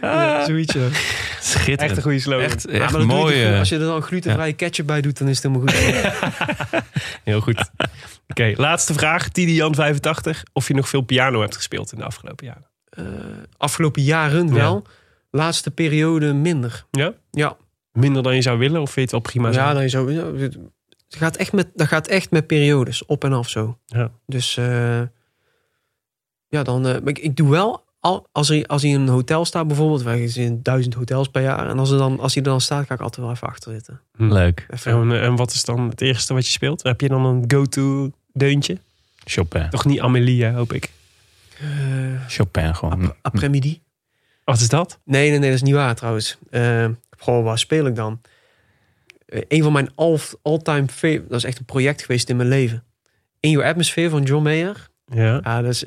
Ja, 0.00 0.44
zoiets. 0.44 0.74
ja. 0.74 0.88
Schitterend. 1.40 1.80
Echt 1.80 1.96
een 1.96 2.02
goede 2.02 2.18
slogan. 2.18 2.44
Echt, 2.44 2.66
Ja, 2.70 2.78
echt 2.78 2.92
je 2.96 2.98
mooi. 2.98 3.44
eh, 3.44 3.58
Als 3.58 3.68
je 3.68 3.74
er 3.78 3.84
dan 3.84 4.02
glutenvrije 4.02 4.52
ketchup 4.52 4.86
bij 4.86 5.00
doet, 5.00 5.18
dan 5.18 5.28
is 5.28 5.42
het 5.42 5.52
helemaal 5.52 5.74
goed. 5.74 6.82
Heel 7.24 7.40
goed. 7.40 7.70
Oké, 8.28 8.52
laatste 8.56 8.92
vraag. 8.94 9.28
Tidi 9.28 9.54
Jan 9.54 9.74
85. 9.74 10.42
Of 10.52 10.68
je 10.68 10.74
nog 10.74 10.88
veel 10.88 11.00
piano 11.00 11.40
hebt 11.40 11.56
gespeeld 11.56 11.92
in 11.92 11.98
de 11.98 12.04
afgelopen 12.04 12.46
jaren? 12.46 12.66
Eh, 12.90 13.04
afgelopen 13.56 14.02
jaren 14.02 14.54
wel. 14.54 14.86
Laatste 15.30 15.70
periode 15.70 16.32
minder. 16.32 16.84
Ja? 16.90 17.12
Ja, 17.30 17.56
Minder 17.92 18.22
dan 18.22 18.34
je 18.34 18.42
zou 18.42 18.58
willen? 18.58 18.80
Of 18.80 18.90
vind 18.90 19.10
je 19.10 19.16
het 19.16 19.24
wel 19.24 19.32
prima 19.32 19.52
zo? 19.52 19.60
ja 19.60 19.72
dan 19.72 19.82
je 19.82 19.88
zo. 19.88 20.10
ja, 20.10 20.24
het 20.24 20.58
gaat 21.08 21.36
echt 21.36 21.52
met, 21.52 21.68
dat 21.74 21.86
gaat 21.86 22.06
echt 22.08 22.30
met 22.30 22.46
periodes, 22.46 23.04
op 23.06 23.24
en 23.24 23.32
af 23.32 23.48
zo. 23.48 23.78
Ja. 23.86 24.10
Dus 24.26 24.56
eh, 24.56 25.00
ja, 26.48 26.62
dan. 26.62 26.86
eh, 26.86 26.92
maar 26.92 27.08
ik, 27.08 27.18
ik 27.18 27.36
doe 27.36 27.50
wel. 27.50 27.84
Al, 28.00 28.26
als, 28.32 28.48
er, 28.50 28.66
als 28.66 28.82
hij 28.82 28.90
in 28.90 29.00
een 29.00 29.08
hotel 29.08 29.44
staat 29.44 29.66
bijvoorbeeld, 29.66 30.02
wij 30.02 30.28
zien 30.28 30.62
duizend 30.62 30.94
hotels 30.94 31.28
per 31.28 31.42
jaar. 31.42 31.68
En 31.68 31.78
als, 31.78 31.90
er 31.90 31.98
dan, 31.98 32.20
als 32.20 32.34
hij 32.34 32.42
er 32.42 32.48
dan 32.48 32.60
staat, 32.60 32.86
ga 32.86 32.94
ik 32.94 33.00
altijd 33.00 33.26
wel 33.26 33.34
even 33.34 33.48
achter 33.48 33.72
zitten. 33.72 34.00
Leuk. 34.16 34.66
Even, 34.70 34.92
En, 34.92 35.20
en 35.22 35.36
wat 35.36 35.52
is 35.52 35.64
dan 35.64 35.88
het 35.88 36.00
eerste 36.00 36.34
wat 36.34 36.46
je 36.46 36.52
speelt? 36.52 36.82
Heb 36.82 37.00
je 37.00 37.08
dan 37.08 37.24
een 37.24 37.44
go-to 37.46 38.10
deuntje? 38.32 38.78
Chopin. 39.24 39.70
Toch 39.70 39.84
niet 39.84 40.00
Amelie, 40.00 40.44
hè, 40.44 40.52
hoop 40.52 40.72
ik. 40.72 40.90
eh, 41.60 41.66
Chopin 42.28 42.74
gewoon. 42.74 43.14
après-midi. 43.22 43.80
Wat 44.44 44.60
is 44.60 44.68
dat? 44.68 44.98
Nee, 45.04 45.30
nee, 45.30 45.38
nee, 45.38 45.48
dat 45.50 45.58
is 45.58 45.64
niet 45.64 45.74
waar 45.74 45.94
trouwens. 45.94 46.38
Eh 46.50 46.86
goh, 47.20 47.44
waar 47.44 47.58
speel 47.58 47.86
ik 47.86 47.94
dan? 47.96 48.20
Eh, 49.26 49.40
een 49.48 49.62
van 49.62 49.72
mijn 49.72 49.90
all- 49.94 50.18
all-time 50.42 50.86
favorite... 50.88 51.28
Dat 51.28 51.38
is 51.38 51.44
echt 51.44 51.58
een 51.58 51.64
project 51.64 52.00
geweest 52.02 52.28
in 52.28 52.36
mijn 52.36 52.48
leven. 52.48 52.84
In 53.40 53.50
Your 53.50 53.68
Atmosphere 53.68 54.08
van 54.10 54.22
John 54.22 54.42
Mayer. 54.42 54.88
Ja. 55.06 55.40
Ja, 55.42 55.62
dat 55.62 55.70
is, 55.70 55.84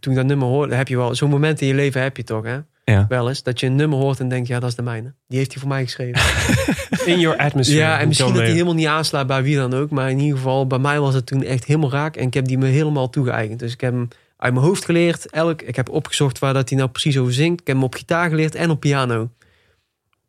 toen 0.00 0.12
ik 0.12 0.18
dat 0.18 0.26
nummer 0.26 0.48
hoorde, 0.48 0.74
heb 0.74 0.88
je 0.88 0.96
wel... 0.96 1.14
Zo'n 1.14 1.30
moment 1.30 1.60
in 1.60 1.66
je 1.66 1.74
leven 1.74 2.02
heb 2.02 2.16
je 2.16 2.24
toch, 2.24 2.44
hè? 2.44 2.58
Ja. 2.84 3.06
Wel 3.08 3.28
eens. 3.28 3.42
Dat 3.42 3.60
je 3.60 3.66
een 3.66 3.74
nummer 3.74 3.98
hoort 3.98 4.20
en 4.20 4.28
denkt, 4.28 4.48
ja, 4.48 4.60
dat 4.60 4.68
is 4.68 4.74
de 4.74 4.82
mijne. 4.82 5.14
Die 5.28 5.38
heeft 5.38 5.52
hij 5.52 5.60
voor 5.60 5.70
mij 5.70 5.84
geschreven. 5.84 6.22
In 7.12 7.20
Your 7.20 7.38
Atmosphere. 7.38 7.80
ja, 7.80 7.98
en 8.00 8.06
misschien 8.08 8.26
John 8.28 8.38
dat 8.38 8.46
hij 8.46 8.54
helemaal 8.56 8.74
niet 8.76 8.86
aanslaat 8.86 9.26
bij 9.26 9.42
wie 9.42 9.56
dan 9.56 9.74
ook. 9.74 9.90
Maar 9.90 10.10
in 10.10 10.18
ieder 10.18 10.36
geval, 10.36 10.66
bij 10.66 10.78
mij 10.78 11.00
was 11.00 11.14
het 11.14 11.26
toen 11.26 11.42
echt 11.42 11.64
helemaal 11.64 11.90
raak. 11.90 12.16
En 12.16 12.26
ik 12.26 12.34
heb 12.34 12.44
die 12.46 12.58
me 12.58 12.66
helemaal 12.66 13.10
toegeëigend. 13.10 13.58
Dus 13.58 13.72
ik 13.72 13.80
heb 13.80 13.92
hem 13.92 14.08
uit 14.36 14.52
mijn 14.52 14.64
hoofd 14.66 14.84
geleerd. 14.84 15.30
Elk, 15.30 15.62
ik 15.62 15.76
heb 15.76 15.88
opgezocht 15.88 16.38
waar 16.38 16.52
dat 16.54 16.68
hij 16.68 16.78
nou 16.78 16.90
precies 16.90 17.18
over 17.18 17.32
zingt. 17.32 17.60
Ik 17.60 17.66
heb 17.66 17.76
hem 17.76 17.84
op 17.84 17.94
gitaar 17.94 18.28
geleerd 18.28 18.54
en 18.54 18.70
op 18.70 18.80
piano. 18.80 19.30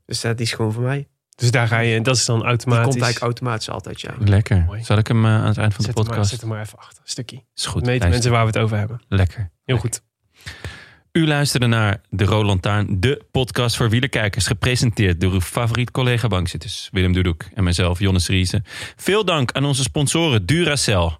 Dus 0.05 0.21
dat 0.21 0.39
is 0.39 0.53
gewoon 0.53 0.73
voor 0.73 0.83
mij. 0.83 1.07
Dus 1.35 1.51
daar 1.51 1.67
ga 1.67 1.79
je, 1.79 2.01
dat 2.01 2.15
is 2.15 2.25
dan 2.25 2.39
Die 2.39 2.47
automatisch. 2.47 2.83
komt 2.85 3.01
eigenlijk 3.01 3.23
automatisch 3.33 3.69
altijd, 3.69 4.01
ja. 4.01 4.13
Lekker. 4.19 4.63
Mooi. 4.65 4.83
Zal 4.83 4.97
ik 4.97 5.07
hem 5.07 5.25
eh, 5.25 5.31
aan 5.31 5.45
het 5.45 5.57
eind 5.57 5.73
van 5.73 5.83
de 5.85 5.91
hem 5.91 5.95
maar, 5.95 6.05
podcast? 6.05 6.29
zet 6.29 6.39
hem 6.41 6.49
maar 6.49 6.61
even 6.61 6.77
achter. 6.77 7.01
Een 7.03 7.09
stukje. 7.09 7.43
Is 7.55 7.65
goed. 7.65 7.85
Meten 7.85 8.09
mensen 8.09 8.31
waar 8.31 8.41
we 8.41 8.47
het 8.47 8.57
over 8.57 8.77
hebben. 8.77 9.01
Lekker. 9.07 9.51
Heel 9.63 9.77
goed. 9.77 10.01
U 11.11 11.27
luisterde 11.27 11.65
naar 11.67 12.01
De 12.09 12.23
Rode 12.23 12.45
Lantaarn, 12.45 12.99
de 12.99 13.25
podcast 13.31 13.75
voor 13.75 13.89
wielerkijkers. 13.89 14.47
Gepresenteerd 14.47 15.21
door 15.21 15.31
uw 15.33 15.41
favoriet 15.41 15.91
collega 15.91 16.27
bankzitters 16.27 16.89
Willem 16.91 17.13
Dudok 17.13 17.43
en 17.53 17.63
mijzelf, 17.63 17.99
Jonnes 17.99 18.27
Riese. 18.27 18.61
Veel 18.95 19.25
dank 19.25 19.51
aan 19.51 19.65
onze 19.65 19.83
sponsoren 19.83 20.45
Duracell. 20.45 21.17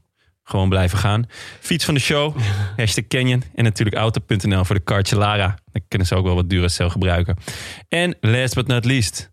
Gewoon 0.47 0.69
blijven 0.69 0.97
gaan. 0.97 1.25
Fiets 1.59 1.85
van 1.85 1.93
de 1.93 1.99
show, 1.99 2.35
hashtag 2.77 3.07
Canyon. 3.07 3.43
En 3.55 3.63
natuurlijk 3.63 3.97
auto.nl 3.97 4.65
voor 4.65 4.75
de 4.75 4.81
kartje 4.81 5.15
Lara. 5.15 5.57
Dan 5.71 5.81
kunnen 5.87 6.07
ze 6.07 6.15
ook 6.15 6.25
wel 6.25 6.35
wat 6.35 6.49
Duracell 6.49 6.89
gebruiken. 6.89 7.37
En 7.89 8.15
last 8.21 8.55
but 8.55 8.67
not 8.67 8.85
least, 8.85 9.31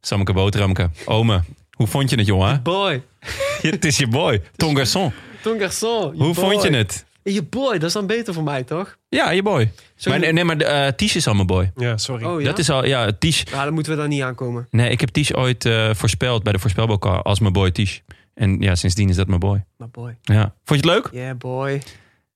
Sammeke 0.00 0.32
Boterhamke. 0.32 0.90
Ome, 1.04 1.42
hoe 1.70 1.86
vond 1.86 2.10
je 2.10 2.16
het 2.16 2.26
jongen? 2.26 2.62
Boy. 2.62 3.02
Het 3.62 3.84
is 3.84 3.96
je 3.96 4.06
boy, 4.06 4.42
Ton 4.56 4.76
Garçon. 4.76 5.12
Ton 5.42 5.58
garçon. 5.58 6.14
Hoe 6.16 6.34
vond 6.34 6.62
je 6.62 6.70
het? 6.70 7.04
Je 7.22 7.42
boy, 7.42 7.72
dat 7.72 7.82
is 7.82 7.92
dan 7.92 8.06
beter 8.06 8.34
voor 8.34 8.42
mij, 8.42 8.62
toch? 8.62 8.98
Ja, 9.08 9.30
je 9.30 9.42
boy. 9.42 9.72
Maar, 10.04 10.18
nee, 10.18 10.32
nee, 10.32 10.44
maar 10.44 10.62
uh, 10.62 10.92
Ties 10.96 11.16
is 11.16 11.26
al 11.26 11.34
mijn 11.34 11.46
boy. 11.46 11.72
Ja, 11.76 11.96
sorry. 11.96 12.24
Oh 12.24 12.40
ja? 12.40 12.46
Dat 12.46 12.58
is 12.58 12.70
al, 12.70 12.84
ja, 12.84 13.12
Ties. 13.18 13.42
Ja, 13.50 13.64
dan 13.64 13.74
moeten 13.74 13.92
we 13.92 13.98
daar 13.98 14.08
niet 14.08 14.22
aankomen. 14.22 14.66
Nee, 14.70 14.90
ik 14.90 15.00
heb 15.00 15.08
Ties 15.08 15.34
ooit 15.34 15.64
eh, 15.64 15.90
voorspeld 15.94 16.42
bij 16.42 16.52
de 16.52 16.58
voorspelbokaal 16.58 17.22
als 17.22 17.38
mijn 17.38 17.52
boy 17.52 17.70
Ties. 17.70 18.02
En 18.34 18.60
ja, 18.60 18.74
sindsdien 18.74 19.08
is 19.08 19.16
dat 19.16 19.26
mijn 19.26 19.40
boy. 19.40 19.64
Maar 19.76 19.88
boy. 19.88 20.16
Ja. 20.22 20.54
Vond 20.64 20.84
je 20.84 20.90
het 20.90 20.96
leuk? 21.02 21.08
Yeah, 21.12 21.36
boy. 21.36 21.82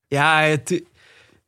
Ja, 0.09 0.41
het, 0.41 0.83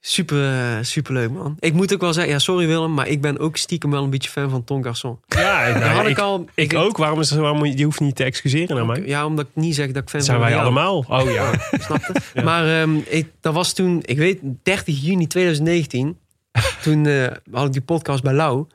Super, 0.03 0.85
super 0.85 1.13
leuk, 1.13 1.31
man. 1.31 1.57
Ik 1.59 1.73
moet 1.73 1.95
ook 1.95 2.01
wel 2.01 2.13
zeggen, 2.13 2.33
ja, 2.33 2.39
sorry 2.39 2.67
Willem, 2.67 2.95
maar 2.95 3.09
ik 3.09 3.21
ben 3.21 3.39
ook 3.39 3.57
stiekem 3.57 3.91
wel 3.91 4.03
een 4.05 4.11
beetje 4.11 4.31
fan 4.31 4.51
van 4.51 4.65
Ton 4.65 4.85
Garçon. 4.85 5.21
Ja, 5.27 5.63
nou, 5.69 5.81
Daar 5.81 5.95
had 5.95 6.05
ik, 6.05 6.11
ik, 6.11 6.19
al. 6.19 6.47
ik 6.55 6.75
ook. 6.75 6.97
Waarom 6.97 7.21
is 7.21 7.31
het, 7.31 7.39
waarom, 7.39 7.59
moet 7.59 7.69
je 7.69 7.77
je 7.77 7.85
hoeft 7.85 8.01
niet 8.01 8.17
te 8.17 8.25
excuseren 8.25 8.77
naar 8.77 8.87
mij. 8.87 9.03
Ja, 9.07 9.27
omdat 9.27 9.47
ik 9.47 9.63
niet 9.63 9.75
zeg 9.75 9.87
dat 9.87 10.03
ik 10.03 10.09
fan 10.09 10.19
Dat 10.19 10.29
zijn 10.29 10.39
ben 10.41 10.49
wij 10.49 10.57
van 10.57 10.73
jou. 10.73 10.85
allemaal. 10.85 11.21
Oh 11.21 11.33
ja. 11.33 11.53
Snap 11.85 12.23
je? 12.35 12.43
Maar 12.43 12.81
ehm, 12.81 12.97
ik, 13.07 13.31
dat 13.41 13.55
was 13.55 13.73
toen, 13.73 14.01
ik 14.05 14.17
weet, 14.19 14.41
30 14.63 15.03
juni 15.03 15.27
2019. 15.27 16.19
toen 16.83 17.07
eh, 17.07 17.27
had 17.53 17.67
ik 17.67 17.73
die 17.73 17.83
podcast 17.83 18.23
bij 18.23 18.33
Lau. 18.33 18.67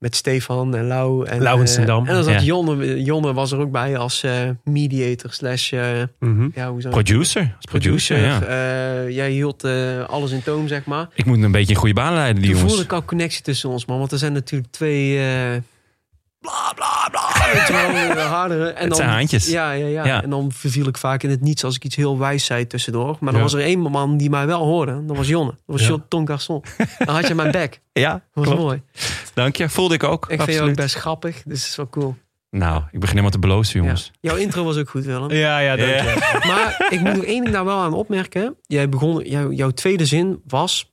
Met 0.00 0.16
Stefan 0.16 0.74
en 0.74 0.86
Lau. 0.86 1.26
En, 1.26 1.42
Lau 1.42 1.60
en 1.66 1.76
eh, 1.80 1.86
Dam. 1.86 2.06
en 2.06 2.14
dan 2.14 2.24
zat 2.24 2.32
Ja. 2.32 2.40
Jonne, 2.40 3.02
Jonne 3.02 3.32
was 3.32 3.52
er 3.52 3.58
ook 3.58 3.70
bij 3.70 3.96
als 3.96 4.22
eh, 4.22 4.32
mediator 4.64 5.32
slash... 5.32 5.72
eh, 5.72 6.02
Mhm. 6.18 6.48
ja, 6.54 6.70
hoe 6.70 6.88
Producer. 6.88 7.40
Als 7.56 7.64
producer, 7.64 8.18
ja. 8.18 8.42
Eh, 8.42 9.10
jij 9.14 9.30
hield 9.30 9.64
eh, 9.64 10.04
alles 10.08 10.30
in 10.30 10.42
toom, 10.42 10.68
zeg 10.68 10.84
maar. 10.84 11.08
Ik 11.14 11.24
moet 11.24 11.42
een 11.42 11.52
beetje 11.52 11.72
in 11.72 11.78
goede 11.78 11.94
banen 11.94 12.14
leiden, 12.14 12.34
die 12.42 12.44
Toen 12.44 12.52
jongens. 12.52 12.72
voelde 12.74 12.86
ik 12.86 12.92
al 13.00 13.04
connectie 13.04 13.42
tussen 13.42 13.68
ons, 13.70 13.84
man. 13.86 13.98
Want 13.98 14.12
er 14.12 14.18
zijn 14.18 14.32
natuurlijk 14.32 14.72
twee... 14.72 15.18
bla, 16.40 16.72
bla, 16.74 17.08
bla. 17.10 17.52
Weet 17.52 17.66
je 17.66 17.72
wel, 17.72 18.16
eh, 18.16 18.30
hardere. 18.30 18.68
En 18.70 18.86
Het 18.86 18.96
zijn 18.96 19.08
haantjes. 19.08 19.46
Ja, 19.48 19.70
ja, 19.72 19.86
ja, 19.86 20.04
Ja. 20.04 20.22
En 20.22 20.30
dan 20.30 20.52
verviel 20.52 20.86
ik 20.86 20.96
vaak 20.98 21.22
in 21.22 21.30
het 21.30 21.40
niets 21.40 21.64
als 21.64 21.74
ik 21.76 21.84
iets 21.84 21.96
heel 21.96 22.18
wijs 22.18 22.44
zei 22.44 22.66
tussendoor. 22.66 23.06
Maar 23.20 23.32
dan 23.32 23.34
Ja. 23.34 23.40
was 23.40 23.52
er 23.52 23.60
één 23.60 23.80
man 23.80 24.16
die 24.16 24.30
mij 24.30 24.46
wel 24.46 24.64
hoorde. 24.64 25.04
Dat 25.06 25.16
was 25.16 25.28
Jonne. 25.28 25.50
Dat 25.50 25.78
was 25.78 25.86
Ja. 25.86 25.96
Ton 26.08 26.28
Garçon. 26.30 26.62
Dan 26.98 27.14
had 27.14 27.26
je 27.28 27.34
mijn 27.34 27.50
bek. 27.52 27.80
Ja, 27.92 28.12
Dat 28.12 28.20
was 28.32 28.44
klopt. 28.44 28.60
mooi. 28.60 28.82
Dank 29.34 29.56
je. 29.56 29.68
Voelde 29.68 29.94
ik 29.94 30.02
ook. 30.04 30.22
Ik 30.22 30.28
vind 30.28 30.40
absoluut. 30.40 30.58
jou 30.60 30.70
ook 30.70 30.76
best 30.76 30.94
grappig. 30.94 31.42
Dus 31.44 31.60
het 31.60 31.68
is 31.70 31.76
wel 31.76 31.88
cool. 31.88 32.16
Nou, 32.50 32.76
ik 32.76 32.90
begin 33.00 33.08
helemaal 33.08 33.30
te 33.30 33.38
belozen, 33.38 33.78
Ja. 33.78 33.84
jongens. 33.84 34.10
Jouw 34.20 34.36
intro 34.36 34.64
was 34.64 34.76
ook 34.76 34.88
goed, 34.88 35.04
Willem. 35.04 35.30
Ja, 35.32 35.58
ja, 35.58 35.76
dank 35.76 35.88
Ja. 35.90 36.02
je. 36.02 36.38
Maar 36.48 36.86
ik 36.90 37.00
moet 37.00 37.14
nog 37.14 37.24
één 37.24 37.42
ding 37.42 37.54
daar 37.54 37.64
wel 37.64 37.78
aan 37.78 37.92
opmerken. 37.92 38.56
Jij 38.66 38.88
begon, 38.88 39.24
jou, 39.24 39.54
jouw 39.54 39.70
tweede 39.70 40.06
zin 40.06 40.42
was 40.46 40.92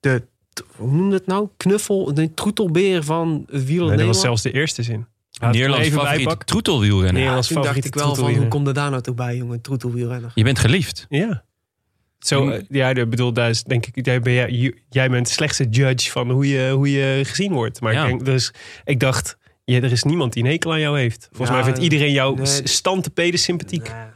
de, 0.00 0.26
hoe 0.76 0.90
noemde 0.92 1.14
het 1.16 1.26
nou? 1.26 1.48
Knuffel, 1.56 2.14
de 2.14 2.34
troetelbeer 2.34 3.04
van 3.04 3.44
het 3.50 3.64
wiel 3.64 3.86
Nee, 3.86 3.96
dat 3.96 4.06
was 4.06 4.20
zelfs 4.20 4.42
de 4.42 4.52
eerste 4.52 4.82
zin. 4.82 5.06
Hem 5.38 5.50
Nederlands 5.50 5.84
even 5.86 5.92
favoriet 5.98 6.16
bijpakken. 6.18 6.46
troetelwielrenner. 6.46 7.12
Nederlands 7.12 7.46
Toen 7.48 7.56
dacht 7.56 7.66
favoriete 7.68 7.98
ik 7.98 8.04
wel 8.04 8.14
van, 8.14 8.34
hoe 8.34 8.48
komt 8.48 8.66
er 8.66 8.74
daar 8.74 8.90
nou 8.90 9.02
toch 9.02 9.14
bij, 9.14 9.36
jongen? 9.36 9.60
Troetelwielrenner. 9.60 10.32
Je 10.34 10.44
bent 10.44 10.58
geliefd. 10.58 11.06
Ja. 11.08 11.44
Zo, 12.18 12.48
eh, 12.48 12.62
ja, 12.68 12.88
ik 12.88 13.10
bedoel, 13.10 13.32
daar 13.32 13.50
is 13.50 13.62
denk 13.62 13.86
ik, 13.86 14.04
jij, 14.06 14.20
ben 14.20 14.32
jij, 14.32 14.74
jij 14.88 15.10
bent 15.10 15.26
de 15.26 15.32
slechtste 15.32 15.66
judge 15.70 16.10
van 16.10 16.30
hoe 16.30 16.48
je, 16.48 16.70
hoe 16.70 16.90
je 16.90 17.20
gezien 17.24 17.52
wordt. 17.52 17.80
Maar 17.80 17.92
Ja. 17.92 18.02
ik, 18.02 18.08
denk, 18.08 18.24
dus, 18.24 18.52
ik 18.84 19.00
dacht, 19.00 19.36
ja, 19.64 19.76
er 19.76 19.92
is 19.92 20.02
niemand 20.02 20.32
die 20.32 20.44
een 20.44 20.50
hekel 20.50 20.72
aan 20.72 20.80
jou 20.80 20.98
heeft. 20.98 21.28
Volgens 21.32 21.48
Ja, 21.48 21.54
mij 21.54 21.64
vindt 21.64 21.78
iedereen 21.80 22.12
jou 22.12 22.36
nee. 22.36 22.46
s- 22.46 22.60
standtepeden 22.64 23.40
sympathiek. 23.40 23.82
Nee. 23.92 24.06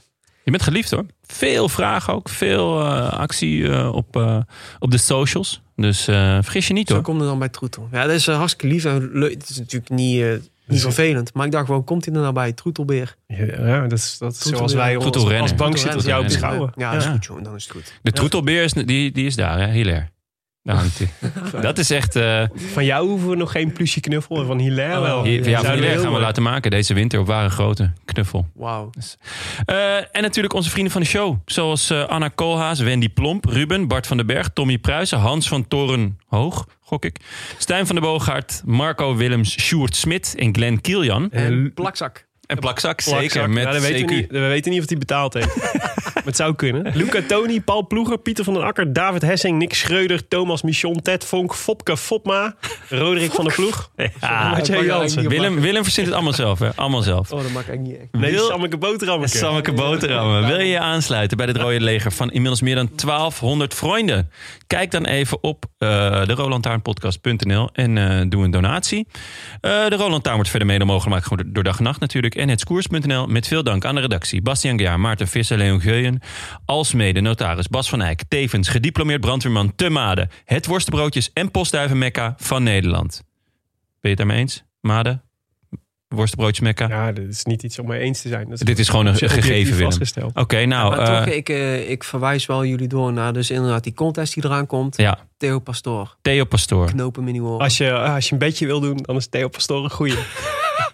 Je 0.44 0.50
bent 0.50 0.62
geliefd 0.62 0.90
hoor. 0.90 1.06
Veel 1.22 1.68
vragen 1.68 2.14
ook. 2.14 2.28
Veel 2.28 2.80
eh, 2.80 3.12
actie 3.12 3.68
eh, 3.68 3.94
op, 3.94 4.16
eh, 4.16 4.38
op 4.78 4.90
de 4.90 4.98
socials. 4.98 5.62
Dus 5.76 6.08
eh, 6.08 6.38
vergis 6.42 6.66
je 6.66 6.72
niet 6.72 6.88
Zo 6.88 6.94
hoor. 6.94 7.02
komt 7.02 7.20
het 7.20 7.28
dan 7.28 7.38
bij 7.38 7.48
Troetel. 7.48 7.88
Ja, 7.92 8.02
dat 8.06 8.14
is 8.14 8.26
hartstikke 8.26 8.74
lief 8.74 8.84
en 8.84 9.10
leuk. 9.12 9.30
Het 9.32 9.48
is 9.50 9.58
natuurlijk 9.58 9.90
niet, 9.90 10.24
niet 10.66 10.80
vervelend. 10.80 11.34
Maar 11.34 11.46
ik 11.46 11.52
dacht, 11.52 11.68
wel, 11.68 11.82
komt 11.82 12.04
hij 12.04 12.14
er 12.14 12.20
nou 12.20 12.32
bij? 12.32 12.52
Troetelbeer. 12.52 13.16
Ja, 13.26 13.80
dat 13.80 13.98
is, 13.98 14.18
dat 14.18 14.32
is 14.32 14.40
zoals 14.40 14.72
wij 14.74 14.94
ons 14.96 15.04
Troetelrenner. 15.04 15.42
als 15.42 15.54
bankzitters 15.54 16.04
jou 16.04 16.26
Troetelrenner. 16.26 16.66
beschouwen. 16.66 16.72
Ja, 16.76 16.86
Ja. 16.86 16.92
dat 16.92 17.02
is 17.02 17.08
goed, 17.10 17.24
jongen. 17.24 17.42
Dan 17.42 17.54
is 17.54 17.62
het 17.62 17.72
goed. 17.72 17.92
De 18.02 18.12
troetelbeer 18.12 18.62
is, 18.62 18.72
die, 18.72 19.12
die 19.12 19.26
is 19.26 19.36
daar, 19.36 19.58
hè? 19.58 19.70
Hilaire. 19.72 20.08
Daar 20.62 20.76
hangt 20.76 20.98
hij. 20.98 21.08
Dat 21.62 21.78
is 21.78 21.90
echt... 21.90 22.16
eh 22.16 22.44
Van 22.54 22.84
jou 22.84 23.08
hoeven 23.08 23.28
we 23.28 23.36
nog 23.36 23.52
geen 23.52 23.72
plusje 23.72 24.00
knuffel 24.00 24.40
en 24.40 24.46
van 24.46 24.58
Hilaire 24.58 24.96
Oh, 24.96 25.02
wel. 25.02 25.26
ja, 25.26 25.48
ja, 25.48 25.60
van 25.62 25.74
Hilaire 25.74 26.00
gaan 26.00 26.12
we 26.12 26.18
laten 26.20 26.42
maken 26.42 26.70
deze 26.70 26.94
winter 26.94 27.20
op 27.20 27.26
ware 27.26 27.50
grote 27.50 27.92
knuffel. 28.04 28.46
Wauw. 28.54 28.90
Eh, 29.64 29.96
en 29.96 30.22
natuurlijk 30.22 30.54
onze 30.54 30.70
vrienden 30.70 30.92
van 30.92 31.00
de 31.02 31.06
show. 31.06 31.36
Zoals 31.44 31.90
eh, 31.90 32.04
Anna 32.04 32.28
Koolhaas, 32.28 32.80
Wendy 32.80 33.08
Plomp, 33.08 33.44
Ruben, 33.44 33.88
Bart 33.88 34.06
van 34.06 34.16
den 34.16 34.26
Berg, 34.26 34.48
Tommy 34.52 34.78
Pruisen, 34.78 35.18
Hans 35.18 35.48
van 35.48 35.68
Torenhoog, 35.68 36.66
gok 36.80 37.04
ik. 37.04 37.16
Stijn 37.58 37.86
van 37.86 37.94
der 37.94 38.04
Boogaard, 38.04 38.62
Marco 38.64 39.16
Willems, 39.16 39.60
Sjoerd 39.60 39.96
Smit 39.96 40.34
en 40.38 40.54
Glenn 40.54 40.80
Kieljan. 40.80 41.30
En 41.30 41.72
plakzak. 41.74 42.26
En 42.52 42.58
plakzak, 42.58 43.02
Plakzak. 43.04 43.20
zeker. 43.30 43.50
Met 43.50 43.64
Ja, 43.64 43.72
dat 43.72 43.80
weten 43.82 44.06
we, 44.06 44.14
niet, 44.14 44.30
we 44.30 44.38
weten 44.38 44.70
niet 44.72 44.80
of 44.82 44.88
hij 44.88 44.98
betaald 44.98 45.34
heeft. 45.34 45.56
maar 46.14 46.22
het 46.24 46.36
zou 46.36 46.54
kunnen. 46.54 46.92
Luca 46.96 47.20
Toni, 47.28 47.60
Paul 47.62 47.86
Ploeger, 47.86 48.18
Pieter 48.18 48.44
van 48.44 48.54
den 48.54 48.62
Akker, 48.62 48.92
David 48.92 49.22
Hessing, 49.22 49.58
Nick 49.58 49.74
Schreuder, 49.74 50.28
Thomas 50.28 50.62
Michon, 50.62 51.02
Ted 51.02 51.24
Vonk, 51.24 51.54
Fopke 51.54 51.96
Fopma, 51.96 52.54
Roderick 52.88 53.32
van 53.32 53.44
der 53.44 53.54
Ploeg. 53.54 53.90
Ja, 54.20 54.60
Jansen. 54.84 55.28
Willem, 55.28 55.60
Willem 55.60 55.82
verzint 55.82 56.06
het 56.06 56.14
allemaal 56.14 56.32
zelf, 56.32 56.58
hè? 56.58 56.74
Allemaal 56.74 57.02
zelf. 57.02 57.32
Oh, 57.32 57.42
dat 57.42 57.50
maakt 57.52 57.68
eigenlijk 57.68 57.80
niet 58.00 58.10
echt. 58.12 58.22
Nee, 58.22 58.30
Wil- 58.32 58.46
Sammeke 58.46 58.76
Boterhammeke. 58.78 59.36
Sammeke 59.36 59.72
Boterhammen. 59.72 60.46
Wil 60.46 60.58
je 60.58 60.66
je 60.66 60.78
aansluiten 60.78 61.36
bij 61.36 61.46
het 61.46 61.56
Rode 61.56 61.80
Leger 61.80 62.12
van 62.12 62.30
inmiddels 62.30 62.60
meer 62.60 62.74
dan 62.74 62.90
1200 62.96 63.74
vrienden? 63.74 64.30
Kijk 64.66 64.90
dan 64.90 65.04
even 65.04 65.42
op 65.42 65.64
eh 65.78 65.88
de 66.26 66.32
rolandtaarnpodcast.nl 66.34 67.68
en 67.72 67.98
eh, 67.98 68.24
doe 68.28 68.44
een 68.44 68.50
donatie. 68.50 69.06
Eh, 69.60 69.86
de 69.88 69.96
Roland 69.96 70.22
Taarn 70.22 70.34
wordt 70.36 70.50
verder 70.50 70.68
mede 70.68 70.84
mogelijk 70.84 71.24
gemaakt 71.26 71.54
door 71.54 71.62
dag 71.64 71.78
en 71.78 71.84
nacht 71.84 72.00
natuurlijk. 72.00 72.34
En 72.42 72.48
hetskoers.nl 72.48 73.26
met 73.26 73.46
veel 73.46 73.62
dank 73.62 73.84
aan 73.84 73.94
de 73.94 74.00
redactie. 74.00 74.42
Bastiaan 74.42 74.76
Gejaar, 74.76 75.00
Maarten 75.00 75.28
Visser, 75.28 75.58
Leon 75.58 75.80
Geuyen. 75.80 76.20
Alsmede 76.64 77.20
notaris 77.20 77.68
Bas 77.68 77.88
van 77.88 78.02
Eyck. 78.02 78.22
Tevens 78.28 78.68
gediplomeerd 78.68 79.20
brandweerman 79.20 79.72
te 79.76 79.88
Made. 79.88 80.28
Het 80.44 80.66
worstenbroodjes 80.66 81.30
en 81.32 81.50
postduivenmekka 81.50 82.34
van 82.38 82.62
Nederland. 82.62 83.22
Ben 83.30 83.40
je 84.00 84.08
het 84.08 84.16
daarmee 84.16 84.38
eens? 84.38 84.64
Made? 84.80 85.20
Worstenbroodjes 86.08 86.60
mekka? 86.60 86.88
Ja, 86.88 87.12
dat 87.12 87.24
is 87.24 87.44
niet 87.44 87.62
iets 87.62 87.78
om 87.78 87.86
mee 87.86 88.00
eens 88.00 88.22
te 88.22 88.28
zijn. 88.28 88.48
Dat 88.48 88.58
Dit 88.58 88.78
is 88.78 88.88
gewoon 88.88 89.06
een 89.06 89.16
gegeven, 89.16 89.72
Willem. 89.72 89.84
vastgesteld. 89.84 90.36
Oké, 90.36 90.64
nou... 90.64 90.96
maar 90.96 91.08
eh, 91.08 91.18
toch, 91.18 91.34
ik, 91.34 91.48
eh, 91.48 91.90
ik 91.90 92.04
verwijs 92.04 92.46
wel 92.46 92.64
jullie 92.64 92.88
door 92.88 93.12
naar 93.12 93.32
dus 93.32 93.50
inderdaad 93.50 93.84
die 93.84 93.94
contest 93.94 94.34
die 94.34 94.44
eraan 94.44 94.66
komt. 94.66 94.96
ja, 94.96 95.18
Theo 95.36 95.58
Pastoor. 95.58 96.16
Theo 96.22 96.44
Pastoor. 96.44 96.86
Knopen 96.86 97.28
in. 97.28 97.42
Als 97.42 97.76
je, 97.76 97.92
als 97.92 98.26
je 98.26 98.32
een 98.32 98.38
beetje 98.38 98.66
wil 98.66 98.80
doen, 98.80 98.96
dan 98.96 99.16
is 99.16 99.26
Theo 99.26 99.48
Pastoor 99.48 99.84
een 99.84 99.90
goeie. 99.90 100.16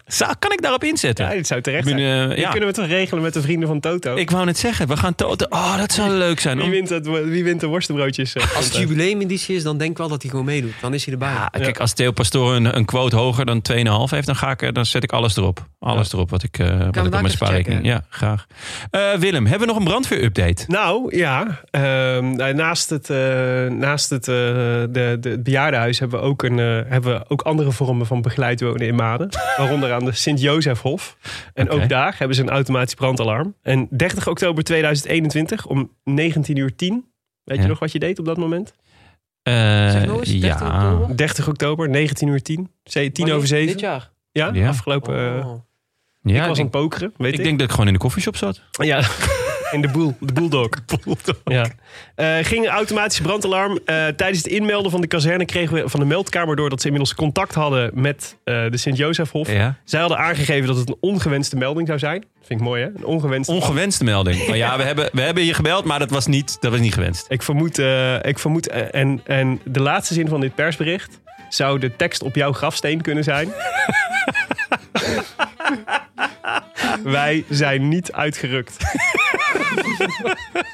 Zou- 0.09 0.33
kan 0.39 0.51
ik 0.51 0.61
daarop 0.61 0.83
inzetten? 0.83 1.25
Ja, 1.25 1.31
dit 1.31 1.47
zou 1.47 1.61
terecht 1.61 1.85
ben, 1.85 1.99
zijn. 1.99 2.31
eh, 2.31 2.37
ja. 2.37 2.49
kunnen 2.49 2.69
we 2.69 2.75
toch 2.75 2.85
regelen 2.87 3.23
met 3.23 3.33
de 3.33 3.41
vrienden 3.41 3.67
van 3.67 3.79
Toto? 3.79 4.15
Ik 4.15 4.31
wou 4.31 4.45
net 4.45 4.57
zeggen, 4.57 4.87
we 4.87 4.97
gaan 4.97 5.15
Toto. 5.15 5.45
Oh, 5.49 5.77
dat 5.77 5.91
zou 5.91 6.09
leuk 6.11 6.39
zijn. 6.39 6.55
wie, 6.57 6.65
Om- 6.65 6.71
wint 6.71 6.89
het, 6.89 7.07
wie 7.07 7.43
wint 7.43 7.59
de 7.59 7.67
worstenbroodjes? 7.67 8.33
eh, 8.33 8.55
Als 8.55 8.65
het 8.65 8.75
jubileumeditie 8.77 9.55
is, 9.55 9.63
dan 9.63 9.77
denk 9.77 9.91
ik 9.91 9.97
wel 9.97 10.07
dat 10.07 10.21
hij 10.21 10.31
gewoon 10.31 10.45
meedoet. 10.45 10.73
Dan 10.81 10.93
is 10.93 11.03
hij 11.05 11.13
erbij. 11.13 11.29
Ja, 11.29 11.49
kijk, 11.51 11.79
als 11.79 11.93
Theo 11.93 12.11
Pastoor 12.11 12.55
een, 12.55 12.75
een 12.77 12.85
quote 12.85 13.15
hoger 13.15 13.45
dan 13.45 13.61
2,5 13.61 13.75
heeft, 14.09 14.25
dan, 14.25 14.35
ga 14.35 14.51
ik, 14.57 14.73
dan 14.73 14.85
zet 14.85 15.03
ik 15.03 15.11
alles 15.11 15.37
erop. 15.37 15.67
Alles 15.79 16.13
erop 16.13 16.29
wat 16.29 16.43
ik, 16.43 16.59
eh 16.59 16.67
wat 16.79 16.95
ik 16.95 17.03
op 17.05 17.11
mijn 17.11 17.29
spaarrekening. 17.29 17.81
checken? 17.85 17.99
Ja, 17.99 18.05
graag. 18.09 18.45
Eh, 18.91 19.19
Willem, 19.19 19.45
hebben 19.45 19.67
we 19.67 19.73
nog 19.73 19.77
een 19.83 19.87
brandweer-update? 19.89 20.63
Nou 20.67 21.17
ja, 21.17 21.59
ehm, 21.71 22.35
nou, 22.35 22.53
naast 22.53 22.89
het, 22.89 23.09
eh, 23.09 23.17
naast 23.67 24.09
het, 24.09 24.27
eh, 24.27 24.35
de, 24.35 25.17
de, 25.19 25.29
het 25.29 25.43
bejaardenhuis 25.43 25.99
hebben 25.99 26.19
we, 26.19 26.25
ook 26.25 26.43
een, 26.43 26.57
hebben 26.87 27.13
we 27.13 27.25
ook 27.27 27.41
andere 27.41 27.71
vormen 27.71 28.05
van 28.05 28.21
begeleid 28.21 28.61
wonen 28.61 28.87
in 28.87 28.95
Maden. 28.95 29.29
Waaronder 29.57 29.93
aan 29.99 30.05
de 30.05 30.11
Sint-Jozefhof. 30.11 31.17
En 31.53 31.69
ook 31.69 31.89
daar 31.89 32.15
hebben 32.17 32.35
ze 32.35 32.41
een 32.41 32.49
automatisch 32.49 32.93
brandalarm. 32.93 33.55
En 33.61 33.87
30 33.91 34.27
oktober 34.27 34.63
2021 34.63 35.65
om 35.65 35.91
19 36.03 36.55
uur 36.55 36.75
10. 36.75 37.05
Weet 37.43 37.57
Ja. 37.57 37.63
je 37.63 37.69
nog 37.69 37.79
wat 37.79 37.91
je 37.91 37.99
deed 37.99 38.19
op 38.19 38.25
dat 38.25 38.37
moment? 38.37 38.73
Eh, 39.43 39.53
Zeg 39.91 40.05
nog 40.05 40.19
eens, 40.19 40.39
30 40.39 40.59
ja. 40.67 40.93
oktober? 40.93 41.17
30 41.17 41.47
oktober, 41.47 41.89
19 41.89 42.27
uur 42.27 42.41
10. 42.41 42.71
Zee- 42.83 43.11
10 43.11 43.31
over 43.31 43.47
7. 43.47 43.67
Dit 43.67 43.79
jaar. 43.79 44.11
Ja, 44.31 44.49
Ja. 44.53 44.67
afgelopen... 44.67 45.37
eh, 45.39 45.47
Oh. 45.47 45.61
ja, 46.21 46.41
ik 46.41 46.47
was 46.47 46.57
aan 46.57 46.63
het 46.63 46.71
pokeren, 46.73 47.13
weet 47.17 47.33
ik. 47.33 47.37
ik 47.37 47.43
denk 47.45 47.57
dat 47.59 47.67
ik 47.67 47.71
gewoon 47.73 47.87
in 47.87 47.93
de 47.93 47.99
koffieshop 47.99 48.35
zat. 48.35 48.61
Ja, 48.71 49.01
in 49.71 49.81
de 49.81 49.87
boel. 49.87 50.15
De 50.19 50.33
bulldog. 50.33 50.69
Ja. 51.43 51.67
Eh, 52.15 52.35
ging 52.41 52.65
een 52.65 52.71
automatische 52.71 53.23
brandalarm. 53.23 53.79
Eh, 53.85 54.07
tijdens 54.07 54.37
het 54.37 54.47
inmelden 54.47 54.91
van 54.91 55.01
de 55.01 55.07
kazerne 55.07 55.45
kregen 55.45 55.75
we 55.75 55.89
van 55.89 55.99
de 55.99 56.05
meldkamer 56.05 56.55
door 56.55 56.69
dat 56.69 56.81
ze 56.81 56.85
inmiddels 56.85 57.15
contact 57.15 57.53
hadden 57.53 57.91
met 57.93 58.37
eh, 58.43 58.69
de 58.69 58.77
Sint-Jozefhof. 58.77 59.51
Ja. 59.51 59.75
Zij 59.83 59.99
hadden 59.99 60.17
aangegeven 60.17 60.67
dat 60.67 60.77
het 60.77 60.89
een 60.89 60.97
ongewenste 60.99 61.55
melding 61.55 61.87
zou 61.87 61.99
zijn. 61.99 62.25
Vind 62.43 62.59
ik 62.59 62.65
mooi, 62.65 62.83
hè? 62.83 62.87
Een 62.87 63.05
ongewenste. 63.05 63.53
Ongewenste 63.53 64.03
melding. 64.03 64.55
Ja, 64.55 64.77
we 64.77 64.83
hebben, 64.83 65.09
we 65.11 65.21
hebben 65.21 65.45
je 65.45 65.53
gebeld, 65.53 65.85
maar 65.85 65.99
dat 65.99 66.09
was 66.09 66.27
niet, 66.27 66.57
dat 66.59 66.71
was 66.71 66.79
niet 66.79 66.93
gewenst. 66.93 67.25
ik 67.29 67.43
vermoed, 67.43 67.77
ik 68.21 68.39
vermoed 68.39 68.67
en, 68.67 69.21
en 69.25 69.61
de 69.63 69.81
laatste 69.81 70.13
zin 70.13 70.27
van 70.27 70.41
dit 70.41 70.55
persbericht 70.55 71.19
zou 71.49 71.79
de 71.79 71.95
tekst 71.95 72.21
op 72.21 72.35
jouw 72.35 72.53
grafsteen 72.53 73.01
kunnen 73.01 73.23
zijn. 73.23 73.53
Wij 77.03 77.45
zijn 77.49 77.87
niet 77.87 78.11
uitgerukt. 78.11 78.77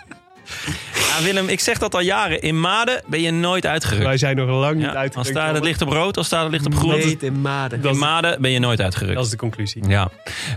Ja, 1.18 1.24
Willem, 1.24 1.48
ik 1.48 1.60
zeg 1.60 1.78
dat 1.78 1.94
al 1.94 2.00
jaren. 2.02 2.42
In 2.42 2.60
Maden 2.60 3.02
ben 3.08 3.22
je 3.22 3.32
nooit 3.32 3.66
uitgerukt. 3.66 4.04
Wij 4.06 4.18
zijn 4.18 4.36
nog 4.36 4.50
lang 4.50 4.76
niet 4.76 4.84
Ja, 4.86 4.94
uitgerukt. 4.94 5.16
als 5.16 5.32
daar 5.32 5.54
het 5.54 5.64
licht 5.64 5.82
op 5.82 5.90
rood, 5.90 6.18
als 6.18 6.30
daar 6.30 6.44
het 6.44 6.52
licht 6.52 6.66
op 6.66 6.76
groen. 6.76 7.18
In 7.20 7.42
maden. 7.42 7.84
In 7.84 7.98
Maden 7.98 8.42
ben 8.42 8.52
je 8.52 8.60
nooit 8.60 8.82
uitgerukt. 8.82 9.16
Dat 9.16 9.26
is 9.26 9.32
de 9.32 9.38
conclusie. 9.38 9.88
Ja. 9.88 10.10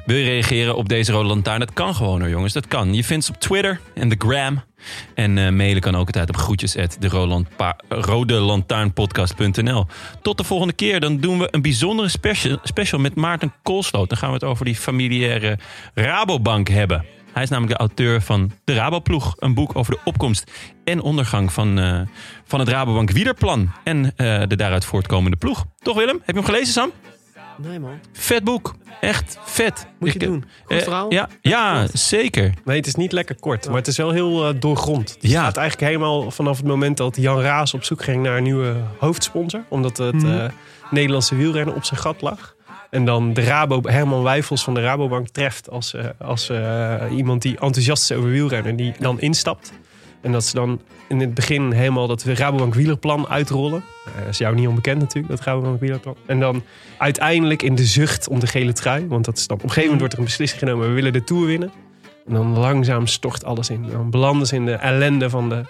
Wil 0.07 0.17
je 0.17 0.25
reageren 0.25 0.77
op 0.77 0.89
deze 0.89 1.13
Rode 1.13 1.29
Lantaarn? 1.29 1.61
Dat 1.61 1.73
kan 1.73 1.95
gewoon 1.95 2.21
hoor, 2.21 2.31
jongens. 2.31 2.53
Dat 2.53 2.67
kan. 2.69 2.95
Je 2.95 3.05
vindt 3.05 3.25
ze 3.25 3.33
op 3.33 3.41
Twitter 3.41 3.81
en 3.95 4.09
de 4.09 4.17
Gram. 4.19 4.63
En 5.15 5.39
eh, 5.39 5.49
mailen 5.51 5.81
kan 5.81 5.97
ook 5.97 6.07
altijd 6.07 6.29
op 6.29 6.37
groetjes 6.37 6.77
rodelantaarnpodcast.nl. 7.89 9.87
Tot 10.23 10.37
de 10.39 10.45
volgende 10.45 10.73
keer. 10.73 11.01
Dan 11.01 11.19
doen 11.21 11.39
we 11.39 11.49
een 11.51 11.63
bijzondere 11.63 12.09
special, 12.09 12.59
special 12.63 13.01
met 13.01 13.15
Maarten 13.15 13.53
Koolsloot. 13.63 14.09
Dan 14.09 14.19
gaan 14.19 14.29
we 14.29 14.35
het 14.35 14.45
over 14.45 14.65
die 14.65 14.77
familiaire 14.77 15.59
Rabobank 15.95 16.69
hebben. 16.69 17.05
Hij 17.33 17.43
is 17.43 17.49
namelijk 17.49 17.73
de 17.79 17.85
auteur 17.87 18.21
van 18.23 18.51
De 18.65 18.75
Raboploeg. 18.75 19.35
Een 19.39 19.55
boek 19.55 19.77
over 19.77 19.93
de 19.93 20.01
opkomst 20.05 20.51
en 20.85 21.01
ondergang 21.03 21.53
van, 21.53 21.79
eh, 21.79 22.01
van 22.45 22.61
het 22.61 22.69
Rabobank 22.69 23.11
Wielerplan. 23.11 23.71
En 23.85 24.13
eh, 24.17 24.43
de 24.47 24.57
daaruit 24.57 24.85
voortkomende 24.85 25.37
ploeg. 25.37 25.65
Toch 25.79 25.97
Willem? 25.97 26.17
Heb 26.17 26.27
je 26.27 26.33
hem 26.33 26.45
gelezen 26.45 26.73
Sam? 26.73 26.91
Nee 27.57 27.79
man. 27.79 27.99
Vet 28.13 28.45
boek. 28.45 28.75
Echt 29.01 29.39
vet. 29.45 29.87
Moet 29.99 30.13
je 30.13 30.19
Ik, 30.19 30.27
doen. 30.27 30.45
Goed 30.65 30.77
eh, 30.77 30.83
verhaal. 30.83 31.13
ja, 31.13 31.29
ja, 31.41 31.87
zeker. 31.93 32.53
Nee, 32.65 32.77
het 32.77 32.87
is 32.87 32.95
niet 32.95 33.13
lekker 33.13 33.35
kort, 33.41 33.67
maar 33.67 33.77
het 33.77 33.87
is 33.87 33.97
wel 33.97 34.11
heel 34.11 34.49
eh, 34.49 34.55
doorgrond. 34.61 35.11
Het 35.21 35.31
Ja. 35.31 35.43
gaat 35.45 35.57
eigenlijk 35.57 35.91
helemaal 35.93 36.31
vanaf 36.31 36.57
het 36.57 36.67
moment 36.67 36.97
dat 36.97 37.17
Jan 37.17 37.41
Raas 37.41 37.75
op 37.75 37.85
zoek 37.85 38.03
ging 38.03 38.23
naar 38.23 38.37
een 38.37 38.43
nieuwe 38.43 38.77
hoofdsponsor. 38.99 39.65
Omdat 39.69 39.97
het 39.97 40.15
Mhm. 40.23 40.39
eh, 40.39 40.49
Nederlandse 40.91 41.35
wielrennen 41.37 41.75
op 41.75 41.85
zijn 41.85 42.01
gat 42.01 42.23
lag. 42.23 42.55
En 42.91 43.05
dan 43.05 43.33
de 43.33 43.43
Rabo, 43.43 43.81
Herman 43.83 44.23
Wijfels 44.23 44.65
van 44.65 44.75
de 44.75 44.81
Rabobank 44.81 45.29
treft 45.29 45.71
als, 45.71 45.95
eh, 45.95 46.05
als 46.19 46.49
eh, 46.49 46.95
iemand 47.17 47.43
die 47.43 47.59
enthousiast 47.59 48.11
is 48.11 48.17
over 48.17 48.31
wielrennen. 48.31 48.77
Die 48.77 48.93
dan 48.99 49.21
instapt. 49.21 49.73
En 50.21 50.33
dat 50.33 50.45
ze 50.45 50.55
dan 50.55 50.81
in 51.09 51.21
het 51.21 51.35
begin 51.35 51.73
helemaal 51.73 52.07
dat 52.07 52.23
Rabobank 52.25 52.75
wielerplan 52.75 53.29
uitrollen. 53.29 53.83
Eh, 54.07 54.13
dat 54.21 54.29
is 54.29 54.39
jou 54.39 54.55
niet 54.55 54.69
onbekend 54.69 55.01
natuurlijk, 55.01 55.37
dat 55.37 55.45
Rabobank 55.45 55.81
wielerplan. 55.81 56.17
En 56.27 56.41
dan 56.41 56.63
uiteindelijk 56.99 57.63
in 57.63 57.75
de 57.75 57.85
zucht 57.85 58.29
om 58.29 58.39
de 58.41 58.47
gele 58.47 58.73
trui. 58.73 59.07
Want 59.09 59.25
dat 59.25 59.37
is 59.39 59.47
dan, 59.47 59.57
op 59.57 59.63
een 59.63 59.69
gegeven 59.69 59.91
moment 59.91 60.01
wordt 60.01 60.13
er 60.15 60.19
een 60.19 60.25
beslissing 60.25 60.61
genomen. 60.61 60.89
We 60.89 60.95
willen 60.95 61.13
de 61.13 61.25
Tour 61.25 61.47
winnen. 61.47 61.71
En 62.27 62.35
dan 62.35 62.59
langzaam 62.59 63.07
stort 63.07 63.45
alles 63.45 63.71
in. 63.71 63.87
Dan 63.91 64.11
belanden 64.11 64.47
ze 64.47 64.55
in 64.55 64.65
de 64.65 64.73
ellende 64.73 65.31
van 65.31 65.49
de, 65.49 65.63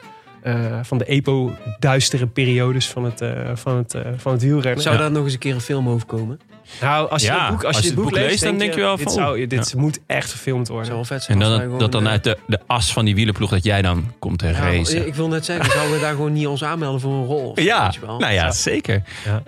van 0.83 0.99
de 0.99 1.05
epo-duistere 1.05 2.27
periodes 2.27 2.89
van 2.89 3.05
het, 3.05 3.21
eh, 3.21 3.31
van 3.55 3.77
het, 3.77 3.95
van 4.17 4.33
het 4.33 4.43
wielrennen. 4.43 4.83
Zou 4.83 4.95
Ja. 4.95 5.01
daar 5.01 5.11
nog 5.11 5.25
eens 5.25 5.33
een 5.33 5.39
keer 5.39 5.55
een 5.55 5.61
film 5.61 5.89
over 5.89 6.07
komen? 6.07 6.41
Nou, 6.81 7.11
als 7.11 7.23
je, 7.23 7.29
Ja, 7.29 7.41
het 7.41 7.51
boek, 7.51 7.65
als 7.65 7.77
als 7.77 7.85
je 7.85 7.91
je 7.91 7.95
dit 7.95 8.05
boek 8.05 8.13
leest, 8.15 8.43
dan 8.45 8.59
denk 8.59 8.75
je 8.75 8.81
wel 8.81 8.97
dit, 8.97 9.03
van, 9.05 9.13
zou, 9.13 9.39
oeh. 9.39 9.49
dit 9.49 9.75
moet 9.75 9.99
echt 10.07 10.31
verfilmd 10.31 10.69
worden. 10.69 10.87
Zou 10.87 10.97
wel 10.99 11.07
vet 11.07 11.23
zijn. 11.23 11.43
En 11.43 11.49
dan, 11.69 11.79
dat 11.79 11.93
dan 11.93 12.09
uit 12.09 12.25
de, 12.25 12.39
de 12.47 12.61
as 12.67 12.93
van 12.93 13.05
die 13.05 13.15
wielerploeg 13.15 13.51
dat 13.51 13.65
jij 13.65 13.83
dan 13.83 14.13
komt 14.19 14.39
te 14.39 14.47
ja, 14.47 14.53
racen. 14.53 15.07
ik 15.07 15.15
wil 15.15 15.29
net 15.29 15.45
zeggen, 15.45 15.71
zouden 15.71 15.95
we 15.95 16.01
daar 16.01 16.11
gewoon 16.15 16.33
niet 16.33 16.47
ons 16.47 16.65
aanmelden 16.65 17.01
voor 17.01 17.13
een 17.13 17.25
rol? 17.25 17.51
Of 17.51 17.61
Ja, 17.63 17.85
weet 17.85 17.95
je 17.95 18.01
wel? 18.01 18.19
nou 18.19 18.33
ja, 18.33 18.51
zeker. 18.51 19.03
Ja. 19.25 19.43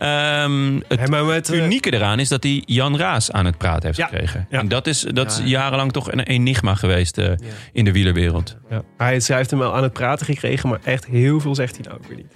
Ehm, 0.44 0.74
het 0.88 0.98
Hey, 0.98 1.08
maar 1.08 1.24
met, 1.24 1.50
eh, 1.50 1.64
unieke 1.64 1.92
eraan 1.92 2.18
is 2.18 2.28
dat 2.28 2.42
hij 2.42 2.62
Jan 2.66 2.96
Raas 2.98 3.32
aan 3.32 3.44
het 3.44 3.58
praten 3.58 3.84
heeft 3.86 3.96
Ja, 3.98 4.06
gekregen. 4.06 4.46
ja. 4.50 4.58
En 4.58 4.68
dat 4.68 4.86
is, 4.86 5.00
dat 5.00 5.36
Ja. 5.36 5.44
is 5.44 5.50
jarenlang 5.50 5.92
toch 5.92 6.12
een 6.12 6.20
enigma 6.20 6.74
geweest 6.74 7.18
eh, 7.18 7.26
Ja. 7.26 7.34
in 7.72 7.84
de 7.84 7.92
wielerwereld. 7.92 8.56
ja. 8.70 8.82
hij, 8.96 9.20
hij 9.26 9.36
heeft 9.36 9.50
hem 9.50 9.58
wel 9.58 9.74
aan 9.74 9.82
het 9.82 9.92
praten 9.92 10.26
gekregen, 10.26 10.68
maar 10.68 10.78
echt 10.84 11.06
heel 11.06 11.40
veel 11.40 11.54
zegt 11.54 11.74
hij 11.76 11.84
nou 11.84 11.96
ook 11.98 12.06
weer 12.06 12.16
niet. 12.16 12.32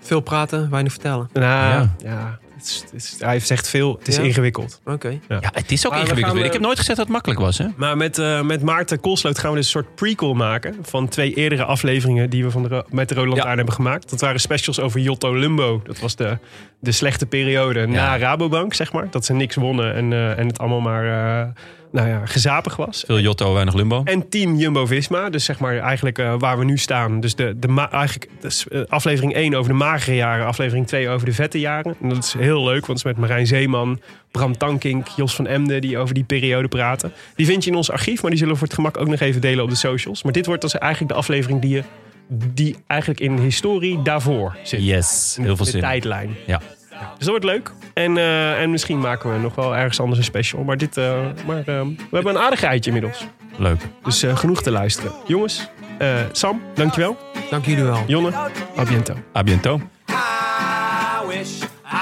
Veel 0.00 0.20
praten, 0.20 0.70
weinig 0.70 0.92
vertellen. 0.92 1.28
Nou, 1.32 1.88
Ja. 2.04 2.38
Het 2.64 2.72
is, 2.72 2.82
het 2.84 2.92
is- 2.94 3.14
hij 3.18 3.40
zegt 3.40 3.68
veel, 3.68 3.96
het 3.98 4.08
is 4.08 4.16
Ja. 4.16 4.22
ingewikkeld. 4.22 4.80
Oké. 4.84 5.18
Ja, 5.28 5.40
het 5.52 5.70
is 5.72 5.86
ook 5.86 5.92
Maar 5.92 6.00
ingewikkeld. 6.00 6.36
gaan, 6.36 6.44
Ik 6.46 6.52
heb 6.52 6.60
nooit 6.60 6.78
gezegd 6.78 6.96
dat 6.96 7.04
het 7.06 7.14
makkelijk 7.14 7.40
was. 7.40 7.58
Hè? 7.58 7.66
Maar 7.76 7.96
met, 7.96 8.18
eh, 8.18 8.42
met 8.42 8.62
Maarten 8.62 9.00
Koolsloot 9.00 9.38
gaan 9.38 9.50
we 9.50 9.56
dus 9.56 9.64
een 9.64 9.70
soort 9.82 9.94
prequel 9.94 10.34
maken... 10.34 10.76
van 10.82 11.08
twee 11.08 11.34
eerdere 11.34 11.64
afleveringen 11.64 12.30
die 12.30 12.44
we 12.44 12.50
van 12.50 12.62
de, 12.62 12.84
met 12.88 13.08
de 13.08 13.14
Roland 13.14 13.42
Ja. 13.42 13.54
Hebben 13.54 13.74
gemaakt. 13.74 14.10
Dat 14.10 14.20
waren 14.20 14.40
specials 14.40 14.80
over 14.80 15.00
Jotto 15.00 15.34
Lumbo. 15.34 15.80
Dat 15.84 15.98
was 15.98 16.16
de, 16.16 16.38
de 16.84 16.92
slechte 16.92 17.26
periode 17.26 17.86
na 17.86 18.18
Rabobank, 18.18 18.74
zeg 18.74 18.92
maar. 18.92 19.10
Dat 19.10 19.24
ze 19.24 19.32
niks 19.32 19.56
wonnen 19.56 19.94
en, 19.94 20.12
eh, 20.12 20.38
en 20.38 20.46
het 20.46 20.58
allemaal 20.58 20.80
maar 20.80 21.04
eh, 21.04 21.46
nou 21.92 22.08
ja, 22.08 22.26
gezapig 22.26 22.76
was. 22.76 23.04
Veel 23.06 23.20
Jotto, 23.20 23.52
weinig 23.52 23.74
Lumbo. 23.74 24.02
En 24.04 24.28
team 24.28 24.56
Jumbo-Visma, 24.56 25.30
dus 25.30 25.44
zeg 25.44 25.58
maar 25.58 25.78
eigenlijk 25.78 26.18
eh, 26.18 26.34
waar 26.38 26.58
we 26.58 26.64
nu 26.64 26.78
staan. 26.78 27.20
Dus 27.20 27.34
de, 27.34 27.58
de 27.58 27.86
eigenlijk 27.90 28.28
dus, 28.40 28.66
aflevering 28.88 29.34
1 29.34 29.54
over 29.54 29.70
de 29.70 29.76
magere 29.76 30.16
jaren, 30.16 30.46
aflevering 30.46 30.86
2 30.86 31.08
over 31.08 31.26
de 31.26 31.32
vette 31.32 31.60
jaren. 31.60 31.96
En 32.02 32.08
dat 32.08 32.24
is 32.24 32.32
heel 32.38 32.64
leuk, 32.64 32.86
want 32.86 32.86
het 32.86 32.96
is 32.96 33.02
met 33.02 33.16
Marijn 33.16 33.46
Zeeman, 33.46 34.00
Bram 34.30 34.56
Tankink, 34.56 35.08
Jos 35.08 35.34
van 35.34 35.46
Emden 35.46 35.80
die 35.80 35.98
over 35.98 36.14
die 36.14 36.24
periode 36.24 36.68
praten. 36.68 37.12
Die 37.34 37.46
vind 37.46 37.64
je 37.64 37.70
in 37.70 37.76
ons 37.76 37.90
archief, 37.90 38.20
maar 38.20 38.30
die 38.30 38.38
zullen 38.38 38.52
we 38.52 38.58
voor 38.58 38.68
het 38.68 38.76
gemak 38.76 38.98
ook 38.98 39.08
nog 39.08 39.20
even 39.20 39.40
delen 39.40 39.64
op 39.64 39.70
de 39.70 39.76
socials. 39.76 40.22
Maar 40.22 40.32
dit 40.32 40.46
wordt 40.46 40.62
dus 40.62 40.78
eigenlijk 40.78 41.12
de 41.12 41.18
aflevering 41.18 41.60
die, 41.60 41.70
je, 41.70 41.82
die 42.28 42.76
eigenlijk 42.86 43.20
in 43.20 43.36
de 43.36 43.42
historie 43.42 44.02
daarvoor 44.02 44.56
zit. 44.62 44.84
Yes, 44.84 45.36
heel 45.40 45.56
veel 45.56 45.64
de 45.64 45.70
zin. 45.70 45.80
tijdlijn. 45.80 46.36
Ja. 46.46 46.58
Dus 46.90 47.18
dat 47.18 47.28
wordt 47.28 47.44
leuk. 47.44 47.72
En, 47.94 48.16
eh, 48.16 48.60
en 48.60 48.70
misschien 48.70 48.98
maken 49.00 49.32
we 49.32 49.38
nog 49.38 49.54
wel 49.54 49.76
ergens 49.76 50.00
anders 50.00 50.18
een 50.18 50.24
special. 50.24 50.64
Maar, 50.64 50.76
dit, 50.76 50.96
eh, 50.96 51.20
maar 51.46 51.58
eh, 51.58 51.64
we 51.64 51.94
hebben 52.10 52.34
een 52.34 52.40
aardig 52.40 52.60
rijtje 52.60 52.90
inmiddels. 52.90 53.26
Leuk. 53.56 53.80
Dus 54.04 54.22
eh, 54.22 54.36
genoeg 54.36 54.62
te 54.62 54.70
luisteren. 54.70 55.12
Jongens, 55.26 55.68
eh, 55.98 56.08
Sam, 56.32 56.62
dankjewel. 56.74 57.16
Dank 57.50 57.64
jullie 57.66 57.84
wel. 57.84 58.04
Jonne, 58.06 58.32
a 58.78 58.82
biento. 58.84 59.14
A 59.36 59.42
biento. 59.42 59.80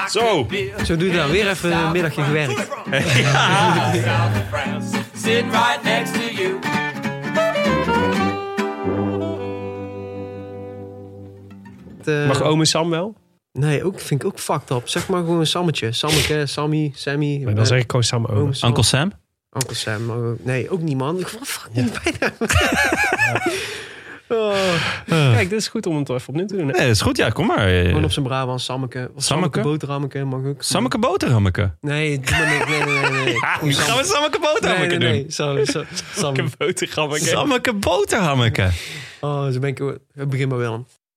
Zo. 0.09 0.47
Zo 0.85 0.95
doe 0.97 1.07
je 1.07 1.13
dan 1.15 1.29
weer 1.29 1.49
even 1.49 1.71
een 1.71 1.91
middagje 1.91 2.23
gewerkt. 2.23 2.67
Sitting 5.23 5.51
eh, 12.07 12.27
Mag 12.27 12.41
ome 12.41 12.65
Sam 12.65 12.89
wel? 12.89 13.15
Nee, 13.51 13.83
ook, 13.83 13.99
vind 13.99 14.21
ik 14.21 14.27
ook 14.27 14.39
fucked 14.39 14.69
up. 14.69 14.87
Zeg 14.89 15.07
maar 15.07 15.19
gewoon 15.23 15.39
een 15.39 15.47
Sammetje. 15.47 15.91
Sammeke, 15.91 16.45
Sammy, 16.45 16.91
Sammy. 16.95 17.41
Maar 17.43 17.55
dan 17.55 17.65
zeg 17.65 17.79
ik 17.79 17.85
gewoon 17.87 18.03
Sam 18.03 18.25
ome. 18.25 18.39
ome 18.39 18.53
Sam. 18.53 18.69
Uncle 18.69 18.83
Sam? 18.83 19.11
Uncle 19.51 19.75
Sam. 19.75 20.37
Nee, 20.43 20.69
ook 20.69 20.81
niet 20.81 20.97
man. 20.97 21.19
Ik 21.19 21.27
vond 21.27 21.47
fucking 21.47 21.91
bijna. 22.03 22.33
Oh, 24.27 24.53
Kijk, 25.05 25.49
dit 25.49 25.59
is 25.59 25.67
goed 25.67 25.85
om 25.85 25.97
het 25.97 26.09
even 26.09 26.27
opnieuw 26.29 26.45
te 26.45 26.55
doen. 26.57 26.67
hè? 26.67 26.71
Nee, 26.71 26.81
dat 26.81 26.89
is 26.95 27.01
goed. 27.01 27.17
Ja, 27.17 27.29
kom 27.29 27.45
maar. 27.45 27.67
Gewoon 27.69 28.03
op 28.03 28.11
zijn 28.11 28.25
Brabant, 28.25 28.61
Sammeke. 28.61 29.11
Of 29.15 29.23
Sammeke? 29.23 29.23
Sammeke 29.53 29.61
boterhammeke 29.61 30.23
mag 30.23 30.45
ook. 30.45 30.63
Sammeke 30.63 30.97
boterhammeke. 30.99 31.71
Nee, 31.81 32.19
doe 32.19 32.35
maar 32.37 32.57
niet. 32.57 32.67
Nee, 32.67 32.83
nee, 32.83 32.99
nee. 33.11 33.23
nee. 33.23 33.33
Nu 33.61 33.73
gaan 33.83 33.97
we 33.97 34.03
Sam- 34.03 34.13
Sammeke 34.13 34.39
Nee, 34.39 34.49
boterhammeke 34.53 34.95
nee, 34.97 34.99
doen. 34.99 35.09
nee. 35.11 35.25
Sammeke 37.33 37.73
boterhammeke. 37.73 38.69
Oh, 39.19 39.47
zo 39.49 39.59
ben 39.59 39.69
ik... 39.69 39.77
We 39.77 39.99
beginnen 40.13 40.47
maar 40.47 40.57
Willem. 40.57 40.85